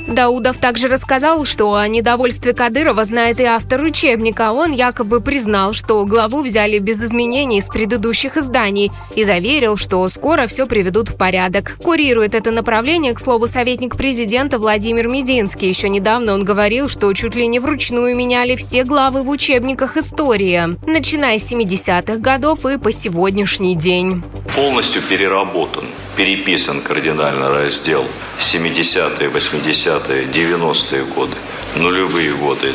Даудов 0.07 0.57
также 0.57 0.87
рассказал, 0.87 1.45
что 1.45 1.73
о 1.73 1.87
недовольстве 1.87 2.53
Кадырова 2.53 3.05
знает 3.05 3.39
и 3.39 3.43
автор 3.43 3.81
учебника. 3.81 4.51
Он 4.51 4.71
якобы 4.71 5.19
признал, 5.19 5.73
что 5.73 6.05
главу 6.05 6.43
взяли 6.43 6.77
без 6.77 7.03
изменений 7.03 7.57
из 7.57 7.65
предыдущих 7.65 8.37
изданий 8.37 8.91
и 9.15 9.23
заверил, 9.23 9.77
что 9.77 10.07
скоро 10.09 10.45
все 10.47 10.67
приведут 10.67 11.09
в 11.09 11.17
порядок. 11.17 11.77
Курирует 11.81 12.35
это 12.35 12.51
направление, 12.51 13.13
к 13.13 13.19
слову, 13.19 13.47
советник 13.47 13.97
президента 13.97 14.59
Владимир 14.59 15.07
Мединский. 15.07 15.69
Еще 15.69 15.89
недавно 15.89 16.33
он 16.33 16.43
говорил, 16.43 16.87
что 16.87 17.11
чуть 17.13 17.35
ли 17.35 17.47
не 17.47 17.59
вручную 17.59 18.15
меняли 18.15 18.55
все 18.55 18.83
главы 18.83 19.23
в 19.23 19.29
учебниках 19.29 19.97
истории, 19.97 20.77
начиная 20.87 21.39
с 21.39 21.51
70-х 21.51 22.17
годов 22.17 22.65
и 22.65 22.77
по 22.77 22.91
сегодняшний 22.91 23.75
день. 23.75 24.23
Полностью 24.55 25.01
переработан 25.01 25.85
переписан 26.15 26.81
кардинально 26.81 27.49
раздел 27.49 28.05
70-е, 28.39 29.29
80-е, 29.29 30.25
90-е 30.25 31.03
годы, 31.03 31.35
нулевые 31.75 32.33
годы 32.33 32.73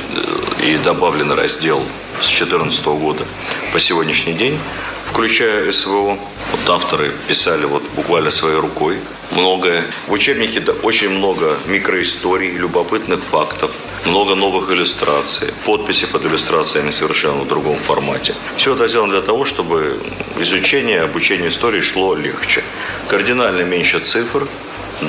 и 0.67 0.77
добавлен 0.77 1.33
раздел 1.33 1.83
с 2.21 2.29
2014 2.29 2.87
года 2.87 3.25
по 3.73 3.81
сегодняшний 3.81 4.35
день, 4.35 4.59
включая 5.07 5.71
СВО. 5.73 6.19
Вот 6.53 6.69
авторы 6.69 7.13
писали 7.29 7.65
вот 7.65 7.83
буквально 7.97 8.31
своей 8.31 8.59
рукой 8.59 8.99
многое. 9.33 9.83
В 10.07 10.13
учебнике 10.13 10.61
очень 10.83 11.11
много 11.11 11.57
микроисторий, 11.67 12.57
любопытных 12.57 13.21
фактов, 13.23 13.71
много 14.07 14.35
новых 14.35 14.71
иллюстраций. 14.71 15.49
Подписи 15.65 16.07
под 16.07 16.25
иллюстрациями 16.25 16.91
совершенно 16.91 17.43
в 17.43 17.49
другом 17.49 17.77
формате. 17.77 18.35
Все 18.57 18.75
это 18.75 18.89
сделано 18.89 19.13
для 19.13 19.23
того, 19.23 19.45
чтобы 19.45 19.99
изучение, 20.39 21.03
обучение 21.03 21.49
истории 21.49 21.81
шло 21.81 22.15
легче. 22.15 22.63
Кардинально 23.09 23.63
меньше 23.63 24.01
цифр, 24.01 24.47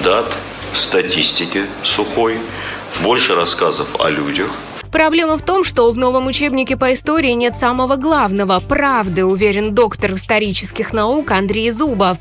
дат, 0.03 0.37
статистики 0.73 1.65
сухой, 1.83 2.37
больше 3.01 3.35
рассказов 3.35 3.87
о 3.99 4.09
людях, 4.09 4.51
Проблема 4.91 5.37
в 5.37 5.41
том, 5.41 5.63
что 5.63 5.89
в 5.89 5.97
новом 5.97 6.27
учебнике 6.27 6.75
по 6.75 6.93
истории 6.93 7.31
нет 7.31 7.55
самого 7.55 7.95
главного– 7.95 8.59
правды, 8.69 9.23
уверен 9.23 9.73
доктор 9.73 10.15
исторических 10.15 10.91
наук 10.91 11.31
Андрей 11.31 11.71
Зубов 11.71 12.17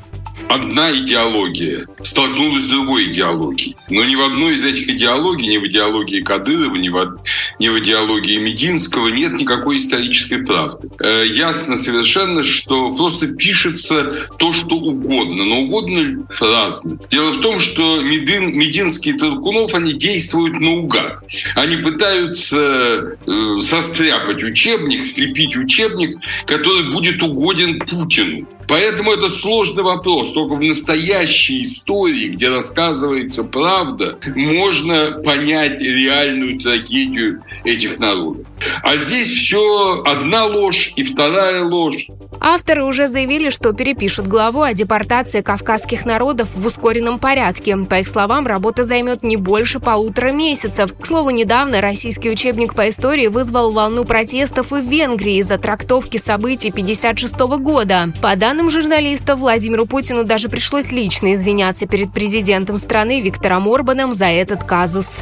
одна 0.49 0.91
идеология 0.91 1.87
столкнулась 2.03 2.63
с 2.63 2.69
другой 2.69 3.11
идеологией. 3.11 3.75
Но 3.89 4.03
ни 4.03 4.15
в 4.15 4.21
одной 4.21 4.53
из 4.53 4.65
этих 4.65 4.89
идеологий, 4.89 5.47
ни 5.47 5.57
в 5.57 5.67
идеологии 5.67 6.21
Кадырова, 6.21 6.75
ни 6.75 6.89
в, 6.89 7.21
ни 7.59 7.69
в 7.69 7.79
идеологии 7.79 8.37
Мединского 8.37 9.07
нет 9.09 9.33
никакой 9.33 9.77
исторической 9.77 10.37
правды. 10.37 10.89
Э, 10.99 11.25
ясно 11.25 11.77
совершенно, 11.77 12.43
что 12.43 12.93
просто 12.93 13.27
пишется 13.27 14.29
то, 14.37 14.53
что 14.53 14.75
угодно, 14.75 15.45
но 15.45 15.61
угодно 15.61 16.27
разно. 16.39 16.97
Дело 17.09 17.31
в 17.31 17.41
том, 17.41 17.59
что 17.59 18.01
Медин, 18.01 18.57
Мединский 18.57 19.11
и 19.11 19.17
Таркунов, 19.17 19.73
они 19.73 19.93
действуют 19.93 20.59
наугад. 20.59 21.19
Они 21.55 21.77
пытаются 21.77 23.17
э, 23.25 23.59
состряпать 23.61 24.43
учебник, 24.43 25.03
слепить 25.03 25.55
учебник, 25.55 26.15
который 26.45 26.91
будет 26.91 27.21
угоден 27.21 27.79
Путину. 27.79 28.47
Поэтому 28.71 29.11
это 29.11 29.27
сложный 29.27 29.83
вопрос. 29.83 30.31
Только 30.31 30.53
в 30.53 30.61
настоящей 30.61 31.63
истории, 31.63 32.29
где 32.29 32.47
рассказывается 32.47 33.43
правда, 33.43 34.17
можно 34.33 35.21
понять 35.25 35.81
реальную 35.81 36.57
трагедию 36.57 37.41
этих 37.65 37.99
народов. 37.99 38.47
А 38.81 38.95
здесь 38.95 39.29
все 39.29 40.01
одна 40.05 40.45
ложь 40.45 40.93
и 40.95 41.03
вторая 41.03 41.65
ложь. 41.65 42.07
Авторы 42.39 42.83
уже 42.85 43.07
заявили, 43.07 43.49
что 43.49 43.73
перепишут 43.73 44.27
главу 44.27 44.61
о 44.61 44.73
депортации 44.73 45.41
кавказских 45.41 46.05
народов 46.05 46.47
в 46.55 46.65
ускоренном 46.65 47.19
порядке. 47.19 47.77
По 47.77 47.99
их 47.99 48.07
словам, 48.07 48.47
работа 48.47 48.85
займет 48.85 49.21
не 49.21 49.35
больше 49.35 49.79
полутора 49.79 50.31
месяцев. 50.31 50.91
К 50.97 51.05
слову, 51.05 51.29
недавно 51.29 51.81
российский 51.81 52.31
учебник 52.31 52.73
по 52.73 52.89
истории 52.89 53.27
вызвал 53.27 53.71
волну 53.71 54.05
протестов 54.05 54.71
и 54.71 54.81
в 54.81 54.87
Венгрии 54.87 55.37
из-за 55.37 55.57
трактовки 55.57 56.17
событий 56.17 56.69
1956 56.69 57.61
года. 57.61 58.13
По 58.21 58.35
данным 58.35 58.60
данным 58.61 58.69
журналистов, 58.69 59.39
Владимиру 59.39 59.87
Путину 59.87 60.23
даже 60.23 60.47
пришлось 60.47 60.91
лично 60.91 61.33
извиняться 61.33 61.87
перед 61.87 62.13
президентом 62.13 62.77
страны 62.77 63.19
Виктором 63.19 63.67
Орбаном 63.67 64.13
за 64.13 64.25
этот 64.25 64.63
казус. 64.63 65.21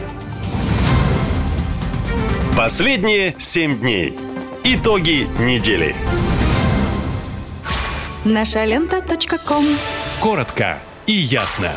Последние 2.57 3.35
семь 3.39 3.79
дней. 3.79 4.13
Итоги 4.65 5.29
недели. 5.39 5.95
Наша 8.25 8.65
лента. 8.65 9.01
Коротко 10.19 10.79
и 11.05 11.13
ясно. 11.13 11.71